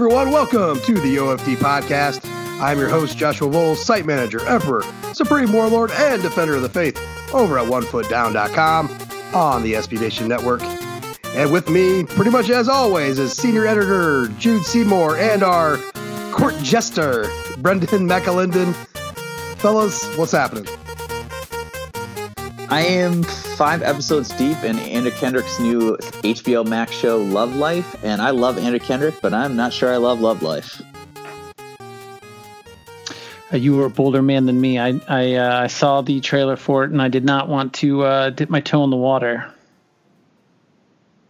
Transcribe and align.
Everyone, 0.00 0.30
welcome 0.30 0.80
to 0.80 0.94
the 0.94 1.16
OFD 1.16 1.56
podcast. 1.56 2.24
I'm 2.58 2.78
your 2.78 2.88
host, 2.88 3.18
Joshua 3.18 3.50
Vowles, 3.50 3.76
site 3.76 4.06
manager, 4.06 4.40
emperor, 4.48 4.82
supreme 5.12 5.52
warlord, 5.52 5.90
and 5.90 6.22
defender 6.22 6.54
of 6.54 6.62
the 6.62 6.70
faith 6.70 6.98
over 7.34 7.58
at 7.58 7.66
onefootdown.com 7.66 8.88
on 9.34 9.62
the 9.62 9.74
SB 9.74 10.00
Nation 10.00 10.26
Network. 10.26 10.62
And 11.34 11.52
with 11.52 11.68
me, 11.68 12.04
pretty 12.04 12.30
much 12.30 12.48
as 12.48 12.66
always, 12.66 13.18
is 13.18 13.36
senior 13.36 13.66
editor 13.66 14.28
Jude 14.38 14.64
Seymour 14.64 15.18
and 15.18 15.42
our 15.42 15.76
court 16.32 16.54
jester, 16.62 17.30
Brendan 17.58 18.08
McAlinden. 18.08 18.72
Fellas, 19.58 20.02
what's 20.16 20.32
happening? 20.32 20.64
I 22.70 22.82
am 22.82 23.24
five 23.24 23.82
episodes 23.82 24.28
deep 24.36 24.62
in 24.62 24.78
Anna 24.78 25.10
Kendrick's 25.10 25.58
new 25.58 25.96
HBO 26.22 26.64
Max 26.64 26.92
show, 26.92 27.18
Love 27.18 27.56
Life, 27.56 27.96
and 28.04 28.22
I 28.22 28.30
love 28.30 28.58
Anna 28.58 28.78
Kendrick, 28.78 29.16
but 29.20 29.34
I'm 29.34 29.56
not 29.56 29.72
sure 29.72 29.92
I 29.92 29.96
love 29.96 30.20
Love 30.20 30.40
Life. 30.44 30.80
Uh, 33.52 33.56
you 33.56 33.74
were 33.74 33.86
a 33.86 33.90
bolder 33.90 34.22
man 34.22 34.46
than 34.46 34.60
me. 34.60 34.78
I 34.78 35.00
I, 35.08 35.34
uh, 35.34 35.62
I 35.62 35.66
saw 35.66 36.02
the 36.02 36.20
trailer 36.20 36.54
for 36.54 36.84
it, 36.84 36.92
and 36.92 37.02
I 37.02 37.08
did 37.08 37.24
not 37.24 37.48
want 37.48 37.74
to 37.74 38.02
uh, 38.02 38.30
dip 38.30 38.50
my 38.50 38.60
toe 38.60 38.84
in 38.84 38.90
the 38.90 38.96
water. 38.96 39.52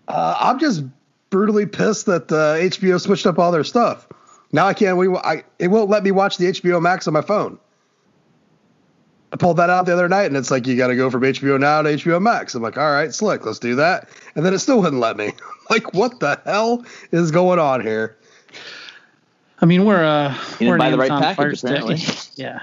Uh, 0.08 0.36
I'm 0.38 0.58
just 0.58 0.84
brutally 1.30 1.64
pissed 1.64 2.04
that 2.04 2.30
uh, 2.30 2.56
HBO 2.56 3.00
switched 3.00 3.24
up 3.24 3.38
all 3.38 3.50
their 3.50 3.64
stuff. 3.64 4.06
Now 4.52 4.66
I 4.66 4.74
can't. 4.74 4.98
We 4.98 5.08
I, 5.08 5.44
it 5.58 5.68
won't 5.68 5.88
let 5.88 6.02
me 6.02 6.10
watch 6.10 6.36
the 6.36 6.46
HBO 6.46 6.82
Max 6.82 7.06
on 7.08 7.14
my 7.14 7.22
phone. 7.22 7.58
I 9.32 9.36
pulled 9.36 9.58
that 9.58 9.70
out 9.70 9.86
the 9.86 9.92
other 9.92 10.08
night, 10.08 10.24
and 10.26 10.36
it's 10.36 10.50
like 10.50 10.66
you 10.66 10.76
got 10.76 10.88
to 10.88 10.96
go 10.96 11.08
from 11.10 11.22
HBO 11.22 11.58
Now 11.60 11.82
to 11.82 11.90
HBO 11.90 12.20
Max. 12.20 12.54
I'm 12.54 12.62
like, 12.62 12.76
all 12.76 12.90
right, 12.90 13.14
slick, 13.14 13.46
let's 13.46 13.58
do 13.60 13.76
that. 13.76 14.08
And 14.34 14.44
then 14.44 14.52
it 14.54 14.58
still 14.58 14.80
wouldn't 14.80 15.00
let 15.00 15.16
me. 15.16 15.32
like, 15.70 15.94
what 15.94 16.18
the 16.20 16.40
hell 16.44 16.84
is 17.12 17.30
going 17.30 17.58
on 17.60 17.80
here? 17.80 18.16
I 19.60 19.66
mean, 19.66 19.84
we're 19.84 20.02
uh 20.04 20.34
we're 20.58 20.58
didn't 20.58 20.78
buy 20.78 20.90
the 20.90 20.96
right 20.98 21.10
Amazon 21.10 21.34
package, 21.36 21.60
Fire 21.60 21.70
apparently. 21.70 21.96
Stick. 21.98 22.32
yeah, 22.38 22.60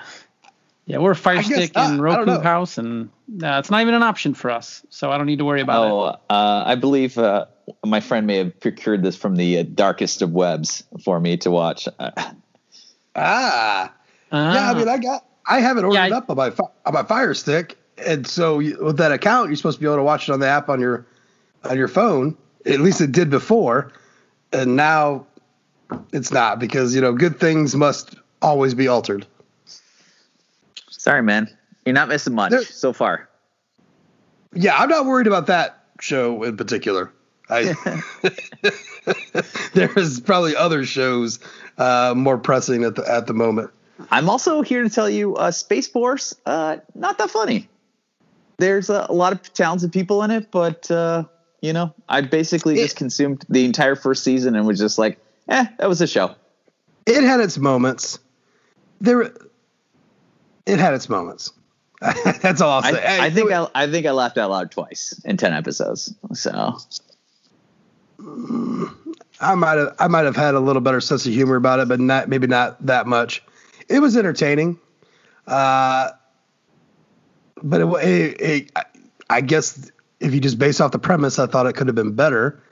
yeah, 0.87 0.97
we're 0.97 1.11
a 1.11 1.15
Fire 1.15 1.43
Stick 1.43 1.75
not. 1.75 1.91
and 1.91 2.01
Roku. 2.01 2.39
House, 2.41 2.77
and 2.77 3.09
uh, 3.43 3.59
it's 3.59 3.69
not 3.69 3.81
even 3.81 3.93
an 3.93 4.03
option 4.03 4.33
for 4.33 4.49
us, 4.51 4.83
so 4.89 5.11
I 5.11 5.17
don't 5.17 5.27
need 5.27 5.37
to 5.39 5.45
worry 5.45 5.61
about 5.61 5.85
Oh, 5.91 6.07
it. 6.07 6.15
uh, 6.29 6.63
I 6.65 6.75
believe 6.75 7.17
uh, 7.17 7.45
my 7.85 7.99
friend 7.99 8.25
may 8.27 8.37
have 8.39 8.59
procured 8.59 9.03
this 9.03 9.15
from 9.15 9.35
the 9.35 9.59
uh, 9.59 9.63
darkest 9.73 10.21
of 10.23 10.31
webs 10.31 10.83
for 11.03 11.19
me 11.19 11.37
to 11.37 11.51
watch. 11.51 11.87
Uh, 11.99 12.11
Ah, 13.19 13.93
Ah. 14.31 14.53
yeah. 14.53 14.71
I 14.71 14.73
mean, 14.75 14.87
I 14.87 14.97
got, 14.97 15.25
I 15.47 15.59
have 15.61 15.77
it 15.77 15.83
ordered 15.83 15.95
Yeah, 15.95 16.05
I- 16.05 16.17
up 16.17 16.29
on 16.29 16.37
my 16.37 16.51
on 16.85 16.93
my 16.93 17.03
Fire 17.03 17.33
Stick, 17.33 17.77
and 18.05 18.27
so 18.27 18.59
you, 18.59 18.77
with 18.83 18.97
that 18.97 19.11
account, 19.11 19.49
you're 19.49 19.55
supposed 19.55 19.77
to 19.77 19.81
be 19.81 19.87
able 19.87 19.97
to 19.97 20.03
watch 20.03 20.27
it 20.29 20.33
on 20.33 20.39
the 20.39 20.47
app 20.47 20.69
on 20.69 20.79
your 20.79 21.05
on 21.63 21.77
your 21.77 21.87
phone. 21.87 22.35
At 22.65 22.79
least 22.81 22.99
it 23.01 23.11
did 23.11 23.29
before, 23.29 23.91
and 24.51 24.75
now 24.75 25.25
it's 26.11 26.31
not 26.31 26.59
because 26.59 26.93
you 26.93 27.01
know 27.01 27.13
good 27.13 27.39
things 27.39 27.75
must 27.75 28.15
always 28.41 28.73
be 28.73 28.87
altered. 28.87 29.25
sorry, 30.89 31.23
man. 31.23 31.47
You're 31.85 31.93
not 31.93 32.09
missing 32.09 32.35
much 32.35 32.51
There- 32.51 32.63
so 32.65 32.91
far. 32.93 33.29
Yeah, 34.53 34.75
I'm 34.77 34.89
not 34.89 35.05
worried 35.05 35.27
about 35.27 35.47
that 35.47 35.83
show 36.01 36.43
in 36.43 36.57
particular. 36.57 37.11
I 37.49 37.73
there's 39.73 40.19
probably 40.19 40.55
other 40.55 40.85
shows 40.85 41.39
uh, 41.77 42.13
more 42.15 42.37
pressing 42.37 42.83
at 42.83 42.95
the 42.95 43.09
at 43.09 43.27
the 43.27 43.33
moment. 43.33 43.71
I'm 44.11 44.29
also 44.29 44.61
here 44.61 44.83
to 44.83 44.89
tell 44.89 45.09
you, 45.09 45.35
uh, 45.35 45.51
Space 45.51 45.87
Force, 45.87 46.35
uh, 46.45 46.77
not 46.95 47.17
that 47.17 47.29
funny. 47.29 47.67
There's 48.57 48.89
a, 48.89 49.05
a 49.09 49.13
lot 49.13 49.33
of 49.33 49.53
talented 49.53 49.91
people 49.91 50.23
in 50.23 50.31
it, 50.31 50.51
but 50.51 50.89
uh, 50.89 51.23
you 51.61 51.73
know, 51.73 51.93
I 52.09 52.21
basically 52.21 52.75
just 52.75 52.95
consumed 52.95 53.45
the 53.49 53.65
entire 53.65 53.95
first 53.95 54.23
season 54.23 54.55
and 54.55 54.65
was 54.65 54.79
just 54.79 54.97
like, 54.97 55.19
eh, 55.49 55.65
that 55.77 55.89
was 55.89 56.01
a 56.01 56.07
show. 56.07 56.35
It 57.05 57.23
had 57.23 57.39
its 57.39 57.57
moments. 57.57 58.19
There, 58.99 59.31
it 60.65 60.79
had 60.79 60.93
its 60.93 61.07
moments. 61.09 61.51
That's 62.41 62.61
all 62.61 62.71
I'll 62.71 62.85
I, 62.85 62.91
say. 62.91 63.01
Hey, 63.01 63.19
I 63.19 63.29
think 63.29 63.49
it- 63.49 63.53
I, 63.53 63.67
I 63.73 63.91
think 63.91 64.05
I 64.05 64.11
laughed 64.11 64.37
out 64.37 64.49
loud 64.51 64.71
twice 64.71 65.19
in 65.25 65.37
ten 65.37 65.53
episodes. 65.53 66.13
So 66.33 66.77
I 69.39 69.55
might 69.55 69.77
have 69.77 69.95
I 69.99 70.07
might 70.07 70.25
have 70.25 70.35
had 70.35 70.55
a 70.55 70.59
little 70.59 70.81
better 70.81 71.01
sense 71.01 71.25
of 71.25 71.33
humor 71.33 71.55
about 71.55 71.79
it, 71.79 71.87
but 71.87 71.99
not 71.99 72.29
maybe 72.29 72.47
not 72.47 72.83
that 72.85 73.07
much. 73.07 73.43
It 73.89 73.99
was 73.99 74.17
entertaining, 74.17 74.79
uh, 75.47 76.09
but 77.63 77.81
it, 77.81 77.85
it, 78.07 78.41
it, 78.41 78.71
I- 78.75 78.83
I 79.29 79.41
guess 79.41 79.91
if 80.21 80.33
you 80.33 80.39
just 80.39 80.57
base 80.57 80.79
off 80.79 80.91
the 80.91 80.99
premise, 80.99 81.37
I 81.37 81.47
thought 81.47 81.65
it 81.67 81.73
could 81.73 81.87
have 81.87 81.95
been 81.97 82.13
better. 82.13 82.63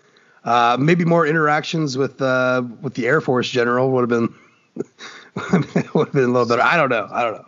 Uh, 0.46 0.78
maybe 0.80 1.04
more 1.04 1.28
interactions 1.28 1.98
with 1.98 2.22
uh, 2.22 2.64
with 2.82 2.94
the 2.94 3.08
Air 3.08 3.20
Force 3.20 3.50
general 3.50 3.92
would 3.92 4.02
have 4.02 4.10
been 4.10 4.34
would 5.94 6.06
have 6.08 6.14
been 6.14 6.24
a 6.24 6.32
little 6.32 6.46
better. 6.48 6.62
I 6.62 6.78
don't 6.78 6.88
know. 6.90 7.10
I 7.12 7.24
don't 7.24 7.34
know. 7.34 7.48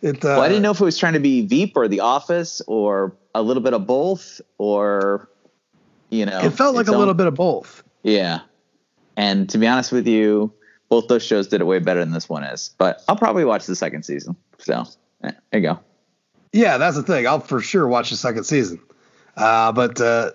It, 0.00 0.24
uh, 0.24 0.28
well, 0.28 0.40
I 0.40 0.48
didn't 0.48 0.62
know 0.62 0.70
if 0.70 0.80
it 0.80 0.84
was 0.84 0.96
trying 0.96 1.12
to 1.12 1.20
be 1.20 1.44
Veep 1.46 1.76
or 1.76 1.86
The 1.86 2.00
Office 2.00 2.62
or 2.66 3.14
a 3.34 3.42
little 3.42 3.62
bit 3.62 3.74
of 3.74 3.86
both 3.86 4.40
or 4.56 5.28
you 6.08 6.24
know. 6.24 6.40
It 6.40 6.50
felt 6.54 6.74
like 6.74 6.88
a 6.88 6.92
own- 6.92 6.98
little 6.98 7.12
bit 7.14 7.26
of 7.26 7.34
both. 7.34 7.82
Yeah. 8.02 8.40
And 9.18 9.50
to 9.50 9.58
be 9.58 9.66
honest 9.66 9.92
with 9.92 10.06
you, 10.06 10.50
both 10.90 11.08
those 11.08 11.22
shows 11.22 11.48
did 11.48 11.62
it 11.62 11.64
way 11.64 11.78
better 11.78 12.00
than 12.00 12.12
this 12.12 12.28
one 12.28 12.44
is. 12.44 12.74
But 12.76 13.02
I'll 13.08 13.16
probably 13.16 13.46
watch 13.46 13.64
the 13.64 13.76
second 13.76 14.02
season. 14.02 14.36
So 14.58 14.84
eh, 15.24 15.30
there 15.50 15.60
you 15.60 15.66
go. 15.66 15.80
Yeah, 16.52 16.76
that's 16.76 16.96
the 16.96 17.02
thing. 17.02 17.26
I'll 17.26 17.40
for 17.40 17.60
sure 17.60 17.88
watch 17.88 18.10
the 18.10 18.16
second 18.16 18.44
season. 18.44 18.80
Uh, 19.36 19.72
but 19.72 20.00
uh, 20.00 20.32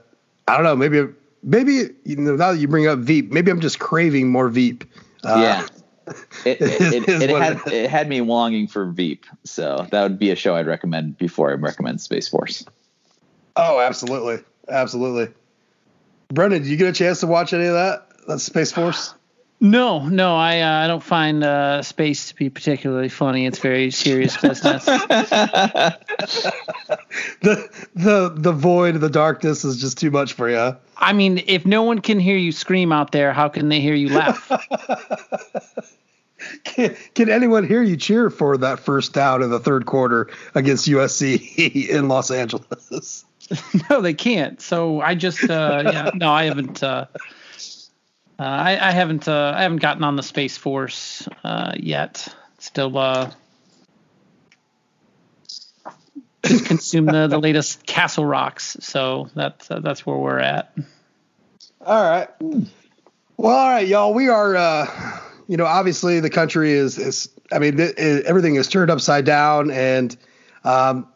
I 0.48 0.56
don't 0.56 0.64
know. 0.64 0.76
Maybe 0.76 1.14
maybe 1.44 1.90
you 2.06 2.16
know 2.16 2.36
now 2.36 2.54
that 2.54 2.58
you 2.58 2.68
bring 2.68 2.88
up 2.88 3.00
Veep, 3.00 3.32
maybe 3.32 3.52
I'm 3.52 3.60
just 3.60 3.80
craving 3.80 4.32
more 4.32 4.50
Veep. 4.50 4.86
Uh, 5.24 5.38
yeah. 5.40 5.68
It, 6.46 6.62
it, 6.62 7.10
it, 7.10 7.10
it 7.10 7.30
had 7.32 7.60
it 7.66 7.90
had 7.90 8.08
me 8.08 8.22
longing 8.22 8.68
for 8.68 8.86
Veep, 8.86 9.26
so 9.44 9.88
that 9.90 10.04
would 10.04 10.20
be 10.20 10.30
a 10.30 10.36
show 10.36 10.56
I'd 10.56 10.68
recommend 10.68 11.18
before 11.18 11.50
I 11.50 11.56
recommend 11.56 12.00
Space 12.00 12.28
Force. 12.28 12.64
Oh, 13.56 13.80
absolutely, 13.80 14.38
absolutely. 14.70 15.34
Brendan, 16.28 16.62
did 16.62 16.70
you 16.70 16.78
get 16.78 16.90
a 16.90 16.94
chance 16.94 17.22
to 17.22 17.28
watch 17.28 17.54
any 17.54 17.66
of 17.66 17.74
that? 17.74 18.08
That's 18.28 18.44
Space 18.44 18.72
Force. 18.72 19.15
No, 19.62 20.08
no, 20.08 20.36
I 20.36 20.60
uh, 20.60 20.84
I 20.84 20.88
don't 20.88 21.04
find 21.04 21.44
uh, 21.44 21.82
space 21.82 22.28
to 22.28 22.36
be 22.36 22.50
particularly 22.50 23.08
funny. 23.08 23.46
It's 23.46 23.60
very 23.60 23.90
serious 23.90 24.36
business. 24.36 24.84
the 24.86 25.96
the 27.96 28.34
the 28.36 28.52
void, 28.52 28.96
the 28.96 29.10
darkness 29.10 29.64
is 29.64 29.80
just 29.80 29.98
too 29.98 30.12
much 30.12 30.34
for 30.34 30.50
you. 30.50 30.76
I 30.98 31.14
mean, 31.14 31.42
if 31.48 31.66
no 31.66 31.84
one 31.84 32.00
can 32.00 32.20
hear 32.20 32.36
you 32.36 32.52
scream 32.52 32.92
out 32.92 33.14
there, 33.14 33.32
how 33.32 33.48
can 33.48 33.70
they 33.70 33.80
hear 33.80 33.96
you 33.96 34.10
laugh? 34.10 34.52
Can, 36.64 36.96
can 37.16 37.30
anyone 37.30 37.66
hear 37.66 37.82
you 37.82 37.98
cheer 37.98 38.30
for 38.30 38.56
that 38.58 38.80
first 38.80 39.14
down 39.14 39.42
in 39.42 39.50
the 39.50 39.60
third 39.60 39.88
quarter 39.88 40.30
against 40.54 40.88
USC 40.88 41.90
in 41.90 42.08
Los 42.08 42.30
Angeles? 42.30 43.26
no, 43.90 44.00
they 44.00 44.14
can't. 44.14 44.62
So 44.62 45.02
I 45.02 45.16
just, 45.16 45.50
uh, 45.50 45.82
yeah, 45.86 46.12
no, 46.14 46.32
I 46.32 46.44
haven't. 46.44 46.84
Uh, 48.38 48.44
I, 48.44 48.90
I 48.90 48.92
haven't. 48.92 49.28
Uh, 49.28 49.54
I 49.56 49.64
haven't 49.64 49.78
gotten 49.78 50.04
on 50.04 50.16
the 50.16 50.24
Space 50.24 50.58
Force 50.58 51.28
uh, 51.44 51.74
yet. 51.78 52.28
Still, 52.60 52.98
uh, 52.98 53.32
consume 56.66 57.06
the, 57.06 57.28
the 57.28 57.40
latest 57.40 57.86
Castle 57.86 58.26
Rocks. 58.26 58.78
So 58.82 59.30
that's 59.36 59.72
uh, 59.72 59.80
that's 59.80 60.06
where 60.06 60.18
we're 60.18 60.40
at. 60.40 60.76
All 61.86 62.04
right. 62.04 62.28
Well, 63.38 63.56
all 63.56 63.70
right, 63.70 63.88
y'all. 63.88 64.14
We 64.14 64.28
are, 64.28 64.56
uh, 64.56 65.20
you 65.48 65.56
know, 65.56 65.66
obviously 65.66 66.20
the 66.20 66.30
country 66.30 66.72
is 66.72 66.98
is. 66.98 67.30
I 67.52 67.60
mean, 67.60 67.80
it, 67.80 67.98
everything 68.26 68.56
is 68.56 68.68
turned 68.68 68.90
upside 68.90 69.24
down, 69.24 69.70
and 69.72 70.16
um, 70.64 71.08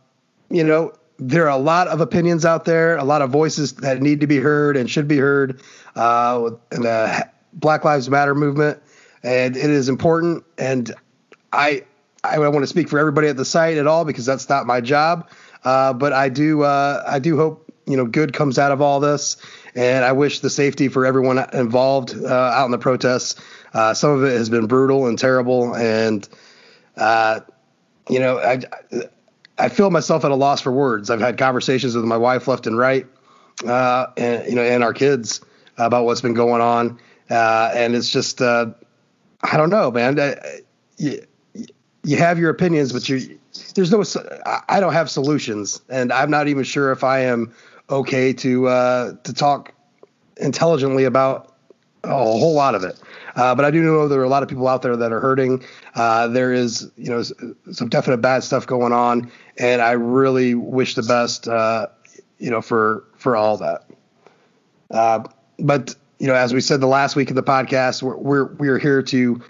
you 0.49 0.63
know, 0.63 0.93
there 1.19 1.45
are 1.45 1.57
a 1.57 1.61
lot 1.61 1.87
of 1.87 1.99
opinions 2.01 2.45
out 2.45 2.65
there, 2.65 2.97
a 2.97 3.03
lot 3.03 3.21
of 3.21 3.29
voices 3.29 3.73
that 3.73 4.01
need 4.01 4.21
to 4.21 4.27
be 4.27 4.37
heard 4.37 4.77
and 4.77 4.89
should 4.89 5.07
be 5.07 5.17
heard 5.17 5.61
uh, 5.95 6.51
in 6.71 6.81
the 6.83 7.29
Black 7.53 7.83
Lives 7.83 8.09
Matter 8.09 8.33
movement, 8.33 8.81
and 9.21 9.57
it 9.57 9.69
is 9.69 9.89
important. 9.89 10.45
And 10.57 10.93
I 11.51 11.83
I 12.23 12.35
don't 12.35 12.53
want 12.53 12.63
to 12.63 12.67
speak 12.67 12.89
for 12.89 12.99
everybody 12.99 13.27
at 13.27 13.37
the 13.37 13.45
site 13.45 13.77
at 13.77 13.85
all 13.85 14.05
because 14.05 14.25
that's 14.25 14.47
not 14.47 14.65
my 14.65 14.81
job. 14.81 15.29
Uh, 15.63 15.91
but 15.91 16.13
I 16.13 16.29
do 16.29 16.63
uh, 16.63 17.03
I 17.05 17.19
do 17.19 17.35
hope 17.35 17.69
you 17.85 17.97
know 17.97 18.05
good 18.05 18.31
comes 18.31 18.57
out 18.57 18.71
of 18.71 18.81
all 18.81 19.01
this, 19.01 19.35
and 19.75 20.05
I 20.05 20.13
wish 20.13 20.39
the 20.39 20.49
safety 20.49 20.87
for 20.87 21.05
everyone 21.05 21.45
involved 21.53 22.15
uh, 22.15 22.27
out 22.27 22.65
in 22.65 22.71
the 22.71 22.77
protests. 22.77 23.41
Uh, 23.73 23.93
some 23.93 24.11
of 24.11 24.23
it 24.23 24.37
has 24.37 24.49
been 24.49 24.67
brutal 24.67 25.07
and 25.07 25.19
terrible, 25.19 25.75
and 25.75 26.27
uh, 26.95 27.41
you 28.09 28.19
know 28.19 28.39
I 28.39 28.61
I 29.59 29.69
feel 29.69 29.91
myself 29.91 30.25
at 30.25 30.31
a 30.31 30.35
loss 30.35 30.61
for 30.61 30.71
words. 30.71 31.09
I've 31.09 31.19
had 31.19 31.37
conversations 31.37 31.95
with 31.95 32.05
my 32.05 32.17
wife 32.17 32.47
left 32.47 32.65
and 32.67 32.77
right, 32.77 33.05
uh, 33.65 34.07
and 34.17 34.47
you 34.47 34.55
know 34.55 34.63
and 34.63 34.83
our 34.83 34.93
kids 34.93 35.41
about 35.77 36.05
what's 36.05 36.21
been 36.21 36.33
going 36.33 36.61
on, 36.61 36.99
and 37.29 37.95
it's 37.95 38.09
just 38.09 38.41
I 38.41 38.73
don't 39.53 39.69
know, 39.69 39.91
man. 39.91 40.19
I, 40.19 40.33
I, 40.33 41.19
you 42.03 42.17
have 42.17 42.39
your 42.39 42.49
opinions, 42.49 42.93
but 42.93 43.07
you 43.07 43.39
there's 43.75 43.91
no 43.91 44.03
I 44.67 44.79
don't 44.79 44.93
have 44.93 45.09
solutions, 45.09 45.81
and 45.89 46.11
I'm 46.11 46.29
not 46.29 46.47
even 46.47 46.63
sure 46.63 46.91
if 46.91 47.03
I 47.03 47.19
am 47.19 47.53
okay 47.89 48.33
to 48.33 48.67
uh, 48.67 49.13
to 49.23 49.33
talk 49.33 49.73
intelligently 50.37 51.03
about 51.03 51.55
a 52.03 52.09
whole 52.09 52.53
lot 52.53 52.75
of 52.75 52.83
it. 52.83 52.99
Uh, 53.35 53.53
but 53.55 53.65
I 53.65 53.71
do 53.71 53.81
know 53.81 54.07
there 54.07 54.21
are 54.21 54.25
a 54.25 54.29
lot 54.29 54.43
of 54.43 54.49
people 54.49 54.67
out 54.67 54.81
there 54.81 54.95
that 54.95 55.11
are 55.11 55.19
hurting. 55.19 55.63
Uh, 55.95 56.27
there 56.27 56.53
is, 56.53 56.89
you 56.95 57.09
know, 57.09 57.21
some 57.71 57.89
definite 57.89 58.17
bad 58.17 58.43
stuff 58.43 58.65
going 58.65 58.93
on, 58.93 59.31
and 59.59 59.81
I 59.81 59.91
really 59.91 60.55
wish 60.55 60.95
the 60.95 61.03
best, 61.03 61.47
uh, 61.47 61.87
you 62.37 62.49
know, 62.49 62.61
for 62.61 63.03
for 63.17 63.35
all 63.35 63.57
that. 63.57 63.85
Uh, 64.89 65.23
but 65.59 65.95
you 66.17 66.27
know, 66.27 66.35
as 66.35 66.53
we 66.53 66.61
said 66.61 66.81
the 66.81 66.87
last 66.87 67.15
week 67.15 67.29
of 67.29 67.35
the 67.35 67.43
podcast, 67.43 68.01
we're 68.01 68.17
we're, 68.17 68.45
we're 68.55 68.79
here 68.79 69.03
to 69.03 69.41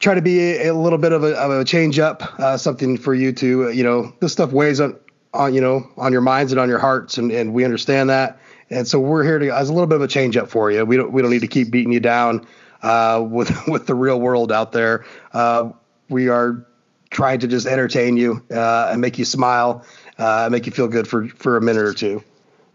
try 0.00 0.14
to 0.14 0.22
be 0.22 0.40
a, 0.40 0.72
a 0.72 0.74
little 0.74 0.98
bit 0.98 1.12
of 1.12 1.22
a, 1.22 1.34
of 1.38 1.50
a 1.52 1.64
change 1.64 1.98
up, 1.98 2.22
uh, 2.40 2.56
something 2.56 2.96
for 2.96 3.14
you 3.14 3.32
to, 3.32 3.66
uh, 3.66 3.68
you 3.68 3.84
know, 3.84 4.12
this 4.20 4.32
stuff 4.32 4.50
weighs 4.50 4.80
on, 4.80 4.98
on, 5.34 5.54
you 5.54 5.60
know, 5.60 5.88
on 5.96 6.10
your 6.10 6.22
minds 6.22 6.50
and 6.52 6.60
on 6.60 6.68
your 6.68 6.78
hearts. 6.78 7.18
And, 7.18 7.30
and 7.30 7.54
we 7.54 7.64
understand 7.64 8.10
that. 8.10 8.40
And 8.70 8.88
so 8.88 8.98
we're 8.98 9.24
here 9.24 9.38
to, 9.38 9.54
as 9.54 9.68
a 9.68 9.72
little 9.72 9.86
bit 9.86 9.96
of 9.96 10.02
a 10.02 10.08
change 10.08 10.36
up 10.36 10.48
for 10.48 10.70
you. 10.70 10.84
We 10.84 10.96
don't, 10.96 11.12
we 11.12 11.22
don't 11.22 11.30
need 11.30 11.42
to 11.42 11.48
keep 11.48 11.70
beating 11.70 11.92
you 11.92 12.00
down, 12.00 12.46
uh, 12.82 13.24
with, 13.28 13.54
with 13.68 13.86
the 13.86 13.94
real 13.94 14.20
world 14.20 14.50
out 14.50 14.72
there. 14.72 15.04
Uh, 15.32 15.70
we 16.08 16.28
are 16.28 16.66
trying 17.10 17.40
to 17.40 17.48
just 17.48 17.66
entertain 17.66 18.16
you, 18.16 18.42
uh, 18.50 18.90
and 18.92 19.00
make 19.00 19.18
you 19.18 19.24
smile, 19.24 19.84
uh, 20.18 20.48
make 20.50 20.66
you 20.66 20.72
feel 20.72 20.88
good 20.88 21.08
for, 21.08 21.28
for 21.28 21.56
a 21.56 21.60
minute 21.60 21.82
or 21.82 21.94
two. 21.94 22.22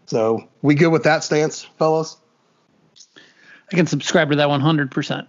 So 0.06 0.48
we 0.62 0.74
good 0.74 0.88
with 0.90 1.04
that 1.04 1.24
stance, 1.24 1.62
fellas? 1.78 2.16
I 3.72 3.74
can 3.74 3.86
subscribe 3.86 4.30
to 4.30 4.36
that 4.36 4.48
100% 4.48 5.26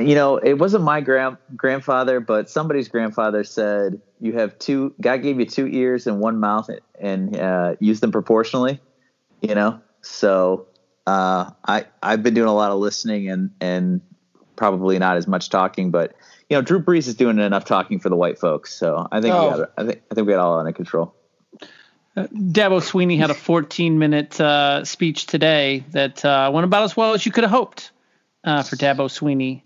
you 0.00 0.14
know, 0.14 0.36
it 0.36 0.54
wasn't 0.54 0.84
my 0.84 1.00
grand 1.00 1.38
grandfather, 1.56 2.20
but 2.20 2.50
somebody's 2.50 2.88
grandfather 2.88 3.42
said 3.44 4.00
you 4.20 4.34
have 4.34 4.58
two. 4.58 4.94
God 5.00 5.22
gave 5.22 5.40
you 5.40 5.46
two 5.46 5.66
ears 5.66 6.06
and 6.06 6.20
one 6.20 6.38
mouth, 6.38 6.68
and 7.00 7.36
uh, 7.36 7.76
use 7.80 8.00
them 8.00 8.12
proportionally. 8.12 8.80
You 9.40 9.54
know, 9.54 9.80
so 10.02 10.66
uh, 11.06 11.50
I 11.66 11.86
I've 12.02 12.22
been 12.22 12.34
doing 12.34 12.48
a 12.48 12.54
lot 12.54 12.70
of 12.70 12.78
listening 12.80 13.30
and 13.30 13.50
and 13.60 14.02
probably 14.56 14.98
not 14.98 15.16
as 15.16 15.26
much 15.26 15.48
talking, 15.48 15.90
but 15.90 16.14
you 16.52 16.58
know, 16.58 16.62
Drew 16.62 16.82
Brees 16.82 17.08
is 17.08 17.14
doing 17.14 17.38
enough 17.38 17.64
talking 17.64 17.98
for 17.98 18.10
the 18.10 18.16
white 18.16 18.38
folks. 18.38 18.74
So 18.74 19.08
I 19.10 19.22
think 19.22 19.34
oh. 19.34 19.50
we 19.50 19.56
got 19.56 19.72
I 19.78 19.84
think 19.86 20.02
I 20.10 20.14
think 20.14 20.26
we 20.26 20.34
got 20.34 20.40
all 20.40 20.58
under 20.58 20.72
control. 20.72 21.14
Uh, 22.14 22.26
Dabo 22.26 22.82
Swinney 22.82 23.16
had 23.16 23.30
a 23.30 23.34
14 23.34 23.98
minute 23.98 24.38
uh, 24.38 24.84
speech 24.84 25.24
today 25.24 25.82
that 25.92 26.22
uh, 26.22 26.50
went 26.52 26.66
about 26.66 26.82
as 26.82 26.94
well 26.94 27.14
as 27.14 27.24
you 27.24 27.32
could 27.32 27.44
have 27.44 27.50
hoped 27.50 27.90
uh, 28.44 28.62
for 28.62 28.76
Dabo 28.76 29.08
Swinney. 29.08 29.62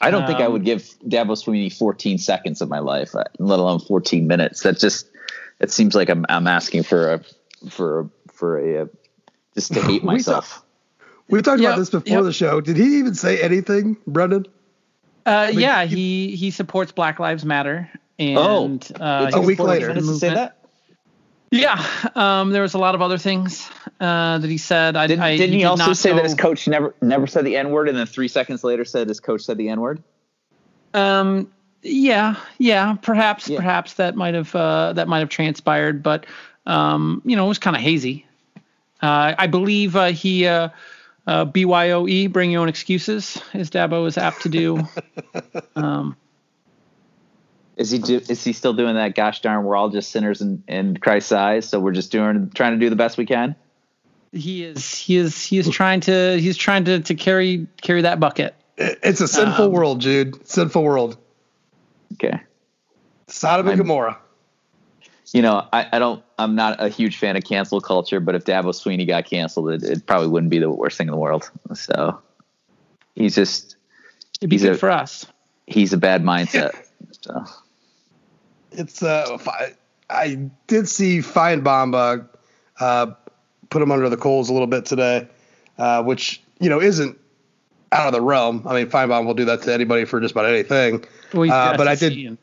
I 0.00 0.10
don't 0.10 0.22
um, 0.22 0.26
think 0.26 0.40
I 0.40 0.48
would 0.48 0.62
um, 0.62 0.64
give 0.64 0.84
Dabo 1.06 1.36
Swinney 1.36 1.70
14 1.70 2.16
seconds 2.16 2.62
of 2.62 2.70
my 2.70 2.78
life, 2.78 3.14
uh, 3.14 3.24
let 3.38 3.58
alone 3.58 3.80
14 3.80 4.26
minutes. 4.26 4.62
That 4.62 4.78
just 4.78 5.10
it 5.60 5.70
seems 5.70 5.94
like 5.94 6.08
I'm 6.08 6.24
I'm 6.30 6.46
asking 6.46 6.84
for 6.84 7.12
a 7.12 7.20
for 7.68 8.00
a, 8.00 8.10
for 8.32 8.58
a, 8.58 8.84
a 8.84 8.88
just 9.54 9.74
to 9.74 9.82
hate 9.82 10.02
myself. 10.12 10.64
We've 11.28 11.42
talked 11.42 11.60
yep, 11.60 11.72
about 11.72 11.78
this 11.78 11.90
before 11.90 12.16
yep. 12.16 12.24
the 12.24 12.32
show. 12.32 12.62
Did 12.62 12.78
he 12.78 13.00
even 13.00 13.14
say 13.14 13.42
anything, 13.42 13.98
Brendan? 14.06 14.46
Uh, 15.24 15.50
yeah, 15.52 15.84
he 15.84 16.34
he 16.36 16.50
supports 16.50 16.92
Black 16.92 17.18
Lives 17.18 17.44
Matter. 17.44 17.90
And, 18.18 18.38
oh, 18.38 19.02
uh, 19.02 19.30
a 19.32 19.40
week 19.40 19.58
later. 19.58 19.92
Does 19.92 20.20
say 20.20 20.34
that? 20.34 20.58
Yeah, 21.50 21.84
um, 22.14 22.50
there 22.50 22.62
was 22.62 22.74
a 22.74 22.78
lot 22.78 22.94
of 22.94 23.02
other 23.02 23.18
things 23.18 23.70
uh, 24.00 24.38
that 24.38 24.48
he 24.48 24.56
said. 24.56 24.96
I, 24.96 25.06
didn't, 25.06 25.22
I, 25.22 25.36
didn't 25.36 25.52
he, 25.52 25.58
he 25.58 25.64
also 25.64 25.92
say 25.92 26.12
that 26.12 26.24
his 26.24 26.34
coach 26.34 26.66
never 26.66 26.94
never 27.02 27.26
said 27.26 27.44
the 27.44 27.56
N 27.56 27.70
word, 27.70 27.88
and 27.88 27.98
then 27.98 28.06
three 28.06 28.28
seconds 28.28 28.64
later 28.64 28.84
said 28.84 29.08
his 29.08 29.20
coach 29.20 29.42
said 29.42 29.58
the 29.58 29.68
N 29.68 29.80
word? 29.80 30.02
Um. 30.94 31.50
Yeah. 31.82 32.36
Yeah. 32.58 32.96
Perhaps. 33.02 33.48
Yeah. 33.48 33.58
Perhaps 33.58 33.94
that 33.94 34.14
might 34.14 34.34
have 34.34 34.54
uh, 34.54 34.94
that 34.94 35.08
might 35.08 35.18
have 35.18 35.28
transpired, 35.28 36.02
but 36.02 36.26
um, 36.64 37.20
you 37.24 37.36
know, 37.36 37.44
it 37.44 37.48
was 37.48 37.58
kind 37.58 37.76
of 37.76 37.82
hazy. 37.82 38.24
Uh, 39.02 39.34
I 39.36 39.46
believe 39.46 39.96
uh, 39.96 40.06
he 40.06 40.46
uh, 41.26 41.44
BYOE, 41.44 42.32
bring 42.32 42.50
your 42.50 42.62
own 42.62 42.68
excuses, 42.68 43.40
as 43.54 43.70
Dabo 43.70 44.06
is 44.06 44.18
apt 44.18 44.42
to 44.42 44.48
do. 44.48 44.86
um, 45.76 46.16
is 47.76 47.90
he 47.90 47.98
do, 47.98 48.20
is 48.28 48.44
he 48.44 48.52
still 48.52 48.74
doing 48.74 48.94
that? 48.96 49.14
Gosh 49.14 49.40
darn, 49.40 49.64
we're 49.64 49.76
all 49.76 49.88
just 49.88 50.10
sinners 50.10 50.40
in, 50.40 50.62
in 50.68 50.96
Christ's 50.96 51.32
eyes, 51.32 51.68
so 51.68 51.80
we're 51.80 51.92
just 51.92 52.12
doing 52.12 52.50
trying 52.54 52.72
to 52.72 52.78
do 52.78 52.90
the 52.90 52.96
best 52.96 53.16
we 53.16 53.26
can. 53.26 53.56
He 54.32 54.64
is 54.64 54.94
he 54.94 55.16
is 55.16 55.42
he 55.44 55.58
is 55.58 55.68
trying 55.68 56.00
to 56.02 56.38
he's 56.38 56.56
trying 56.56 56.84
to 56.84 57.00
to 57.00 57.14
carry 57.14 57.66
carry 57.80 58.02
that 58.02 58.18
bucket. 58.18 58.54
It's 58.76 59.20
a 59.20 59.28
sinful 59.28 59.66
um, 59.66 59.72
world, 59.72 60.00
Jude. 60.00 60.46
Sinful 60.48 60.82
world. 60.82 61.18
Okay. 62.14 62.40
Sodom 63.26 63.68
and 63.68 63.78
Gomorrah. 63.78 64.18
You 65.32 65.40
know, 65.40 65.66
I, 65.72 65.88
I 65.92 65.98
don't. 65.98 66.22
I'm 66.38 66.54
not 66.54 66.82
a 66.82 66.88
huge 66.88 67.16
fan 67.16 67.36
of 67.36 67.44
cancel 67.44 67.80
culture, 67.80 68.20
but 68.20 68.34
if 68.34 68.44
Dabo 68.44 68.66
Swinney 68.66 69.06
got 69.06 69.24
canceled, 69.24 69.70
it, 69.70 69.82
it 69.82 70.06
probably 70.06 70.28
wouldn't 70.28 70.50
be 70.50 70.58
the 70.58 70.70
worst 70.70 70.98
thing 70.98 71.08
in 71.08 71.12
the 71.12 71.18
world. 71.18 71.50
So 71.74 72.20
he's 73.14 73.34
just. 73.34 73.76
It'd 74.40 74.50
be 74.50 74.58
good 74.58 74.72
a, 74.72 74.78
for 74.78 74.90
us. 74.90 75.26
He's 75.66 75.92
a 75.92 75.96
bad 75.96 76.22
mindset. 76.22 76.72
so 77.22 77.44
it's 78.72 79.02
uh, 79.02 79.38
I, 79.46 79.74
I 80.10 80.50
did 80.66 80.88
see 80.88 81.18
Finebaum 81.18 81.94
uh, 81.94 82.82
uh, 82.82 83.14
put 83.70 83.82
him 83.82 83.90
under 83.90 84.08
the 84.08 84.16
coals 84.16 84.50
a 84.50 84.52
little 84.52 84.66
bit 84.66 84.84
today, 84.84 85.28
uh, 85.78 86.02
which 86.02 86.42
you 86.60 86.68
know 86.68 86.80
isn't 86.80 87.18
out 87.92 88.06
of 88.06 88.12
the 88.12 88.20
realm. 88.20 88.66
I 88.66 88.74
mean, 88.74 88.86
Finebaum 88.88 89.26
will 89.26 89.34
do 89.34 89.44
that 89.46 89.62
to 89.62 89.72
anybody 89.72 90.04
for 90.04 90.20
just 90.20 90.32
about 90.32 90.46
anything. 90.46 91.04
Well, 91.32 91.50
uh, 91.50 91.76
but 91.76 91.88
I 91.88 91.94
did, 91.94 92.36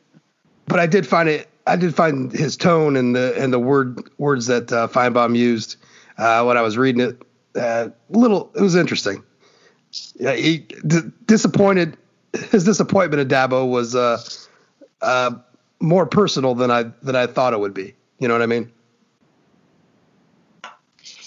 but 0.66 0.80
I 0.80 0.86
did 0.86 1.06
find 1.06 1.28
it. 1.28 1.48
I 1.66 1.76
did 1.76 1.94
find 1.94 2.32
his 2.32 2.56
tone 2.56 2.96
and 2.96 3.14
the 3.14 3.34
and 3.38 3.52
the 3.52 3.58
word 3.58 4.10
words 4.18 4.46
that 4.46 4.72
uh, 4.72 4.88
Finebaum 4.88 5.36
used 5.36 5.76
uh, 6.18 6.44
when 6.44 6.56
I 6.56 6.62
was 6.62 6.76
reading 6.78 7.02
it. 7.02 7.22
Uh, 7.54 7.88
little, 8.10 8.50
it 8.54 8.62
was 8.62 8.76
interesting. 8.76 9.22
Yeah, 10.16 10.34
he 10.34 10.58
d- 10.86 11.10
disappointed. 11.26 11.96
His 12.50 12.64
disappointment 12.64 13.20
at 13.20 13.28
Dabo 13.28 13.68
was 13.68 13.94
uh, 13.94 14.22
uh, 15.02 15.32
more 15.80 16.06
personal 16.06 16.54
than 16.54 16.70
I 16.70 16.84
than 17.02 17.16
I 17.16 17.26
thought 17.26 17.52
it 17.52 17.60
would 17.60 17.74
be. 17.74 17.94
You 18.18 18.28
know 18.28 18.34
what 18.34 18.42
I 18.42 18.46
mean? 18.46 18.70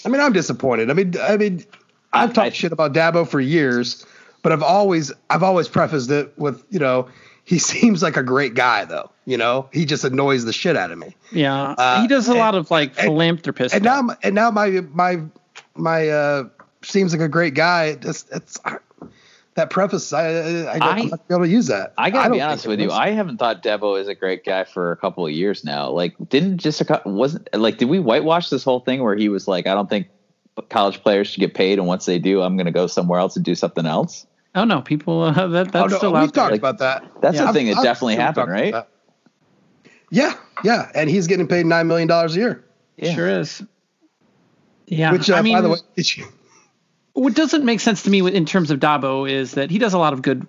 I 0.04 0.08
mean, 0.08 0.20
I'm 0.20 0.32
disappointed. 0.32 0.90
I 0.90 0.94
mean, 0.94 1.14
I 1.20 1.36
mean, 1.36 1.64
I've 2.12 2.32
talked 2.32 2.54
shit 2.54 2.72
about 2.72 2.92
Dabo 2.92 3.26
for 3.26 3.40
years, 3.40 4.06
but 4.42 4.52
I've 4.52 4.62
always 4.62 5.12
I've 5.30 5.42
always 5.42 5.68
prefaced 5.68 6.10
it 6.10 6.32
with 6.38 6.64
you 6.70 6.78
know 6.78 7.08
he 7.44 7.58
seems 7.58 8.02
like 8.02 8.16
a 8.16 8.22
great 8.22 8.54
guy 8.54 8.84
though. 8.84 9.10
You 9.26 9.36
know, 9.36 9.68
he 9.72 9.84
just 9.84 10.04
annoys 10.04 10.44
the 10.44 10.52
shit 10.52 10.76
out 10.76 10.90
of 10.90 10.98
me. 10.98 11.14
Yeah, 11.32 11.74
uh, 11.78 12.02
he 12.02 12.08
does 12.08 12.28
a 12.28 12.32
and, 12.32 12.40
lot 12.40 12.54
of 12.54 12.70
like 12.70 12.94
philanthropist. 12.94 13.74
And, 13.74 13.86
and 13.86 14.06
now 14.08 14.16
and 14.22 14.34
now 14.34 14.50
my 14.50 14.68
my 14.92 15.22
my 15.74 16.08
uh 16.08 16.44
seems 16.82 17.12
like 17.12 17.22
a 17.22 17.28
great 17.28 17.54
guy. 17.54 17.96
It's 18.02 18.26
it's 18.30 18.58
that 19.54 19.70
preface, 19.70 20.12
I, 20.12 20.26
I, 20.26 20.78
I 20.78 20.98
am 20.98 21.08
not 21.08 21.28
be 21.28 21.34
able 21.34 21.44
to 21.44 21.50
use 21.50 21.68
that. 21.68 21.94
I 21.96 22.10
gotta 22.10 22.28
I 22.28 22.32
be 22.32 22.40
honest 22.40 22.66
with 22.66 22.80
you. 22.80 22.90
I 22.90 23.10
haven't 23.10 23.38
thought 23.38 23.62
Dabo 23.62 24.00
is 24.00 24.08
a 24.08 24.14
great 24.14 24.44
guy 24.44 24.64
for 24.64 24.90
a 24.90 24.96
couple 24.96 25.24
of 25.24 25.32
years 25.32 25.64
now. 25.64 25.90
Like, 25.90 26.14
didn't 26.28 26.58
just 26.58 26.80
a 26.80 27.02
wasn't 27.04 27.48
like 27.54 27.78
did 27.78 27.88
we 27.88 28.00
whitewash 28.00 28.48
this 28.48 28.64
whole 28.64 28.80
thing 28.80 29.02
where 29.02 29.14
he 29.14 29.28
was 29.28 29.46
like, 29.46 29.66
I 29.66 29.74
don't 29.74 29.88
think 29.88 30.08
college 30.70 31.02
players 31.02 31.28
should 31.28 31.40
get 31.40 31.54
paid, 31.54 31.78
and 31.78 31.86
once 31.86 32.04
they 32.04 32.18
do, 32.18 32.42
I'm 32.42 32.56
going 32.56 32.66
to 32.66 32.72
go 32.72 32.86
somewhere 32.86 33.20
else 33.20 33.36
and 33.36 33.44
do 33.44 33.54
something 33.54 33.86
else. 33.86 34.26
Oh 34.54 34.64
no, 34.64 34.82
people 34.82 35.22
uh, 35.22 35.32
that 35.48 35.72
that's 35.72 35.84
oh, 35.84 35.86
no, 35.86 35.96
still 35.96 36.12
we've 36.12 36.32
talked 36.32 36.52
like, 36.52 36.60
about 36.60 36.78
that. 36.78 37.04
That's 37.20 37.36
yeah, 37.36 37.46
the 37.46 37.52
thing 37.52 37.68
I've, 37.68 37.74
that 37.74 37.80
I've, 37.80 37.84
definitely 37.84 38.14
I've 38.14 38.20
happened, 38.20 38.50
right? 38.50 38.86
Yeah, 40.10 40.34
yeah, 40.62 40.90
and 40.94 41.10
he's 41.10 41.26
getting 41.26 41.48
paid 41.48 41.66
nine 41.66 41.88
million 41.88 42.08
dollars 42.08 42.36
a 42.36 42.38
year. 42.38 42.64
Yeah. 42.96 43.14
Sure 43.14 43.40
is. 43.40 43.62
Yeah, 44.86 45.12
which 45.12 45.30
uh, 45.30 45.34
I 45.34 45.42
mean, 45.42 45.54
by 45.54 45.60
the 45.62 45.70
way, 45.70 45.78
you... 45.96 46.26
what 47.14 47.34
doesn't 47.34 47.64
make 47.64 47.80
sense 47.80 48.02
to 48.04 48.10
me 48.10 48.20
in 48.20 48.44
terms 48.44 48.70
of 48.70 48.78
Dabo 48.78 49.28
is 49.28 49.52
that 49.52 49.70
he 49.70 49.78
does 49.78 49.94
a 49.94 49.98
lot 49.98 50.12
of 50.12 50.22
good, 50.22 50.46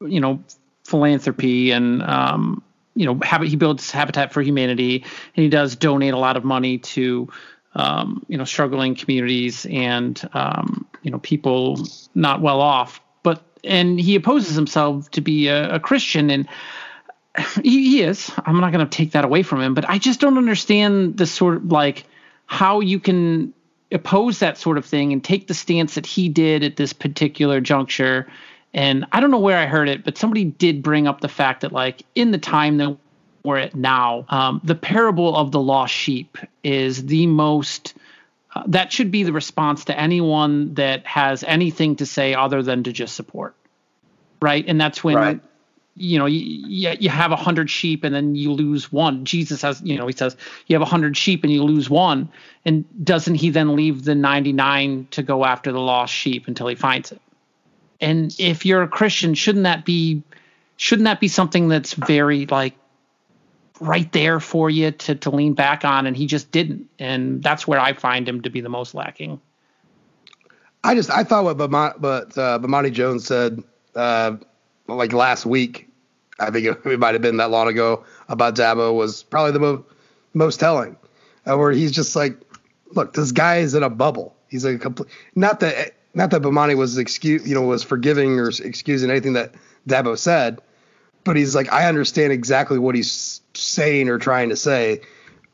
you 0.00 0.20
know, 0.20 0.42
philanthropy 0.84 1.72
and 1.72 2.02
um, 2.02 2.62
you 2.94 3.06
know, 3.06 3.18
habit, 3.22 3.48
he 3.48 3.56
builds 3.56 3.90
Habitat 3.90 4.32
for 4.32 4.42
Humanity, 4.42 5.04
and 5.36 5.42
he 5.42 5.48
does 5.48 5.76
donate 5.76 6.14
a 6.14 6.18
lot 6.18 6.36
of 6.36 6.44
money 6.44 6.78
to 6.78 7.28
um, 7.74 8.24
you 8.28 8.36
know 8.36 8.44
struggling 8.44 8.94
communities 8.94 9.66
and 9.70 10.28
um, 10.34 10.86
you 11.02 11.10
know 11.10 11.18
people 11.18 11.78
not 12.14 12.40
well 12.40 12.60
off. 12.60 13.00
And 13.64 14.00
he 14.00 14.14
opposes 14.14 14.54
himself 14.54 15.10
to 15.12 15.20
be 15.20 15.48
a, 15.48 15.74
a 15.74 15.80
Christian, 15.80 16.30
and 16.30 16.48
he, 17.62 17.90
he 17.90 18.02
is. 18.02 18.30
I'm 18.44 18.60
not 18.60 18.72
going 18.72 18.86
to 18.86 18.96
take 18.96 19.12
that 19.12 19.24
away 19.24 19.42
from 19.42 19.60
him, 19.60 19.74
but 19.74 19.88
I 19.88 19.98
just 19.98 20.20
don't 20.20 20.38
understand 20.38 21.16
the 21.16 21.26
sort 21.26 21.56
of 21.56 21.70
like 21.70 22.04
how 22.46 22.80
you 22.80 22.98
can 22.98 23.54
oppose 23.92 24.38
that 24.38 24.58
sort 24.58 24.78
of 24.78 24.84
thing 24.84 25.12
and 25.12 25.22
take 25.22 25.46
the 25.46 25.54
stance 25.54 25.94
that 25.94 26.06
he 26.06 26.28
did 26.28 26.62
at 26.62 26.76
this 26.76 26.92
particular 26.92 27.60
juncture. 27.60 28.26
And 28.72 29.04
I 29.12 29.20
don't 29.20 29.30
know 29.30 29.40
where 29.40 29.58
I 29.58 29.66
heard 29.66 29.88
it, 29.88 30.04
but 30.04 30.16
somebody 30.16 30.44
did 30.44 30.82
bring 30.82 31.06
up 31.06 31.20
the 31.20 31.28
fact 31.28 31.62
that 31.62 31.72
like 31.72 32.02
in 32.14 32.30
the 32.30 32.38
time 32.38 32.78
that 32.78 32.96
we're 33.44 33.58
at 33.58 33.74
now, 33.74 34.26
um, 34.28 34.60
the 34.64 34.74
parable 34.74 35.36
of 35.36 35.50
the 35.50 35.60
lost 35.60 35.94
sheep 35.94 36.38
is 36.62 37.06
the 37.06 37.26
most. 37.26 37.94
Uh, 38.54 38.64
that 38.66 38.92
should 38.92 39.10
be 39.10 39.22
the 39.22 39.32
response 39.32 39.84
to 39.84 39.98
anyone 39.98 40.74
that 40.74 41.06
has 41.06 41.44
anything 41.44 41.96
to 41.96 42.06
say 42.06 42.34
other 42.34 42.62
than 42.62 42.82
to 42.82 42.92
just 42.92 43.14
support, 43.14 43.54
right? 44.42 44.64
And 44.66 44.80
that's 44.80 45.04
when 45.04 45.16
right 45.16 45.40
you 46.00 46.18
know, 46.18 46.26
you, 46.26 46.94
you 46.98 47.10
have 47.10 47.30
a 47.30 47.36
hundred 47.36 47.68
sheep 47.68 48.04
and 48.04 48.14
then 48.14 48.34
you 48.34 48.52
lose 48.52 48.90
one. 48.90 49.24
Jesus 49.26 49.60
has, 49.62 49.82
you 49.82 49.98
know, 49.98 50.06
he 50.06 50.14
says 50.14 50.34
you 50.66 50.74
have 50.74 50.82
a 50.82 50.86
hundred 50.86 51.16
sheep 51.16 51.44
and 51.44 51.52
you 51.52 51.62
lose 51.62 51.90
one. 51.90 52.30
And 52.64 52.84
doesn't 53.04 53.34
he 53.34 53.50
then 53.50 53.76
leave 53.76 54.04
the 54.04 54.14
99 54.14 55.08
to 55.12 55.22
go 55.22 55.44
after 55.44 55.72
the 55.72 55.80
lost 55.80 56.14
sheep 56.14 56.48
until 56.48 56.68
he 56.68 56.74
finds 56.74 57.12
it? 57.12 57.20
And 58.00 58.34
if 58.38 58.64
you're 58.64 58.82
a 58.82 58.88
Christian, 58.88 59.34
shouldn't 59.34 59.64
that 59.64 59.84
be, 59.84 60.22
shouldn't 60.78 61.04
that 61.04 61.20
be 61.20 61.28
something 61.28 61.68
that's 61.68 61.92
very 61.92 62.46
like 62.46 62.74
right 63.80 64.10
there 64.12 64.40
for 64.40 64.70
you 64.70 64.90
to, 64.90 65.14
to 65.14 65.30
lean 65.30 65.54
back 65.54 65.84
on? 65.84 66.06
And 66.06 66.16
he 66.16 66.26
just 66.26 66.50
didn't. 66.52 66.88
And 66.98 67.42
that's 67.42 67.66
where 67.66 67.80
I 67.80 67.92
find 67.92 68.28
him 68.28 68.42
to 68.42 68.50
be 68.50 68.60
the 68.60 68.68
most 68.68 68.94
lacking. 68.94 69.40
I 70.84 70.94
just, 70.94 71.10
I 71.10 71.24
thought 71.24 71.44
what, 71.44 71.58
Bomani, 71.58 72.00
but, 72.00 72.38
uh, 72.38 72.58
Bomani 72.58 72.92
Jones 72.92 73.26
said, 73.26 73.62
uh, 73.94 74.36
like 74.86 75.12
last 75.12 75.44
week, 75.44 75.88
I 76.38 76.50
think 76.50 76.66
it, 76.66 76.86
it 76.86 76.98
might 76.98 77.14
have 77.14 77.22
been 77.22 77.36
that 77.36 77.50
long 77.50 77.68
ago 77.68 78.04
about 78.28 78.56
Dabo 78.56 78.94
was 78.94 79.22
probably 79.22 79.52
the 79.52 79.60
mo- 79.60 79.84
most 80.34 80.58
telling, 80.58 80.96
uh, 81.46 81.56
where 81.56 81.72
he's 81.72 81.92
just 81.92 82.16
like, 82.16 82.40
look, 82.92 83.12
this 83.12 83.32
guy 83.32 83.58
is 83.58 83.74
in 83.74 83.82
a 83.82 83.90
bubble. 83.90 84.34
He's 84.48 84.64
a 84.64 84.78
complete 84.78 85.10
not 85.34 85.60
that 85.60 85.94
not 86.14 86.30
that 86.30 86.42
Bomani 86.42 86.76
was 86.76 86.98
excuse 86.98 87.46
you 87.46 87.54
know 87.54 87.62
was 87.62 87.84
forgiving 87.84 88.40
or 88.40 88.48
excusing 88.48 89.10
anything 89.10 89.34
that 89.34 89.54
Dabo 89.88 90.18
said, 90.18 90.60
but 91.24 91.36
he's 91.36 91.54
like 91.54 91.72
I 91.72 91.88
understand 91.88 92.32
exactly 92.32 92.78
what 92.78 92.94
he's 92.94 93.40
saying 93.54 94.08
or 94.08 94.18
trying 94.18 94.48
to 94.50 94.56
say 94.56 95.00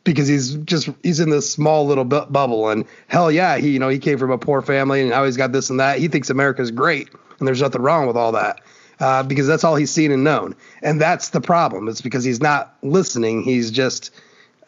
because 0.05 0.29
he's 0.29 0.55
just 0.55 0.89
he's 1.03 1.21
in 1.21 1.31
this 1.31 1.51
small 1.51 1.87
little 1.87 2.05
bu- 2.05 2.27
bubble 2.27 2.69
and 2.69 2.85
hell 3.09 3.31
yeah 3.31 3.57
he 3.57 3.71
you 3.71 3.79
know 3.79 3.89
he 3.89 3.99
came 3.99 4.19
from 4.19 4.31
a 4.31 4.39
poor 4.39 4.63
family 4.63 5.01
and 5.01 5.11
now 5.11 5.25
he's 5.25 5.37
got 5.37 5.53
this 5.53 5.71
and 5.71 5.81
that 5.81 5.99
he 5.99 6.09
thinks 6.09 6.31
America's 6.31 6.71
great 6.71 7.09
and 7.39 7.47
there's 7.47 7.61
nothing 7.61 7.83
wrong 7.83 8.07
with 8.07 8.17
all 8.17 8.33
that 8.33 8.61
uh, 9.01 9.23
because 9.23 9.47
that's 9.47 9.65
all 9.65 9.77
he's 9.77 9.91
seen 9.91 10.11
and 10.11 10.25
known. 10.25 10.55
And 10.83 11.01
that's 11.01 11.31
the 11.31 11.41
problem. 11.41 11.89
It's 11.89 12.01
because 12.01 12.25
he's 12.25 12.41
not 12.41 12.77
listening. 12.83 13.43
He's 13.43 13.71
just 13.71 14.11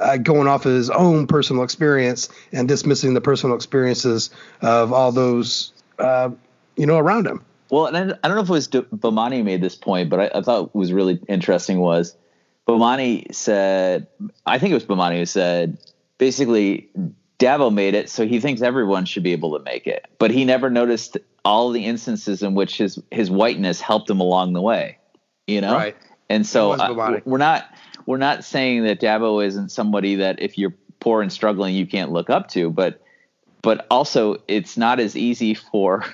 uh, 0.00 0.16
going 0.16 0.46
off 0.46 0.66
of 0.66 0.72
his 0.72 0.90
own 0.90 1.26
personal 1.26 1.62
experience 1.62 2.28
and 2.52 2.68
dismissing 2.68 3.14
the 3.14 3.20
personal 3.20 3.56
experiences 3.56 4.30
of 4.60 4.92
all 4.92 5.12
those, 5.12 5.72
uh, 5.98 6.30
you 6.76 6.86
know, 6.86 6.98
around 6.98 7.26
him. 7.26 7.44
Well, 7.70 7.86
and 7.86 7.96
I, 7.96 8.18
I 8.22 8.28
don't 8.28 8.36
know 8.36 8.42
if 8.42 8.48
it 8.48 8.52
was 8.52 8.66
D- 8.66 8.80
Bomani 8.80 9.44
made 9.44 9.60
this 9.60 9.76
point, 9.76 10.10
but 10.10 10.20
I, 10.20 10.38
I 10.38 10.42
thought 10.42 10.74
was 10.74 10.92
really 10.92 11.20
interesting 11.28 11.80
was 11.80 12.16
Bomani 12.66 13.34
said, 13.34 14.06
I 14.46 14.58
think 14.58 14.72
it 14.72 14.74
was 14.74 14.84
Bomani 14.84 15.18
who 15.18 15.26
said, 15.26 15.78
basically, 16.18 16.88
Dabo 17.38 17.72
made 17.72 17.94
it, 17.94 18.10
so 18.10 18.26
he 18.26 18.40
thinks 18.40 18.62
everyone 18.62 19.04
should 19.04 19.22
be 19.22 19.32
able 19.32 19.56
to 19.56 19.64
make 19.64 19.86
it. 19.86 20.06
But 20.18 20.30
he 20.30 20.44
never 20.44 20.70
noticed 20.70 21.16
all 21.44 21.70
the 21.70 21.84
instances 21.84 22.42
in 22.42 22.54
which 22.54 22.76
his 22.76 22.98
his 23.10 23.30
whiteness 23.30 23.80
helped 23.80 24.10
him 24.10 24.20
along 24.20 24.52
the 24.52 24.60
way. 24.60 24.98
You 25.46 25.60
know, 25.60 25.72
right? 25.72 25.96
And 26.28 26.46
so 26.46 26.72
uh, 26.72 27.20
we're 27.24 27.38
not 27.38 27.64
we're 28.06 28.18
not 28.18 28.44
saying 28.44 28.84
that 28.84 29.00
Dabo 29.00 29.44
isn't 29.44 29.70
somebody 29.70 30.16
that 30.16 30.42
if 30.42 30.58
you're 30.58 30.74
poor 31.00 31.22
and 31.22 31.32
struggling 31.32 31.74
you 31.74 31.86
can't 31.86 32.10
look 32.10 32.28
up 32.28 32.48
to, 32.48 32.70
but 32.70 33.00
but 33.62 33.86
also 33.90 34.36
it's 34.48 34.76
not 34.76 35.00
as 35.00 35.16
easy 35.16 35.54
for 35.54 36.04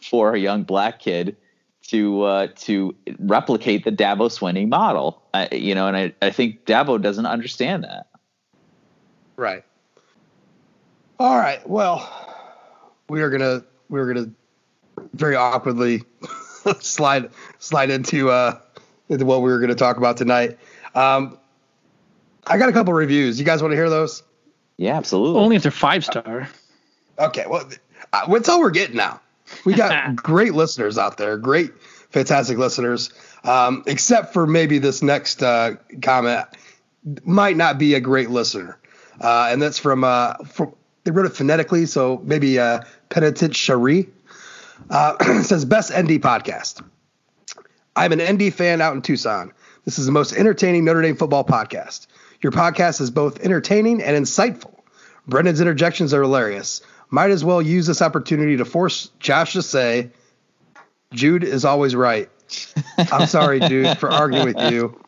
for 0.00 0.34
a 0.34 0.38
young 0.38 0.62
black 0.62 1.00
kid 1.00 1.36
to 1.88 2.22
uh, 2.22 2.48
to 2.56 2.94
replicate 3.18 3.84
the 3.84 3.92
Dabo 3.92 4.28
Swinney 4.28 4.68
model. 4.68 5.22
I, 5.34 5.48
you 5.52 5.74
know, 5.74 5.88
and 5.88 5.96
I, 5.96 6.14
I 6.22 6.30
think 6.30 6.64
Dabo 6.64 7.00
doesn't 7.00 7.26
understand 7.26 7.84
that. 7.84 8.06
Right. 9.36 9.64
All 11.18 11.36
right. 11.36 11.66
Well, 11.68 12.08
we 13.08 13.22
are 13.22 13.30
gonna 13.30 13.64
we're 13.88 14.12
gonna 14.12 14.30
very 15.14 15.36
awkwardly 15.36 16.02
slide 16.80 17.30
slide 17.58 17.90
into 17.90 18.30
uh 18.30 18.58
into 19.10 19.26
what 19.26 19.42
we 19.42 19.50
were 19.50 19.58
going 19.58 19.70
to 19.70 19.74
talk 19.74 19.96
about 19.96 20.16
tonight. 20.16 20.58
Um, 20.94 21.36
I 22.46 22.56
got 22.58 22.68
a 22.68 22.72
couple 22.72 22.94
reviews. 22.94 23.38
You 23.38 23.44
guys 23.44 23.60
want 23.60 23.72
to 23.72 23.76
hear 23.76 23.90
those? 23.90 24.22
Yeah, 24.76 24.96
absolutely. 24.96 25.40
Only 25.40 25.56
if 25.56 25.62
they're 25.62 25.72
five 25.72 26.04
star. 26.04 26.48
Okay, 27.18 27.44
well, 27.48 27.68
uh, 28.12 28.26
that's 28.32 28.48
all 28.48 28.60
we're 28.60 28.70
getting 28.70 28.96
now. 28.96 29.20
We 29.64 29.74
got 29.74 30.16
great 30.16 30.54
listeners 30.54 30.98
out 30.98 31.16
there, 31.16 31.36
great, 31.36 31.72
fantastic 32.10 32.58
listeners. 32.58 33.10
Um, 33.44 33.82
except 33.86 34.32
for 34.32 34.46
maybe 34.46 34.78
this 34.78 35.02
next 35.02 35.42
uh, 35.42 35.76
comment, 36.02 36.46
might 37.24 37.56
not 37.56 37.78
be 37.78 37.94
a 37.94 38.00
great 38.00 38.30
listener, 38.30 38.78
uh, 39.20 39.48
and 39.50 39.62
that's 39.62 39.78
from 39.78 40.04
uh, 40.04 40.34
from 40.44 40.74
they 41.04 41.10
wrote 41.10 41.26
it 41.26 41.36
phonetically, 41.36 41.86
so 41.86 42.20
maybe 42.24 42.58
uh, 42.58 42.80
penitent 43.08 43.56
Cherie. 43.56 44.08
Uh, 44.88 45.42
says 45.42 45.64
best 45.64 45.90
ND 45.92 46.20
podcast. 46.20 46.82
I'm 47.96 48.12
an 48.12 48.20
ND 48.20 48.52
fan 48.52 48.80
out 48.80 48.94
in 48.94 49.02
Tucson. 49.02 49.52
This 49.84 49.98
is 49.98 50.06
the 50.06 50.12
most 50.12 50.32
entertaining 50.32 50.84
Notre 50.84 51.02
Dame 51.02 51.16
football 51.16 51.44
podcast. 51.44 52.06
Your 52.42 52.52
podcast 52.52 53.00
is 53.00 53.10
both 53.10 53.40
entertaining 53.40 54.02
and 54.02 54.16
insightful. 54.16 54.74
Brendan's 55.26 55.60
interjections 55.60 56.14
are 56.14 56.22
hilarious. 56.22 56.82
Might 57.10 57.30
as 57.30 57.44
well 57.44 57.60
use 57.60 57.86
this 57.86 58.02
opportunity 58.02 58.56
to 58.56 58.64
force 58.64 59.10
Josh 59.18 59.54
to 59.54 59.62
say, 59.62 60.10
Jude 61.12 61.42
is 61.44 61.64
always 61.64 61.94
right. 61.96 62.28
I'm 62.98 63.26
sorry, 63.26 63.60
Jude, 63.60 63.98
for 63.98 64.10
arguing 64.10 64.54
with 64.54 64.72
you 64.72 65.00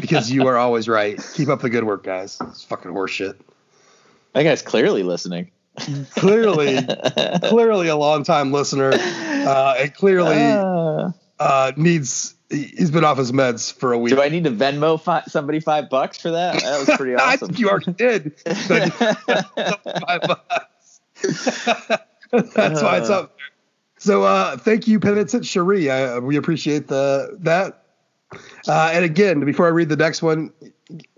because 0.00 0.30
you 0.30 0.46
are 0.46 0.56
always 0.56 0.88
right. 0.88 1.22
Keep 1.34 1.48
up 1.48 1.60
the 1.60 1.70
good 1.70 1.84
work, 1.84 2.04
guys. 2.04 2.38
It's 2.40 2.64
fucking 2.64 2.90
horseshit. 2.90 3.36
That 4.32 4.42
guy's 4.44 4.62
clearly 4.62 5.02
listening 5.02 5.50
clearly, 6.10 6.78
clearly 7.44 7.88
a 7.88 7.96
long 7.96 8.24
time 8.24 8.52
listener, 8.52 8.92
uh, 8.94 9.74
and 9.78 9.94
clearly 9.94 10.36
uh, 10.36 11.10
uh, 11.38 11.72
needs. 11.76 12.34
He's 12.48 12.92
been 12.92 13.04
off 13.04 13.18
his 13.18 13.32
meds 13.32 13.72
for 13.72 13.92
a 13.92 13.98
week. 13.98 14.14
Do 14.14 14.22
I 14.22 14.28
need 14.28 14.44
to 14.44 14.52
Venmo 14.52 15.00
fi- 15.00 15.24
somebody 15.24 15.58
five 15.58 15.90
bucks 15.90 16.20
for 16.20 16.30
that? 16.30 16.62
That 16.62 16.86
was 16.86 16.96
pretty 16.96 17.14
awesome. 17.16 17.28
I 17.28 17.36
think 17.36 17.58
you 17.58 17.68
already 17.68 17.92
did. 17.92 18.38
five 18.40 20.20
bucks. 20.22 20.65
That's 22.32 22.82
why 22.82 22.98
it's 22.98 23.10
up. 23.10 23.36
So 23.98 24.24
uh, 24.24 24.56
thank 24.56 24.86
you, 24.86 25.00
Penitent 25.00 25.46
Cherie. 25.46 25.90
I, 25.90 26.18
we 26.18 26.36
appreciate 26.36 26.88
the 26.88 27.36
that. 27.40 27.82
Uh, 28.68 28.90
and 28.92 29.04
again, 29.04 29.44
before 29.44 29.66
I 29.66 29.70
read 29.70 29.88
the 29.88 29.96
next 29.96 30.22
one, 30.22 30.52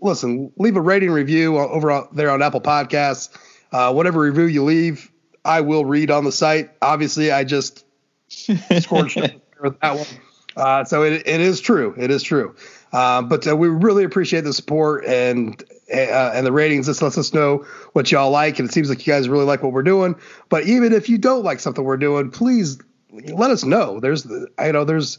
listen, 0.00 0.52
leave 0.56 0.76
a 0.76 0.80
rating 0.80 1.10
review 1.10 1.58
over 1.58 2.06
there 2.12 2.30
on 2.30 2.42
Apple 2.42 2.60
Podcasts. 2.60 3.30
Uh, 3.72 3.92
whatever 3.92 4.20
review 4.20 4.44
you 4.44 4.64
leave, 4.64 5.10
I 5.44 5.62
will 5.62 5.84
read 5.84 6.10
on 6.10 6.24
the 6.24 6.32
site. 6.32 6.70
Obviously, 6.80 7.30
I 7.30 7.44
just 7.44 7.84
scored 8.28 9.14
with 9.60 9.80
that 9.80 9.96
one. 9.96 10.06
Uh, 10.56 10.84
so 10.84 11.02
it, 11.02 11.26
it 11.26 11.40
is 11.40 11.60
true. 11.60 11.94
It 11.96 12.10
is 12.10 12.22
true. 12.22 12.54
Uh, 12.92 13.22
but 13.22 13.46
uh, 13.46 13.56
we 13.56 13.68
really 13.68 14.04
appreciate 14.04 14.42
the 14.42 14.52
support 14.52 15.04
and 15.04 15.62
uh, 15.92 16.32
and 16.34 16.46
the 16.46 16.52
ratings. 16.52 16.86
This 16.86 17.02
lets 17.02 17.18
us 17.18 17.32
know 17.32 17.66
what 17.92 18.10
y'all 18.10 18.30
like, 18.30 18.58
and 18.58 18.68
it 18.68 18.72
seems 18.72 18.88
like 18.88 19.06
you 19.06 19.12
guys 19.12 19.28
really 19.28 19.44
like 19.44 19.62
what 19.62 19.72
we're 19.72 19.82
doing. 19.82 20.14
But 20.48 20.64
even 20.64 20.92
if 20.92 21.08
you 21.08 21.18
don't 21.18 21.44
like 21.44 21.60
something 21.60 21.84
we're 21.84 21.96
doing, 21.96 22.30
please 22.30 22.78
let 23.10 23.50
us 23.50 23.64
know. 23.64 24.00
There's, 24.00 24.26
I 24.58 24.70
know 24.72 24.84
there's, 24.84 25.18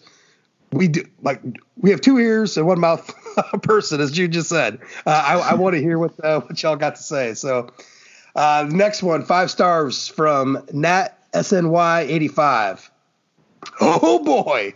we 0.72 0.88
do 0.88 1.04
like 1.24 1.42
we 1.78 1.90
have 1.90 2.02
two 2.02 2.20
ears 2.20 2.56
and 2.56 2.68
one 2.68 2.80
mouth 2.80 3.12
person, 3.64 4.02
as 4.02 4.18
you 4.18 4.28
just 4.28 4.50
said. 4.50 4.80
Uh, 5.06 5.10
I, 5.10 5.52
I 5.52 5.54
want 5.56 5.76
to 5.76 5.82
hear 5.82 5.98
what 5.98 6.24
uh, 6.24 6.42
what 6.42 6.62
y'all 6.62 6.76
got 6.76 6.96
to 6.96 7.04
say. 7.04 7.34
So 7.34 7.72
uh, 8.36 8.68
next 8.70 9.02
one, 9.02 9.26
five 9.26 9.50
stars 9.50 10.08
from 10.08 10.64
Nat 10.72 11.18
SNY85. 11.34 12.90
Oh 13.82 14.24
boy. 14.24 14.74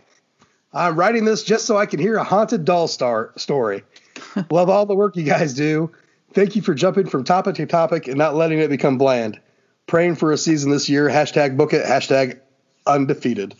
I'm 0.73 0.95
writing 0.95 1.25
this 1.25 1.43
just 1.43 1.65
so 1.65 1.77
I 1.77 1.85
can 1.85 2.00
hear 2.00 2.15
a 2.17 2.23
haunted 2.23 2.65
doll 2.65 2.88
star 2.88 3.31
story. 3.35 3.83
Love 4.50 4.70
all 4.70 4.86
the 4.86 4.96
work 4.96 5.15
you 5.15 5.24
guys 5.24 5.53
do. 5.53 5.91
Thank 6.34 6.55
you 6.55 6.62
for 6.62 6.74
jumping 6.74 7.08
from 7.08 7.24
topic 7.24 7.55
to 7.55 7.65
topic 7.65 8.08
and 8.08 8.17
not 8.17 8.36
letting 8.36 8.60
it 8.60 8.70
become 8.70 8.98
bland. 8.98 9.39
Praying 9.86 10.15
for 10.15 10.32
a 10.32 10.38
season 10.38 10.72
this 10.72 10.89
year. 10.89 11.08
Hashtag 11.10 11.58
book 11.58 11.74
it. 11.74 11.86
Hashtag 11.86 12.39
undefeated. 12.88 13.55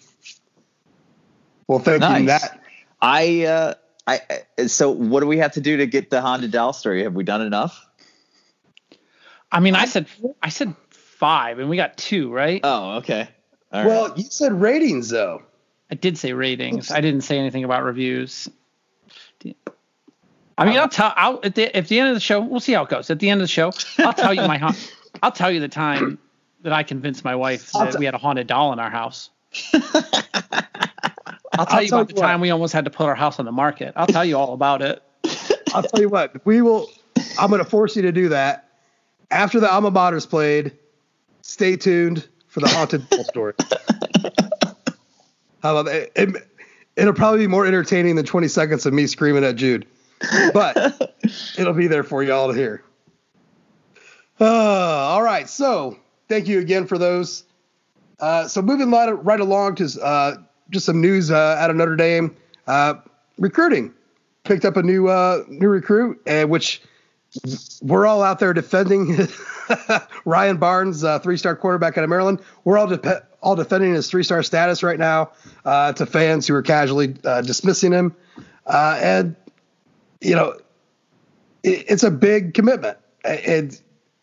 Well, 1.67 1.79
thank 1.79 2.01
nice. 2.01 2.22
you. 2.22 2.27
That 2.27 2.62
I, 3.01 3.45
uh, 3.45 3.74
I. 4.07 4.22
So, 4.67 4.91
what 4.91 5.19
do 5.19 5.27
we 5.27 5.38
have 5.38 5.53
to 5.53 5.62
do 5.62 5.77
to 5.77 5.86
get 5.86 6.10
the 6.10 6.22
haunted 6.22 6.51
doll 6.51 6.74
story? 6.74 7.03
Have 7.03 7.13
we 7.13 7.24
done 7.24 7.41
enough? 7.41 7.86
I 9.51 9.60
mean, 9.60 9.75
I 9.75 9.86
said, 9.86 10.07
I 10.41 10.50
said 10.50 10.75
five, 10.89 11.60
and 11.60 11.69
we 11.69 11.77
got 11.77 11.95
two, 11.98 12.31
right? 12.31 12.62
Oh, 12.63 12.98
okay. 12.98 13.29
All 13.72 13.86
well, 13.86 14.10
right. 14.10 14.17
you 14.17 14.25
said 14.25 14.60
ratings 14.60 15.10
though. 15.10 15.43
I 15.91 15.95
did 15.95 16.17
say 16.17 16.33
ratings. 16.33 16.91
I 16.91 17.01
didn't 17.01 17.22
say 17.22 17.38
anything 17.38 17.63
about 17.63 17.83
reviews. 17.83 18.50
I 20.57 20.65
mean, 20.65 20.77
oh. 20.77 20.81
I'll 20.81 20.89
tell. 20.89 21.13
I'll 21.15 21.39
at 21.43 21.55
the 21.55 21.75
at 21.75 21.88
the 21.88 22.00
end 22.00 22.10
of 22.10 22.15
the 22.15 22.19
show, 22.19 22.39
we'll 22.41 22.60
see 22.60 22.74
how 22.74 22.83
it 22.83 22.89
goes. 22.89 23.10
At 23.10 23.19
the 23.19 23.29
end 23.29 23.41
of 23.41 23.43
the 23.43 23.51
show, 23.51 23.72
I'll 24.00 24.13
tell 24.13 24.33
you 24.33 24.41
my. 24.41 24.74
I'll 25.24 25.31
tell 25.31 25.51
you 25.51 25.60
the 25.60 25.67
time 25.67 26.17
that 26.62 26.74
I 26.74 26.83
convinced 26.83 27.24
my 27.24 27.36
wife 27.36 27.72
that 27.72 27.93
t- 27.93 27.98
we 28.00 28.05
had 28.05 28.15
a 28.15 28.17
haunted 28.17 28.48
doll 28.48 28.74
in 28.74 28.79
our 28.79 28.89
house. 28.89 29.29
I'll 29.74 29.81
tell 31.65 31.77
I'll 31.77 31.83
you 31.83 31.89
tell 31.89 32.00
about 32.00 32.10
you 32.10 32.15
the 32.15 32.22
what. 32.22 32.27
time 32.27 32.41
we 32.41 32.50
almost 32.50 32.74
had 32.74 32.86
to 32.86 32.91
put 32.91 33.05
our 33.05 33.15
house 33.15 33.39
on 33.39 33.45
the 33.45 33.51
market. 33.51 33.93
I'll 33.95 34.07
tell 34.07 34.25
you 34.25 34.38
all 34.38 34.53
about 34.53 34.81
it. 34.81 35.03
I'll 35.74 35.83
tell 35.83 36.01
you 36.01 36.10
what. 36.10 36.45
We 36.45 36.62
will. 36.62 36.89
I'm 37.39 37.50
going 37.50 37.63
to 37.63 37.69
force 37.69 37.95
you 37.95 38.01
to 38.03 38.12
do 38.12 38.29
that 38.29 38.69
after 39.29 39.60
the 39.60 39.72
alma 39.72 39.91
mater's 39.91 40.25
played. 40.25 40.72
Stay 41.41 41.75
tuned 41.75 42.27
for 42.48 42.60
the 42.60 42.67
haunted 42.69 43.07
doll 43.10 43.24
story. 43.25 43.53
How 45.62 45.77
about 45.77 45.86
that? 45.86 46.12
It, 46.15 46.48
it'll 46.95 47.13
probably 47.13 47.39
be 47.39 47.48
more 47.48 47.65
entertaining 47.65 48.15
than 48.15 48.25
20 48.25 48.48
seconds 48.48 48.86
of 48.86 48.93
me 48.93 49.07
screaming 49.07 49.43
at 49.43 49.55
Jude, 49.55 49.86
but 50.53 51.15
it'll 51.57 51.73
be 51.73 51.87
there 51.87 52.03
for 52.03 52.23
you 52.23 52.33
all 52.33 52.51
to 52.51 52.57
hear. 52.57 52.83
Uh, 54.39 54.45
all 54.45 55.21
right. 55.21 55.49
So 55.49 55.97
thank 56.27 56.47
you 56.47 56.59
again 56.59 56.87
for 56.87 56.97
those. 56.97 57.43
Uh, 58.19 58.47
so 58.47 58.61
moving 58.61 58.89
right 58.91 59.39
along 59.39 59.75
to 59.75 60.01
uh, 60.01 60.35
just 60.69 60.85
some 60.85 61.01
news 61.01 61.31
uh, 61.31 61.57
out 61.59 61.69
of 61.69 61.75
Notre 61.75 61.95
Dame. 61.95 62.35
Uh, 62.67 62.95
recruiting 63.37 63.93
picked 64.43 64.65
up 64.65 64.77
a 64.77 64.83
new 64.83 65.07
uh, 65.07 65.43
new 65.47 65.67
recruit, 65.67 66.21
which 66.47 66.81
we're 67.81 68.05
all 68.05 68.21
out 68.21 68.39
there 68.39 68.53
defending 68.53 69.27
Ryan 70.25 70.57
Barnes, 70.57 71.03
three 71.21 71.37
star 71.37 71.55
quarterback 71.55 71.97
out 71.97 72.03
of 72.03 72.09
Maryland. 72.09 72.39
We're 72.63 72.77
all 72.77 72.87
de- 72.87 73.23
all 73.41 73.55
defending 73.55 73.93
his 73.93 74.09
three 74.09 74.23
star 74.23 74.41
status 74.43 74.83
right 74.83 74.99
now 74.99 75.31
to 75.65 76.05
fans 76.05 76.47
who 76.47 76.55
are 76.55 76.61
casually 76.61 77.07
dismissing 77.43 77.91
him. 77.91 78.15
And, 78.65 79.35
you 80.23 80.35
know, 80.35 80.57
it, 81.63 81.85
it's 81.89 82.03
a 82.03 82.11
big 82.11 82.53
commitment. 82.53 82.97
And 83.23 83.79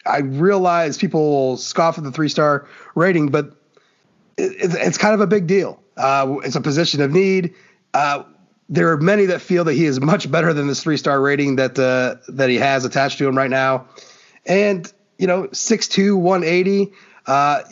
I 0.06 0.18
realize 0.18 0.98
people 0.98 1.56
scoff 1.56 1.98
at 1.98 2.04
the 2.04 2.12
three 2.12 2.28
star 2.28 2.66
rating, 2.94 3.28
but 3.28 3.56
it, 4.36 4.74
it's 4.74 4.98
kind 4.98 5.14
of 5.14 5.20
a 5.20 5.26
big 5.26 5.46
deal. 5.46 5.82
Uh, 5.96 6.36
it's 6.42 6.56
a 6.56 6.60
position 6.60 7.02
of 7.02 7.10
need. 7.10 7.54
Uh, 7.92 8.24
there 8.68 8.90
are 8.92 8.96
many 8.96 9.26
that 9.26 9.40
feel 9.40 9.64
that 9.64 9.74
he 9.74 9.84
is 9.84 10.00
much 10.00 10.30
better 10.30 10.52
than 10.52 10.68
this 10.68 10.82
three 10.82 10.96
star 10.96 11.20
rating 11.20 11.56
that 11.56 11.78
uh, 11.78 12.16
that 12.28 12.48
he 12.48 12.56
has 12.56 12.84
attached 12.84 13.18
to 13.18 13.28
him 13.28 13.36
right 13.36 13.50
now. 13.50 13.88
And, 14.46 14.90
you 15.18 15.26
know, 15.26 15.48
6'2, 15.48 16.16
180. 16.16 16.92
Uh, 17.26 17.62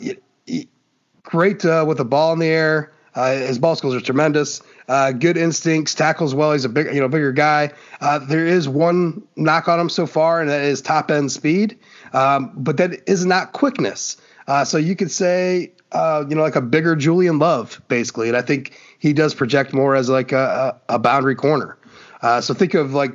great 1.23 1.65
uh, 1.65 1.85
with 1.87 1.97
the 1.97 2.05
ball 2.05 2.33
in 2.33 2.39
the 2.39 2.47
air. 2.47 2.93
Uh, 3.15 3.33
his 3.33 3.59
ball 3.59 3.75
skills 3.75 3.95
are 3.95 4.01
tremendous. 4.01 4.61
Uh, 4.89 5.11
good 5.11 5.37
instincts, 5.37 5.93
tackles 5.93 6.33
well. 6.33 6.51
He's 6.51 6.65
a 6.65 6.69
big, 6.69 6.87
you 6.93 6.99
know, 6.99 7.07
bigger 7.07 7.31
guy. 7.31 7.71
Uh, 8.01 8.17
there 8.17 8.47
is 8.47 8.67
one 8.67 9.21
knock 9.35 9.67
on 9.67 9.79
him 9.79 9.87
so 9.87 10.07
far, 10.07 10.41
and 10.41 10.49
that 10.49 10.61
is 10.61 10.81
top 10.81 11.11
end 11.11 11.31
speed. 11.31 11.77
Um, 12.11 12.51
but 12.55 12.77
that 12.77 13.07
is 13.07 13.23
not 13.23 13.53
quickness. 13.53 14.17
Uh, 14.47 14.65
so 14.65 14.79
you 14.79 14.95
could 14.95 15.11
say, 15.11 15.71
uh, 15.91 16.25
you 16.27 16.35
know, 16.35 16.41
like 16.41 16.55
a 16.55 16.61
bigger 16.61 16.95
Julian 16.95 17.37
Love, 17.37 17.79
basically. 17.87 18.29
And 18.29 18.35
I 18.35 18.41
think 18.41 18.79
he 18.97 19.13
does 19.13 19.35
project 19.35 19.73
more 19.73 19.95
as 19.95 20.09
like 20.09 20.31
a, 20.31 20.75
a 20.89 20.97
boundary 20.97 21.35
corner. 21.35 21.77
so 22.41 22.55
think 22.55 22.73
of 22.73 22.95
like 22.95 23.11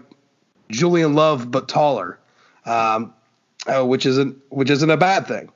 Julian 0.70 1.14
Love, 1.14 1.50
but 1.50 1.66
taller, 1.66 2.20
um, 2.66 3.12
which 3.66 4.06
isn't 4.06 4.40
which 4.50 4.70
isn't 4.70 4.90
a 4.90 4.96
bad 4.96 5.26
thing 5.26 5.50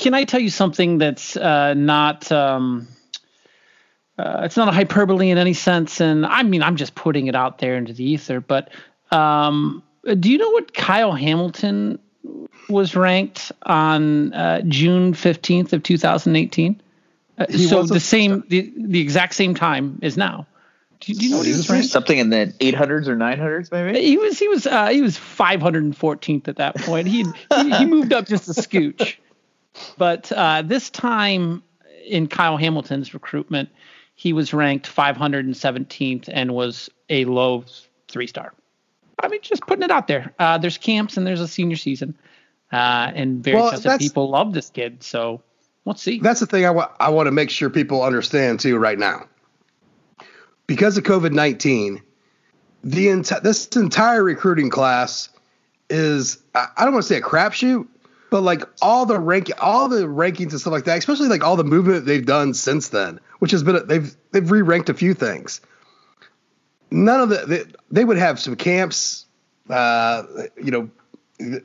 can 0.00 0.14
I 0.14 0.24
tell 0.24 0.40
you 0.40 0.48
something 0.48 0.96
that's 0.96 1.36
uh, 1.36 1.74
not 1.74 2.32
um, 2.32 2.88
uh, 4.20 4.42
it's 4.44 4.56
not 4.56 4.68
a 4.68 4.72
hyperbole 4.72 5.30
in 5.30 5.38
any 5.38 5.54
sense, 5.54 6.00
and 6.00 6.26
I 6.26 6.42
mean 6.42 6.62
I'm 6.62 6.76
just 6.76 6.94
putting 6.94 7.26
it 7.26 7.34
out 7.34 7.58
there 7.58 7.76
into 7.76 7.92
the 7.92 8.04
ether. 8.04 8.40
But 8.40 8.70
um, 9.10 9.82
do 10.18 10.30
you 10.30 10.38
know 10.38 10.50
what 10.50 10.74
Kyle 10.74 11.12
Hamilton 11.12 11.98
was 12.68 12.94
ranked 12.94 13.50
on 13.62 14.32
uh, 14.32 14.62
June 14.66 15.14
fifteenth 15.14 15.72
of 15.72 15.82
2018? 15.82 16.80
Uh, 17.38 17.46
so 17.52 17.82
the 17.84 18.00
same, 18.00 18.44
the, 18.48 18.70
the 18.76 19.00
exact 19.00 19.34
same 19.34 19.54
time 19.54 19.98
as 20.02 20.16
now. 20.16 20.46
Do, 21.00 21.14
do 21.14 21.24
you 21.24 21.30
know 21.30 21.38
what 21.38 21.46
he 21.46 21.52
was 21.52 21.70
ranked? 21.70 21.88
Something 21.88 22.18
in 22.18 22.28
the 22.28 22.52
800s 22.60 23.08
or 23.08 23.16
900s, 23.16 23.72
maybe. 23.72 24.02
He 24.02 24.18
was 24.18 24.38
he 24.38 24.48
was 24.48 24.66
uh, 24.66 24.88
he 24.88 25.00
was 25.00 25.16
514th 25.16 26.48
at 26.48 26.56
that 26.56 26.76
point. 26.76 27.08
He 27.08 27.24
he, 27.54 27.70
he 27.78 27.86
moved 27.86 28.12
up 28.12 28.26
just 28.26 28.48
a 28.48 28.52
scooch. 28.52 29.16
But 29.96 30.30
uh, 30.32 30.62
this 30.62 30.90
time 30.90 31.62
in 32.06 32.26
Kyle 32.26 32.58
Hamilton's 32.58 33.14
recruitment, 33.14 33.70
he 34.20 34.34
was 34.34 34.52
ranked 34.52 34.94
517th 34.94 36.28
and 36.30 36.52
was 36.52 36.90
a 37.08 37.24
low 37.24 37.64
three 38.08 38.26
star. 38.26 38.52
I 39.18 39.28
mean, 39.28 39.40
just 39.40 39.62
putting 39.62 39.82
it 39.82 39.90
out 39.90 40.08
there. 40.08 40.34
Uh, 40.38 40.58
there's 40.58 40.76
camps 40.76 41.16
and 41.16 41.26
there's 41.26 41.40
a 41.40 41.48
senior 41.48 41.76
season, 41.76 42.14
uh, 42.70 43.12
and 43.14 43.42
very 43.42 43.56
well, 43.56 43.98
people 43.98 44.28
love 44.28 44.52
this 44.52 44.68
kid. 44.68 45.02
So 45.02 45.40
let's 45.86 46.02
see. 46.02 46.20
That's 46.20 46.38
the 46.38 46.44
thing 46.44 46.66
I 46.66 46.70
want. 46.70 46.90
I 47.00 47.08
want 47.08 47.28
to 47.28 47.30
make 47.30 47.48
sure 47.48 47.70
people 47.70 48.02
understand 48.02 48.60
too 48.60 48.76
right 48.76 48.98
now. 48.98 49.26
Because 50.66 50.98
of 50.98 51.04
COVID 51.04 51.32
nineteen, 51.32 52.02
the 52.84 53.06
enti- 53.06 53.42
this 53.42 53.68
entire 53.68 54.22
recruiting 54.22 54.68
class 54.68 55.30
is 55.88 56.42
I 56.54 56.84
don't 56.84 56.92
want 56.92 57.04
to 57.04 57.08
say 57.08 57.16
a 57.16 57.22
crapshoot, 57.22 57.88
but 58.30 58.42
like 58.42 58.62
all 58.80 59.06
the 59.06 59.18
rank, 59.18 59.50
all 59.60 59.88
the 59.88 60.04
rankings 60.06 60.52
and 60.52 60.60
stuff 60.60 60.72
like 60.72 60.84
that, 60.84 60.98
especially 60.98 61.28
like 61.28 61.44
all 61.44 61.56
the 61.56 61.64
movement 61.64 62.06
they've 62.06 62.24
done 62.24 62.54
since 62.54 62.88
then, 62.88 63.20
which 63.40 63.50
has 63.50 63.62
been 63.62 63.86
they've 63.86 64.16
they've 64.30 64.50
re-ranked 64.50 64.88
a 64.88 64.94
few 64.94 65.14
things. 65.14 65.60
None 66.90 67.20
of 67.20 67.28
the 67.28 67.44
they, 67.46 67.64
they 67.90 68.04
would 68.04 68.16
have 68.16 68.38
some 68.40 68.56
camps, 68.56 69.26
uh, 69.68 70.22
you 70.56 70.70
know, 70.70 71.60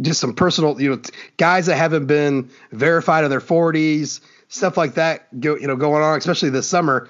just 0.00 0.20
some 0.20 0.34
personal, 0.34 0.80
you 0.80 0.90
know, 0.90 1.02
guys 1.36 1.66
that 1.66 1.76
haven't 1.76 2.06
been 2.06 2.50
verified 2.70 3.24
in 3.24 3.30
their 3.30 3.40
40s, 3.40 4.20
stuff 4.48 4.76
like 4.76 4.94
that, 4.94 5.40
go, 5.40 5.56
you 5.56 5.66
know, 5.66 5.76
going 5.76 6.02
on, 6.02 6.18
especially 6.18 6.50
this 6.50 6.68
summer. 6.68 7.08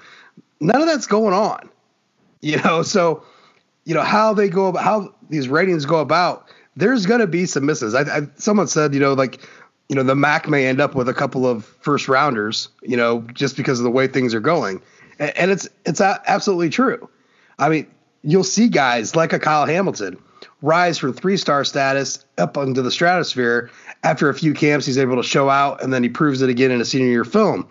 None 0.59 0.81
of 0.81 0.87
that's 0.87 1.07
going 1.07 1.33
on, 1.33 1.69
you 2.41 2.57
know. 2.61 2.83
So, 2.83 3.23
you 3.85 3.93
know 3.93 4.03
how 4.03 4.33
they 4.33 4.47
go 4.47 4.67
about 4.67 4.83
how 4.83 5.13
these 5.29 5.49
ratings 5.49 5.85
go 5.85 5.99
about 5.99 6.47
there's 6.75 7.05
going 7.05 7.19
to 7.19 7.27
be 7.27 7.45
some 7.45 7.65
misses. 7.65 7.93
I, 7.93 8.01
I, 8.01 8.21
someone 8.35 8.67
said, 8.67 8.93
you 8.93 8.99
know, 8.99 9.13
like, 9.13 9.41
you 9.89 9.95
know, 9.95 10.03
the 10.03 10.15
MAC 10.15 10.47
may 10.47 10.65
end 10.65 10.81
up 10.81 10.95
with 10.95 11.07
a 11.09 11.13
couple 11.13 11.45
of 11.45 11.65
first 11.65 12.07
rounders, 12.07 12.69
you 12.81 12.97
know, 12.97 13.21
just 13.33 13.57
because 13.57 13.79
of 13.79 13.83
the 13.83 13.91
way 13.91 14.07
things 14.07 14.33
are 14.33 14.39
going, 14.39 14.81
and, 15.19 15.37
and 15.37 15.51
it's 15.51 15.67
it's 15.85 16.01
absolutely 16.01 16.69
true. 16.69 17.09
I 17.59 17.69
mean, 17.69 17.87
you'll 18.23 18.43
see 18.43 18.69
guys 18.69 19.15
like 19.15 19.33
a 19.33 19.39
Kyle 19.39 19.65
Hamilton 19.65 20.17
rise 20.61 20.97
from 20.97 21.13
three 21.13 21.37
star 21.37 21.63
status 21.63 22.25
up 22.37 22.57
into 22.57 22.81
the 22.81 22.91
stratosphere 22.91 23.69
after 24.03 24.29
a 24.29 24.33
few 24.33 24.53
camps. 24.53 24.85
He's 24.85 24.97
able 24.97 25.17
to 25.17 25.23
show 25.23 25.49
out, 25.49 25.83
and 25.83 25.93
then 25.93 26.01
he 26.01 26.09
proves 26.09 26.41
it 26.41 26.49
again 26.49 26.71
in 26.71 26.81
a 26.81 26.85
senior 26.85 27.07
year 27.07 27.25
film. 27.25 27.67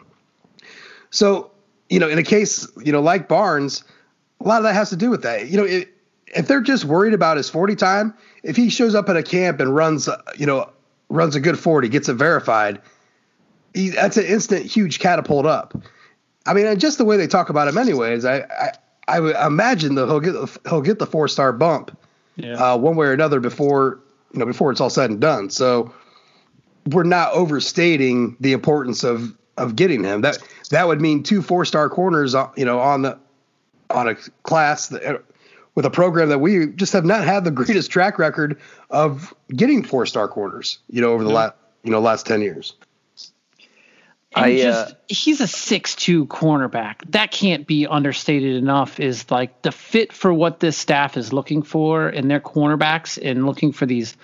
So, 1.10 1.50
you 1.88 1.98
know, 1.98 2.08
in 2.08 2.18
a 2.18 2.22
case, 2.22 2.70
you 2.84 2.92
know, 2.92 3.00
like 3.00 3.28
Barnes, 3.28 3.84
a 4.40 4.48
lot 4.48 4.58
of 4.58 4.64
that 4.64 4.74
has 4.74 4.90
to 4.90 4.96
do 4.96 5.10
with 5.10 5.22
that. 5.22 5.48
You 5.48 5.56
know, 5.56 5.82
if 6.32 6.48
they're 6.48 6.60
just 6.60 6.84
worried 6.84 7.14
about 7.14 7.36
his 7.36 7.48
40 7.48 7.76
time, 7.76 8.14
if 8.42 8.56
he 8.56 8.70
shows 8.70 8.94
up 8.94 9.08
at 9.08 9.16
a 9.16 9.22
camp 9.22 9.60
and 9.60 9.74
runs, 9.74 10.08
you 10.36 10.46
know, 10.46 10.70
runs 11.08 11.36
a 11.36 11.40
good 11.40 11.58
40, 11.58 11.88
gets 11.88 12.08
it 12.08 12.14
verified, 12.14 12.80
he, 13.74 13.90
that's 13.90 14.16
an 14.16 14.24
instant 14.24 14.66
huge 14.66 14.98
catapult 14.98 15.46
up. 15.46 15.74
I 16.46 16.54
mean, 16.54 16.78
just 16.78 16.98
the 16.98 17.04
way 17.04 17.16
they 17.16 17.26
talk 17.26 17.50
about 17.50 17.68
him, 17.68 17.78
anyways, 17.78 18.24
I 18.24 18.38
I, 18.38 18.70
I 19.08 19.20
would 19.20 19.36
imagine 19.36 19.94
that 19.94 20.06
he'll 20.06 20.20
get 20.20 20.34
he'll 20.68 20.80
get 20.80 20.98
the 20.98 21.06
four 21.06 21.28
star 21.28 21.52
bump, 21.52 21.96
yeah. 22.36 22.54
uh, 22.54 22.76
one 22.76 22.96
way 22.96 23.06
or 23.06 23.12
another 23.12 23.38
before 23.40 24.00
you 24.32 24.40
know 24.40 24.46
before 24.46 24.72
it's 24.72 24.80
all 24.80 24.90
said 24.90 25.10
and 25.10 25.20
done. 25.20 25.50
So 25.50 25.94
we're 26.86 27.04
not 27.04 27.32
overstating 27.32 28.36
the 28.40 28.52
importance 28.52 29.04
of 29.04 29.36
of 29.56 29.76
getting 29.76 30.02
him. 30.02 30.22
That 30.22 30.38
that 30.70 30.88
would 30.88 31.00
mean 31.00 31.22
two 31.22 31.42
four 31.42 31.64
star 31.64 31.88
corners, 31.88 32.34
uh, 32.34 32.48
you 32.56 32.64
know, 32.64 32.80
on 32.80 33.02
the 33.02 33.18
on 33.90 34.08
a 34.08 34.16
class 34.42 34.88
that 34.88 35.22
with 35.74 35.86
a 35.86 35.90
program 35.90 36.28
that 36.28 36.38
we 36.38 36.66
just 36.66 36.92
have 36.92 37.04
not 37.04 37.24
had 37.24 37.44
the 37.44 37.50
greatest 37.50 37.90
track 37.90 38.18
record 38.18 38.60
of 38.90 39.34
getting 39.54 39.82
four 39.82 40.06
star 40.06 40.28
corners, 40.28 40.78
you 40.90 41.00
know, 41.00 41.12
over 41.12 41.24
the 41.24 41.30
last 41.30 41.54
you 41.82 41.90
know 41.90 42.00
last 42.00 42.26
ten 42.26 42.42
years. 42.42 42.74
And 44.34 44.46
I, 44.46 44.56
just 44.56 44.92
uh, 44.92 44.94
he's 45.08 45.40
a 45.42 45.46
six-two 45.46 46.26
cornerback. 46.26 47.10
That 47.10 47.32
can't 47.32 47.66
be 47.66 47.86
understated 47.86 48.56
enough. 48.56 48.98
Is 48.98 49.30
like 49.30 49.62
the 49.62 49.72
fit 49.72 50.12
for 50.12 50.32
what 50.32 50.60
this 50.60 50.76
staff 50.76 51.16
is 51.16 51.32
looking 51.32 51.62
for 51.62 52.08
in 52.08 52.28
their 52.28 52.40
cornerbacks 52.40 53.18
and 53.22 53.44
looking 53.44 53.72
for 53.72 53.84
these 53.84 54.16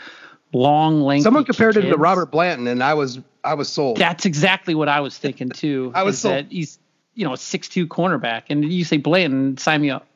long, 0.53 1.03
lengthy. 1.03 1.25
Someone 1.25 1.45
compared 1.45 1.75
kids. 1.75 1.85
him 1.85 1.93
to 1.93 1.99
Robert 1.99 2.31
Blanton, 2.31 2.67
and 2.69 2.83
I 2.83 2.95
was 2.95 3.21
I 3.45 3.55
was 3.55 3.69
sold. 3.69 3.99
That's 3.99 4.25
exactly 4.25 4.75
what 4.75 4.89
I 4.89 5.01
was 5.01 5.17
thinking 5.17 5.51
too. 5.51 5.93
I 5.95 6.05
was 6.05 6.19
sold. 6.19 6.35
That 6.35 6.47
he's 6.51 6.79
you 7.15 7.27
know 7.27 7.35
a 7.35 7.39
six-two 7.39 7.87
cornerback, 7.87 8.45
and 8.49 8.65
you 8.65 8.85
say 8.85 8.97
Blanton, 8.97 9.59
sign 9.59 9.83
me 9.83 9.91
up. 9.91 10.08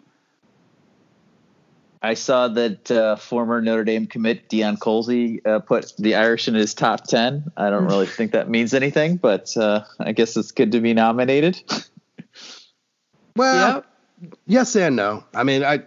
I 2.03 2.15
saw 2.15 2.49
that 2.49 2.91
uh, 2.91 3.15
former 3.17 3.63
Notre 3.63 3.85
Dame 3.85 4.07
commit 4.07 4.49
Dion 4.49 4.77
Colzie 4.77 5.47
uh, 5.47 5.61
put 5.61 5.93
the 5.99 6.17
Irish 6.17 6.49
in 6.49 6.55
his 6.55 6.75
top 6.75 7.07
ten. 7.07 7.53
I 7.57 7.71
don't 7.71 7.85
really 7.85 8.07
think 8.19 8.33
that 8.33 8.49
means 8.49 8.75
anything, 8.75 9.17
but 9.17 9.57
uh, 9.57 9.85
I 10.01 10.13
guess 10.13 10.37
it's 10.37 10.51
good 10.51 10.73
to 10.73 10.81
be 10.81 10.95
nominated. 10.95 11.63
well, 13.37 13.85
yeah. 14.21 14.29
yes 14.47 14.75
and 14.75 14.97
no. 14.97 15.23
I 15.33 15.45
mean, 15.45 15.63
I, 15.63 15.81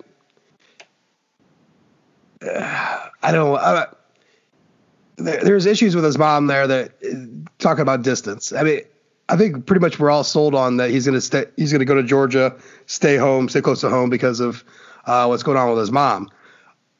I 3.21 3.31
don't. 3.31 3.57
I, 3.57 3.87
there's 5.17 5.65
issues 5.65 5.95
with 5.95 6.05
his 6.05 6.17
mom 6.17 6.47
there 6.47 6.67
that 6.67 6.91
talking 7.59 7.81
about 7.81 8.03
distance. 8.03 8.53
I 8.53 8.63
mean, 8.63 8.81
I 9.27 9.37
think 9.37 9.65
pretty 9.65 9.79
much 9.81 9.99
we're 9.99 10.11
all 10.11 10.23
sold 10.23 10.55
on 10.55 10.77
that 10.77 10.91
he's 10.91 11.05
going 11.05 11.15
to 11.15 11.21
stay. 11.21 11.45
He's 11.57 11.71
going 11.71 11.79
to 11.79 11.85
go 11.85 11.95
to 11.95 12.03
Georgia, 12.03 12.55
stay 12.85 13.17
home, 13.17 13.49
stay 13.49 13.61
close 13.61 13.81
to 13.81 13.89
home 13.89 14.09
because 14.09 14.39
of 14.39 14.63
uh, 15.05 15.25
what's 15.27 15.43
going 15.43 15.57
on 15.57 15.69
with 15.69 15.79
his 15.79 15.91
mom. 15.91 16.29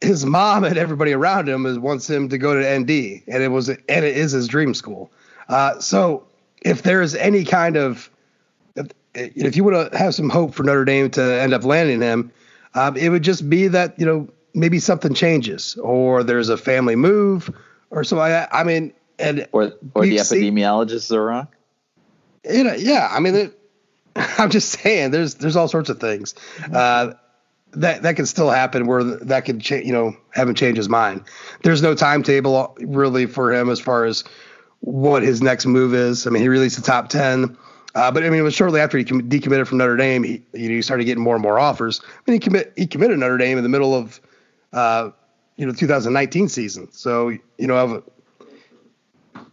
His 0.01 0.25
mom 0.25 0.63
and 0.63 0.77
everybody 0.77 1.13
around 1.13 1.47
him 1.47 1.65
is, 1.65 1.79
wants 1.79 2.09
him 2.09 2.29
to 2.29 2.37
go 2.37 2.53
to 2.53 2.79
ND, 2.79 3.23
and 3.27 3.41
it 3.41 3.51
was 3.51 3.69
and 3.69 3.79
it 3.87 4.17
is 4.17 4.31
his 4.31 4.47
dream 4.47 4.73
school. 4.73 5.11
Uh, 5.47 5.79
so 5.79 6.25
if 6.61 6.83
there 6.83 7.01
is 7.01 7.15
any 7.15 7.43
kind 7.45 7.77
of 7.77 8.09
if, 8.75 8.87
if 9.13 9.55
you 9.55 9.63
want 9.63 9.91
to 9.91 9.97
have 9.97 10.13
some 10.13 10.29
hope 10.29 10.53
for 10.53 10.63
Notre 10.63 10.85
Dame 10.85 11.09
to 11.11 11.21
end 11.23 11.53
up 11.53 11.63
landing 11.63 12.01
him, 12.01 12.31
um, 12.73 12.97
it 12.97 13.09
would 13.09 13.23
just 13.23 13.49
be 13.49 13.67
that 13.69 13.97
you 13.99 14.05
know 14.05 14.27
maybe 14.53 14.79
something 14.79 15.13
changes 15.13 15.75
or 15.77 16.23
there's 16.23 16.49
a 16.49 16.57
family 16.57 16.95
move 16.95 17.49
or 17.89 18.03
so. 18.03 18.19
I, 18.19 18.47
I 18.51 18.63
mean, 18.63 18.93
and 19.17 19.47
or 19.51 19.73
or 19.93 20.03
the 20.03 20.17
epidemiologists 20.17 21.11
are 21.11 21.25
wrong. 21.25 21.47
You 22.49 22.63
know, 22.63 22.73
yeah. 22.73 23.09
I 23.11 23.19
mean, 23.19 23.35
it, 23.35 23.59
I'm 24.15 24.49
just 24.49 24.69
saying, 24.69 25.11
there's 25.11 25.35
there's 25.35 25.55
all 25.55 25.67
sorts 25.67 25.89
of 25.89 25.99
things. 25.99 26.35
Uh, 26.71 27.13
that 27.75 28.03
that 28.03 28.15
can 28.15 28.25
still 28.25 28.49
happen 28.49 28.87
where 28.87 29.03
that 29.03 29.45
could 29.45 29.61
cha- 29.61 29.75
you 29.75 29.91
know 29.91 30.15
have 30.31 30.47
him 30.47 30.55
change 30.55 30.77
his 30.77 30.89
mind. 30.89 31.23
There's 31.63 31.81
no 31.81 31.95
timetable 31.95 32.75
really 32.79 33.25
for 33.25 33.53
him 33.53 33.69
as 33.69 33.79
far 33.79 34.05
as 34.05 34.23
what 34.81 35.23
his 35.23 35.41
next 35.41 35.65
move 35.65 35.93
is. 35.93 36.27
I 36.27 36.29
mean, 36.29 36.41
he 36.41 36.49
released 36.49 36.75
the 36.75 36.81
top 36.81 37.09
ten, 37.09 37.57
uh, 37.95 38.11
but 38.11 38.23
I 38.23 38.29
mean 38.29 38.39
it 38.39 38.43
was 38.43 38.55
shortly 38.55 38.79
after 38.79 38.97
he 38.97 39.03
decommitted 39.03 39.67
from 39.67 39.77
Notre 39.77 39.97
Dame. 39.97 40.23
He 40.23 40.41
you 40.53 40.69
know 40.69 40.75
he 40.75 40.81
started 40.81 41.05
getting 41.05 41.23
more 41.23 41.35
and 41.35 41.43
more 41.43 41.59
offers. 41.59 42.01
I 42.03 42.31
mean 42.31 42.35
he 42.35 42.39
commit 42.39 42.73
he 42.75 42.87
committed 42.87 43.17
Notre 43.19 43.37
Dame 43.37 43.57
in 43.57 43.63
the 43.63 43.69
middle 43.69 43.93
of 43.93 44.19
uh, 44.73 45.11
you 45.57 45.65
know 45.65 45.73
2019 45.73 46.49
season. 46.49 46.91
So 46.91 47.29
you 47.29 47.67
know 47.67 48.03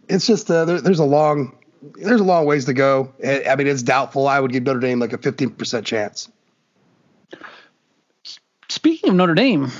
it's 0.07 0.27
just 0.27 0.49
uh, 0.49 0.65
there, 0.65 0.81
there's 0.81 0.99
a 0.99 1.05
long 1.05 1.55
there's 1.95 2.21
a 2.21 2.25
long 2.25 2.45
ways 2.45 2.65
to 2.65 2.73
go. 2.73 3.11
I 3.25 3.55
mean 3.55 3.67
it's 3.67 3.83
doubtful. 3.83 4.27
I 4.27 4.39
would 4.39 4.51
give 4.51 4.63
Notre 4.63 4.79
Dame 4.79 4.99
like 4.99 5.13
a 5.13 5.17
15% 5.17 5.83
chance. 5.83 6.29
Speaking 8.83 9.11
of 9.11 9.15
Notre 9.15 9.33
Dame, 9.33 9.71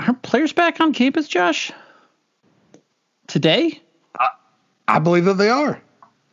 are 0.00 0.12
players 0.12 0.52
back 0.52 0.80
on 0.80 0.92
campus, 0.92 1.28
Josh? 1.28 1.70
Today? 3.28 3.80
I, 4.18 4.30
I 4.88 4.98
believe 4.98 5.26
that 5.26 5.34
they 5.34 5.50
are. 5.50 5.80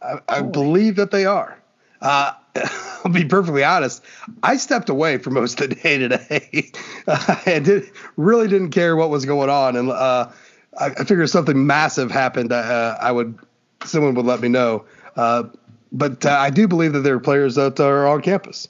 I, 0.02 0.16
I 0.28 0.42
believe 0.42 0.96
that 0.96 1.12
they 1.12 1.26
are. 1.26 1.62
Uh, 2.02 2.34
I'll 3.06 3.12
be 3.12 3.24
perfectly 3.24 3.64
honest. 3.64 4.04
I 4.42 4.58
stepped 4.58 4.90
away 4.90 5.20
for 5.20 5.30
most 5.30 5.62
of 5.62 5.70
the 5.70 5.76
day 5.76 6.00
today. 6.00 6.72
uh, 7.08 7.36
and 7.46 7.66
did, 7.66 7.92
really 8.16 8.48
didn't 8.48 8.72
care 8.72 8.96
what 8.96 9.12
was 9.12 9.24
going 9.24 9.52
on. 9.52 9.76
And 9.76 9.92
uh, 9.92 10.32
I, 10.76 10.86
I 10.88 11.04
figured 11.04 11.30
something 11.30 11.68
massive 11.68 12.10
happened. 12.10 12.52
Uh, 12.52 12.98
I 13.00 13.12
would 13.12 13.38
someone 13.86 14.16
would 14.16 14.26
let 14.26 14.42
me 14.42 14.48
know. 14.48 14.86
Uh, 15.16 15.44
but 15.92 16.26
uh, 16.26 16.32
I 16.32 16.50
do 16.50 16.68
believe 16.68 16.94
that 16.94 17.02
there 17.02 17.14
are 17.14 17.20
players 17.20 17.54
that 17.56 17.80
are 17.80 18.08
on 18.08 18.24
campus. 18.24 18.68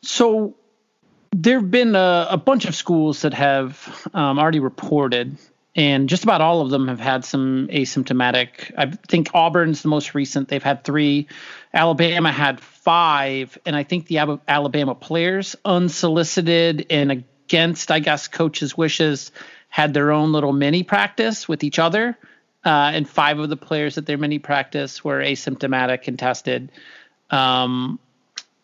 So 0.00 0.56
there 1.38 1.60
have 1.60 1.70
been 1.70 1.94
a, 1.94 2.28
a, 2.30 2.36
bunch 2.38 2.64
of 2.64 2.74
schools 2.74 3.20
that 3.20 3.34
have 3.34 4.08
um, 4.14 4.38
already 4.38 4.58
reported, 4.58 5.36
and 5.74 6.08
just 6.08 6.24
about 6.24 6.40
all 6.40 6.62
of 6.62 6.70
them 6.70 6.88
have 6.88 6.98
had 6.98 7.26
some 7.26 7.68
asymptomatic. 7.70 8.72
I 8.76 8.86
think 9.06 9.28
Auburn's 9.34 9.82
the 9.82 9.88
most 9.88 10.14
recent. 10.14 10.48
They've 10.48 10.62
had 10.62 10.82
three. 10.82 11.28
Alabama 11.74 12.32
had 12.32 12.58
five, 12.58 13.58
and 13.66 13.76
I 13.76 13.82
think 13.82 14.06
the 14.06 14.40
Alabama 14.48 14.94
players, 14.94 15.54
unsolicited 15.66 16.86
and 16.88 17.12
against, 17.12 17.90
I 17.90 17.98
guess, 17.98 18.28
coaches' 18.28 18.74
wishes, 18.74 19.30
had 19.68 19.92
their 19.92 20.12
own 20.12 20.32
little 20.32 20.54
mini 20.54 20.84
practice 20.84 21.46
with 21.46 21.62
each 21.62 21.78
other. 21.78 22.16
Uh, 22.64 22.92
and 22.94 23.06
five 23.08 23.38
of 23.38 23.50
the 23.50 23.56
players 23.58 23.98
at 23.98 24.06
their 24.06 24.16
mini 24.16 24.38
practice 24.38 25.04
were 25.04 25.20
asymptomatic 25.20 26.08
and 26.08 26.18
tested. 26.18 26.72
Um, 27.30 28.00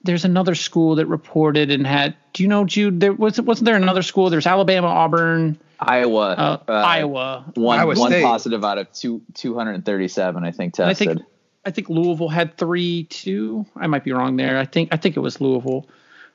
there's 0.04 0.24
another 0.24 0.54
school 0.54 0.96
that 0.96 1.06
reported 1.06 1.70
and 1.70 1.86
had. 1.86 2.16
Do 2.32 2.42
you 2.42 2.48
know, 2.48 2.64
Jude? 2.64 3.00
There 3.00 3.12
was 3.12 3.40
wasn't 3.40 3.66
there 3.66 3.76
another 3.76 4.02
school? 4.02 4.30
There's 4.30 4.46
Alabama, 4.46 4.88
Auburn, 4.88 5.58
Iowa, 5.78 6.30
uh, 6.30 6.58
uh, 6.68 6.72
Iowa. 6.72 7.44
One 7.54 7.78
Iowa 7.78 7.94
one 7.94 8.12
positive 8.22 8.64
out 8.64 8.78
of 8.78 8.92
two 8.92 9.22
two 9.34 9.54
hundred 9.56 9.74
and 9.74 9.84
thirty 9.84 10.08
seven, 10.08 10.44
I 10.44 10.50
think 10.50 10.74
tested. 10.74 11.08
I 11.08 11.12
think 11.12 11.26
I 11.64 11.70
think 11.70 11.88
Louisville 11.88 12.28
had 12.28 12.56
three 12.56 13.04
too. 13.04 13.66
I 13.76 13.86
might 13.86 14.04
be 14.04 14.12
wrong 14.12 14.36
there. 14.36 14.58
I 14.58 14.64
think 14.64 14.90
I 14.92 14.96
think 14.96 15.16
it 15.16 15.20
was 15.20 15.40
Louisville. 15.40 15.88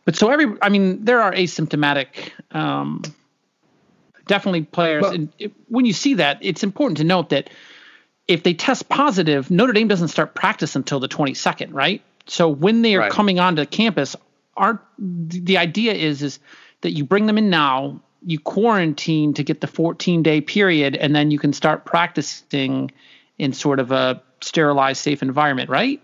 But 0.08 0.16
so 0.16 0.30
every, 0.30 0.46
I 0.62 0.70
mean, 0.70 1.04
there 1.04 1.22
are 1.22 1.34
asymptomatic, 1.34 2.32
um, 2.52 3.02
definitely 4.26 4.62
players. 4.62 5.02
But, 5.02 5.16
and 5.16 5.34
it, 5.38 5.52
when 5.68 5.84
you 5.84 5.92
see 5.92 6.14
that, 6.14 6.38
it's 6.40 6.64
important 6.64 7.00
to 7.00 7.04
note 7.04 7.32
that 7.32 7.50
if 8.26 8.42
they 8.42 8.54
test 8.54 8.88
positive, 8.88 9.52
Notre 9.52 9.74
Dame 9.74 9.90
doesn't 9.90 10.08
start 10.08 10.34
practice 10.34 10.78
until 10.78 11.02
the 11.02 11.10
22nd, 11.10 11.74
right? 11.74 12.02
So 12.28 12.50
when 12.50 12.82
they 12.82 12.96
are 12.96 13.00
right. 13.00 13.12
coming 13.12 13.40
onto 13.40 13.66
campus, 13.66 14.16
aren't 14.56 14.80
the 14.98 15.58
idea 15.58 15.94
is 15.94 16.22
is 16.22 16.40
that 16.82 16.92
you 16.92 17.04
bring 17.04 17.26
them 17.26 17.38
in 17.38 17.50
now, 17.50 18.02
you 18.26 18.40
quarantine 18.40 19.34
to 19.34 19.44
get 19.44 19.62
the 19.62 19.68
14 19.68 20.24
day 20.24 20.42
period, 20.42 20.96
and 20.96 21.16
then 21.16 21.32
you 21.32 21.40
can 21.40 21.54
start 21.54 21.86
practicing 21.86 22.92
in 23.38 23.54
sort 23.54 23.80
of 23.80 23.92
a 23.92 24.22
sterilized, 24.42 25.02
safe 25.02 25.22
environment, 25.22 25.70
right? 25.70 26.02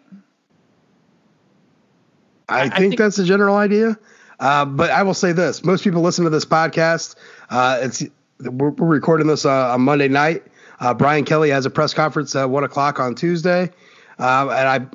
I, 2.50 2.62
I 2.62 2.70
think, 2.70 2.74
think, 2.76 2.98
that's 2.98 3.18
the 3.18 3.26
general 3.26 3.56
idea. 3.56 3.98
Uh, 4.40 4.66
but 4.66 4.90
I 4.90 5.04
will 5.04 5.14
say 5.14 5.32
this: 5.32 5.64
most 5.64 5.84
people 5.84 6.02
listen 6.02 6.24
to 6.24 6.30
this 6.30 6.46
podcast. 6.46 7.16
Uh, 7.50 7.80
it's 7.82 8.04
we're, 8.40 8.70
we're, 8.70 8.88
recording 8.88 9.28
this 9.28 9.46
uh, 9.46 9.74
on 9.74 9.82
Monday 9.82 10.08
night. 10.08 10.44
Uh, 10.80 10.94
Brian 10.94 11.24
Kelly 11.24 11.50
has 11.50 11.66
a 11.66 11.70
press 11.70 11.94
conference 11.94 12.36
at 12.36 12.50
one 12.50 12.64
o'clock 12.64 13.00
on 13.00 13.16
Tuesday, 13.16 13.72
uh, 14.20 14.50
and 14.50 14.68
I 14.68 14.88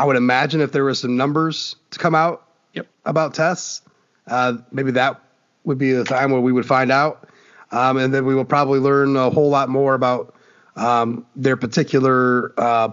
I 0.00 0.04
would 0.04 0.16
imagine 0.16 0.62
if 0.62 0.72
there 0.72 0.82
were 0.82 0.94
some 0.94 1.18
numbers 1.18 1.76
to 1.90 1.98
come 1.98 2.14
out 2.14 2.48
yep. 2.72 2.86
about 3.04 3.34
tests, 3.34 3.82
uh, 4.26 4.56
maybe 4.72 4.92
that 4.92 5.20
would 5.64 5.76
be 5.76 5.92
the 5.92 6.04
time 6.04 6.30
where 6.30 6.40
we 6.40 6.52
would 6.52 6.64
find 6.64 6.90
out. 6.90 7.28
Um, 7.70 7.98
and 7.98 8.14
then 8.14 8.24
we 8.24 8.34
will 8.34 8.46
probably 8.46 8.78
learn 8.78 9.14
a 9.14 9.28
whole 9.28 9.50
lot 9.50 9.68
more 9.68 9.92
about 9.92 10.34
um, 10.74 11.26
their 11.36 11.58
particular, 11.58 12.54
uh, 12.58 12.92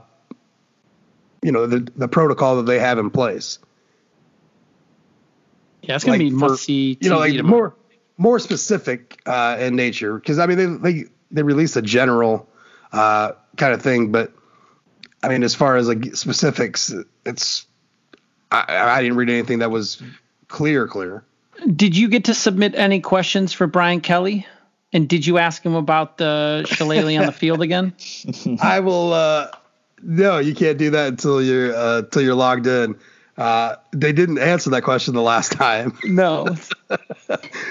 you 1.42 1.54
know, 1.54 1.66
the, 1.66 1.90
the 1.96 2.10
protocol 2.10 2.58
that 2.58 2.64
they 2.64 2.78
have 2.78 3.00
in 3.00 3.10
place. 3.10 3.60
Yeah, 5.84 5.96
it's 5.96 6.04
gonna 6.04 6.18
like 6.18 6.28
be 6.28 6.30
must 6.32 6.66
see. 6.66 6.98
You 7.00 7.10
know, 7.10 7.20
like 7.20 7.42
more 7.42 7.74
more 8.18 8.38
specific 8.38 9.22
uh, 9.26 9.56
in 9.62 9.78
nature 9.78 10.16
because 10.16 10.40
I 10.40 10.46
mean 10.46 10.82
they 10.82 10.92
they 10.92 11.06
they 11.32 11.44
release 11.44 11.78
a 11.78 11.82
general 11.82 12.50
uh, 12.92 13.32
kind 13.56 13.74
of 13.74 13.82
thing, 13.82 14.12
but 14.12 14.34
I 15.24 15.30
mean, 15.30 15.44
as 15.44 15.56
far 15.56 15.76
as 15.78 15.88
like 15.88 16.16
specifics, 16.16 16.94
it's 17.26 17.66
I, 18.52 18.66
I 18.68 19.02
didn't 19.02 19.18
read 19.18 19.30
anything 19.30 19.60
that 19.60 19.72
was 19.72 20.02
clear. 20.48 20.88
Clear. 20.88 21.24
Did 21.76 21.98
you 21.98 22.08
get 22.08 22.26
to 22.26 22.34
submit 22.34 22.76
any 22.76 23.00
questions 23.00 23.54
for 23.54 23.68
Brian 23.68 24.02
Kelly? 24.02 24.46
And 24.94 25.10
did 25.10 25.26
you 25.26 25.38
ask 25.38 25.64
him 25.64 25.76
about 25.76 26.18
the 26.18 26.66
shillelagh 26.66 27.18
on 27.18 27.26
the 27.26 27.32
field 27.34 27.62
again? 27.62 27.94
I 28.62 28.80
will. 28.80 29.14
Uh, 29.14 29.52
no, 30.02 30.38
you 30.38 30.56
can't 30.56 30.78
do 30.78 30.92
that 30.92 31.08
until 31.10 31.42
you're 31.42 31.76
uh, 31.76 32.00
until 32.00 32.22
you're 32.22 32.36
logged 32.36 32.68
in. 32.68 32.96
Uh, 33.38 33.76
they 33.92 34.12
didn't 34.12 34.40
answer 34.40 34.70
that 34.72 34.82
question 34.82 35.14
the 35.14 35.22
last 35.22 35.52
time. 35.52 35.98
No, 36.04 36.48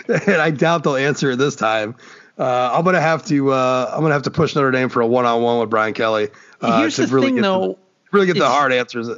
and 0.09 0.29
I 0.41 0.51
doubt 0.51 0.85
they'll 0.85 0.97
answer 0.97 1.33
it 1.33 1.37
this 1.37 1.57
time. 1.57 1.97
Uh, 2.39 2.71
I'm 2.73 2.85
gonna 2.85 3.01
have 3.01 3.25
to. 3.27 3.51
Uh, 3.53 3.91
I'm 3.93 4.03
gonna 4.03 4.15
have 4.15 4.23
to 4.25 4.31
push 4.31 4.55
Notre 4.55 4.71
Dame 4.71 4.89
for 4.91 5.01
a 5.01 5.07
one-on-one 5.07 5.59
with 5.59 5.71
Brian 5.71 5.95
Kelly. 5.95 6.29
Uh, 6.61 6.81
Here's 6.81 6.97
the 6.97 7.07
really 7.07 7.29
thing, 7.29 7.37
though. 7.37 7.69
The, 7.69 7.77
really 8.13 8.27
get 8.27 8.39
the 8.39 8.49
hard 8.49 8.73
answers. 8.73 9.09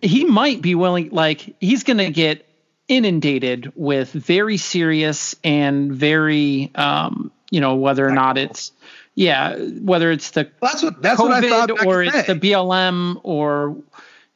He 0.00 0.24
might 0.24 0.62
be 0.62 0.74
willing. 0.74 1.10
Like 1.10 1.56
he's 1.60 1.84
gonna 1.84 2.10
get 2.10 2.46
inundated 2.88 3.72
with 3.76 4.12
very 4.12 4.56
serious 4.56 5.34
and 5.44 5.92
very, 5.92 6.70
um, 6.74 7.30
you 7.50 7.60
know, 7.60 7.76
whether 7.76 8.06
or 8.06 8.12
not 8.12 8.38
it's 8.38 8.72
yeah, 9.18 9.56
whether 9.56 10.12
it's 10.12 10.30
the 10.30 10.48
that's 10.62 10.82
what 10.82 11.02
that's 11.02 11.20
COVID 11.20 11.28
what 11.28 11.44
I 11.44 11.48
thought 11.48 11.84
or 11.84 12.04
it's 12.04 12.28
the 12.28 12.34
BLM 12.34 13.20
or 13.24 13.76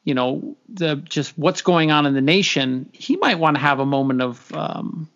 you 0.03 0.13
know 0.13 0.57
the 0.67 0.97
just 0.97 1.37
what's 1.37 1.61
going 1.61 1.89
on 1.89 2.05
in 2.05 2.13
the 2.13 2.21
nation, 2.21 2.89
he 2.91 3.15
might 3.15 3.39
want 3.39 3.55
to 3.55 3.61
have 3.61 3.79
a 3.79 3.85
moment 3.85 4.21
of 4.21 4.53
um, 4.53 5.09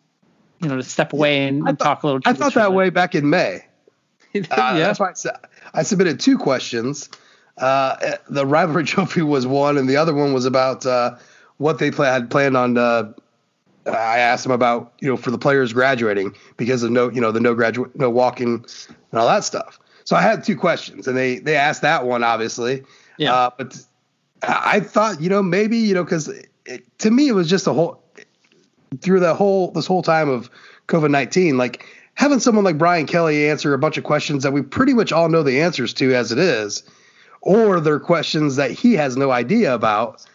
you 0.62 0.70
know 0.70 0.78
to 0.78 0.84
step 0.84 1.12
away 1.12 1.48
and, 1.48 1.66
thought, 1.66 1.80
talk 1.80 2.04
a 2.04 2.08
little. 2.08 2.22
I 2.26 2.32
thought 2.32 2.54
that 2.54 2.74
way 2.74 2.90
back 2.90 3.14
in 3.14 3.30
May. 3.30 3.66
yeah, 4.34 4.44
uh, 4.52 4.78
that's 4.78 5.02
why 5.02 5.10
I, 5.10 5.32
I 5.74 5.84
submitted 5.84 6.20
two 6.20 6.38
questions. 6.38 7.10
Uh, 7.58 8.18
the 8.30 8.46
rivalry 8.46 8.84
trophy 8.86 9.22
was 9.22 9.48
one, 9.48 9.78
and 9.78 9.90
the 9.90 9.98
other 9.98 10.14
one 10.14 10.34
was 10.34 10.46
about 10.46 10.86
uh, 10.86 11.16
what 11.58 11.80
they 11.80 11.92
play, 11.92 12.08
had 12.08 12.30
planned 12.30 12.58
on. 12.58 12.78
Uh, 12.78 13.14
I 13.86 14.20
asked 14.20 14.44
them 14.44 14.52
about 14.52 14.94
you 15.00 15.08
know 15.08 15.18
for 15.18 15.32
the 15.32 15.38
players 15.38 15.74
graduating 15.74 16.36
because 16.58 16.84
of 16.84 16.92
no 16.92 17.10
you 17.10 17.22
know 17.22 17.32
the 17.32 17.40
no 17.40 17.56
graduate 17.56 17.98
no 17.98 18.10
walking 18.10 18.66
and 19.12 19.20
all 19.20 19.28
that 19.28 19.44
stuff. 19.44 19.80
So 20.04 20.16
I 20.16 20.22
had 20.22 20.44
two 20.44 20.56
questions, 20.58 21.08
and 21.08 21.18
they 21.18 21.40
they 21.40 21.56
asked 21.56 21.82
that 21.82 22.06
one 22.06 22.24
obviously. 22.24 22.84
Yeah. 23.18 23.34
Uh, 23.34 23.50
but 23.58 23.78
I 24.42 24.82
thought 24.82 25.22
you 25.22 25.30
know 25.30 25.42
maybe 25.42 25.78
you 25.78 25.94
know 25.94 26.04
because 26.04 26.30
to 27.00 27.12
me 27.12 27.28
it 27.28 27.34
was 27.34 27.50
just 27.50 27.66
a 27.66 27.74
whole 27.74 28.04
through 29.02 29.20
the 29.20 29.34
whole 29.34 29.72
this 29.72 29.88
whole 29.88 30.04
time 30.04 30.30
of 30.30 30.50
COVID 30.88 31.10
nineteen 31.10 31.58
like 31.58 31.86
having 32.18 32.40
someone 32.40 32.66
like 32.66 32.78
Brian 32.78 33.06
Kelly 33.06 33.48
answer 33.48 33.74
a 33.74 33.78
bunch 33.78 33.98
of 33.98 34.04
questions 34.04 34.44
that 34.44 34.52
we 34.52 34.62
pretty 34.62 34.94
much 34.94 35.12
all 35.12 35.30
know 35.30 35.44
the 35.44 35.62
answers 35.62 35.94
to 35.94 36.14
as 36.14 36.32
it 36.32 36.40
is, 36.40 36.84
or 37.42 37.80
they're 37.80 38.00
questions 38.00 38.56
that 38.56 38.72
he 38.72 38.94
has 38.94 39.16
no 39.16 39.32
idea 39.32 39.74
about, 39.74 40.26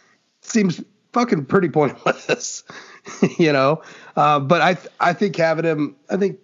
seems 0.40 0.82
fucking 1.12 1.44
pretty 1.44 1.68
pointless, 1.68 2.62
you 3.38 3.52
know. 3.52 3.82
Uh, 4.16 4.38
but 4.38 4.62
I 4.62 4.76
I 5.00 5.12
think 5.12 5.36
having 5.36 5.64
him, 5.64 5.96
I 6.08 6.16
think, 6.16 6.38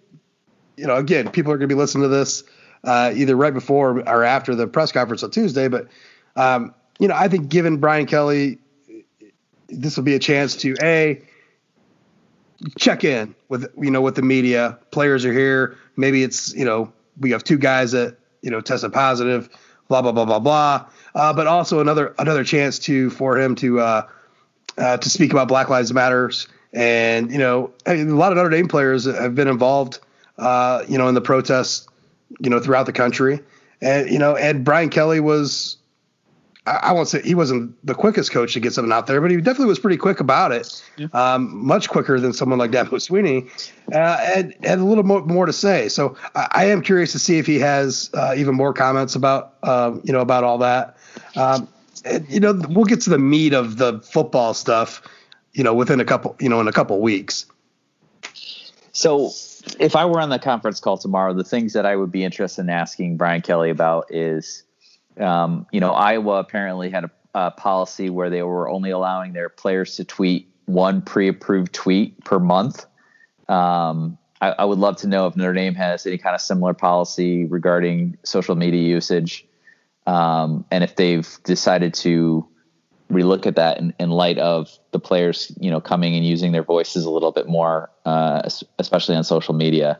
you 0.77 0.85
know, 0.85 0.97
again, 0.97 1.29
people 1.31 1.51
are 1.51 1.57
going 1.57 1.69
to 1.69 1.73
be 1.73 1.79
listening 1.79 2.03
to 2.03 2.09
this 2.09 2.43
uh, 2.83 3.13
either 3.15 3.35
right 3.35 3.53
before 3.53 4.01
or 4.07 4.23
after 4.23 4.55
the 4.55 4.67
press 4.67 4.91
conference 4.91 5.23
on 5.23 5.31
Tuesday. 5.31 5.69
But 5.69 5.87
um, 6.35 6.73
you 6.99 7.07
know, 7.07 7.15
I 7.15 7.29
think 7.29 7.47
given 7.49 7.77
Brian 7.77 8.05
Kelly 8.05 8.59
this 9.69 9.95
will 9.95 10.03
be 10.03 10.15
a 10.15 10.19
chance 10.19 10.55
to 10.57 10.75
a 10.81 11.21
check 12.77 13.03
in 13.03 13.35
with 13.47 13.71
you 13.79 13.91
know 13.91 14.01
with 14.01 14.15
the 14.15 14.21
media. 14.21 14.77
Players 14.91 15.25
are 15.25 15.33
here. 15.33 15.77
Maybe 15.95 16.23
it's 16.23 16.53
you 16.53 16.65
know 16.65 16.91
we 17.19 17.31
have 17.31 17.43
two 17.43 17.57
guys 17.57 17.91
that 17.91 18.17
you 18.41 18.51
know 18.51 18.61
tested 18.61 18.93
positive. 18.93 19.49
Blah 19.87 20.01
blah 20.01 20.11
blah 20.11 20.25
blah 20.25 20.39
blah. 20.39 20.85
Uh, 21.15 21.33
but 21.33 21.47
also 21.47 21.79
another 21.79 22.13
another 22.19 22.43
chance 22.43 22.79
to 22.79 23.09
for 23.09 23.37
him 23.37 23.55
to 23.55 23.79
uh, 23.79 24.07
uh, 24.77 24.97
to 24.97 25.09
speak 25.09 25.31
about 25.31 25.47
Black 25.47 25.69
Lives 25.69 25.93
Matters. 25.93 26.47
And 26.73 27.31
you 27.31 27.39
know 27.39 27.71
a 27.85 28.03
lot 28.03 28.31
of 28.31 28.37
Notre 28.37 28.49
Dame 28.49 28.67
players 28.67 29.05
have 29.05 29.35
been 29.35 29.47
involved. 29.47 29.99
Uh, 30.37 30.83
you 30.87 30.97
know 30.97 31.07
in 31.07 31.15
the 31.15 31.21
protests. 31.21 31.87
You 32.39 32.49
know 32.49 32.59
throughout 32.59 32.85
the 32.85 32.93
country. 32.93 33.39
And 33.81 34.09
you 34.09 34.19
know 34.19 34.35
and 34.35 34.63
Brian 34.63 34.89
Kelly 34.89 35.19
was 35.19 35.77
I, 36.69 36.91
won't 36.91 37.07
say 37.07 37.21
he 37.21 37.35
wasn't 37.35 37.75
the 37.85 37.95
quickest 37.95 38.31
coach 38.31 38.53
to 38.53 38.59
get 38.59 38.73
something 38.73 38.91
out 38.91 39.07
there, 39.07 39.19
but 39.21 39.31
he 39.31 39.37
definitely 39.37 39.67
was 39.67 39.79
pretty 39.79 39.97
quick 39.97 40.19
about 40.19 40.51
it. 40.51 40.83
Yeah. 40.97 41.07
Um, 41.13 41.65
much 41.65 41.89
quicker 41.89 42.19
than 42.19 42.33
someone 42.33 42.59
like 42.59 42.71
Dabo 42.71 42.91
Swinney, 42.91 43.49
uh, 43.93 44.17
and 44.35 44.53
had 44.63 44.79
a 44.79 44.83
little 44.83 45.03
more, 45.03 45.21
more 45.21 45.45
to 45.45 45.53
say. 45.53 45.89
So 45.89 46.15
I, 46.35 46.47
I, 46.51 46.65
am 46.65 46.81
curious 46.81 47.11
to 47.13 47.19
see 47.19 47.39
if 47.39 47.45
he 47.45 47.59
has 47.59 48.09
uh, 48.13 48.33
even 48.37 48.55
more 48.55 48.73
comments 48.73 49.15
about 49.15 49.55
um, 49.63 50.01
you 50.03 50.13
know 50.13 50.19
about 50.21 50.43
all 50.43 50.59
that. 50.59 50.97
Um, 51.35 51.67
and, 52.05 52.29
you 52.29 52.39
know, 52.39 52.53
we'll 52.69 52.85
get 52.85 53.01
to 53.01 53.09
the 53.09 53.19
meat 53.19 53.53
of 53.53 53.77
the 53.77 53.99
football 54.01 54.53
stuff, 54.53 55.01
you 55.53 55.63
know, 55.63 55.73
within 55.73 55.99
a 55.99 56.05
couple 56.05 56.35
you 56.39 56.49
know 56.49 56.59
in 56.61 56.67
a 56.67 56.73
couple 56.73 56.99
weeks. 57.01 57.45
So 58.91 59.31
if 59.79 59.95
I 59.95 60.05
were 60.05 60.19
on 60.19 60.29
the 60.29 60.39
conference 60.39 60.79
call 60.79 60.97
tomorrow, 60.97 61.33
the 61.33 61.43
things 61.43 61.73
that 61.73 61.85
I 61.85 61.95
would 61.95 62.11
be 62.11 62.23
interested 62.23 62.61
in 62.61 62.69
asking 62.69 63.17
Brian 63.17 63.41
Kelly 63.41 63.69
about 63.69 64.05
is 64.09 64.63
um, 65.17 65.65
you 65.71 65.79
know, 65.79 65.91
Iowa 65.91 66.39
apparently 66.39 66.89
had 66.89 67.05
a, 67.05 67.11
a, 67.33 67.51
policy 67.51 68.09
where 68.09 68.29
they 68.29 68.43
were 68.43 68.69
only 68.69 68.91
allowing 68.91 69.33
their 69.33 69.49
players 69.49 69.95
to 69.97 70.05
tweet 70.05 70.49
one 70.65 71.01
pre-approved 71.01 71.73
tweet 71.73 72.23
per 72.23 72.39
month. 72.39 72.85
Um, 73.47 74.17
I, 74.41 74.49
I, 74.51 74.65
would 74.65 74.77
love 74.77 74.97
to 74.97 75.07
know 75.07 75.27
if 75.27 75.35
Notre 75.35 75.53
Dame 75.53 75.75
has 75.75 76.05
any 76.05 76.17
kind 76.17 76.35
of 76.35 76.41
similar 76.41 76.73
policy 76.73 77.45
regarding 77.45 78.17
social 78.23 78.55
media 78.55 78.81
usage, 78.81 79.45
um, 80.05 80.65
and 80.71 80.83
if 80.83 80.95
they've 80.95 81.27
decided 81.43 81.93
to 81.95 82.47
relook 83.11 83.45
at 83.47 83.55
that 83.55 83.79
in, 83.79 83.93
in, 83.99 84.11
light 84.11 84.37
of 84.37 84.69
the 84.91 84.99
players, 84.99 85.51
you 85.59 85.71
know, 85.71 85.81
coming 85.81 86.15
and 86.15 86.25
using 86.25 86.51
their 86.51 86.63
voices 86.63 87.05
a 87.05 87.09
little 87.09 87.31
bit 87.31 87.47
more, 87.47 87.89
uh, 88.05 88.47
especially 88.77 89.15
on 89.15 89.23
social 89.23 89.55
media. 89.55 89.99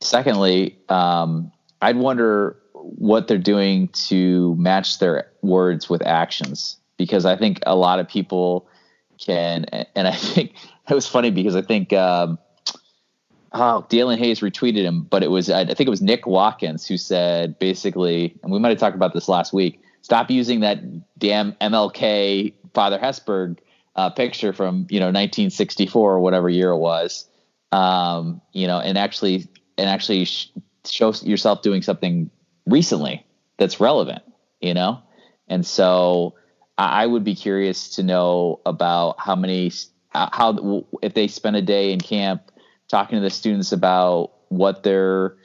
Secondly, 0.00 0.76
um, 0.88 1.52
I'd 1.80 1.96
wonder 1.96 2.56
what 2.82 3.28
they're 3.28 3.38
doing 3.38 3.88
to 3.88 4.54
match 4.56 4.98
their 4.98 5.30
words 5.42 5.88
with 5.88 6.02
actions 6.02 6.76
because 6.96 7.24
I 7.24 7.36
think 7.36 7.60
a 7.66 7.74
lot 7.74 7.98
of 7.98 8.08
people 8.08 8.68
can, 9.18 9.64
and 9.64 10.08
I 10.08 10.12
think 10.12 10.54
it 10.88 10.94
was 10.94 11.06
funny 11.06 11.30
because 11.30 11.56
I 11.56 11.62
think, 11.62 11.92
um, 11.92 12.38
oh, 13.52 13.86
Daelin 13.88 14.18
Hayes 14.18 14.40
retweeted 14.40 14.82
him, 14.82 15.02
but 15.02 15.22
it 15.22 15.30
was, 15.30 15.50
I 15.50 15.64
think 15.64 15.86
it 15.86 15.90
was 15.90 16.02
Nick 16.02 16.26
Watkins 16.26 16.86
who 16.86 16.96
said 16.96 17.58
basically, 17.58 18.38
and 18.42 18.52
we 18.52 18.58
might 18.58 18.70
have 18.70 18.78
talked 18.78 18.96
about 18.96 19.14
this 19.14 19.28
last 19.28 19.52
week, 19.52 19.80
stop 20.02 20.30
using 20.30 20.60
that 20.60 20.78
damn 21.18 21.52
MLK 21.54 22.54
Father 22.74 22.98
Hesburgh 22.98 23.58
uh, 23.96 24.10
picture 24.10 24.52
from, 24.52 24.86
you 24.88 24.98
know, 24.98 25.06
1964 25.06 26.12
or 26.12 26.20
whatever 26.20 26.48
year 26.48 26.70
it 26.70 26.78
was. 26.78 27.28
Um, 27.72 28.40
you 28.52 28.66
know, 28.66 28.78
and 28.78 28.98
actually, 28.98 29.48
and 29.78 29.88
actually 29.88 30.24
sh- 30.26 30.50
show 30.84 31.12
yourself 31.22 31.62
doing 31.62 31.82
something 31.82 32.30
recently 32.66 33.24
that's 33.58 33.80
relevant, 33.80 34.22
you 34.60 34.74
know? 34.74 35.02
And 35.48 35.66
so 35.66 36.34
I 36.78 37.06
would 37.06 37.24
be 37.24 37.34
curious 37.34 37.96
to 37.96 38.02
know 38.02 38.60
about 38.64 39.16
how 39.18 39.36
many, 39.36 39.70
how, 40.10 40.86
if 41.02 41.14
they 41.14 41.28
spend 41.28 41.56
a 41.56 41.62
day 41.62 41.92
in 41.92 42.00
camp 42.00 42.50
talking 42.88 43.16
to 43.16 43.22
the 43.22 43.30
students 43.30 43.72
about 43.72 44.32
what 44.48 44.82
they're, 44.82 45.36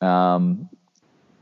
um, 0.00 0.68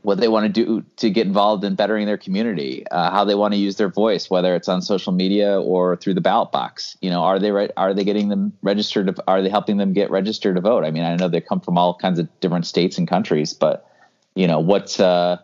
what 0.05 0.19
they 0.19 0.27
want 0.27 0.45
to 0.45 0.65
do 0.65 0.85
to 0.97 1.09
get 1.09 1.25
involved 1.25 1.63
in 1.63 1.73
bettering 1.73 2.05
their 2.05 2.17
community, 2.17 2.85
uh, 2.91 3.09
how 3.09 3.25
they 3.25 3.33
want 3.33 3.55
to 3.55 3.59
use 3.59 3.75
their 3.75 3.89
voice, 3.89 4.29
whether 4.29 4.55
it's 4.55 4.67
on 4.67 4.81
social 4.81 5.11
media 5.11 5.59
or 5.59 5.95
through 5.95 6.13
the 6.13 6.21
ballot 6.21 6.51
box. 6.51 6.95
You 7.01 7.09
know, 7.09 7.23
are 7.23 7.39
they 7.39 7.51
re- 7.51 7.71
are 7.75 7.93
they 7.93 8.03
getting 8.03 8.29
them 8.29 8.53
registered? 8.61 9.19
Are 9.27 9.41
they 9.41 9.49
helping 9.49 9.77
them 9.77 9.93
get 9.93 10.11
registered 10.11 10.55
to 10.55 10.61
vote? 10.61 10.85
I 10.85 10.91
mean, 10.91 11.03
I 11.03 11.15
know 11.15 11.27
they 11.27 11.41
come 11.41 11.59
from 11.59 11.79
all 11.79 11.95
kinds 11.95 12.19
of 12.19 12.29
different 12.39 12.67
states 12.67 12.99
and 12.99 13.07
countries, 13.07 13.53
but 13.53 13.89
you 14.35 14.47
know 14.47 14.59
what's 14.59 14.99
uh, 14.99 15.37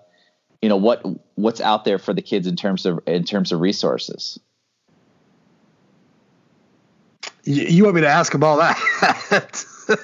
you 0.62 0.70
know 0.70 0.78
what 0.78 1.04
what's 1.36 1.62
out 1.62 1.86
there 1.86 1.98
for 1.98 2.14
the 2.14 2.22
kids 2.22 2.48
in 2.48 2.56
terms 2.56 2.86
of 2.86 3.00
in 3.08 3.24
terms 3.24 3.52
of 3.52 3.60
resources. 3.60 4.40
You 7.44 7.84
want 7.84 7.96
me 7.96 8.02
to 8.02 8.08
ask 8.08 8.36
all 8.36 8.58
that? 8.58 9.66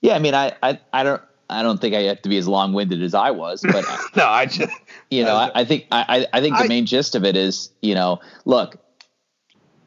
yeah, 0.00 0.14
I 0.14 0.18
mean, 0.18 0.34
I, 0.34 0.52
I, 0.62 0.80
I 0.92 1.04
don't, 1.04 1.22
I 1.48 1.62
don't 1.62 1.80
think 1.80 1.94
I 1.94 2.02
have 2.02 2.22
to 2.22 2.28
be 2.28 2.36
as 2.36 2.48
long 2.48 2.72
winded 2.72 3.02
as 3.02 3.14
I 3.14 3.30
was, 3.30 3.62
but 3.62 3.84
no, 4.16 4.26
I 4.26 4.46
just, 4.46 4.72
you 5.10 5.24
know, 5.24 5.36
I, 5.36 5.52
I 5.54 5.64
think, 5.64 5.86
I, 5.92 6.26
I 6.32 6.40
think 6.40 6.56
the 6.56 6.64
I, 6.64 6.68
main 6.68 6.86
gist 6.86 7.14
of 7.14 7.24
it 7.24 7.36
is, 7.36 7.70
you 7.80 7.94
know, 7.94 8.20
look, 8.44 8.76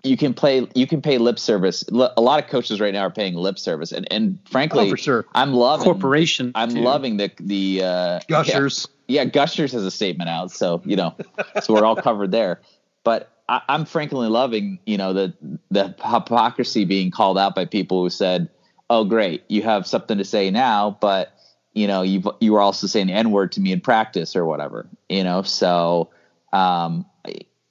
you 0.05 0.17
can 0.17 0.33
play 0.33 0.67
you 0.75 0.87
can 0.87 1.01
pay 1.01 1.17
lip 1.17 1.39
service. 1.39 1.83
A 1.89 2.21
lot 2.21 2.43
of 2.43 2.49
coaches 2.49 2.79
right 2.79 2.93
now 2.93 3.01
are 3.01 3.11
paying 3.11 3.35
lip 3.35 3.57
service, 3.57 3.91
and 3.91 4.07
and 4.11 4.39
frankly, 4.49 4.87
oh, 4.87 4.89
for 4.89 4.97
sure, 4.97 5.25
I'm 5.33 5.53
loving 5.53 5.85
corporation. 5.85 6.51
I'm 6.55 6.69
too. 6.69 6.81
loving 6.81 7.17
the 7.17 7.31
the 7.39 7.83
uh, 7.83 8.19
gushers. 8.27 8.87
Yeah, 9.07 9.23
yeah, 9.23 9.29
gushers 9.29 9.71
has 9.71 9.83
a 9.83 9.91
statement 9.91 10.29
out, 10.29 10.51
so 10.51 10.81
you 10.85 10.95
know, 10.95 11.15
so 11.61 11.73
we're 11.73 11.85
all 11.85 11.95
covered 11.95 12.31
there. 12.31 12.61
But 13.03 13.31
I, 13.49 13.61
I'm 13.67 13.85
frankly 13.85 14.27
loving 14.27 14.79
you 14.85 14.97
know 14.97 15.13
the 15.13 15.33
the 15.71 15.95
hypocrisy 16.03 16.85
being 16.85 17.11
called 17.11 17.37
out 17.37 17.55
by 17.55 17.65
people 17.65 18.01
who 18.01 18.09
said, 18.09 18.49
"Oh, 18.89 19.03
great, 19.03 19.43
you 19.49 19.63
have 19.63 19.87
something 19.87 20.17
to 20.17 20.25
say 20.25 20.51
now, 20.51 20.97
but." 21.01 21.31
You 21.77 21.87
know, 21.87 22.03
you 22.03 22.23
you 22.39 22.53
were 22.53 22.61
also 22.61 22.87
saying 22.87 23.07
the 23.07 23.13
N 23.13 23.31
word 23.31 23.51
to 23.51 23.59
me 23.59 23.73
in 23.73 23.81
practice 23.81 24.37
or 24.37 24.45
whatever. 24.45 24.87
You 25.09 25.25
know, 25.25 25.41
so 25.41 26.09
um, 26.53 27.05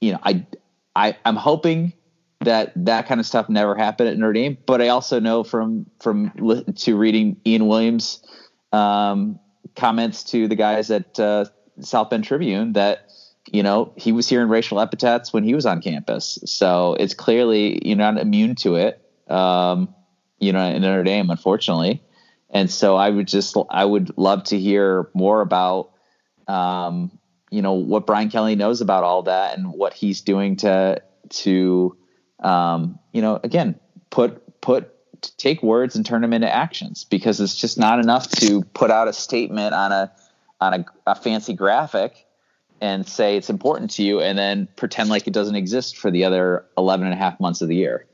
you 0.02 0.12
know, 0.12 0.18
I 0.22 0.44
I 0.94 1.16
I'm 1.24 1.36
hoping 1.36 1.94
that 2.44 2.72
that 2.76 3.06
kind 3.06 3.20
of 3.20 3.26
stuff 3.26 3.48
never 3.48 3.74
happened 3.74 4.08
at 4.08 4.18
Notre 4.18 4.32
Dame. 4.32 4.58
But 4.66 4.80
I 4.80 4.88
also 4.88 5.20
know 5.20 5.44
from 5.44 5.86
from 6.00 6.32
to 6.76 6.96
reading 6.96 7.36
Ian 7.46 7.66
Williams' 7.66 8.22
um, 8.72 9.38
comments 9.76 10.24
to 10.24 10.48
the 10.48 10.56
guys 10.56 10.90
at 10.90 11.18
uh, 11.18 11.46
South 11.80 12.10
Bend 12.10 12.24
Tribune 12.24 12.74
that 12.74 13.10
you 13.50 13.62
know 13.62 13.92
he 13.96 14.12
was 14.12 14.28
hearing 14.28 14.48
racial 14.48 14.80
epithets 14.80 15.32
when 15.32 15.44
he 15.44 15.54
was 15.54 15.66
on 15.66 15.82
campus. 15.82 16.38
So 16.44 16.96
it's 16.98 17.14
clearly 17.14 17.86
you're 17.86 17.96
not 17.96 18.18
immune 18.18 18.54
to 18.56 18.76
it. 18.76 19.00
Um, 19.28 19.94
you 20.38 20.52
know, 20.52 20.64
in 20.64 20.82
Notre 20.82 21.04
Dame, 21.04 21.30
unfortunately. 21.30 22.02
And 22.50 22.70
so 22.70 22.96
I 22.96 23.10
would 23.10 23.26
just 23.26 23.56
I 23.70 23.84
would 23.84 24.16
love 24.16 24.44
to 24.44 24.58
hear 24.58 25.10
more 25.14 25.40
about 25.40 25.90
um, 26.46 27.18
you 27.50 27.62
know 27.62 27.72
what 27.72 28.06
Brian 28.06 28.30
Kelly 28.30 28.54
knows 28.54 28.80
about 28.80 29.04
all 29.04 29.22
that 29.24 29.58
and 29.58 29.72
what 29.72 29.92
he's 29.94 30.20
doing 30.20 30.56
to 30.56 31.02
to 31.30 31.96
um, 32.44 32.98
you 33.12 33.22
know, 33.22 33.40
again, 33.42 33.78
put 34.10 34.60
put 34.60 34.90
take 35.38 35.62
words 35.62 35.96
and 35.96 36.04
turn 36.04 36.22
them 36.22 36.32
into 36.32 36.52
actions 36.52 37.04
because 37.04 37.40
it's 37.40 37.56
just 37.56 37.78
not 37.78 37.98
enough 37.98 38.28
to 38.28 38.62
put 38.74 38.90
out 38.90 39.08
a 39.08 39.12
statement 39.12 39.74
on 39.74 39.90
a 39.90 40.12
on 40.60 40.74
a, 40.74 40.84
a 41.06 41.14
fancy 41.14 41.54
graphic 41.54 42.26
and 42.80 43.08
say 43.08 43.36
it's 43.36 43.50
important 43.50 43.90
to 43.90 44.02
you 44.02 44.20
and 44.20 44.38
then 44.38 44.68
pretend 44.76 45.08
like 45.08 45.26
it 45.26 45.32
doesn't 45.32 45.54
exist 45.54 45.96
for 45.96 46.10
the 46.10 46.24
other 46.24 46.64
11 46.76 47.06
and 47.06 47.14
a 47.14 47.16
half 47.16 47.40
months 47.40 47.62
of 47.62 47.68
the 47.68 47.76
year. 47.76 48.04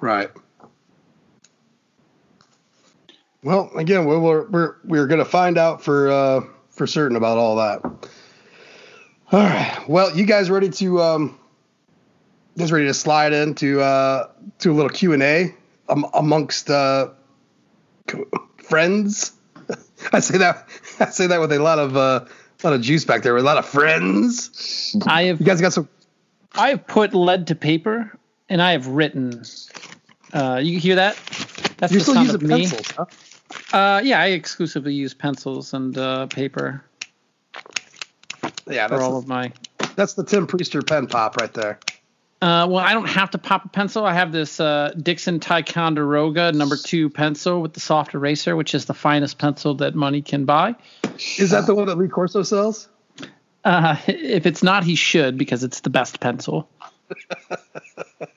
Right. 0.00 0.30
Well, 3.44 3.70
again, 3.76 4.04
we're 4.04 4.18
we're 4.18 4.48
we're, 4.48 4.76
we're 4.84 5.06
going 5.06 5.18
to 5.18 5.24
find 5.24 5.58
out 5.58 5.82
for 5.82 6.10
uh, 6.10 6.40
for 6.70 6.86
certain 6.86 7.16
about 7.16 7.38
all 7.38 7.56
that. 7.56 7.84
All 7.84 9.40
right. 9.40 9.84
Well, 9.88 10.16
you 10.16 10.26
guys 10.26 10.50
ready 10.50 10.68
to 10.68 11.00
um, 11.00 11.38
just 12.56 12.72
ready 12.72 12.86
to 12.86 12.94
slide 12.94 13.32
into 13.32 13.80
uh, 13.80 14.28
to 14.60 14.72
a 14.72 14.74
little 14.74 14.90
Q 14.90 15.12
and 15.12 15.22
A 15.22 15.54
um, 15.88 16.06
amongst 16.14 16.70
uh, 16.70 17.08
friends? 18.58 19.32
I 20.12 20.20
say 20.20 20.38
that 20.38 20.68
I 21.00 21.06
say 21.06 21.26
that 21.28 21.40
with 21.40 21.52
a 21.52 21.58
lot 21.58 21.78
of 21.78 21.96
uh, 21.96 22.24
a 22.62 22.66
lot 22.66 22.74
of 22.74 22.80
juice 22.80 23.04
back 23.04 23.22
there. 23.22 23.34
With 23.34 23.42
a 23.42 23.46
lot 23.46 23.58
of 23.58 23.66
friends. 23.66 24.96
I 25.06 25.24
have. 25.24 25.40
You 25.40 25.46
guys 25.46 25.60
got 25.60 25.72
some. 25.72 25.88
I 26.54 26.70
have 26.70 26.86
put 26.86 27.14
lead 27.14 27.46
to 27.48 27.54
paper, 27.54 28.16
and 28.48 28.60
I 28.60 28.72
have 28.72 28.86
written. 28.86 29.42
Uh, 30.32 30.60
you 30.62 30.78
hear 30.78 30.96
that? 30.96 31.16
That's 31.78 31.92
You're 31.92 32.00
the 32.00 32.04
still 32.04 32.14
sound 32.14 32.26
using 32.26 32.42
of 32.42 32.48
me. 32.48 32.66
pencils, 32.68 32.90
huh? 32.90 33.76
Uh, 33.76 34.00
yeah, 34.02 34.20
I 34.20 34.26
exclusively 34.28 34.94
use 34.94 35.14
pencils 35.14 35.74
and 35.74 35.96
uh, 35.96 36.26
paper. 36.26 36.84
Yeah, 38.68 38.88
for 38.88 39.00
all 39.00 39.12
the, 39.12 39.16
of 39.18 39.28
my. 39.28 39.52
That's 39.96 40.14
the 40.14 40.24
Tim 40.24 40.46
Prister 40.46 40.86
pen 40.86 41.06
pop 41.06 41.36
right 41.36 41.52
there. 41.52 41.78
Uh, 42.42 42.66
well, 42.66 42.84
I 42.84 42.92
don't 42.92 43.08
have 43.08 43.30
to 43.30 43.38
pop 43.38 43.64
a 43.66 43.68
pencil. 43.68 44.04
I 44.04 44.14
have 44.14 44.32
this 44.32 44.58
uh, 44.58 44.92
Dixon 45.00 45.38
Ticonderoga 45.38 46.50
number 46.50 46.76
two 46.76 47.08
pencil 47.08 47.62
with 47.62 47.72
the 47.72 47.78
soft 47.78 48.14
eraser, 48.14 48.56
which 48.56 48.74
is 48.74 48.86
the 48.86 48.94
finest 48.94 49.38
pencil 49.38 49.74
that 49.74 49.94
money 49.94 50.22
can 50.22 50.44
buy. 50.44 50.74
Is 51.38 51.50
that 51.50 51.66
the 51.66 51.74
one 51.76 51.86
that 51.86 51.96
Lee 51.98 52.08
Corso 52.08 52.42
sells? 52.42 52.88
Uh, 53.64 53.94
if 54.08 54.44
it's 54.44 54.60
not, 54.60 54.82
he 54.82 54.96
should 54.96 55.38
because 55.38 55.62
it's 55.62 55.82
the 55.82 55.90
best 55.90 56.18
pencil. 56.18 56.68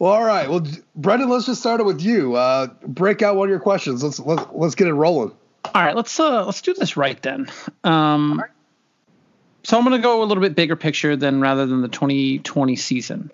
well, 0.00 0.10
all 0.12 0.24
right. 0.24 0.50
Well, 0.50 0.66
Brendan, 0.96 1.28
let's 1.28 1.46
just 1.46 1.60
start 1.60 1.78
it 1.80 1.86
with 1.86 2.00
you. 2.00 2.34
Uh, 2.34 2.66
break 2.88 3.22
out 3.22 3.36
one 3.36 3.46
of 3.46 3.50
your 3.50 3.60
questions. 3.60 4.02
Let's 4.02 4.18
let's 4.18 4.44
let's 4.52 4.74
get 4.74 4.88
it 4.88 4.94
rolling. 4.94 5.30
All 5.72 5.82
right, 5.82 5.94
let's 5.94 6.18
uh, 6.18 6.44
let's 6.44 6.60
do 6.60 6.74
this 6.74 6.96
right 6.96 7.22
then. 7.22 7.46
Um, 7.84 8.42
so 9.64 9.78
I'm 9.78 9.84
going 9.84 9.96
to 9.96 10.02
go 10.02 10.22
a 10.22 10.24
little 10.24 10.42
bit 10.42 10.54
bigger 10.54 10.76
picture 10.76 11.16
than 11.16 11.40
rather 11.40 11.66
than 11.66 11.80
the 11.80 11.88
2020 11.88 12.76
season. 12.76 13.30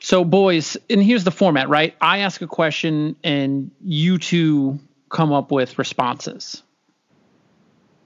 So, 0.00 0.24
boys, 0.24 0.76
and 0.90 1.02
here's 1.02 1.24
the 1.24 1.30
format, 1.30 1.68
right? 1.68 1.94
I 2.00 2.18
ask 2.18 2.42
a 2.42 2.46
question 2.46 3.16
and 3.24 3.70
you 3.82 4.18
two 4.18 4.78
come 5.08 5.32
up 5.32 5.50
with 5.50 5.78
responses. 5.78 6.62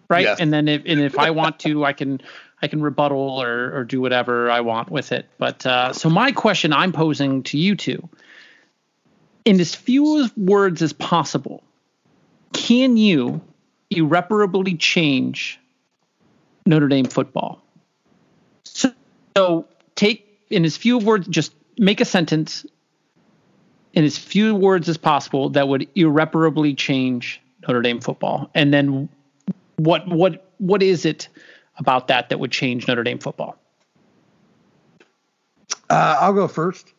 Right? 0.09 0.25
Yes. 0.25 0.41
And 0.41 0.53
then 0.53 0.69
if 0.69 0.83
and 0.87 1.01
if 1.01 1.19
I 1.19 1.31
want 1.31 1.59
to, 1.61 1.85
I 1.85 1.93
can 1.93 2.21
I 2.63 2.69
can 2.69 2.81
rebuttal 2.81 3.43
or 3.43 3.77
or 3.77 3.85
do 3.85 4.01
whatever 4.01 4.51
I 4.51 4.61
want 4.61 4.91
with 4.91 5.13
it. 5.13 5.27
But 5.39 5.67
uh, 5.67 5.93
so 5.93 6.09
my 6.09 6.33
question 6.33 6.73
I'm 6.73 6.93
posing 6.93 7.43
to 7.45 7.59
you 7.59 7.77
two, 7.77 8.09
in 9.45 9.61
as 9.61 9.75
few 9.75 10.31
words 10.37 10.81
as 10.81 10.93
possible, 10.93 11.63
can 12.53 12.97
you 12.97 13.41
irreparably 13.91 14.77
change 14.77 15.59
Notre 16.69 16.87
Dame 16.87 17.07
football. 17.07 17.63
So, 18.65 18.93
so 19.37 19.67
take 19.97 20.39
in 20.51 20.67
as 20.67 20.77
few 20.77 20.99
words, 20.99 21.27
just 21.27 21.55
make 21.79 22.01
a 22.01 22.05
sentence 22.05 22.67
in 23.95 24.05
as 24.05 24.19
few 24.19 24.55
words 24.55 24.89
as 24.89 24.99
possible 24.99 25.49
that 25.51 25.67
would 25.67 25.89
irreparably 25.95 26.75
change 26.75 27.41
Notre 27.67 27.81
Dame 27.81 28.01
football. 28.01 28.51
And 28.55 28.73
then 28.73 29.09
what 29.77 30.07
what 30.07 30.53
what 30.59 30.83
is 30.83 31.07
it 31.07 31.29
about 31.79 32.09
that 32.09 32.29
that 32.29 32.39
would 32.39 32.53
change 32.53 32.87
Notre 32.87 33.03
Dame 33.03 33.19
football? 33.19 33.57
Uh, 35.89 36.19
I'll 36.21 36.35
go 36.35 36.49
first. 36.49 36.93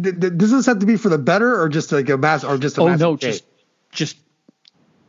Does 0.00 0.52
this 0.52 0.66
have 0.66 0.78
to 0.78 0.86
be 0.86 0.96
for 0.96 1.08
the 1.08 1.18
better 1.18 1.60
or 1.60 1.68
just 1.68 1.90
like 1.90 2.08
a 2.08 2.16
mass 2.16 2.44
or 2.44 2.56
just 2.56 2.78
a 2.78 2.82
oh 2.82 2.94
no 2.94 3.16
just 3.16 3.42
just 3.90 4.16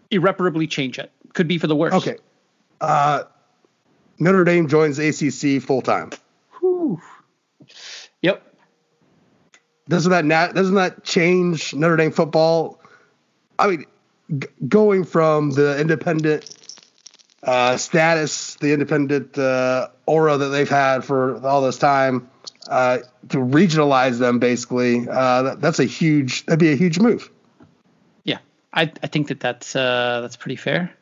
irreparably 0.10 0.66
change 0.66 0.98
it 0.98 1.12
could 1.34 1.48
be 1.48 1.60
for 1.60 1.68
the 1.68 1.76
worse 1.76 1.94
okay 1.94 2.18
uh, 2.82 3.24
Notre 4.22 4.44
Dame 4.44 4.68
joins 4.68 5.00
ACC 5.00 5.60
full 5.60 5.82
time. 5.82 6.12
Yep. 8.22 8.56
Doesn't 9.90 10.12
that 10.12 10.26
not, 10.26 10.54
doesn't 10.54 10.76
that 10.76 11.04
change 11.04 11.74
Notre 11.74 11.98
Dame 11.98 12.12
football? 12.12 12.80
I 13.58 13.68
mean, 13.68 13.86
g- 14.38 14.48
going 14.68 15.06
from 15.06 15.50
the 15.50 15.82
independent 15.82 16.56
uh, 17.42 17.78
status, 17.78 18.56
the 18.58 18.74
independent 18.74 19.40
uh, 19.40 19.88
aura 20.06 20.38
that 20.38 20.50
they've 20.50 20.70
had 20.70 21.04
for 21.04 21.44
all 21.44 21.64
this 21.64 21.80
time, 21.80 22.30
uh, 22.68 23.00
to 23.30 23.38
regionalize 23.38 24.20
them 24.20 24.38
basically, 24.38 25.10
uh, 25.10 25.42
that, 25.42 25.62
that's 25.62 25.80
a 25.80 25.86
huge 25.86 26.46
that'd 26.46 26.60
be 26.60 26.72
a 26.72 26.76
huge 26.76 27.00
move. 27.00 27.32
Yeah, 28.24 28.38
I 28.72 28.84
I 29.02 29.08
think 29.08 29.30
that 29.30 29.40
that's 29.40 29.76
uh, 29.76 30.20
that's 30.22 30.38
pretty 30.38 30.58
fair. 30.58 30.94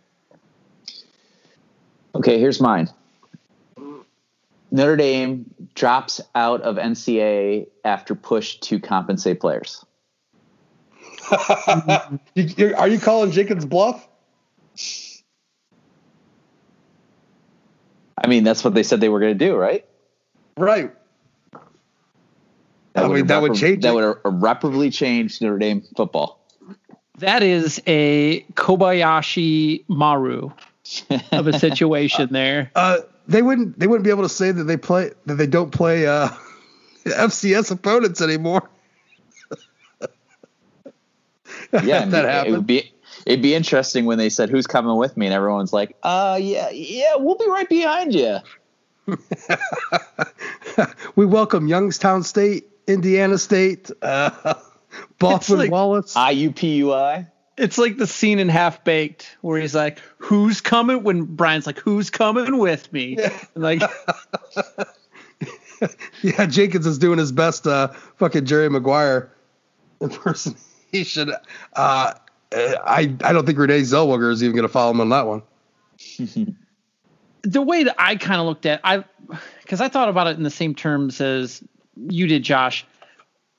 Okay, 2.16 2.40
here's 2.40 2.62
mine. 2.62 2.90
Notre 4.72 4.96
Dame 4.96 5.54
drops 5.76 6.22
out 6.36 6.62
of 6.62 6.76
NCAA 6.76 7.68
after 7.84 8.16
push 8.16 8.58
to 8.60 8.80
compensate 8.80 9.40
players. 9.40 9.86
Are 11.32 12.88
you 12.88 13.00
calling 13.00 13.32
Jenkins 13.32 13.66
bluff? 13.66 14.08
I 18.22 18.28
mean, 18.28 18.44
that's 18.44 18.64
what 18.64 18.74
they 18.74 18.84
said 18.84 19.00
they 19.00 19.10
were 19.10 19.20
going 19.20 19.38
to 19.38 19.46
do, 19.46 19.56
right? 19.56 19.86
Right. 20.58 20.94
That 22.94 23.06
I 23.06 23.08
mean, 23.08 23.28
that 23.28 23.42
would 23.42 23.56
change. 23.56 23.84
That 23.84 23.92
it. 23.92 23.96
would 23.96 24.18
irreparably 24.26 24.90
change 24.90 25.42
Notre 25.42 25.58
Dame 25.58 25.84
football. 25.96 26.40
That 27.20 27.44
is 27.44 27.82
a 27.86 28.42
Kobayashi 28.54 29.86
Maru 29.88 30.52
of 31.32 31.48
a 31.48 31.60
situation 31.60 32.30
there. 32.32 32.72
Uh, 32.76 33.00
they 33.30 33.42
wouldn't 33.42 33.80
they 33.80 33.88
wouldn't 33.88 34.04
be 34.04 34.10
able 34.10 34.24
to 34.24 34.30
say 34.30 34.52
that 34.52 34.64
they 34.64 34.76
play 34.76 35.12
that 35.26 35.36
they 35.36 35.48
don't 35.48 35.72
play 35.72 36.08
uh, 36.08 36.30
FCS 37.06 37.72
opponents 37.72 38.22
anymore. 38.22 38.70
yeah, 41.84 42.06
that 42.06 42.26
happened. 42.26 42.48
It 42.48 42.58
would 42.58 42.68
be 42.68 42.92
it'd 43.26 43.44
be 43.44 43.54
interesting 43.54 44.06
when 44.06 44.18
they 44.18 44.30
said 44.30 44.50
who's 44.50 44.68
coming 44.68 44.98
with 44.98 45.16
me 45.16 45.28
and 45.28 45.36
everyone's 45.36 45.72
like, 45.72 45.96
"Uh, 46.04 46.38
yeah, 46.42 46.70
yeah, 46.72 47.16
we'll 47.18 47.38
be 47.38 47.48
right 47.48 47.70
behind 47.70 48.14
you." 48.14 48.38
we 51.16 51.26
welcome 51.26 51.68
Youngstown 51.68 52.24
State, 52.24 52.68
Indiana 52.88 53.38
State, 53.38 53.92
uh, 54.02 54.56
Boston 55.20 55.60
like 55.60 55.72
Wallace, 55.72 56.16
IUPUI 56.16 57.28
it's 57.60 57.78
like 57.78 57.98
the 57.98 58.08
scene 58.08 58.40
in 58.40 58.50
Half 58.50 58.84
Baked 58.84 59.38
where 59.42 59.60
he's 59.60 59.76
like, 59.76 60.00
"Who's 60.18 60.62
coming?" 60.62 61.04
When 61.04 61.24
Brian's 61.26 61.68
like, 61.68 61.78
"Who's 61.80 62.10
coming 62.10 62.58
with 62.58 62.92
me?" 62.94 63.18
Yeah. 63.20 63.38
like, 63.56 63.82
yeah, 66.22 66.46
Jenkins 66.46 66.88
is 66.88 66.98
doing 66.98 67.20
his 67.20 67.32
best, 67.32 67.68
uh, 67.68 67.90
fucking 68.18 68.46
Jerry 68.46 68.70
Maguire 68.70 69.32
impersonation. 70.02 71.34
Uh, 71.74 72.14
I 72.54 73.16
I 73.24 73.34
don't 73.34 73.46
think 73.46 73.58
Renee 73.58 73.82
Zellweger 73.82 74.32
is 74.32 74.42
even 74.42 74.56
going 74.56 74.68
to 74.68 74.74
follow 74.74 74.92
him 74.92 75.02
on 75.02 75.10
that 75.10 75.28
one. 75.28 75.44
the 77.44 77.62
way 77.62 77.84
that 77.84 77.96
I 78.00 78.16
kind 78.16 78.40
of 78.40 78.48
looked 78.48 78.66
at, 78.66 78.80
I 78.84 79.04
because 79.62 79.82
I 79.82 79.90
thought 79.90 80.10
about 80.10 80.28
it 80.28 80.38
in 80.38 80.44
the 80.44 80.50
same 80.50 80.76
terms 80.76 81.20
as 81.22 81.62
you 81.96 82.28
did, 82.28 82.44
Josh. 82.44 82.86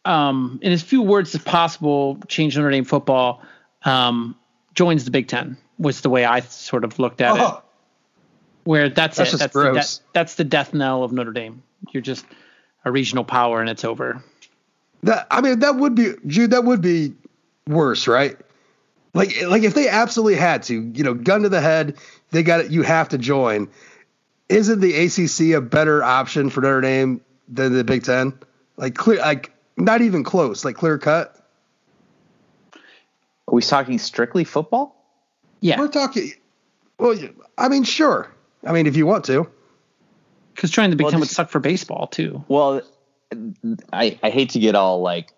Um, 0.07 0.59
in 0.63 0.73
as 0.73 0.81
few 0.83 1.03
words 1.03 1.35
as 1.35 1.43
possible, 1.43 2.17
change 2.27 2.57
Notre 2.57 2.71
Dame 2.71 2.85
football 2.85 3.43
um, 3.85 4.37
joins 4.75 5.05
the 5.05 5.11
Big 5.11 5.29
Ten 5.29 5.57
was 5.79 6.03
the 6.03 6.11
way 6.11 6.25
I 6.25 6.41
sort 6.41 6.85
of 6.85 6.99
looked 6.99 7.21
at 7.21 7.39
oh. 7.39 7.47
it. 7.47 7.55
Where 8.65 8.89
that's, 8.91 9.17
that's 9.17 9.35
it. 9.35 9.39
That's 9.39 9.55
the, 9.55 9.73
that, 9.73 10.01
that's 10.13 10.35
the 10.35 10.45
death 10.45 10.75
knell 10.75 11.03
of 11.03 11.13
Notre 11.13 11.33
Dame. 11.33 11.63
You're 11.93 12.03
just 12.03 12.27
a 12.85 12.93
regional 12.93 13.25
power 13.25 13.61
and 13.61 13.71
it's 13.71 13.85
over. 13.85 14.23
That 15.03 15.27
I 15.31 15.41
mean, 15.41 15.61
that 15.61 15.77
would 15.77 15.95
be 15.95 16.13
Jude. 16.27 16.51
That 16.51 16.65
would 16.65 16.83
be 16.83 17.15
worse, 17.67 18.07
right? 18.07 18.37
Like, 19.15 19.35
like 19.43 19.63
if 19.63 19.75
they 19.75 19.89
absolutely 19.89 20.37
had 20.37 20.63
to, 20.65 20.75
you 20.75 21.03
know, 21.03 21.15
gun 21.15 21.43
to 21.43 21.49
the 21.49 21.61
head, 21.61 21.97
they 22.31 22.43
got 22.43 22.61
it. 22.61 22.71
You 22.71 22.83
have 22.83 23.09
to 23.09 23.19
join. 23.19 23.69
Isn't 24.49 24.81
the 24.81 24.95
ACC 24.95 25.57
a 25.57 25.61
better 25.61 26.03
option 26.03 26.51
for 26.51 26.61
Notre 26.61 26.81
Dame 26.81 27.21
than 27.49 27.73
the 27.73 27.85
Big 27.85 28.05
Ten? 28.05 28.39
Like 28.77 28.95
clear, 28.95 29.19
like 29.19 29.53
not 29.77 30.03
even 30.03 30.23
close, 30.23 30.65
like 30.65 30.77
clear 30.77 30.99
cut. 30.99 31.40
Are 33.51 33.55
we 33.55 33.63
talking 33.63 33.99
strictly 33.99 34.45
football? 34.45 34.97
Yeah. 35.61 35.79
We're 35.79 35.89
talking. 35.89 36.33
Well, 36.99 37.19
I 37.59 37.69
mean, 37.69 37.83
sure. 37.83 38.33
I 38.65 38.73
mean, 38.73 38.87
if 38.87 38.97
you 38.97 39.07
want 39.07 39.25
to. 39.25 39.51
Because 40.55 40.71
trying 40.71 40.91
to 40.91 40.97
become 40.97 41.13
well, 41.13 41.21
would 41.21 41.29
suck 41.29 41.51
for 41.51 41.59
baseball 41.59 42.07
too. 42.07 42.45
Well, 42.49 42.83
I 43.93 44.19
I 44.23 44.31
hate 44.31 44.51
to 44.51 44.59
get 44.59 44.75
all 44.75 45.01
like, 45.01 45.33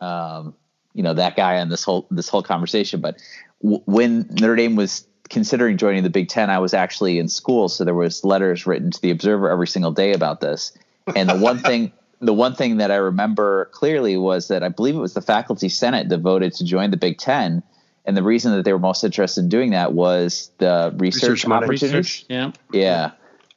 um, 0.00 0.54
you 0.94 1.02
know, 1.02 1.14
that 1.14 1.36
guy 1.36 1.58
on 1.58 1.68
this 1.68 1.82
whole 1.82 2.06
this 2.10 2.28
whole 2.28 2.42
conversation, 2.42 3.00
but 3.00 3.16
w- 3.62 3.82
when 3.86 4.28
Notre 4.30 4.56
Dame 4.56 4.76
was 4.76 5.06
considering 5.28 5.76
joining 5.76 6.02
the 6.02 6.10
Big 6.10 6.28
Ten, 6.28 6.50
I 6.50 6.58
was 6.58 6.74
actually 6.74 7.18
in 7.18 7.28
school, 7.28 7.68
so 7.68 7.84
there 7.84 7.94
was 7.94 8.24
letters 8.24 8.66
written 8.66 8.90
to 8.90 9.00
the 9.00 9.10
Observer 9.10 9.50
every 9.50 9.66
single 9.66 9.92
day 9.92 10.12
about 10.12 10.40
this. 10.40 10.76
And 11.14 11.28
the 11.28 11.36
one 11.36 11.58
thing, 11.58 11.92
the 12.20 12.32
one 12.32 12.54
thing 12.54 12.78
that 12.78 12.90
I 12.90 12.96
remember 12.96 13.66
clearly 13.66 14.16
was 14.16 14.48
that 14.48 14.62
I 14.62 14.68
believe 14.68 14.94
it 14.94 15.00
was 15.00 15.14
the 15.14 15.20
faculty 15.20 15.68
senate 15.68 16.08
that 16.08 16.18
voted 16.18 16.54
to 16.54 16.64
join 16.64 16.90
the 16.90 16.96
Big 16.96 17.18
Ten, 17.18 17.62
and 18.04 18.16
the 18.16 18.22
reason 18.22 18.52
that 18.52 18.64
they 18.64 18.72
were 18.72 18.78
most 18.78 19.04
interested 19.04 19.42
in 19.42 19.48
doing 19.48 19.70
that 19.70 19.92
was 19.92 20.50
the 20.58 20.94
research, 20.96 21.30
research 21.30 21.50
opportunities. 21.50 21.92
Research, 21.92 22.24
yeah, 22.28 22.52
yeah, 22.72 23.10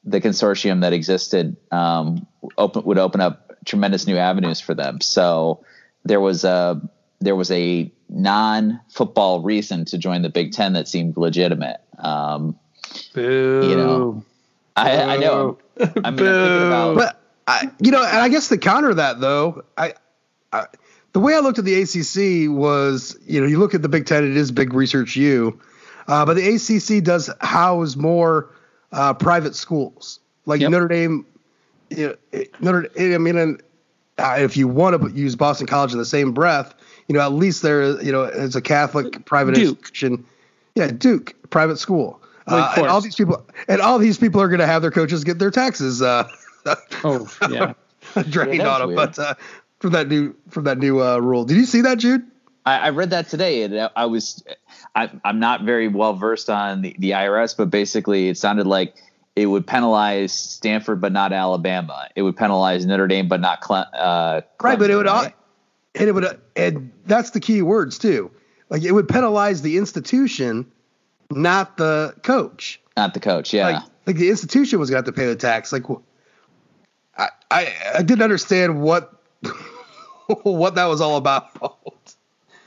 the 0.03 0.19
consortium 0.19 0.81
that 0.81 0.93
existed 0.93 1.55
um, 1.71 2.25
open 2.57 2.83
would 2.83 2.97
open 2.97 3.21
up 3.21 3.57
tremendous 3.65 4.07
new 4.07 4.17
avenues 4.17 4.59
for 4.59 4.73
them. 4.73 5.01
So 5.01 5.63
there 6.03 6.19
was 6.19 6.43
a 6.43 6.81
there 7.19 7.35
was 7.35 7.51
a 7.51 7.91
non 8.09 8.79
football 8.89 9.41
reason 9.41 9.85
to 9.85 9.97
join 9.97 10.21
the 10.21 10.29
Big 10.29 10.51
Ten 10.51 10.73
that 10.73 10.87
seemed 10.87 11.17
legitimate. 11.17 11.79
Um, 11.97 12.57
Boo. 13.13 13.67
You 13.69 13.75
know, 13.75 14.23
I, 14.75 15.15
I 15.15 15.17
know. 15.17 15.57
I 15.79 16.11
mean, 16.11 16.19
about, 16.19 16.95
but 16.95 17.18
I, 17.49 17.71
you 17.79 17.89
know, 17.89 18.03
and 18.03 18.17
I 18.17 18.29
guess 18.29 18.47
to 18.49 18.57
counter 18.59 18.89
to 18.89 18.95
that 18.95 19.19
though, 19.19 19.63
I, 19.75 19.95
I, 20.53 20.67
the 21.13 21.19
way 21.19 21.33
I 21.33 21.39
looked 21.39 21.57
at 21.57 21.65
the 21.65 21.81
ACC 21.81 22.47
was, 22.47 23.17
you 23.25 23.41
know, 23.41 23.47
you 23.47 23.57
look 23.57 23.73
at 23.73 23.81
the 23.81 23.89
Big 23.89 24.05
Ten, 24.05 24.23
it 24.23 24.37
is 24.37 24.51
big 24.51 24.71
research 24.71 25.15
U, 25.15 25.59
uh, 26.07 26.25
but 26.27 26.35
the 26.35 26.47
ACC 26.47 27.03
does 27.03 27.27
house 27.41 27.95
more 27.95 28.51
uh, 28.91 29.15
private 29.15 29.55
schools 29.55 30.19
like 30.45 30.61
yep. 30.61 30.69
Notre 30.69 30.87
Dame. 30.87 31.25
You 31.89 32.15
know, 32.31 32.43
Notre, 32.59 32.87
I 32.99 33.17
mean, 33.17 33.35
and, 33.35 33.63
uh, 34.19 34.35
if 34.37 34.55
you 34.55 34.67
want 34.67 35.01
to 35.01 35.09
use 35.19 35.35
Boston 35.35 35.65
College 35.65 35.91
in 35.91 35.97
the 35.97 36.05
same 36.05 36.33
breath, 36.33 36.75
you 37.07 37.15
know, 37.15 37.21
at 37.21 37.31
least 37.31 37.63
there, 37.63 37.99
you 38.03 38.11
know, 38.11 38.25
it's 38.25 38.55
a 38.55 38.61
Catholic 38.61 39.25
private 39.25 39.55
Duke. 39.55 39.79
institution. 39.79 40.23
Yeah, 40.75 40.91
Duke 40.91 41.33
private 41.49 41.79
school. 41.79 42.21
Uh, 42.45 42.73
and 42.77 42.87
all 42.87 43.01
these 43.01 43.15
people, 43.15 43.43
and 43.67 43.81
all 43.81 43.97
these 43.97 44.19
people 44.19 44.39
are 44.39 44.49
going 44.49 44.59
to 44.59 44.67
have 44.67 44.83
their 44.83 44.91
coaches 44.91 45.23
get 45.23 45.39
their 45.39 45.51
taxes. 45.51 46.03
Uh, 46.03 46.27
oh 47.03 47.29
yeah, 47.49 47.73
drained 48.29 48.55
yeah, 48.55 48.69
on 48.69 48.81
them. 48.81 48.95
But 48.95 49.17
uh, 49.19 49.35
from 49.79 49.91
that 49.91 50.07
new 50.07 50.35
from 50.49 50.65
that 50.65 50.77
new 50.77 51.01
uh, 51.01 51.17
rule, 51.17 51.45
did 51.45 51.57
you 51.57 51.65
see 51.65 51.81
that, 51.81 51.97
Jude? 51.99 52.25
I, 52.65 52.77
I 52.77 52.89
read 52.89 53.09
that 53.11 53.29
today, 53.29 53.63
and 53.63 53.89
I 53.95 54.05
was, 54.05 54.43
I, 54.95 55.09
am 55.23 55.39
not 55.39 55.63
very 55.63 55.87
well 55.87 56.13
versed 56.13 56.49
on 56.49 56.81
the, 56.81 56.95
the 56.99 57.11
IRS, 57.11 57.55
but 57.57 57.69
basically, 57.69 58.27
it 58.27 58.37
sounded 58.37 58.67
like 58.67 58.95
it 59.35 59.45
would 59.45 59.65
penalize 59.65 60.33
Stanford 60.33 60.99
but 60.99 61.11
not 61.11 61.31
Alabama. 61.31 62.09
It 62.15 62.23
would 62.23 62.35
penalize 62.35 62.85
Notre 62.85 63.07
Dame 63.07 63.27
but 63.27 63.39
not 63.39 63.61
Cle- 63.61 63.85
uh, 63.93 64.41
Clemson. 64.41 64.63
Right, 64.63 64.79
but 64.79 64.89
it 64.89 64.95
would 64.95 65.05
right? 65.05 65.33
and 65.95 66.09
it 66.09 66.11
would 66.11 66.39
and 66.55 66.91
that's 67.05 67.31
the 67.31 67.39
key 67.39 67.61
words 67.61 67.97
too. 67.97 68.31
Like 68.69 68.83
it 68.83 68.91
would 68.91 69.07
penalize 69.07 69.61
the 69.61 69.77
institution, 69.77 70.71
not 71.31 71.77
the 71.77 72.15
coach. 72.23 72.81
Not 72.97 73.13
the 73.13 73.19
coach, 73.19 73.53
yeah. 73.53 73.69
Like, 73.69 73.83
like 74.05 74.15
the 74.17 74.29
institution 74.29 74.79
was 74.79 74.89
going 74.89 75.01
to 75.01 75.07
have 75.07 75.15
to 75.15 75.19
pay 75.19 75.27
the 75.27 75.35
tax. 75.35 75.71
Like 75.71 75.85
I 77.51 77.65
I, 77.65 77.73
I 77.97 78.01
didn't 78.03 78.23
understand 78.23 78.81
what 78.81 79.13
what 80.43 80.75
that 80.75 80.85
was 80.85 81.01
all 81.01 81.17
about. 81.17 81.49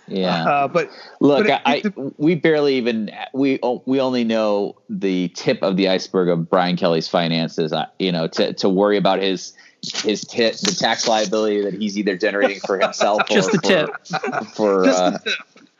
Yeah, 0.08 0.44
uh, 0.44 0.68
but 0.68 0.90
look, 1.20 1.46
but 1.46 1.62
it, 1.64 1.94
I, 1.96 2.12
we 2.18 2.34
barely 2.34 2.74
even 2.74 3.10
we 3.32 3.60
we 3.86 4.00
only 4.00 4.24
know 4.24 4.76
the 4.90 5.28
tip 5.28 5.62
of 5.62 5.76
the 5.76 5.88
iceberg 5.88 6.28
of 6.28 6.50
Brian 6.50 6.76
Kelly's 6.76 7.08
finances. 7.08 7.72
Uh, 7.72 7.86
you 7.98 8.12
know, 8.12 8.26
to 8.28 8.52
to 8.54 8.68
worry 8.68 8.96
about 8.96 9.20
his 9.20 9.54
his 9.82 10.22
tip, 10.22 10.54
the 10.56 10.74
tax 10.78 11.08
liability 11.08 11.62
that 11.62 11.74
he's 11.74 11.98
either 11.98 12.16
generating 12.16 12.60
for 12.60 12.78
himself 12.78 13.22
just 13.28 13.48
or 13.48 13.52
the 13.52 13.58
for, 13.58 13.68
tip 13.68 14.46
for 14.54 14.84
uh, 14.88 15.18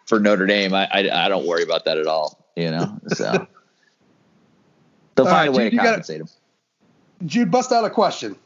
for 0.06 0.20
Notre 0.20 0.46
Dame. 0.46 0.72
I, 0.72 0.88
I, 0.90 1.26
I 1.26 1.28
don't 1.28 1.46
worry 1.46 1.62
about 1.62 1.84
that 1.84 1.98
at 1.98 2.06
all. 2.06 2.38
You 2.56 2.70
know, 2.70 2.98
so 3.08 3.46
they'll 5.14 5.26
find 5.26 5.26
right, 5.26 5.48
a 5.48 5.52
way 5.52 5.70
Jude, 5.70 5.78
to 5.78 5.84
compensate 5.84 6.20
gotta, 6.20 6.32
him. 6.32 7.28
Jude, 7.28 7.50
bust 7.50 7.72
out 7.72 7.84
a 7.84 7.90
question. 7.90 8.36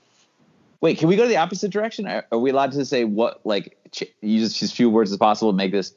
Wait, 0.80 0.98
can 0.98 1.08
we 1.08 1.16
go 1.16 1.22
to 1.22 1.28
the 1.28 1.36
opposite 1.36 1.70
direction? 1.70 2.06
Are, 2.06 2.26
are 2.30 2.38
we 2.38 2.50
allowed 2.50 2.72
to 2.72 2.84
say 2.84 3.04
what 3.04 3.40
like 3.44 3.76
ch- 3.92 4.04
use 4.20 4.62
as 4.62 4.72
few 4.72 4.90
words 4.90 5.10
as 5.12 5.18
possible 5.18 5.52
to 5.52 5.56
make 5.56 5.72
this 5.72 5.94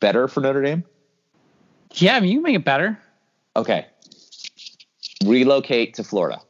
better 0.00 0.28
for 0.28 0.40
Notre 0.40 0.62
Dame? 0.62 0.84
Yeah, 1.94 2.16
I 2.16 2.20
mean 2.20 2.30
you 2.30 2.38
can 2.38 2.44
make 2.44 2.56
it 2.56 2.64
better. 2.64 2.98
Okay. 3.56 3.86
Relocate 5.24 5.94
to 5.94 6.04
Florida. 6.04 6.40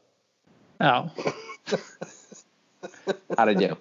Oh. 0.81 1.11
How 3.37 3.45
to 3.45 3.55
do? 3.55 3.77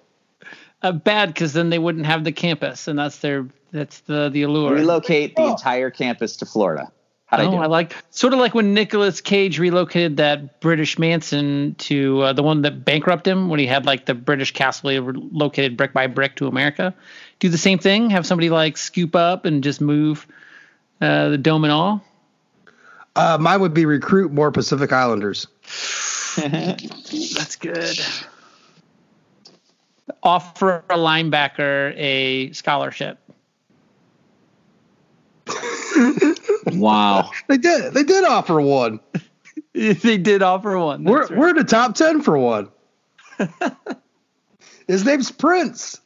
Uh, 0.82 0.92
bad 0.92 1.28
because 1.28 1.52
then 1.52 1.70
they 1.70 1.78
wouldn't 1.78 2.06
have 2.06 2.24
the 2.24 2.32
campus, 2.32 2.88
and 2.88 2.98
that's 2.98 3.18
their 3.18 3.46
that's 3.70 4.00
the 4.00 4.28
the 4.30 4.42
allure. 4.42 4.74
Relocate 4.74 5.36
the 5.36 5.42
oh. 5.42 5.50
entire 5.52 5.90
campus 5.90 6.36
to 6.38 6.46
Florida. 6.46 6.90
How 7.32 7.38
oh, 7.38 7.56
I, 7.56 7.64
I 7.64 7.66
like 7.66 7.96
sort 8.10 8.34
of 8.34 8.38
like 8.38 8.54
when 8.54 8.74
Nicolas 8.74 9.20
Cage 9.20 9.58
relocated 9.58 10.18
that 10.18 10.60
British 10.60 10.98
Mansion 10.98 11.74
to 11.78 12.20
uh, 12.20 12.32
the 12.32 12.42
one 12.42 12.62
that 12.62 12.84
bankrupted 12.84 13.32
him 13.32 13.48
when 13.48 13.58
he 13.58 13.66
had 13.66 13.86
like 13.86 14.04
the 14.04 14.14
British 14.14 14.52
castle 14.52 14.90
relocated 15.00 15.76
brick 15.76 15.92
by 15.92 16.06
brick 16.06 16.36
to 16.36 16.46
America. 16.46 16.94
Do 17.40 17.48
the 17.48 17.58
same 17.58 17.78
thing. 17.78 18.10
Have 18.10 18.26
somebody 18.26 18.50
like 18.50 18.76
scoop 18.76 19.16
up 19.16 19.46
and 19.46 19.64
just 19.64 19.80
move 19.80 20.26
uh, 21.00 21.30
the 21.30 21.38
dome 21.38 21.64
and 21.64 21.72
all. 21.72 22.04
Uh, 23.16 23.38
mine 23.40 23.60
would 23.60 23.74
be 23.74 23.86
recruit 23.86 24.30
more 24.30 24.52
Pacific 24.52 24.92
Islanders. 24.92 25.46
That's 26.36 27.56
good 27.56 27.98
offer 30.22 30.84
a 30.88 30.96
linebacker 30.96 31.94
a 31.96 32.52
scholarship. 32.52 33.18
wow. 36.82 37.30
They 37.48 37.58
did. 37.58 37.94
They 37.94 38.02
did 38.02 38.24
offer 38.24 38.60
one. 38.60 39.00
they 39.72 40.18
did 40.18 40.42
offer 40.42 40.78
one. 40.78 41.04
We're 41.04 41.22
right. 41.26 41.36
we're 41.36 41.50
in 41.50 41.56
the 41.56 41.64
top 41.64 41.94
ten 41.94 42.22
for 42.22 42.36
one. 42.36 42.68
His 44.86 45.04
name's 45.04 45.30
Prince. 45.30 46.00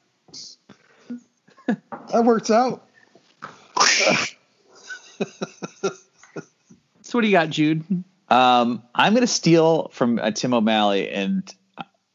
That 1.66 2.24
works 2.24 2.51
out. 2.51 2.87
so 7.03 7.12
what 7.12 7.22
do 7.22 7.27
you 7.27 7.33
got, 7.33 7.51
Jude? 7.51 7.85
Um, 8.29 8.83
I'm 8.95 9.12
going 9.12 9.22
to 9.22 9.27
steal 9.27 9.89
from 9.89 10.18
uh, 10.18 10.31
Tim 10.31 10.55
O'Malley, 10.55 11.09
and 11.11 11.53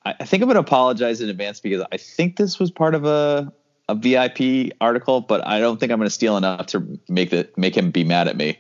I 0.04 0.26
think 0.26 0.42
I'm 0.42 0.48
going 0.48 0.56
to 0.56 0.62
apologize 0.62 1.22
in 1.22 1.30
advance 1.30 1.60
because 1.60 1.86
I 1.92 1.98
think 1.98 2.38
this 2.38 2.60
was 2.60 2.72
part 2.72 2.96
of 2.96 3.06
a 3.06 3.52
a 3.92 3.96
VIP 3.96 4.72
article, 4.80 5.22
but 5.22 5.46
I 5.46 5.60
don't 5.60 5.80
think 5.80 5.92
I'm 5.92 6.00
going 6.00 6.08
to 6.08 6.14
steal 6.14 6.38
enough 6.38 6.68
to 6.68 7.00
make 7.10 7.30
the 7.30 7.50
make 7.58 7.76
him 7.76 7.92
be 7.92 8.04
mad 8.04 8.28
at 8.28 8.38
me. 8.38 8.58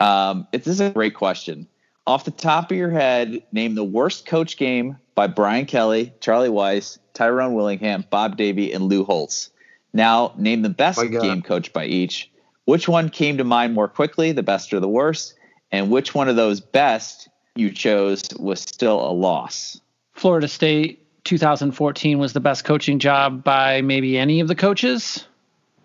Um, 0.00 0.48
it, 0.52 0.64
this 0.64 0.74
is 0.74 0.80
a 0.80 0.90
great 0.90 1.14
question. 1.14 1.68
Off 2.06 2.24
the 2.24 2.30
top 2.30 2.70
of 2.70 2.76
your 2.76 2.90
head, 2.90 3.42
name 3.52 3.74
the 3.74 3.84
worst 3.84 4.26
coach 4.26 4.56
game 4.56 4.96
by 5.14 5.26
Brian 5.26 5.66
Kelly, 5.66 6.12
Charlie 6.20 6.48
Weis, 6.48 6.98
Tyrone 7.12 7.54
Willingham, 7.54 8.06
Bob 8.08 8.38
Davie, 8.38 8.72
and 8.72 8.84
Lou 8.84 9.04
Holtz. 9.04 9.50
Now, 9.92 10.32
name 10.36 10.62
the 10.62 10.70
best 10.70 11.00
game 11.10 11.42
coach 11.42 11.72
by 11.72 11.84
each. 11.84 12.30
Which 12.64 12.88
one 12.88 13.10
came 13.10 13.36
to 13.36 13.44
mind 13.44 13.74
more 13.74 13.88
quickly, 13.88 14.32
the 14.32 14.42
best 14.42 14.72
or 14.72 14.80
the 14.80 14.88
worst? 14.88 15.34
And 15.72 15.90
which 15.90 16.14
one 16.14 16.28
of 16.28 16.36
those 16.36 16.60
best 16.60 17.28
you 17.54 17.70
chose 17.70 18.22
was 18.38 18.60
still 18.60 19.06
a 19.06 19.12
loss? 19.12 19.80
Florida 20.14 20.48
State 20.48 21.04
2014 21.30 22.18
was 22.18 22.32
the 22.32 22.40
best 22.40 22.64
coaching 22.64 22.98
job 22.98 23.44
by 23.44 23.82
maybe 23.82 24.18
any 24.18 24.40
of 24.40 24.48
the 24.48 24.56
coaches? 24.56 25.26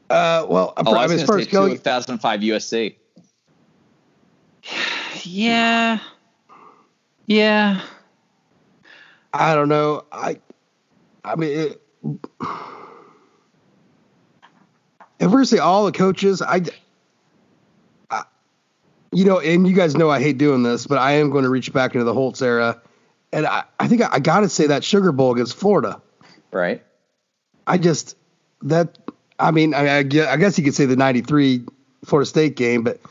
Uh, 0.09 0.43
well, 0.49 0.73
oh, 0.75 0.95
I 0.95 1.05
was 1.05 1.23
first 1.23 1.51
going 1.51 1.73
2005 1.73 2.39
USC. 2.41 2.95
Yeah, 5.27 5.99
yeah. 7.25 7.81
I 9.33 9.55
don't 9.55 9.69
know. 9.69 10.05
I, 10.11 10.39
I 11.23 11.35
mean, 11.35 11.49
it, 11.49 11.81
if 15.19 15.31
we're 15.31 15.45
say 15.45 15.57
all 15.57 15.85
the 15.85 15.91
coaches, 15.91 16.43
I, 16.43 16.61
I, 18.11 18.23
you 19.11 19.25
know, 19.25 19.39
and 19.39 19.67
you 19.67 19.73
guys 19.73 19.95
know 19.95 20.11
I 20.11 20.21
hate 20.21 20.37
doing 20.37 20.61
this, 20.61 20.85
but 20.85 20.99
I 20.99 21.13
am 21.13 21.31
going 21.31 21.43
to 21.43 21.49
reach 21.49 21.73
back 21.73 21.95
into 21.95 22.05
the 22.05 22.13
Holtz 22.13 22.43
era 22.43 22.79
and 23.35 23.45
I, 23.45 23.65
I 23.77 23.87
think 23.89 24.01
I, 24.01 24.09
I 24.13 24.19
got 24.19 24.39
to 24.39 24.49
say 24.49 24.67
that 24.67 24.83
Sugar 24.83 25.11
Bowl 25.11 25.33
against 25.33 25.57
Florida. 25.57 26.01
Right. 26.51 26.81
I 27.67 27.77
just 27.77 28.15
that 28.61 28.97
I 29.37 29.51
mean 29.51 29.73
I, 29.73 29.99
I 29.99 30.03
guess 30.03 30.57
you 30.57 30.63
could 30.63 30.73
say 30.73 30.85
the 30.85 30.95
'93 30.95 31.65
Florida 32.05 32.25
State 32.25 32.55
game, 32.55 32.83
but 32.83 33.01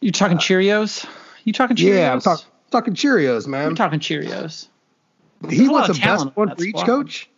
you're 0.00 0.12
talking 0.12 0.38
uh, 0.38 0.40
Cheerios? 0.40 1.06
You 1.44 1.52
talking 1.52 1.76
Cheerios? 1.76 1.98
Yeah, 1.98 2.12
I'm 2.12 2.20
talk, 2.20 2.42
talking 2.70 2.94
Cheerios, 2.94 3.46
man. 3.46 3.66
I'm 3.66 3.74
talking 3.74 4.00
Cheerios. 4.00 4.68
He 5.50 5.68
was 5.68 5.88
the 5.88 6.00
best 6.02 6.34
one 6.34 6.56
for 6.56 6.64
each 6.64 6.76
coach. 6.76 7.28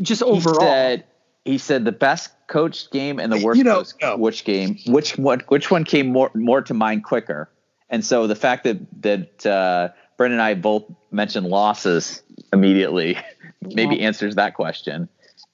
Just 0.00 0.22
overall, 0.22 0.60
he 0.60 0.66
said, 0.66 1.04
he 1.44 1.58
said 1.58 1.84
the 1.84 1.92
best 1.92 2.30
coached 2.48 2.90
game 2.90 3.20
and 3.20 3.32
the 3.32 3.38
worst 3.38 3.58
you 3.58 3.64
know, 3.64 3.84
no. 4.02 4.16
which 4.16 4.44
game, 4.44 4.78
which 4.86 5.16
what 5.16 5.48
which 5.50 5.70
one 5.70 5.84
came 5.84 6.08
more 6.08 6.32
more 6.34 6.62
to 6.62 6.74
mind 6.74 7.04
quicker. 7.04 7.48
And 7.88 8.04
so 8.04 8.26
the 8.26 8.36
fact 8.36 8.64
that 8.64 9.02
that 9.02 9.46
uh, 9.46 9.90
Brendan 10.20 10.38
and 10.38 10.42
I 10.46 10.52
both 10.52 10.84
mentioned 11.10 11.46
losses 11.46 12.22
immediately 12.52 13.16
maybe 13.62 14.02
answers 14.02 14.34
that 14.34 14.52
question. 14.52 15.08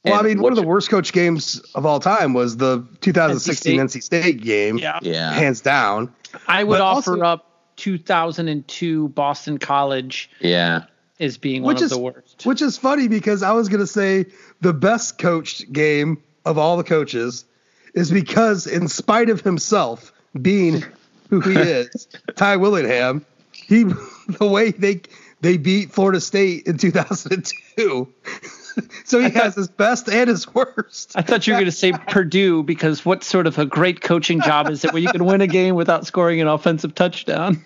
Well, 0.04 0.18
I 0.18 0.22
mean, 0.22 0.42
one 0.42 0.50
of 0.50 0.56
the 0.56 0.66
worst 0.66 0.90
coach 0.90 1.12
games 1.12 1.60
of 1.76 1.86
all 1.86 2.00
time 2.00 2.34
was 2.34 2.56
the 2.56 2.84
2016 3.00 3.78
NC 3.78 4.02
State, 4.02 4.24
NC 4.24 4.24
State 4.24 4.42
game. 4.42 4.78
Yeah. 4.78 4.98
yeah. 5.02 5.30
Hands 5.30 5.60
down. 5.60 6.12
I 6.48 6.64
would 6.64 6.78
but 6.78 6.80
offer 6.80 7.12
also, 7.12 7.24
up 7.24 7.76
2002 7.76 9.08
Boston 9.10 9.58
College. 9.58 10.30
Yeah. 10.40 10.86
Is 11.20 11.38
being 11.38 11.62
one 11.62 11.74
which 11.74 11.82
of 11.82 11.84
is, 11.84 11.90
the 11.92 11.98
worst. 12.00 12.44
Which 12.44 12.60
is 12.60 12.76
funny 12.76 13.06
because 13.06 13.44
I 13.44 13.52
was 13.52 13.68
going 13.68 13.78
to 13.78 13.86
say 13.86 14.26
the 14.62 14.72
best 14.72 15.18
coached 15.18 15.72
game 15.72 16.20
of 16.44 16.58
all 16.58 16.76
the 16.76 16.82
coaches 16.82 17.44
is 17.94 18.10
because, 18.10 18.66
in 18.66 18.88
spite 18.88 19.30
of 19.30 19.42
himself 19.42 20.12
being 20.42 20.84
who 21.30 21.38
he 21.38 21.54
is, 21.56 22.08
Ty 22.34 22.56
Willingham, 22.56 23.24
he 23.66 23.84
the 24.28 24.46
way 24.46 24.70
they 24.70 25.02
they 25.40 25.56
beat 25.56 25.92
Florida 25.92 26.20
State 26.20 26.66
in 26.66 26.78
2002. 26.78 28.12
so 29.04 29.20
he 29.20 29.28
thought, 29.28 29.42
has 29.42 29.54
his 29.54 29.68
best 29.68 30.08
and 30.08 30.28
his 30.28 30.52
worst. 30.52 31.12
I 31.14 31.22
thought 31.22 31.46
you 31.46 31.52
were 31.52 31.58
going 31.58 31.66
to 31.66 31.72
say 31.72 31.92
Purdue 32.08 32.62
because 32.62 33.04
what 33.04 33.22
sort 33.22 33.46
of 33.46 33.58
a 33.58 33.66
great 33.66 34.00
coaching 34.00 34.40
job 34.40 34.70
is 34.70 34.84
it 34.84 34.92
where 34.92 35.02
you 35.02 35.08
can 35.08 35.24
win 35.24 35.40
a 35.40 35.46
game 35.46 35.74
without 35.74 36.06
scoring 36.06 36.40
an 36.40 36.48
offensive 36.48 36.94
touchdown? 36.94 37.62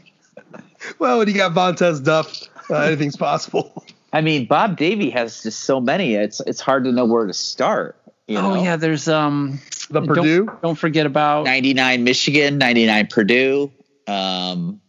Well, 0.98 1.18
when 1.18 1.28
you 1.28 1.34
got 1.34 1.52
Vontez 1.52 2.02
Duff, 2.02 2.42
uh, 2.70 2.76
anything's 2.76 3.16
possible. 3.16 3.84
I 4.12 4.22
mean, 4.22 4.46
Bob 4.46 4.76
Davie 4.76 5.10
has 5.10 5.42
just 5.42 5.60
so 5.60 5.80
many. 5.80 6.14
It's 6.14 6.40
it's 6.40 6.60
hard 6.60 6.84
to 6.84 6.92
know 6.92 7.04
where 7.04 7.26
to 7.26 7.34
start. 7.34 7.96
You 8.26 8.38
oh 8.38 8.54
yeah, 8.54 8.76
there's 8.76 9.08
um 9.08 9.60
the 9.90 10.02
Purdue. 10.02 10.46
Don't, 10.46 10.62
don't 10.62 10.74
forget 10.74 11.06
about 11.06 11.44
99 11.44 12.04
Michigan, 12.04 12.58
99 12.58 13.06
Purdue. 13.08 13.72
Um, 14.06 14.80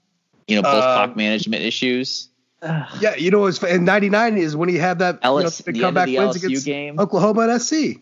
you 0.52 0.58
know, 0.58 0.64
both 0.64 0.84
uh, 0.84 0.96
clock 0.96 1.16
management 1.16 1.64
issues. 1.64 2.28
Yeah, 2.62 3.16
you 3.16 3.32
know, 3.32 3.46
it's 3.46 3.64
in 3.64 3.86
'99 3.86 4.38
is 4.38 4.56
when 4.56 4.70
he 4.70 4.78
had 4.78 5.00
that 5.00 5.20
Ellis, 5.24 5.64
you 5.66 5.72
know, 5.72 5.80
the 5.80 5.82
comeback 5.82 6.08
wins 6.08 6.36
LSU 6.36 6.44
against 6.46 6.66
game. 6.66 7.00
Oklahoma 7.00 7.48
and 7.48 7.62
SC. 7.62 8.02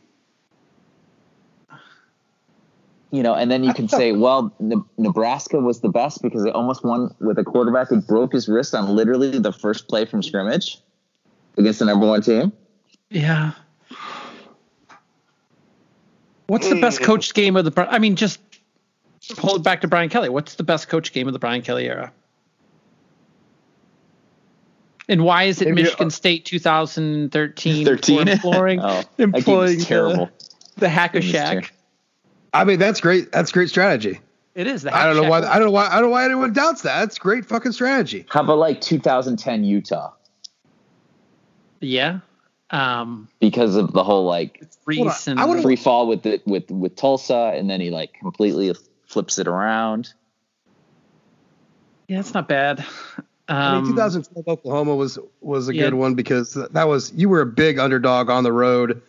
You 3.11 3.23
know, 3.23 3.33
and 3.33 3.49
then 3.49 3.63
you 3.63 3.73
can 3.73 3.87
say, 3.87 4.11
well, 4.25 4.53
Nebraska 4.97 5.59
was 5.59 5.79
the 5.79 5.89
best 5.89 6.21
because 6.21 6.43
they 6.43 6.51
almost 6.51 6.83
won 6.83 7.13
with 7.19 7.37
a 7.39 7.43
quarterback 7.43 7.89
who 7.89 8.01
broke 8.01 8.33
his 8.33 8.49
wrist 8.49 8.75
on 8.75 8.95
literally 8.95 9.39
the 9.39 9.53
first 9.53 9.87
play 9.87 10.05
from 10.05 10.21
scrimmage 10.21 10.79
against 11.57 11.79
the 11.79 11.85
number 11.85 12.05
one 12.05 12.21
team. 12.21 12.51
Yeah. 13.09 13.53
What's 16.47 16.67
the 16.67 16.81
best 16.81 17.01
coached 17.01 17.33
game 17.35 17.55
of 17.55 17.63
the? 17.65 17.87
I 17.89 17.99
mean, 17.99 18.15
just 18.15 18.39
hold 19.37 19.61
it 19.61 19.63
back 19.63 19.81
to 19.81 19.87
Brian 19.87 20.09
Kelly. 20.09 20.29
What's 20.29 20.55
the 20.55 20.63
best 20.63 20.89
coach 20.89 21.13
game 21.13 21.27
of 21.27 21.33
the 21.33 21.39
Brian 21.39 21.61
Kelly 21.61 21.87
era? 21.87 22.11
And 25.09 25.25
why 25.25 25.43
is 25.45 25.59
it 25.61 25.65
Maybe, 25.65 25.83
Michigan 25.83 26.07
uh, 26.07 26.11
State 26.11 26.45
2013 26.45 27.85
13? 27.85 28.27
employing, 28.27 28.79
oh, 28.81 29.03
employing 29.17 29.79
terrible. 29.79 30.29
the, 30.75 30.81
the 30.81 30.89
hack 30.89 31.15
a 31.15 31.21
Shack? 31.21 31.73
I 32.53 32.63
mean, 32.63 32.79
that's 32.79 33.01
great. 33.01 33.31
That's 33.31 33.51
great 33.51 33.69
strategy. 33.69 34.21
It 34.53 34.67
is. 34.67 34.85
I 34.85 35.05
don't 35.05 35.21
know 35.21 35.29
why. 35.29 35.39
I 35.39 35.57
don't 35.57 35.67
know 35.67 35.71
why. 35.71 35.87
I 35.87 35.93
don't 35.95 36.03
know 36.03 36.09
why 36.09 36.25
anyone 36.25 36.53
doubts 36.53 36.83
that. 36.83 36.99
That's 36.99 37.17
great 37.17 37.45
fucking 37.45 37.71
strategy. 37.71 38.25
How 38.29 38.41
about 38.41 38.59
like 38.59 38.81
2010 38.81 39.63
Utah? 39.63 40.13
Yeah. 41.79 42.19
Um, 42.71 43.29
because 43.39 43.75
of 43.75 43.93
the 43.93 44.03
whole 44.03 44.25
like 44.25 44.63
Reese 44.85 45.27
and 45.27 45.39
free 45.63 45.75
fall 45.75 46.07
with 46.07 46.21
the 46.21 46.39
with 46.45 46.69
with 46.69 46.95
Tulsa, 46.95 47.53
and 47.55 47.67
then 47.67 47.81
he 47.81 47.89
like 47.89 48.13
completely 48.19 48.75
flips 49.07 49.39
it 49.39 49.47
around. 49.47 50.13
Yeah, 52.07 52.19
it's 52.19 52.33
not 52.33 52.47
bad. 52.47 52.85
Um, 53.49 53.57
I 53.57 53.81
mean, 53.81 53.85
um, 53.85 53.95
2012 53.95 54.47
Oklahoma 54.47 54.95
was 54.95 55.17
was 55.41 55.69
a 55.69 55.75
yeah. 55.75 55.85
good 55.85 55.95
one 55.95 56.13
because 56.13 56.53
that 56.53 56.87
was 56.87 57.11
you 57.13 57.29
were 57.29 57.41
a 57.41 57.45
big 57.47 57.79
underdog 57.79 58.29
on 58.29 58.43
the 58.43 58.53
road, 58.53 59.01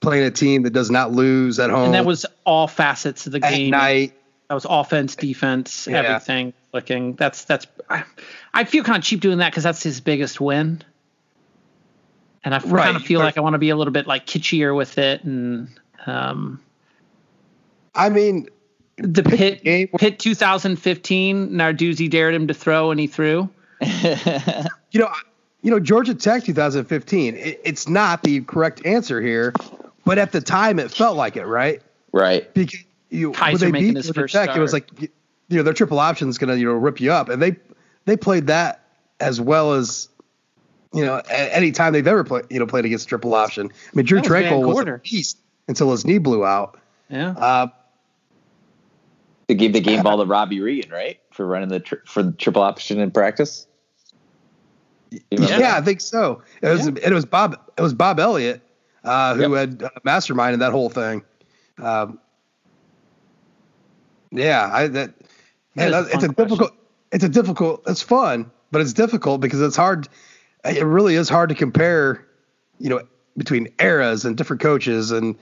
playing 0.00 0.24
a 0.24 0.30
team 0.30 0.62
that 0.64 0.74
does 0.74 0.90
not 0.90 1.12
lose 1.12 1.58
at 1.58 1.70
home. 1.70 1.86
And 1.86 1.94
that 1.94 2.04
was 2.04 2.26
all 2.44 2.68
facets 2.68 3.26
of 3.26 3.32
the 3.32 3.44
at 3.44 3.52
game. 3.52 3.70
Night. 3.70 4.12
That 4.48 4.54
was 4.54 4.66
offense, 4.68 5.16
defense, 5.16 5.88
yeah. 5.90 6.02
everything. 6.02 6.52
Looking, 6.72 7.14
that's 7.14 7.44
that's. 7.44 7.66
I, 7.88 8.04
I 8.52 8.64
feel 8.64 8.84
kind 8.84 8.98
of 8.98 9.02
cheap 9.02 9.20
doing 9.20 9.38
that 9.38 9.50
because 9.50 9.64
that's 9.64 9.82
his 9.82 10.00
biggest 10.00 10.40
win. 10.40 10.82
And 12.44 12.54
I 12.54 12.58
right, 12.58 12.84
kind 12.84 12.96
of 12.96 13.02
feel 13.02 13.18
like 13.20 13.38
I 13.38 13.40
want 13.40 13.54
to 13.54 13.58
be 13.58 13.70
a 13.70 13.76
little 13.76 13.92
bit 13.92 14.06
like 14.06 14.26
kitschier 14.26 14.76
with 14.76 14.98
it, 14.98 15.24
and 15.24 15.68
um, 16.06 16.60
I 17.94 18.10
mean, 18.10 18.48
the 18.98 19.22
pit 19.22 19.64
pit 19.64 19.90
Pitt 19.98 20.18
2015, 20.18 21.50
Narduzzi 21.50 22.08
dared 22.08 22.34
him 22.34 22.46
to 22.46 22.54
throw 22.54 22.90
and 22.90 23.00
he 23.00 23.06
threw. 23.06 23.48
you 24.90 25.00
know, 25.00 25.10
you 25.62 25.70
know 25.70 25.80
Georgia 25.80 26.14
Tech 26.14 26.44
2015. 26.44 27.36
It, 27.36 27.60
it's 27.64 27.88
not 27.88 28.22
the 28.22 28.40
correct 28.42 28.84
answer 28.84 29.20
here, 29.20 29.52
but 30.04 30.18
at 30.18 30.32
the 30.32 30.40
time 30.40 30.78
it 30.78 30.90
felt 30.90 31.16
like 31.16 31.36
it, 31.36 31.46
right? 31.46 31.82
Right. 32.12 32.52
Because 32.54 32.80
you 33.10 33.32
when 33.32 33.56
they 33.56 33.70
beat 33.70 33.94
Georgia 33.94 34.20
Tech, 34.20 34.28
start. 34.28 34.56
it 34.56 34.60
was 34.60 34.72
like 34.72 34.90
you 35.00 35.08
know 35.56 35.62
their 35.62 35.72
triple 35.72 35.98
option 35.98 36.28
is 36.28 36.38
going 36.38 36.50
to 36.50 36.58
you 36.58 36.66
know 36.66 36.72
rip 36.72 37.00
you 37.00 37.12
up, 37.12 37.28
and 37.28 37.40
they 37.40 37.56
they 38.04 38.16
played 38.16 38.48
that 38.48 38.82
as 39.20 39.40
well 39.40 39.72
as 39.72 40.08
you 40.92 41.04
know 41.04 41.22
any 41.28 41.72
time 41.72 41.92
they've 41.92 42.06
ever 42.06 42.24
played 42.24 42.44
you 42.50 42.58
know 42.58 42.66
played 42.66 42.84
against 42.84 43.08
triple 43.08 43.34
option. 43.34 43.70
I 43.70 43.96
mean 43.96 44.06
Drue 44.06 44.20
Tranquill 44.20 44.66
was, 44.66 44.76
was 44.76 44.86
a 44.86 44.98
beast 44.98 45.38
until 45.68 45.90
his 45.90 46.04
knee 46.04 46.18
blew 46.18 46.44
out. 46.44 46.78
Yeah. 47.08 47.30
Uh, 47.30 47.68
they 49.46 49.54
gave 49.54 49.72
the 49.72 49.80
game 49.80 50.02
ball 50.02 50.18
to 50.18 50.24
Robbie 50.24 50.60
Regan, 50.60 50.90
right, 50.90 51.20
for 51.30 51.46
running 51.46 51.68
the 51.68 51.80
tri- 51.80 51.98
for 52.04 52.22
the 52.22 52.32
triple 52.32 52.62
option 52.62 52.98
in 52.98 53.10
practice. 53.10 53.66
Yeah, 55.10 55.46
that? 55.46 55.62
I 55.62 55.80
think 55.82 56.00
so. 56.00 56.42
It 56.62 56.68
was 56.68 56.86
yeah. 56.86 56.94
it 57.02 57.12
was 57.12 57.24
Bob 57.24 57.58
it 57.76 57.82
was 57.82 57.94
Bob 57.94 58.18
Elliott 58.20 58.62
uh, 59.06 59.34
who 59.34 59.54
yep. 59.54 59.70
had 59.70 59.82
uh, 59.82 59.90
masterminded 60.04 60.58
that 60.58 60.72
whole 60.72 60.90
thing. 60.90 61.22
Um, 61.78 62.18
yeah, 64.32 64.68
I 64.72 64.88
that, 64.88 65.14
that 65.76 65.90
man, 65.90 66.06
it's 66.12 66.24
a 66.24 66.28
difficult 66.28 66.72
it's 67.12 67.24
a 67.24 67.28
difficult 67.28 67.82
it's 67.86 68.02
fun, 68.02 68.50
but 68.70 68.80
it's 68.82 68.92
difficult 68.92 69.40
because 69.40 69.62
it's 69.62 69.76
hard. 69.76 70.08
It 70.64 70.84
really 70.84 71.14
is 71.14 71.28
hard 71.28 71.50
to 71.50 71.54
compare, 71.54 72.26
you 72.78 72.90
know, 72.90 73.06
between 73.36 73.68
eras 73.78 74.24
and 74.24 74.36
different 74.36 74.60
coaches 74.62 75.12
and 75.12 75.36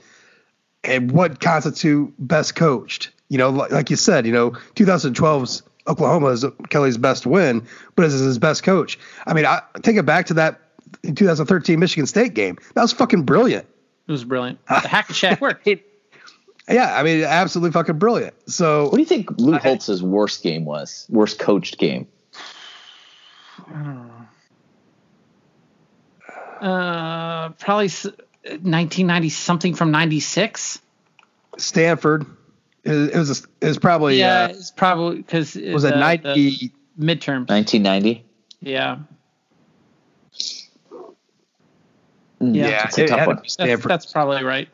and 0.83 1.11
what 1.11 1.39
constitute 1.39 2.13
best 2.19 2.55
coached. 2.55 3.11
You 3.29 3.39
know, 3.39 3.49
like, 3.49 3.71
like 3.71 3.89
you 3.89 3.95
said, 3.95 4.27
you 4.27 4.31
know, 4.31 4.51
2012's 4.75 5.63
Oklahoma 5.87 6.27
is 6.27 6.45
Kelly's 6.69 6.97
best 6.97 7.25
win, 7.25 7.65
but 7.95 8.05
is 8.05 8.19
his 8.19 8.39
best 8.39 8.63
coach. 8.63 8.97
I 9.25 9.33
mean, 9.33 9.45
I 9.45 9.61
take 9.83 9.97
it 9.97 10.05
back 10.05 10.27
to 10.27 10.33
that 10.35 10.61
2013 11.03 11.79
Michigan 11.79 12.05
State 12.07 12.33
game. 12.33 12.57
That 12.73 12.81
was 12.81 12.91
fucking 12.91 13.23
brilliant. 13.23 13.67
It 14.07 14.11
was 14.11 14.23
brilliant. 14.23 14.59
The 14.67 14.87
hack 14.87 15.09
and 15.09 15.15
shack 15.15 15.41
worked. 15.41 15.67
yeah, 15.67 16.97
I 16.97 17.03
mean, 17.03 17.23
absolutely 17.23 17.71
fucking 17.71 17.97
brilliant. 17.97 18.33
So, 18.49 18.85
what 18.85 18.93
do 18.93 18.99
you 18.99 19.05
think 19.05 19.39
Lou 19.39 19.57
Holtz's 19.57 20.01
worst 20.01 20.43
game 20.43 20.65
was? 20.65 21.05
Worst 21.09 21.39
coached 21.39 21.77
game? 21.77 22.07
Uh, 26.61 27.49
probably 27.59 27.89
1990 27.89 29.29
something 29.29 29.73
from 29.75 29.91
96. 29.91 30.79
Stanford. 31.57 32.25
It, 32.85 33.15
was 33.15 33.47
it 33.61 33.67
was 33.67 33.79
probably 33.79 34.19
yeah. 34.19 34.43
Uh, 34.43 34.47
it's 34.49 34.69
probably 34.69 35.17
because 35.17 35.55
it 35.55 35.73
was 35.73 35.83
a 35.83 35.95
ninety 35.95 36.71
midterms? 36.99 37.49
Nineteen 37.49 37.81
ninety. 37.81 38.23
Yeah. 38.61 38.99
Yeah, 42.39 42.67
yeah 42.67 42.87
it, 42.87 42.99
it 42.99 43.09
that's, 43.09 43.55
that's, 43.85 44.11
probably 44.11 44.43
right. 44.43 44.69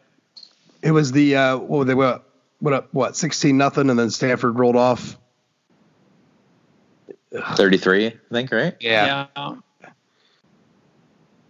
It 0.81 0.91
was 0.91 1.13
the 1.13 1.35
uh, 1.35 1.57
what 1.57 1.69
were 1.69 1.85
they 1.85 1.93
what 1.93 2.25
what 2.59 2.93
what 2.93 3.15
sixteen 3.15 3.57
nothing, 3.57 3.89
and 3.89 3.97
then 3.97 4.09
Stanford 4.09 4.59
rolled 4.59 4.75
off. 4.75 5.17
Thirty 7.55 7.77
three, 7.77 8.07
I 8.07 8.13
think, 8.29 8.51
right? 8.51 8.75
Yeah. 8.81 9.27
yeah. 9.37 9.55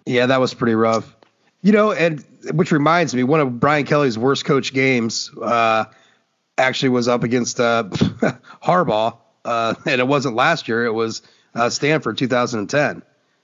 Yeah, 0.06 0.26
that 0.28 0.40
was 0.40 0.54
pretty 0.54 0.76
rough. 0.76 1.16
You 1.64 1.72
know, 1.72 1.92
and 1.92 2.24
which 2.54 2.72
reminds 2.72 3.16
me, 3.16 3.24
one 3.24 3.40
of 3.40 3.60
Brian 3.60 3.86
Kelly's 3.86 4.18
worst 4.18 4.46
coach 4.46 4.74
games. 4.74 5.32
Uh, 5.42 5.86
actually 6.58 6.90
was 6.90 7.08
up 7.08 7.24
against 7.24 7.60
uh, 7.60 7.84
Harbaugh, 8.64 9.18
uh, 9.46 9.76
and 9.86 10.00
it 10.00 10.08
wasn't 10.08 10.36
last 10.36 10.68
year. 10.68 10.86
It 10.86 10.94
was 10.94 11.22
uh, 11.56 11.70
Stanford 11.70 12.18
2010. 12.18 13.04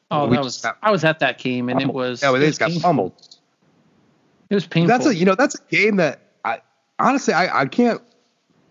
Oh, 0.09 0.29
that 0.29 0.43
was 0.43 0.61
got, 0.61 0.77
I 0.81 0.91
was 0.91 1.03
at 1.03 1.19
that 1.19 1.37
game, 1.37 1.69
and 1.69 1.79
pummeled. 1.79 1.95
it 1.95 1.97
was 1.97 2.23
yeah, 2.23 2.31
they 2.31 2.47
just 2.47 2.59
got 2.59 2.71
pummeled. 2.81 3.13
It 4.49 4.55
was 4.55 4.65
painful. 4.65 4.87
That's 4.87 5.07
a 5.07 5.15
you 5.15 5.25
know 5.25 5.35
that's 5.35 5.55
a 5.55 5.63
game 5.69 5.97
that 5.97 6.21
I 6.45 6.61
honestly 6.97 7.33
I, 7.33 7.61
I 7.61 7.65
can't 7.65 8.01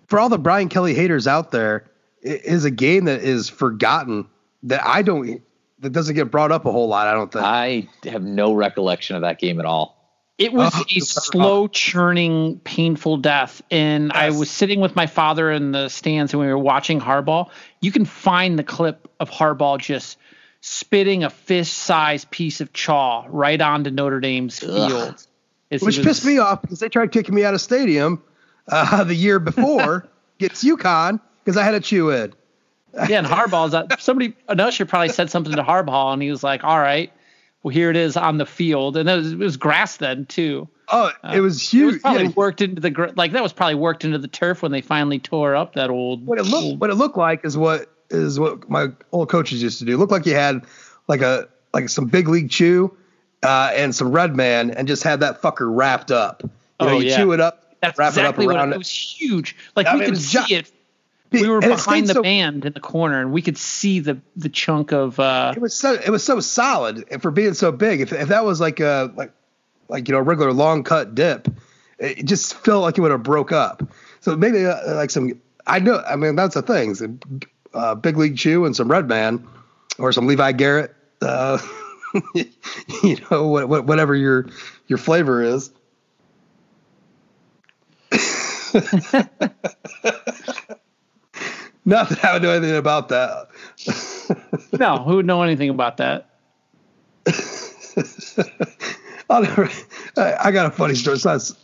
for 0.07 0.19
all 0.19 0.29
the 0.29 0.39
Brian 0.39 0.69
Kelly 0.69 0.95
haters 0.95 1.27
out 1.27 1.51
there 1.51 1.91
it 2.27 2.45
is 2.45 2.65
a 2.65 2.71
game 2.71 3.05
that 3.05 3.23
is 3.23 3.49
forgotten 3.49 4.27
that 4.65 4.85
I 4.85 5.03
don't 5.03 5.41
that 5.79 5.91
doesn't 5.91 6.15
get 6.15 6.31
brought 6.31 6.51
up 6.53 6.65
a 6.65 6.73
whole 6.73 6.89
lot. 6.89 7.07
I 7.07 7.13
don't 7.13 7.31
think. 7.31 7.45
I 7.45 7.89
have 8.05 8.23
no 8.23 8.53
recollection 8.53 9.15
of 9.15 9.23
that 9.23 9.39
game 9.39 9.61
at 9.61 9.67
all. 9.67 9.96
It 10.39 10.53
was 10.53 10.73
oh, 10.75 10.85
a 10.95 11.01
slow 11.01 11.67
churning, 11.67 12.61
painful 12.61 13.17
death. 13.19 13.63
And 13.71 14.13
yes. 14.15 14.35
I 14.35 14.39
was 14.39 14.51
sitting 14.51 14.81
with 14.81 14.95
my 14.95 15.07
father 15.07 15.51
in 15.51 15.73
the 15.73 15.89
stands 15.89 16.35
and 16.35 16.41
we 16.43 16.47
were 16.49 16.59
watching 16.59 17.01
Harbaugh. 17.01 17.49
You 17.81 17.91
can 17.91 18.05
find 18.05 18.59
the 18.59 18.65
clip 18.65 19.09
of 19.19 19.31
Harbaugh 19.31 19.79
just 19.79 20.19
spitting 20.61 21.25
a 21.25 21.31
fist 21.31 21.73
sized 21.73 22.31
piece 22.31 22.61
of 22.61 22.73
chaw 22.75 23.25
right 23.29 23.61
onto 23.61 23.91
Notre 23.91 24.21
Dame's 24.21 24.59
field. 24.59 25.27
which 25.71 25.83
was, 25.83 25.99
pissed 25.99 26.25
me 26.25 26.39
off 26.39 26.61
because 26.61 26.81
they 26.81 26.89
tried 26.89 27.13
kicking 27.13 27.35
me 27.35 27.45
out 27.45 27.55
of 27.55 27.61
stadium 27.61 28.23
uh, 28.69 29.05
the 29.05 29.15
year 29.15 29.39
before 29.39 30.07
against 30.39 30.65
UConn 30.65 31.19
because 31.45 31.57
I 31.57 31.63
had 31.63 31.75
a 31.75 31.81
chew 31.81 32.11
in. 32.11 32.35
yeah, 33.09 33.19
and 33.19 33.27
Harbaugh's 33.27 33.75
uh, 33.75 33.87
somebody 33.99 34.35
an 34.49 34.61
usher 34.61 34.85
probably 34.85 35.11
said 35.11 35.31
something 35.31 35.55
to 35.55 35.63
Harbaugh, 35.63 36.13
and 36.13 36.23
he 36.23 36.31
was 36.31 36.43
like, 36.43 36.65
"All 36.65 36.79
right, 36.79 37.13
well 37.67 37.73
here 37.73 37.91
it 37.91 37.97
is 37.97 38.17
on 38.17 38.39
the 38.39 38.47
field," 38.47 38.97
and 38.97 39.09
it 39.09 39.17
was, 39.17 39.33
it 39.33 39.39
was 39.39 39.57
grass 39.57 39.97
then 39.97 40.25
too. 40.27 40.69
Oh, 40.89 41.11
it 41.35 41.41
was 41.41 41.61
huge. 41.61 41.83
It 41.83 41.87
was 41.87 42.03
probably 42.03 42.23
yeah. 42.27 42.33
worked 42.37 42.61
into 42.61 42.81
the 42.81 43.13
like 43.17 43.33
that 43.33 43.43
was 43.43 43.53
probably 43.53 43.75
worked 43.75 44.05
into 44.05 44.19
the 44.19 44.29
turf 44.29 44.63
when 44.63 44.71
they 44.71 44.81
finally 44.81 45.19
tore 45.19 45.57
up 45.57 45.75
that 45.75 45.91
old. 45.91 46.25
What 46.25 46.39
it 46.39 46.45
looked 46.45 46.65
old, 46.65 46.81
what 46.81 46.91
it 46.91 46.95
looked 46.95 47.17
like 47.17 47.45
is 47.45 47.59
what 47.59 47.91
is 48.09 48.39
what 48.39 48.71
my 48.71 48.87
old 49.11 49.29
coaches 49.29 49.65
used 49.65 49.81
to 49.81 49.85
do. 49.85 49.95
It 49.95 49.97
looked 49.97 50.13
like 50.13 50.27
you 50.27 50.35
had 50.37 50.65
like 51.09 51.23
a 51.23 51.49
like 51.75 51.89
some 51.89 52.07
big 52.07 52.29
league 52.29 52.51
chew 52.51 52.97
uh, 53.43 53.73
and 53.75 53.93
some 53.93 54.13
red 54.13 54.37
man 54.37 54.71
and 54.71 54.87
just 54.87 55.03
had 55.03 55.19
that 55.21 55.43
fucker 55.43 55.67
wrapped 55.69 56.13
up. 56.13 56.45
You 56.45 56.87
know, 56.87 56.93
oh, 56.93 56.99
you 57.01 57.09
yeah. 57.09 57.17
chew 57.17 57.33
it 57.33 57.41
up, 57.41 57.75
That's 57.81 57.99
wrap 57.99 58.11
exactly 58.11 58.45
it 58.45 58.51
up 58.51 58.55
around 58.55 58.69
what 58.69 58.75
it, 58.75 58.77
it. 58.77 58.79
was 58.79 58.91
huge. 58.91 59.57
Like 59.75 59.89
I 59.89 59.95
we 59.95 60.03
mean, 60.03 60.11
could 60.11 60.19
see 60.21 60.39
ju- 60.47 60.55
it. 60.55 60.73
We 61.33 61.49
were 61.49 61.59
and 61.59 61.71
behind 61.71 62.07
the 62.07 62.15
so- 62.15 62.23
band 62.23 62.65
in 62.65 62.73
the 62.73 62.81
corner, 62.81 63.21
and 63.21 63.33
we 63.33 63.43
could 63.43 63.59
see 63.59 64.01
the 64.01 64.19
the 64.37 64.49
chunk 64.49 64.93
of. 64.93 65.19
uh 65.21 65.53
It 65.57 65.61
was 65.61 65.75
so 65.75 65.93
it 65.95 66.09
was 66.11 66.23
so 66.25 66.41
solid 66.41 67.05
for 67.21 67.31
being 67.31 67.55
so 67.55 67.73
big. 67.73 68.01
If 68.01 68.13
if 68.13 68.29
that 68.29 68.45
was 68.45 68.61
like 68.61 68.81
a 68.81 69.13
like 69.17 69.33
like 69.89 70.09
you 70.09 70.13
know 70.13 70.21
a 70.21 70.23
regular 70.23 70.53
long 70.53 70.85
cut 70.85 71.15
dip, 71.15 71.49
it 71.99 72.25
just 72.25 72.55
felt 72.55 72.83
like 72.83 72.97
it 72.97 73.01
would 73.01 73.11
have 73.11 73.23
broke 73.25 73.53
up. 73.53 73.83
So 74.21 74.37
maybe 74.37 74.65
uh, 74.67 74.95
like 74.95 75.11
some 75.11 75.41
I 75.67 75.81
know 75.81 76.03
I 76.07 76.17
mean 76.17 76.37
that's 76.37 76.55
the 76.55 76.63
thing. 76.63 76.95
some, 76.95 77.19
Uh, 77.75 77.95
big 77.95 78.17
league 78.17 78.39
chew 78.39 78.65
and 78.65 78.75
some 78.75 78.89
red 78.91 79.07
man 79.07 79.47
or 79.99 80.11
some 80.13 80.27
Levi 80.27 80.53
Garrett. 80.53 80.95
Uh, 81.21 81.59
you 83.03 83.17
know 83.31 83.49
what, 83.49 83.69
what, 83.69 83.85
whatever 83.85 84.15
your 84.15 84.47
your 84.87 84.97
flavor 84.99 85.43
is. 85.43 85.71
Not 91.87 92.09
that 92.09 92.25
I 92.25 92.33
would 92.35 92.43
know 92.43 92.51
anything 92.51 92.77
about 92.77 93.09
that. 93.09 93.49
No, 94.79 94.99
who 94.99 95.17
would 95.17 95.27
know 95.27 95.43
anything 95.43 95.71
about 95.71 95.97
that? 95.99 96.29
I'll 99.31 99.43
never, 99.43 99.71
I, 100.17 100.35
I 100.47 100.51
got 100.51 100.67
a 100.67 100.71
funny 100.71 100.97
story. 100.97 101.19
So 101.19 101.31
that's 101.31 101.55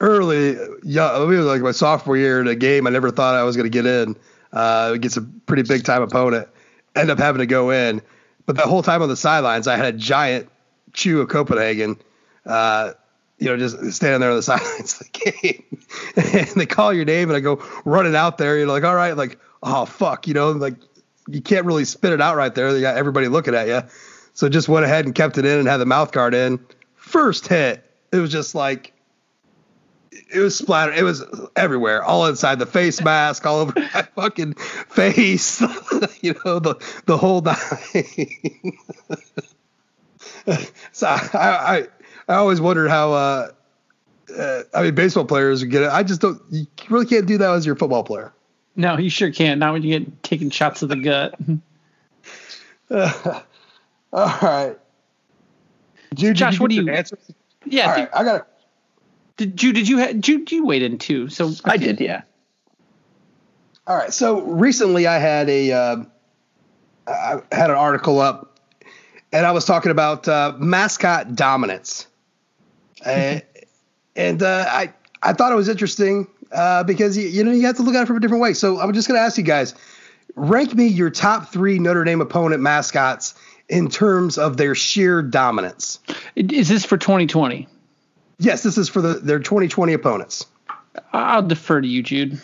early, 0.00 0.56
yeah, 0.84 1.20
it 1.20 1.26
was 1.26 1.44
like 1.44 1.60
my 1.60 1.72
sophomore 1.72 2.16
year 2.16 2.40
in 2.40 2.46
a 2.46 2.54
game. 2.54 2.86
I 2.86 2.90
never 2.90 3.10
thought 3.10 3.34
I 3.34 3.42
was 3.42 3.56
going 3.56 3.64
to 3.64 3.70
get 3.70 3.84
in 3.84 4.16
uh, 4.52 4.92
against 4.94 5.16
a 5.16 5.22
pretty 5.46 5.64
big 5.64 5.84
time 5.84 6.02
opponent. 6.02 6.48
End 6.94 7.10
up 7.10 7.18
having 7.18 7.40
to 7.40 7.46
go 7.46 7.70
in, 7.70 8.00
but 8.46 8.56
the 8.56 8.62
whole 8.62 8.82
time 8.82 9.02
on 9.02 9.08
the 9.08 9.16
sidelines, 9.16 9.66
I 9.66 9.76
had 9.76 9.92
a 9.92 9.98
giant 9.98 10.48
chew 10.92 11.20
of 11.20 11.28
Copenhagen. 11.28 11.96
Uh, 12.46 12.92
you 13.38 13.48
know, 13.48 13.56
just 13.56 13.92
standing 13.92 14.20
there 14.20 14.30
on 14.30 14.36
the 14.36 14.42
sidelines 14.42 15.00
of 15.00 15.10
the 15.12 15.30
game, 15.30 15.78
and 16.16 16.60
they 16.60 16.66
call 16.66 16.92
your 16.92 17.04
name, 17.04 17.30
and 17.30 17.36
I 17.36 17.40
go 17.40 17.62
running 17.84 18.16
out 18.16 18.38
there. 18.38 18.58
You're 18.58 18.66
like, 18.66 18.84
all 18.84 18.94
right, 18.94 19.16
like, 19.16 19.38
oh 19.62 19.84
fuck, 19.84 20.26
you 20.26 20.34
know, 20.34 20.50
like 20.52 20.74
you 21.28 21.40
can't 21.40 21.66
really 21.66 21.84
spit 21.84 22.12
it 22.12 22.20
out 22.20 22.36
right 22.36 22.54
there. 22.54 22.72
They 22.72 22.80
got 22.80 22.96
everybody 22.96 23.28
looking 23.28 23.54
at 23.54 23.68
you. 23.68 23.82
So 24.34 24.48
just 24.48 24.68
went 24.68 24.84
ahead 24.84 25.04
and 25.04 25.14
kept 25.14 25.36
it 25.38 25.44
in 25.44 25.58
and 25.58 25.68
had 25.68 25.78
the 25.78 25.86
mouth 25.86 26.12
guard 26.12 26.34
in. 26.34 26.64
First 26.94 27.48
hit, 27.48 27.84
it 28.12 28.16
was 28.18 28.30
just 28.30 28.54
like 28.54 28.92
it 30.30 30.38
was 30.40 30.56
splattered. 30.56 30.96
It 30.96 31.02
was 31.02 31.24
everywhere, 31.56 32.02
all 32.02 32.26
inside 32.26 32.58
the 32.58 32.66
face 32.66 33.02
mask, 33.02 33.46
all 33.46 33.58
over 33.58 33.72
my 33.94 34.02
fucking 34.14 34.54
face. 34.54 35.60
you 36.22 36.34
know, 36.44 36.58
the 36.58 36.76
the 37.06 37.16
whole 37.16 37.40
nine. 37.40 37.56
so 40.92 41.06
I, 41.06 41.28
I 41.34 41.86
I 42.28 42.34
always 42.34 42.60
wondered 42.60 42.88
how. 42.88 43.12
Uh, 43.12 43.50
uh, 44.38 44.62
I 44.74 44.82
mean, 44.82 44.94
baseball 44.94 45.24
players 45.24 45.64
get 45.64 45.82
it. 45.82 45.90
I 45.90 46.02
just 46.02 46.20
don't. 46.20 46.40
You 46.50 46.66
really 46.90 47.06
can't 47.06 47.26
do 47.26 47.38
that 47.38 47.50
as 47.50 47.64
your 47.64 47.76
football 47.76 48.04
player. 48.04 48.32
No, 48.76 48.98
you 48.98 49.10
sure 49.10 49.32
can't. 49.32 49.58
Not 49.58 49.72
when 49.72 49.82
you 49.82 49.98
get 49.98 50.22
taking 50.22 50.50
shots 50.50 50.80
to 50.80 50.86
the 50.86 50.96
gut. 50.96 51.34
Uh, 52.90 53.40
all 54.12 54.38
right. 54.42 54.76
Jude, 56.14 56.36
Josh, 56.36 56.52
did 56.52 56.58
you 56.58 56.62
what 56.62 56.70
do 56.70 56.76
you- 56.76 56.90
answers? 56.90 57.18
Yeah. 57.64 57.88
All 57.90 57.96
did, 57.96 58.00
right, 58.02 58.10
I 58.14 58.24
got. 58.24 58.40
it. 58.42 58.46
did 59.36 59.62
you 59.62 59.72
did 59.72 59.88
you 59.88 59.98
ha- 59.98 60.12
did 60.18 60.50
you 60.52 60.64
wait 60.64 60.82
in 60.82 60.98
too? 60.98 61.28
So 61.28 61.52
I 61.64 61.76
did, 61.76 62.00
yeah. 62.00 62.22
All 63.86 63.96
right. 63.96 64.12
So 64.12 64.40
recently, 64.42 65.06
I 65.06 65.18
had 65.18 65.48
a 65.48 65.72
uh, 65.72 65.96
I 67.06 67.40
had 67.50 67.70
an 67.70 67.76
article 67.76 68.20
up, 68.20 68.58
and 69.32 69.44
I 69.46 69.52
was 69.52 69.64
talking 69.64 69.90
about 69.90 70.28
uh, 70.28 70.54
mascot 70.58 71.34
dominance, 71.34 72.06
uh, 73.04 73.40
and 74.16 74.42
uh, 74.42 74.64
I 74.68 74.92
I 75.22 75.32
thought 75.32 75.52
it 75.52 75.56
was 75.56 75.68
interesting 75.68 76.26
uh, 76.52 76.84
because 76.84 77.16
you, 77.16 77.28
you 77.28 77.44
know 77.44 77.52
you 77.52 77.66
have 77.66 77.76
to 77.76 77.82
look 77.82 77.94
at 77.94 78.02
it 78.02 78.06
from 78.06 78.16
a 78.16 78.20
different 78.20 78.42
way. 78.42 78.54
So 78.54 78.80
I'm 78.80 78.92
just 78.92 79.08
going 79.08 79.18
to 79.18 79.24
ask 79.24 79.38
you 79.38 79.44
guys, 79.44 79.74
rank 80.34 80.74
me 80.74 80.86
your 80.86 81.10
top 81.10 81.52
three 81.52 81.78
Notre 81.78 82.04
Dame 82.04 82.20
opponent 82.20 82.62
mascots 82.62 83.34
in 83.68 83.88
terms 83.88 84.38
of 84.38 84.56
their 84.56 84.74
sheer 84.74 85.22
dominance. 85.22 85.98
Is 86.34 86.68
this 86.68 86.84
for 86.84 86.96
2020? 86.96 87.68
Yes, 88.38 88.62
this 88.62 88.78
is 88.78 88.88
for 88.88 89.02
the, 89.02 89.14
their 89.14 89.40
2020 89.40 89.92
opponents. 89.92 90.46
I'll 91.12 91.42
defer 91.42 91.80
to 91.80 91.86
you, 91.88 92.02
Jude. 92.02 92.40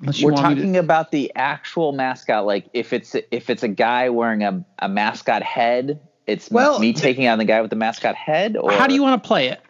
Unless 0.00 0.20
you 0.20 0.26
We're 0.26 0.32
want 0.32 0.48
me 0.48 0.54
to- 0.56 0.60
talking 0.62 0.76
about 0.76 1.10
the 1.12 1.32
actual 1.36 1.92
mascot. 1.92 2.44
Like 2.44 2.66
if 2.72 2.92
it's 2.92 3.14
if 3.30 3.50
it's 3.50 3.62
a 3.62 3.68
guy 3.68 4.08
wearing 4.08 4.42
a, 4.42 4.64
a 4.80 4.88
mascot 4.88 5.42
head, 5.42 6.00
it's 6.26 6.50
Well, 6.50 6.78
me 6.78 6.92
taking 6.92 7.26
on 7.28 7.38
the 7.38 7.44
guy 7.44 7.60
with 7.60 7.70
the 7.70 7.76
mascot 7.76 8.14
head. 8.14 8.56
Or 8.56 8.70
How 8.72 8.86
do 8.86 8.94
you 8.94 9.02
want 9.02 9.22
to 9.22 9.26
play 9.26 9.48
it? 9.48 9.60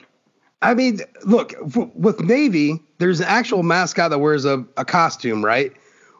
I 0.60 0.74
mean, 0.74 1.00
look, 1.24 1.54
f- 1.54 1.90
with 1.94 2.20
Navy, 2.20 2.80
there's 2.98 3.20
an 3.20 3.26
actual 3.28 3.62
mascot 3.62 4.10
that 4.10 4.18
wears 4.18 4.44
a, 4.44 4.64
a 4.76 4.84
costume, 4.84 5.44
right? 5.44 5.72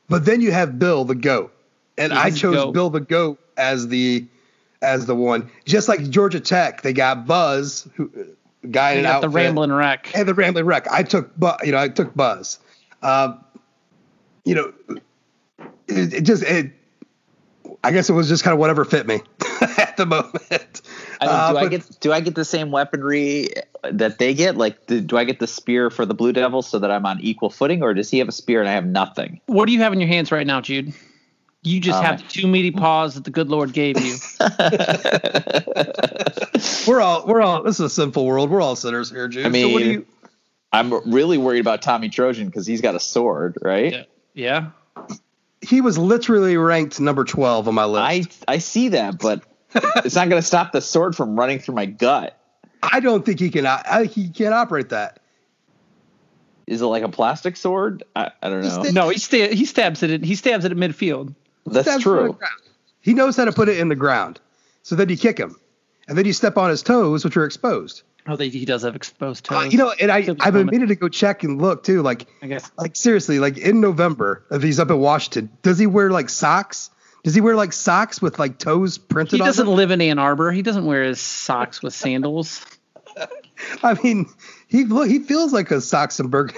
But 0.09 0.24
then 0.24 0.41
you 0.41 0.51
have 0.53 0.78
Bill 0.78 1.05
the 1.05 1.14
goat, 1.14 1.55
and 1.97 2.12
Yeah, 2.12 2.18
I 2.20 2.30
chose 2.30 2.57
goat. 2.57 2.72
Bill 2.72 2.91
the 2.91 3.01
goat 3.01 3.39
as 3.57 3.89
the 3.89 4.26
as 4.83 5.07
the 5.07 5.14
one. 5.14 5.49
Just 5.64 5.89
like 5.89 6.11
Georgia 6.11 6.41
Tech, 6.41 6.83
they 6.83 6.93
got 6.93 7.24
Buzz, 7.24 7.89
who 7.95 8.11
guy 8.70 8.93
in 8.93 8.99
You 9.01 9.05
an 9.07 9.12
got 9.12 9.20
the 9.22 9.28
rambling 9.28 9.70
wreck. 9.72 10.11
and 10.14 10.26
the 10.28 10.35
Rambling 10.35 10.64
Wreck. 10.66 10.87
I 10.91 11.05
took, 11.05 11.35
Bu- 11.37 11.53
you 11.64 11.70
know, 11.72 11.78
I 11.78 11.89
took 11.89 12.14
Buzz. 12.16 12.59
Um, 13.03 13.45
you 14.45 14.57
know, 14.57 14.72
it, 15.87 16.14
it 16.14 16.20
just 16.22 16.43
it. 16.43 16.72
I 17.85 17.91
guess 17.91 18.09
it 18.09 18.12
was 18.12 18.28
just 18.28 18.45
kind 18.45 18.53
of 18.53 18.61
whatever 18.61 18.85
fit 18.85 19.07
me 19.07 19.16
at 19.78 19.97
the 19.97 20.07
moment. 20.07 20.83
I 21.20 21.26
mean, 21.26 21.35
Uh, 21.35 21.53
do 21.53 21.59
I 21.59 21.68
get 21.68 22.01
do 22.01 22.12
I 22.12 22.20
get 22.20 22.35
the 22.35 22.45
same 22.45 22.70
weaponry 22.70 23.49
that 23.83 24.18
they 24.18 24.35
get? 24.35 24.57
Like, 24.57 24.87
do, 24.87 25.01
do 25.01 25.16
I 25.16 25.24
get 25.24 25.41
the 25.41 25.47
spear 25.47 25.91
for 25.91 26.07
the 26.07 26.14
Blue 26.14 26.33
Devil 26.33 26.62
so 26.62 26.78
that 26.78 26.91
I'm 26.91 27.07
on 27.07 27.20
equal 27.20 27.51
footing, 27.51 27.83
or 27.83 27.95
does 27.95 28.11
he 28.11 28.18
have 28.18 28.28
a 28.28 28.33
spear 28.33 28.61
and 28.61 28.68
I 28.68 28.72
have 28.72 28.87
nothing? 28.87 29.41
What 29.47 29.66
do 29.66 29.72
you 29.72 29.80
have 29.80 29.93
in 29.93 30.01
your 30.01 30.09
hands 30.09 30.30
right 30.30 30.47
now, 30.47 30.61
Jude? 30.61 30.93
You 31.64 31.80
just 31.80 31.99
Um, 31.99 32.05
have 32.05 32.22
the 32.22 32.28
two 32.28 32.47
meaty 32.49 32.72
paws 32.72 33.14
that 33.14 33.24
the 33.24 33.30
good 33.30 33.49
Lord 33.49 33.72
gave 33.72 34.01
you. 34.01 34.16
We're 36.87 37.01
all 37.01 37.24
we're 37.26 37.41
all. 37.41 37.62
This 37.62 37.76
is 37.76 37.80
a 37.87 37.91
sinful 37.91 38.24
world. 38.26 38.51
We're 38.51 38.61
all 38.61 38.76
sinners 38.76 39.11
here, 39.11 39.28
Jude. 39.28 39.47
I 39.47 39.49
mean, 39.49 39.68
so 39.68 39.72
what 39.72 39.83
do 39.83 39.91
you? 39.91 40.07
I'm 40.72 41.12
really 41.12 41.39
worried 41.39 41.61
about 41.61 41.83
Tommy 41.83 42.09
Trojan 42.09 42.47
because 42.47 42.66
he's 42.66 42.80
got 42.80 42.95
a 42.95 43.01
sword, 43.01 43.59
right? 43.62 43.93
Yeah. 43.93 44.03
yeah. 44.35 44.70
He 45.62 45.80
was 45.80 45.96
literally 45.96 46.56
ranked 46.56 47.00
number 47.00 47.24
twelve 47.24 47.68
on 47.68 47.74
my 47.74 47.84
list. 47.84 48.44
I 48.48 48.54
I 48.54 48.58
see 48.58 48.88
that, 48.90 49.18
but 49.18 49.42
it's 49.74 50.14
not 50.14 50.28
going 50.28 50.40
to 50.40 50.46
stop 50.46 50.72
the 50.72 50.80
sword 50.80 51.16
from 51.16 51.38
running 51.38 51.58
through 51.58 51.74
my 51.74 51.86
gut. 51.86 52.38
I 52.82 53.00
don't 53.00 53.24
think 53.24 53.38
he 53.38 53.50
can. 53.50 53.66
I, 53.66 54.04
he 54.04 54.28
can't 54.28 54.54
operate 54.54 54.88
that. 54.88 55.20
Is 56.66 56.80
it 56.80 56.86
like 56.86 57.02
a 57.02 57.08
plastic 57.08 57.56
sword? 57.56 58.02
I, 58.16 58.30
I 58.42 58.48
don't 58.48 58.62
know. 58.62 58.82
No, 58.90 59.08
he 59.08 59.18
sta- 59.18 59.54
he 59.54 59.64
stabs 59.64 60.02
it. 60.02 60.10
At, 60.10 60.24
he 60.24 60.34
stabs 60.34 60.64
it 60.64 60.72
at 60.72 60.78
midfield. 60.78 61.34
That's 61.66 61.88
Stabs 61.88 62.04
him 62.04 62.12
in 62.12 62.26
the 62.26 62.32
true. 62.32 62.38
He 63.00 63.14
knows 63.14 63.36
how 63.36 63.44
to 63.44 63.52
put 63.52 63.68
it 63.68 63.78
in 63.78 63.88
the 63.88 63.96
ground. 63.96 64.40
So 64.82 64.96
then 64.96 65.08
you 65.08 65.16
kick 65.16 65.38
him, 65.38 65.56
and 66.08 66.18
then 66.18 66.24
you 66.24 66.32
step 66.32 66.56
on 66.56 66.70
his 66.70 66.82
toes, 66.82 67.24
which 67.24 67.36
are 67.36 67.44
exposed. 67.44 68.02
Oh, 68.26 68.36
they, 68.36 68.48
he 68.50 68.64
does 68.64 68.82
have 68.82 68.94
exposed 68.94 69.46
Uh, 69.50 69.62
toes. 69.64 69.72
you 69.72 69.78
know, 69.78 69.92
and 70.00 70.10
I, 70.12 70.18
I've 70.18 70.26
been 70.26 70.38
moment. 70.52 70.72
meaning 70.72 70.88
to 70.88 70.94
go 70.94 71.08
check 71.08 71.42
and 71.42 71.60
look 71.60 71.82
too. 71.82 72.02
Like, 72.02 72.26
I 72.40 72.46
guess. 72.46 72.70
like 72.78 72.94
seriously, 72.94 73.38
like 73.40 73.58
in 73.58 73.80
November, 73.80 74.44
if 74.50 74.62
he's 74.62 74.78
up 74.78 74.90
in 74.90 74.98
Washington, 75.00 75.50
does 75.62 75.78
he 75.78 75.86
wear 75.86 76.10
like 76.10 76.28
socks? 76.28 76.90
Does 77.24 77.34
he 77.34 77.40
wear 77.40 77.54
like 77.56 77.72
socks 77.72 78.20
with 78.22 78.38
like 78.38 78.58
toes 78.58 78.98
printed 78.98 79.38
He 79.40 79.44
doesn't 79.44 79.66
them? 79.66 79.74
live 79.74 79.90
in 79.90 80.00
Ann 80.00 80.18
Arbor. 80.18 80.52
He 80.52 80.62
doesn't 80.62 80.86
wear 80.86 81.02
his 81.04 81.20
socks 81.20 81.82
with 81.82 81.94
sandals. 81.94 82.64
I 83.82 83.94
mean, 84.02 84.26
he 84.68 84.84
look 84.84 85.08
he 85.08 85.18
feels 85.20 85.52
like 85.52 85.70
a 85.70 85.74
Soxenberg. 85.76 86.54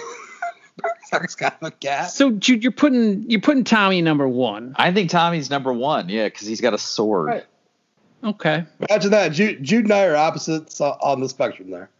Socks 1.10 1.34
kind 1.36 1.52
of 1.60 1.68
a 1.68 1.70
cat. 1.70 2.10
So 2.10 2.30
Jude, 2.30 2.62
you're 2.62 2.72
putting 2.72 3.30
you're 3.30 3.40
putting 3.40 3.64
Tommy 3.64 4.02
number 4.02 4.26
one. 4.28 4.74
I 4.76 4.92
think 4.92 5.10
Tommy's 5.10 5.50
number 5.50 5.72
one. 5.72 6.08
Yeah, 6.08 6.24
because 6.24 6.46
he's 6.46 6.60
got 6.60 6.74
a 6.74 6.78
sword. 6.78 7.26
Right. 7.26 7.44
Okay. 8.24 8.64
Imagine 8.88 9.10
that. 9.10 9.28
Jude, 9.30 9.62
Jude 9.62 9.84
and 9.84 9.92
I 9.92 10.06
are 10.06 10.16
opposites 10.16 10.80
on 10.80 11.20
the 11.20 11.28
spectrum 11.28 11.70
there. 11.70 11.90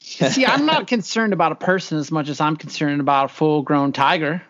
See, 0.00 0.46
I'm 0.46 0.64
not 0.64 0.86
concerned 0.86 1.32
about 1.32 1.52
a 1.52 1.56
person 1.56 1.98
as 1.98 2.12
much 2.12 2.28
as 2.28 2.40
I'm 2.40 2.56
concerned 2.56 3.00
about 3.00 3.24
a 3.26 3.28
full 3.28 3.62
grown 3.62 3.92
tiger. 3.92 4.42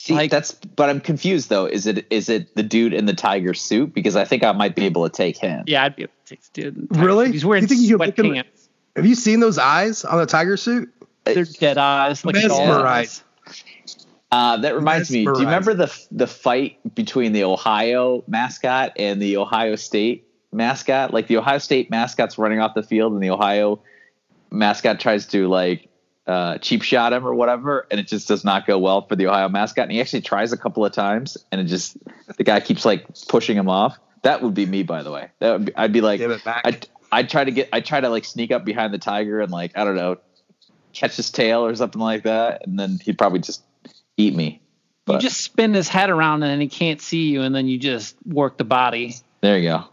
See, 0.00 0.14
like, 0.14 0.30
that's 0.30 0.52
but 0.52 0.88
I'm 0.88 1.00
confused 1.00 1.48
though. 1.48 1.66
Is 1.66 1.86
it 1.86 2.06
is 2.08 2.28
it 2.28 2.54
the 2.54 2.62
dude 2.62 2.94
in 2.94 3.06
the 3.06 3.14
tiger 3.14 3.52
suit? 3.52 3.92
Because 3.92 4.14
I 4.14 4.24
think 4.24 4.44
I 4.44 4.52
might 4.52 4.76
be 4.76 4.86
able 4.86 5.08
to 5.08 5.14
take 5.14 5.36
him. 5.36 5.64
Yeah, 5.66 5.84
I'd 5.84 5.96
be 5.96 6.04
able 6.04 6.12
to 6.24 6.36
take 6.36 6.52
the 6.52 6.70
dude. 6.70 6.96
Really? 6.96 7.32
He's 7.32 7.44
wearing 7.44 7.64
you 7.64 7.68
think 7.68 7.80
you 7.80 7.98
sweatpants. 7.98 8.68
Have 8.94 9.06
you 9.06 9.16
seen 9.16 9.40
those 9.40 9.58
eyes 9.58 10.04
on 10.04 10.18
the 10.18 10.26
tiger 10.26 10.56
suit? 10.56 10.92
Uh, 11.26 11.34
They're 11.34 11.44
dead 11.44 11.78
eyes, 11.78 12.24
like 12.24 12.36
mesmerized. 12.36 13.22
Uh, 14.30 14.58
that 14.58 14.74
reminds 14.74 15.10
me. 15.10 15.24
Do 15.24 15.32
you 15.32 15.46
remember 15.46 15.72
the 15.74 16.06
the 16.10 16.26
fight 16.26 16.78
between 16.94 17.32
the 17.32 17.44
Ohio 17.44 18.24
mascot 18.26 18.92
and 18.96 19.22
the 19.22 19.38
Ohio 19.38 19.74
State 19.76 20.26
mascot? 20.52 21.14
Like 21.14 21.28
the 21.28 21.38
Ohio 21.38 21.58
State 21.58 21.90
mascot's 21.90 22.36
running 22.36 22.60
off 22.60 22.74
the 22.74 22.82
field, 22.82 23.14
and 23.14 23.22
the 23.22 23.30
Ohio 23.30 23.80
mascot 24.50 25.00
tries 25.00 25.26
to 25.28 25.48
like 25.48 25.88
uh, 26.26 26.58
cheap 26.58 26.82
shot 26.82 27.14
him 27.14 27.26
or 27.26 27.34
whatever, 27.34 27.86
and 27.90 27.98
it 27.98 28.06
just 28.06 28.28
does 28.28 28.44
not 28.44 28.66
go 28.66 28.78
well 28.78 29.06
for 29.06 29.16
the 29.16 29.26
Ohio 29.26 29.48
mascot. 29.48 29.84
And 29.84 29.92
he 29.92 30.00
actually 30.00 30.20
tries 30.20 30.52
a 30.52 30.58
couple 30.58 30.84
of 30.84 30.92
times, 30.92 31.38
and 31.50 31.60
it 31.60 31.64
just 31.64 31.96
the 32.36 32.44
guy 32.44 32.60
keeps 32.60 32.84
like 32.84 33.06
pushing 33.28 33.56
him 33.56 33.70
off. 33.70 33.96
That 34.22 34.42
would 34.42 34.52
be 34.52 34.66
me, 34.66 34.82
by 34.82 35.02
the 35.02 35.10
way. 35.10 35.30
That 35.38 35.52
would 35.52 35.64
be, 35.66 35.76
I'd 35.76 35.92
be 35.92 36.02
like, 36.02 36.20
I'd, 36.20 36.86
I'd 37.10 37.30
try 37.30 37.44
to 37.44 37.50
get, 37.50 37.70
I'd 37.72 37.86
try 37.86 38.00
to 38.00 38.10
like 38.10 38.26
sneak 38.26 38.50
up 38.50 38.64
behind 38.66 38.92
the 38.92 38.98
tiger 38.98 39.40
and 39.40 39.50
like 39.50 39.78
I 39.78 39.84
don't 39.84 39.96
know, 39.96 40.18
catch 40.92 41.16
his 41.16 41.30
tail 41.30 41.64
or 41.64 41.74
something 41.74 42.02
like 42.02 42.24
that, 42.24 42.66
and 42.66 42.78
then 42.78 42.98
he'd 43.02 43.16
probably 43.16 43.38
just 43.38 43.62
eat 44.18 44.34
me. 44.34 44.60
But, 45.06 45.14
you 45.14 45.20
just 45.20 45.40
spin 45.40 45.72
his 45.72 45.88
head 45.88 46.10
around 46.10 46.42
and 46.42 46.52
then 46.52 46.60
he 46.60 46.68
can't 46.68 47.00
see 47.00 47.30
you, 47.30 47.40
and 47.40 47.54
then 47.54 47.66
you 47.66 47.78
just 47.78 48.14
work 48.26 48.58
the 48.58 48.64
body. 48.64 49.14
There 49.40 49.56
you 49.56 49.70
go. 49.70 49.84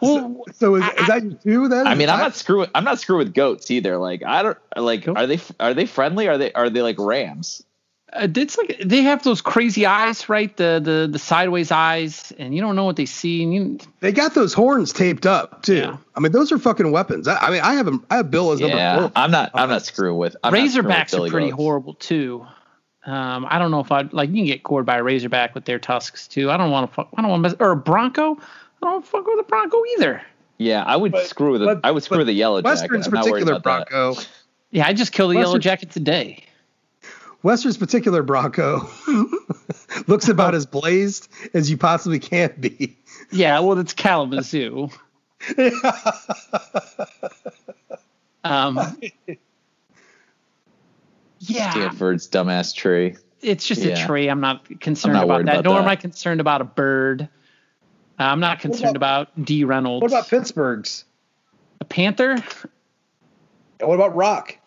Well, 0.00 0.44
so, 0.46 0.52
so 0.52 0.74
is, 0.76 0.84
I, 0.84 0.90
is, 0.92 1.06
that 1.08 1.22
you 1.24 1.38
too? 1.42 1.68
Then 1.68 1.86
I 1.88 1.96
mean, 1.96 2.08
I'm 2.08 2.20
not 2.20 2.36
screwing. 2.36 2.70
I'm 2.74 2.84
not 2.84 3.00
screwing 3.00 3.26
with 3.26 3.34
goats 3.34 3.68
either. 3.70 3.96
Like 3.98 4.22
I 4.22 4.42
don't 4.42 4.58
like. 4.76 5.08
Are 5.08 5.26
they 5.26 5.40
are 5.58 5.74
they 5.74 5.86
friendly? 5.86 6.28
Are 6.28 6.38
they 6.38 6.52
are 6.52 6.70
they 6.70 6.82
like 6.82 7.00
rams? 7.00 7.64
Uh, 8.12 8.28
it's 8.36 8.56
like 8.56 8.80
they 8.84 9.02
have 9.02 9.22
those 9.22 9.40
crazy 9.40 9.86
eyes, 9.86 10.28
right? 10.28 10.56
The 10.56 10.80
the 10.82 11.08
the 11.10 11.18
sideways 11.18 11.72
eyes, 11.72 12.32
and 12.38 12.54
you 12.54 12.60
don't 12.60 12.76
know 12.76 12.84
what 12.84 12.96
they 12.96 13.06
see. 13.06 13.42
And 13.42 13.54
you, 13.54 13.78
they 14.00 14.12
got 14.12 14.34
those 14.34 14.54
horns 14.54 14.92
taped 14.92 15.26
up 15.26 15.62
too. 15.62 15.76
Yeah. 15.76 15.96
I 16.14 16.20
mean, 16.20 16.32
those 16.32 16.52
are 16.52 16.58
fucking 16.58 16.90
weapons. 16.92 17.26
I, 17.26 17.36
I 17.36 17.50
mean, 17.50 17.60
I 17.60 17.74
have 17.74 17.86
them. 17.86 18.06
I 18.08 18.16
have 18.18 18.30
Bill 18.30 18.52
as 18.52 18.60
number 18.60 18.76
yeah, 18.76 19.00
four. 19.00 19.12
I'm 19.16 19.30
not. 19.30 19.50
I'm 19.54 19.68
not 19.68 19.84
screwing 19.84 20.16
with. 20.16 20.36
I'm 20.44 20.52
Razorbacks 20.52 21.08
screwing 21.08 21.22
with 21.22 21.30
are 21.30 21.32
pretty 21.32 21.50
goats. 21.50 21.56
horrible 21.56 21.94
too. 21.94 22.46
Um, 23.08 23.46
I 23.48 23.58
don't 23.58 23.70
know 23.70 23.80
if 23.80 23.90
I'd 23.90 24.12
like 24.12 24.28
you 24.28 24.36
can 24.36 24.44
get 24.44 24.62
cored 24.64 24.84
by 24.84 24.98
a 24.98 25.02
razorback 25.02 25.54
with 25.54 25.64
their 25.64 25.78
tusks 25.78 26.28
too. 26.28 26.50
I 26.50 26.58
don't 26.58 26.70
want 26.70 26.90
to 26.90 26.94
fuck. 26.94 27.08
I 27.16 27.22
don't 27.22 27.30
want 27.30 27.42
to 27.42 27.48
mess 27.48 27.56
or 27.58 27.70
a 27.70 27.76
bronco. 27.76 28.34
I 28.34 28.86
don't 28.86 29.04
fuck 29.04 29.26
with 29.26 29.40
a 29.40 29.44
bronco 29.44 29.82
either. 29.96 30.20
Yeah, 30.58 30.84
I 30.84 30.94
would 30.94 31.12
but, 31.12 31.26
screw 31.26 31.52
with. 31.52 31.62
But, 31.62 31.80
I 31.84 31.90
would 31.90 32.02
screw 32.02 32.22
the 32.22 32.34
yellow 32.34 32.60
jacket. 32.60 32.68
Western's 32.68 33.06
jacket. 33.06 33.30
particular 33.30 33.60
bronco. 33.60 34.14
That. 34.14 34.28
Yeah, 34.72 34.86
I 34.86 34.92
just 34.92 35.12
killed 35.12 35.30
the 35.30 35.36
Western, 35.36 35.48
yellow 35.48 35.58
jacket 35.58 35.90
today. 35.90 36.44
Western's 37.42 37.78
particular 37.78 38.22
Bronco 38.22 38.88
looks 40.06 40.28
about 40.28 40.54
as 40.54 40.66
blazed 40.66 41.28
as 41.54 41.70
you 41.70 41.78
possibly 41.78 42.18
can 42.18 42.52
be. 42.58 42.98
Yeah, 43.30 43.60
well, 43.60 43.78
it's 43.78 43.94
Kalamazoo. 43.94 44.90
um, 48.44 48.78
yeah. 51.48 51.70
Stanford's 51.70 52.28
dumbass 52.28 52.74
tree. 52.74 53.16
It's 53.40 53.66
just 53.66 53.82
yeah. 53.82 54.02
a 54.02 54.06
tree. 54.06 54.28
I'm 54.28 54.40
not 54.40 54.64
concerned 54.80 55.16
I'm 55.16 55.28
not 55.28 55.40
about 55.40 55.46
that. 55.46 55.60
About 55.60 55.64
Nor 55.64 55.74
that. 55.74 55.82
am 55.82 55.88
I 55.88 55.96
concerned 55.96 56.40
about 56.40 56.60
a 56.60 56.64
bird. 56.64 57.28
Uh, 58.18 58.24
I'm 58.24 58.40
not 58.40 58.58
concerned 58.58 58.96
about, 58.96 59.30
about 59.32 59.44
D. 59.44 59.64
Reynolds. 59.64 60.02
What 60.02 60.10
about 60.10 60.28
Pittsburgh's? 60.28 61.04
A 61.80 61.84
panther? 61.84 62.32
And 62.32 63.88
what 63.88 63.94
about 63.94 64.16
Rock? 64.16 64.58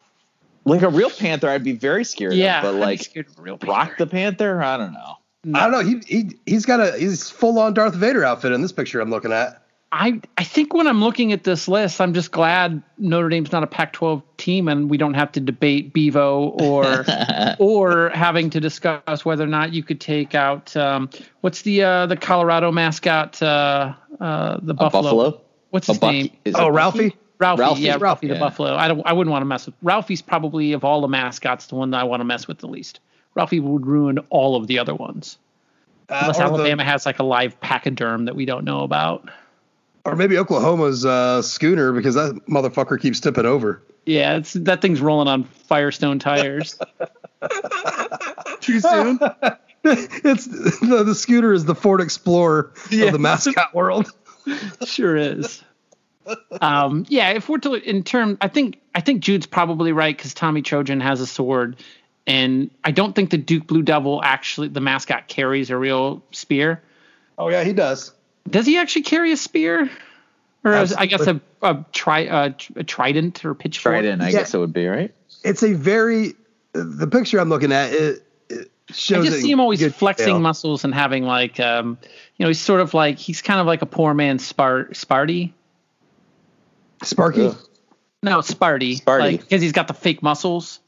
Like 0.63 0.83
a 0.83 0.89
real 0.89 1.09
panther, 1.09 1.49
I'd 1.49 1.63
be 1.63 1.73
very 1.73 2.05
scared 2.05 2.33
yeah, 2.33 2.59
of. 2.59 2.63
But 2.63 2.75
like 2.75 3.01
scared 3.01 3.27
of 3.27 3.39
a 3.39 3.41
real 3.41 3.57
panther. 3.57 3.71
Rock 3.71 3.97
the 3.97 4.07
Panther, 4.07 4.61
I 4.61 4.77
don't 4.77 4.93
know. 4.93 5.17
No. 5.43 5.59
I 5.59 5.63
don't 5.63 5.71
know. 5.71 5.79
He 5.79 6.01
he 6.07 6.39
he's 6.45 6.65
got 6.65 6.79
a 6.79 6.97
he's 6.97 7.29
full 7.29 7.57
on 7.57 7.73
Darth 7.73 7.95
Vader 7.95 8.23
outfit 8.23 8.51
in 8.51 8.61
this 8.61 8.71
picture 8.71 9.01
I'm 9.01 9.09
looking 9.09 9.31
at. 9.31 9.60
I 9.91 10.21
I 10.37 10.43
think 10.43 10.73
when 10.73 10.87
I'm 10.87 11.01
looking 11.03 11.33
at 11.33 11.43
this 11.43 11.67
list, 11.67 11.99
I'm 11.99 12.13
just 12.13 12.31
glad 12.31 12.81
Notre 12.97 13.27
Dame's 13.29 13.51
not 13.51 13.63
a 13.63 13.67
Pac-12 13.67 14.23
team, 14.37 14.67
and 14.67 14.89
we 14.89 14.97
don't 14.97 15.15
have 15.15 15.31
to 15.33 15.39
debate 15.39 15.93
Bevo 15.93 16.55
or 16.61 17.05
or 17.59 18.09
having 18.09 18.49
to 18.51 18.59
discuss 18.59 19.25
whether 19.25 19.43
or 19.43 19.47
not 19.47 19.73
you 19.73 19.83
could 19.83 19.99
take 19.99 20.33
out 20.33 20.75
um, 20.77 21.09
what's 21.41 21.63
the 21.63 21.83
uh, 21.83 22.05
the 22.05 22.15
Colorado 22.15 22.71
mascot, 22.71 23.41
uh, 23.41 23.93
uh, 24.19 24.59
the 24.61 24.73
Buffalo. 24.73 25.03
Buffalo. 25.03 25.41
What's 25.71 25.87
his 25.87 25.99
buck- 25.99 26.11
name? 26.11 26.31
Oh, 26.55 26.69
Ralphie. 26.69 27.15
Ralphie, 27.39 27.61
Ralphie, 27.61 27.81
yeah, 27.81 27.97
Ralphie 27.99 28.27
the 28.27 28.35
yeah. 28.35 28.39
Buffalo. 28.39 28.75
I 28.75 28.87
don't, 28.87 29.01
I 29.03 29.13
wouldn't 29.13 29.31
want 29.31 29.41
to 29.41 29.47
mess 29.47 29.65
with. 29.65 29.73
Ralphie's 29.81 30.21
probably 30.21 30.73
of 30.73 30.83
all 30.83 31.01
the 31.01 31.07
mascots 31.07 31.65
the 31.65 31.75
one 31.75 31.89
that 31.89 31.97
I 31.99 32.03
want 32.03 32.19
to 32.19 32.23
mess 32.23 32.47
with 32.47 32.59
the 32.59 32.67
least. 32.67 32.99
Ralphie 33.33 33.59
would 33.59 33.87
ruin 33.87 34.19
all 34.29 34.55
of 34.55 34.67
the 34.67 34.77
other 34.77 34.93
ones, 34.93 35.39
Uh, 36.07 36.19
unless 36.21 36.39
or, 36.39 36.43
Alabama 36.43 36.83
has 36.83 37.05
like 37.07 37.17
a 37.17 37.23
live 37.23 37.59
pachyderm 37.59 38.25
that 38.25 38.35
we 38.35 38.45
don't 38.45 38.63
know 38.63 38.81
about. 38.83 39.27
The, 40.03 40.09
or 40.09 40.15
maybe 40.15 40.37
Oklahoma's 40.37 41.05
uh, 41.05 41.41
Schooner 41.41 41.91
because 41.93 42.15
that 42.15 42.41
motherfucker 42.47 42.99
keeps 42.99 43.19
tipping 43.19 43.45
over. 43.45 43.81
Yeah, 44.05 44.37
it's 44.37 44.53
that 44.53 44.81
thing's 44.81 44.99
rolling 45.01 45.27
on 45.27 45.43
Firestone 45.43 46.19
tires. 46.19 46.77
Too 48.61 48.79
soon. 48.79 49.19
it's 49.83 50.45
the, 50.47 51.03
the 51.05 51.15
scooter 51.15 51.53
is 51.53 51.65
the 51.65 51.75
Ford 51.75 52.01
Explorer 52.01 52.73
Yeah. 52.89 53.05
of 53.05 53.13
the 53.13 53.19
mascot 53.19 53.73
world. 53.73 54.11
sure 54.85 55.15
is. 55.15 55.63
Um, 56.61 57.05
yeah, 57.09 57.29
if 57.31 57.49
we're 57.49 57.57
to 57.59 57.73
in 57.73 58.03
term, 58.03 58.37
I 58.41 58.47
think 58.47 58.79
I 58.93 59.01
think 59.01 59.21
Jude's 59.23 59.47
probably 59.47 59.91
right 59.91 60.15
because 60.15 60.33
Tommy 60.33 60.61
Trojan 60.61 60.99
has 61.01 61.19
a 61.19 61.27
sword, 61.27 61.77
and 62.27 62.69
I 62.83 62.91
don't 62.91 63.13
think 63.15 63.31
the 63.31 63.37
Duke 63.37 63.65
Blue 63.67 63.81
Devil 63.81 64.21
actually 64.23 64.67
the 64.67 64.81
mascot 64.81 65.27
carries 65.27 65.71
a 65.71 65.77
real 65.77 66.23
spear. 66.31 66.81
Oh 67.37 67.49
yeah, 67.49 67.63
he 67.63 67.73
does. 67.73 68.13
Does 68.49 68.65
he 68.65 68.77
actually 68.77 69.03
carry 69.03 69.31
a 69.31 69.37
spear, 69.37 69.89
or 70.63 70.73
is, 70.73 70.93
I 70.93 71.05
guess 71.05 71.27
a, 71.27 71.39
a 71.61 71.85
tri 71.93 72.21
a, 72.21 72.53
a 72.75 72.83
trident 72.83 73.45
or 73.45 73.53
pitchfork? 73.53 73.93
Trident, 73.93 74.21
I 74.21 74.27
Yeah. 74.29 74.39
guess 74.39 74.53
it 74.53 74.57
would 74.57 74.73
be 74.73 74.87
right. 74.87 75.13
It's 75.43 75.63
a 75.63 75.73
very 75.73 76.33
the 76.73 77.07
picture 77.07 77.39
I'm 77.39 77.49
looking 77.49 77.71
at 77.71 77.91
it, 77.93 78.25
it 78.49 78.71
I 78.89 78.93
just 78.93 79.41
see 79.41 79.51
him 79.51 79.59
always 79.59 79.85
flexing 79.93 80.25
detail. 80.27 80.39
muscles 80.39 80.83
and 80.83 80.93
having 80.93 81.23
like, 81.23 81.59
um, 81.59 81.97
you 82.37 82.43
know, 82.43 82.49
he's 82.49 82.59
sort 82.59 82.81
of 82.81 82.93
like 82.93 83.17
he's 83.17 83.41
kind 83.41 83.59
of 83.59 83.67
like 83.67 83.81
a 83.81 83.85
poor 83.85 84.13
man's 84.13 84.51
Spart 84.51 84.91
Sparty. 84.91 85.53
Sparky. 87.03 87.47
Ugh. 87.47 87.57
No, 88.23 88.39
Sparty. 88.39 89.01
Sparty. 89.01 89.19
Like 89.19 89.39
because 89.41 89.61
he's 89.61 89.71
got 89.71 89.87
the 89.87 89.93
fake 89.93 90.21
muscles. 90.21 90.79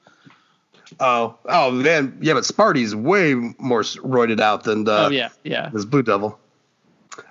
Oh, 1.00 1.38
oh 1.46 1.72
man, 1.72 2.20
yeah, 2.22 2.34
but 2.34 2.44
Sparty's 2.44 2.96
way 2.96 3.34
more 3.34 3.80
s- 3.80 3.96
roided 3.98 4.40
out 4.40 4.64
than 4.64 4.88
uh, 4.88 5.06
oh 5.08 5.10
yeah, 5.10 5.30
yeah. 5.44 5.70
this 5.74 5.86
Blue 5.86 6.04
Devil. 6.04 6.38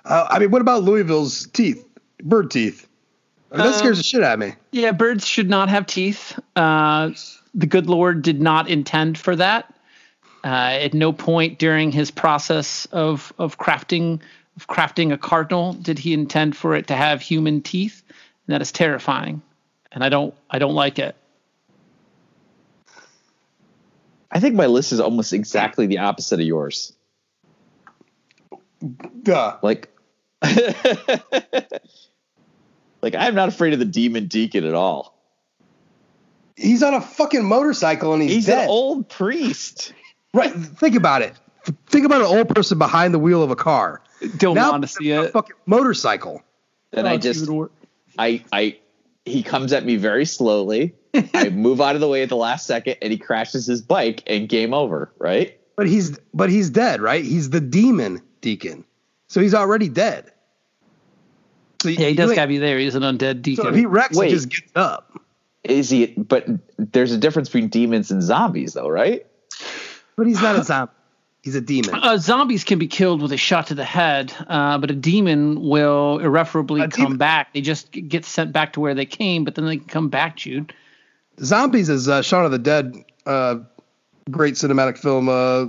Uh, 0.05 0.27
I 0.29 0.39
mean, 0.39 0.51
what 0.51 0.61
about 0.61 0.83
Louisville's 0.83 1.47
teeth? 1.47 1.85
Bird 2.23 2.51
teeth. 2.51 2.87
I 3.51 3.57
mean, 3.57 3.65
that 3.65 3.73
Um, 3.73 3.79
scares 3.79 3.97
the 3.97 4.03
shit 4.03 4.23
out 4.23 4.33
of 4.33 4.39
me. 4.39 4.53
Yeah, 4.71 4.91
birds 4.91 5.25
should 5.25 5.49
not 5.49 5.69
have 5.69 5.85
teeth. 5.85 6.39
Uh, 6.55 7.11
the 7.53 7.67
good 7.67 7.87
Lord 7.87 8.21
did 8.21 8.41
not 8.41 8.69
intend 8.69 9.17
for 9.17 9.35
that. 9.35 9.73
Uh, 10.43 10.75
at 10.81 10.93
no 10.93 11.13
point 11.13 11.57
during 11.57 11.91
his 11.91 12.11
process 12.11 12.85
of 12.91 13.31
of 13.37 13.57
crafting 13.57 14.19
of 14.57 14.67
crafting 14.67 15.13
a 15.13 15.17
cardinal 15.17 15.73
did 15.73 15.97
he 15.97 16.13
intend 16.13 16.57
for 16.57 16.75
it 16.75 16.87
to 16.87 16.95
have 16.95 17.21
human 17.21 17.61
teeth. 17.61 18.03
And 18.45 18.53
that 18.53 18.61
is 18.61 18.71
terrifying, 18.71 19.41
and 19.93 20.03
I 20.03 20.09
don't 20.09 20.33
I 20.49 20.59
don't 20.59 20.75
like 20.75 20.99
it. 20.99 21.15
I 24.31 24.39
think 24.39 24.55
my 24.55 24.65
list 24.65 24.91
is 24.91 24.99
almost 24.99 25.31
exactly 25.31 25.85
the 25.85 25.99
opposite 25.99 26.39
of 26.39 26.45
yours. 26.45 26.91
Duh. 29.23 29.57
Like, 29.61 29.89
like 33.01 33.15
I'm 33.15 33.35
not 33.35 33.49
afraid 33.49 33.73
of 33.73 33.79
the 33.79 33.85
demon 33.85 34.27
deacon 34.27 34.65
at 34.65 34.73
all. 34.73 35.17
He's 36.55 36.83
on 36.83 36.93
a 36.93 37.01
fucking 37.01 37.43
motorcycle 37.43 38.13
and 38.13 38.21
he's, 38.21 38.31
He's 38.31 38.45
dead. 38.45 38.65
an 38.65 38.69
old 38.69 39.09
priest. 39.09 39.93
right. 40.33 40.51
Think 40.53 40.95
about 40.95 41.21
it. 41.21 41.33
Think 41.87 42.05
about 42.05 42.21
an 42.21 42.27
old 42.27 42.49
person 42.49 42.77
behind 42.77 43.13
the 43.13 43.19
wheel 43.19 43.41
of 43.41 43.49
a 43.49 43.55
car. 43.55 44.01
Don't 44.37 44.55
Now 44.55 44.71
want 44.71 44.83
to 44.83 44.87
see 44.87 45.11
a 45.11 45.23
it. 45.23 45.31
fucking 45.33 45.55
motorcycle. 45.65 46.43
And 46.91 47.07
Oh, 47.07 47.11
I 47.11 47.17
just, 47.17 47.49
I, 48.19 48.43
I, 48.51 48.77
he 49.25 49.41
comes 49.43 49.73
at 49.73 49.83
me 49.85 49.95
very 49.95 50.25
slowly. 50.25 50.93
I 51.33 51.49
move 51.49 51.81
out 51.81 51.95
of 51.95 52.01
the 52.01 52.07
way 52.07 52.21
at 52.21 52.29
the 52.29 52.35
last 52.35 52.67
second, 52.67 52.97
and 53.01 53.11
he 53.11 53.17
crashes 53.17 53.65
his 53.65 53.81
bike, 53.81 54.21
and 54.27 54.47
game 54.47 54.73
over. 54.73 55.11
Right? 55.17 55.59
But 55.75 55.87
he's 55.87 56.17
but 56.33 56.49
he's 56.51 56.69
dead, 56.69 57.01
right? 57.01 57.23
He's 57.23 57.49
the 57.49 57.59
demon 57.61 58.21
deacon. 58.43 58.85
So 59.27 59.41
he's 59.41 59.55
already 59.55 59.89
dead. 59.89 60.31
So 61.81 61.89
yeah, 61.89 62.09
he 62.09 62.13
does 62.13 62.29
wait, 62.29 62.35
gotta 62.35 62.47
be 62.47 62.59
there. 62.59 62.77
He's 62.77 62.93
an 62.93 63.01
undead 63.01 63.41
deacon. 63.41 63.63
So 63.65 63.69
if 63.69 63.75
he 63.75 63.87
wrecks, 63.87 64.15
Wait. 64.15 64.27
he 64.29 64.35
just 64.35 64.49
gets 64.49 64.71
up. 64.75 65.19
Is 65.63 65.89
he? 65.89 66.07
But 66.07 66.45
there's 66.77 67.11
a 67.11 67.17
difference 67.17 67.49
between 67.49 67.69
demons 67.69 68.11
and 68.11 68.21
zombies, 68.21 68.73
though, 68.73 68.87
right? 68.89 69.25
But 70.15 70.27
he's 70.27 70.41
not 70.41 70.57
a 70.57 70.63
zombie. 70.63 70.93
He's 71.41 71.55
a 71.55 71.61
demon. 71.61 71.95
Uh, 71.95 72.17
zombies 72.17 72.63
can 72.63 72.79
be 72.79 72.87
killed 72.87 73.21
with 73.21 73.33
a 73.33 73.37
shot 73.37 73.67
to 73.67 73.75
the 73.75 73.83
head, 73.83 74.33
uh, 74.47 74.77
but 74.77 74.91
a 74.91 74.95
demon 74.95 75.61
will 75.67 76.19
irreparably 76.19 76.81
A 76.81 76.87
come 76.87 77.05
demon- 77.05 77.17
back. 77.17 77.53
They 77.53 77.59
just 77.59 77.91
get 77.91 78.23
sent 78.23 78.53
back 78.53 78.73
to 78.73 78.79
where 78.79 78.93
they 78.95 79.05
came, 79.05 79.43
but 79.43 79.55
then 79.55 79.65
they 79.65 79.77
can 79.77 79.87
come 79.87 80.09
back, 80.09 80.37
Jude. 80.37 80.73
Zombies 81.41 81.89
is 81.89 82.07
uh, 82.07 82.21
Shaun 82.21 82.45
of 82.45 82.51
the 82.51 82.59
Dead 82.59 82.95
uh, 83.25 83.55
great 84.31 84.53
cinematic 84.53 84.97
film 84.97 85.27
uh, 85.27 85.65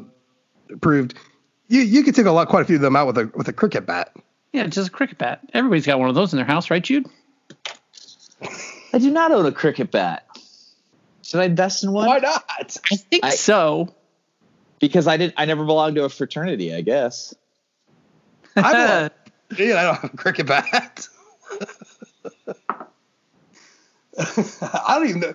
proved, 0.81 1.14
you 1.69 1.81
you 1.81 2.03
could 2.03 2.15
take 2.15 2.27
a 2.27 2.33
lot, 2.33 2.49
quite 2.49 2.62
a 2.62 2.65
few 2.65 2.77
of 2.77 2.83
them 2.83 2.97
out 2.97 3.07
with 3.07 3.19
a 3.19 3.31
with 3.35 3.49
a 3.49 3.53
cricket 3.53 3.87
bat. 3.87 4.15
Yeah, 4.53 4.67
just 4.67 4.89
a 4.89 4.91
cricket 4.91 5.19
bat. 5.19 5.41
Everybody's 5.53 5.87
got 5.87 5.99
one 5.99 6.09
of 6.09 6.15
those 6.15 6.33
in 6.33 6.37
their 6.37 6.47
house, 6.47 6.71
right, 6.71 6.83
Jude? 6.83 7.07
I 8.93 8.99
do 8.99 9.11
not 9.11 9.33
own 9.33 9.47
a 9.47 9.53
cricket 9.53 9.91
bat. 9.91 10.27
Should 11.23 11.41
I 11.41 11.45
invest 11.45 11.83
in 11.83 11.91
one? 11.91 12.07
Why 12.07 12.19
not? 12.19 12.45
I 12.49 12.97
think 12.97 13.25
I, 13.25 13.31
so. 13.31 13.93
Because 14.79 15.09
I 15.09 15.17
didn't. 15.17 15.35
I 15.37 15.47
never 15.47 15.65
belonged 15.65 15.97
to 15.97 16.05
a 16.05 16.09
fraternity. 16.09 16.75
I 16.75 16.83
guess. 16.83 17.35
I 18.57 18.73
don't. 18.73 19.12
yeah, 19.59 19.81
I 19.81 19.83
don't 19.83 19.95
have 19.97 20.15
a 20.15 20.17
cricket 20.17 20.47
bat. 20.47 21.09
I 24.62 24.97
don't 24.99 25.09
even 25.09 25.21
know. 25.21 25.35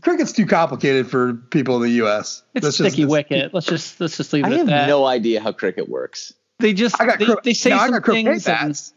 Cricket's 0.00 0.32
too 0.32 0.46
complicated 0.46 1.10
for 1.10 1.34
people 1.34 1.76
in 1.76 1.82
the 1.82 1.96
U.S. 1.96 2.42
It's 2.54 2.64
let's 2.64 2.76
sticky 2.76 3.02
just, 3.02 3.10
wicket. 3.10 3.52
Let's 3.52 3.66
just 3.66 4.00
let's 4.00 4.16
just 4.16 4.32
leave 4.32 4.46
it 4.46 4.52
I 4.52 4.56
have 4.58 4.66
that. 4.68 4.86
no 4.86 5.04
idea 5.04 5.40
how 5.40 5.52
cricket 5.52 5.88
works. 5.88 6.32
They 6.58 6.72
just 6.72 7.00
I 7.00 7.06
got 7.06 7.18
they, 7.18 7.26
cro- 7.26 7.40
they 7.42 7.54
say 7.54 7.70
no, 7.70 7.78
some 7.78 7.94
I 7.94 7.98
got 7.98 8.06
things. 8.06 8.44
Bats. 8.44 8.94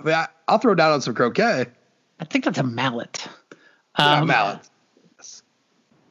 And, 0.00 0.12
I 0.12 0.28
will 0.48 0.58
throw 0.58 0.74
down 0.74 0.92
on 0.92 1.00
some 1.02 1.14
croquet. 1.14 1.66
I 2.20 2.24
think 2.24 2.44
that's 2.44 2.58
a 2.58 2.64
mallet. 2.64 3.28
Um, 3.96 4.26
mallet. 4.28 4.60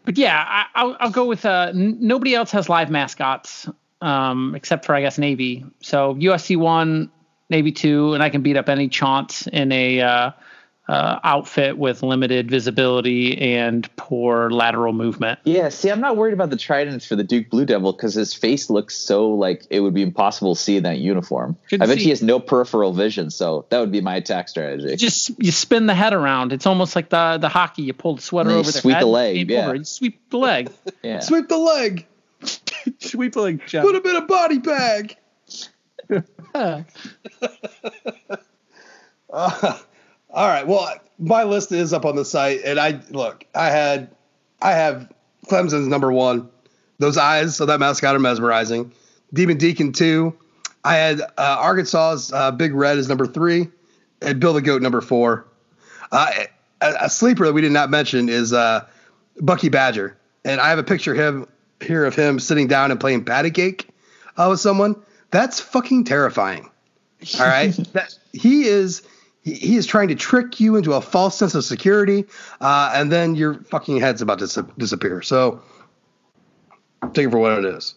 But 0.05 0.17
yeah, 0.17 0.65
I, 0.73 0.83
will 0.83 0.97
I'll 0.99 1.11
go 1.11 1.25
with 1.25 1.45
uh, 1.45 1.71
n- 1.73 1.97
nobody 1.99 2.33
else 2.33 2.51
has 2.51 2.69
live 2.69 2.89
mascots 2.89 3.67
um, 4.01 4.55
except 4.55 4.85
for 4.85 4.95
I 4.95 5.01
guess 5.01 5.17
Navy. 5.17 5.65
So 5.81 6.15
USC 6.15 6.57
one, 6.57 7.11
Navy 7.49 7.71
two, 7.71 8.13
and 8.13 8.23
I 8.23 8.29
can 8.29 8.41
beat 8.41 8.57
up 8.57 8.69
any 8.69 8.87
chaunt 8.87 9.47
in 9.47 9.71
a 9.71 10.01
uh, 10.01 10.31
uh, 10.87 11.19
outfit 11.23 11.77
with 11.77 12.01
limited 12.01 12.49
visibility 12.49 13.55
and 13.55 13.93
poor 13.97 14.49
lateral 14.49 14.93
movement. 14.93 15.39
Yeah, 15.43 15.67
see, 15.69 15.89
I'm 15.89 15.99
not 15.99 16.15
worried 16.15 16.33
about 16.33 16.49
the 16.49 16.57
tridents 16.57 17.05
for 17.05 17.17
the 17.17 17.25
Duke 17.25 17.49
Blue 17.49 17.65
Devil 17.65 17.91
because 17.91 18.13
his 18.13 18.33
face 18.33 18.69
looks 18.69 18.95
so 18.95 19.31
like 19.31 19.65
it 19.69 19.81
would 19.81 19.93
be 19.93 20.01
impossible 20.01 20.55
to 20.55 20.61
see 20.61 20.77
in 20.77 20.83
that 20.83 20.99
uniform. 20.99 21.57
Couldn't 21.69 21.83
I 21.83 21.87
bet 21.87 21.97
see. 21.97 22.05
he 22.05 22.09
has 22.11 22.21
no 22.21 22.39
peripheral 22.39 22.93
vision, 22.93 23.31
so 23.31 23.65
that 23.69 23.79
would 23.79 23.91
be 23.91 23.99
my 23.99 24.15
attack 24.15 24.47
strategy. 24.47 24.95
Just 24.95 25.31
you 25.43 25.51
spin 25.51 25.87
the 25.87 25.95
head 25.95 26.13
around. 26.13 26.53
It's 26.53 26.65
almost 26.65 26.95
like 26.95 27.09
the 27.09 27.37
the 27.37 27.49
hockey. 27.49 27.81
You 27.83 27.93
pull 27.93 28.15
the 28.15 28.21
sweater 28.21 28.51
over 28.51 28.63
the 28.63 28.71
sweep 28.71 28.95
head. 28.95 29.03
the 29.03 29.07
leg. 29.07 29.49
Yeah, 29.49 29.67
over. 29.67 29.83
sweep 29.83 30.29
the 30.29 30.37
leg. 30.37 30.71
yeah, 31.03 31.19
sweep 31.19 31.49
the 31.49 31.57
leg. 31.57 32.05
sweep 32.99 33.33
the 33.33 33.41
leg. 33.41 33.61
John. 33.67 33.83
Put 33.83 33.95
him 33.95 34.05
in 34.05 34.15
a 34.15 34.25
body 34.25 34.59
bag. 34.59 35.17
uh, 36.53 36.83
all 40.37 40.47
right. 40.47 40.67
Well, 40.67 40.87
my 41.17 41.45
list 41.45 41.71
is 41.71 41.93
up 41.93 42.05
on 42.05 42.15
the 42.15 42.23
site, 42.23 42.61
and 42.63 42.79
I 42.79 43.01
look. 43.09 43.43
I 43.55 43.71
had, 43.71 44.15
I 44.61 44.73
have 44.73 45.11
Clemson's 45.47 45.87
number 45.87 46.13
one. 46.13 46.47
Those 46.99 47.17
eyes 47.17 47.59
of 47.59 47.67
that 47.67 47.79
mascot 47.79 48.15
are 48.15 48.19
mesmerizing. 48.19 48.93
Demon 49.33 49.57
Deacon 49.57 49.93
two. 49.93 50.37
I 50.83 50.95
had 50.97 51.21
uh, 51.21 51.25
Arkansas's 51.37 52.31
uh, 52.31 52.51
Big 52.51 52.75
Red 52.75 52.99
is 52.99 53.09
number 53.09 53.25
three, 53.25 53.67
and 54.21 54.39
Bill 54.39 54.53
the 54.53 54.61
Goat 54.61 54.83
number 54.83 55.01
four. 55.01 55.47
Uh, 56.11 56.31
a, 56.81 56.93
a, 57.01 57.09
sleeper 57.09 57.47
that 57.47 57.53
we 57.53 57.61
did 57.61 57.71
not 57.71 57.89
mention 57.89 58.29
is 58.29 58.53
uh, 58.53 58.85
Bucky 59.41 59.69
Badger, 59.69 60.15
and 60.45 60.61
I 60.61 60.69
have 60.69 60.77
a 60.77 60.83
picture 60.83 61.13
of 61.13 61.17
him 61.17 61.47
here 61.81 62.05
of 62.05 62.15
him 62.15 62.39
sitting 62.39 62.67
down 62.67 62.91
and 62.91 62.99
playing 62.99 63.25
patty 63.25 63.49
cake 63.49 63.89
uh, 64.37 64.47
with 64.51 64.59
someone. 64.59 64.95
That's 65.31 65.59
fucking 65.59 66.03
terrifying. 66.03 66.69
All 67.39 67.47
right, 67.47 67.71
that 67.93 68.15
he 68.33 68.65
is 68.65 69.01
he, 69.55 69.75
is 69.75 69.85
trying 69.85 70.07
to 70.09 70.15
trick 70.15 70.59
you 70.59 70.75
into 70.75 70.93
a 70.93 71.01
false 71.01 71.37
sense 71.37 71.55
of 71.55 71.63
security, 71.63 72.25
uh, 72.61 72.91
and 72.93 73.11
then 73.11 73.35
your 73.35 73.55
fucking 73.63 73.99
head's 73.99 74.21
about 74.21 74.39
to 74.39 74.45
dis- 74.45 74.73
disappear. 74.77 75.21
So 75.21 75.61
take 77.13 77.27
it 77.27 77.31
for 77.31 77.39
what 77.39 77.57
it 77.57 77.65
is. 77.65 77.95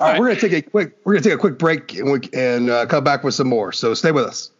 All 0.00 0.08
right, 0.08 0.20
we're 0.20 0.28
gonna 0.28 0.40
take 0.40 0.52
a 0.52 0.62
quick 0.62 0.96
we're 1.04 1.14
gonna 1.14 1.24
take 1.24 1.32
a 1.32 1.38
quick 1.38 1.58
break 1.58 1.94
and, 1.96 2.12
we, 2.12 2.20
and 2.32 2.70
uh, 2.70 2.86
come 2.86 3.02
back 3.02 3.24
with 3.24 3.34
some 3.34 3.48
more. 3.48 3.72
So 3.72 3.94
stay 3.94 4.12
with 4.12 4.24
us. 4.24 4.52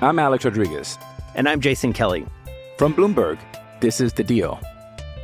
I'm 0.00 0.18
Alex 0.18 0.44
Rodriguez, 0.44 0.98
and 1.34 1.48
I'm 1.48 1.60
Jason 1.60 1.92
Kelly 1.92 2.26
from 2.78 2.94
Bloomberg. 2.94 3.38
This 3.80 4.00
is 4.00 4.12
the 4.12 4.22
Deal. 4.22 4.60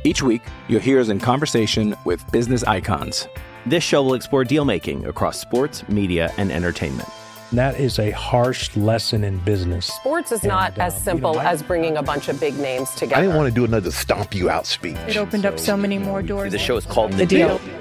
Each 0.03 0.21
week, 0.21 0.41
you'll 0.67 0.81
hear 0.81 0.99
us 0.99 1.09
in 1.09 1.19
conversation 1.19 1.95
with 2.05 2.29
business 2.31 2.63
icons. 2.63 3.27
This 3.65 3.83
show 3.83 4.01
will 4.01 4.15
explore 4.15 4.43
deal 4.43 4.65
making 4.65 5.05
across 5.05 5.39
sports, 5.39 5.87
media, 5.87 6.33
and 6.37 6.51
entertainment. 6.51 7.07
That 7.51 7.79
is 7.79 7.99
a 7.99 8.11
harsh 8.11 8.75
lesson 8.77 9.23
in 9.23 9.37
business. 9.39 9.85
Sports 9.85 10.31
is 10.31 10.39
and, 10.41 10.49
not 10.49 10.77
as 10.79 10.99
simple 11.03 11.31
you 11.31 11.37
know, 11.37 11.43
as 11.43 11.61
bringing 11.61 11.97
a 11.97 12.01
bunch 12.01 12.27
of 12.29 12.39
big 12.39 12.57
names 12.57 12.89
together. 12.91 13.17
I 13.17 13.21
didn't 13.21 13.35
want 13.35 13.49
to 13.49 13.53
do 13.53 13.65
another 13.65 13.91
stomp 13.91 14.33
you 14.33 14.49
out 14.49 14.65
speech. 14.65 14.97
It 15.07 15.17
opened 15.17 15.43
so, 15.43 15.49
up 15.49 15.59
so 15.59 15.77
many 15.77 15.97
more 15.97 16.21
doors. 16.21 16.51
The 16.51 16.57
show 16.57 16.77
is 16.77 16.85
called 16.85 17.11
The, 17.11 17.17
the 17.17 17.25
deal. 17.25 17.57
deal. 17.57 17.75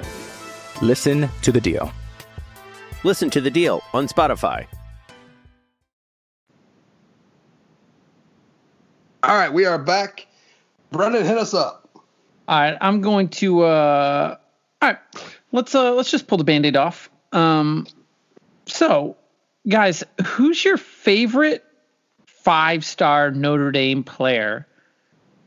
Listen 0.83 1.29
to 1.43 1.53
the 1.53 1.61
deal. 1.61 1.93
Listen 3.05 3.31
to 3.31 3.41
the 3.41 3.51
deal 3.51 3.83
on 3.95 4.09
Spotify. 4.09 4.67
All 9.23 9.37
right, 9.37 9.53
we 9.53 9.67
are 9.67 9.79
back. 9.79 10.27
Brendan, 10.91 11.25
hit 11.25 11.39
us 11.39 11.55
up. 11.55 11.89
All 12.49 12.61
right, 12.61 12.77
I'm 12.81 13.01
going 13.01 13.29
to. 13.29 13.63
Uh, 13.63 14.37
all 14.83 14.89
right, 14.89 14.99
let's 15.53 15.75
uh 15.75 15.93
let's 15.95 16.11
just 16.11 16.27
pull 16.27 16.39
the 16.39 16.45
band-aid 16.45 16.77
off. 16.77 17.11
Um 17.33 17.87
so 18.67 19.17
guys, 19.69 20.05
who's 20.25 20.65
your 20.65 20.77
favorite 20.77 21.65
five-star 22.25 23.31
Notre 23.33 23.71
Dame 23.71 24.03
player 24.03 24.67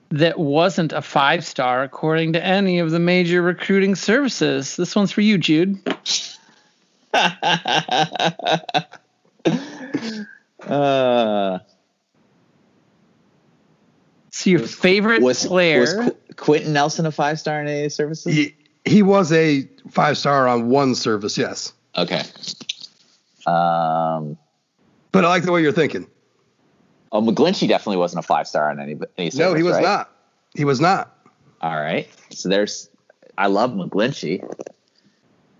that 0.09 0.37
wasn't 0.37 0.93
a 0.93 1.01
five-star 1.01 1.83
according 1.83 2.33
to 2.33 2.43
any 2.43 2.79
of 2.79 2.91
the 2.91 2.99
major 2.99 3.41
recruiting 3.41 3.95
services? 3.95 4.75
This 4.75 4.95
one's 4.95 5.11
for 5.11 5.21
you, 5.21 5.37
Jude. 5.37 5.79
uh 10.67 11.59
so 14.33 14.49
your 14.49 14.59
favorite 14.61 15.21
was, 15.21 15.45
player 15.45 15.81
was 15.81 15.93
Qu- 15.93 16.33
Quenton 16.35 16.73
Nelson 16.73 17.05
a 17.05 17.11
five 17.11 17.39
star 17.39 17.61
in 17.61 17.67
any 17.67 17.87
services? 17.89 18.51
He, 18.85 18.95
he 18.95 19.01
was 19.01 19.31
a 19.31 19.67
five 19.89 20.17
star 20.17 20.47
on 20.47 20.69
one 20.69 20.95
service, 20.95 21.37
yes. 21.37 21.73
Okay. 21.97 22.21
Um, 23.45 24.37
but 25.11 25.25
I 25.25 25.29
like 25.29 25.43
the 25.43 25.51
way 25.51 25.61
you're 25.61 25.71
thinking. 25.71 26.07
Oh, 27.11 27.21
McGlinchey 27.21 27.67
definitely 27.67 27.97
wasn't 27.97 28.23
a 28.23 28.27
five 28.27 28.47
star 28.47 28.69
on 28.69 28.79
any 28.79 28.97
any 29.17 29.29
service. 29.29 29.37
No, 29.37 29.53
he 29.53 29.63
was 29.63 29.75
right? 29.75 29.83
not. 29.83 30.11
He 30.55 30.65
was 30.65 30.79
not. 30.79 31.15
All 31.61 31.79
right. 31.79 32.09
So 32.31 32.49
there's, 32.49 32.89
I 33.37 33.47
love 33.47 33.71
McGlinchey. 33.71 34.43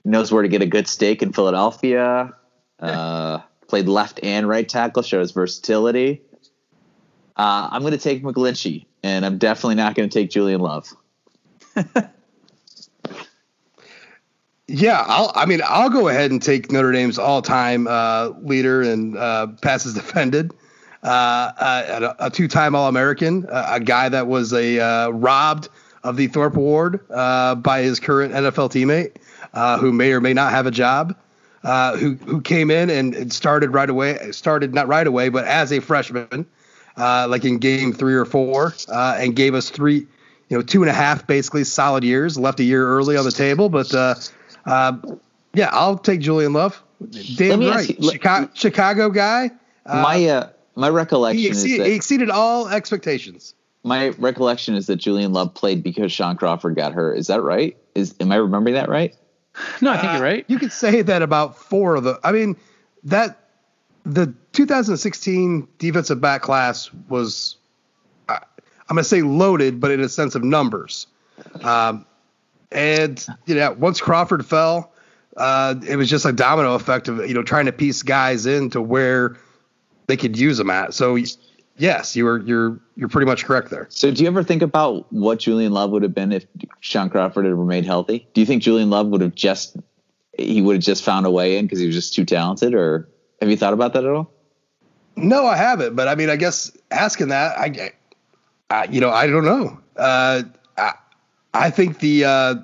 Knows 0.06 0.32
where 0.32 0.44
to 0.44 0.50
get 0.50 0.62
a 0.62 0.66
good 0.66 0.88
steak 0.88 1.22
in 1.22 1.32
Philadelphia. 1.32 2.34
Uh, 2.80 3.40
played 3.68 3.88
left 3.88 4.20
and 4.22 4.48
right 4.48 4.68
tackle, 4.68 5.02
shows 5.02 5.32
versatility. 5.32 6.22
Uh, 7.38 7.70
I'm 7.72 7.82
going 7.82 7.94
to 7.94 7.98
take 7.98 8.22
McGlinchey, 8.22 8.86
and 9.02 9.26
I'm 9.26 9.38
definitely 9.38 9.76
not 9.76 9.96
going 9.96 10.10
to 10.10 10.20
take 10.20 10.30
Julian 10.30 10.60
Love. 10.60 10.94
Yeah, 14.68 15.04
I'll, 15.08 15.32
I 15.36 15.46
mean, 15.46 15.62
I'll 15.66 15.90
go 15.90 16.08
ahead 16.08 16.32
and 16.32 16.42
take 16.42 16.72
Notre 16.72 16.92
Dame's 16.94 17.20
all-time 17.20 17.86
uh, 17.88 18.30
leader 18.42 18.82
and 18.82 19.18
uh, 19.18 19.48
passes 19.62 19.94
defended, 19.94 20.54
uh, 21.04 21.52
a, 22.20 22.28
a, 22.28 22.30
two-time 22.30 22.74
All-American, 22.74 23.46
a, 23.50 23.80
guy 23.82 24.08
that 24.08 24.28
was 24.28 24.54
a 24.54 24.80
uh, 24.80 25.10
robbed 25.10 25.68
of 26.06 26.16
the 26.16 26.28
Thorpe 26.28 26.56
Award 26.56 27.02
uh, 27.10 27.56
by 27.56 27.82
his 27.82 28.00
current 28.00 28.34
NFL 28.34 28.72
teammate, 28.72 29.18
uh, 29.54 29.78
who 29.78 29.92
may 29.92 30.14
or 30.14 30.22
may 30.22 30.34
not 30.34 30.52
have 30.52 30.66
a 30.66 30.72
job, 30.72 31.14
who 31.64 32.16
who 32.26 32.40
came 32.40 32.72
in 32.72 32.90
and 32.90 33.34
started 33.34 33.74
right 33.74 33.90
away, 33.90 34.32
started 34.32 34.74
not 34.74 34.88
right 34.88 35.08
away, 35.08 35.28
but 35.28 35.46
as 35.46 35.74
a 35.74 35.82
freshman, 35.82 36.46
like 36.98 37.44
in 37.44 37.58
game 37.58 37.92
three 37.92 38.16
or 38.16 38.26
four, 38.26 38.74
and 38.90 39.36
gave 39.36 39.56
us 39.56 39.70
three, 39.70 40.08
you 40.48 40.58
know, 40.58 40.62
two 40.62 40.84
and 40.84 40.90
a 40.90 40.94
half 40.94 41.28
basically 41.28 41.66
solid 41.66 42.06
years. 42.06 42.38
Left 42.38 42.62
a 42.62 42.64
year 42.64 42.88
early 42.88 43.18
on 43.18 43.26
the 43.26 43.32
table, 43.32 43.68
but 43.68 43.94
uh, 44.66 44.98
yeah, 45.54 45.70
I'll 45.72 45.98
take 45.98 46.20
Julian 46.20 46.54
Love. 46.54 46.82
Damn 47.36 47.60
right, 47.60 47.90
you, 48.00 48.12
Chicago, 48.12 48.50
Chicago, 48.54 49.10
guy. 49.10 49.52
Uh, 49.86 50.02
my 50.02 50.26
uh, 50.26 50.50
my 50.76 50.90
recollection 50.90 51.40
he, 51.40 51.48
exceed, 51.48 51.72
is 51.72 51.78
that 51.80 51.88
he 51.88 51.94
exceeded 51.94 52.30
all 52.30 52.68
expectations. 52.70 53.56
My 53.84 54.10
recollection 54.10 54.76
is 54.76 54.88
that 54.88 54.96
Julian 54.96 55.34
Love 55.34 55.54
played 55.54 55.84
because 55.84 56.12
Shaun 56.12 56.38
Crawford 56.38 56.76
got 56.76 56.94
hurt. 56.94 57.18
Is 57.18 57.28
that 57.28 57.42
right? 57.42 57.76
Is 57.96 58.16
am 58.20 58.32
I 58.32 58.38
remembering 58.38 58.76
that 58.76 58.90
right? 58.90 59.16
No, 59.82 59.92
I 59.92 59.98
think 59.98 60.14
you're 60.14 60.22
right. 60.22 60.44
Uh, 60.44 60.46
you 60.48 60.60
could 60.60 60.72
say 60.72 61.02
that 61.02 61.22
about 61.22 61.58
four 61.58 61.96
of 61.96 62.04
the. 62.04 62.20
I 62.24 62.32
mean, 62.32 62.56
that 63.04 63.44
the 64.06 64.34
2016 64.54 65.68
defensive 65.78 66.20
back 66.20 66.42
class 66.42 66.92
was, 67.10 67.58
I'm 68.28 68.40
going 68.90 68.98
to 68.98 69.04
say 69.04 69.22
loaded, 69.22 69.80
but 69.80 69.92
in 69.92 70.00
a 70.00 70.10
sense 70.10 70.36
of 70.36 70.44
numbers. 70.44 71.08
Um, 71.62 72.06
and 72.74 73.26
you 73.46 73.56
know, 73.56 73.72
once 73.74 74.02
Crawford 74.02 74.46
fell, 74.46 74.92
uh, 75.38 75.76
it 75.88 75.96
was 75.96 76.10
just 76.10 76.26
a 76.26 76.32
domino 76.32 76.76
effect 76.76 77.08
of 77.08 77.28
you 77.28 77.34
know 77.34 77.44
trying 77.44 77.66
to 77.66 77.72
piece 77.72 78.04
guys 78.04 78.46
into 78.46 78.82
where 78.82 79.38
they 80.08 80.18
could 80.18 80.38
use 80.38 80.58
them 80.58 80.70
at. 80.70 80.94
So 80.94 81.18
yes, 81.78 82.16
you 82.16 82.26
were 82.26 82.40
you're 82.40 82.80
you're 82.96 83.10
pretty 83.10 83.26
much 83.26 83.46
correct 83.46 83.70
there. 83.70 83.88
So, 83.90 84.12
do 84.12 84.24
you 84.24 84.28
ever 84.28 84.44
think 84.44 84.62
about 84.62 85.12
what 85.12 85.40
Julian 85.40 85.74
Love 85.74 85.92
would 85.92 86.04
have 86.04 86.14
been 86.14 86.32
if 86.32 86.46
Shaun 86.80 87.10
Crawford 87.10 87.46
had 87.46 87.54
remained 87.54 87.86
healthy? 87.86 88.28
Do 88.34 88.42
you 88.42 88.46
think 88.46 88.64
Julian 88.64 88.90
Love 88.90 89.08
would 89.08 89.22
have 89.22 89.36
just 89.36 89.78
he 90.38 90.62
would 90.62 90.76
have 90.76 90.84
just 90.84 91.04
found 91.04 91.26
a 91.26 91.32
way 91.32 91.58
in 91.58 91.66
because 91.66 91.80
he 91.80 91.86
was 91.86 91.96
just 91.96 92.14
too 92.14 92.26
talented, 92.26 92.74
or 92.74 93.08
have 93.42 93.50
you 93.50 93.58
thought 93.58 93.74
about 93.74 93.94
that 93.94 94.04
at 94.04 94.10
all? 94.10 94.32
No, 95.16 95.46
I 95.46 95.58
haven't. 95.58 95.96
But 95.96 96.08
I 96.08 96.16
mean, 96.16 96.30
I 96.30 96.36
guess 96.36 96.72
asking 96.90 97.30
that, 97.30 97.58
I, 97.58 97.92
I 98.70 98.86
you 98.86 99.00
know, 99.00 99.12
I 99.12 99.28
don't 99.28 99.46
know. 99.46 99.80
Uh, 99.96 100.44
I, 101.54 101.70
think 101.70 102.00
the, 102.00 102.26
uh, 102.26 102.56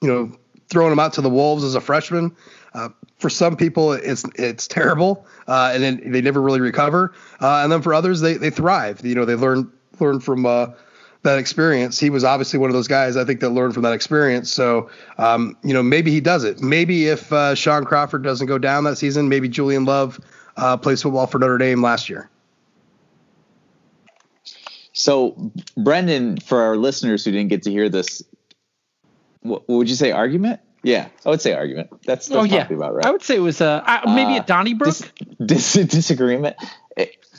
you 0.00 0.08
know, 0.08 0.32
throwing 0.68 0.92
him 0.92 0.98
out 0.98 1.12
to 1.14 1.20
the 1.20 1.30
wolves 1.30 1.64
as 1.64 1.74
a 1.74 1.80
freshman, 1.80 2.34
uh, 2.74 2.90
for 3.18 3.30
some 3.30 3.56
people 3.56 3.92
it's 3.92 4.24
it's 4.36 4.68
terrible, 4.68 5.26
uh, 5.48 5.72
and 5.74 5.82
then 5.82 6.12
they 6.12 6.20
never 6.20 6.40
really 6.40 6.60
recover. 6.60 7.14
Uh, 7.40 7.62
and 7.62 7.72
then 7.72 7.82
for 7.82 7.92
others, 7.94 8.20
they 8.20 8.34
they 8.34 8.50
thrive. 8.50 9.04
You 9.04 9.14
know, 9.14 9.24
they 9.24 9.34
learn 9.34 9.70
learn 9.98 10.20
from 10.20 10.46
uh, 10.46 10.68
that 11.22 11.38
experience. 11.38 11.98
He 11.98 12.10
was 12.10 12.24
obviously 12.24 12.58
one 12.58 12.70
of 12.70 12.74
those 12.74 12.88
guys 12.88 13.16
I 13.16 13.24
think 13.24 13.40
that 13.40 13.50
learned 13.50 13.74
from 13.74 13.82
that 13.82 13.92
experience. 13.92 14.52
So, 14.52 14.88
um, 15.18 15.56
you 15.64 15.74
know, 15.74 15.82
maybe 15.82 16.10
he 16.10 16.20
does 16.20 16.44
it. 16.44 16.60
Maybe 16.60 17.08
if 17.08 17.32
uh, 17.32 17.54
Shaun 17.54 17.84
Crawford 17.84 18.22
doesn't 18.22 18.46
go 18.46 18.58
down 18.58 18.84
that 18.84 18.98
season, 18.98 19.28
maybe 19.28 19.48
Julian 19.48 19.84
Love 19.84 20.20
uh, 20.56 20.76
plays 20.76 21.02
football 21.02 21.26
for 21.26 21.38
Notre 21.38 21.58
Dame 21.58 21.82
last 21.82 22.08
year. 22.08 22.30
So, 24.98 25.52
Brendan, 25.76 26.38
for 26.38 26.60
our 26.60 26.76
listeners 26.76 27.24
who 27.24 27.30
didn't 27.30 27.50
get 27.50 27.62
to 27.62 27.70
hear 27.70 27.88
this, 27.88 28.20
what, 29.42 29.68
would 29.68 29.88
you 29.88 29.94
say 29.94 30.10
argument? 30.10 30.58
Yeah, 30.82 31.06
I 31.24 31.30
would 31.30 31.40
say 31.40 31.54
argument. 31.54 31.90
That's, 32.04 32.26
that's 32.26 32.36
oh 32.36 32.42
yeah, 32.42 32.66
about 32.66 32.96
right. 32.96 33.06
I 33.06 33.12
would 33.12 33.22
say 33.22 33.36
it 33.36 33.40
was 33.40 33.60
uh, 33.60 33.80
maybe 34.06 34.36
uh, 34.36 34.42
a 34.42 34.44
Donnybrook 34.44 34.88
dis- 34.88 35.12
dis- 35.46 35.86
disagreement. 35.86 36.56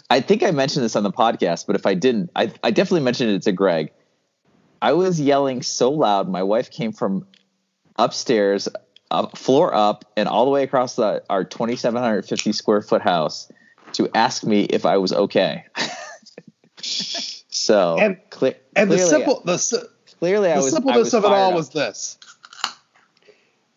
I 0.10 0.22
think 0.22 0.42
I 0.42 0.52
mentioned 0.52 0.86
this 0.86 0.96
on 0.96 1.04
the 1.04 1.12
podcast, 1.12 1.68
but 1.68 1.76
if 1.76 1.86
I 1.86 1.96
didn't, 1.96 2.32
I, 2.34 2.50
I 2.64 2.72
definitely 2.72 3.02
mentioned 3.02 3.32
it 3.32 3.42
to 3.42 3.52
Greg. 3.52 3.92
I 4.82 4.94
was 4.94 5.20
yelling 5.20 5.62
so 5.62 5.92
loud. 5.92 6.30
My 6.30 6.44
wife 6.44 6.72
came 6.72 6.94
from 6.94 7.28
upstairs, 7.98 8.70
up, 9.12 9.38
floor 9.38 9.74
up, 9.76 10.06
and 10.16 10.30
all 10.30 10.46
the 10.46 10.52
way 10.52 10.64
across 10.64 10.96
the, 10.96 11.24
our 11.30 11.44
2,750 11.44 12.54
square 12.54 12.82
foot 12.82 13.02
house 13.02 13.52
to 13.94 14.10
ask 14.16 14.46
me 14.46 14.64
if 14.64 14.86
I 14.86 14.96
was 14.96 15.12
okay. 15.12 15.66
so 17.70 17.98
and, 18.00 18.18
cle- 18.32 18.56
and 18.76 18.90
the 18.90 18.98
simple 18.98 19.44
the 19.46 19.88
clearly 20.18 20.50
the 20.50 20.56
I 20.56 20.58
was 20.58 20.72
simpleness 20.72 21.14
of 21.14 21.24
it 21.24 21.28
all 21.28 21.52
up. 21.52 21.54
was 21.54 21.70
this. 21.70 22.18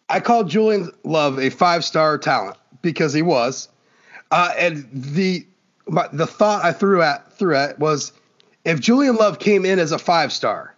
I 0.09 0.18
called 0.18 0.49
Julian 0.49 0.90
Love 1.05 1.38
a 1.38 1.51
five 1.51 1.84
star 1.84 2.16
talent 2.16 2.57
because 2.80 3.12
he 3.12 3.20
was, 3.20 3.68
uh, 4.30 4.51
and 4.57 4.88
the 4.95 5.47
my, 5.86 6.09
the 6.11 6.26
thought 6.26 6.64
I 6.64 6.72
threw 6.72 7.03
at 7.03 7.34
threw 7.34 7.55
at 7.55 7.78
was 7.78 8.14
if 8.64 8.80
Julian 8.80 9.16
Love 9.16 9.38
came 9.38 9.66
in 9.66 9.78
as 9.78 9.93
a 9.93 9.99
five 9.99 10.32
star, 10.32 10.74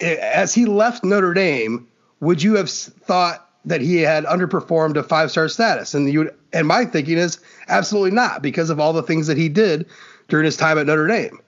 as 0.00 0.54
he 0.54 0.64
left 0.64 1.04
Notre 1.04 1.34
Dame, 1.34 1.86
would 2.20 2.42
you 2.42 2.54
have 2.54 2.70
thought 2.70 3.50
that 3.66 3.82
he 3.82 3.98
had 3.98 4.24
underperformed 4.24 4.96
a 4.96 5.02
five 5.02 5.30
star 5.30 5.50
status? 5.50 5.92
And 5.92 6.10
you 6.10 6.30
and 6.54 6.66
my 6.66 6.86
thinking 6.86 7.18
is 7.18 7.38
absolutely 7.68 8.12
not 8.12 8.40
because 8.40 8.70
of 8.70 8.80
all 8.80 8.94
the 8.94 9.02
things 9.02 9.26
that 9.26 9.36
he 9.36 9.50
did 9.50 9.84
during 10.28 10.46
his 10.46 10.56
time 10.56 10.78
at 10.78 10.86
Notre 10.86 11.06
Dame. 11.06 11.38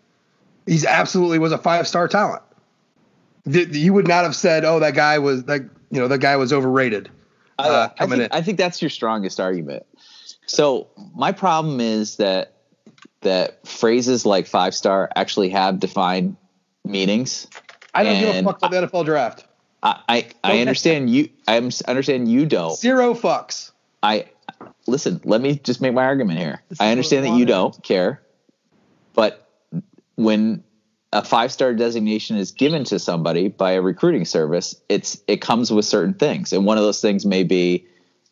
He's 0.68 0.84
absolutely 0.84 1.38
was 1.38 1.52
a 1.52 1.58
five 1.58 1.88
star 1.88 2.08
talent. 2.08 2.42
You 3.46 3.94
would 3.94 4.06
not 4.06 4.24
have 4.24 4.36
said, 4.36 4.66
"Oh, 4.66 4.80
that 4.80 4.94
guy 4.94 5.18
was 5.18 5.44
that 5.44 5.62
you 5.62 5.98
know 5.98 6.08
that 6.08 6.18
guy 6.18 6.36
was 6.36 6.52
overrated." 6.52 7.10
Uh, 7.58 7.88
I, 7.98 8.06
think, 8.06 8.34
I 8.34 8.42
think 8.42 8.58
that's 8.58 8.80
your 8.80 8.90
strongest 8.90 9.40
argument. 9.40 9.84
So 10.46 10.88
my 11.16 11.32
problem 11.32 11.80
is 11.80 12.16
that 12.16 12.52
that 13.22 13.66
phrases 13.66 14.26
like 14.26 14.46
five 14.46 14.74
star 14.74 15.08
actually 15.16 15.48
have 15.48 15.80
defined 15.80 16.36
meanings. 16.84 17.48
I 17.94 18.04
don't 18.04 18.20
give 18.20 18.36
a 18.36 18.42
fuck 18.42 18.58
about 18.58 18.70
the 18.70 18.86
NFL 18.86 19.04
draft. 19.06 19.46
I 19.82 20.00
I, 20.08 20.28
I 20.44 20.60
understand 20.60 21.08
you. 21.08 21.30
I 21.48 21.56
understand 21.56 22.30
you 22.30 22.44
don't. 22.44 22.76
Zero 22.76 23.14
fucks. 23.14 23.72
I 24.02 24.26
listen. 24.86 25.22
Let 25.24 25.40
me 25.40 25.58
just 25.58 25.80
make 25.80 25.94
my 25.94 26.04
argument 26.04 26.38
here. 26.38 26.62
I 26.78 26.90
understand 26.90 27.24
that 27.24 27.38
you 27.38 27.46
don't 27.46 27.82
care, 27.82 28.20
but 29.14 29.47
when 30.18 30.62
a 31.12 31.24
five 31.24 31.50
star 31.50 31.72
designation 31.74 32.36
is 32.36 32.52
given 32.52 32.84
to 32.84 32.98
somebody 32.98 33.48
by 33.48 33.72
a 33.72 33.80
recruiting 33.80 34.24
service, 34.24 34.74
it's 34.88 35.22
it 35.26 35.40
comes 35.40 35.70
with 35.70 35.84
certain 35.84 36.14
things, 36.14 36.52
and 36.52 36.66
one 36.66 36.76
of 36.78 36.84
those 36.84 37.00
things 37.00 37.24
may 37.24 37.44
be 37.44 37.86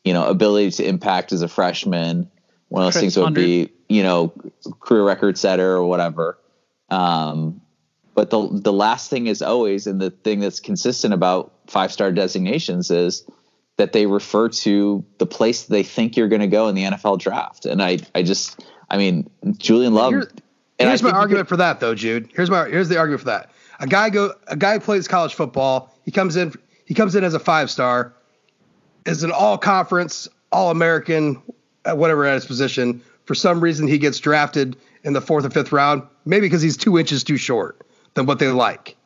you 0.07 0.13
know, 0.13 0.29
ability 0.29 0.71
to 0.71 0.87
impact 0.87 1.33
as 1.33 1.43
a 1.43 1.49
freshman. 1.49 2.31
One 2.69 2.87
of 2.87 2.95
those 2.95 3.01
things 3.01 3.17
would 3.17 3.35
be, 3.35 3.73
you 3.89 4.05
know, 4.05 4.33
career 4.79 5.03
record 5.03 5.37
setter 5.37 5.73
or 5.73 5.83
whatever. 5.83 6.39
Um, 6.91 7.61
but 8.15 8.31
the 8.31 8.49
the 8.53 8.73
last 8.73 9.11
thing 9.11 9.27
is 9.27 9.43
always, 9.43 9.89
and 9.89 10.01
the 10.01 10.11
thing 10.11 10.39
that's 10.39 10.61
consistent 10.61 11.13
about 11.13 11.53
five 11.67 11.93
star 11.93 12.13
designations 12.13 12.93
is 12.93 13.29
that 13.79 13.93
they 13.93 14.07
refer 14.07 14.49
to 14.49 15.05
the 15.19 15.27
place 15.27 15.65
they 15.65 15.83
think 15.83 16.17
you're 16.17 16.29
going 16.29 16.41
to 16.41 16.47
go 16.47 16.69
in 16.69 16.77
the 16.77 16.85
NFL 16.85 17.19
draft. 17.19 17.67
And 17.67 17.83
I, 17.83 17.99
I 18.15 18.23
just, 18.23 18.65
I 18.89 18.99
mean, 18.99 19.29
Julian 19.59 19.93
Love. 19.93 20.13
Here's, 20.79 20.89
here's 20.89 21.03
my 21.03 21.11
argument 21.11 21.47
could, 21.47 21.55
for 21.55 21.57
that, 21.57 21.81
though, 21.81 21.95
Jude. 21.95 22.31
Here's 22.35 22.51
my 22.51 22.69
here's 22.69 22.89
the 22.89 22.99
argument 22.99 23.21
for 23.21 23.27
that. 23.27 23.51
A 23.81 23.87
guy 23.87 24.11
go 24.11 24.33
a 24.49 24.57
guy 24.57 24.79
plays 24.79 25.09
college 25.09 25.35
football. 25.35 25.95
He 26.05 26.11
comes 26.11 26.37
in 26.37 26.53
he 26.85 26.95
comes 26.95 27.15
in 27.15 27.25
as 27.25 27.35
a 27.35 27.39
five 27.39 27.71
star 27.71 28.15
is 29.07 29.23
an 29.23 29.31
all 29.31 29.57
conference, 29.57 30.29
all 30.53 30.71
American, 30.71 31.41
uh, 31.85 31.95
whatever 31.95 32.25
at 32.25 32.35
his 32.35 32.47
position. 32.47 33.03
For 33.25 33.35
some 33.35 33.61
reason, 33.61 33.87
he 33.87 33.99
gets 33.99 34.19
drafted 34.19 34.77
in 35.05 35.13
the 35.13 35.21
fourth 35.21 35.45
or 35.45 35.51
fifth 35.51 35.73
round, 35.73 36.03
maybe 36.25 36.47
because 36.47 36.63
he's 36.63 36.77
two 36.77 36.99
inches 36.99 37.25
too 37.25 37.37
short 37.37 37.81
than 38.15 38.27
what 38.27 38.39
they 38.39 38.49
like. 38.49 38.97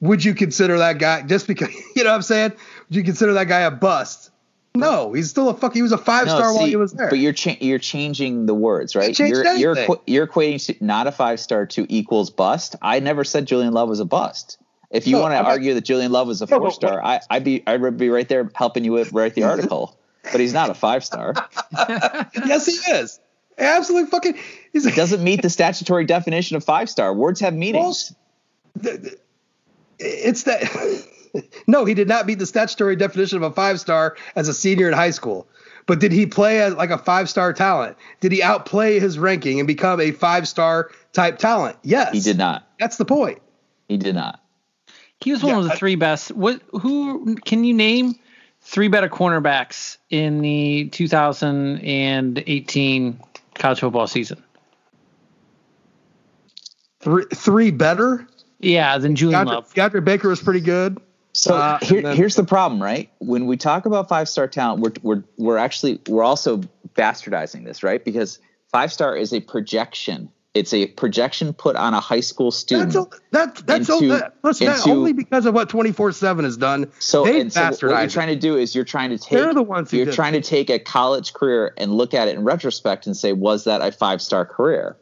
Would 0.00 0.24
you 0.24 0.34
consider 0.34 0.78
that 0.78 0.98
guy 0.98 1.22
just 1.22 1.46
because 1.46 1.74
you 1.96 2.04
know 2.04 2.10
what 2.10 2.16
I'm 2.16 2.22
saying? 2.22 2.52
Would 2.88 2.96
you 2.96 3.02
consider 3.02 3.32
that 3.34 3.48
guy 3.48 3.60
a 3.60 3.70
bust? 3.70 4.30
No, 4.78 5.12
he's 5.12 5.30
still 5.30 5.48
a 5.48 5.54
fuck. 5.54 5.74
He 5.74 5.82
was 5.82 5.92
a 5.92 5.98
five 5.98 6.28
star 6.28 6.40
no, 6.40 6.54
while 6.54 6.66
he 6.66 6.76
was 6.76 6.92
there. 6.92 7.08
But 7.08 7.18
you're 7.18 7.32
cha- 7.32 7.56
you're 7.60 7.78
changing 7.78 8.46
the 8.46 8.54
words, 8.54 8.94
right? 8.96 9.18
You're 9.18 9.56
you're, 9.56 9.76
you're 10.06 10.26
equating 10.26 10.80
not 10.80 11.06
a 11.06 11.12
five 11.12 11.40
star 11.40 11.66
to 11.66 11.86
equals 11.88 12.30
bust. 12.30 12.76
I 12.82 13.00
never 13.00 13.24
said 13.24 13.46
Julian 13.46 13.72
Love 13.72 13.88
was 13.88 14.00
a 14.00 14.04
bust. 14.04 14.58
If 14.90 15.06
you 15.06 15.16
no, 15.16 15.22
want 15.22 15.32
to 15.32 15.42
argue 15.42 15.74
that 15.74 15.84
Julian 15.84 16.12
Love 16.12 16.28
was 16.28 16.42
a 16.42 16.46
four 16.46 16.70
star, 16.70 17.04
I, 17.04 17.20
I'd 17.28 17.44
be 17.44 17.62
I'd 17.66 17.96
be 17.96 18.08
right 18.08 18.28
there 18.28 18.50
helping 18.54 18.84
you 18.84 18.92
with, 18.92 19.12
write 19.12 19.34
the 19.34 19.42
article. 19.44 19.98
but 20.30 20.40
he's 20.40 20.52
not 20.52 20.70
a 20.70 20.74
five 20.74 21.04
star. 21.04 21.34
yes, 21.72 22.66
he 22.66 22.92
is. 22.92 23.20
Absolutely 23.58 24.10
fucking. 24.10 24.38
He's, 24.72 24.94
doesn't 24.94 25.24
meet 25.24 25.42
the 25.42 25.50
statutory 25.50 26.04
definition 26.04 26.56
of 26.56 26.64
five 26.64 26.90
star. 26.90 27.14
Words 27.14 27.40
have 27.40 27.54
meanings. 27.54 28.14
Well, 28.82 28.98
it's 29.98 30.42
that. 30.42 30.62
no, 31.66 31.84
he 31.84 31.94
did 31.94 32.08
not 32.08 32.26
meet 32.26 32.38
the 32.38 32.46
statutory 32.46 32.96
definition 32.96 33.36
of 33.36 33.42
a 33.42 33.50
five 33.50 33.80
star 33.80 34.16
as 34.34 34.48
a 34.48 34.54
senior 34.54 34.88
in 34.88 34.94
high 34.94 35.10
school. 35.10 35.46
But 35.86 36.00
did 36.00 36.12
he 36.12 36.26
play 36.26 36.60
as 36.60 36.74
like 36.74 36.90
a 36.90 36.98
five 36.98 37.30
star 37.30 37.52
talent? 37.52 37.96
Did 38.20 38.32
he 38.32 38.42
outplay 38.42 38.98
his 38.98 39.18
ranking 39.18 39.60
and 39.60 39.66
become 39.66 40.00
a 40.00 40.12
five 40.12 40.48
star 40.48 40.90
type 41.12 41.38
talent? 41.38 41.76
Yes. 41.82 42.12
He 42.12 42.20
did 42.20 42.38
not. 42.38 42.66
That's 42.78 42.96
the 42.96 43.04
point. 43.04 43.40
He 43.88 43.96
did 43.96 44.16
not. 44.16 44.42
He 45.20 45.32
was 45.32 45.42
one 45.42 45.52
yeah, 45.52 45.58
of 45.58 45.64
the 45.64 45.76
three 45.76 45.94
best. 45.94 46.32
What? 46.32 46.60
Who 46.72 47.36
can 47.36 47.64
you 47.64 47.72
name? 47.72 48.16
Three 48.60 48.88
better 48.88 49.08
cornerbacks 49.08 49.96
in 50.10 50.40
the 50.40 50.88
2018 50.88 53.20
college 53.54 53.80
football 53.80 54.08
season. 54.08 54.42
Three, 56.98 57.24
three 57.32 57.70
better. 57.70 58.26
Yeah, 58.58 58.98
than 58.98 59.14
Julian 59.14 59.46
DeAndre, 59.46 59.46
Love. 59.46 59.72
DeAndre 59.74 60.04
Baker 60.04 60.28
was 60.28 60.42
pretty 60.42 60.60
good. 60.60 61.00
So 61.36 61.54
uh, 61.54 61.78
here, 61.82 62.00
then, 62.00 62.16
here's 62.16 62.34
the 62.34 62.44
problem, 62.44 62.82
right? 62.82 63.10
When 63.18 63.46
we 63.46 63.58
talk 63.58 63.84
about 63.84 64.08
five 64.08 64.28
star 64.28 64.48
talent, 64.48 64.80
we're 64.80 64.92
we're 65.02 65.24
we're 65.36 65.58
actually 65.58 66.00
we're 66.08 66.24
also 66.24 66.62
bastardizing 66.94 67.64
this, 67.64 67.82
right? 67.82 68.02
Because 68.02 68.38
five 68.72 68.90
star 68.90 69.14
is 69.14 69.32
a 69.34 69.40
projection 69.40 70.30
it's 70.56 70.72
a 70.72 70.86
projection 70.86 71.52
put 71.52 71.76
on 71.76 71.92
a 71.92 72.00
high 72.00 72.20
school 72.20 72.50
student. 72.50 72.94
That's, 72.94 73.06
a, 73.06 73.20
that, 73.32 73.66
that's 73.66 73.88
into, 73.90 74.08
that, 74.08 74.36
listen, 74.42 74.68
into, 74.68 74.90
only 74.90 75.12
because 75.12 75.44
of 75.44 75.52
what 75.54 75.68
24/7 75.68 76.44
has 76.44 76.56
done. 76.56 76.90
So, 76.98 77.24
they 77.24 77.46
so 77.50 77.62
what 77.66 77.82
you're 77.82 78.08
trying 78.08 78.28
to 78.28 78.36
do 78.36 78.56
is 78.56 78.74
you're 78.74 78.84
trying 78.84 79.10
to 79.10 79.18
take 79.18 79.38
They're 79.38 79.52
the 79.52 79.62
ones 79.62 79.92
you're 79.92 80.10
trying 80.10 80.32
to 80.32 80.40
take 80.40 80.70
a 80.70 80.78
college 80.78 81.34
career 81.34 81.74
and 81.76 81.92
look 81.92 82.14
at 82.14 82.28
it 82.28 82.36
in 82.36 82.44
retrospect 82.44 83.06
and 83.06 83.14
say, 83.14 83.34
was 83.34 83.64
that 83.64 83.82
a 83.82 83.92
five 83.92 84.22
star 84.22 84.46
career? 84.46 84.96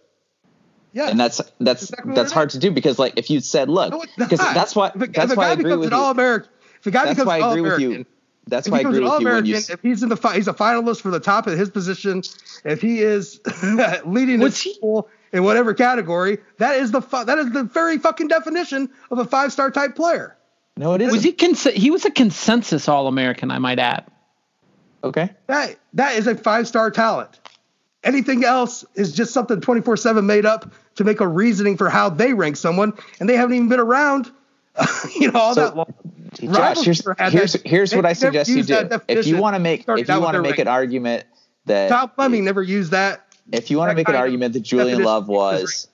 Yeah, 0.94 1.10
and 1.10 1.18
that's 1.18 1.40
that's 1.58 1.82
exactly 1.82 2.14
that's 2.14 2.30
hard 2.30 2.50
to 2.50 2.58
do 2.58 2.70
because 2.70 3.00
like 3.00 3.14
if 3.18 3.28
you 3.28 3.40
said, 3.40 3.68
look, 3.68 3.92
because 4.16 4.38
no, 4.38 4.54
that's 4.54 4.76
why 4.76 4.92
if, 4.94 5.12
that's 5.12 5.32
if 5.32 5.36
why 5.36 5.48
I 5.48 5.52
agree 5.52 5.74
with 5.74 5.90
you. 5.90 5.96
All 5.96 6.12
American, 6.12 6.48
if 6.78 6.86
a 6.86 6.90
guy 6.92 7.04
that's 7.06 7.18
becomes 7.18 7.26
why 7.26 7.40
I 7.40 7.50
agree 7.50 7.60
with 7.62 7.80
you. 7.80 8.06
That's 8.46 8.68
why 8.68 8.76
I 8.76 8.80
agree 8.80 9.00
with 9.00 9.20
you. 9.20 9.28
When 9.28 9.44
you 9.44 9.56
if 9.56 9.80
he's 9.82 10.04
in 10.04 10.08
the 10.08 10.30
he's 10.34 10.46
a 10.46 10.54
finalist 10.54 11.00
for 11.00 11.10
the 11.10 11.18
top 11.18 11.48
of 11.48 11.58
his 11.58 11.68
position, 11.68 12.22
if 12.64 12.80
he 12.80 13.00
is 13.00 13.40
leading 14.04 14.40
his 14.40 14.56
school 14.56 15.08
in 15.32 15.42
whatever 15.42 15.74
category, 15.74 16.38
that 16.58 16.76
is 16.76 16.92
the 16.92 17.02
fu- 17.02 17.24
that 17.24 17.38
is 17.38 17.50
the 17.50 17.64
very 17.64 17.98
fucking 17.98 18.28
definition 18.28 18.88
of 19.10 19.18
a 19.18 19.24
five 19.24 19.52
star 19.52 19.72
type 19.72 19.96
player. 19.96 20.36
No, 20.76 20.94
it 20.94 21.00
isn't. 21.00 21.12
Was 21.12 21.24
he 21.24 21.32
cons- 21.32 21.64
he 21.64 21.90
was 21.90 22.04
a 22.04 22.10
consensus 22.10 22.88
All 22.88 23.08
American, 23.08 23.50
I 23.50 23.58
might 23.58 23.80
add. 23.80 24.04
Okay. 25.02 25.30
That 25.48 25.76
that 25.94 26.14
is 26.14 26.28
a 26.28 26.36
five 26.36 26.68
star 26.68 26.92
talent. 26.92 27.40
Anything 28.04 28.44
else 28.44 28.84
is 28.94 29.12
just 29.14 29.32
something 29.32 29.60
24 29.60 29.96
7 29.96 30.26
made 30.26 30.44
up 30.44 30.72
to 30.96 31.04
make 31.04 31.20
a 31.20 31.28
reasoning 31.28 31.76
for 31.76 31.88
how 31.88 32.08
they 32.08 32.32
rank 32.32 32.56
someone, 32.56 32.92
and 33.20 33.28
they 33.28 33.36
haven't 33.36 33.56
even 33.56 33.68
been 33.68 33.80
around, 33.80 34.30
you 35.18 35.30
know, 35.30 35.38
all 35.38 35.54
so, 35.54 35.64
that 35.64 35.76
long. 35.76 35.94
Josh, 36.34 36.84
here's, 36.84 37.04
here's, 37.04 37.52
that, 37.52 37.62
here's 37.64 37.94
what 37.94 38.04
I 38.04 38.12
suggest 38.12 38.50
you 38.50 38.62
do. 38.64 38.88
If 39.06 39.26
you 39.26 39.36
want 39.36 39.54
to 39.54 39.60
make 39.60 39.84
if 39.88 40.08
you 40.08 40.20
want 40.20 40.34
to 40.34 40.42
make 40.42 40.58
an 40.58 40.66
argument 40.66 41.24
that 41.66 41.88
Tom 41.88 42.10
Lemming 42.16 42.44
never 42.44 42.62
used 42.62 42.90
that. 42.90 43.26
If 43.52 43.70
you 43.70 43.78
want 43.78 43.90
to 43.90 43.94
make 43.94 44.08
an 44.08 44.16
argument 44.16 44.54
that 44.54 44.60
Julian 44.60 45.02
Love 45.02 45.28
was, 45.28 45.86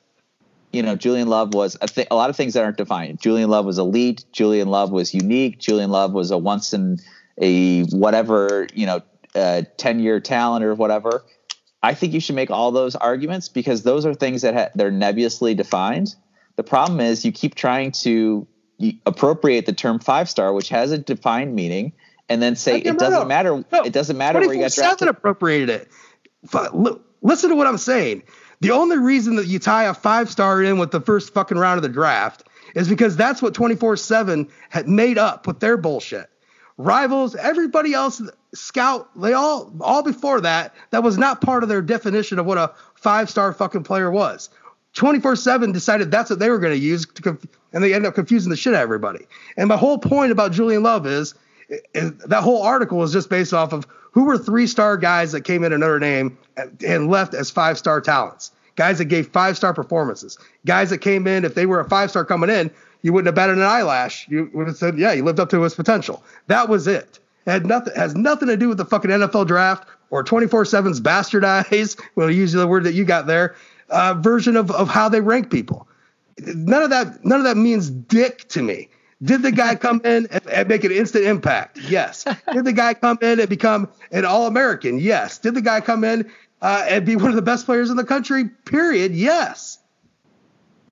you 0.73 0.83
know, 0.83 0.95
Julian 0.95 1.29
Love 1.29 1.53
was 1.53 1.77
a, 1.81 1.89
th- 1.89 2.07
a 2.11 2.15
lot 2.15 2.31
of 2.31 2.37
things 2.37 2.55
that 2.55 2.65
aren't 2.65 2.77
defined. 2.77 3.21
Julian 3.21 3.51
Love 3.51 3.65
was 3.65 3.79
elite. 3.79 4.25
Julian 4.33 4.69
Love 4.69 4.93
was 4.93 5.13
unique. 5.13 5.59
Julian 5.59 5.91
Love 5.91 6.13
was 6.13 6.31
a 6.31 6.39
once 6.39 6.73
in 6.73 6.99
a 7.39 7.83
whatever, 7.85 8.69
you 8.73 8.87
know, 8.87 9.03
uh, 9.35 9.63
10 9.77 10.01
year 10.01 10.21
talent 10.21 10.65
or 10.65 10.75
whatever. 10.75 11.25
I 11.83 11.95
think 11.95 12.13
you 12.13 12.21
should 12.21 12.35
make 12.35 12.51
all 12.51 12.73
those 12.73 12.95
arguments 12.95 13.49
because 13.49 13.83
those 13.83 14.05
are 14.05 14.15
things 14.15 14.43
that 14.43 14.55
ha- 14.55 14.69
they're 14.75 14.91
nebulously 14.91 15.55
defined. 15.55 16.15
The 16.57 16.63
problem 16.63 17.01
is 17.01 17.25
you 17.25 17.33
keep 17.33 17.55
trying 17.55 17.93
to 17.93 18.47
appropriate 19.07 19.67
the 19.67 19.73
term 19.73 19.99
five 19.99 20.29
star, 20.29 20.53
which 20.53 20.69
has 20.69 20.93
a 20.93 20.99
defined 20.99 21.55
meaning, 21.55 21.93
and 22.29 22.43
then 22.43 22.57
say 22.57 22.79
it 22.79 22.99
doesn't 22.99 23.29
matter. 23.29 23.65
No, 23.73 23.83
it 23.83 23.93
doesn't 23.93 24.19
matter 24.19 24.41
where 24.41 24.55
you 24.55 24.61
got 24.61 24.73
drafted. 24.73 25.09
appropriated 25.09 25.71
it. 25.71 25.89
Listen 27.23 27.51
to 27.51 27.57
what 27.57 27.67
I'm 27.67 27.79
saying. 27.79 28.23
The 28.61 28.71
only 28.73 28.99
reason 28.99 29.37
that 29.37 29.47
you 29.47 29.59
tie 29.59 29.85
a 29.85 29.95
five 29.95 30.31
star 30.31 30.63
in 30.63 30.79
with 30.79 30.91
the 30.91 31.01
first 31.01 31.33
fucking 31.33 31.57
round 31.57 31.79
of 31.79 31.83
the 31.83 31.89
draft 31.89 32.45
is 32.75 32.89
because 32.89 33.17
that's 33.17 33.41
what 33.43 33.55
24 33.55 33.97
7 33.97 34.49
had 34.69 34.87
made 34.89 35.19
up 35.19 35.47
with 35.47 35.61
their 35.61 35.77
bullshit. 35.77 36.29
Rivals, 36.77 37.35
everybody 37.35 37.95
else, 37.95 38.23
scout, 38.55 39.09
they 39.21 39.33
all, 39.33 39.73
all 39.81 40.03
before 40.03 40.41
that, 40.41 40.75
that 40.91 41.03
was 41.03 41.19
not 41.19 41.41
part 41.41 41.63
of 41.63 41.69
their 41.69 41.83
definition 41.83 42.39
of 42.39 42.47
what 42.47 42.59
a 42.59 42.73
five 42.95 43.31
star 43.31 43.53
fucking 43.53 43.85
player 43.85 44.11
was. 44.11 44.51
24 44.95 45.37
7 45.37 45.73
decided 45.73 46.11
that's 46.11 46.31
what 46.31 46.39
they 46.39 46.51
were 46.51 46.59
going 46.59 46.73
to 46.73 46.79
use, 46.79 47.05
conf- 47.07 47.47
and 47.73 47.83
they 47.83 47.95
ended 47.95 48.09
up 48.09 48.15
confusing 48.15 48.51
the 48.51 48.57
shit 48.57 48.75
out 48.75 48.79
of 48.79 48.83
everybody. 48.83 49.27
And 49.57 49.69
my 49.69 49.77
whole 49.77 49.99
point 49.99 50.33
about 50.33 50.53
Julian 50.53 50.83
Love 50.83 51.07
is, 51.07 51.35
is 51.95 52.13
that 52.13 52.43
whole 52.43 52.63
article 52.63 52.99
was 52.99 53.13
just 53.13 53.31
based 53.31 53.55
off 53.55 53.73
of 53.73 53.87
who 54.11 54.25
were 54.25 54.37
three 54.37 54.67
star 54.67 54.97
guys 54.97 55.33
that 55.33 55.43
came 55.43 55.63
in 55.63 55.73
at 55.73 55.79
Notre 55.79 56.01
Dame 56.01 56.37
and, 56.57 56.83
and 56.83 57.09
left 57.09 57.35
as 57.35 57.51
five 57.51 57.79
star 57.79 58.01
talents, 58.01 58.51
guys 58.75 58.99
that 58.99 59.05
gave 59.05 59.29
five 59.29 59.57
star 59.57 59.73
performances, 59.73 60.37
guys 60.67 60.91
that 60.91 60.99
came 60.99 61.29
in, 61.29 61.45
if 61.45 61.55
they 61.55 61.67
were 61.67 61.79
a 61.79 61.89
five 61.89 62.11
star 62.11 62.25
coming 62.25 62.51
in, 62.51 62.71
you 63.03 63.13
wouldn't 63.13 63.27
have 63.27 63.35
batted 63.35 63.57
an 63.57 63.63
eyelash. 63.63 64.29
You 64.29 64.51
would 64.53 64.67
have 64.67 64.77
said, 64.77 64.99
yeah, 64.99 65.15
he 65.15 65.23
lived 65.23 65.41
up 65.41 65.51
to 65.51 65.63
his 65.63 65.75
potential. 65.75 66.23
That 66.49 66.69
was 66.69 66.87
it. 66.87 67.19
Had 67.47 67.67
nothing 67.67 67.95
has 67.95 68.15
nothing 68.15 68.49
to 68.49 68.57
do 68.57 68.69
with 68.69 68.79
the 68.79 68.85
fucking 68.85 69.11
NFL 69.11 69.47
draft 69.47 69.89
or 70.11 70.23
24/7's 70.23 71.01
bastardized. 71.01 72.01
Well, 72.15 72.31
use 72.31 72.53
the 72.53 72.67
word 72.67 72.85
that 72.85 72.95
you 72.95 73.05
got 73.05 73.27
there 73.27 73.57
uh, 73.91 74.15
version 74.15 74.57
of, 74.57 74.71
of 74.71 74.89
how 74.89 75.09
they 75.09 75.21
rank 75.21 75.51
people. 75.51 75.89
None 76.39 76.83
of 76.83 76.91
that 76.91 77.25
none 77.25 77.41
of 77.41 77.45
that 77.45 77.57
means 77.57 77.91
dick 77.91 78.49
to 78.49 78.63
me. 78.63 78.89
Did 79.23 79.43
the 79.43 79.53
guy 79.53 79.75
come 79.75 80.01
in 80.05 80.27
and, 80.31 80.47
and 80.49 80.69
make 80.69 80.85
an 80.85 80.93
instant 80.93 81.25
impact? 81.25 81.79
Yes. 81.79 82.25
Did 82.53 82.65
the 82.65 82.73
guy 82.73 82.95
come 82.95 83.19
in 83.21 83.39
and 83.39 83.49
become 83.51 83.91
an 84.13 84.25
All 84.25 84.47
American? 84.47 84.99
Yes. 84.99 85.37
Did 85.39 85.55
the 85.55 85.61
guy 85.61 85.83
come 85.83 86.05
in 86.05 86.31
uh, 86.63 86.87
and 86.89 87.05
be 87.05 87.17
one 87.17 87.29
of 87.29 87.37
the 87.37 87.43
best 87.43 87.67
players 87.67 87.91
in 87.91 87.99
the 87.99 88.05
country? 88.05 88.49
Period. 88.49 89.13
Yes. 89.13 89.79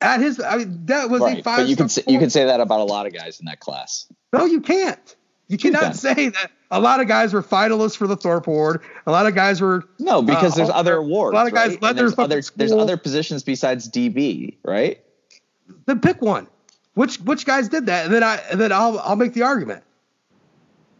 At 0.02 0.20
his, 0.20 0.38
I 0.40 0.58
mean, 0.58 0.86
that 0.86 1.08
was 1.08 1.22
right. 1.22 1.38
a 1.38 1.42
five. 1.42 1.60
But 1.60 1.68
you 1.68 1.76
can 1.76 1.88
say, 1.88 2.02
you 2.06 2.18
can 2.18 2.28
say 2.28 2.44
that 2.44 2.60
about 2.60 2.80
a 2.80 2.84
lot 2.84 3.06
of 3.06 3.14
guys 3.14 3.40
in 3.40 3.46
that 3.46 3.60
class. 3.60 4.06
No, 4.32 4.44
you 4.44 4.60
can't. 4.60 5.16
You 5.48 5.56
cannot 5.56 5.88
you 5.88 5.94
say 5.94 6.28
that 6.28 6.50
a 6.70 6.78
lot 6.78 7.00
of 7.00 7.08
guys 7.08 7.32
were 7.32 7.42
finalists 7.42 7.96
for 7.96 8.06
the 8.06 8.16
Thorpe 8.16 8.46
Award. 8.46 8.82
A 9.06 9.10
lot 9.10 9.26
of 9.26 9.34
guys 9.34 9.60
were 9.60 9.84
no, 9.98 10.20
because 10.20 10.52
uh, 10.52 10.56
there's 10.56 10.68
other 10.68 10.96
awards. 10.96 11.32
A 11.32 11.36
lot 11.36 11.46
of 11.46 11.54
guys 11.54 11.70
right? 11.70 11.82
led 11.82 11.96
their 11.96 12.04
there's 12.04 12.18
other 12.18 12.42
school. 12.42 12.56
there's 12.58 12.72
other 12.72 12.96
positions 12.98 13.42
besides 13.42 13.88
DB, 13.88 14.56
right? 14.62 15.02
Then 15.86 16.00
pick 16.00 16.20
one. 16.20 16.46
Which 16.94 17.18
which 17.20 17.46
guys 17.46 17.68
did 17.68 17.86
that, 17.86 18.04
and 18.04 18.14
then 18.14 18.22
I 18.22 18.36
and 18.50 18.60
then 18.60 18.72
I'll 18.72 18.98
I'll 18.98 19.16
make 19.16 19.32
the 19.32 19.42
argument. 19.42 19.84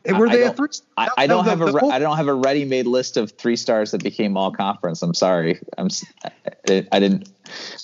And 0.05 0.19
were 0.19 0.29
I, 0.29 0.37
they 0.37 0.43
a 0.45 0.53
three? 0.53 0.69
I, 0.97 1.09
I 1.19 1.27
don't 1.27 1.45
have 1.45 1.59
the, 1.59 1.67
a 1.67 1.73
the 1.73 1.87
I 1.87 1.99
don't 1.99 2.17
have 2.17 2.29
a 2.29 2.35
ready-made 2.35 2.87
list 2.87 3.17
of 3.17 3.33
three 3.33 3.57
stars 3.57 3.91
that 3.91 4.03
became 4.03 4.37
all 4.37 4.51
conference. 4.51 5.03
I'm 5.03 5.13
sorry. 5.13 5.61
I'm 5.77 5.89
I, 6.25 6.87
I 6.93 7.01
didn't 7.01 7.29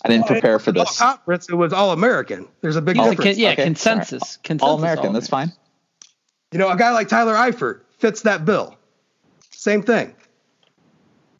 I 0.04 0.08
didn't 0.08 0.26
prepare 0.26 0.58
for 0.58 0.72
this. 0.72 1.00
All 1.00 1.08
conference. 1.08 1.50
It 1.50 1.56
was 1.56 1.74
all 1.74 1.90
American. 1.90 2.48
There's 2.62 2.76
a 2.76 2.82
big 2.82 2.98
oh, 2.98 3.10
difference. 3.10 3.36
yeah, 3.36 3.50
okay, 3.50 3.64
consensus. 3.64 4.38
consensus. 4.38 4.66
All 4.66 4.78
American. 4.78 5.12
That's 5.12 5.28
fine. 5.28 5.52
You 6.54 6.60
know, 6.60 6.70
a 6.70 6.76
guy 6.76 6.92
like 6.92 7.08
Tyler 7.08 7.34
Eifert 7.34 7.80
fits 7.98 8.22
that 8.22 8.44
bill. 8.44 8.76
Same 9.50 9.82
thing. 9.82 10.14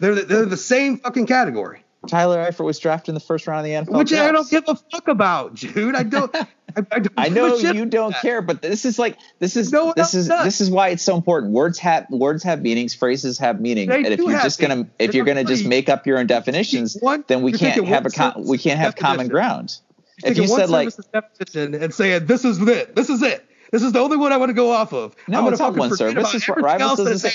They're 0.01 0.17
the, 0.17 0.23
they're 0.23 0.45
the 0.45 0.57
same 0.57 0.99
fucking 0.99 1.27
category. 1.27 1.85
Tyler 2.09 2.45
Eifert 2.45 2.65
was 2.65 2.81
drafted 2.81 3.11
in 3.11 3.15
the 3.15 3.21
first 3.21 3.47
round 3.47 3.61
of 3.61 3.87
the 3.87 3.93
NFL. 3.93 3.97
Which 3.97 4.12
I 4.12 4.33
don't 4.33 4.51
give 4.51 4.65
a 4.67 4.75
fuck 4.75 5.07
about, 5.07 5.55
dude. 5.55 5.95
I 5.95 6.03
don't. 6.03 6.35
I, 6.35 6.47
I, 6.91 6.99
don't 6.99 7.12
I 7.17 7.29
know 7.29 7.55
you 7.55 7.87
don't 7.87 8.12
care, 8.17 8.43
but 8.43 8.61
this 8.61 8.85
is 8.85 8.99
like 8.99 9.17
this 9.39 9.57
is 9.57 9.71
no 9.71 9.93
this 9.97 10.15
is 10.15 10.27
does. 10.27 10.45
this 10.45 10.61
is 10.61 10.69
why 10.69 10.89
it's 10.89 11.05
so 11.05 11.15
important. 11.15 11.53
Words 11.53 11.79
have 11.79 12.11
words 12.11 12.43
have 12.43 12.61
meanings, 12.61 12.93
phrases 12.93 13.39
have 13.39 13.61
meaning, 13.61 13.89
they 13.89 13.99
and 13.99 14.07
if 14.09 14.19
you're 14.19 14.33
just 14.33 14.59
gonna 14.59 14.89
if 14.99 15.15
you're 15.15 15.25
gonna 15.25 15.45
just 15.45 15.65
make 15.65 15.89
up 15.89 16.09
your 16.09 16.19
own 16.19 16.27
definitions, 16.27 16.97
one, 17.01 17.23
then 17.29 17.43
we 17.43 17.53
can't 17.53 17.87
have 17.87 18.05
a 18.05 18.11
con- 18.11 18.45
we 18.45 18.59
can't 18.59 18.81
have 18.81 18.97
common 18.97 19.29
ground. 19.29 19.79
if 20.25 20.37
you 20.37 20.49
said 20.49 20.71
like 20.71 20.93
and 21.55 21.95
saying 21.95 22.27
this 22.27 22.45
is 22.45 22.61
it, 22.61 22.97
this 22.97 23.09
is 23.09 23.23
it, 23.23 23.49
this 23.75 23.83
is 23.83 23.91
the 23.91 23.99
only 23.99 24.16
one 24.16 24.31
I 24.33 24.37
want 24.37 24.51
to 24.51 24.55
go 24.55 24.70
off 24.70 24.93
of. 24.93 25.16
No, 25.27 25.45
I'm 25.45 25.53
it's 25.53 25.59
not 25.59 25.75
one 25.75 25.97
service. 25.97 26.33
This 26.33 26.43
is 26.43 26.49
what 26.49 26.62
Rivals 26.62 26.97
does. 26.97 27.22
Say, 27.22 27.33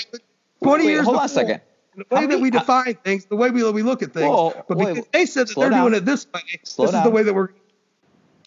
20 0.64 0.84
wait, 0.86 0.90
years 0.90 1.04
hold 1.04 1.16
before, 1.16 1.20
on 1.20 1.26
a 1.26 1.28
second. 1.28 1.60
The 1.94 2.16
way 2.16 2.24
that 2.24 2.40
we 2.40 2.50
define 2.50 2.94
things, 2.94 3.26
the 3.26 3.36
way 3.36 3.50
we, 3.50 3.70
we 3.70 3.82
look 3.82 4.02
at 4.02 4.14
things. 4.14 4.24
Whoa, 4.24 4.64
but 4.66 4.78
because 4.78 4.96
wait, 4.96 5.12
they 5.12 5.26
said 5.26 5.48
that 5.48 5.56
they're 5.56 5.68
down. 5.68 5.90
doing 5.90 6.00
it 6.00 6.06
this 6.06 6.26
way, 6.32 6.40
slow 6.62 6.86
this 6.86 6.92
down. 6.92 7.02
is 7.02 7.04
the 7.04 7.10
way 7.10 7.24
that 7.24 7.34
we're. 7.34 7.48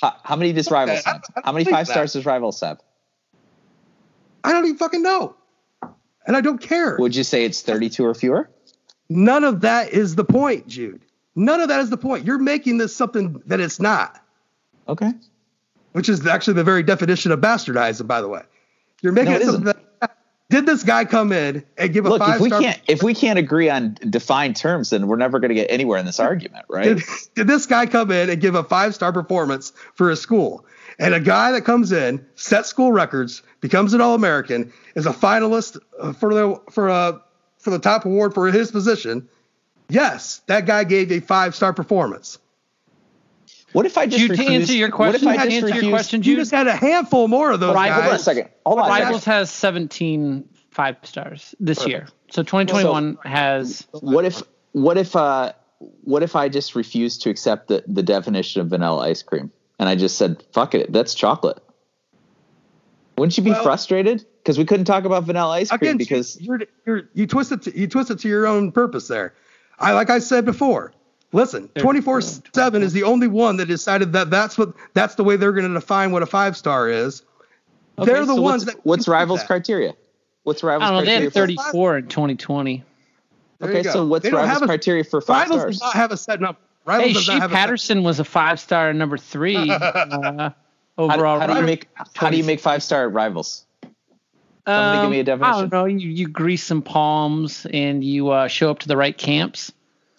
How, 0.02 0.16
how 0.24 0.36
many 0.36 0.54
does 0.54 0.72
Rivals 0.72 1.04
have? 1.04 1.24
How 1.44 1.52
many 1.52 1.66
five 1.66 1.86
that. 1.86 1.94
stars 1.94 2.14
does 2.14 2.26
Rivals 2.26 2.60
have? 2.62 2.80
I 4.44 4.54
don't 4.54 4.66
even 4.66 4.78
fucking 4.78 5.04
know. 5.04 5.36
And 6.26 6.36
I 6.36 6.42
don't 6.42 6.60
care. 6.60 6.98
Would 6.98 7.16
you 7.16 7.24
say 7.24 7.46
it's 7.46 7.62
32 7.62 8.04
or 8.04 8.16
fewer? 8.16 8.50
None 9.08 9.44
of 9.44 9.62
that 9.62 9.92
is 9.92 10.16
the 10.16 10.26
point, 10.26 10.68
Jude. 10.68 11.06
None 11.36 11.62
of 11.62 11.68
that 11.68 11.82
is 11.82 11.92
the 11.92 11.98
point. 11.98 12.26
You're 12.26 12.40
making 12.40 12.80
this 12.80 12.96
something 12.96 13.44
that 13.46 13.60
it's 13.60 13.80
not. 13.80 14.20
Okay. 14.88 15.12
Which 15.94 16.10
is 16.10 16.26
actually 16.26 16.56
the 16.56 16.64
very 16.64 16.84
definition 16.84 17.32
of 17.32 17.40
bastardizing, 17.40 18.08
by 18.08 18.22
the 18.22 18.28
way. 18.28 18.42
You're 19.02 19.14
making 19.14 19.34
no, 19.34 19.40
it, 19.40 19.46
something 19.46 19.66
that, 19.66 20.18
did 20.54 20.68
this 20.68 20.84
guy 20.84 21.04
come 21.06 21.32
in 21.32 21.66
and 21.80 21.94
give 21.94 22.06
Look, 22.06 22.22
a 22.22 22.26
five 22.26 22.36
if 22.36 22.42
we 22.42 22.50
star? 22.50 22.62
Can't, 22.62 22.82
if 22.88 23.02
we 23.02 23.16
can't 23.16 23.40
agree 23.40 23.72
on 23.72 23.98
defined 24.10 24.56
terms, 24.56 24.92
then 24.92 25.08
we're 25.08 25.16
never 25.16 25.40
going 25.40 25.50
to 25.50 25.56
get 25.56 25.72
anywhere 25.72 25.98
in 25.98 26.06
this 26.06 26.20
argument, 26.20 26.66
right? 26.70 26.84
Did, 26.84 27.02
did 27.34 27.48
this 27.48 27.66
guy 27.66 27.88
come 27.88 28.12
in 28.12 28.30
and 28.30 28.40
give 28.40 28.54
a 28.54 28.64
five 28.64 28.94
star 28.94 29.12
performance 29.12 29.74
for 29.96 30.12
a 30.12 30.16
school? 30.16 30.66
And 31.00 31.16
a 31.16 31.20
guy 31.20 31.52
that 31.54 31.62
comes 31.62 31.92
in, 31.92 32.24
sets 32.36 32.70
school 32.70 32.92
records, 32.92 33.42
becomes 33.62 33.96
an 33.96 34.02
All 34.02 34.14
American, 34.14 34.72
is 34.94 35.08
a 35.08 35.12
finalist 35.12 35.80
uh, 36.00 36.14
for 36.14 36.34
the 36.34 36.62
for 36.70 36.90
a 36.90 37.20
for 37.58 37.72
the 37.72 37.80
top 37.80 38.06
award 38.06 38.36
for 38.36 38.52
his 38.52 38.70
position. 38.70 39.28
Yes, 39.90 40.42
that 40.46 40.68
guy 40.68 40.84
gave 40.84 41.12
a 41.12 41.20
five 41.20 41.56
star 41.56 41.74
performance. 41.74 42.38
What 43.74 43.86
if 43.86 43.98
I 43.98 44.06
just 44.06 44.22
you, 44.22 44.30
refused, 44.30 44.50
to 44.50 44.56
answer 44.56 44.74
your 44.74 44.90
question? 44.90 45.26
What 45.26 45.36
if 45.36 45.42
I 45.42 45.46
just 45.46 45.56
answer 45.56 45.66
refused, 45.66 45.86
your 45.86 45.94
question, 45.94 46.24
you 46.24 46.36
just 46.36 46.52
had 46.52 46.68
a 46.68 46.76
handful 46.76 47.28
more 47.28 47.52
of 47.52 47.60
those 47.60 47.76
Rivals, 47.76 47.96
guys. 47.96 48.04
Hold 48.04 48.14
on 48.14 48.16
a 48.16 48.24
second. 48.24 48.50
Hold 48.66 48.80
on. 48.80 48.90
Rivals 48.90 49.26
has 49.26 49.52
17 49.52 50.50
five 50.74 50.98
stars 51.04 51.56
this 51.60 51.80
Perfect. 51.80 51.90
year. 51.90 52.08
So 52.32 52.44
2021 52.44 53.16
so, 53.16 53.30
has. 53.30 53.88
What 53.92 54.26
if 54.26 54.42
what 54.72 54.98
if 54.98 55.16
uh 55.16 55.54
what 55.80 56.24
if 56.24 56.36
I 56.36 56.50
just 56.50 56.76
refused 56.76 57.22
to 57.24 57.30
accept 57.30 57.68
the 57.68 57.84
the 57.88 58.04
definition 58.04 58.62
of 58.62 58.70
vanilla 58.70 59.08
ice 59.08 59.22
cream 59.22 59.52
and 59.80 59.88
I 59.90 59.96
just 59.96 60.18
said 60.18 60.44
fuck 60.54 60.76
it, 60.76 60.92
that's 60.92 61.14
chocolate. 61.14 61.62
Wouldn't 63.18 63.38
you 63.38 63.44
be 63.44 63.52
well, 63.52 63.64
frustrated? 63.64 64.26
Because 64.38 64.58
we 64.58 64.66
couldn't 64.66 64.86
talk 64.86 65.06
about 65.06 65.24
vanilla 65.24 65.54
ice 65.54 65.70
cream 65.70 65.82
again, 65.82 65.98
because 65.98 66.42
you're, 66.42 66.62
you're, 66.86 67.10
you 67.14 67.28
twist 67.28 67.52
it 67.52 67.62
to, 67.64 67.78
you 67.78 67.88
twist 67.88 68.10
it 68.10 68.20
to 68.20 68.28
your 68.28 68.48
own 68.48 68.72
purpose 68.72 69.08
there. 69.08 69.36
I 69.78 69.94
like 69.94 70.10
I 70.10 70.18
said 70.18 70.46
before, 70.46 70.94
Listen, 71.34 71.68
24/7 71.76 72.82
is 72.84 72.94
the 72.94 73.04
only 73.04 73.28
one 73.28 73.58
that 73.58 73.66
decided 73.66 74.14
that 74.14 74.30
that's 74.30 74.56
what 74.56 74.74
that's 74.94 75.16
the 75.16 75.24
way 75.24 75.36
they're 75.36 75.52
going 75.52 75.68
to 75.68 75.74
define 75.74 76.12
what 76.12 76.22
a 76.22 76.28
five 76.28 76.56
star 76.56 76.88
is. 76.88 77.24
Okay, 77.98 78.12
they're 78.12 78.26
the 78.26 78.36
so 78.36 78.42
ones 78.42 78.66
what's, 78.66 78.76
that. 78.76 78.86
What's 78.86 79.08
rivals 79.08 79.40
that. 79.40 79.48
criteria? 79.48 79.96
What's 80.44 80.62
rivals? 80.62 80.90
Criteria? 80.90 80.98
I 80.98 81.02
don't 81.02 81.06
know. 81.06 81.20
They 81.20 81.24
had 81.26 81.34
34 81.34 81.98
in 81.98 82.08
2020. 82.08 82.84
okay, 83.62 83.84
so 83.84 84.06
what's 84.06 84.30
rivals 84.32 84.62
a, 84.62 84.66
criteria 84.66 85.04
for 85.04 85.22
five 85.22 85.50
rivals 85.50 85.62
stars? 85.62 85.80
Does 85.80 85.82
not 85.82 85.94
have 85.96 86.12
a 86.12 86.18
set 86.18 86.44
up. 86.44 86.62
Rivals 86.86 87.28
hey, 87.28 87.40
Shea 87.40 87.48
Patterson 87.48 88.04
was 88.04 88.20
a 88.20 88.24
five 88.24 88.60
star 88.60 88.94
number 88.94 89.18
three 89.18 89.56
uh, 89.72 90.52
overall. 91.00 91.40
How, 91.40 91.48
how 91.48 91.54
do 91.54 91.60
you 91.60 91.66
make 91.66 91.88
how 92.16 92.30
do 92.30 92.38
you 92.38 92.44
make 92.44 92.60
five 92.60 92.84
star 92.84 93.10
rivals? 93.10 93.66
Somebody 94.68 94.98
um, 94.98 95.04
give 95.06 95.12
me 95.12 95.18
a 95.18 95.22
um, 95.22 95.26
definition. 95.26 95.54
I 95.54 95.62
don't 95.62 95.72
know. 95.72 95.86
You, 95.86 96.10
you 96.10 96.28
grease 96.28 96.64
some 96.64 96.82
palms 96.84 97.66
and 97.74 98.04
you 98.04 98.30
uh, 98.30 98.48
show 98.48 98.70
up 98.70 98.80
to 98.80 98.88
the 98.88 98.96
right 98.96 99.18
camps. 99.18 99.72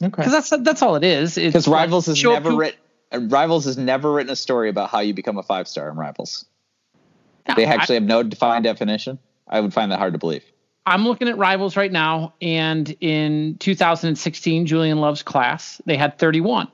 Okay. 0.04 0.22
Because 0.22 0.32
that's 0.32 0.62
that's 0.64 0.82
all 0.82 0.96
it 0.96 1.04
is. 1.04 1.36
Because 1.36 1.68
Rivals 1.68 2.06
has 2.06 2.22
never 2.22 2.54
written 2.54 2.78
Rivals 3.12 3.64
has 3.66 3.78
never 3.78 4.12
written 4.12 4.32
a 4.32 4.36
story 4.36 4.68
about 4.68 4.90
how 4.90 5.00
you 5.00 5.14
become 5.14 5.38
a 5.38 5.42
five 5.42 5.68
star 5.68 5.88
in 5.88 5.96
Rivals. 5.96 6.44
No, 7.48 7.54
they 7.54 7.64
actually 7.64 7.96
I, 7.96 8.00
have 8.00 8.08
no 8.08 8.22
defined 8.22 8.64
definition. 8.64 9.18
I 9.46 9.60
would 9.60 9.74
find 9.74 9.92
that 9.92 9.98
hard 9.98 10.14
to 10.14 10.18
believe. 10.18 10.44
I'm 10.86 11.04
looking 11.04 11.28
at 11.28 11.38
rivals 11.38 11.76
right 11.76 11.92
now, 11.92 12.34
and 12.42 12.94
in 13.00 13.56
2016, 13.58 14.66
Julian 14.66 14.98
Love's 15.00 15.22
class, 15.22 15.80
they 15.86 15.96
had 15.96 16.18
31. 16.18 16.68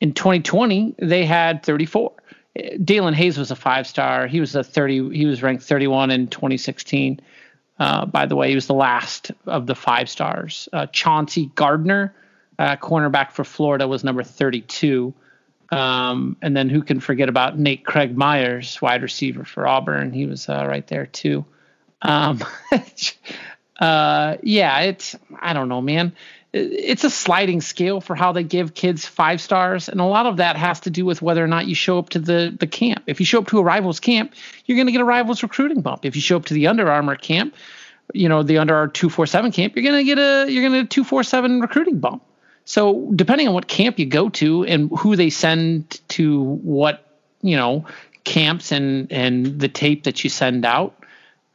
In 0.00 0.12
2020, 0.12 0.96
they 0.98 1.24
had 1.24 1.62
34. 1.62 2.12
Daelin 2.56 3.14
Hayes 3.14 3.38
was 3.38 3.50
a 3.50 3.56
five 3.56 3.86
star. 3.86 4.26
He 4.26 4.40
was 4.40 4.54
a 4.54 4.62
30. 4.62 5.16
He 5.16 5.26
was 5.26 5.42
ranked 5.42 5.64
31 5.64 6.10
in 6.10 6.28
2016. 6.28 7.20
Uh, 7.78 8.06
by 8.06 8.26
the 8.26 8.36
way, 8.36 8.48
he 8.48 8.54
was 8.54 8.66
the 8.66 8.74
last 8.74 9.32
of 9.46 9.66
the 9.66 9.74
five 9.74 10.08
stars. 10.08 10.68
Uh, 10.72 10.86
Chauncey 10.86 11.50
Gardner, 11.54 12.14
uh, 12.58 12.76
cornerback 12.76 13.32
for 13.32 13.44
Florida, 13.44 13.88
was 13.88 14.04
number 14.04 14.22
32. 14.22 15.14
Um, 15.70 16.36
and 16.42 16.56
then 16.56 16.68
who 16.68 16.82
can 16.82 17.00
forget 17.00 17.28
about 17.28 17.58
Nate 17.58 17.84
Craig 17.84 18.16
Myers, 18.16 18.80
wide 18.80 19.02
receiver 19.02 19.44
for 19.44 19.66
Auburn? 19.66 20.12
He 20.12 20.26
was 20.26 20.48
uh, 20.48 20.64
right 20.66 20.86
there 20.86 21.06
too. 21.06 21.44
Um, 22.02 22.44
uh, 23.80 24.36
yeah, 24.42 24.80
it's 24.80 25.16
I 25.40 25.52
don't 25.52 25.68
know, 25.68 25.80
man. 25.80 26.14
It's 26.52 27.02
a 27.02 27.10
sliding 27.10 27.60
scale 27.60 28.00
for 28.00 28.14
how 28.14 28.30
they 28.30 28.44
give 28.44 28.74
kids 28.74 29.04
five 29.04 29.40
stars, 29.40 29.88
and 29.88 30.00
a 30.00 30.04
lot 30.04 30.26
of 30.26 30.36
that 30.36 30.54
has 30.54 30.78
to 30.80 30.90
do 30.90 31.04
with 31.04 31.20
whether 31.20 31.42
or 31.42 31.48
not 31.48 31.66
you 31.66 31.74
show 31.74 31.98
up 31.98 32.10
to 32.10 32.20
the 32.20 32.54
the 32.56 32.68
camp. 32.68 33.02
If 33.06 33.18
you 33.18 33.26
show 33.26 33.40
up 33.40 33.48
to 33.48 33.58
a 33.58 33.62
rivals 33.62 33.98
camp, 33.98 34.34
you're 34.66 34.76
going 34.76 34.86
to 34.86 34.92
get 34.92 35.00
a 35.00 35.04
rivals 35.04 35.42
recruiting 35.42 35.80
bump. 35.80 36.04
If 36.04 36.14
you 36.14 36.22
show 36.22 36.36
up 36.36 36.44
to 36.46 36.54
the 36.54 36.68
Under 36.68 36.88
Armour 36.88 37.16
camp, 37.16 37.56
you 38.12 38.28
know 38.28 38.44
the 38.44 38.58
Under 38.58 38.76
Armour 38.76 38.92
two 38.92 39.10
four 39.10 39.26
seven 39.26 39.50
camp, 39.50 39.74
you're 39.74 39.82
going 39.82 39.96
to 39.96 40.04
get 40.04 40.18
a 40.18 40.48
you're 40.48 40.68
going 40.68 40.80
to 40.80 40.88
two 40.88 41.02
four 41.02 41.24
seven 41.24 41.60
recruiting 41.60 41.98
bump. 41.98 42.22
So 42.64 43.10
depending 43.14 43.48
on 43.48 43.54
what 43.54 43.68
camp 43.68 43.98
you 43.98 44.06
go 44.06 44.28
to 44.30 44.64
and 44.64 44.90
who 44.98 45.16
they 45.16 45.30
send 45.30 46.00
to 46.08 46.42
what 46.42 47.06
you 47.42 47.56
know 47.56 47.84
camps 48.24 48.72
and 48.72 49.10
and 49.12 49.60
the 49.60 49.68
tape 49.68 50.04
that 50.04 50.24
you 50.24 50.30
send 50.30 50.64
out, 50.64 50.94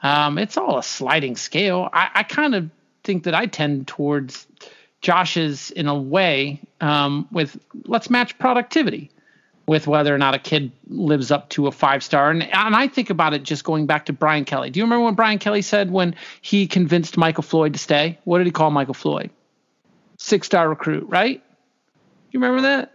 um, 0.04 0.38
it's 0.38 0.58
all 0.58 0.78
a 0.78 0.84
sliding 0.84 1.36
scale. 1.36 1.90
I, 1.92 2.10
I 2.16 2.24
kind 2.24 2.56
of 2.56 2.70
think 3.04 3.24
that 3.24 3.34
I 3.34 3.48
tend 3.48 3.88
towards 3.88 4.46
Josh's 5.02 5.72
in 5.72 5.88
a 5.88 6.00
way 6.00 6.60
um, 6.82 7.28
with 7.32 7.60
let's 7.86 8.10
match 8.10 8.38
productivity 8.38 9.10
with 9.70 9.86
whether 9.86 10.14
or 10.14 10.18
not 10.18 10.34
a 10.34 10.40
kid 10.40 10.72
lives 10.88 11.30
up 11.30 11.48
to 11.50 11.68
a 11.68 11.72
five 11.72 12.04
star. 12.04 12.32
And, 12.32 12.42
and 12.42 12.76
I 12.76 12.88
think 12.88 13.12
about 13.12 13.34
it 13.34 13.44
just 13.44 13.64
going 13.64 13.86
back 13.86 14.08
to 14.08 14.14
Brian 14.14 14.44
Kelly. 14.44 14.72
Do 14.72 14.80
you 14.80 14.84
remember 14.84 15.06
what 15.06 15.16
Brian 15.16 15.38
Kelly 15.38 15.62
said 15.62 15.92
when 15.92 16.16
he 16.42 16.66
convinced 16.66 17.18
Michael 17.18 17.44
Floyd 17.44 17.74
to 17.74 17.80
stay? 17.80 18.18
What 18.24 18.40
did 18.40 18.48
he 18.48 18.52
call 18.52 18.72
Michael 18.72 18.96
Floyd? 18.96 19.30
Six 20.22 20.46
star 20.46 20.70
recruit, 20.70 21.08
right? 21.08 21.42
You 22.32 22.40
remember 22.40 22.62
that? 22.62 22.94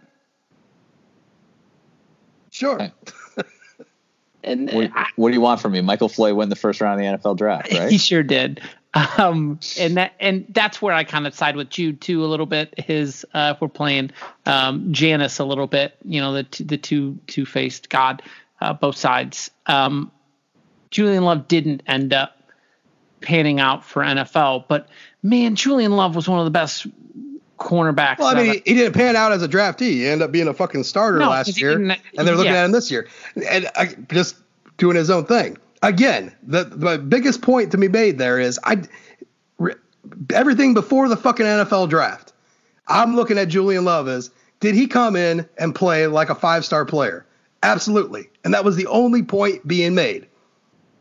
Sure. 2.51 2.91
And 4.45 4.71
what, 4.71 4.91
I, 4.93 5.07
what, 5.15 5.29
do 5.29 5.33
you 5.33 5.41
want 5.41 5.59
from 5.59 5.71
me? 5.71 5.81
Michael 5.81 6.07
Floyd 6.07 6.35
win 6.35 6.49
the 6.49 6.55
first 6.55 6.79
round 6.79 7.01
of 7.01 7.21
the 7.21 7.27
NFL 7.27 7.35
draft, 7.35 7.73
right? 7.73 7.91
He 7.91 7.97
sure 7.97 8.21
did. 8.21 8.61
Um, 9.17 9.59
and 9.79 9.97
that 9.97 10.13
and 10.19 10.45
that's 10.49 10.81
where 10.81 10.93
I 10.93 11.03
kind 11.03 11.25
of 11.25 11.33
side 11.33 11.55
with 11.55 11.69
Jude 11.69 11.99
too 11.99 12.23
a 12.23 12.27
little 12.27 12.45
bit. 12.45 12.73
His 12.77 13.25
uh, 13.33 13.53
if 13.55 13.61
we're 13.61 13.67
playing 13.69 14.11
um, 14.45 14.93
Janus 14.93 15.39
a 15.39 15.45
little 15.45 15.65
bit, 15.65 15.95
you 16.05 16.21
know 16.21 16.31
the 16.31 16.43
t- 16.43 16.63
the 16.63 16.77
two 16.77 17.17
two 17.25 17.45
faced 17.45 17.89
God, 17.89 18.21
uh, 18.61 18.73
both 18.73 18.95
sides. 18.95 19.49
Um, 19.65 20.11
Julian 20.91 21.25
Love 21.25 21.47
didn't 21.47 21.81
end 21.87 22.13
up 22.13 22.34
panning 23.25 23.59
out 23.59 23.83
for 23.83 24.01
NFL, 24.01 24.65
but 24.67 24.87
man, 25.21 25.55
Julian 25.55 25.95
Love 25.95 26.15
was 26.15 26.29
one 26.29 26.39
of 26.39 26.45
the 26.45 26.51
best 26.51 26.87
cornerbacks. 27.57 28.19
Well, 28.19 28.27
I 28.27 28.35
mean, 28.35 28.49
ever. 28.49 28.59
he 28.65 28.73
didn't 28.73 28.93
pan 28.93 29.15
out 29.15 29.31
as 29.31 29.41
a 29.41 29.47
draftee. 29.47 29.91
He 29.91 30.07
ended 30.07 30.25
up 30.25 30.31
being 30.31 30.47
a 30.47 30.53
fucking 30.53 30.83
starter 30.83 31.19
no, 31.19 31.29
last 31.29 31.59
year, 31.59 31.73
and 31.73 31.97
they're 32.13 32.35
looking 32.35 32.53
yeah. 32.53 32.61
at 32.61 32.65
him 32.65 32.71
this 32.71 32.91
year, 32.91 33.07
and 33.49 33.69
uh, 33.75 33.85
just 34.09 34.37
doing 34.77 34.95
his 34.95 35.09
own 35.09 35.25
thing. 35.25 35.57
Again, 35.81 36.33
the 36.43 36.63
the 36.63 36.97
biggest 36.97 37.41
point 37.41 37.71
to 37.71 37.77
be 37.77 37.87
made 37.87 38.17
there 38.17 38.39
is 38.39 38.59
I 38.63 38.83
everything 40.33 40.73
before 40.73 41.07
the 41.07 41.17
fucking 41.17 41.45
NFL 41.45 41.89
draft. 41.89 42.33
I'm 42.87 43.15
looking 43.15 43.37
at 43.37 43.47
Julian 43.47 43.85
Love 43.85 44.07
as 44.07 44.31
did 44.59 44.75
he 44.75 44.87
come 44.87 45.15
in 45.15 45.47
and 45.57 45.73
play 45.73 46.07
like 46.07 46.29
a 46.29 46.35
five 46.35 46.65
star 46.65 46.85
player? 46.85 47.25
Absolutely, 47.63 48.29
and 48.43 48.53
that 48.53 48.63
was 48.63 48.75
the 48.75 48.87
only 48.87 49.23
point 49.23 49.67
being 49.67 49.95
made. 49.95 50.27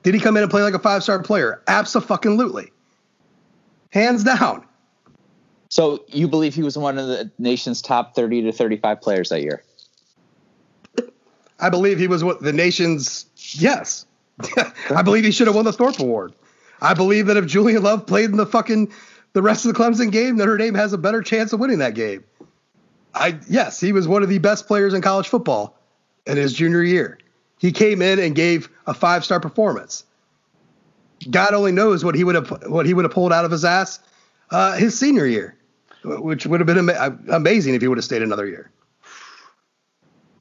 Did 0.04 0.14
he 0.14 0.20
come 0.20 0.36
in 0.36 0.42
and 0.42 0.50
play 0.50 0.62
like 0.62 0.74
a 0.74 0.78
five 0.78 1.02
star 1.02 1.20
player? 1.20 1.62
Absolutely, 1.66 2.70
hands 3.90 4.22
down. 4.22 4.64
So 5.70 6.04
you 6.06 6.28
believe 6.28 6.54
he 6.54 6.62
was 6.62 6.78
one 6.78 6.98
of 6.98 7.08
the 7.08 7.32
nation's 7.38 7.82
top 7.82 8.14
30 8.14 8.42
to 8.42 8.52
35 8.52 9.00
players 9.00 9.30
that 9.30 9.42
year? 9.42 9.64
I 11.58 11.68
believe 11.68 11.98
he 11.98 12.06
was 12.06 12.22
what 12.22 12.42
the 12.42 12.52
nation's 12.52 13.26
yes. 13.36 14.06
I 14.90 15.02
believe 15.02 15.24
he 15.24 15.32
should 15.32 15.48
have 15.48 15.56
won 15.56 15.64
the 15.64 15.72
Thorpe 15.72 15.98
Award. 15.98 16.32
I 16.80 16.94
believe 16.94 17.26
that 17.26 17.36
if 17.36 17.46
Julian 17.46 17.82
Love 17.82 18.06
played 18.06 18.30
in 18.30 18.36
the 18.36 18.46
fucking 18.46 18.92
the 19.32 19.42
rest 19.42 19.64
of 19.64 19.74
the 19.74 19.78
Clemson 19.80 20.12
game, 20.12 20.36
Notre 20.36 20.56
Dame 20.56 20.74
has 20.74 20.92
a 20.92 20.98
better 20.98 21.22
chance 21.22 21.52
of 21.52 21.58
winning 21.58 21.78
that 21.78 21.94
game. 21.94 22.22
I 23.14 23.38
yes, 23.48 23.80
he 23.80 23.92
was 23.92 24.06
one 24.06 24.22
of 24.22 24.28
the 24.28 24.38
best 24.38 24.66
players 24.66 24.94
in 24.94 25.02
college 25.02 25.28
football 25.28 25.76
in 26.26 26.36
his 26.36 26.52
junior 26.52 26.82
year. 26.82 27.18
He 27.64 27.72
came 27.72 28.02
in 28.02 28.18
and 28.18 28.34
gave 28.34 28.68
a 28.86 28.92
five 28.92 29.24
star 29.24 29.40
performance. 29.40 30.04
God 31.30 31.54
only 31.54 31.72
knows 31.72 32.04
what 32.04 32.14
he 32.14 32.22
would 32.22 32.34
have 32.34 32.50
what 32.66 32.84
he 32.84 32.92
would 32.92 33.06
have 33.06 33.12
pulled 33.12 33.32
out 33.32 33.46
of 33.46 33.50
his 33.50 33.64
ass 33.64 34.00
uh, 34.50 34.76
his 34.76 34.98
senior 34.98 35.24
year 35.24 35.56
which 36.04 36.46
would 36.46 36.60
have 36.60 36.66
been 36.66 36.76
ama- 36.76 37.18
amazing 37.30 37.74
if 37.74 37.80
he 37.80 37.88
would 37.88 37.96
have 37.96 38.04
stayed 38.04 38.20
another 38.20 38.46
year. 38.46 38.70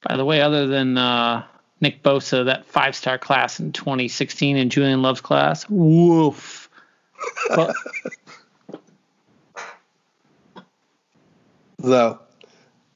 By 0.02 0.18
the 0.18 0.26
way, 0.26 0.42
other 0.42 0.68
than 0.68 0.98
uh, 0.98 1.46
Nick 1.80 2.04
Bosa, 2.04 2.44
that 2.44 2.66
five 2.66 2.94
star 2.94 3.18
class 3.18 3.58
in 3.58 3.72
2016 3.72 4.58
and 4.58 4.70
Julian 4.70 5.02
Love's 5.02 5.22
class, 5.22 5.66
woof. 5.70 6.70
So, 11.82 12.18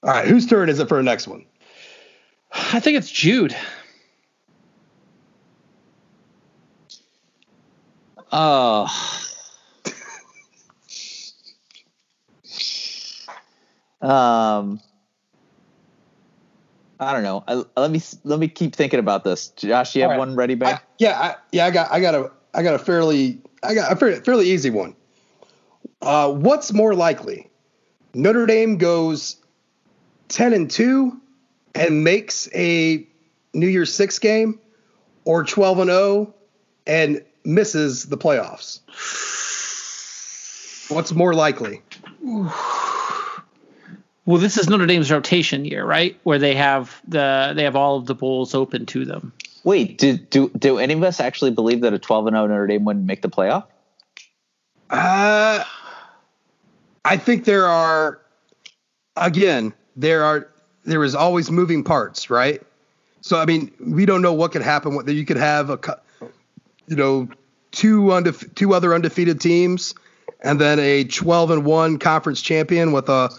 all 0.03 0.09
right, 0.09 0.25
whose 0.25 0.45
turn 0.45 0.69
is 0.69 0.79
it 0.79 0.87
for 0.87 0.95
the 0.95 1.03
next 1.03 1.27
one? 1.27 1.45
I 2.53 2.79
think 2.79 2.97
it's 2.97 3.11
Jude. 3.11 3.53
Oh. 8.31 8.87
Um, 14.01 14.79
I 16.99 17.13
don't 17.13 17.23
know. 17.23 17.43
I, 17.47 17.63
let 17.79 17.91
me 17.91 18.01
let 18.23 18.39
me 18.39 18.47
keep 18.47 18.75
thinking 18.75 18.99
about 18.99 19.23
this. 19.23 19.49
Josh, 19.49 19.95
you 19.95 20.03
have 20.03 20.11
right. 20.11 20.19
one 20.19 20.35
ready, 20.35 20.55
back? 20.55 20.87
yeah, 20.99 21.19
I, 21.19 21.35
yeah. 21.51 21.65
I 21.65 21.71
got 21.71 21.91
I 21.91 21.99
got 21.99 22.15
a 22.15 22.31
I 22.53 22.63
got 22.63 22.75
a 22.75 22.79
fairly 22.79 23.41
I 23.63 23.73
got 23.73 23.91
a 23.91 23.95
fairly, 23.95 24.19
fairly 24.21 24.49
easy 24.49 24.69
one. 24.69 24.95
Uh, 26.01 26.31
what's 26.31 26.73
more 26.73 26.93
likely? 26.93 27.49
Notre 28.13 28.45
Dame 28.45 28.77
goes 28.77 29.37
ten 30.27 30.53
and 30.53 30.69
two 30.69 31.19
and 31.73 32.03
makes 32.03 32.47
a 32.53 33.07
New 33.53 33.67
Year's 33.67 33.93
Six 33.93 34.19
game, 34.19 34.59
or 35.25 35.43
twelve 35.43 35.79
and 35.79 35.89
zero 35.89 36.33
and 36.85 37.23
misses 37.47 38.05
the 38.05 38.17
playoffs. 38.17 38.81
What's 40.91 41.13
more 41.13 41.33
likely? 41.33 41.81
Well, 44.25 44.39
this 44.39 44.57
is 44.57 44.67
Notre 44.67 44.85
Dame's 44.85 45.09
rotation 45.09 45.63
year, 45.63 45.85
right? 45.85 46.19
Where 46.23 46.37
they 46.37 46.53
have 46.53 47.01
the 47.07 47.53
they 47.55 47.63
have 47.63 47.77
all 47.77 47.95
of 47.95 48.07
the 48.07 48.13
bowls 48.13 48.53
open 48.53 48.85
to 48.87 49.05
them. 49.05 49.31
Wait, 49.63 49.97
do 49.97 50.17
do 50.17 50.49
do 50.49 50.79
any 50.79 50.93
of 50.95 51.01
us 51.01 51.21
actually 51.21 51.51
believe 51.51 51.79
that 51.79 51.93
a 51.93 51.97
12 51.97 52.27
and 52.27 52.35
0 52.35 52.47
Notre 52.47 52.67
Dame 52.67 52.83
wouldn't 52.83 53.05
make 53.05 53.21
the 53.21 53.29
playoff? 53.29 53.63
Uh 54.89 55.63
I 57.05 57.15
think 57.15 57.45
there 57.45 57.67
are 57.67 58.19
again, 59.15 59.73
there 59.95 60.25
are 60.25 60.49
there 60.83 61.05
is 61.05 61.15
always 61.15 61.49
moving 61.49 61.85
parts, 61.85 62.29
right? 62.29 62.61
So 63.21 63.39
I 63.39 63.45
mean, 63.45 63.71
we 63.79 64.05
don't 64.05 64.21
know 64.21 64.33
what 64.33 64.51
could 64.51 64.61
happen. 64.61 64.93
What 64.93 65.07
you 65.07 65.23
could 65.23 65.37
have 65.37 65.69
a 65.69 65.77
you 66.87 66.95
know, 66.95 67.29
two 67.71 68.03
undefe- 68.03 68.55
two 68.55 68.73
other 68.73 68.93
undefeated 68.93 69.39
teams 69.39 69.93
and 70.41 70.59
then 70.59 70.79
a 70.79 71.03
12 71.03 71.51
and 71.51 71.65
1 71.65 71.99
conference 71.99 72.41
champion 72.41 72.91
with 72.91 73.09
a 73.09 73.29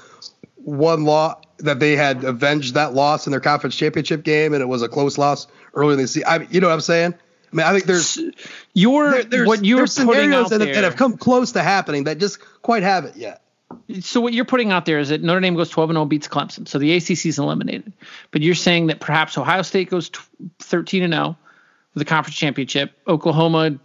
one 0.57 1.05
loss 1.05 1.43
that 1.59 1.81
they 1.81 1.97
had 1.97 2.25
avenged 2.25 2.75
that 2.75 2.95
loss 2.95 3.27
in 3.27 3.31
their 3.33 3.41
conference 3.41 3.75
championship 3.75 4.23
game, 4.23 4.53
and 4.53 4.62
it 4.62 4.66
was 4.66 4.83
a 4.83 4.89
close 4.89 5.19
loss 5.19 5.47
earlier 5.75 5.95
in 5.95 5.99
the 5.99 6.07
season. 6.07 6.29
I, 6.29 6.47
you 6.51 6.61
know 6.61 6.69
what 6.69 6.75
I'm 6.75 6.81
saying? 6.81 7.15
I 7.53 7.57
mean, 7.57 7.66
I 7.66 7.73
think 7.73 7.85
there's 7.85 8.19
your 8.75 9.11
there, 9.11 9.25
there's, 9.25 9.49
what 9.49 9.65
you're 9.65 9.79
there's 9.79 9.93
scenarios 9.93 10.51
that, 10.51 10.59
that, 10.59 10.85
have 10.85 10.97
come 10.97 11.16
close 11.16 11.53
to 11.53 11.62
happening 11.62 12.05
that 12.05 12.19
just 12.19 12.41
quite 12.62 12.83
haven't 12.83 13.16
yet. 13.16 13.43
So 14.01 14.20
what 14.20 14.35
you're 14.35 14.45
putting 14.45 14.70
out 14.70 14.85
there 14.85 14.99
is 14.99 15.09
that 15.09 15.23
Notre 15.23 15.41
Dame 15.41 15.55
goes 15.55 15.70
12 15.70 15.91
and 15.91 15.97
0 15.97 16.05
beats 16.05 16.29
Clemson, 16.29 16.69
so 16.69 16.79
the 16.79 16.95
ACC 16.95 17.27
is 17.27 17.39
eliminated. 17.39 17.93
But 18.31 18.43
you're 18.43 18.55
saying 18.55 18.89
that 18.89 19.01
perhaps 19.01 19.37
Ohio 19.37 19.62
State 19.62 19.91
goes 19.91 20.11
13 20.61 21.03
and 21.03 21.12
0 21.12 21.37
the 21.99 22.05
conference 22.05 22.37
championship. 22.37 22.93
Oklahoma, 23.07 23.79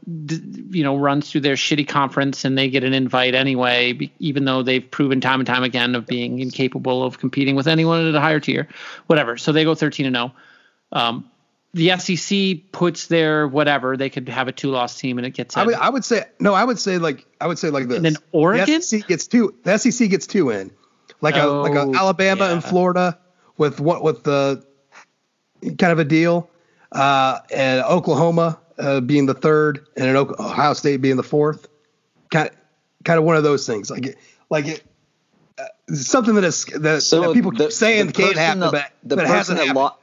you 0.70 0.84
know, 0.84 0.98
runs 0.98 1.32
through 1.32 1.42
their 1.42 1.56
shitty 1.56 1.88
conference 1.88 2.46
and 2.46 2.58
they 2.58 2.70
get 2.70 2.84
an 2.84 2.94
invite 2.94 3.36
anyway, 3.36 4.12
even 4.20 4.46
though 4.46 4.64
they've 4.64 4.90
proven 4.90 5.22
time 5.22 5.40
and 5.40 5.48
time 5.48 5.64
again 5.64 5.96
of 5.96 6.06
being 6.06 6.40
incapable 6.40 7.04
of 7.04 7.20
competing 7.20 7.56
with 7.56 7.68
anyone 7.68 8.08
at 8.08 8.16
a 8.16 8.20
higher 8.22 8.40
tier. 8.40 8.68
Whatever. 9.08 9.38
So 9.38 9.52
they 9.52 9.64
go 9.64 9.76
13 9.76 10.06
and 10.06 10.16
0. 10.16 10.34
Um, 10.92 11.30
the 11.74 11.98
SEC 11.98 12.72
puts 12.72 13.08
their 13.08 13.48
whatever 13.48 13.98
they 13.98 14.10
could 14.10 14.30
have 14.30 14.48
a 14.48 14.52
two 14.52 14.70
loss 14.70 14.98
team 15.00 15.18
and 15.18 15.26
it 15.26 15.32
gets. 15.32 15.58
I 15.58 15.66
would, 15.66 15.76
I 15.76 15.90
would 15.90 16.06
say 16.06 16.24
no. 16.40 16.54
I 16.54 16.64
would 16.64 16.78
say 16.78 17.00
like 17.00 17.26
I 17.42 17.48
would 17.48 17.58
say 17.58 17.70
like 17.72 17.88
this. 17.88 17.98
And 17.98 18.06
then 18.06 18.18
Oregon 18.32 18.66
the 18.68 18.82
SEC 18.82 19.08
gets 19.08 19.28
two. 19.28 19.56
The 19.64 19.78
SEC 19.78 20.10
gets 20.10 20.28
two 20.28 20.52
in, 20.52 20.72
like 21.22 21.36
Oh, 21.36 21.62
a 21.62 21.64
like 21.64 21.74
a 21.74 21.98
Alabama 21.98 22.46
yeah. 22.46 22.54
and 22.54 22.64
Florida 22.64 23.18
with 23.58 23.80
what 23.80 24.04
with 24.04 24.24
the 24.24 24.64
kind 25.80 25.92
of 25.92 25.98
a 26.00 26.06
deal, 26.06 26.50
uh, 26.94 27.40
and 27.52 27.84
Oklahoma 27.84 28.60
uh, 28.78 29.02
being 29.02 29.26
the 29.26 29.34
third, 29.34 29.86
and 29.98 30.08
an 30.08 30.16
Ohio 30.16 30.74
State 30.74 30.98
being 31.02 31.18
the 31.18 31.24
fourth. 31.24 31.68
Kind 32.32 32.50
of, 32.50 32.56
kind 33.04 33.20
of 33.20 33.26
one 33.26 33.36
of 33.36 33.44
those 33.44 33.68
things. 33.68 33.92
Like 33.92 34.06
it, 34.08 34.18
like 34.50 34.66
it. 34.68 34.84
Uh, 35.58 35.66
something 35.94 36.36
that 36.36 36.44
is 36.44 36.66
that, 36.66 36.80
that 36.82 37.32
people 37.34 37.52
keep 37.52 37.72
saying 37.72 38.12
can't 38.12 38.38
happen, 38.38 38.60
that- 38.62 38.72
but, 38.72 38.92
the 39.04 39.16
but 39.18 39.26
it 39.26 39.28
person 39.28 39.36
hasn't 39.38 39.58
that 39.60 39.68
happened. 39.68 39.84
lo- 39.84 39.98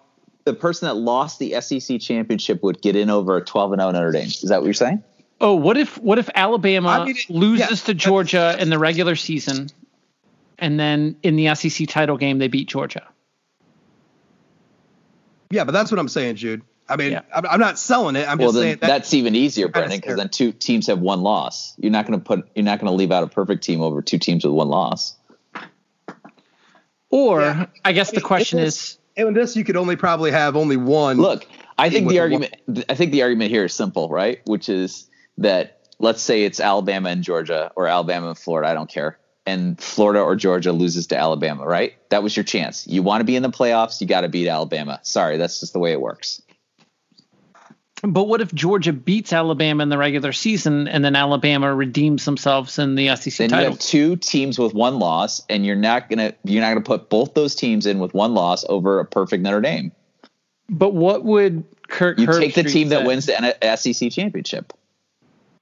the 0.44 0.54
person 0.54 0.86
that 0.86 0.94
lost 0.94 1.38
the 1.38 1.60
SEC 1.60 2.00
championship 2.00 2.62
would 2.62 2.80
get 2.80 2.96
in 2.96 3.10
over 3.10 3.36
a 3.36 3.44
12 3.44 3.72
and 3.72 3.80
0 3.80 3.90
Notre 3.92 4.12
Dame. 4.12 4.26
Is 4.26 4.42
that 4.42 4.58
what 4.60 4.64
you're 4.66 4.74
saying? 4.74 5.02
Oh, 5.40 5.54
what 5.54 5.76
if 5.76 5.96
what 5.98 6.18
if 6.18 6.28
Alabama 6.34 6.88
I 6.88 7.04
mean, 7.06 7.16
loses 7.28 7.70
yeah, 7.70 7.76
to 7.86 7.94
Georgia 7.94 8.56
in 8.58 8.70
the 8.70 8.78
regular 8.78 9.16
season, 9.16 9.68
and 10.58 10.78
then 10.78 11.16
in 11.22 11.36
the 11.36 11.54
SEC 11.54 11.88
title 11.88 12.16
game 12.16 12.38
they 12.38 12.48
beat 12.48 12.68
Georgia? 12.68 13.06
yeah, 15.50 15.64
but 15.64 15.72
that's 15.72 15.90
what 15.90 15.98
I'm 15.98 16.08
saying, 16.08 16.36
Jude. 16.36 16.62
I 16.90 16.96
mean, 16.96 17.12
Yeah. 17.12 17.22
I'm, 17.34 17.46
I'm 17.46 17.60
not 17.60 17.78
selling 17.78 18.16
it. 18.16 18.28
I'm 18.28 18.38
well, 18.38 18.48
just 18.48 18.54
then 18.56 18.62
saying 18.62 18.78
that, 18.80 18.86
that's 18.86 19.14
even 19.14 19.34
easier, 19.34 19.66
kinda 19.66 19.78
Brendan, 19.80 20.00
because 20.00 20.16
then 20.16 20.28
two 20.28 20.52
teams 20.52 20.88
have 20.88 20.98
one 20.98 21.22
loss. 21.22 21.74
You're 21.78 21.92
not 21.92 22.06
going 22.06 22.18
to 22.18 22.24
put 22.24 22.48
you're 22.54 22.64
not 22.64 22.80
going 22.80 22.90
to 22.90 22.96
leave 22.96 23.12
out 23.12 23.22
a 23.22 23.28
perfect 23.28 23.62
team 23.62 23.80
over 23.80 24.02
two 24.02 24.18
teams 24.18 24.44
with 24.44 24.52
one 24.54 24.68
loss. 24.68 25.16
Or 27.10 27.40
Yeah. 27.40 27.66
I 27.84 27.92
guess 27.92 28.10
the 28.10 28.20
question 28.20 28.58
is, 28.58 28.98
in 29.16 29.34
this 29.34 29.56
you 29.56 29.64
could 29.64 29.76
only 29.76 29.96
probably 29.96 30.30
have 30.30 30.56
only 30.56 30.76
one. 30.76 31.16
Look, 31.16 31.46
I 31.78 31.90
think 31.90 32.08
the 32.08 32.14
the 32.14 32.20
argument 32.20 32.54
I 32.88 32.94
think 32.94 33.12
the 33.12 33.22
argument 33.22 33.50
here 33.50 33.64
is 33.64 33.74
simple, 33.74 34.08
right? 34.08 34.40
Which 34.46 34.68
is 34.68 35.08
that 35.38 35.80
let's 35.98 36.22
say 36.22 36.44
it's 36.44 36.60
Alabama 36.60 37.10
and 37.10 37.22
Georgia 37.22 37.72
or 37.76 37.86
Alabama 37.86 38.28
and 38.28 38.38
Florida, 38.38 38.68
I 38.68 38.74
don't 38.74 38.90
care. 38.90 39.18
And 39.46 39.80
Florida 39.80 40.20
or 40.20 40.36
Georgia 40.36 40.72
loses 40.72 41.08
to 41.08 41.18
Alabama, 41.18 41.64
right? 41.66 41.94
That 42.10 42.22
was 42.22 42.36
your 42.36 42.44
chance. 42.44 42.86
You 42.86 43.02
want 43.02 43.20
to 43.20 43.24
be 43.24 43.36
in 43.36 43.42
the 43.42 43.50
playoffs, 43.50 44.00
you 44.00 44.06
got 44.06 44.20
to 44.20 44.28
beat 44.28 44.48
Alabama. 44.48 45.00
Sorry, 45.02 45.38
that's 45.38 45.60
just 45.60 45.72
the 45.72 45.78
way 45.78 45.92
it 45.92 46.00
works. 46.00 46.42
But 48.02 48.24
what 48.24 48.40
if 48.40 48.55
Georgia 48.55 48.93
beats 48.93 49.32
Alabama 49.32 49.82
in 49.82 49.89
the 49.89 49.98
regular 49.98 50.32
season 50.32 50.89
and 50.89 51.05
then 51.05 51.14
Alabama 51.14 51.74
redeems 51.74 52.24
themselves 52.24 52.78
in 52.78 52.94
the 52.94 53.14
SEC 53.16 53.48
Then 53.48 53.59
you 53.59 53.70
have 53.70 53.78
two 53.78 54.16
teams 54.16 54.59
with 54.59 54.72
one 54.72 54.98
loss, 54.98 55.43
and 55.48 55.66
you're 55.66 55.77
not 55.77 56.09
gonna 56.09 56.32
you're 56.44 56.62
not 56.62 56.70
gonna 56.70 56.81
put 56.81 57.10
both 57.10 57.35
those 57.35 57.55
teams 57.55 57.86
in 57.86 57.98
with 57.98 58.14
one 58.14 58.35
loss 58.35 58.64
over 58.68 59.01
a 59.01 59.05
perfect 59.05 59.43
Notre 59.43 59.60
Dame. 59.60 59.93
But 60.68 60.94
what 60.94 61.24
would 61.24 61.64
Kirk? 61.89 62.18
You 62.18 62.27
take 62.27 62.55
the 62.55 62.62
Herbstreit 62.62 62.72
team 62.72 62.89
that 62.89 63.05
wins 63.05 63.27
the 63.27 63.77
SEC 63.77 64.10
championship. 64.10 64.72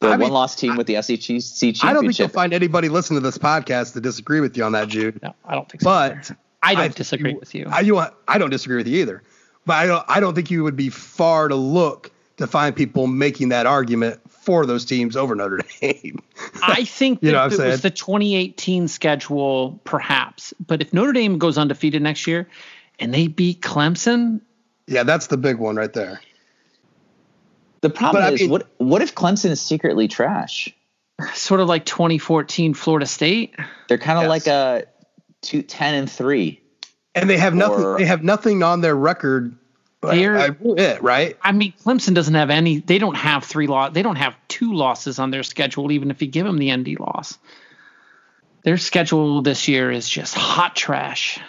The 0.01 0.09
I 0.09 0.11
mean, 0.13 0.21
one 0.21 0.33
loss 0.33 0.55
team 0.55 0.77
with 0.77 0.87
the 0.87 1.03
SEC 1.03 1.19
championship. 1.19 1.85
I 1.85 1.93
don't 1.93 2.05
think 2.05 2.19
you'll 2.21 2.29
find 2.29 2.53
anybody 2.53 2.89
listening 2.89 3.21
to 3.21 3.27
this 3.27 3.39
podcast 3.39 3.95
to 3.95 4.01
disagree 4.01 4.41
with 4.41 4.57
you 4.57 4.63
on 4.63 4.73
that, 4.73 4.87
Jude. 4.89 5.21
No, 5.23 5.35
I 5.45 5.55
don't 5.55 5.69
think 5.69 5.81
so. 5.81 5.87
But 5.87 6.13
either. 6.13 6.37
I 6.63 6.75
don't 6.75 6.85
I- 6.85 6.89
disagree 6.89 7.35
with 7.35 7.53
you. 7.55 7.67
I, 7.69 7.81
you, 7.81 7.99
I 7.99 8.39
don't 8.39 8.51
disagree 8.51 8.77
with 8.77 8.87
you 8.87 9.01
either. 9.01 9.23
But 9.67 9.75
I 9.75 9.87
don't, 9.87 10.05
I 10.09 10.21
don't 10.21 10.35
think 10.35 10.53
you 10.53 10.63
would 10.63 10.77
be 10.77 10.89
far 10.89 11.49
to 11.49 11.57
look 11.57 12.13
to 12.39 12.47
find 12.47 12.75
people 12.75 13.07
making 13.07 13.51
that 13.51 13.67
argument 13.67 14.21
for 14.29 14.65
those 14.65 14.85
teams 14.85 15.17
over 15.17 15.35
Notre 15.35 15.61
Dame. 15.81 16.23
I 16.63 16.85
think 16.85 17.23
You 17.23 17.33
know 17.33 17.49
that 17.49 17.55
if 17.55 17.61
it 17.61 17.67
was 17.69 17.83
the 17.83 17.91
2018 17.91 18.89
schedule, 18.89 19.79
perhaps. 19.85 20.55
But 20.67 20.81
if 20.81 20.93
Notre 20.93 21.13
Dame 21.13 21.39
goes 21.39 21.59
undefeated 21.59 22.01
next 22.03 22.27
year 22.27 22.49
and 22.99 23.13
they 23.13 23.27
beat 23.27 23.61
Clemson, 23.61 24.41
yeah, 24.87 25.03
that's 25.03 25.27
the 25.27 25.37
big 25.37 25.59
one 25.59 25.77
right 25.77 25.93
there. 25.93 26.21
The 27.83 27.91
problem 27.91 28.23
But 28.23 28.31
I 28.31 28.35
is, 28.35 28.41
mean- 28.41 28.51
what 28.51 28.69
what 28.79 29.03
if 29.03 29.15
Clemson 29.15 29.51
is 29.51 29.61
secretly 29.61 30.09
trash? 30.09 30.69
sort 31.35 31.61
of 31.61 31.69
like 31.69 31.85
2014 31.85 32.75
Florida 32.75 33.05
State. 33.07 33.55
They're 33.89 33.99
kind 33.99 34.19
of 34.19 34.23
Yes. 34.25 34.29
like 34.31 34.47
a 34.47 34.85
two, 35.43 35.63
10 35.63 35.95
and 35.95 36.11
three. 36.11 36.63
And 37.17 37.29
they 37.29 37.37
have 37.39 37.55
nothing. 37.55 37.85
Or- 37.85 37.99
they 37.99 38.05
have 38.05 38.23
nothing 38.23 38.63
on 38.63 38.81
their 38.81 38.95
record. 38.95 39.58
They're- 40.03 40.39
I- 40.39 40.51
it 40.77 41.03
right. 41.03 41.37
I 41.43 41.53
mean, 41.53 41.73
Clemson 41.85 42.15
doesn't 42.15 42.35
have 42.35 42.51
any. 42.51 42.79
They 42.79 42.99
don't 42.99 43.17
have 43.17 43.45
three 43.45 43.67
loss. 43.67 43.93
They 43.95 44.03
don't 44.03 44.17
have 44.17 44.37
two 44.49 44.73
losses 44.73 45.19
on 45.19 45.31
their 45.33 45.43
schedule, 45.43 45.91
even 45.91 46.11
if 46.11 46.23
you 46.23 46.29
give 46.29 46.47
them 46.47 46.59
the 46.59 46.71
ND 46.71 46.97
loss. 47.01 47.37
Their 48.65 48.77
schedule 48.79 49.43
this 49.43 49.67
year 49.69 49.91
is 49.91 50.09
just 50.09 50.35
hot 50.35 50.77
trash. 50.77 51.41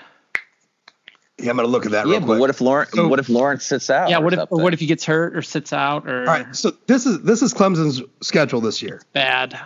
Yeah, 1.38 1.52
I'm 1.52 1.56
gonna 1.58 1.68
look 1.70 1.86
at 1.86 1.92
that. 1.92 2.06
Yeah, 2.08 2.14
real 2.14 2.20
but 2.22 2.26
quick. 2.28 2.40
what 2.42 2.50
if 2.50 2.60
Lawrence? 2.62 2.92
So- 2.94 3.08
what 3.08 3.20
if 3.20 3.30
Lawrence 3.30 3.66
sits 3.66 3.90
out? 3.90 4.10
yeah. 4.10 4.18
What 4.18 4.34
if? 4.34 4.40
something? 4.40 4.62
What 4.62 4.74
if 4.74 4.80
he 4.80 4.88
gets 4.88 5.06
hurt 5.06 5.36
or 5.38 5.42
sits 5.42 5.72
out 5.72 6.08
or 6.08 6.22
All 6.22 6.26
right, 6.26 6.56
so 6.56 6.72
this 6.88 7.06
is 7.06 7.22
this 7.22 7.42
is 7.42 7.54
Clemson's 7.54 8.02
schedule 8.22 8.62
this 8.62 8.82
year. 8.82 9.02
bad? 9.14 9.58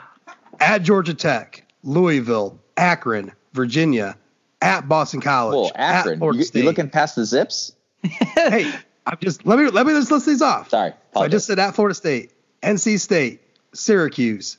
At 0.60 0.84
Georgia 0.84 1.14
Tech, 1.16 1.66
Louisville, 1.84 2.60
Akron, 2.78 3.32
Virginia, 3.54 4.18
at 4.62 4.88
Boston 4.88 5.20
College, 5.20 5.56
Whoa, 5.56 5.72
Akron? 5.76 6.14
at 6.14 6.18
Florida 6.20 6.38
You, 6.40 6.44
State. 6.46 6.60
you 6.60 6.66
looking 6.66 6.90
past 6.90 7.16
the 7.16 7.26
zips? 7.26 7.72
Hey, 8.04 8.72
I'm 9.06 9.18
just 9.22 9.46
let 9.46 9.60
me 9.60 9.70
let 9.70 9.86
me 9.86 9.94
just 9.94 10.12
list 10.12 10.26
these 10.26 10.42
off. 10.42 10.70
Sorry, 10.70 10.94
So 11.14 11.22
I 11.22 11.28
just 11.28 11.48
said 11.48 11.60
at 11.60 11.76
Florida 11.76 11.96
State, 11.96 12.32
NC 12.62 13.00
State, 13.00 13.42
Syracuse, 13.74 14.58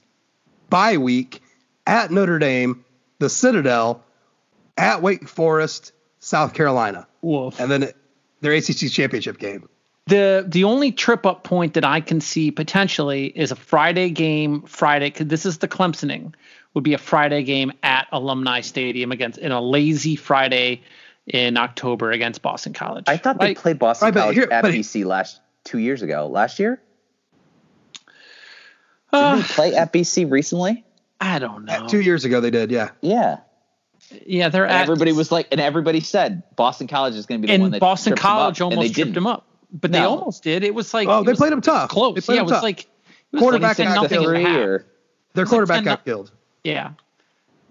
bye 0.71 0.97
week, 0.97 1.43
at 1.87 2.11
Notre 2.11 2.39
Dame, 2.39 2.85
the 3.19 3.29
Citadel, 3.31 4.03
at 4.77 5.03
Wake 5.03 5.29
Forest, 5.29 5.93
South 6.21 6.55
Carolina, 6.55 7.07
Wolf. 7.23 7.61
and 7.61 7.71
then 7.71 7.91
their 8.41 8.53
ACC 8.53 8.91
championship 8.91 9.39
game. 9.39 9.69
The 10.07 10.45
the 10.47 10.65
only 10.65 10.93
trip 10.93 11.25
up 11.25 11.45
point 11.45 11.75
that 11.75 11.85
I 11.85 12.01
can 12.03 12.21
see 12.21 12.51
potentially 12.51 13.27
is 13.27 13.51
a 13.51 13.57
Friday 13.57 14.11
game. 14.11 14.63
Friday, 14.63 15.07
because 15.07 15.29
this 15.29 15.47
is 15.47 15.59
the 15.59 15.69
Clemsoning, 15.69 16.35
would 16.75 16.85
be 16.85 16.93
a 16.93 16.99
Friday 16.99 17.43
game 17.43 17.73
at 17.83 18.07
Alumni 18.13 18.61
Stadium 18.61 19.13
against 19.13 19.39
in 19.39 19.51
a 19.51 19.63
lazy 19.63 20.15
Friday 20.17 20.83
in 21.27 21.57
October 21.57 22.11
against 22.13 22.43
Boston 22.43 22.73
College. 22.73 23.05
I 23.09 23.17
thought 23.17 23.41
they 23.41 23.55
played 23.55 23.79
Boston 23.79 24.07
Right, 24.07 24.15
College 24.15 24.37
here- 24.37 24.49
at 24.51 24.63
but- 24.63 24.73
BC 24.73 25.05
last 25.05 25.41
two 25.65 25.79
years 25.79 26.03
ago. 26.03 26.27
Last 26.27 26.59
year, 26.59 26.81
Uh, 29.13 29.37
did 29.37 29.45
they 29.45 29.49
play 29.49 29.75
at 29.75 29.93
BC 29.93 30.25
recently? 30.31 30.85
I 31.21 31.39
don't 31.39 31.65
know. 31.65 31.87
Two 31.89 32.01
years 32.01 32.25
ago 32.25 32.41
they 32.41 32.51
did, 32.51 32.71
yeah. 32.71 32.91
Yeah. 33.01 33.39
yeah, 34.27 34.49
they're 34.49 34.67
at 34.67 34.83
everybody 34.83 35.13
was 35.13 35.31
like, 35.33 35.49
and 35.53 35.61
everybody 35.61 36.01
said 36.01 36.43
Boston 36.57 36.89
College 36.89 37.15
is 37.15 37.25
going 37.27 37.41
to 37.41 37.47
be 37.47 37.57
the 37.57 37.61
one 37.63 37.71
that 37.71 37.81
Boston 37.81 38.11
trips 38.13 38.23
them 38.23 38.31
up, 38.31 38.37
College 38.39 38.61
and 38.61 38.73
they 38.73 38.77
almost 38.77 38.95
tripped 38.95 39.15
them 39.15 39.27
up, 39.27 39.47
but 39.73 39.93
they 39.93 40.01
almost 40.01 40.43
did. 40.43 40.65
It 40.65 40.75
was 40.75 40.93
like 40.93 41.09
Oh, 41.09 41.23
they 41.23 41.31
was 41.33 41.39
played 41.39 41.53
them 41.53 41.61
tough. 41.61 41.89
They 41.91 41.95
close. 41.95 42.27
played 42.27 42.35
Yeah, 42.35 42.41
it 42.41 42.45
was 42.45 42.53
tough. 42.53 42.63
like 42.63 42.81
it 42.81 42.89
was 43.33 43.41
Quarterback 43.41 43.69
like 43.71 43.77
10 43.79 43.87
got 43.87 44.03
nothing 44.03 44.19
at 44.19 44.27
the 44.27 44.35
killed. 44.35 44.47
Or- 44.47 44.53
Their 44.55 44.85
was 45.35 45.37
like 45.37 45.49
quarterback 45.49 45.77
10 45.77 45.85
got 45.85 46.05
killed. 46.05 46.31
Yeah, 46.65 46.91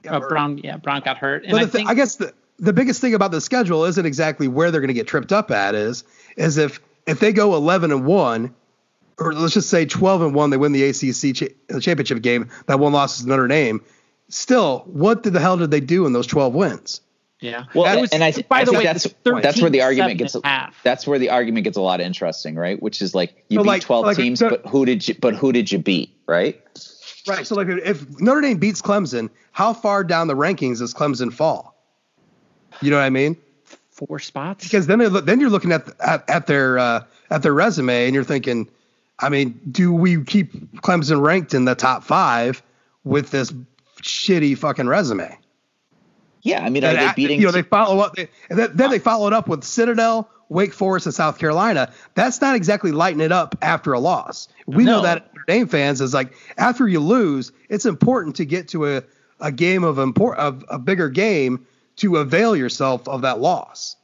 Yeah, 0.03 0.15
uh, 0.17 0.19
Brown. 0.27 0.57
Yeah, 0.57 0.77
Brown 0.77 1.01
got 1.01 1.17
hurt. 1.17 1.43
And 1.43 1.51
But 1.51 1.61
I 1.61 1.65
the 1.65 1.71
thi- 1.71 1.77
think 1.79 1.89
I 1.89 1.93
guess 1.93 2.15
the, 2.15 2.33
the 2.59 2.73
biggest 2.73 3.01
thing 3.01 3.13
about 3.13 3.31
the 3.31 3.41
schedule 3.41 3.85
isn't 3.85 4.05
exactly 4.05 4.47
where 4.47 4.71
they're 4.71 4.81
going 4.81 4.87
to 4.89 4.93
get 4.93 5.07
tripped 5.07 5.31
up 5.33 5.51
at 5.51 5.75
is 5.75 6.03
is 6.37 6.57
if 6.57 6.79
if 7.07 7.19
they 7.19 7.33
go 7.33 7.55
11 7.55 7.91
and 7.91 8.05
1 8.05 8.55
or 9.19 9.33
let's 9.33 9.53
just 9.53 9.69
say 9.69 9.85
12 9.85 10.21
and 10.21 10.35
1 10.35 10.49
they 10.49 10.57
win 10.57 10.71
the 10.71 10.83
ACC 10.83 11.35
cha- 11.35 11.75
uh, 11.75 11.79
championship 11.79 12.21
game 12.21 12.49
that 12.67 12.79
one 12.79 12.93
loss 12.93 13.19
is 13.19 13.25
Notre 13.25 13.47
Dame 13.47 13.81
still 14.29 14.83
what 14.87 15.23
the 15.23 15.39
hell 15.39 15.57
did 15.57 15.71
they 15.71 15.79
do 15.79 16.05
in 16.05 16.13
those 16.13 16.27
12 16.27 16.53
wins 16.53 17.01
yeah. 17.39 17.65
Well, 17.75 17.93
It 17.97 17.99
was- 17.99 18.11
and 18.11 18.23
I, 18.23 18.31
by 18.47 18.59
I 18.61 18.63
the 18.63 18.71
way, 18.71 18.83
that's 18.83 19.05
it 19.05 19.15
was 19.25 19.43
that's 19.43 19.59
where 19.61 19.69
the 19.69 19.81
argument 19.81 20.17
gets 20.17 20.31
seven 20.31 20.47
and 20.49 20.57
a 20.61 20.61
half. 20.67 20.81
that's 20.81 21.05
where 21.05 21.19
the 21.19 21.29
argument 21.31 21.65
gets 21.65 21.75
a 21.75 21.81
lot 21.81 21.99
interesting, 21.99 22.55
right? 22.55 22.81
Which 22.81 23.01
is 23.01 23.13
like 23.13 23.43
you 23.49 23.57
So, 23.59 23.63
beat 23.63 23.67
like- 23.67 23.81
twelve 23.81 24.05
like, 24.05 24.15
teams, 24.15 24.39
so- 24.39 24.49
but 24.49 24.65
who 24.65 24.85
did 24.85 25.05
you 25.05 25.15
but 25.19 25.35
who 25.35 25.51
did 25.51 25.69
you 25.69 25.77
beat, 25.77 26.15
right? 26.25 26.61
right 27.27 27.45
so 27.45 27.55
like 27.55 27.67
if 27.67 28.19
Notre 28.21 28.39
Dame 28.39 28.57
beats 28.59 28.81
Clemson 28.81 29.29
how 29.51 29.73
far 29.73 30.05
down 30.05 30.27
the 30.27 30.35
rankings 30.35 30.79
does 30.79 30.93
Clemson 30.93 31.33
fall 31.33 31.72
you 32.83 32.91
know 32.91 32.97
what 32.97 33.03
I 33.03 33.09
mean 33.09 33.37
four 33.91 34.17
spots. 34.19 34.63
because 34.63 34.87
then 34.87 34.97
they 34.99 35.07
look, 35.07 35.25
then 35.25 35.39
you're 35.39 35.49
looking 35.51 35.71
at 35.71 35.87
at, 36.01 36.27
at 36.29 36.47
their 36.47 36.77
uh, 36.79 37.03
at 37.29 37.43
their 37.43 37.53
resume 37.53 38.05
and 38.05 38.15
you're 38.15 38.23
thinking, 38.23 38.67
I 39.19 39.29
mean, 39.29 39.59
do 39.71 39.93
we 39.93 40.23
keep 40.23 40.51
Clemson 40.81 41.21
ranked 41.21 41.53
in 41.53 41.65
the 41.65 41.75
top 41.75 42.03
five 42.03 42.61
with 43.03 43.29
this 43.31 43.53
shitty 44.01 44.57
fucking 44.57 44.87
resume? 44.87 45.37
Yeah, 46.41 46.65
I 46.65 46.69
mean, 46.69 46.83
are 46.83 46.87
And 46.89 46.97
they 46.97 47.05
at- 47.05 47.15
beating? 47.15 47.39
you 47.39 47.45
know, 47.45 47.51
they 47.51 47.61
follow 47.61 47.99
up, 48.01 48.15
they, 48.15 48.27
and 48.49 48.59
then, 48.59 48.71
then 48.73 48.89
they 48.89 48.99
followed 48.99 49.31
up 49.31 49.47
with 49.47 49.63
Citadel, 49.63 50.29
Wake 50.49 50.73
Forest, 50.73 51.05
and 51.05 51.15
South 51.15 51.37
Carolina. 51.37 51.89
That's 52.15 52.41
not 52.41 52.55
exactly 52.55 52.91
lighting 52.91 53.21
it 53.21 53.31
up 53.31 53.55
after 53.61 53.93
a 53.93 53.99
loss. 53.99 54.49
We 54.65 54.83
know 54.83 55.01
that 55.03 55.27
Notre 55.33 55.45
Dame 55.47 55.67
fans 55.67 56.01
is 56.01 56.13
like 56.13 56.33
after 56.57 56.87
you 56.87 56.99
lose, 56.99 57.53
it's 57.69 57.85
important 57.85 58.35
to 58.37 58.45
get 58.45 58.67
to 58.69 58.87
a, 58.97 59.03
a 59.39 59.51
game 59.53 59.83
of 59.85 59.99
import 59.99 60.37
of 60.37 60.65
a 60.67 60.77
bigger 60.79 61.09
game 61.09 61.65
to 61.97 62.17
avail 62.17 62.55
yourself 62.55 63.07
of 63.07 63.21
that 63.21 63.39
loss. 63.39 63.95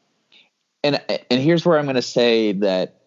and 0.84 1.02
and 1.30 1.42
here's 1.42 1.66
where 1.66 1.78
I'm 1.78 1.86
going 1.86 1.96
to 1.96 2.02
say 2.02 2.54
that 2.54 3.00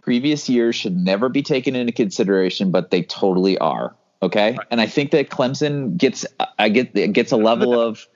previous 0.00 0.48
years 0.48 0.76
should 0.76 0.96
never 0.96 1.28
be 1.28 1.42
taken 1.42 1.74
into 1.74 1.92
consideration, 1.92 2.70
but 2.70 2.90
they 2.90 3.02
totally 3.02 3.58
are. 3.58 3.96
Okay, 4.22 4.56
and 4.70 4.80
I 4.80 4.86
think 4.86 5.10
that 5.10 5.28
Clemson 5.28 5.96
gets 5.96 6.24
I 6.58 6.68
get 6.68 6.94
gets 7.12 7.32
a 7.32 7.36
level 7.36 7.78
of 7.88 8.06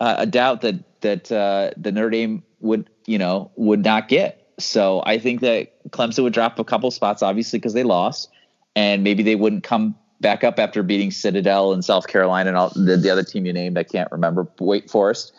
uh, 0.00 0.16
a 0.18 0.26
doubt 0.26 0.62
that 0.62 1.00
that 1.02 1.30
uh, 1.30 1.70
the 1.76 1.92
Notre 1.92 2.10
Dame 2.10 2.42
would 2.60 2.88
you 3.06 3.18
know 3.18 3.50
would 3.56 3.84
not 3.84 4.08
get. 4.08 4.40
So 4.58 5.02
I 5.04 5.18
think 5.18 5.40
that 5.40 5.90
Clemson 5.90 6.22
would 6.22 6.32
drop 6.32 6.58
a 6.58 6.64
couple 6.64 6.90
spots, 6.90 7.22
obviously, 7.22 7.58
because 7.58 7.74
they 7.74 7.82
lost, 7.82 8.30
and 8.74 9.04
maybe 9.04 9.22
they 9.22 9.34
wouldn't 9.34 9.64
come 9.64 9.96
back 10.20 10.44
up 10.44 10.58
after 10.58 10.82
beating 10.82 11.10
Citadel 11.10 11.72
and 11.72 11.84
South 11.84 12.06
Carolina 12.06 12.48
and 12.48 12.56
all 12.56 12.70
the, 12.70 12.96
the 12.96 13.10
other 13.10 13.22
team 13.24 13.46
you 13.46 13.52
named. 13.52 13.76
I 13.76 13.82
can't 13.82 14.10
remember 14.10 14.48
Wake 14.58 14.88
Forest, 14.88 15.32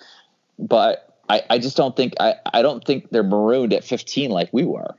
but 0.59 1.19
I, 1.29 1.41
I 1.49 1.57
just 1.57 1.77
don't 1.77 1.95
think 1.95 2.13
I, 2.19 2.35
I 2.53 2.61
don't 2.61 2.83
think 2.83 3.09
they're 3.09 3.23
marooned 3.23 3.73
at 3.73 3.83
15 3.83 4.29
like 4.31 4.49
we 4.51 4.63
were. 4.63 4.95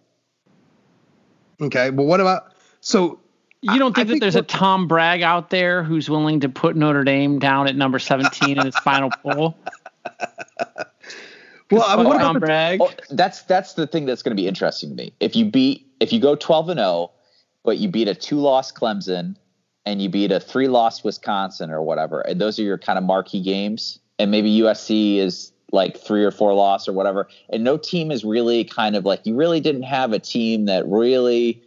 Okay, 1.60 1.90
well, 1.90 2.06
what 2.06 2.20
about 2.20 2.52
so? 2.80 3.20
You 3.62 3.78
don't 3.78 3.94
think 3.94 3.98
I, 3.98 4.04
that 4.04 4.10
think 4.10 4.20
there's 4.20 4.36
a 4.36 4.42
Tom 4.42 4.86
Bragg 4.86 5.22
out 5.22 5.50
there 5.50 5.82
who's 5.82 6.08
willing 6.08 6.40
to 6.40 6.48
put 6.48 6.76
Notre 6.76 7.04
Dame 7.04 7.38
down 7.38 7.66
at 7.66 7.74
number 7.74 7.98
17 7.98 8.58
in 8.58 8.64
his 8.64 8.76
final 8.76 9.10
poll? 9.22 9.56
Well, 11.70 11.84
I 11.84 11.96
mean, 11.96 12.06
what 12.06 12.16
about 12.16 12.38
Bragg? 12.40 12.80
Oh, 12.80 12.92
that's 13.10 13.42
that's 13.42 13.74
the 13.74 13.86
thing 13.86 14.06
that's 14.06 14.22
going 14.22 14.36
to 14.36 14.40
be 14.40 14.46
interesting 14.46 14.90
to 14.90 14.94
me. 14.94 15.12
If 15.20 15.34
you 15.34 15.44
beat 15.44 15.86
if 16.00 16.12
you 16.12 16.20
go 16.20 16.36
12 16.36 16.70
and 16.70 16.78
0, 16.78 17.10
but 17.64 17.78
you 17.78 17.88
beat 17.88 18.06
a 18.06 18.14
two-loss 18.14 18.70
Clemson 18.70 19.36
and 19.84 20.00
you 20.00 20.08
beat 20.08 20.30
a 20.30 20.38
three-loss 20.38 21.02
Wisconsin 21.02 21.70
or 21.70 21.82
whatever, 21.82 22.20
and 22.20 22.40
those 22.40 22.58
are 22.58 22.62
your 22.62 22.78
kind 22.78 22.98
of 22.98 23.04
marquee 23.04 23.42
games, 23.42 23.98
and 24.18 24.30
maybe 24.30 24.60
USC 24.60 25.18
is 25.18 25.52
like 25.72 25.96
three 25.96 26.24
or 26.24 26.30
four 26.30 26.54
loss 26.54 26.88
or 26.88 26.92
whatever, 26.92 27.28
and 27.50 27.64
no 27.64 27.76
team 27.76 28.10
is 28.10 28.24
really 28.24 28.64
kind 28.64 28.96
of 28.96 29.04
like 29.04 29.26
you 29.26 29.34
really 29.34 29.60
didn't 29.60 29.82
have 29.82 30.12
a 30.12 30.18
team 30.18 30.66
that 30.66 30.86
really 30.86 31.62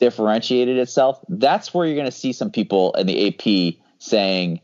differentiated 0.00 0.78
itself. 0.78 1.20
That's 1.28 1.72
where 1.72 1.86
you're 1.86 1.94
going 1.94 2.06
to 2.06 2.12
see 2.12 2.32
some 2.32 2.50
people 2.50 2.92
in 2.94 3.06
the 3.06 3.28
AP 3.28 3.76
saying 3.98 4.60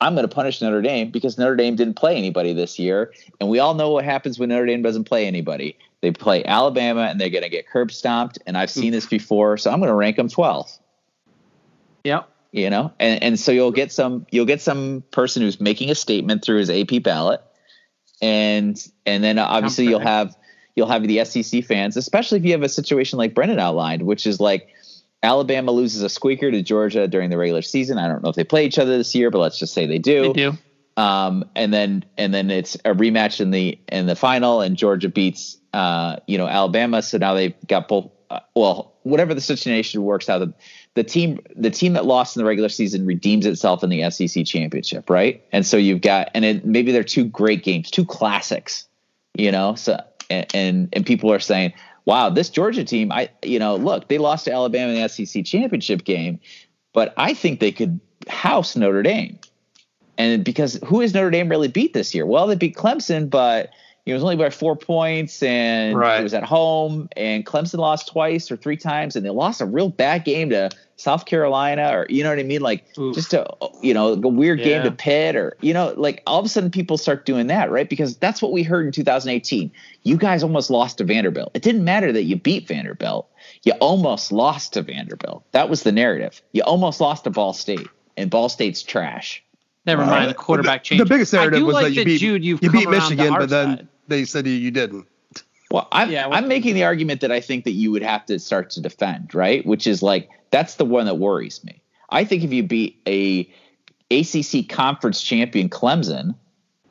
I'm 0.00 0.14
going 0.14 0.28
to 0.28 0.34
punish 0.34 0.60
Notre 0.60 0.82
Dame 0.82 1.10
because 1.10 1.38
Notre 1.38 1.56
Dame 1.56 1.76
didn't 1.76 1.94
play 1.94 2.16
anybody 2.16 2.52
this 2.52 2.78
year. 2.78 3.12
And 3.40 3.48
we 3.48 3.58
all 3.58 3.74
know 3.74 3.90
what 3.90 4.04
happens 4.04 4.38
when 4.38 4.50
Notre 4.50 4.66
Dame 4.66 4.82
doesn't 4.82 5.04
play 5.04 5.26
anybody. 5.26 5.78
They 6.02 6.10
play 6.10 6.44
Alabama 6.44 7.02
and 7.02 7.18
they're 7.20 7.30
going 7.30 7.44
to 7.44 7.48
get 7.48 7.66
curb 7.66 7.90
stomped. 7.90 8.38
And 8.46 8.58
I've 8.58 8.70
seen 8.70 8.92
this 8.92 9.06
before. 9.06 9.56
So 9.56 9.70
I'm 9.70 9.78
going 9.78 9.88
to 9.88 9.94
rank 9.94 10.16
them 10.16 10.28
12. 10.28 10.70
Yep. 12.04 12.28
You 12.54 12.70
know, 12.70 12.92
and, 13.00 13.20
and 13.20 13.40
so 13.40 13.50
you'll 13.50 13.72
get 13.72 13.90
some 13.90 14.28
you'll 14.30 14.46
get 14.46 14.62
some 14.62 15.02
person 15.10 15.42
who's 15.42 15.60
making 15.60 15.90
a 15.90 15.96
statement 15.96 16.44
through 16.44 16.58
his 16.58 16.70
AP 16.70 17.02
ballot, 17.02 17.40
and 18.22 18.80
and 19.04 19.24
then 19.24 19.40
obviously 19.40 19.86
you'll 19.86 19.98
have 19.98 20.36
you'll 20.76 20.86
have 20.86 21.02
the 21.02 21.24
SEC 21.24 21.64
fans, 21.64 21.96
especially 21.96 22.38
if 22.38 22.44
you 22.44 22.52
have 22.52 22.62
a 22.62 22.68
situation 22.68 23.18
like 23.18 23.34
Brendan 23.34 23.58
outlined, 23.58 24.02
which 24.02 24.24
is 24.24 24.38
like 24.38 24.68
Alabama 25.20 25.72
loses 25.72 26.02
a 26.02 26.08
squeaker 26.08 26.48
to 26.52 26.62
Georgia 26.62 27.08
during 27.08 27.28
the 27.28 27.36
regular 27.36 27.60
season. 27.60 27.98
I 27.98 28.06
don't 28.06 28.22
know 28.22 28.30
if 28.30 28.36
they 28.36 28.44
play 28.44 28.66
each 28.66 28.78
other 28.78 28.98
this 28.98 29.16
year, 29.16 29.32
but 29.32 29.38
let's 29.40 29.58
just 29.58 29.74
say 29.74 29.86
they 29.86 29.98
do. 29.98 30.32
They 30.32 30.50
do. 30.50 30.58
Um, 30.96 31.50
and 31.56 31.74
then 31.74 32.04
and 32.16 32.32
then 32.32 32.52
it's 32.52 32.76
a 32.76 32.94
rematch 32.94 33.40
in 33.40 33.50
the 33.50 33.80
in 33.88 34.06
the 34.06 34.14
final, 34.14 34.60
and 34.60 34.76
Georgia 34.76 35.08
beats 35.08 35.58
uh, 35.72 36.18
you 36.28 36.38
know 36.38 36.46
Alabama. 36.46 37.02
So 37.02 37.18
now 37.18 37.34
they've 37.34 37.54
got 37.66 37.88
both. 37.88 38.12
Uh, 38.30 38.38
well, 38.54 38.94
whatever 39.02 39.34
the 39.34 39.40
situation 39.40 40.02
works 40.02 40.28
out, 40.28 40.38
the, 40.38 40.54
the 40.94 41.04
team 41.04 41.40
the 41.56 41.70
team 41.70 41.94
that 41.94 42.06
lost 42.06 42.36
in 42.36 42.40
the 42.40 42.46
regular 42.46 42.68
season 42.68 43.04
redeems 43.04 43.46
itself 43.46 43.82
in 43.82 43.90
the 43.90 44.08
SEC 44.10 44.46
championship, 44.46 45.10
right? 45.10 45.44
And 45.52 45.66
so 45.66 45.76
you've 45.76 46.00
got 46.00 46.30
and 46.34 46.44
it, 46.44 46.64
maybe 46.64 46.92
they're 46.92 47.04
two 47.04 47.24
great 47.24 47.64
games, 47.64 47.90
two 47.90 48.04
classics, 48.04 48.86
you 49.34 49.50
know. 49.50 49.74
So 49.74 50.00
and, 50.30 50.46
and 50.54 50.88
and 50.92 51.04
people 51.04 51.32
are 51.32 51.40
saying, 51.40 51.72
wow, 52.04 52.30
this 52.30 52.48
Georgia 52.48 52.84
team, 52.84 53.10
I 53.10 53.28
you 53.42 53.58
know, 53.58 53.76
look, 53.76 54.08
they 54.08 54.18
lost 54.18 54.44
to 54.44 54.52
Alabama 54.52 54.92
in 54.92 55.02
the 55.02 55.08
SEC 55.08 55.44
championship 55.44 56.04
game, 56.04 56.38
but 56.92 57.12
I 57.16 57.34
think 57.34 57.58
they 57.58 57.72
could 57.72 58.00
house 58.28 58.76
Notre 58.76 59.02
Dame. 59.02 59.38
And 60.16 60.44
because 60.44 60.78
who 60.86 61.00
has 61.00 61.12
Notre 61.12 61.30
Dame 61.30 61.48
really 61.48 61.66
beat 61.66 61.92
this 61.92 62.14
year? 62.14 62.24
Well, 62.24 62.46
they 62.46 62.54
beat 62.54 62.76
Clemson, 62.76 63.28
but 63.28 63.70
it 64.06 64.12
was 64.12 64.22
only 64.22 64.36
by 64.36 64.50
four 64.50 64.76
points 64.76 65.42
and 65.42 65.96
right. 65.96 66.20
it 66.20 66.22
was 66.22 66.34
at 66.34 66.42
home 66.42 67.08
and 67.16 67.46
Clemson 67.46 67.78
lost 67.78 68.08
twice 68.08 68.50
or 68.50 68.56
three 68.56 68.76
times 68.76 69.16
and 69.16 69.24
they 69.24 69.30
lost 69.30 69.62
a 69.62 69.66
real 69.66 69.88
bad 69.88 70.24
game 70.24 70.50
to 70.50 70.70
South 70.96 71.24
Carolina 71.24 71.90
or 71.90 72.06
you 72.10 72.22
know 72.22 72.28
what 72.28 72.38
I 72.38 72.42
mean? 72.42 72.60
Like 72.60 72.84
Oof. 72.98 73.14
just 73.14 73.32
a 73.32 73.46
you 73.82 73.94
know, 73.94 74.12
a 74.12 74.16
weird 74.16 74.58
yeah. 74.58 74.64
game 74.66 74.82
to 74.82 74.90
Pitt 74.90 75.36
or 75.36 75.56
you 75.62 75.72
know, 75.72 75.94
like 75.96 76.22
all 76.26 76.38
of 76.38 76.44
a 76.44 76.48
sudden 76.50 76.70
people 76.70 76.98
start 76.98 77.24
doing 77.24 77.46
that, 77.46 77.70
right? 77.70 77.88
Because 77.88 78.16
that's 78.18 78.42
what 78.42 78.52
we 78.52 78.62
heard 78.62 78.84
in 78.84 78.92
2018. 78.92 79.72
You 80.02 80.16
guys 80.18 80.42
almost 80.42 80.68
lost 80.68 80.98
to 80.98 81.04
Vanderbilt. 81.04 81.52
It 81.54 81.62
didn't 81.62 81.84
matter 81.84 82.12
that 82.12 82.24
you 82.24 82.36
beat 82.36 82.68
Vanderbilt. 82.68 83.26
You 83.62 83.72
almost 83.80 84.32
lost 84.32 84.74
to 84.74 84.82
Vanderbilt. 84.82 85.44
That 85.52 85.70
was 85.70 85.82
the 85.82 85.92
narrative. 85.92 86.42
You 86.52 86.62
almost 86.62 87.00
lost 87.00 87.24
to 87.24 87.30
Ball 87.30 87.54
State 87.54 87.88
and 88.18 88.28
Ball 88.28 88.50
State's 88.50 88.82
trash. 88.82 89.42
Never 89.86 90.02
uh, 90.02 90.06
mind 90.06 90.30
the 90.30 90.34
quarterback 90.34 90.84
change. 90.84 91.00
The 91.00 91.06
biggest 91.06 91.32
narrative 91.32 91.62
was 91.62 91.74
like 91.74 91.84
that 91.86 91.92
you 91.92 92.04
beat, 92.04 92.18
Jude, 92.18 92.44
you 92.44 92.58
beat 92.58 92.88
Michigan, 92.88 93.32
but 93.32 93.48
then 93.48 93.76
side 93.78 93.88
they 94.08 94.24
said 94.24 94.46
you 94.46 94.70
didn't. 94.70 95.06
Well, 95.70 95.88
I'm, 95.90 96.10
yeah, 96.10 96.28
I'm 96.28 96.46
making 96.46 96.74
the 96.74 96.84
argument 96.84 97.20
that 97.22 97.32
I 97.32 97.40
think 97.40 97.64
that 97.64 97.72
you 97.72 97.90
would 97.90 98.02
have 98.02 98.24
to 98.26 98.38
start 98.38 98.70
to 98.70 98.80
defend, 98.80 99.34
right? 99.34 99.64
Which 99.66 99.86
is 99.86 100.02
like 100.02 100.28
that's 100.50 100.76
the 100.76 100.84
one 100.84 101.06
that 101.06 101.16
worries 101.16 101.64
me. 101.64 101.82
I 102.10 102.24
think 102.24 102.44
if 102.44 102.52
you 102.52 102.62
beat 102.62 103.00
a 103.08 103.50
ACC 104.10 104.68
conference 104.68 105.20
champion 105.20 105.68
Clemson, 105.68 106.34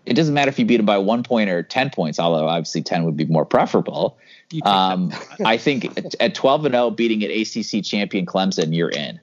it 0.06 0.16
doesn't 0.16 0.34
matter 0.34 0.50
if 0.50 0.60
you 0.60 0.66
beat 0.66 0.78
them 0.78 0.86
by 0.86 0.98
one 0.98 1.24
point 1.24 1.50
or 1.50 1.64
ten 1.64 1.92
points, 1.92 2.20
although 2.20 2.48
obviously 2.48 2.82
ten 2.82 3.06
would 3.06 3.16
be 3.16 3.26
more 3.26 3.46
preferable. 3.46 4.18
Um, 4.64 5.14
I 5.46 5.58
think 5.58 5.98
at 6.20 6.36
12 6.36 6.66
and 6.66 6.74
0, 6.74 6.92
beating 6.92 7.24
an 7.24 7.32
ACC 7.32 7.84
champion 7.84 8.26
Clemson, 8.26 8.76
you're 8.76 8.90
in, 8.90 9.20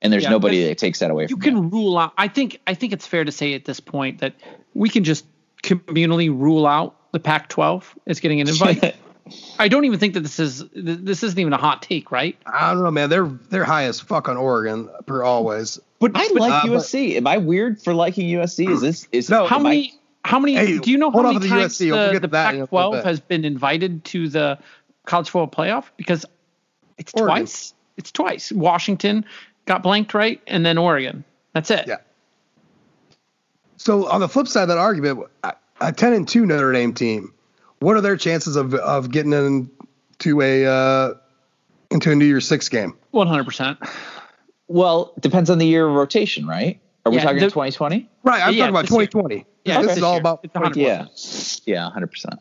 and 0.00 0.12
there's 0.12 0.24
yeah, 0.24 0.30
nobody 0.30 0.64
that 0.64 0.78
takes 0.78 1.00
that 1.00 1.10
away. 1.10 1.24
You 1.24 1.36
from 1.36 1.40
can 1.40 1.56
you. 1.56 1.62
rule 1.62 1.98
out. 1.98 2.14
I 2.16 2.28
think 2.28 2.60
I 2.66 2.74
think 2.74 2.92
it's 2.92 3.06
fair 3.06 3.24
to 3.24 3.32
say 3.32 3.52
at 3.52 3.66
this 3.66 3.80
point 3.80 4.20
that 4.20 4.34
we 4.74 4.88
can 4.88 5.04
just 5.04 5.26
communally 5.62 6.28
rule 6.30 6.66
out 6.66 6.96
the 7.12 7.20
Pac-12 7.20 7.84
is 8.06 8.20
getting 8.20 8.40
an 8.40 8.48
invite. 8.48 8.96
I 9.58 9.68
don't 9.68 9.84
even 9.84 9.98
think 9.98 10.14
that 10.14 10.20
this 10.20 10.40
is 10.40 10.64
this 10.74 11.22
isn't 11.22 11.38
even 11.38 11.52
a 11.52 11.58
hot 11.58 11.82
take, 11.82 12.10
right? 12.10 12.36
I 12.44 12.72
don't 12.72 12.82
know, 12.82 12.90
man. 12.90 13.08
They're 13.08 13.26
they're 13.50 13.64
high 13.64 13.84
as 13.84 14.00
fuck 14.00 14.28
on 14.28 14.36
Oregon 14.36 14.90
per 15.06 15.22
always. 15.22 15.78
But 16.00 16.12
I 16.14 16.26
like 16.34 16.52
uh, 16.52 16.66
USC. 16.66 17.10
But, 17.10 17.16
Am 17.18 17.26
I 17.28 17.36
weird 17.38 17.80
for 17.80 17.94
liking 17.94 18.26
USC? 18.26 18.68
Is 18.68 18.80
this 18.80 19.08
is 19.12 19.30
no? 19.30 19.46
How 19.46 19.58
many? 19.58 19.92
I, 20.24 20.28
how 20.28 20.40
many? 20.40 20.54
Hey, 20.54 20.78
do 20.78 20.90
you 20.90 20.98
know 20.98 21.10
how 21.10 21.22
many 21.22 21.48
times 21.48 21.78
the, 21.78 21.90
USC, 21.90 22.12
the, 22.12 22.20
the 22.20 22.28
Pac-12 22.28 23.04
has 23.04 23.20
been 23.20 23.44
invited 23.44 24.04
to 24.06 24.28
the 24.28 24.58
college 25.06 25.30
football 25.30 25.64
playoff? 25.64 25.86
Because 25.96 26.26
it's 26.98 27.12
Oregon. 27.14 27.36
twice. 27.36 27.74
It's 27.96 28.10
twice. 28.10 28.50
Washington 28.50 29.24
got 29.66 29.82
blanked 29.82 30.14
right, 30.14 30.40
and 30.46 30.66
then 30.66 30.78
Oregon. 30.78 31.24
That's 31.52 31.70
it. 31.70 31.86
Yeah. 31.86 31.98
So 33.76 34.08
on 34.08 34.20
the 34.20 34.28
flip 34.28 34.48
side 34.48 34.62
of 34.62 34.68
that 34.68 34.78
argument, 34.78 35.28
a 35.82 35.92
10 35.92 36.12
and 36.12 36.28
2 36.28 36.46
Notre 36.46 36.72
Dame 36.72 36.94
team, 36.94 37.32
what 37.80 37.96
are 37.96 38.00
their 38.00 38.16
chances 38.16 38.56
of 38.56 38.74
of 38.74 39.10
getting 39.10 39.32
into 39.32 40.40
a 40.40 40.66
uh, 40.66 41.14
into 41.90 42.12
a 42.12 42.14
New 42.14 42.24
Year's 42.24 42.46
Six 42.46 42.68
game? 42.68 42.96
100%. 43.12 43.90
Well, 44.68 45.12
depends 45.20 45.50
on 45.50 45.58
the 45.58 45.66
year 45.66 45.86
of 45.86 45.94
rotation, 45.94 46.46
right? 46.46 46.80
Are 47.04 47.12
we 47.12 47.18
talking 47.18 47.40
2020? 47.40 48.08
Right, 48.22 48.40
I'm 48.40 48.54
yeah, 48.54 48.60
talking 48.60 48.70
about 48.70 48.86
2020. 48.86 49.34
Year. 49.34 49.44
Yeah, 49.64 49.78
this, 49.78 49.88
this 49.88 49.96
is 49.98 50.02
all 50.02 50.16
about 50.16 50.40
yeah, 50.76 51.06
yeah, 51.64 51.84
100. 51.84 52.06
percent 52.10 52.40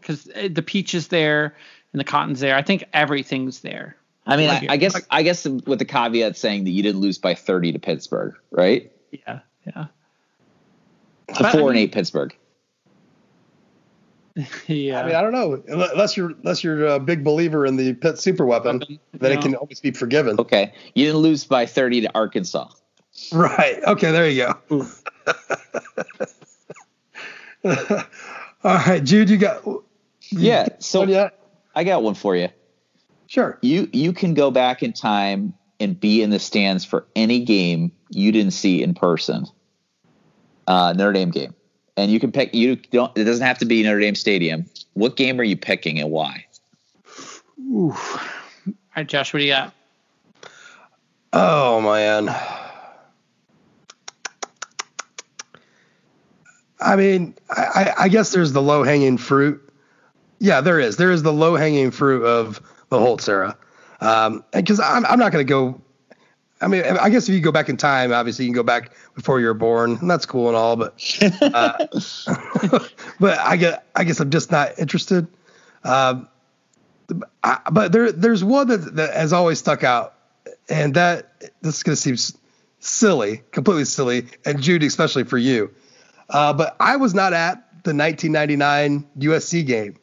Because 0.00 0.28
uh, 0.28 0.48
the 0.50 0.62
peach 0.62 0.94
is 0.94 1.08
there 1.08 1.56
and 1.92 2.00
the 2.00 2.04
cotton's 2.04 2.40
there. 2.40 2.56
I 2.56 2.62
think 2.62 2.84
everything's 2.92 3.60
there. 3.60 3.96
I 4.26 4.36
mean, 4.36 4.50
I, 4.50 4.66
I, 4.70 4.76
guess 4.76 5.00
I 5.10 5.22
guess 5.22 5.44
with 5.44 5.80
the 5.80 5.84
caveat 5.84 6.36
saying 6.36 6.64
that 6.64 6.70
you 6.70 6.82
didn't 6.82 7.00
lose 7.00 7.18
by 7.18 7.34
30 7.34 7.72
to 7.72 7.78
Pittsburgh, 7.80 8.34
right? 8.52 8.92
Yeah, 9.10 9.40
yeah. 9.66 9.86
To 11.34 11.34
four 11.34 11.46
I 11.46 11.52
mean, 11.54 11.68
and 11.68 11.78
eight 11.78 11.92
Pittsburgh. 11.92 12.36
yeah. 14.66 15.00
I 15.00 15.06
mean, 15.06 15.14
I 15.14 15.20
don't 15.20 15.32
know. 15.32 15.62
Unless 15.68 16.16
you're 16.16 16.30
unless 16.30 16.64
you're 16.64 16.86
a 16.86 16.98
big 16.98 17.22
believer 17.24 17.66
in 17.66 17.76
the 17.76 17.92
Pitt 17.94 18.18
super 18.18 18.46
weapon, 18.46 18.78
weapon 18.78 18.98
then 19.12 19.32
it 19.32 19.42
can 19.42 19.54
always 19.54 19.80
be 19.80 19.90
forgiven. 19.90 20.36
Okay, 20.38 20.72
you 20.94 21.06
didn't 21.06 21.20
lose 21.20 21.44
by 21.44 21.66
30 21.66 22.02
to 22.02 22.14
Arkansas. 22.14 22.68
Right. 23.32 23.82
Okay. 23.84 24.10
There 24.10 24.28
you 24.28 24.54
go. 24.70 24.86
All 28.64 28.74
right, 28.74 29.04
Jude, 29.04 29.28
you 29.28 29.36
got. 29.36 29.62
Yeah. 30.30 30.68
So 30.78 31.30
I 31.74 31.84
got 31.84 32.02
one 32.02 32.14
for 32.14 32.34
you. 32.34 32.48
Sure. 33.26 33.58
You 33.62 33.88
you 33.92 34.12
can 34.12 34.34
go 34.34 34.50
back 34.50 34.82
in 34.82 34.92
time 34.92 35.54
and 35.78 35.98
be 35.98 36.22
in 36.22 36.30
the 36.30 36.38
stands 36.38 36.84
for 36.84 37.06
any 37.16 37.44
game 37.44 37.92
you 38.10 38.32
didn't 38.32 38.52
see 38.52 38.82
in 38.82 38.94
person. 38.94 39.46
Uh, 40.66 40.92
Notre 40.96 41.12
Dame 41.12 41.30
game 41.30 41.54
and 41.96 42.10
you 42.10 42.20
can 42.20 42.32
pick. 42.32 42.54
You 42.54 42.76
don't. 42.76 43.16
It 43.16 43.24
doesn't 43.24 43.44
have 43.44 43.58
to 43.58 43.64
be 43.64 43.82
Notre 43.82 44.00
Dame 44.00 44.14
Stadium. 44.14 44.66
What 44.94 45.16
game 45.16 45.40
are 45.40 45.44
you 45.44 45.56
picking 45.56 45.98
and 46.00 46.10
why? 46.10 46.46
Ooh. 47.60 47.94
All 48.66 48.74
right, 48.96 49.06
Josh, 49.06 49.32
what 49.32 49.38
do 49.38 49.44
you 49.44 49.52
got? 49.52 49.72
Oh 51.32 51.80
man. 51.80 52.34
I 56.80 56.96
mean, 56.96 57.34
I, 57.50 57.94
I 57.96 58.08
guess 58.08 58.32
there's 58.32 58.52
the 58.52 58.62
low 58.62 58.82
hanging 58.82 59.16
fruit. 59.16 59.62
Yeah, 60.40 60.60
there 60.60 60.80
is. 60.80 60.96
There 60.96 61.12
is 61.12 61.22
the 61.22 61.32
low 61.32 61.54
hanging 61.54 61.92
fruit 61.92 62.24
of 62.24 62.60
the 62.88 62.98
Holtz 62.98 63.28
era. 63.28 63.56
Because 64.00 64.80
um, 64.80 64.84
I'm, 64.84 65.06
I'm 65.06 65.18
not 65.18 65.30
going 65.30 65.46
to 65.46 65.48
go 65.48 65.80
I 66.62 66.68
mean, 66.68 66.84
I 66.84 67.10
guess 67.10 67.28
if 67.28 67.34
you 67.34 67.40
go 67.40 67.50
back 67.50 67.68
in 67.68 67.76
time, 67.76 68.12
obviously 68.12 68.44
you 68.44 68.50
can 68.50 68.54
go 68.54 68.62
back 68.62 68.92
before 69.14 69.40
you 69.40 69.46
were 69.46 69.54
born, 69.54 69.98
and 70.00 70.08
that's 70.08 70.24
cool 70.24 70.46
and 70.48 70.56
all. 70.56 70.76
But, 70.76 70.94
uh, 71.42 71.86
but 73.20 73.38
I 73.40 73.56
get, 73.56 73.84
I 73.96 74.04
guess 74.04 74.20
I'm 74.20 74.30
just 74.30 74.52
not 74.52 74.78
interested. 74.78 75.26
Um, 75.82 76.28
I, 77.42 77.58
but 77.70 77.90
there 77.90 78.12
there's 78.12 78.44
one 78.44 78.68
that, 78.68 78.94
that 78.96 79.14
has 79.14 79.32
always 79.32 79.58
stuck 79.58 79.82
out, 79.82 80.14
and 80.68 80.94
that 80.94 81.52
this 81.62 81.78
is 81.78 81.82
going 81.82 81.96
to 81.96 82.00
seem 82.00 82.36
silly, 82.78 83.42
completely 83.50 83.84
silly, 83.84 84.28
and 84.46 84.62
Jude, 84.62 84.84
especially 84.84 85.24
for 85.24 85.38
you. 85.38 85.74
Uh, 86.30 86.52
but 86.52 86.76
I 86.78 86.96
was 86.96 87.12
not 87.12 87.32
at 87.32 87.56
the 87.82 87.94
1999 87.94 89.04
USC 89.18 89.66
game, 89.66 89.96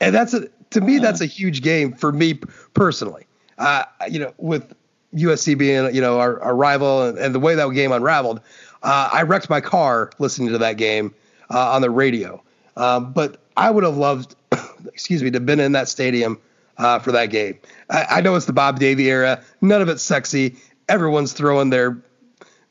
and 0.00 0.14
that's 0.14 0.34
a 0.34 0.48
to 0.70 0.80
me 0.82 0.98
that's 0.98 1.22
a 1.22 1.26
huge 1.26 1.62
game 1.62 1.94
for 1.94 2.12
me 2.12 2.34
personally. 2.74 3.26
Uh, 3.56 3.84
you 4.08 4.20
know, 4.20 4.32
with 4.36 4.72
USC 5.14 5.56
being 5.56 5.94
you 5.94 6.00
know 6.00 6.18
our, 6.20 6.40
our 6.40 6.54
rival 6.54 7.02
and, 7.02 7.18
and, 7.18 7.34
the 7.34 7.40
way 7.40 7.54
that 7.54 7.68
game 7.70 7.92
unraveled, 7.92 8.40
uh, 8.82 9.08
I 9.12 9.22
wrecked 9.22 9.48
my 9.48 9.60
car 9.60 10.10
listening 10.18 10.50
to 10.50 10.58
that 10.58 10.76
game 10.76 11.14
uh, 11.50 11.72
on 11.72 11.82
the 11.82 11.90
radio. 11.90 12.42
Um, 12.76 13.12
but 13.12 13.40
I 13.56 13.70
would 13.70 13.84
have 13.84 13.96
loved, 13.96 14.36
excuse 14.86 15.22
me, 15.22 15.30
to 15.30 15.36
have 15.36 15.46
been 15.46 15.60
in 15.60 15.72
that 15.72 15.88
stadium 15.88 16.38
uh, 16.76 16.98
for 16.98 17.12
that 17.12 17.26
game. 17.26 17.58
I, 17.90 18.06
I, 18.10 18.20
know 18.20 18.36
it's 18.36 18.46
the 18.46 18.52
Bob 18.52 18.78
Davie 18.78 19.10
era. 19.10 19.42
None 19.60 19.82
of 19.82 19.88
it's 19.88 20.02
sexy. 20.02 20.56
Everyone's 20.88 21.32
throwing 21.32 21.70
their 21.70 21.98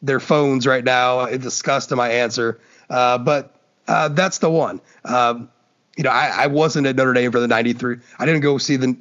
their 0.01 0.19
phones 0.19 0.68
right 0.68 0.84
now 0.84 1.26
in 1.26 1.41
disgust 1.41 1.89
to 1.89 1.95
my 1.95 2.09
answer. 2.09 2.59
Uh, 2.89 3.18
but 3.18 3.55
uh, 3.88 4.09
that's 4.09 4.38
the 4.38 4.49
one. 4.49 4.80
Um, 5.03 5.49
you 5.97 6.03
know, 6.03 6.11
I, 6.11 6.43
I, 6.43 6.47
wasn't 6.47 6.85
at 6.85 6.95
Notre 6.95 7.14
Dame 7.14 7.31
for 7.31 7.39
the 7.39 7.47
'93. 7.47 7.97
I 8.19 8.26
didn't 8.26 8.41
go 8.41 8.57
see 8.57 8.77
the. 8.77 8.95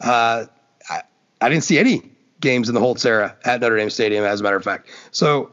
Uh, 0.00 0.44
I, 0.88 1.02
I 1.40 1.48
didn't 1.48 1.64
see 1.64 1.78
any 1.78 2.13
games 2.44 2.68
in 2.68 2.74
the 2.74 2.80
Holtz 2.80 3.04
era 3.04 3.36
at 3.44 3.60
Notre 3.60 3.76
Dame 3.76 3.90
Stadium, 3.90 4.24
as 4.24 4.40
a 4.40 4.44
matter 4.44 4.56
of 4.56 4.62
fact. 4.62 4.88
So 5.10 5.50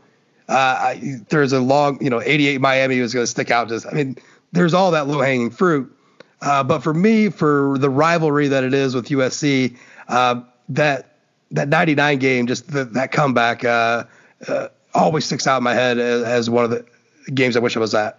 uh, 0.48 0.54
I, 0.54 1.22
there's 1.30 1.54
a 1.54 1.60
long, 1.60 2.04
you 2.04 2.10
know, 2.10 2.22
88 2.22 2.62
Miami 2.62 3.00
was 3.00 3.14
going 3.14 3.24
to 3.24 3.28
stick 3.28 3.50
out. 3.50 3.70
Just, 3.70 3.88
I 3.88 3.92
mean, 3.92 4.18
there's 4.52 4.74
all 4.74 4.92
that 4.92 5.08
low 5.08 5.22
hanging 5.22 5.50
fruit. 5.50 5.98
Uh, 6.42 6.64
but 6.64 6.80
for 6.84 6.94
me, 6.94 7.30
for 7.30 7.78
the 7.80 7.90
rivalry 7.90 8.50
that 8.50 8.64
it 8.64 8.74
is 8.74 8.94
with 8.94 9.08
USC, 9.08 9.78
uh, 10.08 10.42
that 10.70 11.08
that 11.52 11.68
99 11.70 12.20
game, 12.20 12.48
just 12.48 12.72
the, 12.72 12.86
that 12.86 13.12
comeback, 13.12 13.64
uh, 13.66 14.06
uh, 14.48 14.68
always 14.94 15.26
sticks 15.26 15.48
out 15.48 15.58
in 15.58 15.64
my 15.64 15.74
head 15.74 15.98
as, 16.00 16.24
as, 16.24 16.50
one 16.50 16.64
of 16.64 16.72
the 16.72 16.86
games 17.34 17.58
I 17.58 17.60
wish 17.60 17.76
I 17.76 17.80
was 17.80 17.94
at. 17.94 18.18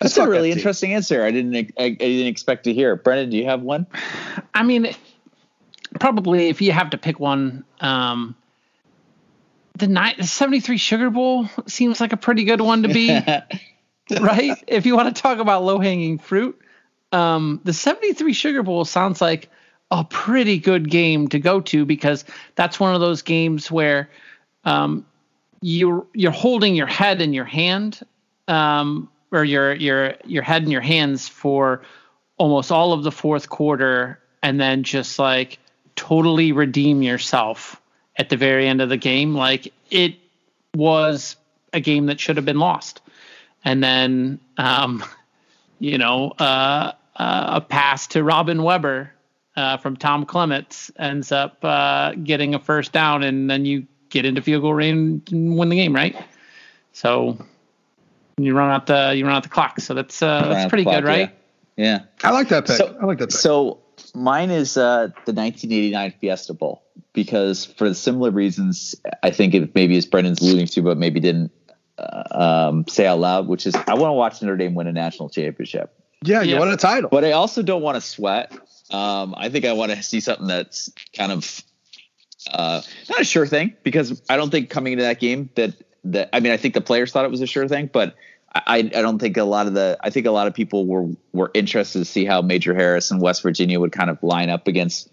That's 0.00 0.16
a 0.16 0.28
really 0.28 0.52
interesting 0.52 0.94
answer. 0.94 1.24
I 1.24 1.30
didn't 1.30 1.72
I, 1.78 1.84
I, 1.84 1.90
didn't 1.90 2.28
expect 2.28 2.64
to 2.64 2.72
hear. 2.72 2.96
Brendan, 2.96 3.30
do 3.30 3.36
you 3.36 3.46
have 3.46 3.62
one? 3.62 3.86
I 4.54 4.62
mean, 4.62 4.94
probably 5.98 6.48
if 6.48 6.60
you 6.60 6.72
have 6.72 6.90
to 6.90 6.98
pick 6.98 7.18
one, 7.20 7.64
um, 7.80 8.34
the, 9.76 9.86
ni- 9.86 10.14
the 10.16 10.26
73 10.26 10.76
Sugar 10.76 11.10
Bowl 11.10 11.48
seems 11.66 12.00
like 12.00 12.12
a 12.12 12.16
pretty 12.16 12.44
good 12.44 12.60
one 12.60 12.82
to 12.82 12.88
be, 12.88 13.08
right? 14.20 14.62
If 14.66 14.86
you 14.86 14.96
want 14.96 15.14
to 15.14 15.22
talk 15.22 15.38
about 15.38 15.62
low 15.62 15.78
hanging 15.78 16.18
fruit, 16.18 16.60
um, 17.12 17.60
the 17.64 17.72
73 17.72 18.32
Sugar 18.32 18.62
Bowl 18.62 18.84
sounds 18.84 19.20
like 19.20 19.50
a 19.90 20.04
pretty 20.04 20.58
good 20.58 20.90
game 20.90 21.28
to 21.28 21.38
go 21.38 21.60
to 21.60 21.84
because 21.84 22.24
that's 22.54 22.78
one 22.78 22.94
of 22.94 23.00
those 23.00 23.22
games 23.22 23.70
where 23.70 24.10
um, 24.64 25.06
you're 25.60 26.06
you're 26.12 26.30
holding 26.30 26.74
your 26.74 26.86
head 26.86 27.22
in 27.22 27.32
your 27.32 27.44
hand 27.44 28.00
um, 28.48 29.08
or 29.30 29.44
your 29.44 29.74
your 29.74 30.14
your 30.24 30.42
head 30.42 30.62
in 30.62 30.70
your 30.70 30.80
hands 30.80 31.28
for 31.28 31.82
almost 32.36 32.70
all 32.70 32.92
of 32.92 33.02
the 33.02 33.10
fourth 33.10 33.48
quarter 33.48 34.20
and 34.42 34.60
then 34.60 34.82
just 34.82 35.18
like 35.18 35.58
totally 35.98 36.52
redeem 36.52 37.02
yourself 37.02 37.80
at 38.16 38.28
the 38.28 38.36
very 38.36 38.68
end 38.68 38.80
of 38.80 38.88
the 38.88 38.96
game. 38.96 39.34
Like 39.34 39.72
it 39.90 40.14
was 40.74 41.36
a 41.72 41.80
game 41.80 42.06
that 42.06 42.20
should 42.20 42.36
have 42.36 42.44
been 42.44 42.60
lost. 42.60 43.00
And 43.64 43.82
then, 43.82 44.38
um, 44.56 45.04
you 45.80 45.98
know, 45.98 46.30
uh, 46.38 46.92
uh, 47.16 47.44
a 47.56 47.60
pass 47.60 48.06
to 48.08 48.22
Robin 48.22 48.62
Weber 48.62 49.12
uh, 49.56 49.76
from 49.76 49.96
Tom 49.96 50.24
Clements 50.24 50.90
ends 50.98 51.32
up 51.32 51.64
uh, 51.64 52.12
getting 52.12 52.54
a 52.54 52.60
first 52.60 52.92
down, 52.92 53.24
and 53.24 53.50
then 53.50 53.64
you 53.64 53.86
get 54.08 54.24
into 54.24 54.40
field 54.40 54.62
goal 54.62 54.74
range 54.74 55.32
and 55.32 55.58
win 55.58 55.68
the 55.68 55.76
game, 55.76 55.92
right? 55.92 56.16
So 56.92 57.44
you 58.36 58.54
run 58.54 58.70
out 58.70 58.86
the 58.86 59.14
you 59.16 59.26
run 59.26 59.34
out 59.34 59.42
the 59.42 59.48
clock. 59.48 59.80
So 59.80 59.94
that's 59.94 60.22
uh, 60.22 60.48
that's 60.48 60.68
pretty 60.68 60.84
clock, 60.84 60.98
good, 60.98 61.04
right? 61.04 61.36
Yeah. 61.76 61.98
yeah. 62.22 62.28
I 62.28 62.30
like 62.30 62.48
that 62.50 62.66
pick. 62.66 62.76
So, 62.76 62.96
I 63.00 63.04
like 63.04 63.18
that 63.18 63.30
pick. 63.30 63.38
So 63.38 63.80
mine 64.18 64.50
is 64.50 64.76
uh, 64.76 65.08
the 65.26 65.32
1989 65.32 66.14
Fiesta 66.20 66.54
Bowl 66.54 66.82
because 67.12 67.64
for 67.64 67.92
similar 67.94 68.30
reasons, 68.30 68.94
I 69.22 69.30
think 69.30 69.54
it 69.54 69.74
maybe 69.74 69.96
as 69.96 70.06
Brendan's 70.06 70.40
alluding 70.40 70.66
to, 70.68 70.82
but 70.82 70.98
maybe 70.98 71.20
didn't 71.20 71.52
uh, 71.98 72.68
um, 72.68 72.86
say 72.88 73.06
out 73.06 73.20
loud, 73.20 73.48
which 73.48 73.66
is 73.66 73.74
I 73.74 73.94
want 73.94 74.10
to 74.10 74.14
watch 74.14 74.42
Notre 74.42 74.56
Dame 74.56 74.74
win 74.74 74.86
a 74.86 74.92
national 74.92 75.28
championship. 75.28 75.94
Yeah, 76.24 76.42
you 76.42 76.54
yeah. 76.54 76.58
want 76.58 76.72
a 76.72 76.76
title, 76.76 77.10
but 77.10 77.24
I 77.24 77.32
also 77.32 77.62
don't 77.62 77.82
want 77.82 77.94
to 77.94 78.00
sweat. 78.00 78.52
Um, 78.90 79.34
I 79.36 79.48
think 79.48 79.64
I 79.64 79.72
want 79.72 79.92
to 79.92 80.02
see 80.02 80.20
something 80.20 80.46
that's 80.46 80.90
kind 81.16 81.30
of 81.30 81.62
uh, 82.52 82.82
not 83.08 83.20
a 83.20 83.24
sure 83.24 83.46
thing 83.46 83.76
because 83.82 84.22
I 84.28 84.36
don't 84.36 84.50
think 84.50 84.70
coming 84.70 84.94
into 84.94 85.04
that 85.04 85.20
game 85.20 85.50
that 85.54 85.74
that 86.04 86.30
I 86.32 86.40
mean 86.40 86.52
I 86.52 86.56
think 86.56 86.74
the 86.74 86.80
players 86.80 87.12
thought 87.12 87.24
it 87.24 87.30
was 87.30 87.40
a 87.40 87.46
sure 87.46 87.68
thing, 87.68 87.90
but 87.92 88.16
I, 88.54 88.78
I 88.78 88.82
don't 89.02 89.18
think 89.18 89.36
a 89.36 89.44
lot 89.44 89.66
of 89.66 89.74
the 89.74 89.98
I 90.00 90.10
think 90.10 90.26
a 90.26 90.30
lot 90.30 90.46
of 90.46 90.54
people 90.54 90.86
were 90.86 91.08
were 91.32 91.50
interested 91.54 91.98
to 91.98 92.04
see 92.04 92.24
how 92.24 92.40
Major 92.40 92.74
Harris 92.74 93.10
and 93.10 93.20
West 93.20 93.42
Virginia 93.42 93.78
would 93.78 93.92
kind 93.92 94.10
of 94.10 94.22
line 94.22 94.48
up 94.48 94.66
against 94.66 95.10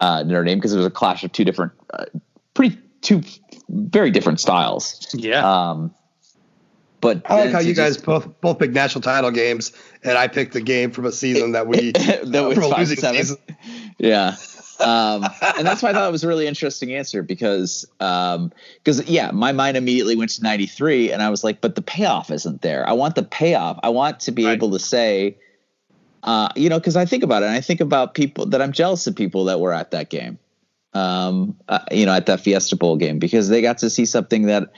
uh, 0.00 0.22
Notre 0.22 0.44
Dame 0.44 0.58
because 0.58 0.72
it 0.72 0.78
was 0.78 0.86
a 0.86 0.90
clash 0.90 1.24
of 1.24 1.32
two 1.32 1.44
different, 1.44 1.72
uh, 1.92 2.06
pretty 2.54 2.78
two 3.00 3.22
very 3.68 4.10
different 4.10 4.40
styles. 4.40 5.06
Yeah. 5.12 5.70
Um, 5.70 5.94
but 7.00 7.22
I 7.26 7.44
like 7.44 7.50
how 7.52 7.60
you 7.60 7.74
guys 7.74 7.94
just, 7.94 8.06
both 8.06 8.40
both 8.40 8.58
picked 8.58 8.74
national 8.74 9.02
title 9.02 9.30
games, 9.30 9.72
and 10.02 10.18
I 10.18 10.26
picked 10.26 10.56
a 10.56 10.60
game 10.60 10.90
from 10.90 11.04
a 11.04 11.12
season 11.12 11.52
that 11.52 11.66
we 11.68 11.92
that 11.92 12.24
uh, 12.24 12.48
was 12.48 12.58
five 12.58 12.88
seven. 12.88 13.16
Season. 13.16 13.36
Yeah. 13.98 14.34
Um, 14.80 15.24
and 15.56 15.66
that's 15.66 15.82
why 15.82 15.90
I 15.90 15.92
thought 15.92 16.08
it 16.08 16.12
was 16.12 16.24
a 16.24 16.28
really 16.28 16.46
interesting 16.46 16.92
answer 16.94 17.22
because 17.22 17.86
because 17.98 19.00
um, 19.00 19.04
yeah, 19.06 19.30
my 19.30 19.52
mind 19.52 19.76
immediately 19.76 20.16
went 20.16 20.30
to 20.32 20.42
'93, 20.42 21.12
and 21.12 21.22
I 21.22 21.30
was 21.30 21.42
like, 21.44 21.60
but 21.60 21.74
the 21.74 21.82
payoff 21.82 22.30
isn't 22.30 22.62
there. 22.62 22.88
I 22.88 22.92
want 22.92 23.14
the 23.14 23.22
payoff. 23.22 23.78
I 23.82 23.88
want 23.88 24.20
to 24.20 24.32
be 24.32 24.44
right. 24.44 24.52
able 24.52 24.70
to 24.72 24.78
say, 24.78 25.36
uh, 26.22 26.48
you 26.56 26.68
know, 26.68 26.78
because 26.78 26.96
I 26.96 27.04
think 27.04 27.22
about 27.22 27.42
it, 27.42 27.46
and 27.46 27.54
I 27.54 27.60
think 27.60 27.80
about 27.80 28.14
people 28.14 28.46
that 28.46 28.62
I'm 28.62 28.72
jealous 28.72 29.06
of 29.06 29.16
people 29.16 29.44
that 29.46 29.60
were 29.60 29.72
at 29.72 29.90
that 29.90 30.10
game, 30.10 30.38
um, 30.94 31.56
uh, 31.68 31.80
you 31.90 32.06
know, 32.06 32.12
at 32.12 32.26
that 32.26 32.40
Fiesta 32.40 32.76
Bowl 32.76 32.96
game 32.96 33.18
because 33.18 33.48
they 33.48 33.62
got 33.62 33.78
to 33.78 33.90
see 33.90 34.06
something 34.06 34.46
that, 34.46 34.72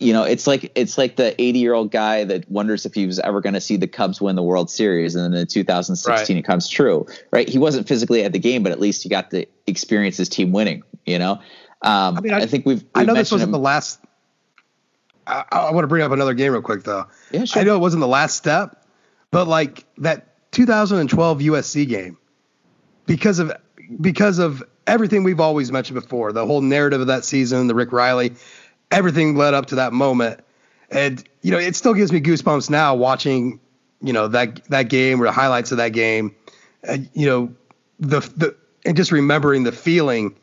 you 0.00 0.14
know, 0.14 0.22
it's 0.22 0.46
like 0.46 0.72
it's 0.74 0.96
like 0.96 1.16
the 1.16 1.38
80 1.40 1.58
year 1.58 1.74
old 1.74 1.90
guy 1.90 2.24
that 2.24 2.50
wonders 2.50 2.86
if 2.86 2.94
he 2.94 3.06
was 3.06 3.18
ever 3.18 3.42
going 3.42 3.52
to 3.52 3.60
see 3.60 3.76
the 3.76 3.86
Cubs 3.86 4.18
win 4.18 4.34
the 4.34 4.42
World 4.42 4.70
Series, 4.70 5.14
and 5.14 5.34
then 5.34 5.40
in 5.42 5.46
2016 5.46 6.10
right. 6.10 6.38
it 6.38 6.46
comes 6.46 6.68
true, 6.68 7.06
right? 7.30 7.46
He 7.46 7.58
wasn't 7.58 7.86
physically 7.86 8.24
at 8.24 8.32
the 8.32 8.38
game, 8.38 8.62
but 8.62 8.72
at 8.72 8.80
least 8.80 9.02
he 9.02 9.10
got 9.10 9.30
to 9.30 9.44
experience 9.66 10.16
his 10.16 10.30
team 10.30 10.52
winning. 10.52 10.82
You 11.04 11.18
know, 11.18 11.32
um, 11.82 12.16
I 12.16 12.20
mean, 12.20 12.32
I, 12.32 12.38
I 12.38 12.46
think 12.46 12.64
we've, 12.64 12.78
we've 12.78 12.90
I 12.94 13.04
know 13.04 13.14
this 13.14 13.30
wasn't 13.30 13.48
him. 13.48 13.52
the 13.52 13.58
last. 13.58 14.00
I, 15.26 15.44
I 15.52 15.70
want 15.72 15.84
to 15.84 15.88
bring 15.88 16.02
up 16.02 16.12
another 16.12 16.34
game 16.34 16.52
real 16.52 16.62
quick 16.62 16.82
though. 16.82 17.06
Yeah, 17.30 17.44
sure. 17.44 17.60
I 17.60 17.64
know 17.64 17.76
it 17.76 17.80
wasn't 17.80 18.00
the 18.00 18.08
last 18.08 18.36
step, 18.36 18.86
but 19.30 19.48
like 19.48 19.84
that 19.98 20.50
2012 20.52 21.38
USC 21.40 21.86
game 21.86 22.16
because 23.04 23.38
of 23.38 23.52
because 24.00 24.38
of 24.38 24.62
everything 24.86 25.24
we've 25.24 25.40
always 25.40 25.70
mentioned 25.70 26.00
before, 26.00 26.32
the 26.32 26.46
whole 26.46 26.60
narrative 26.60 27.00
of 27.00 27.06
that 27.08 27.24
season, 27.24 27.66
the 27.66 27.74
Rick 27.74 27.92
Reilly, 27.92 28.34
everything 28.90 29.36
led 29.36 29.54
up 29.54 29.66
to 29.66 29.76
that 29.76 29.92
moment. 29.92 30.40
And 30.90 31.22
you 31.42 31.50
know, 31.50 31.58
it 31.58 31.76
still 31.76 31.94
gives 31.94 32.12
me 32.12 32.20
goosebumps 32.20 32.70
now 32.70 32.94
watching, 32.94 33.60
you 34.00 34.12
know, 34.12 34.28
that 34.28 34.64
that 34.66 34.84
game 34.84 35.20
or 35.20 35.24
the 35.26 35.32
highlights 35.32 35.72
of 35.72 35.78
that 35.78 35.90
game. 35.90 36.34
And, 36.82 37.08
you 37.14 37.26
know, 37.26 37.54
the 37.98 38.20
the 38.20 38.56
and 38.84 38.96
just 38.96 39.12
remembering 39.12 39.62
the 39.64 39.72
feeling 39.72 40.34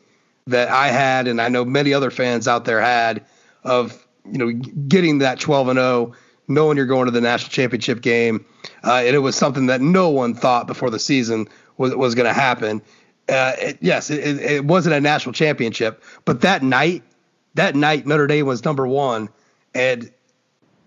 that 0.46 0.68
I 0.68 0.88
had 0.88 1.28
and 1.28 1.40
I 1.40 1.48
know 1.48 1.64
many 1.64 1.92
other 1.92 2.10
fans 2.10 2.48
out 2.48 2.64
there 2.64 2.80
had 2.80 3.24
of, 3.64 4.06
you 4.24 4.38
know, 4.38 4.50
getting 4.50 5.18
that 5.18 5.40
12 5.40 5.68
and 5.68 5.78
0 5.78 6.14
knowing 6.48 6.78
you're 6.78 6.86
going 6.86 7.04
to 7.04 7.10
the 7.10 7.20
national 7.20 7.50
championship 7.50 8.00
game. 8.00 8.44
Uh, 8.82 9.02
and 9.04 9.14
it 9.14 9.18
was 9.18 9.36
something 9.36 9.66
that 9.66 9.80
no 9.80 10.08
one 10.08 10.34
thought 10.34 10.66
before 10.66 10.90
the 10.90 10.98
season 10.98 11.46
was, 11.76 11.94
was 11.94 12.14
going 12.14 12.26
to 12.26 12.32
happen. 12.32 12.80
Uh, 13.28 13.52
it, 13.58 13.78
yes, 13.82 14.08
it, 14.10 14.38
it, 14.38 14.64
wasn't 14.64 14.94
a 14.94 15.00
national 15.00 15.34
championship, 15.34 16.02
but 16.24 16.40
that 16.40 16.62
night, 16.62 17.02
that 17.58 17.74
night 17.74 18.06
Notre 18.06 18.26
Dame 18.26 18.46
was 18.46 18.64
number 18.64 18.86
one 18.86 19.28
and 19.74 20.10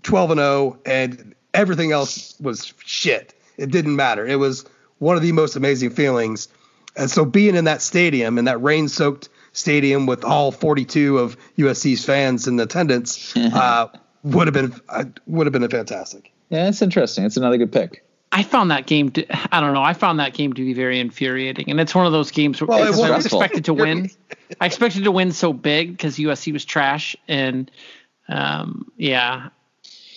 12 0.04 0.32
and 0.32 0.40
0, 0.40 0.80
and 0.86 1.36
everything 1.54 1.92
else 1.92 2.36
was 2.40 2.74
shit. 2.86 3.34
It 3.58 3.72
didn't 3.72 3.96
matter. 3.96 4.26
It 4.26 4.38
was 4.38 4.66
one 5.00 5.16
of 5.16 5.22
the 5.22 5.32
most 5.32 5.56
amazing 5.56 5.92
feelings. 5.92 6.48
And 6.96 7.10
so 7.10 7.26
being 7.26 7.56
in 7.56 7.66
that 7.66 7.82
stadium, 7.82 8.38
in 8.38 8.46
that 8.46 8.62
rain 8.62 8.88
soaked 8.88 9.30
stadium 9.54 10.06
with 10.06 10.24
all 10.24 10.52
42 10.52 11.18
of 11.18 11.38
USC's 11.58 12.06
fans 12.06 12.48
in 12.48 12.60
attendance, 12.60 13.36
uh, 13.38 13.88
would 14.24 14.48
have 14.48 14.54
been 14.54 14.74
uh, 14.90 15.06
would 15.28 15.48
have 15.48 15.54
been 15.54 15.64
a 15.64 15.70
fantastic. 15.70 16.32
Yeah, 16.50 16.68
it's 16.68 16.82
interesting. 16.82 17.26
It's 17.26 17.38
another 17.38 17.58
good 17.58 17.72
pick. 17.72 18.04
I 18.32 18.44
found 18.44 18.72
that 18.72 18.86
game. 18.86 19.12
To, 19.12 19.26
I 19.56 19.60
don't 19.60 19.74
know. 19.74 19.84
I 19.84 19.94
found 19.94 20.20
that 20.20 20.34
game 20.34 20.54
to 20.54 20.66
be 20.66 20.74
very 20.74 21.00
infuriating, 21.00 21.70
and 21.70 21.80
it's 21.80 21.94
one 21.94 22.06
of 22.06 22.12
those 22.12 22.32
games 22.32 22.62
where 22.62 22.68
well, 22.68 23.04
I 23.04 23.16
was 23.16 23.26
expected 23.26 23.66
to 23.66 23.74
win. 23.74 24.10
I 24.62 24.66
expected 24.66 25.04
to 25.04 25.12
win 25.12 25.32
so 25.32 25.52
big 25.52 25.92
because 25.92 26.18
USC 26.18 26.54
was 26.54 26.64
trash, 26.64 27.16
and 27.28 27.70
um, 28.30 28.92
yeah. 28.96 29.50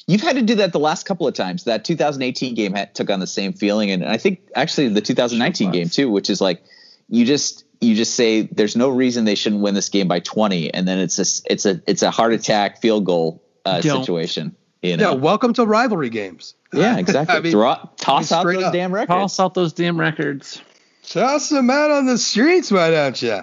You've 0.07 0.20
had 0.20 0.36
to 0.36 0.43
do 0.43 0.57
that 0.57 0.73
the 0.73 0.78
last 0.78 1.07
couple 1.07 1.27
of 1.27 1.35
times. 1.35 1.65
That 1.65 1.85
2018 1.85 2.55
game 2.55 2.74
had, 2.74 2.95
took 2.95 3.11
on 3.11 3.20
the 3.20 3.27
same 3.27 3.53
feeling, 3.53 3.91
and 3.91 4.05
I 4.05 4.19
think 4.19 4.41
actually 4.55 4.89
the 4.89 5.01
2019 5.01 5.73
game 5.73 5.89
too, 5.89 6.11
which 6.11 6.31
is 6.31 6.41
like 6.41 6.62
you 7.09 7.24
just 7.24 7.65
you 7.81 7.95
just 7.95 8.15
say 8.15 8.43
there's 8.43 8.77
no 8.77 8.91
reason 8.91 9.24
they 9.24 9.35
shouldn't 9.35 9.62
win 9.62 9.74
this 9.74 9.89
game 9.89 10.07
by 10.07 10.20
20, 10.20 10.73
and 10.73 10.86
then 10.86 10.99
it's 10.99 11.19
a 11.19 11.53
it's 11.53 11.66
a 11.66 11.81
it's 11.86 12.03
a 12.03 12.11
heart 12.11 12.32
attack 12.32 12.81
field 12.81 13.05
goal 13.07 13.43
uh, 13.65 13.81
situation. 13.81 14.55
You 14.85 14.97
know? 14.98 15.12
Yeah, 15.12 15.16
welcome 15.16 15.55
to 15.55 15.65
rivalry 15.65 16.11
games. 16.11 16.55
Yeah, 16.73 16.98
exactly. 16.98 17.36
I 17.36 17.40
mean, 17.40 17.52
Draw, 17.52 17.89
toss 17.97 18.31
out 18.32 18.44
those 18.44 18.62
up. 18.65 18.73
damn 18.73 18.93
records. 18.93 19.09
Toss 19.09 19.40
out 19.40 19.55
those 19.55 19.73
damn 19.73 19.98
records. 19.98 20.61
Toss 21.09 21.48
them 21.48 21.70
out 21.70 21.90
on 21.90 22.05
the 22.06 22.19
streets, 22.19 22.70
why 22.70 22.90
don't 22.90 23.20
you? 23.23 23.40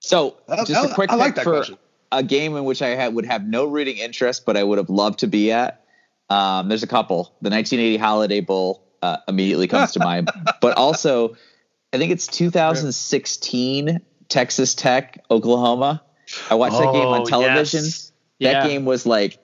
So, 0.00 0.36
just 0.66 0.90
a 0.90 0.94
quick 0.94 1.10
I 1.10 1.14
like 1.16 1.34
for 1.36 1.44
question. 1.56 1.78
a 2.12 2.22
game 2.22 2.56
in 2.56 2.64
which 2.64 2.82
I 2.82 2.88
had, 2.90 3.14
would 3.14 3.26
have 3.26 3.44
no 3.46 3.64
rooting 3.66 3.96
interest, 3.96 4.44
but 4.46 4.56
I 4.56 4.62
would 4.62 4.78
have 4.78 4.90
loved 4.90 5.20
to 5.20 5.26
be 5.26 5.50
at. 5.52 5.84
Um, 6.30 6.68
there's 6.68 6.82
a 6.82 6.86
couple. 6.86 7.24
The 7.42 7.50
1980 7.50 7.96
Holiday 7.96 8.40
Bowl 8.40 8.82
uh, 9.02 9.18
immediately 9.26 9.66
comes 9.66 9.92
to 9.92 10.00
mind, 10.00 10.30
but 10.60 10.76
also 10.76 11.36
I 11.92 11.96
think 11.98 12.12
it's 12.12 12.26
2016 12.26 14.00
Texas 14.28 14.74
Tech 14.74 15.24
Oklahoma. 15.30 16.02
I 16.50 16.54
watched 16.56 16.76
that 16.78 16.92
game 16.92 17.06
on 17.06 17.22
Oh, 17.22 17.24
television. 17.24 17.84
yes. 17.84 18.07
That 18.40 18.52
Yeah. 18.64 18.68
game 18.68 18.84
was 18.84 19.06
like, 19.06 19.38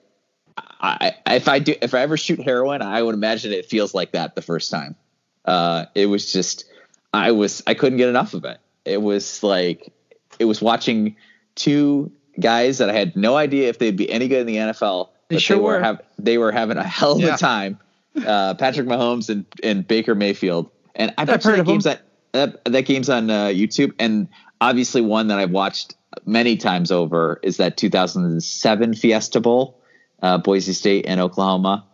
I, 0.57 1.13
if 1.27 1.47
I 1.47 1.59
do, 1.59 1.75
if 1.81 1.93
I 1.93 2.01
ever 2.01 2.15
shoot 2.17 2.41
heroin, 2.41 2.81
I 2.81 3.01
would 3.01 3.13
imagine 3.15 3.51
it 3.51 3.65
feels 3.65 3.93
like 3.93 4.11
that 4.13 4.35
the 4.35 4.41
first 4.41 4.71
time. 4.71 4.95
Uh, 5.43 5.85
it 5.95 6.05
was 6.05 6.31
just, 6.31 6.65
I 7.13 7.31
was, 7.31 7.61
I 7.67 7.73
couldn't 7.73 7.97
get 7.97 8.09
enough 8.09 8.33
of 8.33 8.45
it. 8.45 8.59
It 8.85 9.01
was 9.01 9.41
like, 9.43 9.91
it 10.39 10.45
was 10.45 10.61
watching 10.61 11.15
two 11.55 12.11
guys 12.39 12.77
that 12.77 12.89
I 12.89 12.93
had 12.93 13.15
no 13.15 13.35
idea 13.35 13.69
if 13.69 13.79
they'd 13.79 13.95
be 13.97 14.09
any 14.11 14.27
good 14.27 14.41
in 14.41 14.47
the 14.47 14.55
NFL. 14.57 15.09
They 15.29 15.39
sure 15.39 15.57
they 15.57 15.63
were. 15.63 15.73
were. 15.73 15.83
Have, 15.83 16.01
they 16.19 16.37
were 16.37 16.51
having 16.51 16.77
a 16.77 16.83
hell 16.83 17.13
of 17.13 17.21
Yeah. 17.21 17.35
a 17.35 17.37
time. 17.37 17.79
Uh, 18.25 18.53
Patrick 18.53 18.87
Mahomes 18.87 19.29
and, 19.29 19.45
and 19.63 19.85
Baker 19.87 20.15
Mayfield. 20.15 20.69
And 20.95 21.13
I've, 21.17 21.29
I've 21.29 21.33
watched 21.33 21.43
that 21.45 21.59
of 21.59 21.65
games 21.65 21.83
them. 21.83 21.97
that, 22.31 22.61
that 22.63 22.71
that 22.71 22.81
game's 22.85 23.09
on 23.09 23.29
uh, 23.29 23.45
YouTube, 23.47 23.93
and 23.99 24.27
obviously 24.61 25.01
one 25.01 25.27
that 25.27 25.39
I've 25.39 25.51
watched 25.51 25.95
many 26.25 26.57
times 26.57 26.91
over 26.91 27.39
is 27.43 27.57
that 27.57 27.77
2007 27.77 28.93
Fiesta 28.95 29.41
Bowl, 29.41 29.79
uh, 30.21 30.37
Boise 30.37 30.73
State 30.73 31.05
and 31.07 31.19
Oklahoma. 31.19 31.85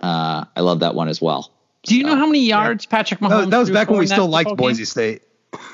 Uh, 0.00 0.44
I 0.56 0.60
love 0.60 0.80
that 0.80 0.94
one 0.94 1.08
as 1.08 1.20
well. 1.20 1.52
Do 1.84 1.96
you 1.96 2.04
know 2.04 2.16
how 2.16 2.26
many 2.26 2.40
yards 2.40 2.86
Patrick 2.86 3.20
Mahomes? 3.20 3.44
That, 3.44 3.50
that 3.50 3.58
was 3.58 3.70
back 3.70 3.88
when 3.90 3.98
we 4.00 4.06
still 4.06 4.28
liked 4.28 4.50
football 4.50 4.68
game? 4.68 4.74
Boise 4.74 4.84
State. 4.84 5.22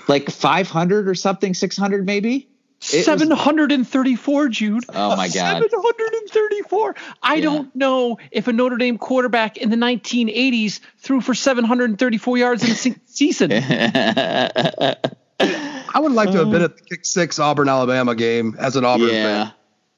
Like 0.08 0.30
500 0.30 1.08
or 1.08 1.14
something, 1.14 1.54
600 1.54 2.06
maybe. 2.06 2.48
It 2.92 2.96
was- 2.96 3.04
734, 3.06 4.48
Jude. 4.48 4.84
Oh 4.90 5.16
my 5.16 5.28
God. 5.28 5.62
734. 5.70 6.94
I 7.22 7.36
Yeah. 7.36 7.40
don't 7.42 7.74
know 7.74 8.18
if 8.30 8.46
a 8.46 8.52
Notre 8.52 8.76
Dame 8.76 8.98
quarterback 8.98 9.56
in 9.56 9.70
the 9.70 9.76
1980s 9.76 10.80
threw 10.98 11.20
for 11.22 11.34
734 11.34 12.38
yards 12.38 12.62
in 12.62 12.70
a 12.70 12.74
season. 13.06 13.50
I 15.94 16.00
would 16.00 16.12
like 16.12 16.30
to 16.32 16.38
have 16.38 16.50
been 16.50 16.62
at 16.62 16.76
the 16.76 16.82
kick 16.82 17.04
six 17.06 17.38
Auburn 17.38 17.68
Alabama 17.68 18.14
game 18.14 18.56
as 18.58 18.76
an 18.76 18.84
Auburn 18.84 19.08
yeah. 19.08 19.44
fan. 19.44 19.52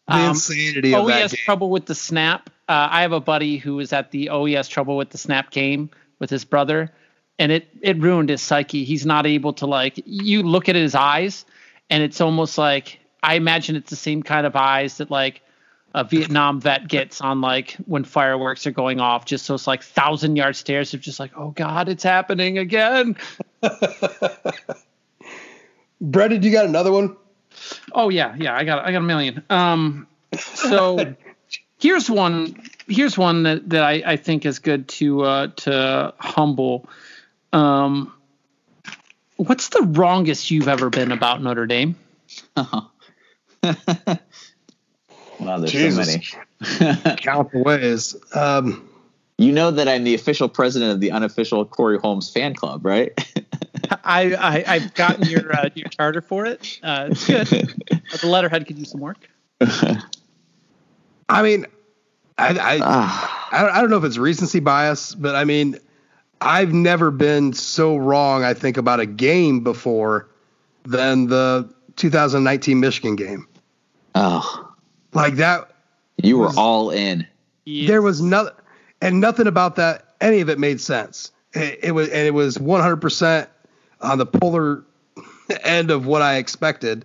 The 0.08 0.14
Um, 0.14 0.28
insanity 0.30 0.94
of 0.94 1.06
that 1.08 1.22
OES 1.24 1.32
game. 1.32 1.44
trouble 1.44 1.70
with 1.70 1.86
the 1.86 1.94
snap. 1.94 2.50
Uh, 2.68 2.88
I 2.90 3.02
have 3.02 3.12
a 3.12 3.20
buddy 3.20 3.56
who 3.56 3.76
was 3.76 3.92
at 3.92 4.10
the 4.10 4.28
OES 4.30 4.68
trouble 4.68 4.96
with 4.96 5.10
the 5.10 5.18
snap 5.18 5.50
game 5.50 5.90
with 6.18 6.30
his 6.30 6.44
brother, 6.44 6.92
and 7.38 7.50
it 7.50 7.68
it 7.80 7.98
ruined 7.98 8.28
his 8.28 8.42
psyche. 8.42 8.84
He's 8.84 9.04
not 9.06 9.26
able 9.26 9.54
to 9.54 9.66
like. 9.66 10.00
You 10.04 10.42
look 10.42 10.68
at 10.68 10.76
his 10.76 10.94
eyes, 10.94 11.44
and 11.90 12.02
it's 12.02 12.20
almost 12.20 12.58
like 12.58 13.00
I 13.22 13.34
imagine 13.34 13.74
it's 13.74 13.90
the 13.90 13.96
same 13.96 14.22
kind 14.22 14.46
of 14.46 14.54
eyes 14.54 14.98
that 14.98 15.10
like 15.10 15.42
a 15.94 16.04
Vietnam 16.04 16.60
vet 16.60 16.88
gets 16.88 17.20
on 17.20 17.40
like 17.40 17.72
when 17.86 18.04
fireworks 18.04 18.66
are 18.66 18.70
going 18.70 19.00
off. 19.00 19.24
Just 19.24 19.48
those 19.48 19.66
like 19.66 19.82
thousand 19.82 20.36
yard 20.36 20.54
stares 20.56 20.92
of 20.94 21.00
just 21.00 21.18
like, 21.18 21.32
oh 21.36 21.50
god, 21.50 21.88
it's 21.88 22.04
happening 22.04 22.58
again. 22.58 23.16
Brendan, 26.00 26.42
you 26.42 26.52
got 26.52 26.66
another 26.66 26.92
one? 26.92 27.16
Oh 27.92 28.08
yeah, 28.08 28.34
yeah, 28.38 28.54
I 28.54 28.64
got 28.64 28.84
I 28.84 28.92
got 28.92 28.98
a 28.98 29.00
million. 29.00 29.42
Um, 29.48 30.06
so 30.38 31.14
here's 31.78 32.10
one. 32.10 32.62
Here's 32.88 33.18
one 33.18 33.42
that, 33.44 33.68
that 33.70 33.82
I, 33.82 34.02
I 34.04 34.16
think 34.16 34.46
is 34.46 34.58
good 34.60 34.88
to 34.88 35.22
uh, 35.22 35.46
to 35.56 36.14
humble. 36.18 36.88
Um, 37.52 38.12
what's 39.36 39.70
the 39.70 39.82
wrongest 39.82 40.50
you've 40.50 40.68
ever 40.68 40.90
been 40.90 41.12
about 41.12 41.42
Notre 41.42 41.66
Dame? 41.66 41.96
Wow, 45.38 45.58
there's 45.58 45.72
Jesus. 45.72 46.12
so 46.12 46.38
many. 46.62 47.16
Count 47.18 47.52
the 47.52 47.58
ways. 47.58 48.16
Um, 48.34 48.88
You 49.38 49.52
know 49.52 49.70
that 49.70 49.86
I'm 49.86 50.04
the 50.04 50.14
official 50.14 50.48
president 50.48 50.92
of 50.92 51.00
the 51.00 51.12
unofficial 51.12 51.66
Corey 51.66 51.98
Holmes 51.98 52.30
fan 52.30 52.54
club, 52.54 52.86
right? 52.86 53.12
I, 54.04 54.34
I 54.34 54.64
I've 54.66 54.94
gotten 54.94 55.28
your 55.28 55.54
uh, 55.54 55.68
your 55.74 55.88
charter 55.88 56.20
for 56.20 56.46
it. 56.46 56.78
Uh, 56.82 57.08
it's 57.10 57.26
good. 57.26 57.74
But 58.10 58.20
the 58.20 58.26
letterhead 58.28 58.66
could 58.66 58.78
use 58.78 58.90
some 58.90 59.00
work. 59.00 59.28
I 61.28 61.42
mean, 61.42 61.66
I 62.38 62.48
I, 62.58 62.78
Ah. 62.82 63.48
I 63.52 63.60
don't- 63.62 63.70
I 63.76 63.80
don't 63.80 63.90
know 63.90 63.96
if 63.98 64.04
it's 64.04 64.18
recency 64.18 64.60
bias, 64.60 65.14
but 65.14 65.34
I 65.34 65.44
mean, 65.44 65.78
I've 66.40 66.72
never 66.72 67.10
been 67.10 67.52
so 67.52 67.96
wrong. 67.96 68.44
I 68.44 68.54
think 68.54 68.76
about 68.76 69.00
a 69.00 69.06
game 69.06 69.60
before 69.60 70.28
than 70.84 71.26
the 71.28 71.68
2019 71.96 72.78
Michigan 72.80 73.16
game. 73.16 73.46
oh, 74.14 74.72
Like 75.14 75.36
that, 75.36 75.70
you 76.22 76.38
were 76.38 76.50
all 76.56 76.90
in. 76.90 77.26
there 77.66 78.02
was 78.02 78.20
nothing, 78.20 78.52
and 79.00 79.20
nothing 79.20 79.46
about 79.46 79.76
that. 79.76 80.14
Any 80.20 80.40
of 80.40 80.48
it 80.48 80.58
made 80.58 80.80
sense. 80.80 81.30
It, 81.52 81.80
it 81.82 81.92
was, 81.92 82.08
and 82.08 82.26
it 82.26 82.34
was 82.34 82.58
100 82.58 82.96
percent 82.96 83.48
on 84.00 84.18
the 84.18 84.26
polar 84.26 84.84
end 85.64 85.90
of 85.90 86.06
what 86.06 86.22
I 86.22 86.36
expected. 86.36 87.04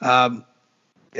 Um, 0.00 0.44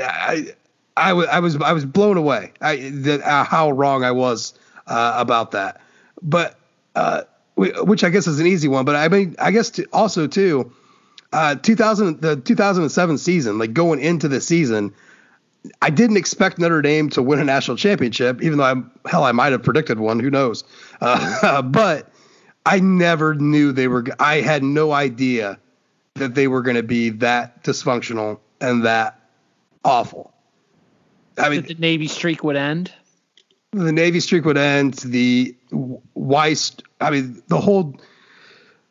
I, 0.01 0.53
I 0.97 1.13
was, 1.13 1.27
I 1.27 1.39
was, 1.39 1.55
I 1.57 1.73
was 1.73 1.85
blown 1.85 2.17
away. 2.17 2.51
I 2.61 2.89
that 2.89 3.21
uh, 3.21 3.43
how 3.43 3.71
wrong 3.71 4.03
I 4.03 4.11
was 4.11 4.53
uh, 4.87 5.15
about 5.17 5.51
that. 5.51 5.81
But 6.21 6.57
uh, 6.95 7.23
wh- 7.55 7.85
which 7.85 8.03
I 8.03 8.09
guess 8.09 8.27
is 8.27 8.39
an 8.39 8.47
easy 8.47 8.67
one. 8.67 8.85
But 8.85 8.95
I 8.95 9.07
mean, 9.07 9.35
I 9.39 9.51
guess 9.51 9.69
to, 9.71 9.85
also 9.91 10.27
too, 10.27 10.71
uh, 11.33 11.55
2000 11.55 12.21
the 12.21 12.35
2007 12.37 13.17
season, 13.17 13.57
like 13.57 13.73
going 13.73 13.99
into 13.99 14.27
the 14.27 14.41
season. 14.41 14.93
I 15.81 15.89
didn't 15.89 16.17
expect 16.17 16.59
Notre 16.59 16.83
Dame 16.83 17.09
to 17.11 17.23
win 17.23 17.39
a 17.39 17.43
national 17.43 17.75
championship, 17.77 18.39
even 18.43 18.59
though 18.59 18.65
I'm 18.65 18.91
hell, 19.07 19.23
I 19.23 19.31
might 19.31 19.51
have 19.51 19.63
predicted 19.63 19.99
one. 19.99 20.19
Who 20.19 20.29
knows? 20.29 20.63
Uh, 21.01 21.61
but 21.61 22.09
I 22.65 22.79
never 22.79 23.35
knew 23.35 23.71
they 23.71 23.87
were. 23.87 24.03
I 24.19 24.41
had 24.41 24.63
no 24.63 24.91
idea 24.91 25.59
that 26.15 26.33
they 26.35 26.47
were 26.47 26.61
going 26.61 26.77
to 26.77 26.83
be 26.83 27.09
that 27.09 27.63
dysfunctional 27.63 28.39
and 28.61 28.85
that 28.85 29.19
awful. 29.83 30.33
I 31.37 31.49
mean, 31.49 31.61
That 31.61 31.67
the 31.67 31.81
Navy 31.81 32.07
streak 32.07 32.43
would 32.43 32.55
end. 32.55 32.91
the 33.71 33.91
Navy 33.91 34.19
streak 34.19 34.45
would 34.45 34.57
end. 34.57 34.93
The 34.95 35.55
Weis, 35.71 36.79
I 37.01 37.09
mean, 37.11 37.43
the 37.47 37.59
whole, 37.59 37.99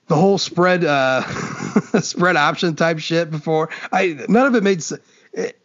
the 0.09 0.15
whole 0.15 0.37
spread, 0.39 0.85
uh, 0.85 1.23
spread 2.01 2.37
option 2.37 2.77
type 2.77 2.99
shit 2.99 3.31
before. 3.31 3.71
I 3.91 4.25
none 4.29 4.47
of 4.47 4.55
it 4.55 4.63
made 4.63 4.83
sense. 4.83 5.01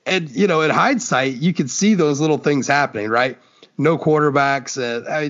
And 0.08 0.30
you 0.32 0.48
know, 0.48 0.62
in 0.62 0.72
hindsight, 0.72 1.36
you 1.36 1.54
could 1.54 1.70
see 1.70 1.94
those 1.94 2.20
little 2.20 2.40
things 2.40 2.68
happening, 2.68 3.10
right? 3.10 3.38
No 3.78 3.98
quarterbacks. 4.00 4.80
Uh, 4.82 5.08
I 5.08 5.28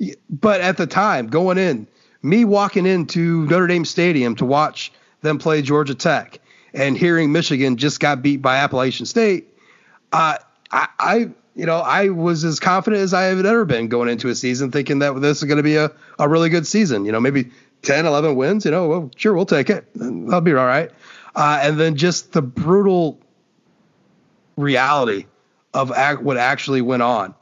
mean, 0.00 0.14
but 0.30 0.60
at 0.62 0.76
the 0.78 0.86
time, 0.86 1.26
going 1.26 1.58
in, 1.58 1.86
me 2.24 2.44
walking 2.44 2.86
into 2.86 3.44
Notre 3.46 3.68
Dame 3.68 3.84
Stadium 3.84 4.34
to 4.36 4.44
watch 4.44 4.92
them 5.20 5.38
play 5.38 5.62
Georgia 5.62 5.94
Tech, 5.94 6.40
and 6.72 6.98
hearing 6.98 7.30
Michigan 7.30 7.76
just 7.76 8.00
got 8.00 8.22
beat 8.22 8.42
by 8.42 8.56
Appalachian 8.56 9.06
State 9.06 9.54
uh, 10.14 10.38
I, 10.70 10.88
I, 10.98 11.16
you 11.56 11.66
know, 11.66 11.78
I 11.78 12.08
was 12.08 12.44
as 12.44 12.60
confident 12.60 13.02
as 13.02 13.12
I 13.12 13.24
have 13.24 13.44
ever 13.44 13.64
been 13.64 13.88
going 13.88 14.08
into 14.08 14.28
a 14.28 14.34
season, 14.34 14.70
thinking 14.70 15.00
that 15.00 15.20
this 15.20 15.38
is 15.38 15.44
going 15.44 15.56
to 15.56 15.62
be 15.62 15.76
a, 15.76 15.90
a 16.18 16.28
really 16.28 16.48
good 16.48 16.66
season. 16.66 17.04
You 17.04 17.12
know, 17.12 17.20
maybe 17.20 17.50
10, 17.82 18.06
11 18.06 18.36
wins. 18.36 18.64
You 18.64 18.70
know, 18.70 18.88
well, 18.88 19.10
sure, 19.16 19.34
we'll 19.34 19.44
take 19.44 19.70
it. 19.70 19.86
That'll 19.94 20.40
be 20.40 20.52
all 20.52 20.66
right. 20.66 20.90
Uh, 21.34 21.58
and 21.62 21.80
then 21.80 21.96
just 21.96 22.32
the 22.32 22.42
brutal 22.42 23.18
reality 24.56 25.26
of 25.74 25.90
what 26.22 26.36
actually 26.36 26.80
went 26.80 27.02
on, 27.02 27.34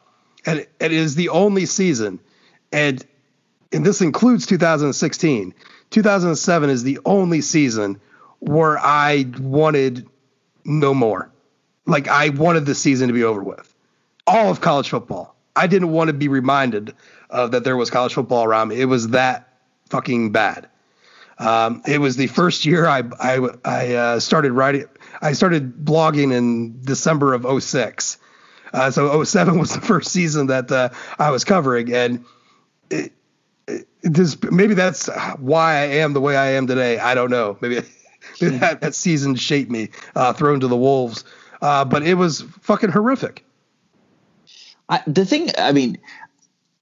and 0.46 0.66
it 0.80 0.92
is 0.92 1.14
the 1.14 1.28
only 1.28 1.66
season, 1.66 2.18
and 2.72 3.04
and 3.72 3.84
this 3.84 4.00
includes 4.00 4.46
2016. 4.46 5.54
2007 5.90 6.70
is 6.70 6.82
the 6.82 6.98
only 7.04 7.40
season 7.40 8.00
where 8.40 8.78
I 8.78 9.26
wanted 9.38 10.08
no 10.64 10.94
more 10.94 11.32
like 11.86 12.08
I 12.08 12.30
wanted 12.30 12.66
the 12.66 12.74
season 12.74 13.08
to 13.08 13.14
be 13.14 13.24
over 13.24 13.42
with. 13.42 13.72
All 14.26 14.50
of 14.50 14.60
college 14.60 14.88
football. 14.88 15.34
I 15.54 15.66
didn't 15.66 15.90
want 15.90 16.08
to 16.08 16.14
be 16.14 16.28
reminded 16.28 16.94
of 17.28 17.52
that 17.52 17.64
there 17.64 17.76
was 17.76 17.90
college 17.90 18.14
football 18.14 18.44
around 18.44 18.68
me. 18.68 18.80
It 18.80 18.86
was 18.86 19.08
that 19.08 19.48
fucking 19.90 20.32
bad. 20.32 20.68
Um, 21.38 21.82
it 21.86 21.98
was 21.98 22.16
the 22.16 22.28
first 22.28 22.64
year 22.64 22.86
I 22.86 23.02
I, 23.20 23.48
I 23.64 23.94
uh, 23.94 24.20
started 24.20 24.52
writing. 24.52 24.84
I 25.20 25.32
started 25.32 25.84
blogging 25.84 26.32
in 26.32 26.80
December 26.82 27.34
of 27.34 27.62
06. 27.62 28.18
Uh, 28.72 28.90
so 28.90 29.22
07 29.22 29.58
was 29.58 29.74
the 29.74 29.80
first 29.80 30.10
season 30.10 30.46
that 30.46 30.70
uh, 30.70 30.90
I 31.18 31.30
was 31.30 31.44
covering, 31.44 31.92
and 31.92 32.24
it, 32.90 33.12
this, 34.02 34.40
maybe 34.42 34.74
that's 34.74 35.08
why 35.38 35.74
I 35.74 35.84
am 35.84 36.12
the 36.12 36.20
way 36.20 36.36
I 36.36 36.52
am 36.52 36.66
today. 36.66 36.98
I 36.98 37.14
don't 37.14 37.30
know. 37.30 37.56
Maybe, 37.60 37.80
maybe 38.40 38.58
that, 38.58 38.80
that 38.80 38.94
season 38.94 39.34
shaped 39.34 39.70
me, 39.70 39.90
uh, 40.14 40.32
thrown 40.32 40.60
to 40.60 40.68
the 40.68 40.76
wolves. 40.76 41.24
Uh, 41.60 41.84
but 41.84 42.02
it 42.02 42.14
was 42.14 42.42
fucking 42.60 42.90
horrific. 42.90 43.44
I, 44.88 45.02
the 45.06 45.24
thing, 45.24 45.50
I 45.56 45.72
mean, 45.72 45.98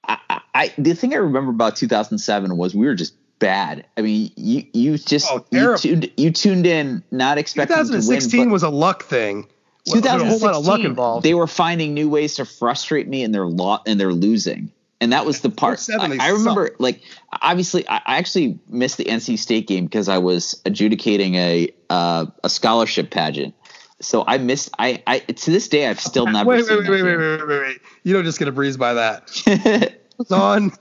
I, 0.04 0.40
I, 0.54 0.72
the 0.78 0.94
thing 0.94 1.12
I 1.12 1.18
remember 1.18 1.50
about 1.50 1.76
2007 1.76 2.56
was 2.56 2.74
we 2.74 2.86
were 2.86 2.94
just 2.94 3.14
bad. 3.38 3.86
I 3.96 4.02
mean, 4.02 4.30
you 4.36 4.64
you 4.72 4.98
just 4.98 5.28
oh, 5.30 5.44
you, 5.50 5.76
tuned, 5.76 6.10
you 6.16 6.30
tuned 6.30 6.66
in 6.66 7.02
not 7.10 7.38
expecting 7.38 7.76
2016 7.76 8.30
to 8.30 8.38
win, 8.38 8.50
was 8.50 8.62
a 8.62 8.70
luck 8.70 9.02
thing. 9.02 9.48
2016, 9.86 10.20
a 10.20 10.30
whole 10.30 10.38
lot 10.38 10.54
of 10.54 10.66
luck 10.66 10.80
involved. 10.80 11.24
they 11.24 11.34
were 11.34 11.46
finding 11.46 11.94
new 11.94 12.08
ways 12.08 12.34
to 12.36 12.44
frustrate 12.44 13.08
me, 13.08 13.24
and 13.24 13.34
they're 13.34 13.46
lo- 13.46 13.80
and 13.86 13.98
they're 13.98 14.12
losing. 14.12 14.70
And 15.00 15.12
that 15.14 15.24
was 15.24 15.40
the 15.40 15.48
part 15.48 15.88
I, 15.88 16.16
I, 16.20 16.28
remember. 16.28 16.72
Like, 16.78 17.00
obviously, 17.40 17.88
I, 17.88 18.02
I, 18.04 18.18
actually 18.18 18.58
missed 18.68 18.98
the 18.98 19.06
NC 19.06 19.38
State 19.38 19.66
game 19.66 19.86
because 19.86 20.10
I 20.10 20.18
was 20.18 20.60
adjudicating 20.66 21.36
a 21.36 21.70
uh, 21.88 22.26
a 22.44 22.50
scholarship 22.50 23.10
pageant. 23.10 23.54
So 24.02 24.24
I 24.26 24.36
missed. 24.36 24.70
I, 24.78 25.02
I 25.06 25.20
to 25.20 25.50
this 25.50 25.68
day 25.68 25.86
I've 25.86 26.00
still 26.00 26.26
never. 26.30 26.50
Wait, 26.50 26.66
wait, 26.68 26.80
wait, 26.80 26.90
wait, 26.90 27.02
wait, 27.02 27.16
wait, 27.16 27.46
wait, 27.46 27.60
wait! 27.60 27.80
You 28.02 28.12
don't 28.12 28.24
just 28.24 28.38
get 28.38 28.48
a 28.48 28.52
breeze 28.52 28.76
by 28.76 28.94
that. 28.94 29.98
what's 30.16 30.32
on 30.32 30.72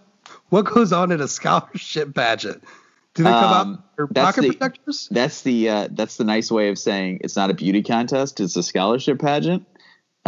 what 0.49 0.65
goes 0.65 0.91
on 0.91 1.11
in 1.11 1.21
a 1.21 1.27
scholarship 1.27 2.13
pageant? 2.13 2.63
Do 3.13 3.23
they 3.23 3.29
come 3.29 3.53
um, 3.53 3.83
out 3.99 4.13
pocket 4.13 4.41
the, 4.41 4.47
protectors? 4.49 5.07
That's 5.11 5.41
the 5.41 5.69
uh, 5.69 5.87
that's 5.91 6.17
the 6.17 6.23
nice 6.23 6.51
way 6.51 6.69
of 6.69 6.77
saying 6.77 7.21
it's 7.23 7.35
not 7.35 7.49
a 7.49 7.53
beauty 7.53 7.83
contest; 7.83 8.39
it's 8.39 8.55
a 8.55 8.63
scholarship 8.63 9.19
pageant. 9.19 9.65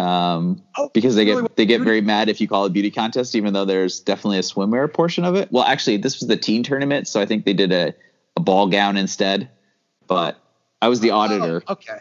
Um, 0.01 0.63
oh, 0.77 0.89
because 0.93 1.15
they 1.15 1.25
get 1.25 1.55
they 1.55 1.67
get 1.67 1.81
very 1.81 2.01
mad 2.01 2.27
if 2.27 2.41
you 2.41 2.47
call 2.47 2.65
it 2.65 2.69
a 2.69 2.71
beauty 2.71 2.89
contest, 2.89 3.35
even 3.35 3.53
though 3.53 3.65
there's 3.65 3.99
definitely 3.99 4.39
a 4.39 4.41
swimwear 4.41 4.91
portion 4.91 5.23
of 5.23 5.35
it. 5.35 5.51
Well, 5.51 5.63
actually, 5.63 5.97
this 5.97 6.19
was 6.19 6.27
the 6.27 6.37
teen 6.37 6.63
tournament, 6.63 7.07
so 7.07 7.21
I 7.21 7.27
think 7.27 7.45
they 7.45 7.53
did 7.53 7.71
a, 7.71 7.93
a 8.35 8.39
ball 8.39 8.67
gown 8.67 8.97
instead. 8.97 9.49
But 10.07 10.39
I 10.81 10.87
was 10.87 11.01
the 11.01 11.11
oh, 11.11 11.17
auditor. 11.17 11.61
Oh, 11.67 11.73
okay, 11.73 11.99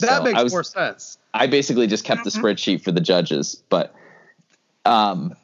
that 0.00 0.18
so 0.18 0.22
makes 0.22 0.42
was, 0.42 0.52
more 0.52 0.64
sense. 0.64 1.16
I 1.32 1.46
basically 1.46 1.86
just 1.86 2.04
kept 2.04 2.24
the 2.24 2.30
mm-hmm. 2.30 2.44
spreadsheet 2.44 2.84
for 2.84 2.92
the 2.92 3.00
judges, 3.00 3.62
but 3.70 3.94
um, 4.84 5.34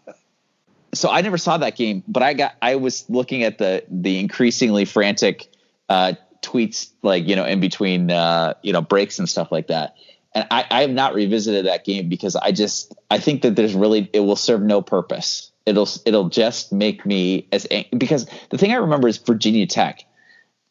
so 0.92 1.08
I 1.08 1.22
never 1.22 1.38
saw 1.38 1.56
that 1.56 1.76
game, 1.76 2.02
but 2.06 2.22
I 2.22 2.34
got 2.34 2.56
I 2.60 2.76
was 2.76 3.08
looking 3.08 3.42
at 3.42 3.56
the 3.56 3.84
the 3.88 4.18
increasingly 4.20 4.84
frantic 4.84 5.48
uh, 5.88 6.12
tweets 6.42 6.90
like 7.00 7.26
you 7.26 7.36
know 7.36 7.46
in 7.46 7.60
between 7.60 8.10
uh, 8.10 8.52
you 8.62 8.74
know 8.74 8.82
breaks 8.82 9.18
and 9.18 9.26
stuff 9.26 9.50
like 9.50 9.68
that. 9.68 9.96
And 10.36 10.46
I, 10.50 10.66
I 10.70 10.80
have 10.82 10.90
not 10.90 11.14
revisited 11.14 11.66
that 11.66 11.84
game 11.84 12.08
because 12.08 12.36
I 12.36 12.52
just 12.52 12.94
I 13.10 13.18
think 13.18 13.42
that 13.42 13.56
there's 13.56 13.74
really 13.74 14.08
it 14.12 14.20
will 14.20 14.36
serve 14.36 14.62
no 14.62 14.82
purpose. 14.82 15.50
It'll 15.64 15.88
it'll 16.04 16.28
just 16.28 16.72
make 16.72 17.04
me 17.04 17.48
as 17.50 17.66
because 17.96 18.26
the 18.50 18.58
thing 18.58 18.70
I 18.70 18.76
remember 18.76 19.08
is 19.08 19.16
Virginia 19.16 19.66
Tech. 19.66 20.04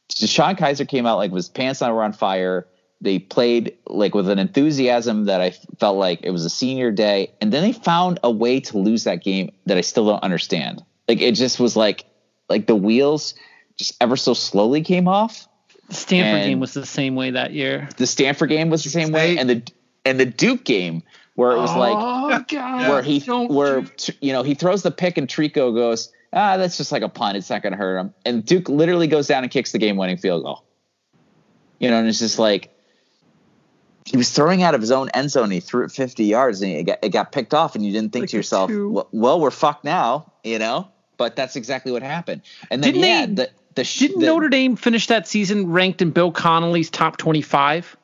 DeShone 0.09 0.57
Kizer 0.57 0.87
came 0.87 1.07
out 1.07 1.17
like 1.17 1.33
his 1.33 1.49
pants 1.49 1.81
on 1.81 1.91
were 1.91 2.03
on 2.03 2.13
fire 2.13 2.67
they 3.01 3.19
played 3.19 3.77
like 3.87 4.15
with 4.15 4.29
an 4.29 4.39
enthusiasm 4.39 5.25
that 5.25 5.41
I 5.41 5.51
felt 5.79 5.97
like 5.97 6.21
it 6.23 6.31
was 6.31 6.45
a 6.45 6.49
senior 6.49 6.91
day, 6.91 7.31
and 7.41 7.51
then 7.51 7.61
they 7.61 7.73
found 7.73 8.19
a 8.23 8.31
way 8.31 8.59
to 8.61 8.77
lose 8.77 9.03
that 9.03 9.23
game 9.23 9.51
that 9.65 9.77
I 9.77 9.81
still 9.81 10.07
don't 10.07 10.23
understand. 10.23 10.83
Like 11.07 11.21
it 11.21 11.33
just 11.33 11.59
was 11.59 11.75
like 11.75 12.05
like 12.49 12.67
the 12.67 12.75
wheels 12.75 13.35
just 13.77 13.95
ever 14.01 14.15
so 14.15 14.33
slowly 14.33 14.81
came 14.81 15.07
off. 15.07 15.47
The 15.89 15.95
Stanford 15.95 16.47
game 16.47 16.59
was 16.59 16.73
the 16.73 16.85
same 16.85 17.15
way 17.15 17.31
that 17.31 17.53
year. 17.53 17.87
The 17.97 18.07
Stanford 18.07 18.49
game 18.49 18.69
was 18.69 18.83
the 18.83 18.89
same 18.89 19.11
way, 19.11 19.37
and 19.37 19.49
the 19.49 19.63
and 20.03 20.19
the 20.19 20.25
Duke 20.25 20.63
game 20.63 21.03
where 21.35 21.51
it 21.51 21.57
was 21.57 21.71
oh, 21.73 21.79
like 21.79 22.47
God, 22.47 22.89
where 22.89 23.01
he 23.01 23.19
where 23.19 23.85
you 24.21 24.33
know 24.33 24.43
he 24.43 24.55
throws 24.55 24.83
the 24.83 24.91
pick 24.91 25.17
and 25.17 25.27
Trico 25.27 25.75
goes 25.75 26.11
ah 26.31 26.57
that's 26.57 26.77
just 26.77 26.91
like 26.91 27.03
a 27.03 27.09
punt 27.09 27.37
it's 27.37 27.49
not 27.49 27.61
going 27.61 27.73
to 27.73 27.77
hurt 27.77 27.97
him 27.97 28.13
and 28.25 28.45
Duke 28.45 28.69
literally 28.69 29.07
goes 29.07 29.27
down 29.27 29.43
and 29.43 29.51
kicks 29.51 29.71
the 29.73 29.77
game 29.77 29.97
winning 29.97 30.17
field 30.17 30.43
goal. 30.43 30.63
You 31.79 31.89
know, 31.89 31.99
and 31.99 32.07
it's 32.07 32.19
just 32.19 32.39
like 32.39 32.75
he 34.05 34.17
was 34.17 34.29
throwing 34.29 34.61
out 34.63 34.75
of 34.75 34.81
his 34.81 34.91
own 34.91 35.09
end 35.09 35.31
zone. 35.31 35.49
he 35.51 35.59
threw 35.59 35.83
it 35.83 35.91
50 35.91 36.23
yards 36.23 36.61
and 36.61 36.71
it 36.71 36.83
got, 36.83 36.99
it 37.01 37.09
got 37.09 37.31
picked 37.31 37.53
off. 37.53 37.75
And 37.75 37.83
you 37.83 37.91
didn't 37.91 38.13
think 38.13 38.23
like 38.23 38.29
to 38.29 38.37
yourself, 38.37 38.71
well, 38.71 39.09
well, 39.11 39.41
we're 39.41 39.51
fucked 39.51 39.83
now, 39.83 40.31
you 40.43 40.59
know? 40.59 40.87
But 41.17 41.35
that's 41.35 41.55
exactly 41.55 41.91
what 41.91 42.03
happened. 42.03 42.43
And 42.69 42.83
then, 42.83 42.93
didn't 42.93 43.05
yeah, 43.05 43.25
they, 43.25 43.33
the, 43.33 43.49
the, 43.75 43.83
didn't 43.83 44.19
the, 44.19 44.25
Notre 44.25 44.49
Dame 44.49 44.75
finish 44.75 45.07
that 45.07 45.27
season 45.27 45.71
ranked 45.71 46.01
in 46.01 46.11
Bill 46.11 46.31
Connelly's 46.31 46.89
top 46.89 47.17
25? 47.17 47.97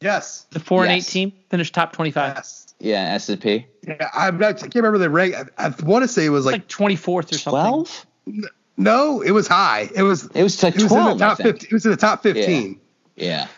Yes. 0.00 0.46
The 0.50 0.60
4 0.60 0.84
yes. 0.84 0.90
and 0.90 0.98
8 0.98 1.06
team 1.06 1.32
finished 1.50 1.74
top 1.74 1.92
25. 1.92 2.34
Yes. 2.36 2.74
Yeah, 2.78 3.14
S&P. 3.14 3.66
Yeah, 3.86 4.08
I'm 4.12 4.38
not, 4.38 4.56
I 4.56 4.60
can't 4.60 4.76
remember 4.76 4.98
the 4.98 5.08
rank. 5.08 5.34
I, 5.34 5.66
I 5.66 5.74
want 5.82 6.02
to 6.02 6.08
say 6.08 6.26
it 6.26 6.30
was 6.30 6.44
like, 6.44 6.54
like 6.54 6.68
24th 6.68 7.32
or 7.32 7.38
something. 7.38 8.04
12? 8.34 8.56
No, 8.76 9.22
it 9.22 9.30
was 9.30 9.48
high. 9.48 9.88
It 9.94 10.02
was. 10.02 10.26
It 10.34 10.42
was 10.42 10.62
like 10.62 10.74
12. 10.74 10.90
It 10.92 10.94
was 10.94 11.12
in 11.12 11.18
the 11.18 11.24
top 11.24 11.38
15. 11.38 11.68
It 11.70 11.72
was 11.72 11.86
in 11.86 11.90
the 11.92 11.96
top 11.96 12.22
15. 12.22 12.80
Yeah. 13.16 13.48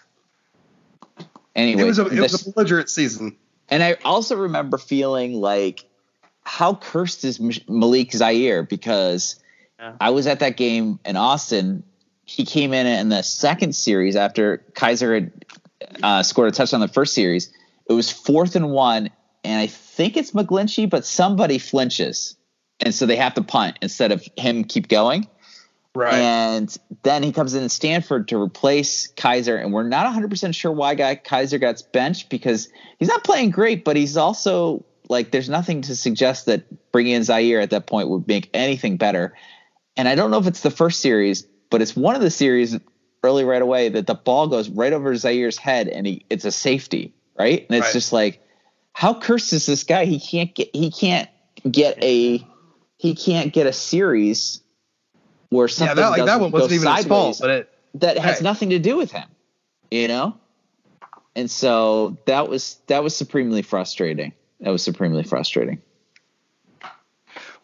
yeah. 1.19 1.25
Anyway, 1.57 1.83
it 1.83 1.85
was 1.87 1.99
a, 1.99 2.07
it 2.07 2.21
was 2.21 2.47
a 2.47 2.53
belligerent 2.53 2.89
season. 2.89 3.37
And 3.69 3.83
I 3.83 3.97
also 4.05 4.37
remember 4.37 4.79
feeling 4.79 5.35
like, 5.35 5.85
how 6.45 6.77
cursed 6.77 7.25
is 7.25 7.41
Malik 7.69 8.13
Zaire? 8.13 8.63
Because 8.63 9.43
yeah. 9.79 9.95
I 10.01 10.11
was 10.11 10.27
at 10.27 10.41
that 10.41 10.57
game 10.57 10.99
in 11.05 11.17
Austin. 11.17 11.85
He 12.25 12.45
came 12.45 12.73
in 12.73 12.87
in 12.87 13.09
the 13.09 13.23
second 13.23 13.75
series 13.75 14.17
after 14.17 14.65
Kizer 14.73 15.15
had 15.15 15.45
uh, 16.03 16.23
scored 16.23 16.49
a 16.49 16.53
touchdown 16.53 16.83
in 16.83 16.89
the 16.89 16.93
first 16.93 17.15
series. 17.15 17.53
It 17.89 17.93
was 17.93 18.11
fourth 18.11 18.57
and 18.57 18.71
one, 18.71 19.11
and 19.45 19.61
I 19.61 19.67
think 19.67 20.17
it's 20.17 20.33
McGlinchey, 20.33 20.91
but 20.91 21.07
somebody 21.07 21.59
flinches, 21.59 22.37
and 22.81 22.95
so 22.95 23.07
they 23.07 23.17
have 23.17 23.35
to 23.35 23.43
punt 23.43 23.79
instead 23.81 24.13
of 24.13 24.27
him 24.37 24.65
keep 24.65 24.89
going. 24.89 25.27
Right. 25.95 26.15
And 26.15 26.77
then 27.03 27.23
he 27.23 27.33
comes 27.33 27.55
in 27.55 27.69
Stanford 27.71 28.29
to 28.29 28.41
replace 28.41 29.11
Kizer, 29.13 29.61
and 29.61 29.73
we're 29.73 29.89
not 29.89 30.07
100% 30.15 30.55
sure 30.55 30.71
why 30.71 30.95
guy 30.95 31.17
Kizer 31.17 31.61
got 31.61 31.83
benched 31.93 32.29
because 32.29 32.69
he's 32.99 33.09
not 33.09 33.25
playing 33.25 33.51
great, 33.51 33.85
but 33.85 33.97
he's 33.97 34.17
also 34.17 34.85
like 35.09 35.31
there's 35.31 35.49
nothing 35.49 35.83
to 35.83 35.97
suggest 35.97 36.47
that 36.47 36.93
bringing 36.93 37.15
in 37.15 37.25
Zaire 37.25 37.61
at 37.61 37.71
that 37.71 37.87
point 37.87 38.11
would 38.11 38.29
make 38.29 38.51
anything 38.53 38.97
better. 38.97 39.35
And 39.99 40.09
I 40.09 40.15
don't 40.15 40.31
know 40.31 40.39
if 40.39 40.47
it's 40.47 40.63
the 40.63 40.71
first 40.71 41.01
series, 41.01 41.43
but 41.71 41.83
it's 41.83 41.95
one 41.95 42.15
of 42.15 42.23
the 42.23 42.31
series 42.31 42.79
early 43.25 43.45
right 43.45 43.61
away 43.61 43.89
that 43.89 44.07
the 44.07 44.15
ball 44.15 44.47
goes 44.47 44.69
right 44.71 44.93
over 44.93 45.15
Zaire's 45.17 45.59
head 45.59 45.89
and 45.89 46.07
he 46.07 46.25
it's 46.31 46.45
a 46.45 46.53
safety, 46.53 47.13
right? 47.37 47.67
And 47.69 47.77
it's 47.77 47.89
right. 47.89 47.93
just 47.93 48.13
like 48.13 48.41
how 48.93 49.13
cursed 49.13 49.53
is 49.53 49.67
this 49.67 49.83
guy? 49.83 50.05
He 50.05 50.21
can't 50.21 50.55
get 50.55 50.71
he 50.73 50.91
can't 50.93 51.29
get 51.69 52.03
a 52.03 52.47
he 52.97 53.15
can't 53.15 53.53
get 53.53 53.67
a 53.67 53.73
series 53.73 54.63
where 55.51 55.67
something 55.67 55.97
yeah, 55.97 56.03
that, 56.03 56.11
like, 56.11 56.27
that 56.27 56.41
one 56.41 56.53
wasn't 56.53 56.73
even 56.73 56.95
his 56.95 57.07
fault, 57.07 57.39
but 57.41 57.51
it, 57.51 57.79
that 57.95 58.19
has 58.19 58.41
nothing 58.41 58.71
to 58.71 58.79
do 58.79 58.97
with 58.97 59.11
him, 59.11 59.29
you 59.91 60.07
know. 60.07 60.37
And 61.35 61.51
so 61.51 62.19
that 62.27 62.49
was 62.49 62.79
that 62.87 63.03
was 63.03 63.17
supremely 63.17 63.63
frustrating. 63.63 64.33
That 64.61 64.71
was 64.71 64.83
supremely 64.83 65.25
frustrating. 65.25 65.81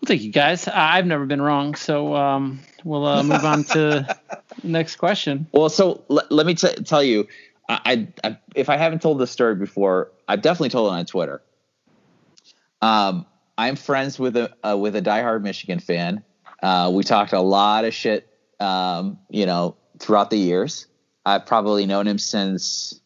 Well, 0.04 0.08
thank 0.16 0.22
you 0.22 0.32
guys. 0.32 0.68
I've 0.68 1.06
never 1.06 1.24
been 1.24 1.40
wrong, 1.40 1.74
so 1.74 2.14
um, 2.14 2.60
we'll 2.84 3.06
uh, 3.06 3.22
move 3.22 3.42
on 3.42 3.64
to 3.64 4.06
the 4.62 4.68
next 4.68 4.96
question. 4.96 5.46
Well, 5.52 5.70
so 5.70 6.04
l- 6.10 6.26
let 6.28 6.44
me 6.44 6.54
t- 6.54 6.74
tell 6.84 7.02
you, 7.02 7.26
I, 7.70 8.08
I, 8.22 8.36
if 8.54 8.68
I 8.68 8.76
haven't 8.76 9.00
told 9.00 9.18
this 9.18 9.30
story 9.30 9.54
before, 9.54 10.10
I've 10.28 10.42
definitely 10.42 10.68
told 10.68 10.92
it 10.92 10.96
on 10.96 11.06
Twitter. 11.06 11.42
Um, 12.82 13.24
I'm 13.56 13.76
friends 13.76 14.18
with 14.18 14.36
a 14.36 14.54
uh, 14.62 14.76
with 14.76 14.94
a 14.94 15.00
diehard 15.00 15.40
Michigan 15.40 15.78
fan 15.78 16.22
uh, 16.64 16.90
we 16.90 17.04
talked 17.04 17.34
a 17.34 17.40
lot 17.40 17.84
of 17.84 17.92
shit, 17.92 18.26
um, 18.58 19.18
you 19.28 19.44
know, 19.44 19.76
throughout 19.98 20.30
the 20.30 20.38
years. 20.38 20.86
I've 21.26 21.44
probably 21.44 21.84
known 21.84 22.06
him 22.06 22.18
since 22.18 23.00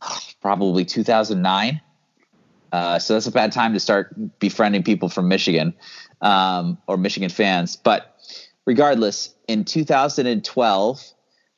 probably 0.40 0.84
2009. 0.84 1.80
Uh, 2.72 2.98
so 2.98 3.14
that's 3.14 3.26
a 3.26 3.32
bad 3.32 3.52
time 3.52 3.72
to 3.72 3.80
start 3.80 4.38
befriending 4.38 4.82
people 4.82 5.08
from 5.08 5.28
Michigan 5.28 5.74
um, 6.20 6.78
or 6.86 6.96
Michigan 6.96 7.30
fans. 7.30 7.76
But 7.76 8.16
regardless, 8.66 9.34
in 9.48 9.64
2012, 9.64 11.02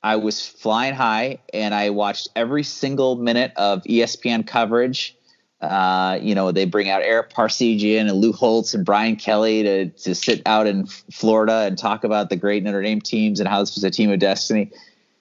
I 0.03 0.17
was 0.17 0.47
flying 0.47 0.95
high 0.95 1.39
and 1.53 1.75
I 1.75 1.91
watched 1.91 2.29
every 2.35 2.63
single 2.63 3.17
minute 3.17 3.53
of 3.57 3.83
ESPN 3.85 4.47
coverage 4.47 5.17
uh, 5.63 6.19
you 6.21 6.35
know, 6.35 6.51
they 6.51 6.65
bring 6.65 6.91
out 6.91 7.03
Ara 7.03 7.27
Parseghian 7.27 8.01
and 8.01 8.15
Lou 8.15 8.33
Holtz 8.33 8.75
and 8.75 8.85
Brian 8.85 9.15
Kelly 9.15 9.63
to 9.63 9.89
to 9.91 10.15
sit 10.15 10.43
out 10.45 10.67
in 10.67 10.87
Florida 10.87 11.61
and 11.69 11.79
talk 11.79 12.03
about 12.03 12.31
the 12.31 12.37
great 12.37 12.65
Notre 12.65 12.83
Dame 12.83 13.01
teams 13.01 13.39
and 13.39 13.49
how 13.49 13.61
this 13.61 13.77
was 13.77 13.85
a 13.85 13.91
team 13.91 14.11
of 14.11 14.19
destiny. 14.19 14.73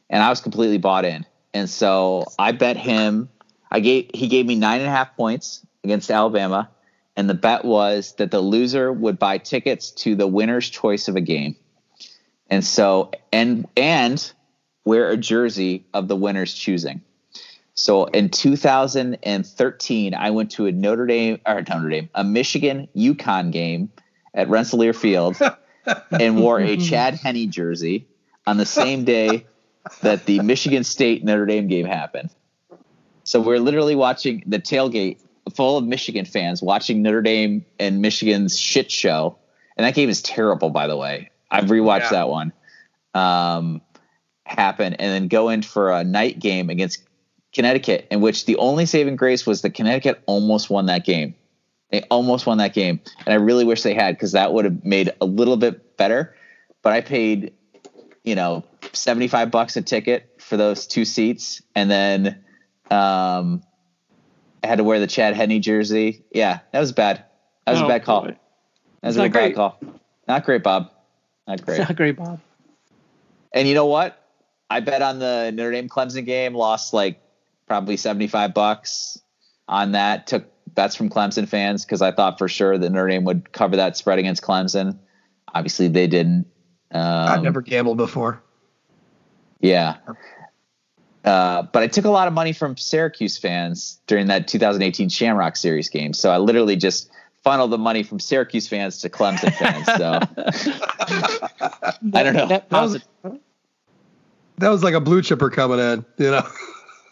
And 0.09 0.23
I 0.23 0.29
was 0.29 0.41
completely 0.41 0.79
bought 0.79 1.05
in. 1.05 1.25
And 1.53 1.69
so 1.69 2.25
I 2.39 2.53
bet 2.53 2.75
him. 2.75 3.29
I 3.71 3.79
gave 3.79 4.11
he 4.13 4.27
gave 4.27 4.45
me 4.45 4.55
nine 4.55 4.81
and 4.81 4.89
a 4.89 4.91
half 4.91 5.15
points 5.15 5.65
against 5.83 6.11
Alabama, 6.11 6.69
and 7.15 7.29
the 7.29 7.33
bet 7.33 7.63
was 7.63 8.13
that 8.15 8.29
the 8.29 8.41
loser 8.41 8.91
would 8.91 9.17
buy 9.17 9.37
tickets 9.37 9.91
to 9.91 10.15
the 10.15 10.27
winner's 10.27 10.69
choice 10.69 11.07
of 11.07 11.15
a 11.15 11.21
game. 11.21 11.55
And 12.49 12.65
so 12.65 13.11
and 13.31 13.67
and 13.77 14.31
wear 14.83 15.09
a 15.09 15.17
jersey 15.17 15.85
of 15.93 16.07
the 16.07 16.15
winner's 16.15 16.53
choosing. 16.53 17.01
So 17.73 18.05
in 18.05 18.29
2013, 18.29 20.13
I 20.13 20.29
went 20.31 20.51
to 20.51 20.65
a 20.65 20.71
Notre 20.71 21.05
Dame 21.05 21.39
or 21.47 21.63
Notre 21.67 21.89
Dame, 21.89 22.09
a 22.13 22.23
Michigan 22.23 22.89
UConn 22.95 23.51
game 23.51 23.89
at 24.33 24.49
Rentschler 24.49 24.95
Field, 24.95 25.37
and 26.11 26.39
wore 26.39 26.59
a 26.59 26.75
Chad 26.77 27.15
Henne 27.15 27.49
jersey 27.49 28.07
on 28.45 28.57
the 28.57 28.65
same 28.65 29.05
day 29.05 29.45
that 30.01 30.25
the 30.25 30.41
Michigan 30.41 30.83
State 30.83 31.23
Notre 31.23 31.45
Dame 31.45 31.67
game 31.67 31.85
happened. 31.85 32.29
So 33.31 33.39
we're 33.39 33.59
literally 33.59 33.95
watching 33.95 34.43
the 34.45 34.59
tailgate 34.59 35.17
full 35.55 35.77
of 35.77 35.85
Michigan 35.85 36.25
fans 36.25 36.61
watching 36.61 37.01
Notre 37.01 37.21
Dame 37.21 37.63
and 37.79 38.01
Michigan's 38.01 38.59
shit 38.59 38.91
show. 38.91 39.37
And 39.77 39.87
that 39.87 39.95
game 39.95 40.09
is 40.09 40.21
terrible, 40.21 40.69
by 40.69 40.87
the 40.87 40.97
way. 40.97 41.31
I've 41.49 41.69
rewatched 41.69 41.99
yeah. 41.99 42.09
that 42.09 42.27
one. 42.27 42.51
Um, 43.13 43.81
happen 44.43 44.95
and 44.95 45.13
then 45.13 45.27
go 45.29 45.47
in 45.47 45.61
for 45.61 45.93
a 45.93 46.03
night 46.03 46.39
game 46.39 46.69
against 46.69 47.07
Connecticut, 47.53 48.05
in 48.11 48.19
which 48.19 48.47
the 48.47 48.57
only 48.57 48.85
saving 48.85 49.15
grace 49.15 49.45
was 49.45 49.61
that 49.61 49.75
Connecticut 49.75 50.21
almost 50.25 50.69
won 50.69 50.87
that 50.87 51.05
game. 51.05 51.33
They 51.89 52.01
almost 52.11 52.45
won 52.45 52.57
that 52.57 52.73
game, 52.73 52.99
and 53.25 53.33
I 53.33 53.37
really 53.37 53.63
wish 53.63 53.83
they 53.83 53.93
had 53.93 54.15
because 54.15 54.33
that 54.33 54.51
would 54.51 54.65
have 54.65 54.83
made 54.83 55.09
a 55.21 55.25
little 55.25 55.55
bit 55.55 55.95
better. 55.95 56.35
But 56.81 56.91
I 56.91 56.99
paid, 56.99 57.53
you 58.25 58.35
know, 58.35 58.65
seventy 58.91 59.29
five 59.29 59.51
bucks 59.51 59.77
a 59.77 59.81
ticket 59.81 60.35
for 60.37 60.57
those 60.57 60.85
two 60.85 61.05
seats, 61.05 61.61
and 61.75 61.89
then 61.89 62.43
um, 62.91 63.63
I 64.63 64.67
had 64.67 64.77
to 64.77 64.83
wear 64.83 64.99
the 64.99 65.07
Chad 65.07 65.35
Henne 65.35 65.61
jersey. 65.61 66.23
Yeah, 66.31 66.59
that 66.71 66.79
was 66.79 66.91
bad. 66.91 67.23
That 67.65 67.73
was 67.73 67.81
oh, 67.81 67.85
a 67.85 67.87
bad 67.87 68.03
call. 68.03 68.21
Boy. 68.23 68.37
That 69.01 69.07
was 69.07 69.17
a 69.17 69.29
bad 69.29 69.55
call. 69.55 69.79
Not 70.27 70.45
great, 70.45 70.63
Bob. 70.63 70.91
Not 71.47 71.65
great. 71.65 71.79
Not 71.79 71.95
great, 71.95 72.17
Bob. 72.17 72.39
And 73.53 73.67
you 73.67 73.73
know 73.73 73.87
what? 73.87 74.17
I 74.69 74.79
bet 74.79 75.01
on 75.01 75.19
the 75.19 75.51
Notre 75.53 75.71
Dame 75.71 75.89
Clemson 75.89 76.25
game, 76.25 76.53
lost 76.53 76.93
like 76.93 77.21
probably 77.67 77.97
75 77.97 78.53
bucks 78.53 79.21
on 79.67 79.93
that. 79.93 80.27
Took 80.27 80.45
bets 80.73 80.95
from 80.95 81.09
Clemson 81.09 81.47
fans 81.47 81.83
because 81.83 82.01
I 82.01 82.11
thought 82.11 82.37
for 82.37 82.47
sure 82.47 82.77
that 82.77 82.89
Notre 82.89 83.09
Dame 83.09 83.25
would 83.25 83.51
cover 83.51 83.75
that 83.75 83.97
spread 83.97 84.19
against 84.19 84.43
Clemson. 84.43 84.97
Obviously, 85.53 85.87
they 85.87 86.07
didn't. 86.07 86.47
Um, 86.91 87.01
I've 87.01 87.43
never 87.43 87.61
gambled 87.61 87.97
before. 87.97 88.41
Yeah. 89.59 89.97
Uh, 91.23 91.63
but 91.63 91.83
I 91.83 91.87
took 91.87 92.05
a 92.05 92.09
lot 92.09 92.27
of 92.27 92.33
money 92.33 92.51
from 92.53 92.77
Syracuse 92.77 93.37
fans 93.37 93.99
during 94.07 94.27
that 94.27 94.47
2018 94.47 95.09
Shamrock 95.09 95.55
Series 95.55 95.89
game. 95.89 96.13
So 96.13 96.31
I 96.31 96.37
literally 96.37 96.75
just 96.75 97.11
funneled 97.43 97.71
the 97.71 97.77
money 97.77 98.03
from 98.03 98.19
Syracuse 98.19 98.67
fans 98.67 98.99
to 99.01 99.09
Clemson 99.09 99.53
fans. 99.53 99.85
So 99.85 100.19
I 102.13 102.23
don't 102.23 102.33
know. 102.33 102.47
That 102.47 102.71
was, 102.71 102.99
that 104.57 104.69
was 104.69 104.83
like 104.83 104.93
a 104.93 105.01
blue 105.01 105.21
chipper 105.21 105.49
coming 105.49 105.79
in, 105.79 106.05
you 106.17 106.31
know. 106.31 106.47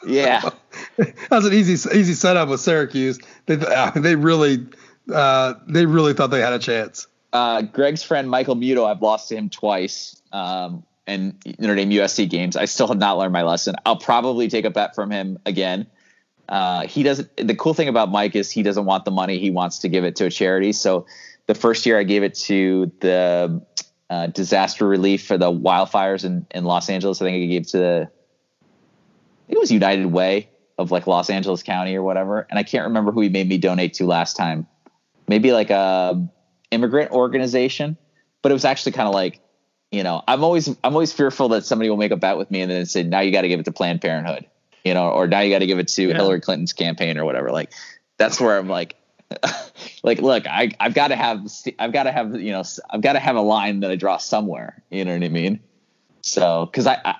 Yeah, 0.05 0.49
that 0.97 1.29
was 1.29 1.45
an 1.45 1.53
easy 1.53 1.73
easy 1.93 2.13
setup 2.13 2.47
with 2.47 2.61
Syracuse. 2.61 3.19
They 3.47 3.55
uh, 3.55 3.91
they 3.91 4.15
really 4.15 4.65
uh, 5.13 5.55
they 5.67 5.85
really 5.85 6.13
thought 6.13 6.27
they 6.27 6.39
had 6.39 6.53
a 6.53 6.59
chance. 6.59 7.07
Uh, 7.33 7.61
Greg's 7.63 8.01
friend 8.01 8.29
Michael 8.29 8.55
Muto, 8.55 8.89
I've 8.89 9.01
lost 9.01 9.29
to 9.29 9.35
him 9.35 9.49
twice. 9.49 10.21
Um, 10.31 10.83
in 11.09 11.37
Notre 11.59 11.75
Dame 11.75 11.89
USC 11.89 12.29
games. 12.29 12.55
I 12.55 12.65
still 12.65 12.87
have 12.87 12.97
not 12.97 13.17
learned 13.17 13.33
my 13.33 13.43
lesson. 13.43 13.75
I'll 13.85 13.97
probably 13.97 14.47
take 14.47 14.65
a 14.65 14.69
bet 14.69 14.95
from 14.95 15.11
him 15.11 15.39
again. 15.45 15.87
Uh, 16.47 16.87
he 16.87 17.03
doesn't. 17.03 17.29
The 17.35 17.55
cool 17.55 17.73
thing 17.73 17.87
about 17.87 18.09
Mike 18.09 18.35
is 18.35 18.49
he 18.49 18.63
doesn't 18.63 18.85
want 18.85 19.05
the 19.05 19.11
money. 19.11 19.37
He 19.39 19.51
wants 19.51 19.79
to 19.79 19.89
give 19.89 20.03
it 20.03 20.15
to 20.17 20.25
a 20.25 20.29
charity. 20.29 20.73
So 20.73 21.05
the 21.45 21.55
first 21.55 21.85
year 21.85 21.99
I 21.99 22.03
gave 22.03 22.23
it 22.23 22.35
to 22.35 22.91
the 22.99 23.61
uh, 24.09 24.27
disaster 24.27 24.87
relief 24.87 25.25
for 25.25 25.37
the 25.37 25.51
wildfires 25.51 26.25
in, 26.25 26.45
in 26.51 26.63
Los 26.63 26.89
Angeles. 26.89 27.21
I 27.21 27.25
think 27.25 27.43
I 27.43 27.45
gave 27.47 27.67
to 27.67 27.77
the, 27.77 28.11
it 29.47 29.59
was 29.59 29.71
United 29.71 30.07
Way 30.07 30.49
of 30.77 30.91
like 30.91 31.07
Los 31.07 31.29
Angeles 31.29 31.61
County 31.63 31.95
or 31.95 32.03
whatever. 32.03 32.47
And 32.49 32.57
I 32.57 32.63
can't 32.63 32.85
remember 32.85 33.11
who 33.11 33.21
he 33.21 33.29
made 33.29 33.47
me 33.47 33.57
donate 33.57 33.95
to 33.95 34.05
last 34.05 34.35
time. 34.35 34.67
Maybe 35.27 35.51
like 35.51 35.69
a 35.69 36.27
immigrant 36.71 37.11
organization, 37.11 37.97
but 38.41 38.51
it 38.51 38.53
was 38.53 38.65
actually 38.65 38.93
kind 38.93 39.07
of 39.07 39.13
like, 39.13 39.41
you 39.91 40.03
know, 40.03 40.21
I'm 40.27 40.43
always 40.43 40.67
I'm 40.67 40.93
always 40.93 41.11
fearful 41.11 41.49
that 41.49 41.65
somebody 41.65 41.89
will 41.89 41.97
make 41.97 42.11
a 42.11 42.17
bet 42.17 42.37
with 42.37 42.51
me 42.51 42.61
and 42.61 42.71
then 42.71 42.85
say, 42.85 43.03
now 43.03 43.21
you 43.21 43.31
got 43.31 43.41
to 43.41 43.47
give 43.47 43.59
it 43.59 43.65
to 43.65 43.71
Planned 43.71 44.01
Parenthood, 44.01 44.45
you 44.83 44.93
know, 44.93 45.09
or 45.09 45.27
now 45.27 45.39
you 45.39 45.53
got 45.53 45.59
to 45.59 45.67
give 45.67 45.79
it 45.79 45.87
to 45.89 46.03
yeah. 46.03 46.15
Hillary 46.15 46.41
Clinton's 46.41 46.73
campaign 46.73 47.17
or 47.17 47.25
whatever. 47.25 47.51
Like 47.51 47.71
that's 48.17 48.39
where 48.39 48.57
I'm 48.57 48.69
like, 48.69 48.95
like, 50.03 50.19
look, 50.19 50.47
I, 50.47 50.71
I've 50.79 50.93
got 50.93 51.09
to 51.09 51.15
have, 51.15 51.47
I've 51.77 51.93
got 51.93 52.03
to 52.03 52.11
have, 52.11 52.39
you 52.39 52.51
know, 52.51 52.63
I've 52.89 53.01
got 53.01 53.13
to 53.13 53.19
have 53.19 53.35
a 53.35 53.41
line 53.41 53.81
that 53.81 53.91
I 53.91 53.95
draw 53.95 54.17
somewhere. 54.17 54.83
You 54.89 55.05
know 55.05 55.13
what 55.13 55.23
I 55.23 55.29
mean? 55.29 55.59
So, 56.21 56.65
because 56.65 56.87
I, 56.87 56.97
I, 57.05 57.15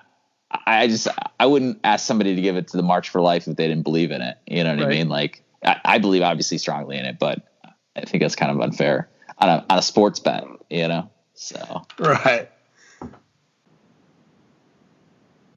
I, 0.66 0.86
just, 0.88 1.08
I 1.38 1.46
wouldn't 1.46 1.80
ask 1.84 2.06
somebody 2.06 2.34
to 2.34 2.42
give 2.42 2.56
it 2.56 2.68
to 2.68 2.76
the 2.76 2.82
March 2.82 3.08
for 3.08 3.20
Life 3.20 3.46
if 3.48 3.56
they 3.56 3.68
didn't 3.68 3.84
believe 3.84 4.10
in 4.10 4.22
it. 4.22 4.38
You 4.46 4.64
know 4.64 4.70
what 4.70 4.84
right. 4.84 4.92
I 4.92 4.98
mean? 4.98 5.08
Like, 5.08 5.42
I, 5.64 5.80
I, 5.84 5.98
believe 5.98 6.22
obviously 6.22 6.58
strongly 6.58 6.98
in 6.98 7.04
it, 7.04 7.18
but 7.18 7.46
I 7.96 8.04
think 8.04 8.22
that's 8.22 8.36
kind 8.36 8.50
of 8.50 8.60
unfair 8.60 9.08
on 9.38 9.48
a 9.48 9.66
on 9.70 9.78
a 9.78 9.82
sports 9.82 10.20
bet. 10.20 10.44
You 10.68 10.88
know? 10.88 11.10
So 11.34 11.86
right. 11.98 12.50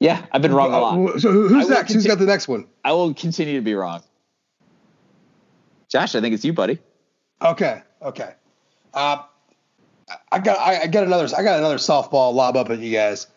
Yeah, 0.04 0.26
I've 0.32 0.42
been 0.42 0.54
wrong 0.54 0.74
a 0.74 0.78
lot. 0.78 1.18
So 1.18 1.32
who's 1.32 1.66
next? 1.66 1.78
Conti- 1.78 1.94
who's 1.94 2.06
got 2.06 2.18
the 2.18 2.26
next 2.26 2.46
one? 2.46 2.66
I 2.84 2.92
will 2.92 3.14
continue 3.14 3.54
to 3.54 3.62
be 3.62 3.72
wrong. 3.72 4.02
Josh, 5.88 6.14
I 6.14 6.20
think 6.20 6.34
it's 6.34 6.44
you, 6.44 6.52
buddy. 6.52 6.78
Okay. 7.40 7.80
Okay. 8.02 8.34
Uh, 8.92 9.22
I 10.30 10.40
got 10.40 10.58
I, 10.58 10.82
I 10.82 10.86
got 10.88 11.04
another 11.04 11.34
I 11.34 11.42
got 11.42 11.58
another 11.58 11.78
softball 11.78 12.34
lob 12.34 12.54
up 12.54 12.68
at 12.68 12.80
you 12.80 12.92
guys. 12.92 13.28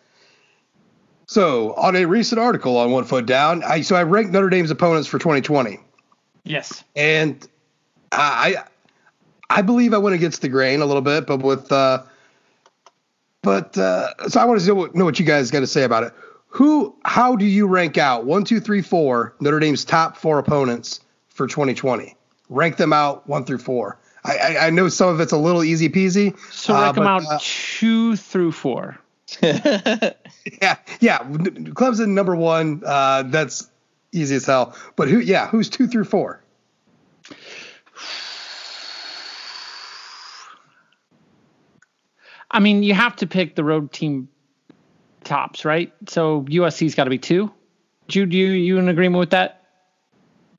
So 1.25 1.73
on 1.75 1.95
a 1.95 2.03
recent 2.03 2.37
article 2.37 2.75
on 2.75 2.91
One 2.91 3.05
Foot 3.05 3.25
Down, 3.25 3.63
I 3.63 3.79
so 3.79 3.95
I 3.95 4.03
ranked 4.03 4.33
Notre 4.33 4.49
Dame's 4.49 4.69
opponents 4.69 5.07
for 5.07 5.19
2020. 5.19 5.79
Yes. 6.43 6.83
And 6.97 7.47
I 8.11 8.57
I 9.49 9.61
believe 9.61 9.93
I 9.93 9.99
went 9.99 10.15
against 10.15 10.41
the 10.41 10.49
grain 10.49 10.81
a 10.81 10.85
little 10.85 11.01
bit, 11.01 11.27
but 11.27 11.41
with 11.41 11.71
uh, 11.71 12.03
but 13.41 13.77
uh, 13.77 14.27
so 14.27 14.41
I 14.41 14.43
want 14.43 14.59
to 14.59 14.67
know 14.67 14.75
what, 14.75 14.95
know 14.95 15.05
what 15.05 15.17
you 15.17 15.25
guys 15.25 15.49
got 15.49 15.61
to 15.61 15.67
say 15.67 15.83
about 15.83 16.03
it. 16.03 16.13
Who 16.49 16.95
how 17.03 17.35
do 17.35 17.45
you 17.45 17.67
rank 17.67 17.97
out 17.97 18.25
one, 18.25 18.43
two, 18.43 18.59
three, 18.59 18.81
four 18.81 19.35
Notre 19.39 19.59
Dame's 19.59 19.85
top 19.85 20.17
four 20.17 20.39
opponents 20.39 21.01
for 21.29 21.47
2020? 21.47 22.17
rank 22.49 22.77
them 22.77 22.93
out 22.93 23.27
one 23.27 23.45
through 23.45 23.59
four. 23.59 23.99
I, 24.23 24.37
I, 24.37 24.67
I 24.67 24.69
know 24.69 24.89
some 24.89 25.09
of 25.09 25.19
it's 25.19 25.31
a 25.31 25.37
little 25.37 25.63
easy 25.63 25.89
peasy. 25.89 26.37
So 26.51 26.73
rank 26.73 26.89
uh, 26.89 26.91
them 26.93 27.07
out 27.07 27.25
uh, 27.25 27.39
two 27.41 28.15
through 28.15 28.51
four. 28.51 28.97
yeah, 29.41 30.13
yeah. 30.99 31.19
Clemson 31.19 32.09
number 32.09 32.35
one. 32.35 32.81
Uh, 32.85 33.23
that's 33.23 33.69
easy 34.11 34.35
as 34.35 34.45
hell. 34.45 34.75
But 34.95 35.09
who? 35.09 35.19
Yeah, 35.19 35.47
who's 35.47 35.69
two 35.69 35.87
through 35.87 36.05
four? 36.05 36.41
I 42.49 42.59
mean, 42.59 42.83
you 42.83 42.93
have 42.93 43.17
to 43.17 43.27
pick 43.27 43.55
the 43.55 43.63
road 43.65 43.91
team 43.91 44.29
tops, 45.23 45.65
right? 45.65 45.93
So 46.07 46.43
USC's 46.43 46.95
got 46.95 47.05
to 47.05 47.09
be 47.09 47.17
two. 47.17 47.51
Jude, 48.07 48.33
you 48.33 48.47
you 48.47 48.77
in 48.77 48.87
agreement 48.87 49.19
with 49.19 49.31
that? 49.31 49.57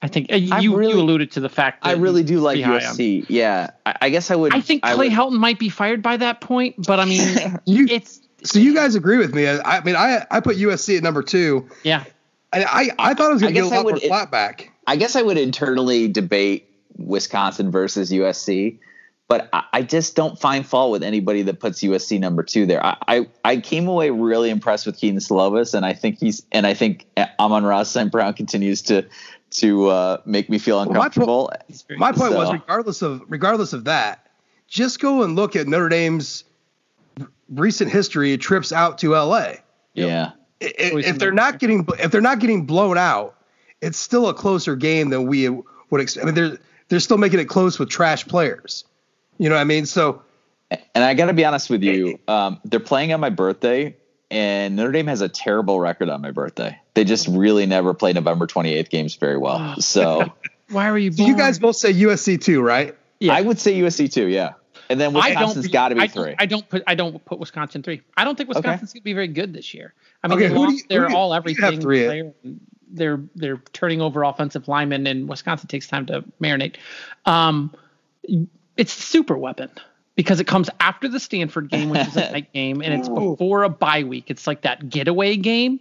I 0.00 0.06
think 0.06 0.30
uh, 0.32 0.36
you, 0.36 0.76
really, 0.76 0.92
you 0.92 1.00
alluded 1.00 1.32
to 1.32 1.40
the 1.40 1.48
fact 1.48 1.84
I 1.84 1.92
really 1.94 2.22
do 2.22 2.38
like 2.38 2.58
USC. 2.58 3.26
Yeah, 3.28 3.70
I, 3.84 3.94
I, 4.02 4.10
guess 4.10 4.30
I 4.30 4.36
would. 4.36 4.54
I 4.54 4.60
think 4.60 4.82
Clay 4.84 5.08
I 5.08 5.10
Helton 5.10 5.38
might 5.38 5.58
be 5.58 5.68
fired 5.68 6.02
by 6.02 6.16
that 6.18 6.40
point, 6.40 6.76
but 6.86 7.00
I 7.00 7.04
mean, 7.04 7.58
you, 7.64 7.86
it's. 7.90 8.20
So 8.44 8.60
you 8.60 8.74
guys 8.74 8.94
agree 8.94 9.18
with 9.18 9.34
me? 9.34 9.48
I, 9.48 9.80
mean, 9.80 9.96
I 9.96 10.24
I 10.30 10.38
put 10.38 10.56
USC 10.56 10.98
at 10.98 11.02
number 11.02 11.22
two. 11.22 11.68
Yeah. 11.82 12.04
I 12.52 12.62
I, 12.62 13.10
I 13.10 13.14
thought 13.14 13.30
it 13.30 13.32
was 13.32 13.42
going 13.42 13.54
to 13.54 13.60
get 13.60 13.66
a 13.66 13.74
lot 13.74 13.84
would, 13.84 13.94
more 13.94 14.00
flat 14.00 14.30
back. 14.30 14.70
I 14.86 14.94
guess 14.94 15.16
I 15.16 15.22
would 15.22 15.36
internally 15.36 16.06
debate 16.06 16.70
Wisconsin 16.96 17.72
versus 17.72 18.12
USC, 18.12 18.78
but 19.28 19.48
I, 19.52 19.64
I, 19.74 19.82
just 19.82 20.16
don't 20.16 20.38
find 20.38 20.66
fault 20.66 20.90
with 20.90 21.02
anybody 21.02 21.42
that 21.42 21.60
puts 21.60 21.82
USC 21.82 22.18
number 22.18 22.42
two 22.42 22.64
there. 22.66 22.84
I, 22.84 22.96
I, 23.06 23.26
I 23.44 23.56
came 23.58 23.86
away 23.86 24.10
really 24.10 24.48
impressed 24.48 24.86
with 24.86 24.96
Kedon 24.96 25.20
Slovis, 25.20 25.74
and 25.74 25.84
I 25.84 25.92
think 25.92 26.18
he's 26.18 26.42
and 26.50 26.66
I 26.66 26.74
think 26.74 27.06
Amon-Ra 27.38 27.82
St. 27.82 28.10
Brown 28.10 28.32
continues 28.32 28.82
to 28.82 29.06
to 29.50 29.88
uh, 29.88 30.16
make 30.24 30.50
me 30.50 30.58
feel 30.58 30.80
uncomfortable. 30.80 31.50
Well, 31.50 31.78
my 31.98 32.12
point, 32.12 32.22
my 32.22 32.28
point 32.28 32.32
so. 32.32 32.38
was 32.38 32.52
regardless 32.52 33.02
of 33.02 33.22
regardless 33.28 33.72
of 33.74 33.84
that, 33.84 34.30
just 34.66 34.98
go 34.98 35.22
and 35.22 35.36
look 35.36 35.56
at 35.56 35.66
Notre 35.66 35.88
Dame's 35.88 36.44
recent 37.50 37.90
history 37.90 38.36
trips 38.38 38.72
out 38.72 38.98
to 38.98 39.12
LA. 39.12 39.54
Yeah. 39.94 40.32
If, 40.60 41.06
if 41.06 41.18
they're 41.18 41.32
not 41.32 41.58
getting 41.58 41.86
if 41.98 42.10
they're 42.10 42.20
not 42.20 42.40
getting 42.40 42.66
blown 42.66 42.98
out, 42.98 43.36
it's 43.80 43.98
still 43.98 44.28
a 44.28 44.34
closer 44.34 44.74
game 44.74 45.10
than 45.10 45.26
we 45.26 45.48
would 45.48 46.00
expect. 46.00 46.24
I 46.24 46.26
mean, 46.26 46.34
they're 46.34 46.58
they're 46.88 47.00
still 47.00 47.18
making 47.18 47.40
it 47.40 47.44
close 47.44 47.78
with 47.78 47.90
trash 47.90 48.26
players. 48.26 48.84
You 49.38 49.48
know 49.48 49.54
what 49.54 49.60
I 49.60 49.64
mean? 49.64 49.86
So. 49.86 50.22
And 50.94 51.02
I 51.02 51.14
got 51.14 51.26
to 51.26 51.32
be 51.32 51.46
honest 51.46 51.70
with 51.70 51.82
you, 51.82 52.18
um, 52.28 52.60
they're 52.62 52.78
playing 52.78 53.14
on 53.14 53.20
my 53.20 53.30
birthday, 53.30 53.96
and 54.30 54.76
Notre 54.76 54.92
Dame 54.92 55.06
has 55.06 55.22
a 55.22 55.28
terrible 55.28 55.80
record 55.80 56.10
on 56.10 56.20
my 56.20 56.30
birthday. 56.30 56.78
They 56.92 57.04
just 57.04 57.26
really 57.26 57.64
never 57.64 57.94
play 57.94 58.12
November 58.12 58.46
28th 58.46 58.90
games 58.90 59.14
very 59.14 59.38
well. 59.38 59.80
So 59.80 60.30
why 60.70 60.90
were 60.90 60.98
you? 60.98 61.12
So 61.12 61.24
you 61.24 61.36
guys 61.36 61.58
both 61.58 61.76
say 61.76 61.94
USC 61.94 62.42
too, 62.42 62.60
right? 62.60 62.94
Yeah, 63.18 63.32
I 63.32 63.40
would 63.40 63.58
say 63.58 63.80
USC 63.80 64.12
too. 64.12 64.26
Yeah, 64.26 64.54
and 64.90 65.00
then 65.00 65.14
Wisconsin's 65.14 65.68
got 65.68 65.88
to 65.88 65.94
be 65.94 66.02
I 66.02 66.08
three. 66.08 66.34
I 66.38 66.44
don't 66.44 66.68
put 66.68 66.82
I 66.86 66.94
don't 66.94 67.24
put 67.24 67.38
Wisconsin 67.38 67.82
three. 67.82 68.02
I 68.16 68.24
don't 68.24 68.36
think 68.36 68.50
Wisconsin's 68.50 68.90
okay. 68.90 68.98
going 68.98 69.02
to 69.02 69.04
be 69.04 69.12
very 69.14 69.28
good 69.28 69.54
this 69.54 69.72
year. 69.72 69.94
I 70.22 70.28
mean, 70.28 70.38
okay, 70.38 70.48
they 70.48 70.54
lost 70.54 70.76
you, 70.76 70.82
their 70.90 71.10
all 71.10 71.32
everything. 71.32 71.80
Three 71.80 72.30
they're 72.90 73.20
they're 73.34 73.62
turning 73.72 74.00
over 74.00 74.22
offensive 74.22 74.68
linemen, 74.68 75.06
and 75.06 75.28
Wisconsin 75.28 75.68
takes 75.68 75.86
time 75.86 76.06
to 76.06 76.24
marinate. 76.40 76.76
Um, 77.26 77.74
it's 78.78 78.96
the 78.96 79.02
super 79.02 79.36
weapon 79.36 79.70
because 80.14 80.40
it 80.40 80.46
comes 80.46 80.70
after 80.80 81.08
the 81.08 81.20
Stanford 81.20 81.68
game, 81.68 81.90
which 81.90 82.06
is 82.06 82.16
a 82.16 82.30
night 82.32 82.52
game, 82.52 82.80
and 82.80 82.94
it's 82.94 83.08
before 83.08 83.64
a 83.64 83.68
bye 83.68 84.04
week. 84.04 84.30
It's 84.30 84.46
like 84.46 84.62
that 84.62 84.88
getaway 84.88 85.36
game 85.36 85.80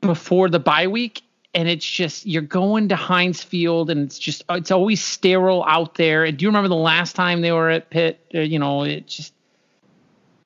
before 0.00 0.48
the 0.48 0.60
bye 0.60 0.86
week, 0.86 1.22
and 1.52 1.68
it's 1.68 1.84
just 1.84 2.26
you're 2.26 2.42
going 2.42 2.88
to 2.88 2.96
Heinz 2.96 3.42
Field, 3.42 3.90
and 3.90 4.02
it's 4.02 4.18
just 4.18 4.44
it's 4.48 4.70
always 4.70 5.02
sterile 5.02 5.64
out 5.64 5.96
there. 5.96 6.24
And 6.24 6.38
do 6.38 6.44
you 6.44 6.48
remember 6.48 6.68
the 6.68 6.76
last 6.76 7.16
time 7.16 7.40
they 7.40 7.52
were 7.52 7.70
at 7.70 7.90
Pitt? 7.90 8.20
Uh, 8.34 8.40
you 8.40 8.58
know, 8.58 8.84
it 8.84 9.08
just 9.08 9.34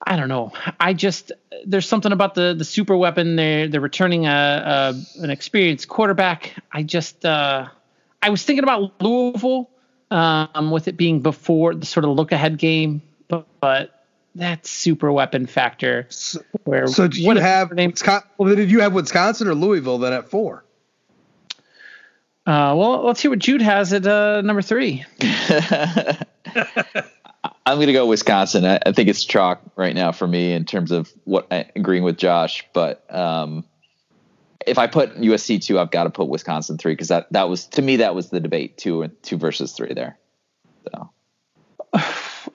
I 0.06 0.16
don't 0.16 0.28
know. 0.28 0.52
I 0.80 0.94
just 0.94 1.30
there's 1.66 1.86
something 1.86 2.12
about 2.12 2.34
the 2.34 2.54
the 2.56 2.64
super 2.64 2.96
weapon. 2.96 3.36
They're 3.36 3.68
they're 3.68 3.82
returning 3.82 4.26
a, 4.26 4.94
a 5.20 5.22
an 5.22 5.30
experienced 5.30 5.88
quarterback. 5.88 6.54
I 6.72 6.82
just 6.82 7.24
uh, 7.26 7.68
I 8.22 8.30
was 8.30 8.42
thinking 8.42 8.64
about 8.64 9.00
Louisville 9.02 9.70
um, 10.10 10.70
with 10.70 10.88
it 10.88 10.96
being 10.96 11.20
before 11.20 11.74
the 11.74 11.86
sort 11.86 12.04
of 12.04 12.10
look 12.12 12.32
ahead 12.32 12.58
game, 12.58 13.02
but, 13.28 13.46
but 13.60 14.06
that 14.36 14.66
super 14.66 15.12
weapon 15.12 15.46
factor. 15.46 16.06
So, 16.10 16.40
where 16.64 16.86
so 16.86 17.08
do 17.08 17.20
you 17.20 17.34
have 17.36 17.72
name? 17.72 17.92
Well, 18.38 18.54
did 18.54 18.70
you 18.70 18.80
have 18.80 18.92
Wisconsin 18.92 19.48
or 19.48 19.54
Louisville 19.54 19.98
then 19.98 20.12
at 20.12 20.28
four? 20.28 20.64
Uh, 22.46 22.74
well, 22.76 23.04
let's 23.04 23.20
hear 23.20 23.30
what 23.30 23.38
Jude 23.38 23.62
has 23.62 23.92
at 23.92 24.06
uh, 24.06 24.40
number 24.40 24.62
three. 24.62 25.04
I'm 27.66 27.76
going 27.76 27.86
to 27.86 27.92
go 27.92 28.06
Wisconsin. 28.06 28.64
I, 28.64 28.80
I, 28.84 28.92
think 28.92 29.08
it's 29.08 29.24
chalk 29.24 29.60
right 29.76 29.94
now 29.94 30.10
for 30.10 30.26
me 30.26 30.52
in 30.52 30.64
terms 30.64 30.90
of 30.90 31.12
what 31.24 31.46
I, 31.52 31.66
agreeing 31.76 32.02
with 32.02 32.16
Josh. 32.16 32.64
But 32.72 33.04
um, 33.14 33.64
if 34.66 34.78
I 34.78 34.86
put 34.86 35.16
USC 35.16 35.62
two, 35.64 35.78
I've 35.78 35.90
got 35.90 36.04
to 36.04 36.10
put 36.10 36.28
Wisconsin 36.28 36.78
three 36.78 36.92
because 36.92 37.08
that 37.08 37.32
that 37.32 37.48
was 37.48 37.66
to 37.68 37.82
me 37.82 37.96
that 37.96 38.14
was 38.14 38.30
the 38.30 38.40
debate 38.40 38.76
two 38.76 39.02
and 39.02 39.22
two 39.22 39.36
versus 39.36 39.72
three 39.72 39.94
there. 39.94 40.18
So, 40.84 41.10
all 41.94 42.00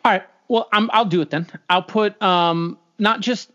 right. 0.04 0.24
Well, 0.48 0.68
I'm, 0.72 0.90
I'll 0.94 1.06
do 1.06 1.22
it 1.22 1.32
then. 1.32 1.48
I'll 1.70 1.84
put 1.84 2.22
um, 2.22 2.78
not 3.00 3.22
just. 3.22 3.52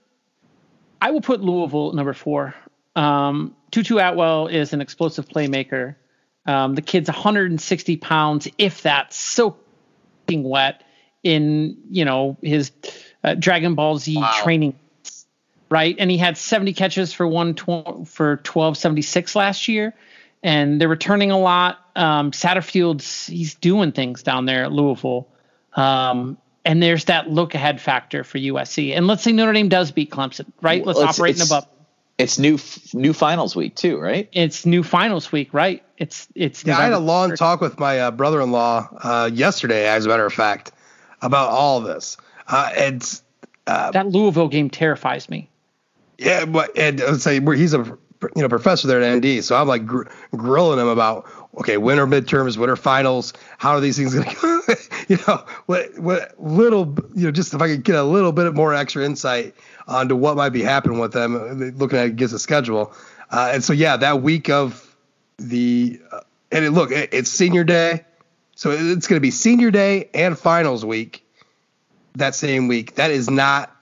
I 1.02 1.12
will 1.12 1.20
put 1.20 1.40
Louisville 1.40 1.93
number 1.93 2.12
four. 2.12 2.55
Um, 2.97 3.56
Tutu 3.70 3.98
Atwell 3.98 4.48
is 4.48 4.72
an 4.72 4.81
explosive 4.81 5.28
playmaker. 5.28 5.94
Um, 6.47 6.74
the 6.74 6.82
kid's 6.82 7.09
160 7.09 7.97
pounds, 7.98 8.48
if 8.59 8.82
that's 8.82 9.16
soaking 9.16 10.43
wet 10.43 10.82
in 11.22 11.77
you 11.90 12.05
know 12.05 12.36
his 12.43 12.72
uh, 13.22 13.35
Dragon 13.35 13.74
Ball 13.74 13.98
Z 13.98 14.16
wow. 14.16 14.32
training, 14.43 14.78
right? 15.70 15.94
And 15.98 16.10
he 16.10 16.18
had 16.18 16.36
70 16.36 16.72
catches 16.74 17.12
for 17.12 17.26
one 17.26 17.55
tw- 17.55 18.06
for 18.06 18.36
1276 18.42 19.36
last 19.36 19.68
year, 19.68 19.94
and 20.42 20.80
they're 20.80 20.88
returning 20.88 21.30
a 21.30 21.38
lot. 21.38 21.78
Um, 21.97 22.32
Satterfield's 22.32 23.26
he's 23.26 23.55
doing 23.55 23.92
things 23.92 24.22
down 24.22 24.47
there 24.47 24.64
at 24.64 24.72
Louisville. 24.72 25.28
Um, 25.74 26.36
and 26.64 26.82
there's 26.82 27.06
that 27.06 27.30
look 27.30 27.55
ahead 27.55 27.80
factor 27.80 28.24
for 28.24 28.38
USC. 28.38 28.94
And 28.94 29.06
let's 29.06 29.22
say 29.22 29.32
Notre 29.32 29.52
Dame 29.52 29.68
does 29.68 29.92
beat 29.92 30.10
Clemson, 30.10 30.52
right? 30.60 30.84
Let's 30.84 30.98
well, 30.98 31.09
operate 31.09 31.36
in 31.36 31.42
a 31.42 31.47
bubble. 31.47 31.68
It's 32.18 32.38
new 32.38 32.59
new 32.92 33.14
finals 33.14 33.56
week 33.56 33.74
too, 33.76 33.98
right? 33.98 34.28
It's 34.32 34.66
new 34.66 34.82
finals 34.82 35.32
week, 35.32 35.55
right? 35.55 35.82
It's 35.97 36.28
it's. 36.34 36.66
Yeah, 36.66 36.76
I 36.76 36.82
had 36.82 36.92
a 36.92 36.98
long 36.98 37.34
talk 37.34 37.62
with 37.62 37.78
my 37.78 37.98
uh, 37.98 38.10
brother-in-law 38.10 38.88
uh, 39.02 39.30
yesterday, 39.32 39.88
as 39.88 40.05
a 40.05 40.09
matter 40.10 40.26
of 40.26 40.32
fact, 40.34 40.72
about 41.22 41.48
all 41.48 41.80
this. 41.80 42.18
Uh, 42.47 42.70
and 42.76 43.20
uh, 43.66 43.90
that 43.92 44.09
Louisville 44.09 44.48
game 44.48 44.68
terrifies 44.68 45.30
me. 45.30 45.48
Yeah, 46.20 46.44
but 46.44 46.76
and 46.76 47.01
let's 47.01 47.22
say 47.22 47.40
where 47.40 47.56
he's 47.56 47.72
a 47.72 47.78
you 47.78 48.42
know 48.42 48.48
professor 48.51 48.86
there 48.86 49.01
at 49.01 49.24
ND, 49.24 49.42
so 49.42 49.56
I'm 49.56 49.66
like 49.66 49.86
gr- 49.86 50.02
grilling 50.36 50.78
him 50.78 50.86
about 50.86 51.26
okay, 51.56 51.78
when 51.78 51.98
are 51.98 52.06
midterms, 52.06 52.59
winter 52.59 52.76
finals, 52.76 53.32
how 53.56 53.70
are 53.70 53.80
these 53.80 53.97
things 53.97 54.14
going 54.14 54.28
to 54.28 54.36
go? 54.36 54.74
you 55.09 55.18
know, 55.26 55.42
what 55.64 55.98
what 55.98 56.34
little 56.38 56.94
you 57.14 57.24
know, 57.24 57.30
just 57.30 57.55
if 57.55 57.62
I 57.62 57.68
could 57.68 57.84
get 57.84 57.94
a 57.97 58.02
little 58.02 58.32
bit 58.32 58.55
more 58.55 58.74
extra 58.74 59.02
insight 59.02 59.55
onto 59.88 60.14
what 60.14 60.36
might 60.36 60.51
be 60.51 60.62
happening 60.62 60.98
with 60.98 61.14
them, 61.14 61.36
uh, 61.36 61.55
looking 61.78 61.98
at 61.98 62.09
against 62.09 62.32
the 62.32 62.38
schedule, 62.38 62.92
uh, 63.30 63.51
and 63.55 63.64
so 63.64 63.72
yeah, 63.72 63.97
that 63.97 64.20
week 64.20 64.51
of 64.51 64.94
the 65.38 65.98
uh, 66.12 66.20
and 66.52 66.66
it, 66.66 66.72
look, 66.72 66.90
it, 66.90 67.14
it's 67.14 67.30
senior 67.30 67.64
day. 67.64 68.05
So 68.56 68.72
it's 68.72 69.06
going 69.06 69.16
to 69.16 69.20
be 69.20 69.30
senior 69.30 69.70
day 69.70 70.10
and 70.12 70.38
finals 70.38 70.84
week 70.84 71.26
that 72.16 72.34
same 72.34 72.68
week. 72.68 72.97
That 72.97 73.10
is 73.10 73.30
not 73.30 73.74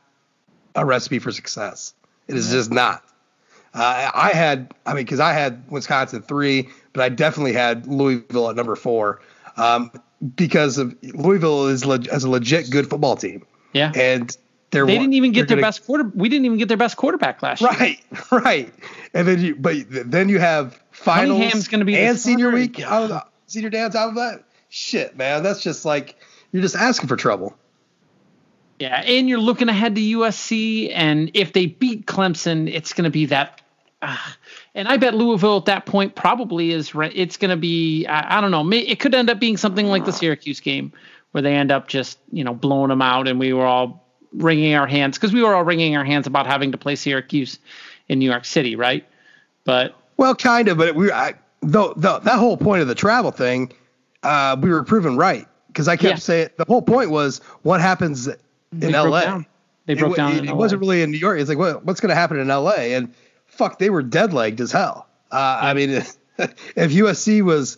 a 0.77 0.87
recipe 0.87 1.19
for 1.19 1.33
success. 1.33 1.95
It 2.29 2.37
is 2.37 2.51
just 2.51 2.71
not. 2.71 3.03
Uh, 3.75 4.11
I 4.15 4.31
had, 4.31 4.73
I 4.87 4.95
mean, 4.95 5.05
because 5.05 5.21
I 5.21 5.33
had 5.33 5.71
Wisconsin 5.71 6.23
three, 6.23 6.69
but 6.93 7.03
I 7.03 7.09
definitely 7.09 7.53
had 7.53 7.87
Louisville 7.87 8.51
at 8.51 8.57
number 8.57 8.77
four 8.77 9.21
um, 9.57 9.91
because 10.37 10.79
of 10.79 10.97
Louisville 11.03 11.67
is 11.69 11.85
le- 11.85 12.05
as 12.11 12.25
a 12.25 12.31
legit 12.31 12.71
good 12.71 12.89
football 12.89 13.17
team. 13.17 13.45
Yeah, 13.73 13.93
and 13.95 14.37
they 14.71 14.85
didn't 14.87 15.13
even 15.13 15.33
get 15.33 15.49
their 15.49 15.57
gonna, 15.57 15.67
best 15.67 15.85
quarter. 15.87 16.11
We 16.15 16.29
didn't 16.29 16.47
even 16.47 16.59
get 16.59 16.69
their 16.69 16.77
best 16.77 16.97
quarterback 16.97 17.43
last 17.43 17.61
year. 17.61 17.71
Right, 17.71 18.01
right. 18.31 18.75
And 19.15 19.27
then 19.27 19.41
you, 19.41 19.57
but 19.57 19.77
then 19.89 20.29
you 20.29 20.39
have 20.39 20.83
finals 20.91 21.69
going 21.69 21.81
to 21.81 21.85
be 21.85 21.97
and 21.97 22.19
senior 22.19 22.51
week, 22.51 22.83
senior 23.47 23.71
dance 23.71 23.95
out 23.95 24.11
of 24.11 24.15
that 24.17 24.45
shit, 24.69 25.17
man. 25.17 25.43
That's 25.43 25.63
just 25.63 25.85
like 25.85 26.17
you're 26.53 26.63
just 26.63 26.77
asking 26.77 27.09
for 27.09 27.17
trouble. 27.17 27.57
Yeah, 28.79 29.03
and 29.05 29.29
you're 29.29 29.41
looking 29.41 29.69
ahead 29.69 29.95
to 29.97 30.01
USC, 30.01 30.93
and 30.95 31.31
if 31.35 31.53
they 31.53 31.67
beat 31.67 32.07
Clemson, 32.07 32.73
it's 32.73 32.93
going 32.93 33.05
to 33.05 33.11
be 33.11 33.27
that. 33.27 33.61
Uh, 34.01 34.17
and 34.75 34.87
I 34.87 34.97
bet 34.97 35.15
Louisville 35.15 35.57
at 35.57 35.65
that 35.65 35.87
point 35.87 36.15
probably 36.15 36.71
is. 36.71 36.93
It's 36.95 37.37
going 37.37 37.51
to 37.51 37.57
be. 37.57 38.07
I, 38.07 38.39
I, 38.39 38.41
don't 38.41 38.53
know. 38.53 38.69
It 38.71 39.01
could 39.01 39.15
end 39.15 39.31
up 39.31 39.41
being 39.41 39.57
something 39.57 39.87
like 39.87 40.05
the 40.05 40.13
Syracuse 40.13 40.61
game, 40.61 40.93
where 41.33 41.43
they 41.43 41.55
end 41.55 41.73
up 41.73 41.89
just 41.89 42.19
you 42.31 42.45
know 42.45 42.55
blowing 42.55 42.91
them 42.91 43.03
out, 43.03 43.27
and 43.27 43.41
we 43.41 43.53
were 43.53 43.67
all 43.67 44.05
wringing 44.33 44.75
our 44.75 44.87
hands 44.87 45.17
because 45.19 45.33
we 45.33 45.43
were 45.43 45.57
all 45.57 45.65
wringing 45.65 45.97
our 45.97 46.05
hands 46.05 46.29
about 46.29 46.47
having 46.47 46.71
to 46.71 46.79
play 46.79 46.95
Syracuse 46.95 47.59
in 48.09 48.21
New 48.21 48.31
York 48.31 48.45
City, 48.45 48.77
right? 48.77 49.05
But 49.65 49.97
well, 50.17 50.37
kind 50.37 50.69
of, 50.69 50.79
but 50.79 50.95
we. 50.95 51.11
I, 51.11 51.35
though, 51.63 51.95
though 51.97 52.21
that 52.21 52.39
whole 52.39 52.57
point 52.57 52.83
of 52.83 52.89
the 52.89 52.95
travel 52.95 53.33
thing 53.33 53.73
uh, 54.23 54.57
we 54.61 54.71
were 54.71 54.85
proven 54.85 55.17
right 55.17 55.47
because 55.69 55.89
I 55.89 55.97
kept 55.97 56.05
yeah. 56.05 56.17
saying 56.17 56.49
the 56.57 56.65
whole 56.65 56.83
point 56.83 57.11
was 57.11 57.39
what 57.63 57.81
happens 57.81 58.29
in 58.73 58.81
they 58.81 58.93
LA. 58.93 59.21
Down. 59.23 59.47
They 59.87 59.95
broke 59.95 60.13
it, 60.13 60.17
down. 60.17 60.33
It, 60.33 60.45
it 60.47 60.57
wasn't 60.57 60.81
really 60.81 61.03
in 61.03 61.11
New 61.11 61.19
York. 61.19 61.41
It's 61.41 61.49
like 61.49 61.59
what, 61.59 61.85
what's 61.85 62.01
going 62.01 62.11
to 62.11 62.15
happen 62.15 62.39
in 62.39 62.49
LA? 62.49 62.73
And 62.73 63.15
fuck, 63.47 63.79
they 63.79 63.91
were 63.91 64.03
dead 64.03 64.33
legged 64.33 64.61
as 64.61 64.71
hell. 64.71 65.09
Uh, 65.31 65.59
yeah. 65.63 65.69
I 65.69 65.75
mean, 65.75 65.91
if 66.39 66.93
USC 66.93 67.43
was 67.43 67.77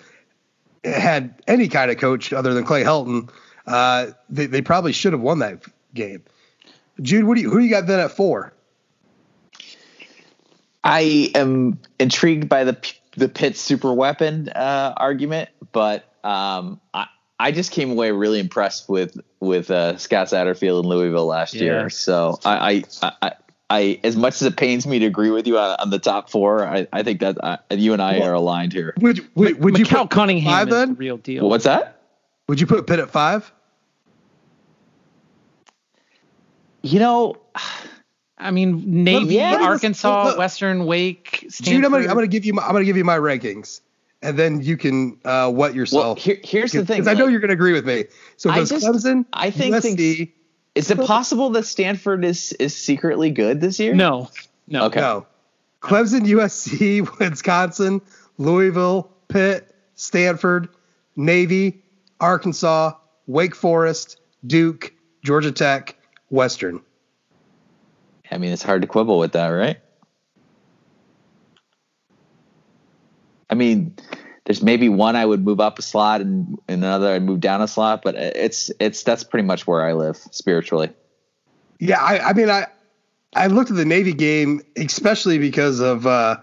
had 0.85 1.35
any 1.47 1.69
kind 1.69 1.91
of 1.91 1.99
coach 1.99 2.33
other 2.33 2.55
than 2.55 2.65
Clay 2.65 2.83
Helton, 2.83 3.31
uh, 3.67 4.09
they, 4.29 4.47
they 4.47 4.63
probably 4.63 4.93
should 4.93 5.13
have 5.13 5.23
won 5.23 5.39
that 5.41 5.63
game. 5.95 6.23
Jude, 7.01 7.25
what 7.25 7.37
do 7.37 7.43
you 7.43 7.51
who 7.51 7.59
do 7.59 7.65
you 7.65 7.71
got 7.71 7.87
then 7.87 8.01
at 8.01 8.11
four? 8.11 8.53
I 10.83 11.31
am 11.35 11.79
intrigued 11.99 12.49
by 12.49 12.65
the 12.65 12.93
the 13.17 13.29
Pitt 13.29 13.57
super 13.57 13.93
weapon 13.93 14.49
uh, 14.49 14.95
argument, 14.97 15.51
but 15.73 16.05
um, 16.25 16.81
I, 16.93 17.07
I 17.41 17.53
just 17.53 17.73
came 17.73 17.91
away 17.91 18.13
really 18.13 18.39
impressed 18.39 18.87
with 18.87 19.19
with 19.41 19.71
uh, 19.71 19.97
Scott 19.97 20.27
Satterfield 20.27 20.83
in 20.83 20.89
Louisville 20.91 21.25
last 21.25 21.55
yeah. 21.55 21.63
year. 21.63 21.91
So 21.91 22.39
I, 22.45 22.85
I, 23.03 23.13
I, 23.23 23.33
I, 23.71 24.01
as 24.05 24.15
much 24.15 24.35
as 24.35 24.43
it 24.43 24.59
pains 24.59 24.87
me 24.87 24.99
to 24.99 25.07
agree 25.07 25.31
with 25.31 25.47
you 25.47 25.59
on, 25.59 25.77
on 25.81 25.89
the 25.89 25.99
top 25.99 26.29
four, 26.29 26.67
I, 26.67 26.87
I 26.93 27.03
think 27.03 27.21
that 27.21 27.43
uh, 27.43 27.57
you 27.71 27.95
and 27.95 28.03
I 28.03 28.19
well, 28.19 28.29
are 28.29 28.35
aligned 28.35 28.75
here. 28.75 28.93
Would 29.01 29.27
would, 29.35 29.59
would 29.65 29.79
you 29.79 29.87
put 29.87 30.11
Cunningham 30.11 30.53
five 30.53 30.69
then? 30.69 30.91
the 30.91 30.95
real 30.97 31.17
deal? 31.17 31.49
What's 31.49 31.65
that? 31.65 32.03
Would 32.49 32.61
you 32.61 32.67
put 32.67 32.87
Pitt 32.87 32.99
at 32.99 33.09
five? 33.09 33.51
You 36.83 36.99
know. 36.99 37.37
I 38.37 38.51
mean, 38.53 39.05
Navy, 39.05 39.35
yeah, 39.35 39.59
Arkansas, 39.61 40.37
Western, 40.37 40.87
Wake, 40.87 41.45
Stanford. 41.49 41.65
Dude, 41.65 41.85
I'm 41.85 41.91
gonna, 41.91 42.09
I'm 42.09 42.15
gonna 42.15 42.27
give 42.27 42.47
you 42.47 42.55
my, 42.55 42.63
I'm 42.63 42.73
gonna 42.73 42.87
give 42.87 42.97
you 42.97 43.05
my 43.05 43.19
rankings 43.19 43.81
and 44.23 44.39
then 44.39 44.61
you 44.61 44.77
can 44.77 45.19
uh, 45.25 45.51
wet 45.53 45.75
yourself. 45.75 46.05
Well, 46.05 46.15
here, 46.17 46.39
here's 46.43 46.73
the 46.73 46.85
thing, 46.85 47.01
because 47.01 47.09
I 47.09 47.15
know 47.15 47.27
you're 47.27 47.41
going 47.41 47.49
to 47.49 47.55
agree 47.55 47.73
with 47.73 47.87
me. 47.87 48.05
So 48.37 48.53
does 48.53 48.71
Clemson, 48.71 49.25
I 49.33 49.51
think, 49.51 49.75
USC, 49.75 49.97
think, 49.97 50.33
is 50.75 50.91
it 50.91 50.99
possible 50.99 51.51
that 51.51 51.67
Stanford 51.67 52.25
is 52.25 52.53
is 52.53 52.77
secretly 52.77 53.31
good 53.31 53.61
this 53.61 53.81
year? 53.81 53.95
No, 53.95 54.31
no, 54.67 54.87
okay. 54.87 55.01
no. 55.01 55.27
Clemson, 55.81 56.27
USC, 56.27 57.19
Wisconsin, 57.19 58.03
Louisville, 58.39 59.11
Pitt, 59.29 59.75
Stanford, 59.95 60.69
Navy, 61.17 61.83
Arkansas, 62.21 62.93
Wake 63.27 63.55
Forest, 63.55 64.21
Duke, 64.47 64.93
Georgia 65.23 65.53
Tech, 65.53 65.97
Western. 66.29 66.81
I 68.31 68.39
mean, 68.39 68.53
it's 68.53 68.63
hard 68.63 68.83
to 68.83 68.89
quibble 68.89 69.19
with 69.19 69.33
that, 69.33 69.49
right? 69.49 69.79
I 73.51 73.55
mean, 73.55 73.95
there's 74.45 74.63
maybe 74.63 74.89
one 74.89 75.17
I 75.17 75.27
would 75.27 75.45
move 75.45 75.61
up 75.61 75.79
a 75.79 75.83
slot 75.83 76.21
and, 76.21 76.59
and 76.69 76.83
another 76.85 77.13
I'd 77.13 77.23
move 77.23 77.41
down 77.41 77.61
a 77.61 77.69
slot, 77.69 78.03
but 78.03 78.15
it's 78.15 78.71
it's 78.81 79.03
that's 79.03 79.25
pretty 79.25 79.47
much 79.47 79.67
where 79.67 79.85
I 79.85 79.93
live 79.93 80.17
spiritually. 80.31 80.91
Yeah, 81.79 82.01
I, 82.01 82.31
I 82.31 82.33
mean 82.33 82.49
I 82.49 82.67
I 83.35 83.49
looked 83.49 83.71
at 83.71 83.77
the 83.77 83.85
Navy 83.85 84.13
game 84.13 84.63
especially 84.77 85.39
because 85.39 85.81
of 85.81 86.07
uh, 86.07 86.39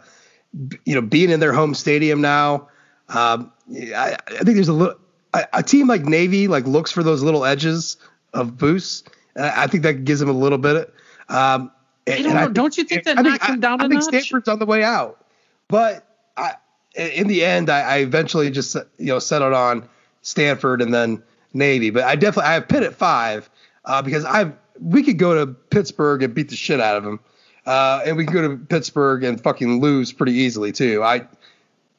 you 0.85 0.95
know, 0.95 1.01
being 1.01 1.29
in 1.29 1.39
their 1.39 1.53
home 1.53 1.73
stadium 1.73 2.21
now, 2.21 2.69
um, 3.09 3.51
I, 3.71 4.17
I, 4.27 4.43
think 4.43 4.55
there's 4.55 4.67
a 4.67 4.73
little 4.73 4.95
a, 5.33 5.45
a, 5.53 5.63
team 5.63 5.87
like 5.87 6.03
Navy 6.03 6.47
like 6.47 6.65
looks 6.65 6.91
for 6.91 7.03
those 7.03 7.21
little 7.21 7.45
edges 7.45 7.97
of 8.33 8.57
boost. 8.57 9.09
I 9.35 9.67
think 9.67 9.83
that 9.83 10.03
gives 10.03 10.19
them 10.19 10.29
a 10.29 10.33
little 10.33 10.57
bit. 10.57 10.93
Um, 11.29 11.71
and, 12.07 12.23
don't, 12.23 12.33
know, 12.33 12.41
think, 12.41 12.53
don't 12.53 12.77
you 12.77 12.83
think 12.85 13.03
that 13.03 13.21
knocks 13.21 13.47
them 13.47 13.59
down 13.59 13.81
I, 13.81 13.85
I 13.85 13.87
think 13.87 14.01
notch? 14.01 14.09
Stanford's 14.09 14.47
on 14.47 14.59
the 14.59 14.65
way 14.65 14.83
out, 14.83 15.23
but 15.67 16.07
I, 16.35 16.53
in 16.97 17.27
the 17.27 17.45
end, 17.45 17.69
I, 17.69 17.81
I 17.81 17.97
eventually 17.97 18.49
just 18.49 18.75
you 18.97 19.07
know 19.07 19.19
settled 19.19 19.53
on 19.53 19.87
Stanford 20.21 20.81
and 20.81 20.93
then 20.93 21.21
Navy. 21.53 21.89
But 21.89 22.03
I 22.03 22.15
definitely 22.15 22.49
I 22.49 22.53
have 22.55 22.67
Pitt 22.67 22.83
at 22.83 22.95
five 22.95 23.49
uh, 23.85 24.01
because 24.01 24.25
I 24.25 24.51
we 24.79 25.03
could 25.03 25.17
go 25.17 25.45
to 25.45 25.53
Pittsburgh 25.53 26.23
and 26.23 26.33
beat 26.33 26.49
the 26.49 26.55
shit 26.55 26.79
out 26.79 26.97
of 26.97 27.03
them, 27.03 27.19
uh, 27.65 28.01
and 28.05 28.17
we 28.17 28.25
can 28.25 28.33
go 28.33 28.47
to 28.47 28.57
Pittsburgh 28.57 29.23
and 29.23 29.41
fucking 29.41 29.81
lose 29.81 30.11
pretty 30.11 30.33
easily 30.33 30.71
too. 30.71 31.03
I 31.03 31.27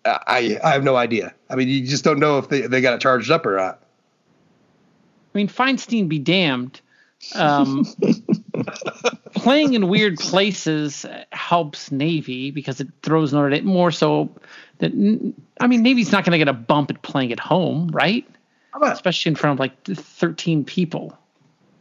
I 0.04 0.58
I 0.62 0.72
have 0.72 0.84
no 0.84 0.96
idea. 0.96 1.34
I 1.48 1.56
mean, 1.56 1.68
you 1.68 1.86
just 1.86 2.04
don't 2.04 2.18
know 2.18 2.38
if 2.38 2.48
they 2.48 2.62
they 2.62 2.80
got 2.80 2.94
it 2.94 3.00
charged 3.00 3.30
up 3.30 3.46
or 3.46 3.56
not. 3.56 3.82
I 5.34 5.38
mean, 5.38 5.48
Feinstein 5.48 6.08
be 6.08 6.18
damned. 6.18 6.80
Um, 7.34 7.84
playing 9.48 9.72
in 9.72 9.88
weird 9.88 10.18
places 10.18 11.06
helps 11.32 11.90
Navy 11.90 12.50
because 12.50 12.82
it 12.82 12.88
throws 13.02 13.32
Notre 13.32 13.48
Dame 13.48 13.64
more 13.64 13.90
so 13.90 14.28
that 14.78 14.92
I 15.60 15.66
mean 15.66 15.82
Navy's 15.82 16.12
not 16.12 16.24
going 16.24 16.32
to 16.32 16.38
get 16.38 16.48
a 16.48 16.52
bump 16.52 16.90
at 16.90 17.00
playing 17.00 17.32
at 17.32 17.40
home, 17.40 17.88
right? 17.88 18.28
Gonna, 18.74 18.92
Especially 18.92 19.30
in 19.30 19.36
front 19.36 19.54
of 19.54 19.60
like 19.60 19.84
13 19.84 20.66
people. 20.66 21.16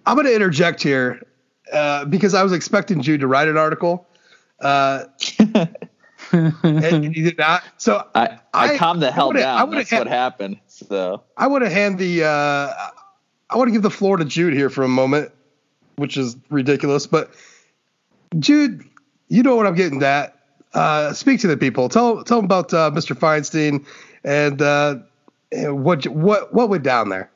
I'm 0.05 0.15
going 0.15 0.27
to 0.27 0.33
interject 0.33 0.81
here 0.81 1.21
uh, 1.73 2.05
because 2.05 2.33
I 2.33 2.41
was 2.41 2.53
expecting 2.53 3.01
Jude 3.01 3.19
to 3.19 3.27
write 3.27 3.49
an 3.49 3.57
article. 3.57 4.07
Uh, 4.61 5.03
and 6.31 7.13
he 7.13 7.21
did 7.21 7.37
not. 7.37 7.63
So 7.75 8.07
I, 8.15 8.39
I, 8.53 8.73
I 8.73 8.77
calmed 8.77 9.01
the 9.01 9.11
hell 9.11 9.33
down. 9.33 9.71
That's 9.71 9.91
what 9.91 10.07
happened. 10.07 10.57
So 10.67 11.21
I 11.35 11.47
want 11.47 11.65
to 11.65 11.69
hand 11.69 11.99
the 11.99 12.23
uh, 12.23 12.73
I 13.49 13.57
want 13.57 13.67
to 13.67 13.73
give 13.73 13.81
the 13.81 13.91
floor 13.91 14.15
to 14.15 14.23
Jude 14.23 14.53
here 14.53 14.69
for 14.69 14.83
a 14.83 14.87
moment, 14.87 15.33
which 15.97 16.15
is 16.15 16.37
ridiculous. 16.49 17.05
But 17.05 17.33
Jude, 18.39 18.83
you 19.27 19.43
know 19.43 19.55
what 19.55 19.67
I'm 19.67 19.75
getting 19.75 20.01
at. 20.03 20.37
Uh, 20.73 21.13
speak 21.13 21.39
to 21.41 21.47
the 21.47 21.57
people. 21.57 21.89
Tell 21.89 22.23
tell 22.23 22.37
them 22.37 22.45
about 22.45 22.73
uh, 22.73 22.91
Mr. 22.91 23.17
Feinstein 23.17 23.85
and 24.23 24.61
uh, 24.61 24.95
what 25.71 26.05
what 26.07 26.53
what 26.53 26.69
went 26.69 26.83
down 26.83 27.09
there. 27.09 27.29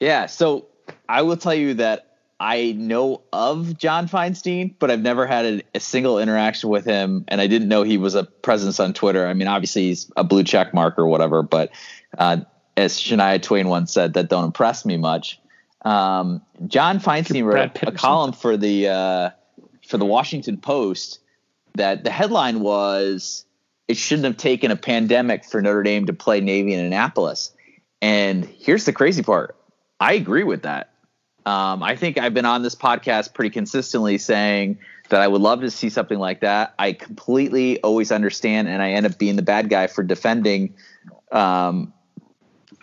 Yeah, 0.00 0.26
so 0.26 0.66
I 1.08 1.22
will 1.22 1.36
tell 1.36 1.54
you 1.54 1.74
that 1.74 2.16
I 2.38 2.72
know 2.72 3.22
of 3.32 3.78
John 3.78 4.08
Feinstein, 4.08 4.74
but 4.78 4.90
I've 4.90 5.00
never 5.00 5.26
had 5.26 5.44
a, 5.46 5.62
a, 5.74 5.80
single 5.80 6.18
interaction 6.18 6.68
with 6.68 6.84
him, 6.84 7.24
and 7.28 7.40
I 7.40 7.46
didn't 7.46 7.68
know 7.68 7.82
he 7.82 7.96
was 7.96 8.14
a 8.14 8.24
presence 8.24 8.78
on 8.78 8.92
Twitter. 8.92 9.26
I 9.26 9.32
mean, 9.32 9.48
obviously 9.48 9.84
he's 9.84 10.10
a 10.18 10.24
blue 10.24 10.44
check 10.44 10.74
mark 10.74 10.98
or 10.98 11.06
whatever, 11.06 11.42
but 11.42 11.70
uh, 12.18 12.38
as 12.76 13.00
Shania 13.00 13.40
Twain 13.40 13.68
once 13.68 13.92
said, 13.92 14.14
that 14.14 14.28
don't 14.28 14.44
impress 14.44 14.84
me 14.84 14.98
much. 14.98 15.40
Um, 15.82 16.42
John 16.66 17.00
Feinstein 17.00 17.44
wrote 17.44 17.82
a 17.82 17.92
column 17.92 18.32
for 18.32 18.58
the 18.58 18.88
uh, 18.88 19.30
for 19.86 19.98
the 19.98 20.04
Washington 20.04 20.58
Post 20.58 21.20
that 21.74 22.04
the 22.04 22.10
headline 22.10 22.60
was 22.60 23.44
it 23.88 23.96
shouldn't 23.96 24.26
have 24.26 24.36
taken 24.36 24.70
a 24.70 24.76
pandemic 24.76 25.44
for 25.44 25.62
Notre 25.62 25.82
Dame 25.82 26.06
to 26.06 26.12
play 26.12 26.40
Navy 26.40 26.74
in 26.74 26.84
Annapolis. 26.84 27.52
And 28.02 28.44
here's 28.44 28.84
the 28.84 28.92
crazy 28.92 29.22
part. 29.22 29.56
I 30.00 30.14
agree 30.14 30.44
with 30.44 30.62
that. 30.62 30.92
Um, 31.46 31.82
I 31.82 31.94
think 31.94 32.18
I've 32.18 32.34
been 32.34 32.44
on 32.44 32.62
this 32.62 32.74
podcast 32.74 33.32
pretty 33.32 33.50
consistently 33.50 34.18
saying 34.18 34.78
that 35.10 35.20
I 35.20 35.28
would 35.28 35.40
love 35.40 35.60
to 35.60 35.70
see 35.70 35.88
something 35.88 36.18
like 36.18 36.40
that. 36.40 36.74
I 36.78 36.92
completely 36.92 37.80
always 37.82 38.10
understand, 38.10 38.66
and 38.68 38.82
I 38.82 38.90
end 38.92 39.06
up 39.06 39.16
being 39.16 39.36
the 39.36 39.42
bad 39.42 39.70
guy 39.70 39.86
for 39.86 40.02
defending 40.02 40.74
um, 41.30 41.92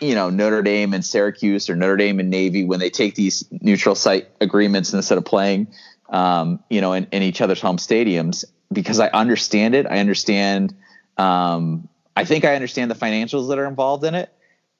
you 0.00 0.14
know 0.14 0.30
Notre 0.30 0.62
Dame 0.62 0.94
and 0.94 1.04
Syracuse 1.04 1.68
or 1.68 1.76
Notre 1.76 1.96
Dame 1.96 2.20
and 2.20 2.30
Navy 2.30 2.64
when 2.64 2.80
they 2.80 2.88
take 2.88 3.14
these 3.14 3.44
neutral 3.50 3.94
site 3.94 4.28
agreements 4.40 4.94
instead 4.94 5.18
of 5.18 5.26
playing, 5.26 5.68
um, 6.08 6.62
you 6.68 6.80
know, 6.80 6.92
in, 6.92 7.06
in, 7.12 7.22
each 7.22 7.40
other's 7.40 7.60
home 7.60 7.78
stadiums 7.78 8.44
because 8.72 9.00
I 9.00 9.08
understand 9.08 9.74
it. 9.74 9.86
I 9.86 9.98
understand. 9.98 10.74
Um, 11.16 11.88
I 12.16 12.24
think 12.24 12.44
I 12.44 12.54
understand 12.54 12.90
the 12.90 12.94
financials 12.94 13.48
that 13.48 13.58
are 13.58 13.66
involved 13.66 14.04
in 14.04 14.14
it, 14.14 14.32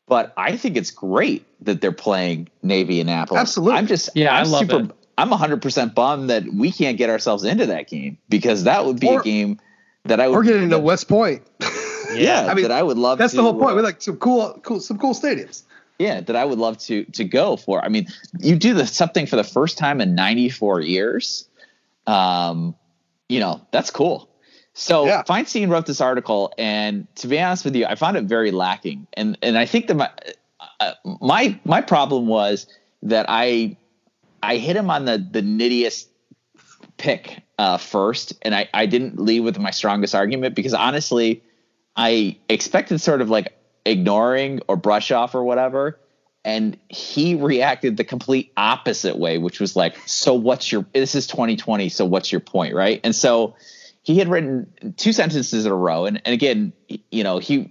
but 0.06 0.32
I 0.36 0.56
think 0.56 0.76
it's 0.76 0.90
great 0.90 1.46
that 1.64 1.80
they're 1.80 1.92
playing 1.92 2.48
Navy 2.62 3.00
Annapolis. 3.00 3.40
Absolutely. 3.40 3.78
I'm 3.78 3.86
just 3.86 4.10
yeah, 4.14 4.34
I'm 4.34 4.46
I 4.46 4.48
love 4.48 4.60
super, 4.60 4.84
it. 4.84 4.90
I'm 5.16 5.30
100 5.30 5.62
percent 5.62 5.94
bummed 5.94 6.30
that 6.30 6.44
we 6.44 6.70
can't 6.70 6.98
get 6.98 7.10
ourselves 7.10 7.44
into 7.44 7.66
that 7.66 7.88
game 7.88 8.18
because 8.28 8.64
that 8.64 8.84
would 8.84 9.00
be 9.00 9.08
or, 9.08 9.20
a 9.20 9.22
game 9.22 9.60
that 10.04 10.20
I 10.20 10.28
would. 10.28 10.34
We're 10.34 10.44
getting 10.44 10.64
into 10.64 10.78
West 10.78 11.08
Point. 11.08 11.42
yeah, 12.14 12.46
I 12.48 12.54
mean, 12.54 12.64
that 12.64 12.72
I 12.72 12.82
would 12.82 12.98
love. 12.98 13.18
That's 13.18 13.32
to, 13.32 13.38
the 13.38 13.42
whole 13.42 13.58
point. 13.58 13.72
Uh, 13.72 13.76
we 13.76 13.82
like 13.82 14.02
some 14.02 14.16
cool, 14.16 14.58
cool, 14.62 14.80
some 14.80 14.98
cool 14.98 15.14
stadiums. 15.14 15.62
Yeah, 15.98 16.20
that 16.20 16.34
I 16.34 16.44
would 16.44 16.58
love 16.58 16.78
to 16.78 17.04
to 17.04 17.24
go 17.24 17.56
for. 17.56 17.84
I 17.84 17.88
mean, 17.88 18.08
you 18.40 18.56
do 18.56 18.74
the 18.74 18.86
something 18.86 19.26
for 19.26 19.36
the 19.36 19.44
first 19.44 19.78
time 19.78 20.00
in 20.00 20.14
94 20.14 20.80
years. 20.80 21.48
Um, 22.06 22.74
you 23.28 23.40
know, 23.40 23.66
that's 23.70 23.90
cool. 23.90 24.28
So 24.74 25.06
yeah. 25.06 25.22
Feinstein 25.22 25.70
wrote 25.70 25.86
this 25.86 26.00
article, 26.00 26.52
and 26.58 27.06
to 27.16 27.28
be 27.28 27.40
honest 27.40 27.64
with 27.64 27.76
you, 27.76 27.86
I 27.86 27.94
found 27.94 28.16
it 28.16 28.24
very 28.24 28.50
lacking. 28.50 29.06
And 29.12 29.38
and 29.40 29.56
I 29.56 29.66
think 29.66 29.86
that 29.86 29.94
my 29.94 30.10
uh, 30.80 30.92
my 31.20 31.58
my 31.64 31.80
problem 31.80 32.26
was 32.26 32.66
that 33.04 33.26
I 33.28 33.76
I 34.42 34.56
hit 34.56 34.76
him 34.76 34.90
on 34.90 35.04
the 35.04 35.18
the 35.18 35.42
nittiest 35.42 36.06
pick 36.96 37.42
uh, 37.56 37.78
first, 37.78 38.34
and 38.42 38.52
I 38.52 38.68
I 38.74 38.86
didn't 38.86 39.20
lead 39.20 39.40
with 39.40 39.58
my 39.60 39.70
strongest 39.70 40.14
argument 40.14 40.56
because 40.56 40.74
honestly, 40.74 41.44
I 41.96 42.38
expected 42.48 43.00
sort 43.00 43.20
of 43.20 43.30
like 43.30 43.52
ignoring 43.84 44.60
or 44.68 44.76
brush 44.76 45.10
off 45.10 45.34
or 45.34 45.44
whatever. 45.44 45.98
And 46.44 46.76
he 46.88 47.34
reacted 47.34 47.96
the 47.96 48.04
complete 48.04 48.52
opposite 48.56 49.18
way, 49.18 49.38
which 49.38 49.60
was 49.60 49.76
like, 49.76 49.96
so 50.06 50.34
what's 50.34 50.70
your, 50.70 50.86
this 50.92 51.14
is 51.14 51.26
2020. 51.26 51.88
So 51.88 52.04
what's 52.04 52.32
your 52.32 52.40
point? 52.40 52.74
Right. 52.74 53.00
And 53.04 53.14
so 53.14 53.56
he 54.02 54.18
had 54.18 54.28
written 54.28 54.94
two 54.98 55.12
sentences 55.14 55.64
in 55.64 55.72
a 55.72 55.74
row. 55.74 56.04
And, 56.04 56.20
and 56.26 56.34
again, 56.34 56.72
you 57.10 57.24
know, 57.24 57.38
he, 57.38 57.70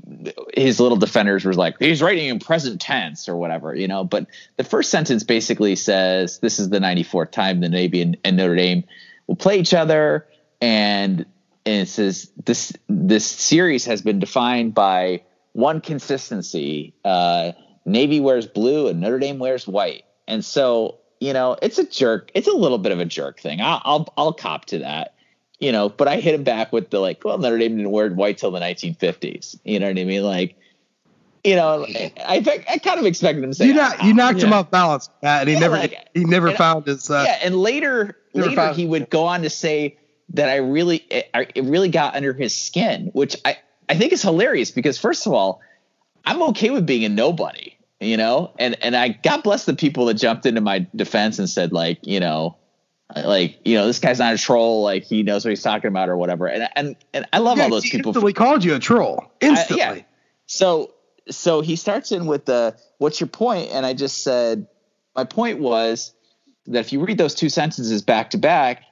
his 0.56 0.80
little 0.80 0.98
defenders 0.98 1.45
was 1.45 1.57
like, 1.57 1.76
he's 1.77 2.02
writing 2.02 2.27
in 2.27 2.40
present 2.40 2.81
tense 2.81 3.30
or 3.30 3.35
whatever, 3.35 3.76
you 3.76 3.88
know, 3.88 4.03
but 4.03 4.26
the 4.57 4.64
first 4.64 4.90
sentence 4.90 5.23
basically 5.23 5.76
says, 5.76 6.40
this 6.40 6.57
is 6.57 6.69
the 6.69 6.80
94th 6.80 7.31
time 7.31 7.60
the 7.60 7.69
Navy 7.69 8.02
and, 8.02 8.18
and 8.23 8.38
Notre 8.38 8.56
Dame 8.56 8.84
will 9.27 9.35
play 9.35 9.60
each 9.60 9.76
other. 9.76 10.27
And 10.60 11.26
and 11.65 11.81
it 11.81 11.88
says 11.88 12.31
this 12.45 12.73
this 12.90 13.26
series 13.26 13.85
has 13.85 14.02
been 14.02 14.19
defined 14.19 14.73
by 14.73 15.23
one 15.53 15.81
consistency. 15.81 16.93
Uh, 17.05 17.53
Navy 17.85 18.19
wears 18.19 18.45
blue 18.45 18.88
and 18.88 18.99
Notre 18.99 19.19
Dame 19.19 19.39
wears 19.39 19.67
white, 19.67 20.03
and 20.27 20.43
so 20.43 20.99
you 21.19 21.34
know 21.34 21.57
it's 21.61 21.77
a 21.77 21.85
jerk. 21.85 22.31
It's 22.35 22.47
a 22.47 22.53
little 22.53 22.77
bit 22.77 22.91
of 22.91 22.99
a 22.99 23.05
jerk 23.05 23.39
thing. 23.39 23.61
I'll 23.61 23.81
I'll, 23.85 24.13
I'll 24.17 24.34
cop 24.34 24.65
to 24.65 24.80
that. 24.80 25.15
You 25.59 25.71
know, 25.71 25.88
but 25.88 26.09
I 26.09 26.19
hit 26.19 26.35
him 26.35 26.43
back 26.43 26.73
with 26.73 26.89
the 26.89 26.99
like, 26.99 27.23
well, 27.23 27.38
Notre 27.38 27.57
Dame 27.57 27.77
didn't 27.77 27.91
wear 27.91 28.09
white 28.09 28.38
till 28.38 28.51
the 28.51 28.59
1950s. 28.59 29.57
You 29.63 29.80
know 29.80 29.88
what 29.88 29.97
I 29.97 30.03
mean? 30.03 30.23
Like, 30.23 30.57
you 31.43 31.55
know, 31.55 31.85
I, 32.25 32.41
think 32.41 32.65
I 32.69 32.77
kind 32.80 32.99
of 32.99 33.05
expected 33.05 33.43
him 33.43 33.51
to 33.51 33.55
say 33.55 33.67
you, 33.67 33.73
not, 33.73 34.03
you 34.03 34.13
knocked 34.13 34.39
yeah. 34.39 34.47
him 34.47 34.53
off 34.53 34.71
balance, 34.71 35.09
Matt, 35.21 35.41
and 35.41 35.49
he 35.49 35.55
yeah, 35.55 35.59
never 35.61 35.77
like, 35.77 36.09
he 36.13 36.25
never 36.25 36.51
found 36.51 36.88
his. 36.88 37.09
Uh, 37.09 37.23
yeah, 37.25 37.39
and 37.43 37.55
later 37.55 38.17
later 38.34 38.73
he 38.73 38.85
would 38.85 39.09
go 39.09 39.25
on 39.25 39.43
to 39.43 39.49
say 39.49 39.97
that 40.30 40.49
I 40.49 40.57
really 40.57 40.97
it, 40.97 41.30
it 41.34 41.63
really 41.63 41.89
got 41.89 42.15
under 42.15 42.34
his 42.34 42.53
skin, 42.53 43.11
which 43.13 43.35
I 43.45 43.57
I 43.89 43.95
think 43.95 44.14
is 44.14 44.22
hilarious 44.22 44.72
because 44.72 44.97
first 44.97 45.27
of 45.27 45.34
all, 45.34 45.61
I'm 46.26 46.41
okay 46.49 46.69
with 46.69 46.85
being 46.85 47.03
a 47.05 47.10
nobody, 47.10 47.76
you 47.99 48.18
know, 48.18 48.53
and 48.57 48.76
and 48.84 48.95
I 48.95 49.10
God 49.10 49.43
bless 49.43 49.65
the 49.65 49.76
people 49.76 50.05
that 50.05 50.15
jumped 50.15 50.45
into 50.45 50.61
my 50.61 50.88
defense 50.95 51.39
and 51.39 51.49
said 51.49 51.73
like 51.73 51.99
you 52.03 52.19
know 52.19 52.57
like 53.15 53.60
you 53.65 53.76
know 53.76 53.85
this 53.85 53.99
guy's 53.99 54.19
not 54.19 54.34
a 54.34 54.38
troll 54.38 54.84
like 54.84 55.03
he 55.03 55.23
knows 55.23 55.45
what 55.45 55.49
he's 55.49 55.61
talking 55.61 55.88
about 55.88 56.10
or 56.10 56.18
whatever 56.18 56.47
and 56.47 56.68
and 56.76 56.95
and 57.14 57.26
I 57.31 57.39
love 57.39 57.57
yeah, 57.57 57.65
all 57.65 57.69
those 57.69 57.84
people 57.84 58.10
instantly 58.10 58.34
called 58.34 58.64
you 58.64 58.76
a 58.76 58.80
troll 58.80 59.31
instantly 59.41 59.84
I, 59.84 59.93
yeah. 59.95 60.01
so 60.45 60.93
so 61.30 61.61
he 61.61 61.76
starts 61.76 62.11
in 62.11 62.26
with 62.26 62.45
the 62.45 62.76
what's 62.97 63.19
your 63.19 63.27
point? 63.27 63.68
point 63.68 63.76
and 63.76 63.85
I 63.85 63.93
just 63.93 64.23
said 64.23 64.68
my 65.15 65.26
point 65.26 65.60
was 65.60 66.14
that 66.68 66.80
if 66.80 66.93
you 66.93 67.03
read 67.03 67.18
those 67.18 67.35
two 67.35 67.49
sentences 67.49 68.01
back 68.01 68.31
to 68.31 68.38
back 68.38 68.84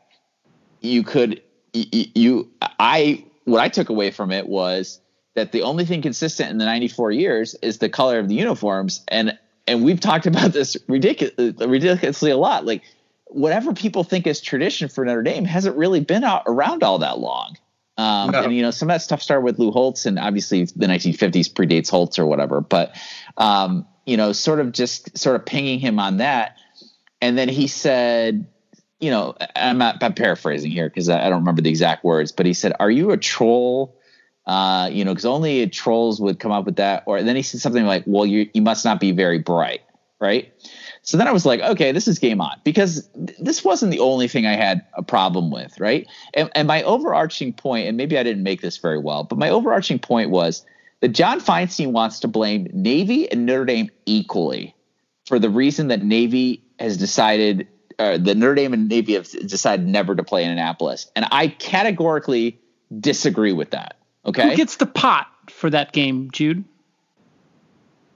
you 0.81 1.03
could 1.03 1.41
you 1.73 2.51
I 2.79 3.25
what 3.51 3.61
I 3.61 3.69
took 3.69 3.89
away 3.89 4.11
from 4.11 4.31
it 4.31 4.47
was 4.47 4.99
that 5.35 5.51
the 5.51 5.61
only 5.63 5.85
thing 5.85 6.01
consistent 6.01 6.49
in 6.49 6.57
the 6.57 6.65
94 6.65 7.11
years 7.11 7.55
is 7.61 7.77
the 7.77 7.89
color 7.89 8.19
of 8.19 8.27
the 8.27 8.35
uniforms. 8.35 9.03
And 9.07 9.37
and 9.67 9.83
we've 9.83 9.99
talked 9.99 10.25
about 10.27 10.53
this 10.53 10.77
ridiculous, 10.87 11.33
ridiculously 11.37 12.31
a 12.31 12.37
lot. 12.37 12.65
Like 12.65 12.83
whatever 13.27 13.73
people 13.73 14.03
think 14.03 14.27
is 14.27 14.41
tradition 14.41 14.89
for 14.89 15.05
Notre 15.05 15.23
Dame 15.23 15.45
hasn't 15.45 15.77
really 15.77 15.99
been 15.99 16.23
out 16.23 16.43
around 16.47 16.83
all 16.83 16.99
that 16.99 17.19
long. 17.19 17.57
Um, 17.97 18.31
no. 18.31 18.43
and 18.43 18.55
you 18.55 18.61
know 18.61 18.71
some 18.71 18.89
of 18.89 18.95
that 18.95 19.01
stuff 19.01 19.21
started 19.21 19.43
with 19.43 19.59
Lou 19.59 19.69
Holtz 19.69 20.05
and 20.05 20.17
obviously 20.17 20.63
the 20.63 20.87
1950s 20.87 21.53
predates 21.53 21.89
Holtz 21.89 22.17
or 22.17 22.25
whatever. 22.25 22.61
But 22.61 22.95
um, 23.37 23.85
you 24.05 24.17
know 24.17 24.31
sort 24.31 24.59
of 24.59 24.71
just 24.71 25.17
sort 25.17 25.35
of 25.35 25.45
pinging 25.45 25.79
him 25.79 25.99
on 25.99 26.17
that. 26.17 26.57
And 27.21 27.37
then 27.37 27.49
he 27.49 27.67
said 27.67 28.47
you 29.01 29.11
know, 29.11 29.35
I'm 29.55 29.77
not 29.77 30.01
I'm 30.01 30.13
paraphrasing 30.13 30.71
here 30.71 30.87
because 30.87 31.09
I, 31.09 31.25
I 31.25 31.29
don't 31.29 31.39
remember 31.39 31.61
the 31.61 31.69
exact 31.69 32.03
words, 32.05 32.31
but 32.31 32.45
he 32.45 32.53
said, 32.53 32.73
"Are 32.79 32.91
you 32.91 33.11
a 33.11 33.17
troll 33.17 33.95
Uh, 34.45 34.89
you 34.91 35.05
know, 35.05 35.11
because 35.11 35.25
only 35.25 35.67
trolls 35.67 36.19
would 36.19 36.39
come 36.39 36.51
up 36.51 36.65
with 36.65 36.77
that. 36.77 37.03
Or 37.05 37.21
then 37.21 37.35
he 37.35 37.43
said 37.43 37.61
something 37.61 37.85
like, 37.85 38.03
"Well, 38.07 38.25
you 38.25 38.49
you 38.53 38.61
must 38.61 38.83
not 38.85 38.99
be 38.99 39.11
very 39.11 39.37
bright, 39.39 39.81
right?" 40.19 40.51
So 41.03 41.17
then 41.17 41.27
I 41.27 41.31
was 41.31 41.45
like, 41.45 41.61
okay, 41.61 41.91
this 41.91 42.07
is 42.07 42.19
game 42.19 42.41
on 42.41 42.59
because 42.63 43.07
th- 43.13 43.37
this 43.39 43.63
wasn't 43.63 43.91
the 43.91 43.99
only 43.99 44.27
thing 44.27 44.45
I 44.45 44.55
had 44.55 44.81
a 44.93 45.01
problem 45.03 45.49
with, 45.51 45.79
right? 45.79 46.07
And, 46.35 46.49
and 46.53 46.67
my 46.67 46.83
overarching 46.83 47.53
point, 47.53 47.87
and 47.87 47.97
maybe 47.97 48.17
I 48.19 48.23
didn't 48.23 48.43
make 48.43 48.61
this 48.61 48.77
very 48.77 48.99
well, 48.99 49.23
but 49.23 49.39
my 49.39 49.49
overarching 49.49 49.99
point 49.99 50.29
was 50.29 50.63
that 50.99 51.09
John 51.09 51.39
Feinstein 51.39 51.91
wants 51.91 52.19
to 52.19 52.27
blame 52.27 52.67
Navy 52.71 53.31
and 53.31 53.47
Notre 53.47 53.65
Dame 53.65 53.89
equally 54.05 54.75
for 55.25 55.39
the 55.39 55.49
reason 55.49 55.87
that 55.87 56.03
Navy 56.03 56.63
has 56.77 56.97
decided, 56.97 57.67
uh, 57.99 58.17
that 58.17 58.37
Notre 58.37 58.55
Dame 58.55 58.73
and 58.73 58.89
Navy 58.89 59.13
have 59.13 59.29
decided 59.29 59.87
never 59.87 60.15
to 60.15 60.23
play 60.23 60.43
in 60.43 60.51
Annapolis, 60.51 61.09
and 61.15 61.25
I 61.31 61.47
categorically 61.47 62.59
disagree 62.99 63.53
with 63.53 63.71
that. 63.71 63.97
Okay, 64.25 64.49
who 64.49 64.55
gets 64.55 64.77
the 64.77 64.85
pot 64.85 65.27
for 65.49 65.69
that 65.69 65.91
game, 65.91 66.29
Jude? 66.31 66.63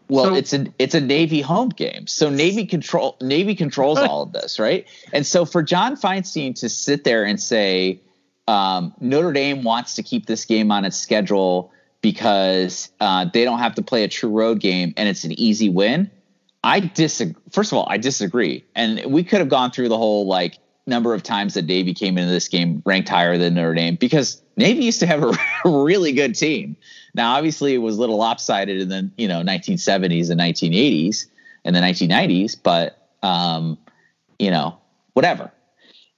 Well, 0.07 0.25
so, 0.25 0.35
it's 0.35 0.53
a 0.53 0.65
it's 0.77 0.93
a 0.93 1.01
Navy 1.01 1.41
home 1.41 1.69
game, 1.69 2.07
so 2.07 2.29
Navy 2.29 2.65
control 2.65 3.17
Navy 3.21 3.55
controls 3.55 3.97
all 3.99 4.21
of 4.23 4.33
this, 4.33 4.59
right? 4.59 4.87
And 5.13 5.25
so 5.25 5.45
for 5.45 5.63
John 5.63 5.95
Feinstein 5.95 6.53
to 6.59 6.69
sit 6.69 7.03
there 7.03 7.23
and 7.23 7.41
say 7.41 8.01
um, 8.47 8.93
Notre 8.99 9.33
Dame 9.33 9.63
wants 9.63 9.95
to 9.95 10.03
keep 10.03 10.27
this 10.27 10.45
game 10.45 10.71
on 10.71 10.85
its 10.85 10.97
schedule 10.97 11.71
because 12.01 12.91
uh, 12.99 13.25
they 13.33 13.43
don't 13.43 13.59
have 13.59 13.75
to 13.75 13.81
play 13.81 14.03
a 14.03 14.07
true 14.07 14.29
road 14.29 14.59
game 14.59 14.93
and 14.97 15.09
it's 15.09 15.23
an 15.23 15.31
easy 15.39 15.69
win. 15.69 16.11
I 16.65 16.79
disagree. 16.79 17.35
First 17.51 17.71
of 17.71 17.77
all, 17.77 17.85
I 17.87 17.97
disagree, 17.97 18.65
and 18.75 19.05
we 19.05 19.23
could 19.23 19.39
have 19.39 19.49
gone 19.49 19.69
through 19.69 19.89
the 19.89 19.97
whole 19.97 20.25
like 20.25 20.57
number 20.87 21.13
of 21.13 21.21
times 21.21 21.53
that 21.53 21.65
Navy 21.65 21.93
came 21.93 22.17
into 22.17 22.31
this 22.31 22.47
game 22.47 22.81
ranked 22.85 23.07
higher 23.07 23.37
than 23.37 23.53
Notre 23.53 23.75
Dame 23.75 23.95
because 23.95 24.41
Navy 24.57 24.83
used 24.83 24.99
to 25.01 25.05
have 25.05 25.23
a 25.23 25.37
really 25.69 26.11
good 26.11 26.33
team. 26.33 26.75
Now, 27.13 27.35
obviously, 27.35 27.75
it 27.75 27.77
was 27.77 27.97
a 27.97 27.99
little 27.99 28.17
lopsided 28.17 28.81
in 28.81 28.89
the 28.89 29.11
you 29.15 29.27
know 29.27 29.41
1970s 29.41 30.31
and 30.31 30.39
1980s 30.39 31.27
and 31.63 31.75
the 31.75 31.81
1990s, 31.81 32.57
but 32.61 33.09
um, 33.21 33.77
you 34.39 34.49
know 34.49 34.79
whatever. 35.13 35.51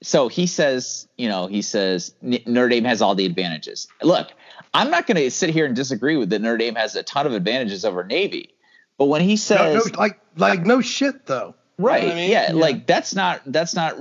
So 0.02 0.28
he 0.28 0.46
says, 0.46 1.08
you 1.18 1.28
know, 1.28 1.46
he 1.46 1.60
says 1.60 2.14
Notre 2.22 2.68
Dame 2.68 2.84
has 2.84 3.02
all 3.02 3.14
the 3.14 3.26
advantages. 3.26 3.88
Look, 4.02 4.28
I'm 4.72 4.90
not 4.90 5.06
going 5.06 5.16
to 5.16 5.30
sit 5.30 5.50
here 5.50 5.66
and 5.66 5.74
disagree 5.74 6.16
with 6.16 6.30
that 6.30 6.40
Notre 6.40 6.56
Dame 6.56 6.76
has 6.76 6.94
a 6.96 7.02
ton 7.02 7.26
of 7.26 7.32
advantages 7.32 7.84
over 7.84 8.04
Navy, 8.04 8.54
but 8.98 9.06
when 9.06 9.22
he 9.22 9.36
says 9.36 9.74
no, 9.74 9.90
no, 9.90 9.98
like 9.98 10.20
like 10.36 10.66
no 10.66 10.80
shit 10.80 11.24
though, 11.26 11.54
right? 11.78 12.02
You 12.02 12.08
know 12.08 12.12
I 12.12 12.16
mean? 12.16 12.30
yeah, 12.30 12.48
yeah, 12.48 12.54
like 12.54 12.86
that's 12.86 13.14
not 13.14 13.40
that's 13.46 13.74
not 13.74 13.96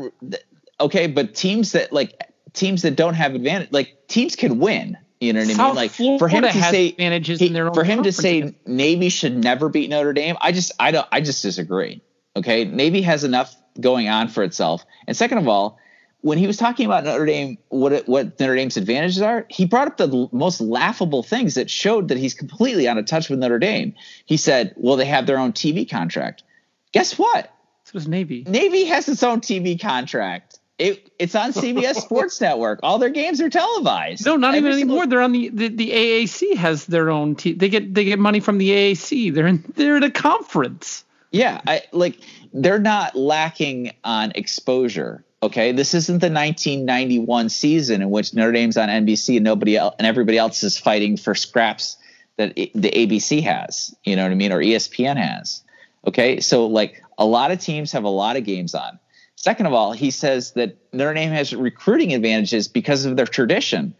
okay. 0.79 1.07
But 1.07 1.35
teams 1.35 1.73
that 1.73 1.93
like 1.93 2.19
teams 2.53 2.81
that 2.81 2.95
don't 2.95 3.13
have 3.13 3.35
advantage, 3.35 3.71
like 3.71 4.07
teams 4.07 4.35
can 4.35 4.59
win. 4.59 4.97
You 5.19 5.33
know 5.33 5.39
what 5.39 5.49
South 5.49 5.59
I 5.59 5.67
mean? 5.67 5.75
Like 5.75 5.91
Florida 5.91 6.19
for 6.19 6.27
him 6.27 6.43
to 6.43 6.51
say 6.51 6.89
advantages 6.89 7.39
he, 7.39 7.47
in 7.47 7.53
their 7.53 7.67
own 7.67 7.73
for 7.73 7.83
him 7.83 8.03
to 8.03 8.11
say 8.11 8.55
Navy 8.65 9.09
should 9.09 9.37
never 9.37 9.69
beat 9.69 9.89
Notre 9.89 10.13
Dame, 10.13 10.35
I 10.41 10.51
just 10.51 10.71
I 10.79 10.91
don't 10.91 11.07
I 11.11 11.21
just 11.21 11.41
disagree. 11.41 12.01
Okay, 12.35 12.65
Navy 12.65 13.01
has 13.01 13.23
enough 13.23 13.55
going 13.79 14.09
on 14.09 14.27
for 14.27 14.43
itself, 14.43 14.85
and 15.07 15.15
second 15.15 15.37
of 15.37 15.47
all, 15.47 15.79
when 16.27 16.37
he 16.37 16.45
was 16.45 16.57
talking 16.57 16.85
about 16.85 17.05
Notre 17.05 17.25
Dame, 17.25 17.57
what 17.69 17.93
it, 17.93 18.07
what 18.07 18.37
Notre 18.37 18.55
Dame's 18.55 18.75
advantages 18.75 19.21
are, 19.21 19.45
he 19.49 19.65
brought 19.65 19.87
up 19.87 19.95
the 19.95 20.09
l- 20.09 20.29
most 20.33 20.59
laughable 20.59 21.23
things 21.23 21.55
that 21.55 21.69
showed 21.69 22.09
that 22.09 22.17
he's 22.17 22.33
completely 22.33 22.85
out 22.85 22.97
of 22.97 23.05
touch 23.05 23.29
with 23.29 23.39
Notre 23.39 23.59
Dame. 23.59 23.95
He 24.25 24.35
said, 24.35 24.73
"Well, 24.75 24.97
they 24.97 25.05
have 25.05 25.25
their 25.25 25.39
own 25.39 25.53
TV 25.53 25.89
contract." 25.89 26.43
Guess 26.91 27.17
what? 27.17 27.49
So 27.85 27.93
does 27.93 28.09
Navy. 28.09 28.43
Navy 28.45 28.83
has 28.85 29.07
its 29.07 29.23
own 29.23 29.39
TV 29.39 29.79
contract. 29.79 30.59
It, 30.77 31.09
it's 31.17 31.33
on 31.33 31.53
CBS 31.53 31.95
Sports 32.01 32.41
Network. 32.41 32.81
All 32.83 32.99
their 32.99 33.09
games 33.09 33.39
are 33.39 33.49
televised. 33.49 34.25
No, 34.25 34.35
not 34.35 34.53
Every 34.53 34.69
even 34.69 34.79
single... 34.79 34.97
anymore. 34.97 35.07
They're 35.07 35.21
on 35.21 35.31
the, 35.31 35.47
the, 35.47 35.69
the 35.69 35.91
AAC 35.91 36.57
has 36.57 36.85
their 36.87 37.09
own. 37.09 37.35
T- 37.35 37.53
they 37.53 37.69
get 37.69 37.93
they 37.93 38.03
get 38.03 38.19
money 38.19 38.41
from 38.41 38.57
the 38.57 38.69
AAC. 38.69 39.33
They're 39.33 39.47
in 39.47 39.63
they're 39.75 39.95
at 39.95 40.03
a 40.03 40.11
conference. 40.11 41.05
Yeah, 41.31 41.61
I 41.65 41.83
like 41.93 42.19
they're 42.53 42.79
not 42.79 43.15
lacking 43.15 43.93
on 44.03 44.33
exposure. 44.35 45.23
Okay, 45.43 45.71
this 45.71 45.93
isn't 45.93 46.19
the 46.19 46.31
1991 46.31 47.49
season 47.49 48.01
in 48.01 48.09
which 48.09 48.33
Notre 48.33 48.51
Dame's 48.51 48.75
on 48.75 48.89
NBC 48.89 49.35
and 49.35 49.43
nobody 49.43 49.77
else 49.77 49.95
and 49.99 50.07
everybody 50.07 50.37
else 50.37 50.63
is 50.63 50.79
fighting 50.79 51.15
for 51.15 51.35
scraps 51.35 51.97
that 52.37 52.55
the 52.55 52.91
ABC 52.91 53.43
has. 53.43 53.95
You 54.03 54.15
know 54.15 54.23
what 54.23 54.31
I 54.31 54.35
mean, 54.35 54.51
or 54.51 54.59
ESPN 54.59 55.17
has. 55.17 55.63
Okay, 56.07 56.39
so 56.39 56.65
like 56.65 57.03
a 57.17 57.25
lot 57.25 57.51
of 57.51 57.59
teams 57.59 57.91
have 57.91 58.03
a 58.03 58.09
lot 58.09 58.35
of 58.35 58.45
games 58.45 58.73
on. 58.73 58.99
Second 59.35 59.67
of 59.67 59.73
all, 59.73 59.91
he 59.91 60.09
says 60.09 60.53
that 60.53 60.77
Notre 60.91 61.13
Dame 61.13 61.29
has 61.29 61.53
recruiting 61.53 62.13
advantages 62.13 62.67
because 62.67 63.05
of 63.05 63.15
their 63.15 63.27
tradition. 63.27 63.93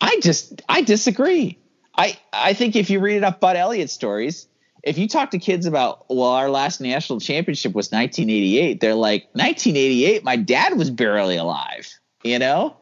I 0.00 0.20
just 0.20 0.62
I 0.68 0.82
disagree. 0.82 1.58
I 1.96 2.16
I 2.32 2.52
think 2.52 2.76
if 2.76 2.90
you 2.90 3.00
read 3.00 3.16
enough 3.16 3.40
Bud 3.40 3.56
Elliott 3.56 3.90
stories, 3.90 4.46
if 4.84 4.98
you 4.98 5.08
talk 5.08 5.30
to 5.30 5.38
kids 5.38 5.66
about 5.66 6.04
well, 6.08 6.30
our 6.30 6.50
last 6.50 6.80
national 6.80 7.20
championship 7.20 7.74
was 7.74 7.90
1988, 7.90 8.80
they're 8.80 8.94
like 8.94 9.22
1988. 9.32 10.22
My 10.24 10.36
dad 10.36 10.76
was 10.76 10.90
barely 10.90 11.36
alive. 11.36 11.88
You 12.22 12.38
know, 12.38 12.76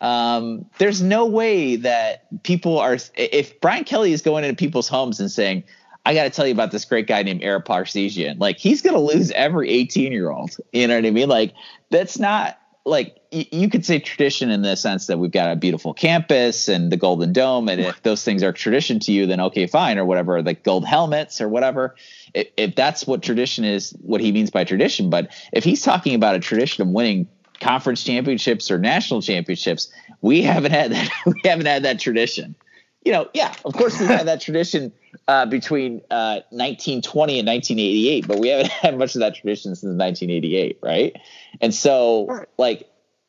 um, 0.00 0.66
there's 0.78 1.02
no 1.02 1.26
way 1.26 1.76
that 1.76 2.42
people 2.42 2.78
are. 2.78 2.98
If 3.16 3.60
Brian 3.60 3.84
Kelly 3.84 4.12
is 4.12 4.22
going 4.22 4.44
into 4.44 4.56
people's 4.56 4.88
homes 4.88 5.20
and 5.20 5.30
saying, 5.30 5.64
I 6.06 6.14
got 6.14 6.24
to 6.24 6.30
tell 6.30 6.46
you 6.46 6.52
about 6.52 6.70
this 6.70 6.84
great 6.84 7.06
guy 7.06 7.22
named 7.22 7.42
Ara 7.42 7.62
Parseghian. 7.62 8.38
Like 8.40 8.58
he's 8.58 8.80
going 8.82 8.94
to 8.94 9.00
lose 9.00 9.30
every 9.32 9.70
18 9.70 10.12
year 10.12 10.30
old. 10.30 10.56
You 10.72 10.86
know 10.86 10.96
what 10.96 11.06
I 11.06 11.10
mean? 11.10 11.28
Like 11.28 11.54
that's 11.90 12.18
not 12.18 12.58
like 12.88 13.18
y- 13.32 13.46
you 13.52 13.68
could 13.68 13.84
say 13.84 13.98
tradition 13.98 14.50
in 14.50 14.62
the 14.62 14.76
sense 14.76 15.06
that 15.06 15.18
we've 15.18 15.30
got 15.30 15.50
a 15.50 15.56
beautiful 15.56 15.94
campus 15.94 16.68
and 16.68 16.90
the 16.90 16.96
Golden 16.96 17.32
Dome, 17.32 17.68
and 17.68 17.80
if 17.80 18.02
those 18.02 18.24
things 18.24 18.42
are 18.42 18.52
tradition 18.52 18.98
to 19.00 19.12
you, 19.12 19.26
then 19.26 19.40
okay, 19.40 19.66
fine, 19.66 19.98
or 19.98 20.04
whatever, 20.04 20.42
like 20.42 20.62
gold 20.62 20.86
helmets 20.86 21.40
or 21.40 21.48
whatever. 21.48 21.94
If, 22.34 22.48
if 22.56 22.74
that's 22.74 23.06
what 23.06 23.22
tradition 23.22 23.64
is, 23.64 23.90
what 24.02 24.20
he 24.20 24.32
means 24.32 24.50
by 24.50 24.64
tradition. 24.64 25.10
But 25.10 25.30
if 25.52 25.64
he's 25.64 25.82
talking 25.82 26.14
about 26.14 26.34
a 26.34 26.40
tradition 26.40 26.82
of 26.82 26.88
winning 26.88 27.28
conference 27.60 28.04
championships 28.04 28.70
or 28.70 28.78
national 28.78 29.22
championships, 29.22 29.92
we 30.20 30.42
haven't 30.42 30.72
had 30.72 30.92
that. 30.92 31.10
we 31.26 31.40
haven't 31.44 31.66
had 31.66 31.84
that 31.84 32.00
tradition 32.00 32.54
you 33.04 33.12
know, 33.12 33.28
yeah, 33.32 33.54
of 33.64 33.74
course 33.74 33.98
we 33.98 34.06
had 34.06 34.26
that 34.26 34.40
tradition 34.40 34.92
uh, 35.26 35.46
between 35.46 36.02
uh, 36.10 36.40
1920 36.50 37.38
and 37.38 37.48
1988, 37.48 38.26
but 38.26 38.38
we 38.38 38.48
haven't 38.48 38.68
had 38.82 38.98
much 38.98 39.14
of 39.14 39.20
that 39.20 39.34
tradition 39.34 39.74
since 39.74 39.84
1988, 39.84 40.78
right? 40.82 41.16
And 41.60 41.74
so, 41.74 42.44
like, 42.58 42.88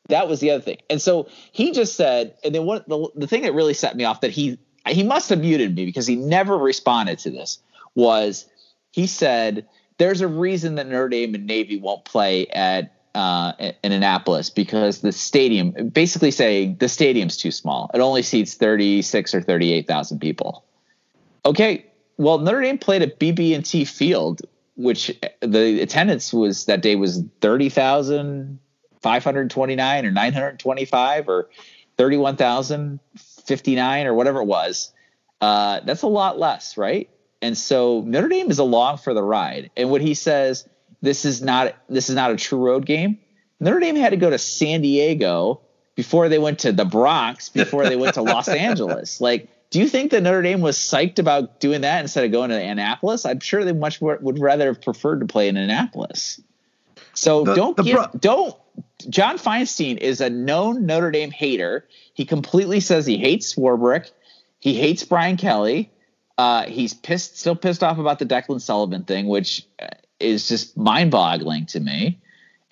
that 0.09 0.27
was 0.27 0.39
the 0.39 0.51
other 0.51 0.63
thing. 0.63 0.77
And 0.89 1.01
so 1.01 1.29
he 1.51 1.71
just 1.71 1.95
said, 1.95 2.35
and 2.43 2.53
then 2.53 2.65
what 2.65 2.87
the, 2.89 3.09
the 3.15 3.27
thing 3.27 3.43
that 3.43 3.53
really 3.53 3.73
set 3.73 3.95
me 3.95 4.03
off 4.03 4.21
that 4.21 4.31
he 4.31 4.59
he 4.87 5.03
must 5.03 5.29
have 5.29 5.39
muted 5.39 5.75
me 5.75 5.85
because 5.85 6.07
he 6.07 6.15
never 6.15 6.57
responded 6.57 7.19
to 7.19 7.29
this 7.29 7.59
was 7.95 8.45
he 8.91 9.05
said 9.07 9.67
there's 9.97 10.21
a 10.21 10.27
reason 10.27 10.75
that 10.75 10.87
Notre 10.87 11.09
Dame 11.09 11.35
and 11.35 11.45
Navy 11.45 11.79
won't 11.79 12.05
play 12.05 12.47
at 12.47 12.98
uh, 13.15 13.53
in 13.83 13.91
Annapolis 13.91 14.49
because 14.49 15.01
the 15.01 15.11
stadium, 15.11 15.89
basically 15.89 16.31
saying 16.31 16.77
the 16.79 16.87
stadium's 16.87 17.35
too 17.37 17.51
small. 17.51 17.91
It 17.93 17.99
only 17.99 18.21
seats 18.21 18.53
36 18.55 19.35
or 19.35 19.41
38,000 19.41 20.19
people. 20.19 20.63
Okay, 21.45 21.85
well 22.17 22.37
Notre 22.37 22.61
Dame 22.61 22.77
played 22.77 23.01
at 23.01 23.19
BB&T 23.19 23.83
Field, 23.85 24.41
which 24.75 25.17
the 25.41 25.81
attendance 25.81 26.31
was 26.33 26.65
that 26.65 26.81
day 26.81 26.95
was 26.95 27.23
30,529 27.41 30.05
or 30.05 30.11
925 30.11 31.29
or 31.29 31.49
31,059 31.97 34.07
or 34.07 34.13
whatever 34.13 34.41
it 34.41 34.45
was. 34.45 34.93
Uh, 35.41 35.79
that's 35.81 36.03
a 36.03 36.07
lot 36.07 36.37
less, 36.37 36.77
right? 36.77 37.09
And 37.41 37.57
so 37.57 38.03
Notre 38.05 38.27
Dame 38.27 38.51
is 38.51 38.59
along 38.59 38.97
for 38.97 39.13
the 39.13 39.23
ride. 39.23 39.71
And 39.75 39.89
what 39.89 40.01
he 40.01 40.13
says– 40.13 40.67
this 41.01 41.25
is 41.25 41.41
not 41.41 41.75
this 41.87 42.09
is 42.09 42.15
not 42.15 42.31
a 42.31 42.35
true 42.35 42.59
road 42.59 42.85
game. 42.85 43.19
Notre 43.59 43.79
Dame 43.79 43.95
had 43.95 44.11
to 44.11 44.17
go 44.17 44.29
to 44.29 44.37
San 44.37 44.81
Diego 44.81 45.61
before 45.95 46.29
they 46.29 46.39
went 46.39 46.59
to 46.59 46.71
the 46.71 46.85
Bronx, 46.85 47.49
before 47.49 47.87
they 47.87 47.95
went 47.95 48.13
to 48.13 48.21
Los 48.21 48.47
Angeles. 48.47 49.19
Like, 49.19 49.49
do 49.69 49.79
you 49.79 49.87
think 49.87 50.11
that 50.11 50.23
Notre 50.23 50.41
Dame 50.41 50.61
was 50.61 50.77
psyched 50.77 51.19
about 51.19 51.59
doing 51.59 51.81
that 51.81 52.01
instead 52.01 52.23
of 52.23 52.31
going 52.31 52.49
to 52.51 52.59
Annapolis? 52.59 53.25
I'm 53.25 53.39
sure 53.39 53.63
they 53.65 53.73
much 53.73 54.01
more, 54.01 54.17
would 54.21 54.39
rather 54.39 54.67
have 54.67 54.81
preferred 54.81 55.19
to 55.19 55.25
play 55.25 55.47
in 55.47 55.57
Annapolis. 55.57 56.41
So 57.13 57.43
the, 57.43 57.53
don't 57.53 57.75
the 57.75 57.83
give, 57.83 57.95
bro- 57.95 58.07
don't. 58.17 58.55
John 59.09 59.37
Feinstein 59.37 59.97
is 59.97 60.21
a 60.21 60.29
known 60.29 60.85
Notre 60.85 61.11
Dame 61.11 61.31
hater. 61.31 61.85
He 62.13 62.25
completely 62.25 62.79
says 62.79 63.05
he 63.05 63.17
hates 63.17 63.53
Swarbrick. 63.53 64.11
He 64.59 64.73
hates 64.73 65.03
Brian 65.03 65.37
Kelly. 65.37 65.91
Uh, 66.37 66.65
he's 66.65 66.93
pissed, 66.93 67.37
still 67.37 67.55
pissed 67.55 67.83
off 67.83 67.97
about 67.97 68.19
the 68.19 68.25
Declan 68.25 68.61
Sullivan 68.61 69.03
thing, 69.03 69.27
which 69.27 69.65
is 70.19 70.47
just 70.47 70.77
mind 70.77 71.11
boggling 71.11 71.65
to 71.67 71.79
me. 71.79 72.19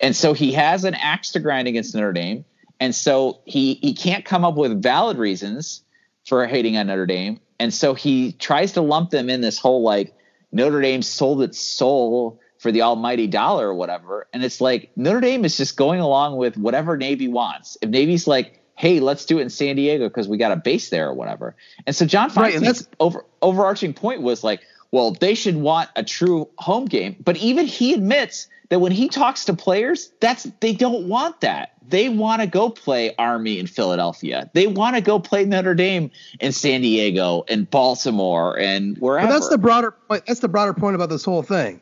And 0.00 0.14
so 0.14 0.32
he 0.32 0.52
has 0.52 0.84
an 0.84 0.94
axe 0.94 1.32
to 1.32 1.40
grind 1.40 1.68
against 1.68 1.94
Notre 1.94 2.12
Dame. 2.12 2.44
And 2.80 2.94
so 2.94 3.40
he 3.44 3.74
he 3.74 3.94
can't 3.94 4.24
come 4.24 4.44
up 4.44 4.56
with 4.56 4.82
valid 4.82 5.18
reasons 5.18 5.82
for 6.26 6.46
hating 6.46 6.76
on 6.76 6.86
Notre 6.86 7.06
Dame. 7.06 7.40
And 7.58 7.74
so 7.74 7.94
he 7.94 8.32
tries 8.32 8.72
to 8.72 8.80
lump 8.80 9.10
them 9.10 9.28
in 9.28 9.40
this 9.40 9.58
whole 9.58 9.82
like 9.82 10.14
Notre 10.52 10.80
Dame 10.80 11.02
sold 11.02 11.42
its 11.42 11.58
soul 11.58 12.40
for 12.58 12.72
the 12.72 12.82
almighty 12.82 13.26
dollar 13.26 13.68
or 13.68 13.74
whatever. 13.74 14.26
And 14.32 14.44
it's 14.44 14.60
like 14.60 14.90
Notre 14.96 15.20
Dame 15.20 15.44
is 15.44 15.56
just 15.56 15.76
going 15.76 16.00
along 16.00 16.36
with 16.36 16.56
whatever 16.56 16.96
Navy 16.96 17.28
wants. 17.28 17.76
If 17.80 17.90
Navy's 17.90 18.26
like, 18.26 18.60
hey, 18.74 19.00
let's 19.00 19.24
do 19.24 19.38
it 19.38 19.42
in 19.42 19.50
San 19.50 19.76
Diego 19.76 20.08
because 20.08 20.28
we 20.28 20.36
got 20.36 20.52
a 20.52 20.56
base 20.56 20.90
there 20.90 21.08
or 21.08 21.14
whatever. 21.14 21.56
And 21.86 21.94
so 21.94 22.06
John 22.06 22.30
Feinstein's 22.30 22.82
right, 22.82 22.96
over 23.00 23.24
overarching 23.42 23.92
point 23.92 24.22
was 24.22 24.44
like, 24.44 24.60
well, 24.90 25.12
they 25.12 25.34
should 25.34 25.56
want 25.56 25.90
a 25.96 26.02
true 26.02 26.48
home 26.58 26.86
game. 26.86 27.16
But 27.22 27.36
even 27.36 27.66
he 27.66 27.92
admits 27.94 28.48
that 28.68 28.80
when 28.80 28.92
he 28.92 29.08
talks 29.08 29.46
to 29.46 29.54
players, 29.54 30.10
that's 30.20 30.44
they 30.60 30.74
don't 30.74 31.08
want 31.08 31.40
that. 31.42 31.72
They 31.86 32.10
want 32.10 32.42
to 32.42 32.46
go 32.46 32.68
play 32.68 33.14
Army 33.16 33.58
in 33.58 33.66
Philadelphia. 33.66 34.50
They 34.52 34.66
want 34.66 34.96
to 34.96 35.00
go 35.00 35.18
play 35.18 35.46
Notre 35.46 35.74
Dame 35.74 36.10
in 36.38 36.52
San 36.52 36.82
Diego 36.82 37.44
and 37.48 37.68
Baltimore 37.70 38.58
and 38.58 38.98
wherever. 38.98 39.26
But 39.26 39.32
that's 39.32 39.48
the 39.48 39.56
broader 39.58 39.92
point. 39.92 40.26
That's 40.26 40.40
the 40.40 40.48
broader 40.48 40.74
point 40.74 40.96
about 40.96 41.08
this 41.08 41.24
whole 41.24 41.42
thing, 41.42 41.80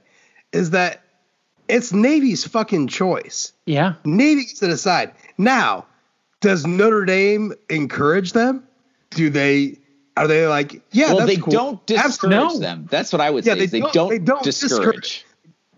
is 0.52 0.70
that 0.70 1.02
it's 1.68 1.92
Navy's 1.92 2.46
fucking 2.46 2.86
choice. 2.86 3.52
Yeah, 3.64 3.94
Navy 4.04 4.42
gets 4.42 4.60
to 4.60 4.68
decide. 4.68 5.12
Now, 5.38 5.86
does 6.40 6.64
Notre 6.64 7.04
Dame 7.04 7.54
encourage 7.68 8.32
them? 8.32 8.62
Do 9.10 9.28
they? 9.28 9.78
Are 10.16 10.26
they 10.26 10.46
like, 10.46 10.82
yeah? 10.92 11.12
Well, 11.12 11.26
they 11.26 11.36
cool. 11.36 11.52
don't 11.52 11.86
discourage 11.86 12.58
them. 12.58 12.88
That's 12.90 13.12
what 13.12 13.20
I 13.20 13.30
would 13.30 13.44
yeah, 13.44 13.54
say. 13.54 13.60
They, 13.60 13.66
they, 13.66 13.80
don't, 13.80 13.92
don't, 13.92 14.08
they 14.08 14.18
don't 14.18 14.42
discourage. 14.42 15.24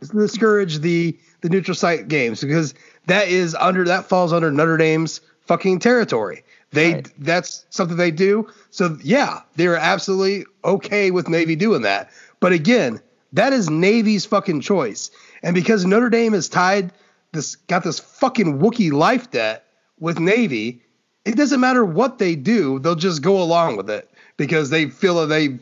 discourage. 0.01 0.27
Discourage 0.27 0.79
the 0.79 1.19
the 1.41 1.49
neutral 1.49 1.75
site 1.75 2.09
games 2.09 2.41
because 2.41 2.75
that 3.07 3.29
is 3.29 3.55
under 3.55 3.85
that 3.85 4.09
falls 4.09 4.33
under 4.33 4.51
Notre 4.53 4.77
Dame's 4.77 5.21
fucking 5.47 5.81
territory. 5.81 6.45
They 6.71 6.95
right. 6.95 7.13
that's 7.19 7.67
something 7.71 7.97
they 7.97 8.11
do. 8.11 8.49
So 8.71 8.97
yeah, 9.03 9.41
they're 9.57 9.77
absolutely 9.77 10.45
okay 10.65 11.11
with 11.11 11.29
Navy 11.29 11.57
doing 11.57 11.83
that. 11.83 12.11
But 12.41 12.53
again, 12.53 13.01
that 13.33 13.53
is 13.53 13.69
Navy's 13.69 14.25
fucking 14.25 14.61
choice. 14.61 15.11
And 15.43 15.55
because 15.55 15.85
Notre 15.85 16.11
Dame 16.11 16.35
is 16.35 16.49
tied 16.49 16.93
this 17.33 17.57
got 17.57 17.85
this 17.85 17.99
fucking 17.99 18.59
Wookie 18.59 18.93
life 18.93 19.31
debt 19.31 19.65
with 19.99 20.19
Navy, 20.19 20.83
it 21.25 21.37
doesn't 21.37 21.61
matter 21.61 21.85
what 21.85 22.19
they 22.19 22.35
do, 22.37 22.79
they'll 22.79 22.95
just 22.95 23.23
go 23.23 23.43
along 23.43 23.77
with 23.77 23.91
it 23.91 24.08
because 24.39 24.71
they 24.71 24.87
feel 24.87 25.17
that 25.17 25.27
they 25.27 25.59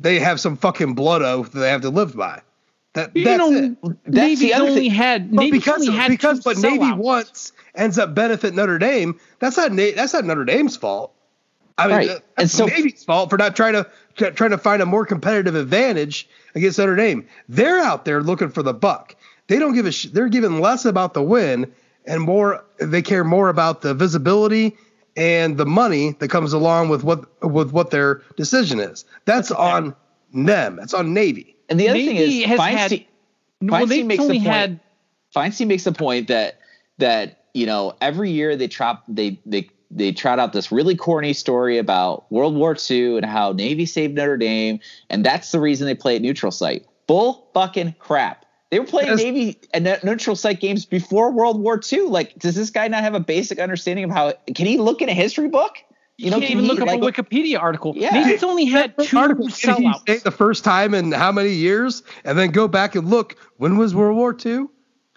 they 0.00 0.18
have 0.18 0.40
some 0.40 0.56
fucking 0.56 0.94
blood 0.94 1.22
oath 1.22 1.52
that 1.52 1.60
they 1.60 1.70
have 1.70 1.82
to 1.82 1.90
live 1.90 2.16
by. 2.16 2.42
That 2.94 3.14
you 3.14 3.24
that's 3.24 3.38
know, 3.38 3.76
it. 3.84 4.12
Navy 4.12 4.48
that's 4.48 4.60
only 4.60 4.74
thing. 4.74 4.90
had 4.90 5.32
Navy 5.32 5.52
because 5.52 5.88
only 5.88 5.96
had 5.96 6.08
because 6.08 6.40
but 6.40 6.58
Navy 6.58 6.92
once 6.92 7.52
ends 7.76 8.00
up 8.00 8.12
benefit 8.16 8.52
Notre 8.52 8.80
Dame. 8.80 9.20
That's 9.38 9.56
not 9.56 9.76
that's 9.76 10.12
not 10.12 10.24
Notre 10.24 10.44
Dame's 10.44 10.76
fault. 10.76 11.14
I 11.78 11.86
mean, 11.86 11.96
right. 11.96 12.10
Uh, 12.10 12.12
that's 12.14 12.24
and 12.38 12.50
so, 12.50 12.66
Navy's 12.66 13.04
fault 13.04 13.30
for 13.30 13.38
not 13.38 13.54
trying 13.54 13.74
to 13.74 13.86
trying 14.32 14.50
to 14.50 14.58
find 14.58 14.82
a 14.82 14.86
more 14.86 15.06
competitive 15.06 15.54
advantage 15.54 16.28
against 16.56 16.78
Notre 16.78 16.96
Dame. 16.96 17.26
They're 17.48 17.78
out 17.78 18.04
there 18.04 18.22
looking 18.22 18.50
for 18.50 18.64
the 18.64 18.74
buck. 18.74 19.14
They 19.46 19.58
don't 19.58 19.74
give 19.74 19.86
a 19.86 19.92
sh- 19.92 20.08
they're 20.12 20.28
giving 20.28 20.60
less 20.60 20.84
about 20.84 21.14
the 21.14 21.22
win 21.22 21.72
and 22.06 22.22
more 22.22 22.64
they 22.78 23.02
care 23.02 23.24
more 23.24 23.48
about 23.48 23.82
the 23.82 23.94
visibility 23.94 24.76
and 25.16 25.56
the 25.56 25.66
money 25.66 26.12
that 26.20 26.28
comes 26.28 26.52
along 26.52 26.88
with 26.88 27.04
what 27.04 27.26
with 27.42 27.72
what 27.72 27.90
their 27.90 28.22
decision 28.36 28.80
is. 28.80 29.04
That's 29.24 29.50
on 29.50 29.94
them. 30.32 30.76
That's 30.76 30.94
on 30.94 31.14
Navy. 31.14 31.56
And 31.68 31.78
the 31.78 31.88
other 31.88 31.98
Navy 31.98 32.42
thing 32.44 32.52
is 32.52 32.58
Feinstein, 32.58 32.76
had, 32.76 33.04
well, 33.62 33.86
Feinstein 33.86 34.06
makes 34.06 34.26
the 34.26 34.32
point. 34.34 34.42
Had, 34.42 34.80
Feinstein 35.34 35.66
makes 35.66 35.84
the 35.84 35.92
point 35.92 36.28
that 36.28 36.60
that 36.98 37.44
you 37.54 37.66
know 37.66 37.94
every 38.00 38.30
year 38.30 38.56
they 38.56 38.68
trot 38.68 39.02
they 39.08 39.38
they 39.46 39.68
they 39.90 40.12
trot 40.12 40.38
out 40.38 40.52
this 40.52 40.70
really 40.70 40.94
corny 40.94 41.32
story 41.32 41.78
about 41.78 42.30
World 42.30 42.54
War 42.54 42.76
II 42.90 43.16
and 43.16 43.26
how 43.26 43.52
Navy 43.52 43.86
saved 43.86 44.14
Notre 44.14 44.36
Dame, 44.36 44.80
and 45.08 45.24
that's 45.24 45.52
the 45.52 45.60
reason 45.60 45.86
they 45.86 45.94
play 45.94 46.16
at 46.16 46.22
neutral 46.22 46.52
site. 46.52 46.86
Bull 47.06 47.48
fucking 47.54 47.96
crap. 47.98 48.44
They 48.70 48.78
were 48.78 48.86
playing 48.86 49.10
That's, 49.10 49.22
Navy 49.22 49.60
and 49.74 49.98
neutral 50.04 50.36
site 50.36 50.60
games 50.60 50.86
before 50.86 51.32
World 51.32 51.60
War 51.60 51.80
II. 51.92 52.02
Like, 52.02 52.38
does 52.38 52.54
this 52.54 52.70
guy 52.70 52.86
not 52.86 53.02
have 53.02 53.14
a 53.14 53.20
basic 53.20 53.58
understanding 53.58 54.04
of 54.04 54.10
how? 54.10 54.32
Can 54.54 54.66
he 54.66 54.78
look 54.78 55.02
in 55.02 55.08
a 55.08 55.14
history 55.14 55.48
book? 55.48 55.76
You 56.16 56.30
know, 56.30 56.38
can't 56.38 56.50
even 56.50 56.64
he, 56.64 56.70
look 56.70 56.80
up 56.80 56.86
like, 56.86 57.18
a 57.18 57.22
Wikipedia 57.22 57.58
article. 57.58 57.94
Yeah. 57.96 58.10
Navy's 58.10 58.44
only 58.44 58.66
had 58.66 58.94
two 58.98 59.18
articles. 59.18 59.58
sellouts. 59.58 60.22
the 60.22 60.30
first 60.30 60.64
time 60.64 60.94
in 60.94 61.12
how 61.12 61.32
many 61.32 61.50
years, 61.50 62.02
and 62.24 62.38
then 62.38 62.50
go 62.50 62.68
back 62.68 62.94
and 62.94 63.08
look 63.08 63.36
when 63.56 63.78
was 63.78 63.94
World 63.94 64.16
War 64.16 64.36
II? 64.44 64.66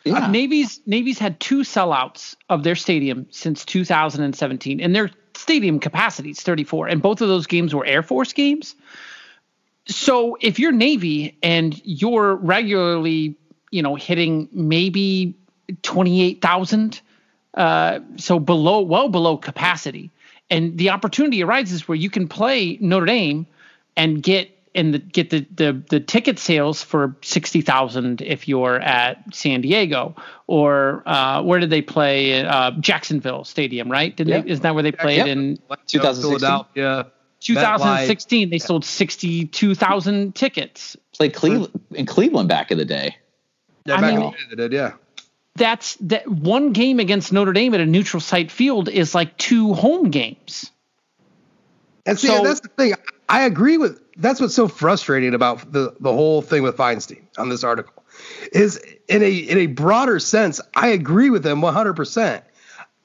Yeah. 0.06 0.14
Uh, 0.14 0.28
Navy's 0.32 0.80
Navy's 0.86 1.20
had 1.20 1.40
two 1.40 1.60
sellouts 1.60 2.36
of 2.50 2.64
their 2.64 2.76
stadium 2.76 3.28
since 3.30 3.66
2017, 3.66 4.80
and 4.80 4.96
their 4.96 5.12
stadium 5.36 5.80
capacity 5.80 6.32
is 6.32 6.42
34, 6.42 6.88
and 6.88 7.02
both 7.02 7.22
of 7.22 7.28
those 7.28 7.48
games 7.48 7.76
were 7.76 7.86
Air 7.86 8.02
Force 8.02 8.34
games. 8.34 8.76
So 9.86 10.38
if 10.40 10.60
you're 10.60 10.72
Navy 10.72 11.38
and 11.44 11.80
you're 11.84 12.36
regularly 12.36 13.36
you 13.74 13.82
know, 13.82 13.96
hitting 13.96 14.48
maybe 14.52 15.36
28,000. 15.82 17.02
Uh, 17.56 18.00
so 18.18 18.40
below, 18.40 18.82
well 18.82 19.10
below 19.10 19.36
capacity. 19.36 20.12
And 20.50 20.78
the 20.78 20.92
opportunity 20.92 21.44
arises 21.44 21.88
where 21.88 21.96
you 21.96 22.10
can 22.10 22.28
play 22.28 22.78
Notre 22.80 23.08
Dame 23.08 23.48
and 23.98 24.22
get 24.22 24.50
and 24.76 24.94
the, 24.94 24.98
get 25.00 25.30
the, 25.30 25.46
the 25.54 25.84
the 25.90 26.00
ticket 26.00 26.40
sales 26.40 26.82
for 26.82 27.16
sixty 27.22 27.62
thousand 27.62 28.24
if 28.24 28.48
you're 28.48 28.80
at 28.80 29.24
San 29.32 29.62
Diego 29.62 30.16
or 30.48 31.04
uh, 31.06 31.44
where 31.44 31.60
did 31.60 31.70
they 31.70 31.84
play? 31.84 32.44
Uh, 32.44 32.72
Jacksonville 32.80 33.44
Stadium, 33.44 33.92
right? 33.92 34.16
Did 34.18 34.28
yep. 34.28 34.46
they, 34.46 34.52
isn't 34.52 34.64
that 34.64 34.74
where 34.74 34.82
they 34.82 34.92
played 34.92 35.18
yep. 35.18 35.28
in 35.28 35.60
2016? 35.86 36.66
Yeah. 36.74 37.04
2016, 37.40 38.50
they 38.50 38.58
sold 38.58 38.86
62,000 38.86 40.34
tickets. 40.34 40.96
Played 41.14 41.34
Cleveland 41.34 41.82
in 41.92 42.06
Cleveland 42.06 42.48
back 42.48 42.72
in 42.72 42.78
the 42.78 42.86
day. 42.86 43.18
Yeah, 43.86 43.96
I 43.96 44.16
mean, 44.16 44.34
they 44.50 44.56
did, 44.56 44.72
yeah. 44.72 44.94
That's 45.56 45.96
that 45.98 46.28
one 46.28 46.74
game 46.74 47.00
against 47.00 47.32
Notre 47.32 47.54
Dame 47.54 47.74
at 47.74 47.80
a 47.80 47.86
neutral 47.86 48.22
site 48.22 48.50
field 48.50 48.90
is 48.90 49.14
like 49.14 49.38
two 49.38 49.74
home 49.74 50.10
games. 50.10 50.72
And 52.06 52.18
see, 52.18 52.28
so, 52.28 52.38
and 52.38 52.46
that's 52.46 52.62
the 52.62 52.70
thing. 52.70 52.96
I 53.30 53.44
agree 53.44 53.78
with 53.78 54.02
that's 54.18 54.42
what's 54.42 54.56
so 54.56 54.68
frustrating 54.68 55.34
about 55.34 55.72
the 55.72 55.96
the 56.00 56.12
whole 56.12 56.42
thing 56.42 56.64
with 56.64 56.76
Feinstein 56.76 57.22
on 57.38 57.50
this 57.50 57.64
article 57.64 58.04
is 58.52 58.78
in 59.08 59.22
a 59.22 59.32
in 59.32 59.58
a 59.60 59.68
broader 59.68 60.20
sense. 60.20 60.60
I 60.76 60.88
agree 60.90 61.30
with 61.30 61.46
him 61.46 61.62
100. 61.62 61.94
percent 61.94 62.44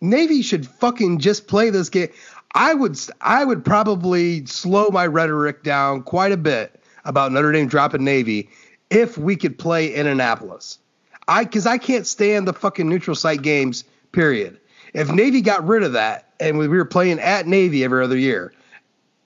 Navy 0.01 0.43
should 0.43 0.67
fucking 0.67 1.19
just 1.19 1.49
play 1.49 1.71
this 1.71 1.89
game. 1.91 2.09
I 2.55 2.73
would 2.73 2.99
I 3.21 3.45
would 3.45 3.65
probably 3.65 4.47
slow 4.47 4.89
my 4.89 5.07
rhetoric 5.07 5.63
down 5.63 6.03
quite 6.03 6.33
a 6.33 6.37
bit 6.37 6.83
about 7.05 7.33
Notre 7.33 7.53
Dame 7.53 7.69
dropping 7.69 8.05
Navy 8.05 8.49
if 8.91 9.19
we 9.19 9.37
could 9.37 9.59
play 9.59 9.95
in 9.95 10.07
Annapolis. 10.07 10.79
I 11.27 11.45
because 11.45 11.67
I 11.67 11.79
can't 11.79 12.07
stand 12.07 12.49
the 12.49 12.53
fucking 12.53 12.89
neutral 12.89 13.15
site 13.15 13.43
games. 13.43 13.85
Period. 14.13 14.59
If 14.95 15.11
Navy 15.13 15.43
got 15.43 15.67
rid 15.67 15.83
of 15.83 15.93
that 15.93 16.33
and 16.41 16.59
we 16.59 16.67
were 16.67 16.85
playing 16.85 17.21
at 17.21 17.47
Navy 17.47 17.85
every 17.85 18.03
other 18.03 18.17
year, 18.17 18.53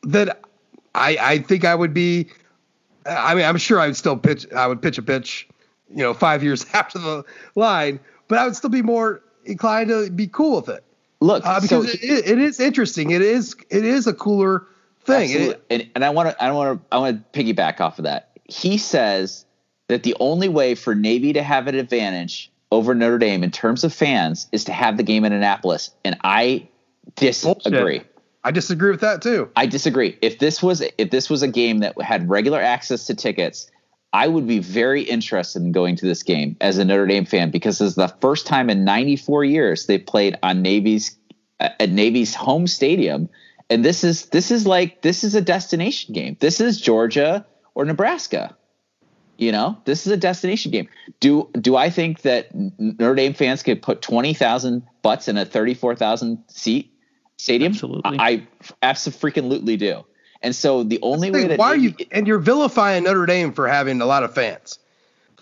then 0.03 0.31
I 0.95 1.17
I 1.21 1.39
think 1.39 1.65
I 1.65 1.75
would 1.75 1.95
be. 1.95 2.29
I 3.07 3.35
mean, 3.35 3.45
I'm 3.45 3.57
sure 3.57 3.81
I 3.81 3.87
would 3.87 3.97
still 3.97 4.17
pitch. 4.17 4.47
I 4.53 4.67
would 4.67 4.83
pitch 4.83 4.99
a 4.99 5.03
pitch, 5.03 5.49
you 5.91 5.99
know, 5.99 6.15
five 6.15 6.43
years 6.43 6.67
after 6.73 6.99
the 6.99 7.25
line, 7.55 8.01
but 8.29 8.39
I 8.39 8.45
would 8.45 8.57
still 8.57 8.71
be 8.71 8.83
more 8.83 9.23
inclined 9.45 9.89
to 9.89 10.11
be 10.11 10.27
cool 10.27 10.57
with 10.57 10.69
it. 10.69 10.85
Look, 11.21 11.47
uh, 11.47 11.61
because 11.61 11.93
so, 11.93 11.99
it, 12.03 12.27
it 12.27 12.39
is 12.39 12.59
interesting. 12.59 13.13
It 13.13 13.23
is 13.23 13.55
it 13.71 13.85
is 13.85 14.09
a 14.09 14.15
cooler 14.15 14.67
thing. 15.05 15.31
It, 15.31 15.65
and, 15.71 15.89
and 15.95 16.05
I 16.05 16.11
want 16.11 16.31
to 16.31 16.43
I 16.43 16.51
want 16.51 16.81
to 16.81 16.95
I 16.95 16.99
want 16.99 17.33
to 17.33 17.39
piggyback 17.39 17.81
off 17.81 17.99
of 17.99 18.05
that. 18.05 18.31
He 18.49 18.77
says 18.77 19.47
that 19.93 20.03
the 20.03 20.17
only 20.21 20.49
way 20.49 20.75
for 20.75 20.95
Navy 20.95 21.35
to 21.35 21.43
have 21.43 21.67
an 21.67 21.75
advantage 21.75 22.51
over 22.71 22.95
Notre 22.95 23.19
Dame 23.19 23.45
in 23.45 23.51
terms 23.51 23.85
of 23.85 23.93
fans 23.93 24.49
is 24.51 24.65
to 24.65 24.73
have 24.73 24.97
the 24.97 25.03
game 25.03 25.25
in 25.27 25.33
Annapolis, 25.33 25.91
and 26.05 26.17
I 26.25 26.69
disagree. 27.17 27.99
Bullshit. 27.99 28.07
I 28.43 28.51
disagree 28.51 28.91
with 28.91 29.03
that 29.03 29.23
too. 29.23 29.51
I 29.55 29.67
disagree. 29.67 30.19
If 30.23 30.39
this 30.39 30.63
was 30.63 30.83
if 30.99 31.11
this 31.11 31.29
was 31.29 31.43
a 31.43 31.49
game 31.49 31.81
that 31.81 32.01
had 32.01 32.29
regular 32.29 32.61
access 32.61 33.07
to 33.07 33.15
tickets, 33.15 33.71
I 34.13 34.27
would 34.27 34.49
be 34.49 34.59
very 34.59 35.03
interested 35.03 35.63
in 35.63 35.73
going 35.73 35.97
to 35.97 36.07
this 36.07 36.23
game 36.23 36.57
as 36.61 36.79
a 36.79 36.85
Notre 36.85 37.07
Dame 37.07 37.27
fan 37.27 37.51
because 37.51 37.79
this 37.79 37.91
is 37.91 37.95
the 37.95 38.09
first 38.21 38.47
time 38.47 38.71
in 38.71 38.85
94 38.85 39.45
years 39.45 39.87
they've 39.87 40.05
played 40.05 40.39
on 40.43 40.63
Navy's 40.63 41.17
at 41.61 41.91
Navy's 41.91 42.35
home 42.35 42.67
stadium, 42.67 43.29
and 43.69 43.85
this 43.85 44.03
is 44.03 44.27
this 44.27 44.51
is 44.51 44.67
like 44.67 45.03
this 45.03 45.23
is 45.23 45.35
a 45.35 45.43
destination 45.43 46.15
game. 46.15 46.39
This 46.41 46.61
is 46.61 46.81
Georgia 46.81 47.47
or 47.75 47.85
Nebraska. 47.85 48.57
You 49.43 49.51
know, 49.51 49.77
this 49.87 50.07
is 50.07 50.13
a 50.13 50.17
destination 50.17 50.71
game. 50.71 50.89
Do 51.19 51.51
do 51.61 51.75
I 51.75 51.91
think 51.91 52.23
that 52.23 52.55
Notre 52.55 53.17
Dame 53.17 53.35
fans 53.35 53.65
could 53.65 53.83
put 53.83 54.01
twenty 54.01 54.35
thousand 54.35 54.85
butts 55.03 55.27
in 55.27 55.37
a 55.37 55.45
thirty 55.45 55.75
four 55.75 55.97
thousand 55.97 56.45
seat 56.47 56.95
stadium? 57.39 57.73
Absolutely, 57.73 58.19
I, 58.21 58.31
I 58.31 58.47
absolutely 58.83 59.77
do. 59.77 60.05
And 60.43 60.55
so 60.55 60.85
the 60.85 61.01
only 61.03 61.31
the 61.31 61.39
way 61.39 61.49
that 61.49 61.59
why 61.59 61.69
are 61.69 61.77
you 61.77 61.93
and 62.13 62.29
you're 62.29 62.39
vilifying 62.39 63.03
Notre 63.03 63.27
Dame 63.27 63.53
for 63.53 63.67
having 63.67 64.01
a 64.01 64.07
lot 64.07 64.23
of 64.23 64.33
fans, 64.33 64.79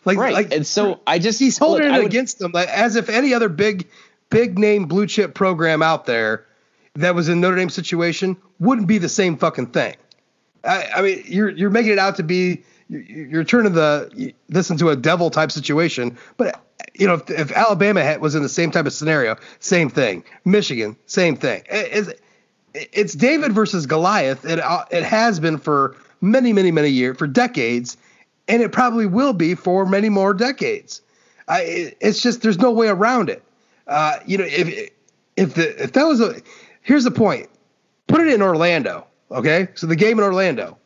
like 0.06 0.16
right? 0.16 0.32
Like, 0.32 0.54
and 0.54 0.66
so 0.66 1.00
I 1.06 1.18
just 1.18 1.38
he's 1.38 1.58
holding 1.58 1.86
look, 1.86 1.96
it 1.96 1.98
would, 1.98 2.06
against 2.06 2.38
them 2.38 2.52
like, 2.52 2.68
as 2.68 2.96
if 2.96 3.10
any 3.10 3.34
other 3.34 3.50
big 3.50 3.86
big 4.30 4.58
name 4.58 4.86
blue 4.86 5.06
chip 5.06 5.34
program 5.34 5.82
out 5.82 6.06
there 6.06 6.46
that 6.94 7.14
was 7.14 7.28
in 7.28 7.42
Notre 7.42 7.56
Dame 7.56 7.68
situation 7.68 8.38
wouldn't 8.60 8.88
be 8.88 8.96
the 8.96 9.10
same 9.10 9.36
fucking 9.36 9.66
thing. 9.66 9.94
I, 10.64 10.88
I 10.96 11.02
mean, 11.02 11.22
you're 11.26 11.50
you're 11.50 11.68
making 11.68 11.92
it 11.92 11.98
out 11.98 12.16
to 12.16 12.22
be 12.22 12.64
you're 12.90 13.44
turning 13.44 13.72
the 13.72 14.34
this 14.48 14.70
into 14.70 14.88
a 14.90 14.96
devil 14.96 15.30
type 15.30 15.52
situation. 15.52 16.18
But 16.36 16.60
you 16.94 17.06
know, 17.06 17.14
if, 17.14 17.30
if 17.30 17.52
Alabama 17.52 18.18
was 18.18 18.34
in 18.34 18.42
the 18.42 18.48
same 18.48 18.70
type 18.70 18.86
of 18.86 18.92
scenario, 18.92 19.36
same 19.60 19.88
thing. 19.88 20.24
Michigan, 20.44 20.96
same 21.06 21.36
thing. 21.36 21.62
It's, 21.70 22.10
it's 22.74 23.14
David 23.14 23.52
versus 23.52 23.86
Goliath. 23.86 24.44
It 24.44 24.58
uh, 24.58 24.84
it 24.90 25.04
has 25.04 25.38
been 25.38 25.58
for 25.58 25.96
many, 26.20 26.52
many, 26.52 26.70
many 26.70 26.88
years, 26.88 27.16
for 27.16 27.26
decades, 27.26 27.96
and 28.48 28.62
it 28.62 28.72
probably 28.72 29.06
will 29.06 29.32
be 29.32 29.54
for 29.54 29.86
many 29.86 30.08
more 30.08 30.34
decades. 30.34 31.00
I, 31.48 31.94
it's 32.00 32.20
just 32.22 32.42
there's 32.42 32.58
no 32.58 32.70
way 32.70 32.88
around 32.88 33.28
it. 33.28 33.42
Uh, 33.86 34.18
you 34.26 34.38
know, 34.38 34.44
if 34.44 34.90
if 35.36 35.54
the 35.54 35.82
if 35.82 35.92
that 35.92 36.04
was 36.04 36.20
a 36.20 36.40
here's 36.82 37.04
the 37.04 37.10
point, 37.10 37.48
put 38.08 38.20
it 38.20 38.32
in 38.32 38.42
Orlando. 38.42 39.06
Okay, 39.30 39.68
so 39.74 39.86
the 39.86 39.96
game 39.96 40.18
in 40.18 40.24
Orlando 40.24 40.76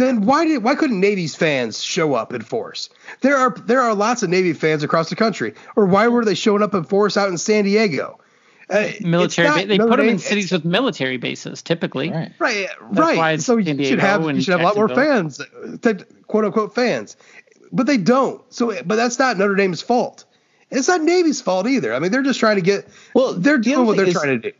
then 0.00 0.22
why 0.22 0.44
did 0.44 0.62
why 0.62 0.74
couldn't 0.74 1.00
Navy's 1.00 1.34
fans 1.34 1.82
show 1.82 2.14
up 2.14 2.32
in 2.32 2.42
force? 2.42 2.90
There 3.20 3.36
are 3.36 3.50
there 3.50 3.80
are 3.80 3.94
lots 3.94 4.22
of 4.22 4.30
Navy 4.30 4.52
fans 4.52 4.82
across 4.82 5.10
the 5.10 5.16
country. 5.16 5.54
Or 5.76 5.86
why 5.86 6.08
were 6.08 6.24
they 6.24 6.34
showing 6.34 6.62
up 6.62 6.74
in 6.74 6.84
force 6.84 7.16
out 7.16 7.28
in 7.28 7.38
San 7.38 7.64
Diego? 7.64 8.18
Uh, 8.68 8.88
military. 9.00 9.62
Ba- 9.62 9.66
they 9.66 9.78
put 9.78 9.96
them 9.96 10.08
in 10.08 10.18
cities 10.18 10.52
with 10.52 10.64
military 10.64 11.16
bases, 11.16 11.60
typically. 11.60 12.10
Right. 12.10 12.32
Right. 12.38 12.68
right. 12.92 13.40
So 13.40 13.56
you 13.56 13.64
should 13.84 13.98
have 13.98 14.22
you 14.22 14.40
should 14.40 14.52
have 14.52 14.60
a 14.60 14.64
lot 14.64 14.76
more 14.76 14.88
fans, 14.88 15.40
quote 16.28 16.44
unquote 16.44 16.74
fans, 16.74 17.16
but 17.72 17.86
they 17.86 17.96
don't. 17.96 18.40
So, 18.52 18.80
but 18.84 18.94
that's 18.94 19.18
not 19.18 19.38
Notre 19.38 19.56
Dame's 19.56 19.82
fault. 19.82 20.24
It's 20.70 20.86
not 20.86 21.02
Navy's 21.02 21.40
fault 21.40 21.66
either. 21.66 21.92
I 21.92 21.98
mean, 21.98 22.12
they're 22.12 22.22
just 22.22 22.38
trying 22.38 22.56
to 22.56 22.62
get. 22.62 22.88
Well, 23.12 23.34
they're 23.34 23.58
the 23.58 23.64
doing 23.64 23.86
what 23.86 23.96
they're 23.96 24.06
is, 24.06 24.14
trying 24.14 24.40
to 24.40 24.50
do. 24.50 24.56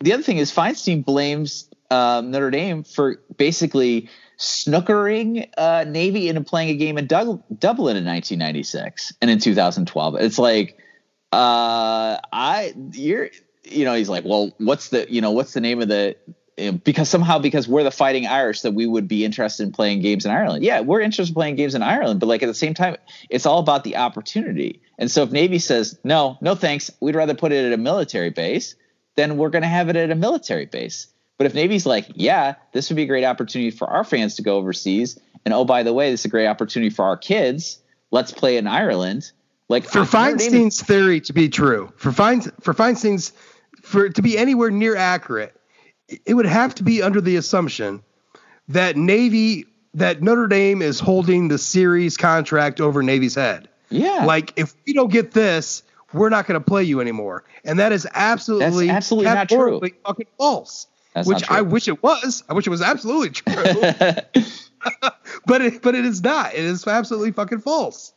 The 0.00 0.12
other 0.12 0.22
thing 0.22 0.36
is 0.36 0.52
Feinstein 0.52 1.02
blames 1.02 1.70
um, 1.90 2.30
Notre 2.30 2.50
Dame 2.50 2.84
for 2.84 3.18
basically 3.36 4.10
snookering 4.36 5.48
uh, 5.56 5.84
Navy 5.86 6.28
into 6.28 6.42
playing 6.42 6.70
a 6.70 6.74
game 6.74 6.98
in 6.98 7.06
Dublin 7.06 7.42
in 7.58 8.04
1996 8.04 9.14
and 9.20 9.30
in 9.30 9.38
2012. 9.38 10.16
It's 10.16 10.38
like, 10.38 10.78
uh, 11.32 12.18
I 12.32 12.74
you're 12.92 13.30
you 13.64 13.84
know 13.84 13.94
he's 13.94 14.08
like, 14.08 14.24
well, 14.24 14.52
what's 14.58 14.90
the 14.90 15.06
you 15.10 15.20
know 15.20 15.32
what's 15.32 15.52
the 15.52 15.60
name 15.60 15.80
of 15.80 15.88
the 15.88 16.16
because 16.84 17.08
somehow 17.08 17.38
because 17.38 17.66
we're 17.66 17.82
the 17.82 17.90
fighting 17.90 18.26
Irish 18.26 18.60
that 18.60 18.72
we 18.72 18.86
would 18.86 19.08
be 19.08 19.24
interested 19.24 19.64
in 19.64 19.72
playing 19.72 20.00
games 20.00 20.24
in 20.24 20.30
Ireland. 20.30 20.64
Yeah, 20.64 20.80
we're 20.80 21.00
interested 21.00 21.32
in 21.32 21.34
playing 21.34 21.56
games 21.56 21.74
in 21.74 21.82
Ireland, 21.82 22.20
but 22.20 22.26
like 22.26 22.42
at 22.42 22.46
the 22.46 22.54
same 22.54 22.74
time, 22.74 22.96
it's 23.28 23.46
all 23.46 23.58
about 23.58 23.84
the 23.84 23.96
opportunity. 23.96 24.80
And 24.98 25.10
so 25.10 25.24
if 25.24 25.32
Navy 25.32 25.58
says 25.58 25.98
no, 26.04 26.38
no 26.40 26.54
thanks, 26.54 26.90
we'd 27.00 27.16
rather 27.16 27.34
put 27.34 27.52
it 27.52 27.64
at 27.64 27.72
a 27.72 27.76
military 27.76 28.30
base, 28.30 28.76
then 29.16 29.36
we're 29.36 29.50
going 29.50 29.62
to 29.62 29.68
have 29.68 29.88
it 29.88 29.96
at 29.96 30.10
a 30.10 30.14
military 30.14 30.66
base. 30.66 31.08
But 31.44 31.50
if 31.50 31.56
Navy's 31.56 31.84
like, 31.84 32.06
yeah, 32.14 32.54
this 32.72 32.88
would 32.88 32.96
be 32.96 33.02
a 33.02 33.06
great 33.06 33.26
opportunity 33.26 33.70
for 33.70 33.86
our 33.86 34.02
fans 34.02 34.36
to 34.36 34.42
go 34.42 34.56
overseas, 34.56 35.20
and 35.44 35.52
oh 35.52 35.66
by 35.66 35.82
the 35.82 35.92
way, 35.92 36.10
this 36.10 36.22
is 36.22 36.24
a 36.24 36.30
great 36.30 36.46
opportunity 36.46 36.88
for 36.88 37.04
our 37.04 37.18
kids. 37.18 37.80
Let's 38.10 38.32
play 38.32 38.56
in 38.56 38.66
Ireland. 38.66 39.30
Like 39.68 39.84
for 39.84 40.06
Feinstein's 40.06 40.80
theory 40.80 41.20
to 41.20 41.34
be 41.34 41.50
true, 41.50 41.92
for 41.96 42.12
Fein, 42.12 42.50
for 42.62 42.72
Feinstein's 42.72 43.34
for 43.82 44.08
to 44.08 44.22
be 44.22 44.38
anywhere 44.38 44.70
near 44.70 44.96
accurate, 44.96 45.54
it 46.24 46.32
would 46.32 46.46
have 46.46 46.74
to 46.76 46.82
be 46.82 47.02
under 47.02 47.20
the 47.20 47.36
assumption 47.36 48.02
that 48.68 48.96
Navy 48.96 49.66
that 49.92 50.22
Notre 50.22 50.46
Dame 50.46 50.80
is 50.80 50.98
holding 50.98 51.48
the 51.48 51.58
series 51.58 52.16
contract 52.16 52.80
over 52.80 53.02
Navy's 53.02 53.34
head. 53.34 53.68
Yeah. 53.90 54.24
Like 54.24 54.54
if 54.56 54.74
we 54.86 54.94
don't 54.94 55.12
get 55.12 55.32
this, 55.32 55.82
we're 56.14 56.30
not 56.30 56.46
going 56.46 56.58
to 56.58 56.64
play 56.64 56.84
you 56.84 57.02
anymore. 57.02 57.44
And 57.66 57.78
that 57.80 57.92
is 57.92 58.08
absolutely 58.14 58.86
That's 58.86 58.96
absolutely 58.96 59.34
not 59.34 59.50
true. 59.50 59.80
Fucking 60.06 60.26
false. 60.38 60.86
That's 61.14 61.28
which 61.28 61.48
I 61.48 61.62
wish 61.62 61.88
it 61.88 62.02
was. 62.02 62.42
I 62.48 62.54
wish 62.54 62.66
it 62.66 62.70
was 62.70 62.82
absolutely 62.82 63.30
true. 63.30 63.54
but 65.46 65.62
it 65.62 65.82
but 65.82 65.94
it 65.94 66.04
is 66.04 66.22
not. 66.22 66.54
It 66.54 66.64
is 66.64 66.86
absolutely 66.86 67.32
fucking 67.32 67.60
false. 67.60 68.12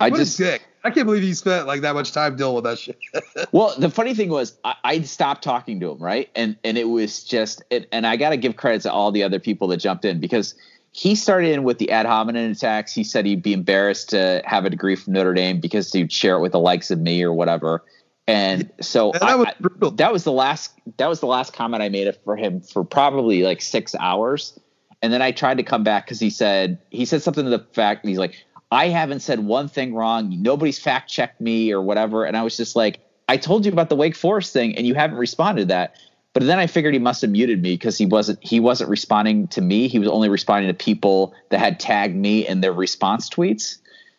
I 0.00 0.10
what 0.10 0.18
just 0.18 0.36
sick. 0.36 0.62
I 0.82 0.90
can't 0.90 1.06
believe 1.06 1.22
he 1.22 1.32
spent 1.32 1.66
like 1.66 1.80
that 1.80 1.94
much 1.94 2.12
time 2.12 2.36
dealing 2.36 2.56
with 2.56 2.64
that 2.64 2.78
shit. 2.78 2.98
well, 3.52 3.74
the 3.78 3.88
funny 3.88 4.14
thing 4.14 4.28
was, 4.28 4.58
I, 4.64 4.74
I, 4.84 5.00
stopped 5.00 5.42
talking 5.42 5.80
to 5.80 5.90
him, 5.90 5.98
right? 5.98 6.28
And 6.34 6.56
and 6.62 6.76
it 6.76 6.84
was 6.84 7.24
just, 7.24 7.62
it, 7.70 7.88
and 7.90 8.06
I 8.06 8.16
got 8.16 8.30
to 8.30 8.36
give 8.36 8.56
credit 8.56 8.82
to 8.82 8.92
all 8.92 9.10
the 9.10 9.22
other 9.22 9.38
people 9.38 9.68
that 9.68 9.78
jumped 9.78 10.04
in 10.04 10.20
because 10.20 10.54
he 10.92 11.14
started 11.14 11.52
in 11.52 11.64
with 11.64 11.78
the 11.78 11.90
ad 11.90 12.04
hominem 12.04 12.52
attacks. 12.52 12.92
He 12.94 13.02
said 13.02 13.24
he'd 13.24 13.42
be 13.42 13.54
embarrassed 13.54 14.10
to 14.10 14.42
have 14.44 14.66
a 14.66 14.70
degree 14.70 14.94
from 14.94 15.14
Notre 15.14 15.32
Dame 15.32 15.58
because 15.58 15.90
he'd 15.90 16.12
share 16.12 16.36
it 16.36 16.40
with 16.40 16.52
the 16.52 16.60
likes 16.60 16.90
of 16.90 17.00
me 17.00 17.22
or 17.22 17.32
whatever. 17.32 17.82
And 18.26 18.70
so 18.80 19.12
that, 19.12 19.22
I, 19.22 19.34
was 19.34 19.48
I, 19.48 19.88
that 19.96 20.12
was 20.12 20.24
the 20.24 20.32
last 20.32 20.72
that 20.96 21.08
was 21.08 21.20
the 21.20 21.26
last 21.26 21.52
comment 21.52 21.82
I 21.82 21.90
made 21.90 22.14
for 22.24 22.36
him 22.36 22.60
for 22.60 22.84
probably 22.84 23.42
like 23.42 23.60
six 23.60 23.94
hours. 23.94 24.58
And 25.02 25.12
then 25.12 25.20
I 25.20 25.32
tried 25.32 25.58
to 25.58 25.62
come 25.62 25.84
back 25.84 26.06
because 26.06 26.20
he 26.20 26.30
said 26.30 26.78
he 26.90 27.04
said 27.04 27.22
something 27.22 27.44
to 27.44 27.50
the 27.50 27.66
fact 27.74 28.06
he's 28.06 28.18
like, 28.18 28.42
I 28.70 28.88
haven't 28.88 29.20
said 29.20 29.40
one 29.40 29.68
thing 29.68 29.94
wrong. 29.94 30.42
Nobody's 30.42 30.78
fact 30.78 31.10
checked 31.10 31.40
me 31.40 31.70
or 31.70 31.82
whatever. 31.82 32.24
And 32.24 32.36
I 32.36 32.42
was 32.42 32.56
just 32.56 32.74
like, 32.76 33.00
I 33.28 33.36
told 33.36 33.66
you 33.66 33.72
about 33.72 33.90
the 33.90 33.96
Wake 33.96 34.16
Forest 34.16 34.54
thing 34.54 34.76
and 34.76 34.86
you 34.86 34.94
haven't 34.94 35.18
responded 35.18 35.62
to 35.62 35.66
that. 35.66 35.96
But 36.32 36.44
then 36.44 36.58
I 36.58 36.66
figured 36.66 36.94
he 36.94 37.00
must 37.00 37.20
have 37.22 37.30
muted 37.30 37.62
me 37.62 37.74
because 37.74 37.98
he 37.98 38.06
wasn't 38.06 38.38
he 38.42 38.58
wasn't 38.58 38.88
responding 38.88 39.48
to 39.48 39.60
me. 39.60 39.86
He 39.88 39.98
was 39.98 40.08
only 40.08 40.30
responding 40.30 40.68
to 40.68 40.74
people 40.74 41.34
that 41.50 41.58
had 41.58 41.78
tagged 41.78 42.16
me 42.16 42.46
in 42.46 42.62
their 42.62 42.72
response 42.72 43.28
tweets. 43.28 43.76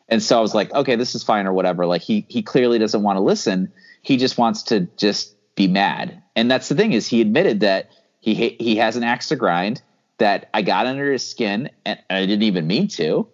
And 0.08 0.22
so 0.22 0.38
I 0.38 0.42
was 0.42 0.54
like, 0.54 0.72
okay, 0.72 0.96
this 0.96 1.16
is 1.16 1.24
fine 1.24 1.48
or 1.48 1.54
whatever. 1.54 1.88
Like 1.88 2.04
he 2.04 2.26
he 2.30 2.44
clearly 2.44 2.78
doesn't 2.78 3.02
want 3.02 3.18
to 3.18 3.22
listen 3.22 3.74
he 4.06 4.18
just 4.18 4.38
wants 4.38 4.62
to 4.62 4.82
just 4.98 5.36
be 5.56 5.68
mad. 5.68 6.22
And 6.36 6.50
that's 6.50 6.70
the 6.70 6.76
thing 6.76 6.94
is 6.94 7.08
he 7.08 7.22
admitted 7.22 7.62
that 7.62 7.90
he 8.20 8.56
he 8.60 8.76
has 8.76 8.96
an 8.96 9.04
axe 9.04 9.30
to 9.30 9.36
grind 9.36 9.82
that 10.20 10.48
I 10.54 10.62
got 10.62 10.86
under 10.86 11.12
his 11.12 11.28
skin 11.28 11.72
and 11.86 12.00
I 12.10 12.22
didn't 12.22 12.44
even 12.44 12.68
mean 12.68 12.88
to. 12.90 13.28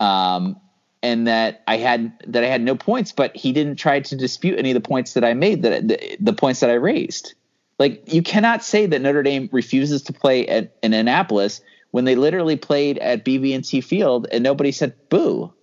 Um, 0.00 0.60
and 1.02 1.26
that 1.26 1.62
I 1.66 1.78
had 1.78 2.12
that 2.26 2.44
I 2.44 2.46
had 2.46 2.60
no 2.60 2.76
points, 2.76 3.10
but 3.10 3.34
he 3.34 3.52
didn't 3.52 3.76
try 3.76 4.00
to 4.00 4.16
dispute 4.16 4.58
any 4.58 4.70
of 4.70 4.74
the 4.74 4.86
points 4.86 5.14
that 5.14 5.24
I 5.24 5.32
made 5.32 5.62
that 5.62 5.88
the, 5.88 6.16
the 6.20 6.34
points 6.34 6.60
that 6.60 6.68
I 6.68 6.74
raised. 6.74 7.32
Like 7.78 8.12
you 8.12 8.22
cannot 8.22 8.62
say 8.62 8.84
that 8.84 9.00
Notre 9.00 9.22
Dame 9.22 9.48
refuses 9.50 10.02
to 10.02 10.12
play 10.12 10.46
at 10.46 10.76
in 10.82 10.92
Annapolis 10.92 11.62
when 11.92 12.04
they 12.04 12.16
literally 12.16 12.56
played 12.56 12.98
at 12.98 13.24
BB&T 13.24 13.80
Field 13.80 14.26
and 14.30 14.44
nobody 14.44 14.72
said 14.72 14.94
boo. 15.08 15.54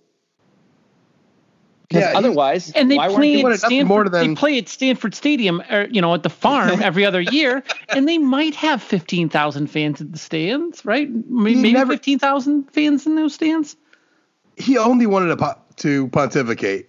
Because 1.88 2.02
yeah, 2.02 2.18
otherwise, 2.18 2.72
and 2.72 2.90
they 2.90 2.96
play 2.96 3.44
at 3.44 3.60
Stanford. 3.60 4.10
Than... 4.10 4.28
They 4.28 4.34
play 4.34 4.58
at 4.58 4.68
Stanford 4.68 5.14
Stadium, 5.14 5.62
or 5.70 5.84
you 5.84 6.00
know, 6.00 6.14
at 6.14 6.24
the 6.24 6.30
farm 6.30 6.82
every 6.82 7.04
other 7.04 7.20
year, 7.20 7.62
and 7.90 8.08
they 8.08 8.18
might 8.18 8.56
have 8.56 8.82
fifteen 8.82 9.28
thousand 9.28 9.68
fans 9.68 10.00
in 10.00 10.10
the 10.10 10.18
stands, 10.18 10.84
right? 10.84 11.08
Maybe, 11.08 11.56
maybe 11.56 11.72
never... 11.74 11.92
fifteen 11.92 12.18
thousand 12.18 12.64
fans 12.72 13.06
in 13.06 13.14
those 13.14 13.34
stands. 13.34 13.76
He 14.56 14.76
only 14.78 15.06
wanted 15.06 15.28
to, 15.28 15.36
po- 15.36 15.58
to 15.76 16.08
pontificate. 16.08 16.88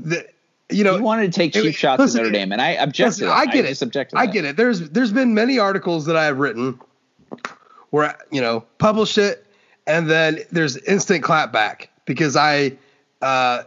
The, 0.00 0.26
you 0.68 0.84
know, 0.84 0.96
he 0.96 1.00
wanted 1.00 1.32
to 1.32 1.38
take 1.38 1.54
cheap 1.54 1.66
it, 1.66 1.72
shots 1.72 2.00
listen, 2.00 2.20
at 2.20 2.24
Notre 2.24 2.32
Dame, 2.32 2.52
and 2.52 2.60
I 2.60 2.70
objected. 2.72 3.24
Listen, 3.24 3.28
I 3.28 3.46
get 3.46 3.64
I 3.64 3.68
it. 3.68 4.12
I 4.14 4.26
get 4.26 4.44
it. 4.44 4.56
There's 4.56 4.90
there's 4.90 5.12
been 5.12 5.32
many 5.32 5.58
articles 5.58 6.04
that 6.06 6.16
I 6.16 6.24
have 6.26 6.38
written 6.38 6.78
where 7.88 8.18
you 8.30 8.42
know 8.42 8.64
publish 8.76 9.16
it, 9.16 9.46
and 9.86 10.10
then 10.10 10.40
there's 10.52 10.76
instant 10.76 11.24
clapback 11.24 11.86
because 12.04 12.36
I. 12.36 12.76
Uh, 13.22 13.62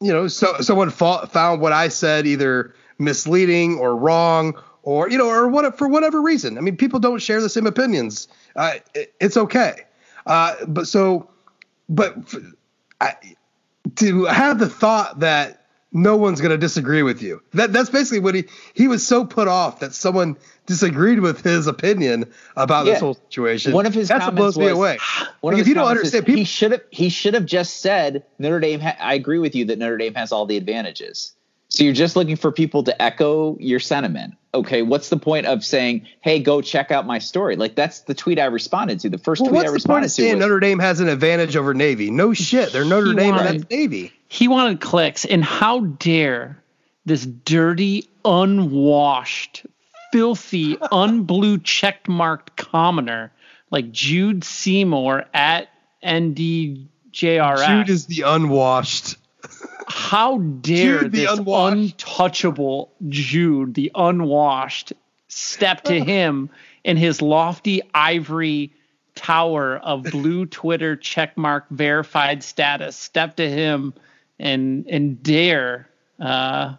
you 0.00 0.12
know, 0.12 0.28
so 0.28 0.60
someone 0.60 0.90
fa- 0.90 1.26
found 1.26 1.60
what 1.60 1.72
I 1.72 1.88
said 1.88 2.26
either 2.26 2.74
misleading 2.98 3.78
or 3.78 3.96
wrong 3.96 4.60
or 4.82 5.08
you 5.08 5.18
know 5.18 5.28
or 5.28 5.48
what 5.48 5.76
for 5.78 5.88
whatever 5.88 6.20
reason. 6.20 6.58
I 6.58 6.60
mean, 6.60 6.76
people 6.76 7.00
don't 7.00 7.20
share 7.20 7.40
the 7.40 7.48
same 7.48 7.66
opinions. 7.66 8.28
Uh, 8.54 8.74
it, 8.94 9.14
it's 9.20 9.36
okay. 9.36 9.82
Uh, 10.26 10.54
but 10.66 10.86
so, 10.86 11.30
but 11.88 12.16
I, 13.00 13.14
to 13.96 14.24
have 14.24 14.58
the 14.58 14.68
thought 14.68 15.20
that 15.20 15.66
no 15.92 16.16
one's 16.16 16.40
going 16.40 16.50
to 16.50 16.58
disagree 16.58 17.02
with 17.02 17.22
you. 17.22 17.42
That 17.54 17.72
that's 17.72 17.90
basically 17.90 18.20
what 18.20 18.34
he 18.34 18.44
he 18.74 18.88
was 18.88 19.06
so 19.06 19.24
put 19.24 19.48
off 19.48 19.80
that 19.80 19.94
someone 19.94 20.36
disagreed 20.66 21.20
with 21.20 21.42
his 21.42 21.66
opinion 21.66 22.32
about 22.56 22.86
yeah. 22.86 22.92
this 22.92 23.00
whole 23.00 23.14
situation. 23.14 23.72
One 23.72 23.86
of 23.86 23.94
his 23.94 24.08
that's 24.08 24.24
what 24.24 24.34
blows 24.34 24.56
was, 24.56 24.66
me 24.66 24.72
away. 24.72 24.98
Ah, 25.00 25.34
one 25.40 25.54
like, 25.54 25.60
if 25.60 25.68
you 25.68 25.74
don't 25.74 25.88
understand, 25.88 26.26
people, 26.26 26.38
he 26.38 26.44
should 26.44 26.72
have 26.72 26.82
he 26.90 27.08
should 27.08 27.34
have 27.34 27.46
just 27.46 27.80
said 27.80 28.24
Notre 28.38 28.60
Dame. 28.60 28.80
Ha- 28.80 28.96
I 29.00 29.14
agree 29.14 29.38
with 29.38 29.54
you 29.54 29.64
that 29.66 29.78
Notre 29.78 29.96
Dame 29.96 30.14
has 30.14 30.32
all 30.32 30.46
the 30.46 30.56
advantages. 30.56 31.32
So 31.68 31.82
you're 31.82 31.92
just 31.92 32.14
looking 32.14 32.36
for 32.36 32.52
people 32.52 32.84
to 32.84 33.02
echo 33.02 33.56
your 33.58 33.80
sentiment. 33.80 34.34
Okay, 34.52 34.82
what's 34.82 35.08
the 35.08 35.16
point 35.16 35.46
of 35.46 35.64
saying, 35.64 36.06
"Hey, 36.20 36.38
go 36.38 36.60
check 36.60 36.92
out 36.92 37.06
my 37.06 37.18
story"? 37.18 37.56
Like 37.56 37.74
that's 37.74 38.00
the 38.00 38.14
tweet 38.14 38.38
I 38.38 38.44
responded 38.44 39.00
to. 39.00 39.10
The 39.10 39.18
first 39.18 39.42
well, 39.42 39.50
tweet 39.50 39.66
I 39.66 39.70
responded 39.70 39.74
to. 39.74 39.74
What's 39.74 39.82
the 39.82 39.88
point 39.88 40.04
of 40.04 40.10
saying 40.12 40.36
was, 40.36 40.46
Notre 40.46 40.60
Dame 40.60 40.78
has 40.78 41.00
an 41.00 41.08
advantage 41.08 41.56
over 41.56 41.74
Navy? 41.74 42.10
No 42.10 42.32
shit, 42.32 42.72
they're 42.72 42.84
Notre 42.84 43.12
Dame 43.14 43.34
wanted, 43.34 43.46
and 43.46 43.60
that's 43.60 43.70
Navy. 43.70 44.12
He 44.28 44.46
wanted 44.46 44.80
clicks, 44.80 45.24
and 45.24 45.42
how 45.42 45.80
dare 45.80 46.62
this 47.04 47.26
dirty, 47.26 48.08
unwashed, 48.24 49.66
filthy, 50.14 50.76
unblue 50.92 51.62
checked 51.64 52.08
marked 52.08 52.56
commoner 52.56 53.32
like 53.72 53.90
Jude 53.90 54.44
Seymour 54.44 55.24
at 55.34 55.68
NDJRS. 56.04 57.66
Jude 57.66 57.90
is 57.90 58.06
the 58.06 58.22
unwashed. 58.24 59.16
How 59.88 60.38
dare 60.38 61.02
Jude, 61.02 61.12
this 61.12 61.40
untouchable 61.44 62.92
Jude, 63.08 63.74
the 63.74 63.90
unwashed, 63.96 64.92
step 65.26 65.82
to 65.84 65.98
him 66.04 66.48
in 66.84 66.96
his 66.96 67.20
lofty 67.20 67.82
ivory 67.92 68.72
tower 69.16 69.78
of 69.78 70.04
blue 70.04 70.46
Twitter 70.46 70.96
checkmark 70.96 71.64
verified 71.70 72.44
status 72.44 72.96
step 72.96 73.36
to 73.36 73.48
him 73.48 73.94
and 74.38 74.86
and 74.88 75.22
dare 75.22 75.88
uh, 76.20 76.74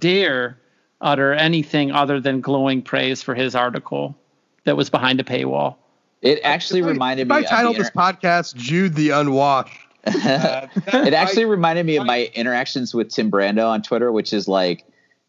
dare 0.00 0.58
utter 1.00 1.32
anything 1.32 1.92
other 1.92 2.20
than 2.20 2.40
glowing 2.40 2.82
praise 2.82 3.22
for 3.22 3.34
his 3.34 3.54
article 3.54 4.16
that 4.64 4.76
was 4.76 4.90
behind 4.90 5.20
a 5.20 5.24
paywall. 5.24 5.76
It 6.20 6.40
actually 6.42 6.82
reminded 6.82 7.22
if 7.22 7.28
me. 7.28 7.36
I 7.36 7.42
titled 7.42 7.76
this 7.76 7.90
podcast 7.90 8.56
"Jude 8.56 8.94
the 8.94 9.10
Unwashed." 9.10 9.78
Uh, 10.04 10.66
it 10.86 11.14
actually 11.14 11.44
reminded 11.44 11.86
me 11.86 11.96
of 11.96 12.06
my 12.06 12.30
interactions 12.34 12.94
with 12.94 13.10
Tim 13.10 13.30
Brando 13.30 13.68
on 13.68 13.82
Twitter, 13.82 14.10
which 14.10 14.32
is 14.32 14.48
like, 14.48 14.84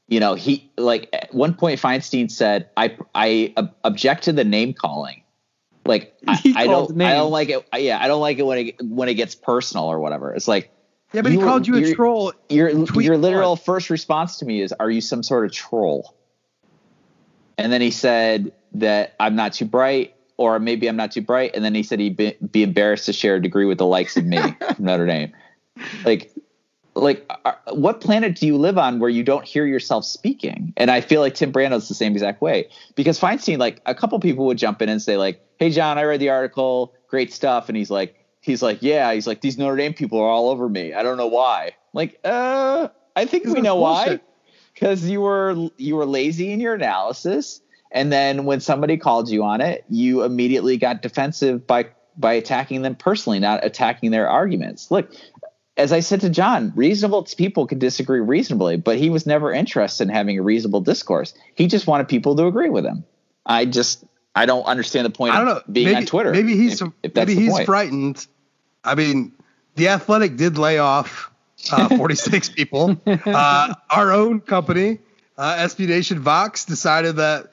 you 0.08 0.20
know, 0.20 0.34
he 0.34 0.72
like 0.78 1.10
at 1.14 1.34
one 1.34 1.54
point 1.54 1.80
Feinstein 1.80 2.32
said, 2.32 2.70
"I 2.76 2.98
I 3.14 3.54
uh, 3.56 3.68
object 3.84 4.24
to 4.24 4.34
the 4.34 4.44
name 4.44 4.74
calling." 4.74 5.22
Like 5.86 6.16
I, 6.28 6.54
I 6.56 6.68
don't 6.68 7.00
I 7.02 7.14
don't 7.14 7.32
like 7.32 7.50
it. 7.50 7.68
Yeah, 7.78 8.00
I 8.02 8.08
don't 8.08 8.22
like 8.22 8.40
it 8.40 8.46
when 8.46 8.58
it 8.58 8.82
when 8.82 9.10
it 9.10 9.14
gets 9.14 9.36
personal 9.36 9.86
or 9.86 10.00
whatever. 10.00 10.34
It's 10.34 10.48
like 10.48 10.72
yeah, 11.14 11.22
but 11.22 11.32
he 11.32 11.38
called 11.38 11.68
you 11.68 11.76
a 11.76 11.94
troll. 11.94 12.34
Your 12.50 12.70
your 12.70 13.18
literal 13.18 13.56
first 13.56 13.90
response 13.90 14.38
to 14.40 14.46
me 14.46 14.62
is, 14.62 14.74
"Are 14.74 14.90
you 14.90 15.02
some 15.02 15.24
sort 15.24 15.46
of 15.46 15.52
troll?" 15.52 16.16
And 17.58 17.74
then 17.74 17.82
he 17.82 17.92
said 17.92 18.54
that 18.74 19.16
I'm 19.20 19.36
not 19.36 19.54
too 19.54 19.66
bright, 19.66 20.16
or 20.38 20.60
maybe 20.60 20.88
I'm 20.88 20.96
not 20.96 21.12
too 21.12 21.22
bright. 21.22 21.52
And 21.56 21.66
then 21.66 21.76
he 21.76 21.84
said 21.84 22.00
he'd 22.00 22.16
be, 22.16 22.38
be 22.52 22.64
embarrassed 22.64 23.08
to 23.08 23.14
share 23.14 23.36
a 23.36 23.42
degree 23.42 23.66
with 23.66 23.78
the 23.78 23.86
likes 23.86 24.16
of 24.16 24.26
me 24.26 24.38
from 24.76 24.86
Notre 24.86 25.06
Dame. 25.06 25.34
Like, 26.06 26.32
like 26.96 27.26
uh, 27.44 27.54
what 27.74 28.00
planet 28.02 28.36
do 28.36 28.48
you 28.48 28.58
live 28.58 28.78
on 28.78 29.00
where 29.00 29.10
you 29.10 29.24
don't 29.24 29.46
hear 29.46 29.66
yourself 29.66 30.06
speaking? 30.06 30.74
And 30.78 30.90
I 30.90 31.02
feel 31.02 31.22
like 31.22 31.36
Tim 31.36 31.52
Brando's 31.52 31.90
the 31.90 31.96
same 31.96 32.14
exact 32.14 32.42
way 32.42 32.70
because 32.96 33.20
Feinstein, 33.20 33.58
like 33.58 33.82
a 33.86 33.96
couple 33.96 34.20
people 34.20 34.46
would 34.46 34.58
jump 34.58 34.82
in 34.82 34.90
and 34.90 35.02
say 35.02 35.18
like, 35.18 35.42
"Hey, 35.58 35.70
John, 35.72 35.98
I 35.98 36.04
read 36.04 36.22
the 36.22 36.30
article, 36.30 36.94
great 37.10 37.34
stuff," 37.34 37.68
and 37.68 37.78
he's 37.78 37.90
like, 37.90 38.19
he's 38.50 38.62
like, 38.62 38.82
yeah, 38.82 39.14
he's 39.14 39.28
like, 39.28 39.42
these 39.42 39.58
Notre 39.58 39.78
Dame 39.78 39.94
people 39.94 40.20
are 40.20 40.28
all 40.28 40.50
over 40.50 40.68
me. 40.68 40.94
I 40.94 41.04
don't 41.04 41.18
know 41.18 41.28
why. 41.28 41.76
Like, 41.94 42.20
uh, 42.24 42.90
I 43.16 43.26
think 43.26 43.46
we 43.46 43.62
know 43.62 43.76
why. 43.76 44.20
Because 44.74 45.06
you 45.06 45.22
were 45.22 45.70
you 45.78 45.96
were 45.96 46.06
lazy 46.06 46.52
in 46.52 46.60
your 46.60 46.74
analysis, 46.74 47.62
and 47.92 48.12
then 48.12 48.46
when 48.46 48.62
somebody 48.62 48.98
called 48.98 49.30
you 49.30 49.44
on 49.44 49.60
it, 49.62 49.84
you 49.90 50.24
immediately 50.24 50.78
got 50.78 51.02
defensive 51.02 51.68
by 51.68 51.88
by 52.18 52.34
attacking 52.34 52.82
them 52.82 52.96
personally, 52.96 53.40
not 53.40 53.66
attacking 53.66 54.12
their 54.12 54.30
arguments. 54.30 54.90
Look, 54.90 55.12
as 55.76 55.92
I 55.92 56.00
said 56.00 56.22
to 56.22 56.30
John, 56.30 56.72
reasonable 56.76 57.24
people 57.38 57.68
can 57.68 57.78
disagree 57.78 58.22
reasonably, 58.22 58.78
but 58.78 58.98
he 58.98 59.10
was 59.10 59.26
never 59.26 59.52
interested 59.52 60.04
in 60.04 60.14
having 60.14 60.40
a 60.40 60.44
reasonable 60.44 60.82
discourse. 60.82 61.34
He 61.56 61.68
just 61.68 61.88
wanted 61.88 62.08
people 62.08 62.36
to 62.38 62.46
agree 62.46 62.70
with 62.70 62.86
him. 62.86 63.04
I 63.46 63.66
just 63.66 64.06
I 64.34 64.46
don't 64.46 64.64
understand 64.64 65.06
the 65.06 65.10
point 65.10 65.34
I 65.34 65.38
don't 65.38 65.48
know. 65.48 65.62
being 65.70 65.88
maybe, 65.88 65.98
on 65.98 66.06
Twitter. 66.06 66.32
Maybe 66.32 66.56
he's 66.56 66.82
if, 66.82 66.90
if 67.04 67.16
maybe 67.16 67.36
he's 67.36 67.52
point. 67.52 67.66
frightened. 67.66 68.28
I 68.90 68.96
mean, 68.96 69.32
the 69.76 69.88
Athletic 69.90 70.36
did 70.36 70.58
lay 70.58 70.78
off 70.80 71.32
uh, 71.72 71.88
46 71.98 72.50
people. 72.50 73.00
Uh, 73.06 73.74
our 73.90 74.12
own 74.12 74.40
company, 74.42 75.00
uh, 75.38 75.56
SB 75.58 75.88
Nation 75.88 76.20
Vox, 76.20 76.66
decided 76.66 77.18
that 77.18 77.52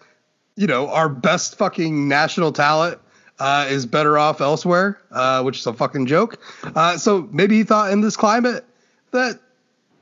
you 0.56 0.66
know 0.66 0.88
our 0.88 1.08
best 1.08 1.56
fucking 1.58 2.08
national 2.08 2.52
talent 2.52 2.98
uh, 3.38 3.66
is 3.68 3.84
better 3.86 4.16
off 4.18 4.40
elsewhere, 4.40 5.00
uh, 5.10 5.42
which 5.42 5.58
is 5.58 5.66
a 5.66 5.72
fucking 5.74 6.06
joke. 6.06 6.38
Uh, 6.64 6.96
so 6.96 7.28
maybe 7.32 7.56
he 7.58 7.64
thought 7.64 7.92
in 7.92 8.00
this 8.00 8.16
climate 8.16 8.64
that 9.10 9.38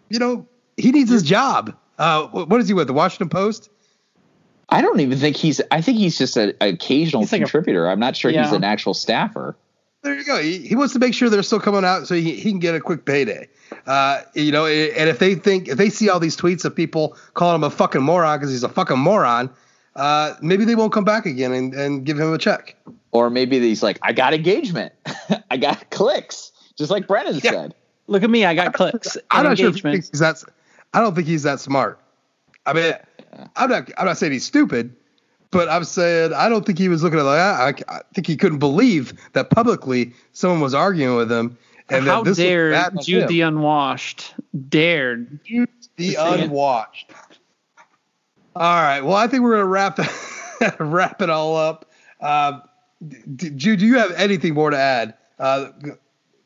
you 0.09 0.19
know 0.19 0.47
he 0.77 0.93
needs 0.93 1.11
his 1.11 1.23
job. 1.23 1.77
Uh, 1.99 2.27
what 2.29 2.61
is 2.61 2.69
he 2.69 2.75
with 2.75 2.87
the 2.87 2.93
Washington 2.93 3.29
Post? 3.29 3.71
I 4.69 4.81
don't 4.81 4.99
even 5.01 5.19
think 5.19 5.37
he's. 5.37 5.61
I 5.71 5.81
think 5.81 5.99
he's 5.99 6.17
just 6.17 6.37
an 6.37 6.55
occasional 6.61 7.23
He's 7.23 7.33
like 7.33 7.43
a- 7.43 7.45
contributor. 7.45 7.89
I'm 7.89 8.01
not 8.01 8.17
sure 8.17 8.31
he's 8.31 8.53
an 8.53 8.65
actual 8.65 8.95
staffer. 8.95 9.57
There 10.05 10.15
you 10.15 10.25
go. 10.25 10.41
He, 10.41 10.59
he 10.59 10.77
wants 10.77 10.93
to 10.93 10.99
make 10.99 11.15
sure 11.15 11.31
they're 11.31 11.43
still 11.43 11.59
coming 11.59 11.83
out 11.85 12.07
so 12.07 12.15
he, 12.15 12.35
he 12.37 12.51
can 12.51 12.59
get 12.59 12.75
a 12.75 12.81
quick 12.81 13.07
payday. 13.07 13.49
Uh, 13.87 14.21
you 14.35 14.53
know, 14.53 14.67
and 14.67 15.09
if 15.09 15.19
they 15.19 15.35
think 15.35 15.67
if 15.67 15.79
they 15.79 15.89
see 15.89 16.09
all 16.11 16.21
these 16.21 16.37
tweets 16.37 16.65
of 16.67 16.77
people 16.77 17.17
calling 17.33 17.55
him 17.57 17.65
a 17.65 17.71
fucking 17.71 18.03
moron 18.03 18.39
because 18.39 18.51
he's 18.51 18.63
a 18.63 18.69
fucking 18.69 18.99
moron, 18.99 19.51
uh, 19.97 20.35
maybe 20.43 20.65
they 20.67 20.75
won't 20.75 20.93
come 20.93 21.05
back 21.05 21.25
again 21.25 21.53
and, 21.53 21.73
and 21.75 22.05
give 22.05 22.19
him 22.21 22.33
a 22.33 22.39
check. 22.39 22.77
Or 23.13 23.31
maybe 23.31 23.59
he's 23.61 23.83
like, 23.83 23.99
I 24.03 24.13
got 24.13 24.35
engagement, 24.35 24.93
I 25.51 25.57
got 25.57 25.91
clicks, 25.91 26.53
just 26.77 26.91
like 26.91 27.07
Brendan 27.09 27.41
Yeah. 27.43 27.51
said. 27.51 27.75
Look 28.07 28.23
at 28.23 28.29
me, 28.29 28.45
I 28.45 28.55
got 28.55 28.75
clicks. 28.75 29.17
I'm 29.31 29.41
and 29.41 29.49
not 29.49 29.59
sure 29.59 29.69
if 29.71 29.75
he 29.77 29.79
engagement. 29.81 29.95
thinks 29.95 30.11
he's 30.11 30.21
that. 30.21 30.43
I 30.93 31.01
don't 31.01 31.15
think 31.15 31.27
he's 31.27 31.45
that 31.45 31.61
smart. 31.61 31.99
I 32.67 32.73
mean, 32.75 32.93
I'm 33.57 33.71
not. 33.71 33.91
I'm 33.97 34.05
not 34.07 34.19
saying 34.19 34.33
he's 34.33 34.45
stupid, 34.45 34.95
but 35.55 35.69
I'm 35.71 35.85
saying 35.85 36.35
I 36.35 36.51
don't 36.51 36.67
think 36.67 36.79
he 36.79 36.89
was 36.91 37.03
looking 37.03 37.19
at 37.19 37.23
it 37.23 37.25
like 37.25 37.89
I, 37.89 37.97
I 37.97 38.01
think 38.13 38.27
he 38.27 38.37
couldn't 38.37 38.59
believe 38.59 39.15
that 39.33 39.49
publicly 39.49 40.13
someone 40.33 40.61
was 40.61 40.75
arguing 40.75 41.17
with 41.17 41.33
him. 41.33 41.57
And 41.89 42.05
How 42.07 42.19
that 42.19 42.25
this 42.25 42.39
was 42.39 42.47
dare 42.47 42.71
bad 42.73 42.95
Jude 43.03 43.29
the 43.29 43.41
Unwashed 43.43 44.35
dared? 44.69 45.39
the 45.97 46.15
Unwashed? 46.17 47.09
saying. 47.09 47.39
All 48.57 48.83
right. 48.83 49.01
Well, 49.01 49.17
I 49.17 49.27
think 49.27 49.43
we're 49.43 49.53
gonna 49.53 49.67
wrap 49.67 49.99
wrap 50.79 51.23
it 51.23 51.31
all 51.31 51.57
up. 51.57 51.91
Uh, 52.21 52.61
Jude, 53.37 53.79
do 53.81 53.87
you 53.87 53.99
have 53.99 54.13
anything 54.13 54.55
more 54.55 54.71
to 54.71 54.79
add 54.79 55.15
uh, 55.39 55.69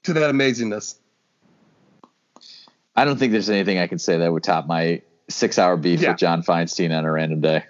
to 0.05 0.13
that 0.15 0.35
amazingness? 0.35 0.97
I 2.97 3.05
don't 3.05 3.17
think 3.17 3.31
there's 3.33 3.51
anything 3.51 3.79
I 3.79 3.87
can 3.87 3.99
say 3.99 4.19
that 4.19 4.33
would 4.33 4.43
top 4.43 4.67
my 4.67 5.03
six-hour 5.29 5.77
beef 5.77 6.01
Yeah. 6.01 6.11
with 6.11 6.19
John 6.19 6.43
Feinstein 6.43 6.97
on 6.97 7.05
a 7.05 7.13
random 7.13 7.41
day. 7.41 7.65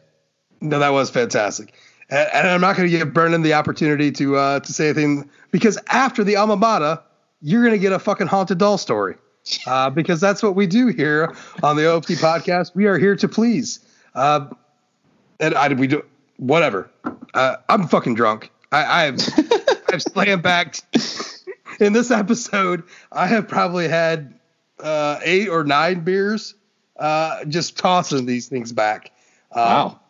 No, 0.61 0.79
that 0.79 0.91
was 0.91 1.11
fantastic. 1.11 1.75
And, 2.11 2.29
and 2.33 2.49
I'm 2.49 2.61
not 2.61 2.77
going 2.77 2.91
to 2.91 2.97
give 2.97 3.13
Brendan 3.13 3.43
the 3.43 3.55
opportunity 3.55 4.11
to 4.13 4.37
uh, 4.37 4.61
to 4.61 4.73
say 4.73 4.89
anything 4.89 5.29
because 5.51 5.79
after 5.89 6.25
the 6.25 6.37
alma 6.37 6.57
mater, 6.57 7.01
you're 7.41 7.63
going 7.63 7.75
to 7.75 7.79
get 7.79 7.93
a 7.93 7.99
fucking 7.99 8.27
haunted 8.27 8.59
doll 8.59 8.79
story. 8.79 9.17
Uh, 9.67 9.89
because 9.89 10.21
that's 10.21 10.43
what 10.43 10.55
we 10.55 10.67
do 10.67 10.89
here 10.89 11.35
on 11.63 11.77
the 11.77 11.83
OFD 11.83 12.21
podcast. 12.21 12.75
We 12.75 12.87
are 12.87 12.99
here 12.99 13.17
to 13.17 13.29
please. 13.29 13.81
Uh, 14.15 14.49
and 15.41 15.55
I 15.55 15.73
we 15.73 15.87
do 15.87 16.05
whatever. 16.37 16.91
Uh, 17.35 17.57
I'm 17.69 17.89
fucking 17.89 18.15
drunk. 18.15 18.51
I, 18.73 19.07
I've 19.07 19.21
I've 19.89 20.03
in 21.81 21.93
this 21.93 22.11
episode. 22.11 22.83
I 23.13 23.27
have 23.27 23.49
probably 23.49 23.89
had 23.89 24.39
uh, 24.81 25.21
eight 25.23 25.49
or 25.49 25.65
nine 25.65 26.01
beers, 26.01 26.55
uh, 26.99 27.45
just 27.45 27.79
tossing 27.79 28.27
these 28.27 28.49
things 28.49 28.73
back. 28.73 29.13
Wow. 29.55 30.01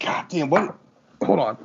God 0.00 0.26
damn, 0.28 0.50
what? 0.50 0.76
Hold 1.24 1.38
on. 1.38 1.56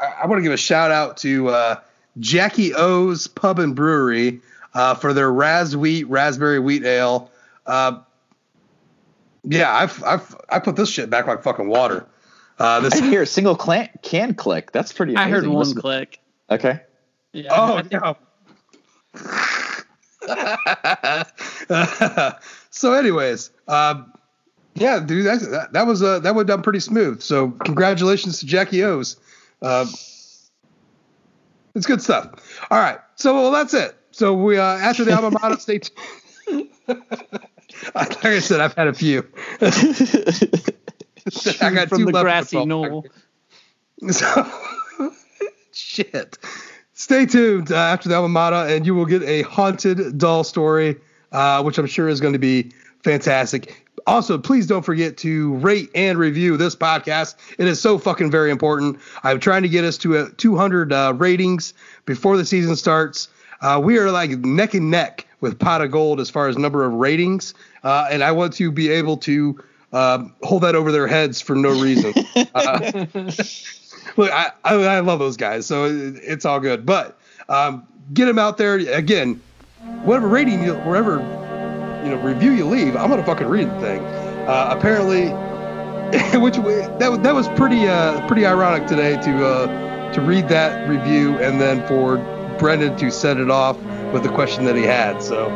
I, 0.00 0.22
I 0.22 0.26
want 0.26 0.38
to 0.38 0.42
give 0.42 0.52
a 0.52 0.56
shout 0.56 0.90
out 0.90 1.16
to 1.18 1.48
uh, 1.48 1.76
Jackie 2.18 2.74
O's 2.74 3.26
Pub 3.26 3.58
and 3.58 3.74
Brewery 3.74 4.40
uh, 4.74 4.94
for 4.94 5.12
their 5.12 5.32
Razz 5.32 5.76
Wheat 5.76 6.08
Raspberry 6.08 6.58
Wheat 6.58 6.84
Ale. 6.84 7.30
Uh, 7.66 8.00
yeah, 9.44 9.72
I've, 9.72 10.02
I've 10.04 10.36
I 10.48 10.58
put 10.58 10.76
this 10.76 10.90
shit 10.90 11.10
back 11.10 11.26
like 11.26 11.42
fucking 11.42 11.68
water. 11.68 12.06
Uh, 12.58 12.64
I 12.64 12.80
this 12.80 12.94
didn't 12.94 13.10
hear 13.10 13.22
a 13.22 13.26
single 13.26 13.56
clan, 13.56 13.88
can 14.02 14.34
click. 14.34 14.72
That's 14.72 14.92
pretty. 14.92 15.16
I 15.16 15.28
heard 15.28 15.46
one 15.46 15.58
Listen- 15.58 15.80
click. 15.80 16.18
Okay. 16.50 16.80
Yeah, 17.32 17.50
oh 17.52 17.76
I 17.76 17.82
think- 17.82 18.02
no. 18.02 18.16
so, 22.70 22.92
anyways, 22.92 23.50
um, 23.68 24.12
yeah, 24.78 25.00
dude, 25.00 25.26
that, 25.26 25.68
that, 25.72 25.86
was 25.86 26.02
uh, 26.02 26.18
that 26.20 26.34
went 26.34 26.48
down 26.48 26.62
pretty 26.62 26.80
smooth. 26.80 27.20
So, 27.22 27.50
congratulations 27.50 28.40
to 28.40 28.46
Jackie 28.46 28.82
O's. 28.82 29.16
Um, 29.62 29.88
it's 31.74 31.86
good 31.86 32.02
stuff. 32.02 32.30
All 32.70 32.78
right, 32.78 32.98
so 33.16 33.34
well, 33.34 33.50
that's 33.52 33.74
it. 33.74 33.96
So 34.10 34.34
we 34.34 34.58
uh, 34.58 34.62
after 34.64 35.04
the 35.04 35.14
alma 35.14 35.30
mater, 35.30 35.58
stay 35.58 35.78
tuned. 35.78 36.68
like 37.94 38.24
I 38.24 38.38
said, 38.40 38.60
I've 38.60 38.74
had 38.74 38.88
a 38.88 38.94
few. 38.94 39.26
I 41.60 41.70
got 41.70 41.88
from 41.88 41.98
two 41.98 42.04
the 42.06 42.12
left 42.12 42.24
grassy 42.24 42.64
knoll. 42.64 43.06
so, 44.10 44.50
shit. 45.72 46.38
Stay 46.94 47.26
tuned 47.26 47.70
uh, 47.70 47.76
after 47.76 48.08
the 48.08 48.16
alma 48.16 48.28
mater, 48.28 48.74
and 48.74 48.86
you 48.86 48.94
will 48.94 49.06
get 49.06 49.22
a 49.22 49.42
haunted 49.42 50.18
doll 50.18 50.42
story, 50.42 50.96
uh, 51.30 51.62
which 51.62 51.78
I'm 51.78 51.86
sure 51.86 52.08
is 52.08 52.20
going 52.20 52.32
to 52.32 52.38
be 52.40 52.72
fantastic. 53.04 53.87
Also, 54.06 54.38
please 54.38 54.66
don't 54.66 54.82
forget 54.82 55.16
to 55.18 55.54
rate 55.56 55.90
and 55.94 56.18
review 56.18 56.56
this 56.56 56.76
podcast. 56.76 57.34
It 57.58 57.66
is 57.66 57.80
so 57.80 57.98
fucking 57.98 58.30
very 58.30 58.50
important. 58.50 58.98
I'm 59.22 59.40
trying 59.40 59.62
to 59.62 59.68
get 59.68 59.84
us 59.84 59.98
to 59.98 60.16
a 60.18 60.30
200 60.30 60.92
uh, 60.92 61.14
ratings 61.16 61.74
before 62.04 62.36
the 62.36 62.44
season 62.44 62.76
starts. 62.76 63.28
Uh, 63.60 63.80
we 63.82 63.98
are 63.98 64.10
like 64.10 64.30
neck 64.30 64.74
and 64.74 64.90
neck 64.90 65.26
with 65.40 65.58
Pot 65.58 65.82
of 65.82 65.90
Gold 65.90 66.20
as 66.20 66.30
far 66.30 66.48
as 66.48 66.56
number 66.56 66.84
of 66.84 66.92
ratings, 66.92 67.54
uh, 67.82 68.08
and 68.10 68.22
I 68.22 68.32
want 68.32 68.52
to 68.54 68.70
be 68.70 68.88
able 68.90 69.16
to 69.18 69.62
um, 69.92 70.34
hold 70.42 70.62
that 70.62 70.74
over 70.74 70.92
their 70.92 71.06
heads 71.06 71.40
for 71.40 71.56
no 71.56 71.70
reason. 71.70 72.14
Uh, 72.54 73.06
look, 74.16 74.30
I, 74.32 74.52
I 74.64 74.74
I 74.74 75.00
love 75.00 75.18
those 75.18 75.36
guys, 75.36 75.66
so 75.66 75.86
it, 75.86 76.16
it's 76.22 76.44
all 76.44 76.60
good. 76.60 76.86
But 76.86 77.18
um, 77.48 77.86
get 78.14 78.26
them 78.26 78.38
out 78.38 78.58
there 78.58 78.76
again. 78.76 79.40
Whatever 80.04 80.28
rating 80.28 80.62
you, 80.62 80.74
wherever 80.74 81.18
you 82.04 82.10
know 82.10 82.16
review 82.22 82.52
you 82.52 82.64
leave, 82.66 82.96
I'm 82.96 83.10
gonna 83.10 83.24
fucking 83.24 83.46
read 83.46 83.68
the 83.68 83.80
thing. 83.80 84.04
Uh, 84.46 84.74
apparently, 84.76 85.28
which 86.40 86.56
that 86.56 87.08
was- 87.10 87.20
that 87.20 87.34
was 87.34 87.48
pretty 87.50 87.86
uh, 87.88 88.26
pretty 88.26 88.46
ironic 88.46 88.86
today 88.86 89.16
to 89.22 89.46
uh, 89.46 90.12
to 90.12 90.20
read 90.20 90.48
that 90.48 90.88
review 90.88 91.38
and 91.38 91.60
then 91.60 91.86
for 91.86 92.16
Brendan 92.58 92.96
to 92.96 93.10
set 93.10 93.36
it 93.36 93.50
off 93.50 93.78
with 94.12 94.22
the 94.22 94.30
question 94.30 94.64
that 94.64 94.74
he 94.76 94.82
had. 94.82 95.22
So 95.22 95.48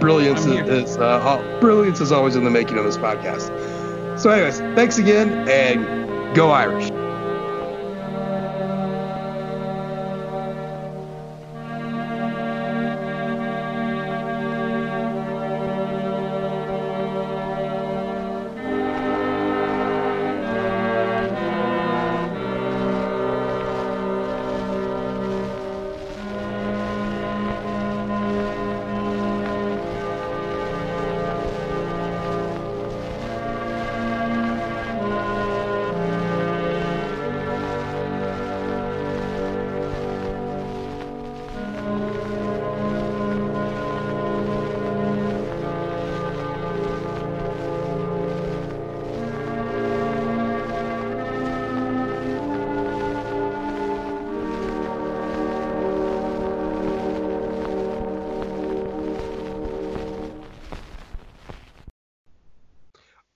brilliance 0.00 0.44
is, 0.46 0.68
is 0.68 0.96
uh, 0.98 1.58
brilliance 1.60 2.00
is 2.00 2.12
always 2.12 2.36
in 2.36 2.44
the 2.44 2.50
making 2.50 2.78
of 2.78 2.84
this 2.84 2.96
podcast. 2.96 3.48
So, 4.18 4.30
anyways, 4.30 4.58
thanks 4.76 4.98
again 4.98 5.48
and 5.48 6.34
go 6.34 6.50
Irish. 6.50 6.88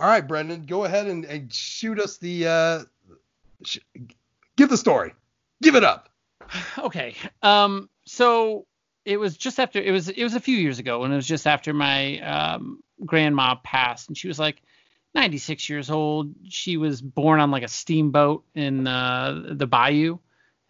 All 0.03 0.09
right, 0.09 0.27
Brendan, 0.27 0.67
go 0.67 0.83
ahead 0.85 1.07
and, 1.07 1.25
and 1.25 1.53
shoot 1.55 2.01
us 2.01 2.19
the 2.19 2.49
uh, 2.49 2.81
sh- 3.65 3.79
give 4.57 4.69
the 4.69 4.77
story. 4.77 5.15
Give 5.63 5.77
it 5.77 5.85
up. 5.85 6.09
Okay. 6.77 7.15
Um. 7.43 7.89
So 8.05 8.67
it 9.05 9.19
was 9.19 9.37
just 9.37 9.61
after 9.61 9.81
it 9.81 9.93
was 9.93 10.09
it 10.09 10.25
was 10.25 10.35
a 10.35 10.41
few 10.41 10.57
years 10.57 10.81
ago, 10.81 11.05
and 11.05 11.13
it 11.13 11.17
was 11.17 11.27
just 11.29 11.47
after 11.47 11.73
my 11.73 12.19
um, 12.19 12.83
grandma 13.07 13.55
passed, 13.63 14.09
and 14.09 14.19
she 14.19 14.27
was 14.27 14.41
like 14.41 14.61
96 15.15 15.69
years 15.69 15.89
old. 15.89 16.35
She 16.49 16.77
was 16.77 17.01
born 17.01 17.39
on 17.39 17.53
like 17.53 17.63
a 17.63 17.69
steamboat 17.69 18.45
in 18.57 18.89
uh, 18.89 19.51
the 19.53 19.69
bayou, 19.69 20.19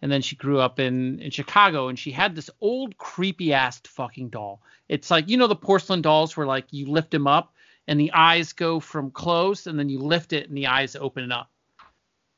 and 0.03 0.11
then 0.11 0.21
she 0.21 0.35
grew 0.35 0.59
up 0.59 0.79
in 0.79 1.19
in 1.19 1.31
Chicago, 1.31 1.87
and 1.87 1.97
she 1.97 2.11
had 2.11 2.35
this 2.35 2.51
old 2.61 2.99
creepy 2.99 3.51
ass 3.51 3.81
fucking 3.83 4.29
doll. 4.29 4.61
It's 4.89 5.09
like 5.09 5.27
you 5.27 5.37
know 5.37 5.47
the 5.47 5.55
porcelain 5.55 6.03
dolls 6.03 6.37
where 6.37 6.45
like 6.45 6.65
you 6.69 6.85
lift 6.85 7.09
them 7.09 7.25
up 7.25 7.55
and 7.87 7.99
the 7.99 8.13
eyes 8.13 8.53
go 8.53 8.79
from 8.79 9.11
closed 9.11 9.67
and 9.67 9.77
then 9.77 9.89
you 9.89 9.99
lift 9.99 10.33
it 10.33 10.47
and 10.47 10.57
the 10.57 10.67
eyes 10.67 10.95
open 10.95 11.31
up. 11.31 11.49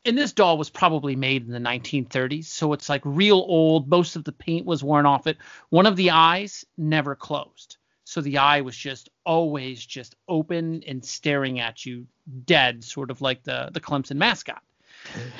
And 0.03 0.17
this 0.17 0.33
doll 0.33 0.57
was 0.57 0.69
probably 0.69 1.15
made 1.15 1.45
in 1.45 1.51
the 1.51 1.59
1930s, 1.59 2.45
so 2.45 2.73
it's 2.73 2.89
like 2.89 3.01
real 3.03 3.43
old. 3.47 3.87
Most 3.87 4.15
of 4.15 4.23
the 4.23 4.31
paint 4.31 4.65
was 4.65 4.83
worn 4.83 5.07
off 5.07 5.25
it. 5.25 5.37
One 5.69 5.87
of 5.87 5.95
the 5.95 6.11
eyes 6.11 6.63
never 6.77 7.15
closed. 7.15 7.77
So 8.03 8.21
the 8.21 8.37
eye 8.37 8.61
was 8.61 8.77
just 8.77 9.09
always 9.25 9.83
just 9.83 10.15
open 10.27 10.83
and 10.87 11.03
staring 11.03 11.59
at 11.59 11.87
you 11.87 12.05
dead, 12.45 12.83
sort 12.83 13.09
of 13.09 13.21
like 13.21 13.43
the 13.43 13.69
the 13.73 13.79
Clemson 13.79 14.17
mascot. 14.17 14.61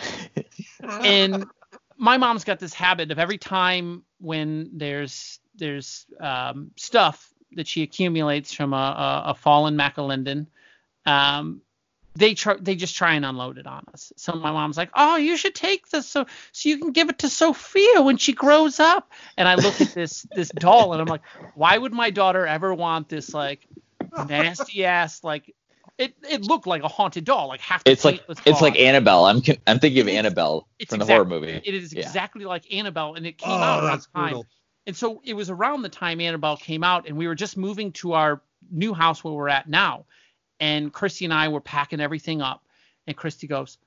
and 0.83 1.45
my 1.97 2.17
mom's 2.17 2.43
got 2.43 2.59
this 2.59 2.73
habit 2.73 3.11
of 3.11 3.19
every 3.19 3.37
time 3.37 4.03
when 4.19 4.71
there's 4.73 5.39
there's 5.55 6.07
um, 6.19 6.71
stuff 6.75 7.34
that 7.53 7.67
she 7.67 7.83
accumulates 7.83 8.53
from 8.53 8.73
a, 8.73 8.77
a, 8.77 9.23
a 9.31 9.33
fallen 9.35 9.75
Macalindon. 9.77 10.47
Um, 11.05 11.61
they 12.17 12.33
try, 12.33 12.55
they 12.55 12.75
just 12.75 12.95
try 12.95 13.13
and 13.15 13.25
unload 13.25 13.57
it 13.57 13.67
on 13.67 13.83
us. 13.93 14.13
So 14.15 14.33
my 14.33 14.51
mom's 14.51 14.77
like, 14.77 14.89
"Oh, 14.95 15.17
you 15.17 15.35
should 15.35 15.53
take 15.53 15.89
this 15.89 16.07
so 16.07 16.25
so 16.53 16.69
you 16.69 16.77
can 16.77 16.91
give 16.93 17.09
it 17.09 17.19
to 17.19 17.29
Sophia 17.29 18.01
when 18.01 18.15
she 18.17 18.31
grows 18.33 18.79
up." 18.79 19.11
And 19.37 19.47
I 19.47 19.55
look 19.55 19.79
at 19.81 19.93
this 19.93 20.25
this 20.35 20.49
doll 20.49 20.93
and 20.93 21.01
I'm 21.01 21.07
like, 21.07 21.23
"Why 21.55 21.77
would 21.77 21.91
my 21.93 22.09
daughter 22.11 22.47
ever 22.47 22.73
want 22.73 23.09
this 23.09 23.33
like 23.33 23.67
nasty 24.29 24.85
ass 24.85 25.23
like 25.25 25.53
it 25.97 26.13
it 26.29 26.41
looked 26.41 26.67
like 26.67 26.83
a 26.83 26.87
haunted 26.87 27.25
doll, 27.25 27.49
like 27.49 27.59
half 27.59 27.83
the 27.83 27.91
It's 27.91 28.05
like 28.05 28.25
was 28.29 28.37
it's 28.45 28.61
gone. 28.61 28.69
like 28.71 28.79
Annabelle. 28.79 29.25
I'm 29.25 29.41
I'm 29.67 29.79
thinking 29.79 29.99
of 30.01 30.07
Annabelle 30.07 30.67
It's 30.79 30.91
from 30.91 30.99
the 30.99 31.03
exact- 31.05 31.15
horror 31.17 31.25
movie. 31.25 31.61
It 31.65 31.73
is 31.73 31.93
Yeah. 31.93 32.01
exactly 32.01 32.45
like 32.45 32.73
Annabelle, 32.73 33.15
and 33.15 33.25
it 33.25 33.37
came 33.37 33.51
Oh, 33.51 33.55
out 33.63 33.83
around 33.83 33.91
that's 33.91 34.05
the 34.07 34.13
time. 34.13 34.29
brutal. 34.29 34.45
And 34.87 34.95
so 34.95 35.21
it 35.23 35.33
was 35.33 35.49
around 35.49 35.81
the 35.81 35.89
time 35.89 36.21
Annabelle 36.21 36.57
came 36.57 36.83
out, 36.83 37.07
and 37.07 37.17
we 37.17 37.27
were 37.27 37.35
just 37.35 37.57
moving 37.57 37.91
to 37.93 38.13
our 38.13 38.41
new 38.71 38.93
house 38.93 39.23
where 39.23 39.33
we're 39.33 39.49
at 39.49 39.67
now. 39.67 40.05
And 40.59 40.93
Christy 40.93 41.25
and 41.25 41.33
I 41.33 41.47
were 41.47 41.61
packing 41.61 41.99
everything 41.99 42.41
up, 42.41 42.63
and 43.07 43.17
Christy 43.17 43.47
goes, 43.47 43.77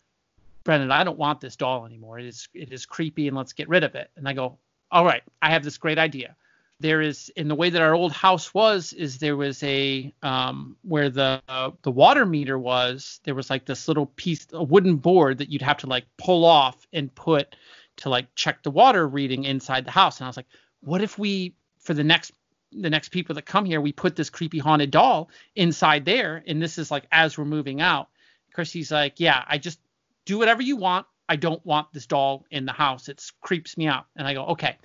"Brendan, 0.65 0.91
I 0.91 1.05
don't 1.05 1.19
want 1.19 1.41
this 1.41 1.57
doll 1.57 1.87
anymore. 1.87 2.19
It 2.19 2.27
is 2.27 2.49
it 2.53 2.73
is 2.73 2.85
creepy, 2.85 3.29
and 3.29 3.37
let's 3.37 3.53
get 3.53 3.69
rid 3.69 3.85
of 3.85 3.95
it." 3.95 4.11
And 4.17 4.29
I 4.29 4.33
go, 4.33 4.59
"All 4.91 5.05
right, 5.05 5.23
I 5.41 5.51
have 5.51 5.65
this 5.65 5.79
great 5.79 5.99
idea." 5.99 6.37
There 6.81 7.01
is 7.01 7.31
in 7.31 7.49
the 7.49 7.55
way 7.55 7.71
that 7.71 7.83
our 7.83 7.95
old 7.95 8.13
house 8.13 8.53
was 8.53 8.93
is 8.93 9.19
there 9.19 9.37
was 9.37 9.63
a 9.63 10.13
um, 10.23 10.77
where 10.83 11.11
the 11.11 11.43
uh, 11.49 11.71
the 11.83 11.91
water 11.91 12.27
meter 12.27 12.59
was 12.59 13.21
there 13.25 13.35
was 13.35 13.51
like 13.51 13.65
this 13.65 13.89
little 13.89 14.07
piece 14.07 14.47
a 14.53 14.63
wooden 14.63 14.97
board 14.97 15.39
that 15.39 15.49
you'd 15.49 15.63
have 15.63 15.79
to 15.79 15.87
like 15.87 16.05
pull 16.19 16.45
off 16.45 16.87
and 16.93 17.15
put 17.15 17.57
to 17.97 18.09
like 18.09 18.33
check 18.37 18.63
the 18.63 18.71
water 18.71 19.09
reading 19.09 19.45
inside 19.45 19.85
the 19.85 19.91
house 19.91 20.19
and 20.19 20.27
I 20.27 20.29
was 20.29 20.37
like 20.37 20.47
what 20.81 21.03
if 21.03 21.19
we 21.19 21.55
for 21.81 21.95
the 21.95 22.05
next 22.05 22.33
the 22.73 22.91
next 22.91 23.09
people 23.09 23.35
that 23.35 23.47
come 23.47 23.65
here 23.65 23.81
we 23.81 23.93
put 23.93 24.15
this 24.15 24.29
creepy 24.29 24.59
haunted 24.59 24.91
doll 24.91 25.31
inside 25.57 26.05
there 26.05 26.43
and 26.47 26.61
this 26.61 26.77
is 26.79 26.91
like 26.91 27.07
as 27.13 27.37
we're 27.37 27.45
moving 27.45 27.81
out. 27.81 28.09
Chrissy's 28.53 28.91
like 28.91 29.21
yeah 29.21 29.45
i 29.49 29.59
just 29.59 29.79
do 30.25 30.39
whatever 30.39 30.63
you 30.63 30.77
want. 30.77 31.07
I 31.29 31.37
don't 31.37 31.65
want 31.65 31.93
this 31.93 32.07
doll 32.07 32.45
in 32.51 32.67
the 32.67 32.73
house. 32.73 33.09
It 33.09 33.23
creeps 33.41 33.77
me 33.77 33.87
out. 33.87 34.07
And 34.17 34.27
i 34.27 34.35
go 34.35 34.47
okay. 34.47 34.77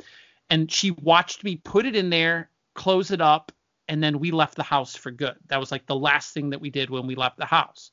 And 0.50 0.72
she 0.72 0.92
watched 0.92 1.44
me 1.44 1.58
put 1.58 1.86
it 1.86 1.96
in 1.96 2.10
there 2.10 2.50
close 2.76 3.12
it 3.12 3.22
up 3.22 3.52
and 3.88 4.02
then 4.02 4.20
we 4.20 4.32
left 4.32 4.56
the 4.56 4.64
house 4.64 4.96
for 4.96 5.12
good. 5.12 5.36
That 5.48 5.60
was 5.60 5.72
like 5.72 5.86
the 5.86 5.96
last 5.96 6.34
thing 6.34 6.52
that 6.52 6.62
we 6.62 6.70
did 6.70 6.90
when 6.90 7.06
we 7.06 7.16
left 7.16 7.38
the 7.38 7.46
house. 7.46 7.92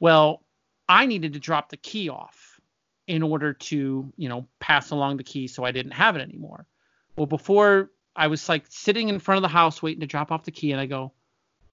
Well 0.00 0.42
i 0.88 1.06
needed 1.06 1.32
to 1.32 1.40
drop 1.40 1.70
the 1.70 1.76
key 1.76 2.08
off 2.08 2.60
in 3.06 3.22
order 3.22 3.52
to 3.54 4.12
you 4.16 4.28
know 4.28 4.46
pass 4.60 4.90
along 4.90 5.16
the 5.16 5.24
key 5.24 5.46
so 5.46 5.64
i 5.64 5.72
didn't 5.72 5.92
have 5.92 6.16
it 6.16 6.20
anymore 6.20 6.66
well, 7.16 7.26
before 7.26 7.90
I 8.14 8.26
was 8.26 8.48
like 8.48 8.64
sitting 8.68 9.08
in 9.08 9.18
front 9.18 9.38
of 9.38 9.42
the 9.42 9.48
house 9.48 9.82
waiting 9.82 10.00
to 10.00 10.06
drop 10.06 10.32
off 10.32 10.44
the 10.44 10.50
key, 10.50 10.72
and 10.72 10.80
I 10.80 10.86
go, 10.86 11.12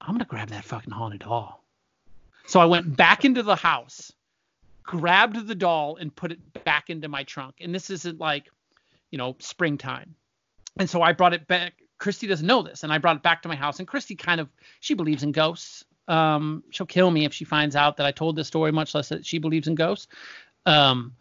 I'm 0.02 0.14
gonna 0.14 0.26
grab 0.26 0.50
that 0.50 0.66
fucking 0.66 0.92
haunted 0.92 1.22
doll. 1.22 1.64
So 2.46 2.60
I 2.60 2.66
went 2.66 2.96
back 2.96 3.26
into 3.26 3.44
the 3.44 3.56
house, 3.56 4.12
grabbed 4.84 5.48
the 5.48 5.56
doll, 5.56 5.98
and 5.98 6.16
put 6.16 6.32
it 6.32 6.64
back 6.64 6.90
into 6.90 7.08
my 7.08 7.24
trunk. 7.24 7.56
And 7.62 7.76
this 7.76 7.90
isn't 7.90 8.20
like, 8.20 8.50
you 9.12 9.18
know, 9.18 9.36
springtime. 9.40 10.16
And 10.78 10.90
so 10.90 11.02
I 11.02 11.14
brought 11.14 11.34
it 11.34 11.48
back. 11.48 11.74
Christy 11.98 12.28
doesn't 12.28 12.48
know 12.48 12.64
this, 12.64 12.84
and 12.84 12.94
I 12.94 12.98
brought 12.98 13.18
it 13.18 13.24
back 13.24 13.42
to 13.42 13.50
my 13.50 13.56
house. 13.56 13.80
And 13.80 13.88
Christy 13.88 14.16
kind 14.16 14.40
of 14.40 14.50
she 14.80 14.94
believes 14.94 15.24
in 15.24 15.32
ghosts. 15.32 15.84
Um, 16.08 16.64
she'll 16.72 16.88
kill 16.88 17.12
me 17.12 17.26
if 17.26 17.34
she 17.34 17.46
finds 17.46 17.76
out 17.76 17.98
that 17.98 18.06
I 18.06 18.12
told 18.12 18.36
this 18.36 18.48
story, 18.48 18.72
much 18.72 18.96
less 18.96 19.10
that 19.10 19.26
she 19.26 19.38
believes 19.38 19.68
in 19.68 19.76
ghosts. 19.76 20.08
Um, 20.66 21.14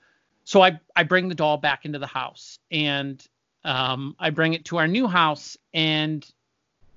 so 0.44 0.62
I 0.62 0.80
I 0.96 1.02
bring 1.02 1.28
the 1.28 1.34
doll 1.34 1.58
back 1.58 1.84
into 1.84 1.98
the 1.98 2.06
house, 2.06 2.58
and 2.70 3.22
um, 3.64 4.14
I 4.18 4.30
bring 4.30 4.54
it 4.54 4.64
to 4.66 4.78
our 4.78 4.88
new 4.88 5.06
house, 5.06 5.56
and 5.74 6.26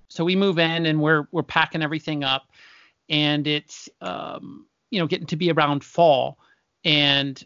so 0.07 0.23
we 0.23 0.35
move 0.35 0.59
in, 0.59 0.85
and 0.85 1.01
we're 1.01 1.27
we're 1.31 1.43
packing 1.43 1.81
everything 1.81 2.23
up, 2.23 2.47
and 3.09 3.47
it's 3.47 3.89
um, 4.01 4.65
you 4.89 4.99
know 4.99 5.07
getting 5.07 5.27
to 5.27 5.35
be 5.35 5.51
around 5.51 5.83
fall, 5.83 6.37
and 6.83 7.43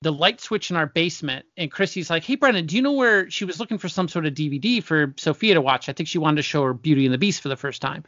the 0.00 0.12
light 0.12 0.40
switch 0.40 0.70
in 0.70 0.76
our 0.76 0.86
basement, 0.86 1.46
and 1.56 1.70
Chrissy's 1.70 2.10
like, 2.10 2.24
"Hey, 2.24 2.36
Brendan, 2.36 2.66
do 2.66 2.76
you 2.76 2.82
know 2.82 2.92
where 2.92 3.28
she 3.30 3.44
was 3.44 3.58
looking 3.58 3.78
for 3.78 3.88
some 3.88 4.08
sort 4.08 4.26
of 4.26 4.34
DVD 4.34 4.82
for 4.82 5.14
Sophia 5.16 5.54
to 5.54 5.60
watch? 5.60 5.88
I 5.88 5.92
think 5.92 6.08
she 6.08 6.18
wanted 6.18 6.36
to 6.36 6.42
show 6.42 6.62
her 6.64 6.74
Beauty 6.74 7.04
and 7.04 7.14
the 7.14 7.18
Beast 7.18 7.40
for 7.40 7.48
the 7.48 7.56
first 7.56 7.82
time." 7.82 8.04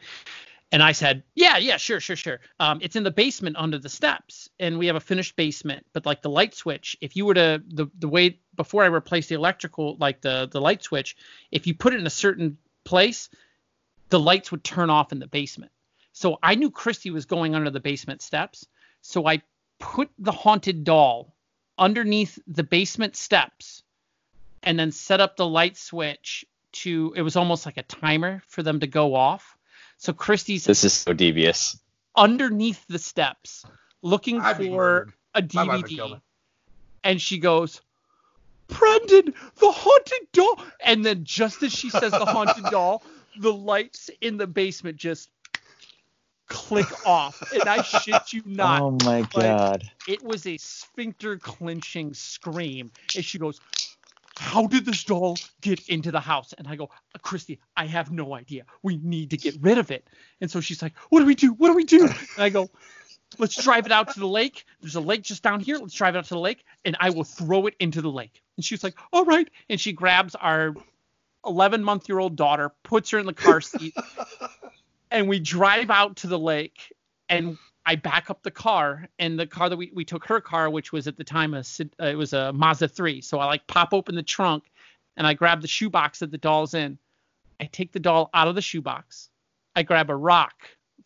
And 0.72 0.82
I 0.82 0.92
said, 0.92 1.24
yeah, 1.34 1.58
yeah, 1.58 1.78
sure, 1.78 1.98
sure, 1.98 2.14
sure. 2.14 2.40
Um, 2.60 2.78
it's 2.80 2.94
in 2.94 3.02
the 3.02 3.10
basement 3.10 3.56
under 3.58 3.78
the 3.78 3.88
steps, 3.88 4.48
and 4.60 4.78
we 4.78 4.86
have 4.86 4.94
a 4.94 5.00
finished 5.00 5.34
basement. 5.34 5.84
But 5.92 6.06
like 6.06 6.22
the 6.22 6.30
light 6.30 6.54
switch, 6.54 6.96
if 7.00 7.16
you 7.16 7.26
were 7.26 7.34
to 7.34 7.62
the 7.68 7.86
the 7.98 8.08
way 8.08 8.38
before 8.54 8.84
I 8.84 8.86
replaced 8.86 9.28
the 9.28 9.34
electrical, 9.34 9.96
like 9.98 10.20
the 10.20 10.48
the 10.50 10.60
light 10.60 10.84
switch, 10.84 11.16
if 11.50 11.66
you 11.66 11.74
put 11.74 11.92
it 11.92 12.00
in 12.00 12.06
a 12.06 12.10
certain 12.10 12.56
place, 12.84 13.28
the 14.10 14.20
lights 14.20 14.52
would 14.52 14.62
turn 14.62 14.90
off 14.90 15.10
in 15.10 15.18
the 15.18 15.26
basement. 15.26 15.72
So 16.12 16.38
I 16.40 16.54
knew 16.54 16.70
Christy 16.70 17.10
was 17.10 17.24
going 17.24 17.54
under 17.56 17.70
the 17.70 17.80
basement 17.80 18.22
steps, 18.22 18.66
so 19.00 19.26
I 19.26 19.42
put 19.80 20.10
the 20.18 20.32
haunted 20.32 20.84
doll 20.84 21.34
underneath 21.78 22.38
the 22.46 22.62
basement 22.62 23.16
steps, 23.16 23.82
and 24.62 24.78
then 24.78 24.92
set 24.92 25.20
up 25.20 25.36
the 25.36 25.46
light 25.46 25.76
switch 25.76 26.44
to. 26.72 27.12
It 27.16 27.22
was 27.22 27.34
almost 27.34 27.66
like 27.66 27.76
a 27.76 27.82
timer 27.82 28.42
for 28.46 28.62
them 28.62 28.78
to 28.80 28.86
go 28.86 29.16
off. 29.16 29.56
So 30.00 30.14
Christy's 30.14 30.64
This 30.64 30.82
is 30.84 30.94
so 30.94 31.12
devious. 31.12 31.78
underneath 32.16 32.84
the 32.88 32.98
steps 32.98 33.66
looking 34.00 34.40
I'd 34.40 34.56
for 34.56 34.62
murdered. 34.62 35.12
a 35.34 35.44
My 35.54 35.64
wife 35.64 35.82
would 35.82 35.90
kill 35.90 36.08
DVD. 36.08 36.20
And 37.04 37.20
she 37.20 37.38
goes, 37.38 37.82
Brendan, 38.68 39.34
the 39.56 39.70
haunted 39.70 40.26
doll. 40.32 40.58
And 40.82 41.04
then 41.04 41.24
just 41.24 41.62
as 41.62 41.72
she 41.72 41.90
says 41.90 42.12
the 42.12 42.24
haunted 42.24 42.64
doll, 42.70 43.02
the 43.38 43.52
lights 43.52 44.08
in 44.22 44.38
the 44.38 44.46
basement 44.46 44.96
just 44.96 45.28
click 46.48 47.06
off. 47.06 47.52
And 47.52 47.68
I 47.68 47.82
shit 47.82 48.32
you 48.32 48.42
not. 48.46 48.80
Oh 48.80 48.96
my 49.04 49.22
god. 49.34 49.84
It 50.08 50.22
was 50.22 50.46
a 50.46 50.56
sphincter 50.56 51.36
clenching 51.36 52.14
scream. 52.14 52.90
And 53.14 53.22
she 53.24 53.38
goes, 53.38 53.60
How 54.40 54.66
did 54.66 54.86
this 54.86 55.04
doll 55.04 55.36
get 55.60 55.86
into 55.90 56.10
the 56.10 56.18
house? 56.18 56.54
And 56.56 56.66
I 56.66 56.74
go, 56.74 56.88
Christy, 57.20 57.60
I 57.76 57.84
have 57.84 58.10
no 58.10 58.34
idea. 58.34 58.64
We 58.82 58.96
need 58.96 59.30
to 59.30 59.36
get 59.36 59.54
rid 59.60 59.76
of 59.76 59.90
it. 59.90 60.08
And 60.40 60.50
so 60.50 60.62
she's 60.62 60.80
like, 60.80 60.96
What 61.10 61.20
do 61.20 61.26
we 61.26 61.34
do? 61.34 61.52
What 61.52 61.68
do 61.68 61.74
we 61.74 61.84
do? 61.84 62.04
And 62.04 62.14
I 62.38 62.48
go, 62.48 62.70
Let's 63.38 63.62
drive 63.62 63.84
it 63.84 63.92
out 63.92 64.14
to 64.14 64.18
the 64.18 64.26
lake. 64.26 64.64
There's 64.80 64.96
a 64.96 65.00
lake 65.00 65.24
just 65.24 65.42
down 65.42 65.60
here. 65.60 65.76
Let's 65.76 65.92
drive 65.92 66.14
it 66.14 66.18
out 66.18 66.24
to 66.24 66.34
the 66.34 66.40
lake, 66.40 66.64
and 66.86 66.96
I 66.98 67.10
will 67.10 67.22
throw 67.22 67.66
it 67.66 67.74
into 67.78 68.00
the 68.00 68.10
lake. 68.10 68.42
And 68.56 68.64
she's 68.64 68.82
like, 68.82 68.94
All 69.12 69.26
right. 69.26 69.48
And 69.68 69.78
she 69.78 69.92
grabs 69.92 70.34
our 70.34 70.74
11 71.44 71.84
month 71.84 72.08
year 72.08 72.18
old 72.18 72.34
daughter, 72.34 72.72
puts 72.82 73.10
her 73.10 73.18
in 73.18 73.26
the 73.26 73.34
car 73.34 73.60
seat, 73.60 73.94
and 75.10 75.28
we 75.28 75.38
drive 75.38 75.90
out 75.90 76.16
to 76.16 76.28
the 76.28 76.38
lake 76.38 76.94
and 77.28 77.58
I 77.86 77.96
back 77.96 78.30
up 78.30 78.42
the 78.42 78.50
car 78.50 79.08
and 79.18 79.38
the 79.38 79.46
car 79.46 79.68
that 79.68 79.76
we, 79.76 79.90
we 79.94 80.04
took 80.04 80.24
her 80.26 80.40
car, 80.40 80.70
which 80.70 80.92
was 80.92 81.06
at 81.06 81.16
the 81.16 81.24
time 81.24 81.54
a 81.54 81.60
uh, 81.60 82.06
it 82.06 82.16
was 82.16 82.32
a 82.32 82.52
Mazda 82.52 82.88
3. 82.88 83.20
So 83.20 83.38
I 83.38 83.46
like 83.46 83.66
pop 83.66 83.92
open 83.92 84.14
the 84.14 84.22
trunk 84.22 84.64
and 85.16 85.26
I 85.26 85.34
grab 85.34 85.60
the 85.60 85.68
shoebox 85.68 86.20
that 86.20 86.30
the 86.30 86.38
doll's 86.38 86.74
in. 86.74 86.98
I 87.58 87.64
take 87.64 87.92
the 87.92 88.00
doll 88.00 88.30
out 88.32 88.48
of 88.48 88.54
the 88.54 88.62
shoebox. 88.62 89.28
I 89.74 89.82
grab 89.82 90.08
a 90.10 90.16
rock 90.16 90.54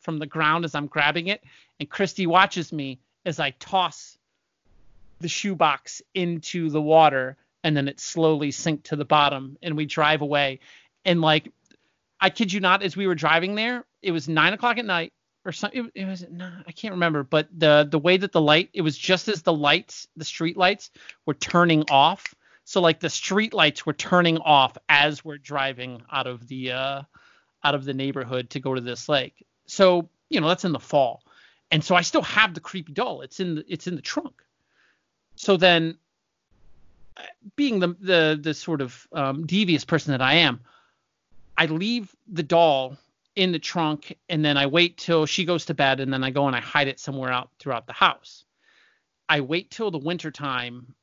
from 0.01 0.19
the 0.19 0.27
ground 0.27 0.65
as 0.65 0.75
I'm 0.75 0.87
grabbing 0.87 1.29
it, 1.29 1.43
and 1.81 1.89
Christy 1.89 2.27
watches 2.27 2.73
me 2.73 3.01
as 3.25 3.41
I 3.41 3.51
toss 3.51 4.19
the 5.21 5.29
shoebox 5.29 6.03
into 6.15 6.69
the 6.69 6.83
water, 6.83 7.37
and 7.63 7.77
then 7.77 7.89
it 7.89 7.99
slowly 7.99 8.51
sink 8.51 8.85
to 8.85 8.97
the 8.97 9.05
bottom, 9.05 9.57
and 9.63 9.77
we 9.77 9.87
drive 9.87 10.21
away. 10.21 10.61
And 11.05 11.21
like, 11.21 11.51
I 12.21 12.31
kid 12.31 12.53
you 12.53 12.61
not, 12.61 12.83
as 12.83 12.97
we 12.97 13.07
were 13.07 13.15
driving 13.15 13.55
there, 13.55 13.85
it 14.03 14.13
was 14.13 14.29
nine 14.29 14.53
o'clock 14.53 14.77
at 14.77 14.85
night 14.85 15.14
or 15.45 15.53
something. 15.53 15.87
It, 15.95 16.03
it 16.03 16.05
was 16.07 16.25
not, 16.31 16.53
I 16.67 16.73
can't 16.73 16.93
remember, 16.93 17.23
but 17.23 17.49
the 17.57 17.87
the 17.89 17.99
way 17.99 18.17
that 18.17 18.33
the 18.33 18.41
light, 18.41 18.71
it 18.73 18.83
was 18.83 18.97
just 18.97 19.29
as 19.29 19.43
the 19.43 19.53
lights, 19.53 20.09
the 20.17 20.25
street 20.25 20.57
lights, 20.57 20.91
were 21.27 21.35
turning 21.35 21.85
off. 21.91 22.35
So 22.65 22.81
like 22.81 23.01
the 23.01 23.11
street 23.11 23.53
lights 23.53 23.85
were 23.85 23.93
turning 23.93 24.39
off 24.39 24.77
as 24.89 25.25
we're 25.25 25.39
driving 25.39 26.03
out 26.11 26.27
of 26.27 26.49
the 26.49 26.73
uh, 26.73 27.03
out 27.63 27.75
of 27.75 27.85
the 27.85 27.95
neighborhood 27.95 28.51
to 28.51 28.61
go 28.61 28.75
to 28.75 28.81
this 28.81 29.09
lake. 29.09 29.47
So 29.67 30.09
you 30.29 30.41
know 30.41 30.49
that's 30.49 30.65
in 30.65 30.73
the 30.73 30.81
fall, 30.81 31.23
and 31.71 31.85
so 31.85 31.95
I 31.95 32.01
still 32.03 32.23
have 32.23 32.55
the 32.55 32.61
creepy 32.61 32.93
doll. 32.93 33.21
It's 33.21 33.41
in 33.41 33.57
the 33.57 33.65
it's 33.69 33.87
in 33.87 33.97
the 33.97 34.03
trunk. 34.03 34.43
So 35.37 35.57
then, 35.57 35.99
being 37.57 37.81
the 37.81 37.97
the 38.01 38.39
the 38.41 38.55
sort 38.55 38.81
of 38.81 39.07
um, 39.13 39.47
devious 39.47 39.85
person 39.85 40.13
that 40.13 40.23
I 40.23 40.35
am, 40.35 40.61
I 41.57 41.67
leave 41.67 42.15
the 42.27 42.43
doll 42.43 42.97
in 43.37 43.53
the 43.53 43.59
trunk 43.59 44.17
and 44.29 44.45
then 44.45 44.57
I 44.57 44.67
wait 44.67 44.97
till 44.97 45.27
she 45.27 45.45
goes 45.45 45.67
to 45.67 45.75
bed 45.75 46.01
and 46.01 46.13
then 46.13 46.23
I 46.23 46.31
go 46.31 46.47
and 46.47 46.55
I 46.55 46.61
hide 46.61 46.89
it 46.89 47.01
somewhere 47.01 47.33
out 47.33 47.51
throughout 47.59 47.87
the 47.87 47.93
house. 47.93 48.45
I 49.29 49.41
wait 49.41 49.71
till 49.71 49.91
the 49.91 49.99
winter 49.99 50.31
time 50.31 50.95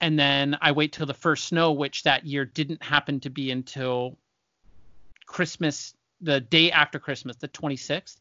and 0.00 0.18
then 0.18 0.56
I 0.60 0.72
wait 0.72 0.92
till 0.92 1.06
the 1.06 1.14
first 1.14 1.46
snow, 1.46 1.72
which 1.72 2.02
that 2.04 2.26
year 2.26 2.44
didn't 2.44 2.82
happen 2.82 3.20
to 3.20 3.30
be 3.30 3.50
until 3.50 4.16
Christmas, 5.26 5.94
the 6.20 6.40
day 6.40 6.70
after 6.70 6.98
Christmas, 6.98 7.36
the 7.36 7.48
26th. 7.48 8.16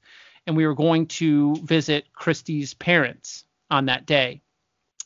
And 0.46 0.58
we 0.58 0.68
were 0.68 0.76
going 0.76 1.08
to 1.08 1.56
visit 1.58 2.12
Christy's 2.14 2.74
parents 2.74 3.46
on 3.72 3.86
that 3.86 4.06
day. 4.06 4.42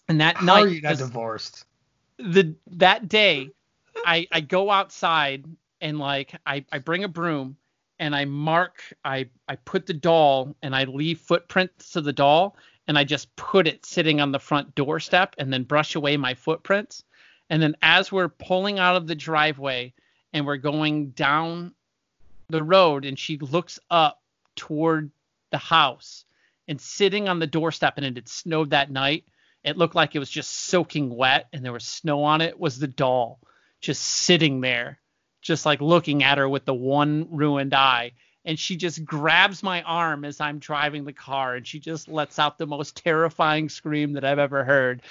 And 0.08 0.22
that 0.22 0.38
How 0.38 0.46
night, 0.46 0.66
are 0.66 0.68
you 0.70 0.82
not 0.82 0.98
divorced? 0.98 1.66
the 2.18 2.56
that 2.72 3.08
day 3.08 3.50
I 4.06 4.28
I 4.32 4.42
go 4.42 4.72
outside 4.72 5.46
and 5.82 6.00
like 6.00 6.34
I 6.46 6.66
I 6.72 6.80
bring 6.80 7.04
a 7.04 7.08
broom 7.08 7.58
and 8.00 8.16
I 8.16 8.26
mark 8.26 8.82
I 9.04 9.30
I 9.48 9.56
put 9.56 9.86
the 9.86 9.94
doll 9.94 10.56
and 10.62 10.76
I 10.76 10.86
leave 10.86 11.20
footprints 11.20 11.96
of 11.96 12.04
the 12.04 12.14
doll 12.14 12.56
and 12.88 12.98
I 12.98 13.04
just 13.04 13.36
put 13.36 13.68
it 13.68 13.86
sitting 13.86 14.22
on 14.22 14.32
the 14.32 14.40
front 14.40 14.76
doorstep 14.76 15.36
and 15.38 15.52
then 15.52 15.64
brush 15.64 15.96
away 15.96 16.16
my 16.18 16.34
footprints. 16.34 17.04
And 17.50 17.62
then 17.62 17.76
as 17.82 18.12
we're 18.12 18.30
pulling 18.30 18.80
out 18.80 18.96
of 18.96 19.08
the 19.08 19.16
driveway 19.16 19.94
and 20.34 20.46
we're 20.46 20.58
going 20.58 21.10
down 21.10 21.74
the 22.50 22.64
road 22.64 23.06
and 23.06 23.20
she 23.20 23.38
looks 23.38 23.80
up 23.90 24.22
toward 24.56 25.12
the 25.52 25.58
house 25.58 26.26
and 26.68 26.80
sitting 26.80 27.28
on 27.28 27.40
the 27.40 27.48
doorstep 27.48 27.96
and 27.98 28.06
it 28.06 28.16
had 28.16 28.30
snowed 28.30 28.70
that 28.72 28.92
night 28.92 29.26
it 29.64 29.78
looked 29.78 29.96
like 29.96 30.16
it 30.16 30.20
was 30.20 30.30
just 30.30 30.52
soaking 30.52 31.14
wet 31.14 31.48
and 31.52 31.64
there 31.64 31.74
was 31.74 31.86
snow 31.86 32.24
on 32.24 32.42
it 32.42 32.58
was 32.60 32.80
the 32.80 32.88
doll 32.88 33.40
just 33.82 34.02
sitting 34.02 34.62
there 34.62 35.00
just 35.48 35.66
like 35.66 35.82
looking 35.82 36.24
at 36.24 36.38
her 36.38 36.48
with 36.48 36.66
the 36.66 36.74
one 36.74 37.28
ruined 37.32 37.74
eye. 37.74 38.12
And 38.46 38.60
she 38.60 38.76
just 38.76 39.04
grabs 39.04 39.64
my 39.64 39.82
arm 39.82 40.24
as 40.24 40.40
I'm 40.40 40.60
driving 40.60 41.06
the 41.06 41.14
car 41.14 41.56
and 41.56 41.66
she 41.66 41.80
just 41.80 42.08
lets 42.08 42.38
out 42.38 42.58
the 42.58 42.68
most 42.68 42.96
terrifying 42.96 43.70
scream 43.70 44.14
that 44.14 44.24
I've 44.24 44.40
ever 44.40 44.64
heard. 44.64 45.02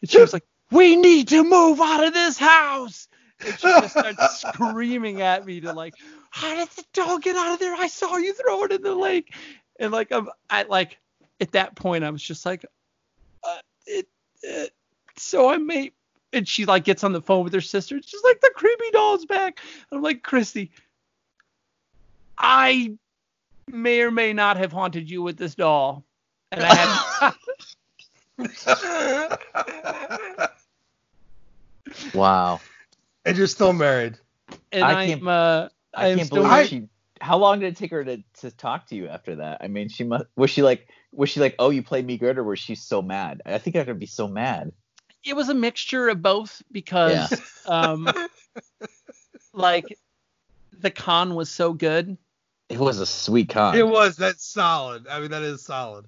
And 0.00 0.10
she 0.10 0.20
was 0.20 0.32
like 0.32 0.44
we 0.70 0.96
need 0.96 1.28
to 1.28 1.42
move 1.42 1.80
out 1.80 2.04
of 2.04 2.12
this 2.14 2.38
house. 2.38 3.08
And 3.44 3.58
she 3.58 3.68
just 3.68 3.90
starts 3.90 4.40
screaming 4.54 5.20
at 5.22 5.44
me 5.44 5.60
to 5.62 5.72
like 5.72 5.94
how 6.30 6.54
did 6.54 6.68
the 6.70 6.84
dog 6.92 7.22
get 7.22 7.36
out 7.36 7.54
of 7.54 7.58
there? 7.58 7.74
I 7.74 7.88
saw 7.88 8.16
you 8.16 8.34
throw 8.34 8.64
it 8.64 8.72
in 8.72 8.82
the 8.82 8.94
lake. 8.94 9.34
And 9.80 9.92
like 9.92 10.12
I'm 10.12 10.28
I 10.48 10.64
like 10.64 10.98
at 11.40 11.52
that 11.52 11.74
point 11.74 12.04
I 12.04 12.10
was 12.10 12.22
just 12.22 12.46
like 12.46 12.64
uh, 13.42 13.58
it, 13.86 14.08
uh, 14.48 14.66
so 15.16 15.50
I 15.50 15.56
may 15.56 15.92
and 16.32 16.46
she 16.46 16.66
like 16.66 16.84
gets 16.84 17.04
on 17.04 17.12
the 17.12 17.22
phone 17.22 17.44
with 17.44 17.52
her 17.52 17.60
sister. 17.60 18.00
She's 18.04 18.22
like, 18.24 18.40
the 18.40 18.50
creepy 18.54 18.90
doll's 18.92 19.24
back. 19.26 19.60
I'm 19.92 20.02
like, 20.02 20.22
Christy, 20.22 20.70
I 22.38 22.92
may 23.70 24.00
or 24.02 24.10
may 24.10 24.32
not 24.32 24.56
have 24.56 24.72
haunted 24.72 25.10
you 25.10 25.22
with 25.22 25.36
this 25.36 25.54
doll. 25.54 26.04
And 26.52 26.62
I 26.64 27.32
had 28.38 28.38
Wow. 32.14 32.60
And 33.24 33.36
you're 33.36 33.46
still 33.46 33.72
married. 33.72 34.18
and 34.72 34.84
I 34.84 35.02
I'm 35.02 35.08
can't- 35.08 35.26
uh 35.26 35.68
I 35.94 36.08
am 36.08 36.18
can't 36.18 36.26
still 36.28 36.42
believe 36.42 36.68
she. 36.68 36.88
How 37.22 37.38
long 37.38 37.60
did 37.60 37.68
it 37.68 37.76
take 37.76 37.90
her 37.92 38.04
to, 38.04 38.22
to 38.40 38.50
talk 38.50 38.88
to 38.88 38.94
you 38.94 39.08
after 39.08 39.36
that? 39.36 39.58
I 39.62 39.68
mean, 39.68 39.88
she 39.88 40.04
must. 40.04 40.26
Was 40.36 40.50
she 40.50 40.62
like? 40.62 40.86
Was 41.12 41.30
she 41.30 41.40
like, 41.40 41.54
oh, 41.58 41.70
you 41.70 41.82
played 41.82 42.06
me 42.06 42.18
good, 42.18 42.36
or 42.36 42.44
was 42.44 42.58
she 42.58 42.74
so 42.74 43.00
mad? 43.00 43.40
I 43.46 43.56
think 43.56 43.76
I'd 43.76 43.98
be 43.98 44.04
so 44.04 44.28
mad. 44.28 44.72
It 45.26 45.34
was 45.36 45.48
a 45.48 45.54
mixture 45.54 46.08
of 46.08 46.22
both 46.22 46.62
because 46.70 47.40
um 47.66 48.08
like 49.52 49.98
the 50.78 50.90
con 50.90 51.34
was 51.34 51.50
so 51.50 51.72
good. 51.72 52.16
It 52.68 52.78
was 52.78 52.98
a 53.00 53.06
sweet 53.06 53.48
con. 53.48 53.76
It 53.76 53.86
was. 53.86 54.16
That's 54.16 54.44
solid. 54.44 55.06
I 55.08 55.20
mean, 55.20 55.30
that 55.30 55.42
is 55.42 55.64
solid. 55.64 56.06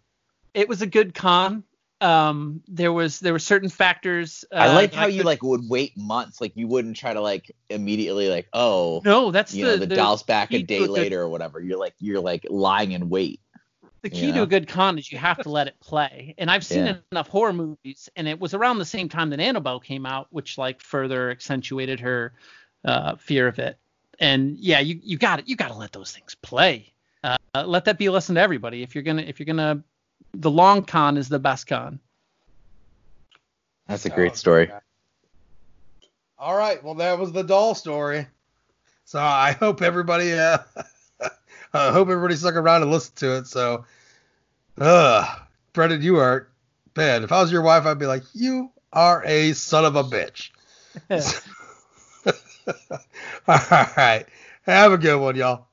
It 0.54 0.68
was 0.68 0.82
a 0.82 0.86
good 0.86 1.14
con. 1.14 1.64
Um 2.00 2.62
there 2.68 2.92
was 2.92 3.18
there 3.18 3.32
were 3.32 3.40
certain 3.40 3.68
factors 3.68 4.44
uh, 4.52 4.56
I 4.56 4.72
like 4.74 4.92
that 4.92 4.96
how 4.98 5.06
you 5.06 5.18
could- 5.18 5.26
like 5.26 5.42
would 5.42 5.68
wait 5.68 5.96
months. 5.96 6.40
Like 6.40 6.52
you 6.56 6.68
wouldn't 6.68 6.96
try 6.96 7.12
to 7.12 7.20
like 7.20 7.50
immediately 7.70 8.28
like, 8.28 8.46
oh, 8.52 9.02
No, 9.04 9.32
that's 9.32 9.52
you 9.52 9.64
the 9.64 9.70
know, 9.78 9.84
the, 9.86 9.96
doll's 9.96 10.22
back 10.22 10.52
a 10.52 10.62
day 10.62 10.78
good- 10.78 10.90
later 10.90 11.20
or 11.22 11.28
whatever. 11.28 11.60
You're 11.60 11.78
like 11.78 11.94
you're 11.98 12.20
like 12.20 12.46
lying 12.48 12.92
in 12.92 13.08
wait. 13.08 13.40
The 14.02 14.10
key 14.10 14.28
you 14.28 14.32
to 14.34 14.42
a 14.42 14.46
good 14.46 14.68
con 14.68 14.98
is 14.98 15.10
you 15.10 15.18
have 15.18 15.42
to 15.42 15.50
let 15.50 15.66
it 15.66 15.78
play. 15.80 16.34
And 16.38 16.50
I've 16.50 16.64
seen 16.64 16.86
Yeah. 16.86 16.96
enough 17.12 17.28
horror 17.28 17.52
movies, 17.52 18.08
and 18.16 18.28
it 18.28 18.38
was 18.38 18.54
around 18.54 18.78
the 18.78 18.84
same 18.84 19.08
time 19.08 19.30
that 19.30 19.40
Annabelle 19.40 19.80
came 19.80 20.06
out, 20.06 20.28
which 20.30 20.58
like 20.58 20.80
further 20.80 21.30
accentuated 21.30 22.00
her 22.00 22.34
uh, 22.84 23.16
fear 23.16 23.48
of 23.48 23.58
it. 23.58 23.78
And 24.20 24.56
yeah, 24.58 24.80
you 24.80 25.00
you 25.02 25.18
got 25.18 25.40
it. 25.40 25.48
You 25.48 25.56
got 25.56 25.68
to 25.68 25.74
let 25.74 25.92
those 25.92 26.12
things 26.12 26.34
play. 26.34 26.92
Uh, 27.24 27.36
let 27.64 27.84
that 27.86 27.98
be 27.98 28.06
a 28.06 28.12
lesson 28.12 28.34
to 28.36 28.40
everybody. 28.40 28.82
If 28.82 28.94
you're 28.94 29.04
gonna 29.04 29.22
if 29.22 29.38
you're 29.40 29.46
gonna, 29.46 29.82
the 30.34 30.50
long 30.50 30.84
con 30.84 31.16
is 31.16 31.28
the 31.28 31.38
best 31.38 31.66
con. 31.66 32.00
That's 33.86 34.04
a 34.04 34.10
great 34.10 34.36
story. 34.36 34.70
All 36.38 36.56
right. 36.56 36.82
Well, 36.84 36.94
that 36.96 37.18
was 37.18 37.32
the 37.32 37.42
doll 37.42 37.74
story. 37.74 38.26
So 39.04 39.18
I 39.18 39.52
hope 39.52 39.80
everybody, 39.82 40.34
uh, 40.34 40.58
I 41.72 41.92
hope 41.92 42.08
everybody 42.08 42.36
stuck 42.36 42.54
around 42.54 42.82
and 42.82 42.90
listened 42.90 43.16
to 43.16 43.36
it. 43.36 43.46
So, 43.46 43.84
uh, 44.78 45.36
Brendan, 45.72 46.02
you 46.02 46.16
are, 46.18 46.48
bad. 46.94 47.22
if 47.22 47.32
I 47.32 47.40
was 47.40 47.52
your 47.52 47.62
wife, 47.62 47.86
I'd 47.86 47.98
be 47.98 48.06
like, 48.06 48.24
you 48.34 48.70
are 48.92 49.22
a 49.24 49.52
son 49.52 49.84
of 49.84 49.96
a 49.96 50.04
bitch. 50.04 50.50
All 53.48 53.86
right. 53.96 54.26
Have 54.62 54.92
a 54.92 54.98
good 54.98 55.20
one, 55.20 55.36
y'all. 55.36 55.67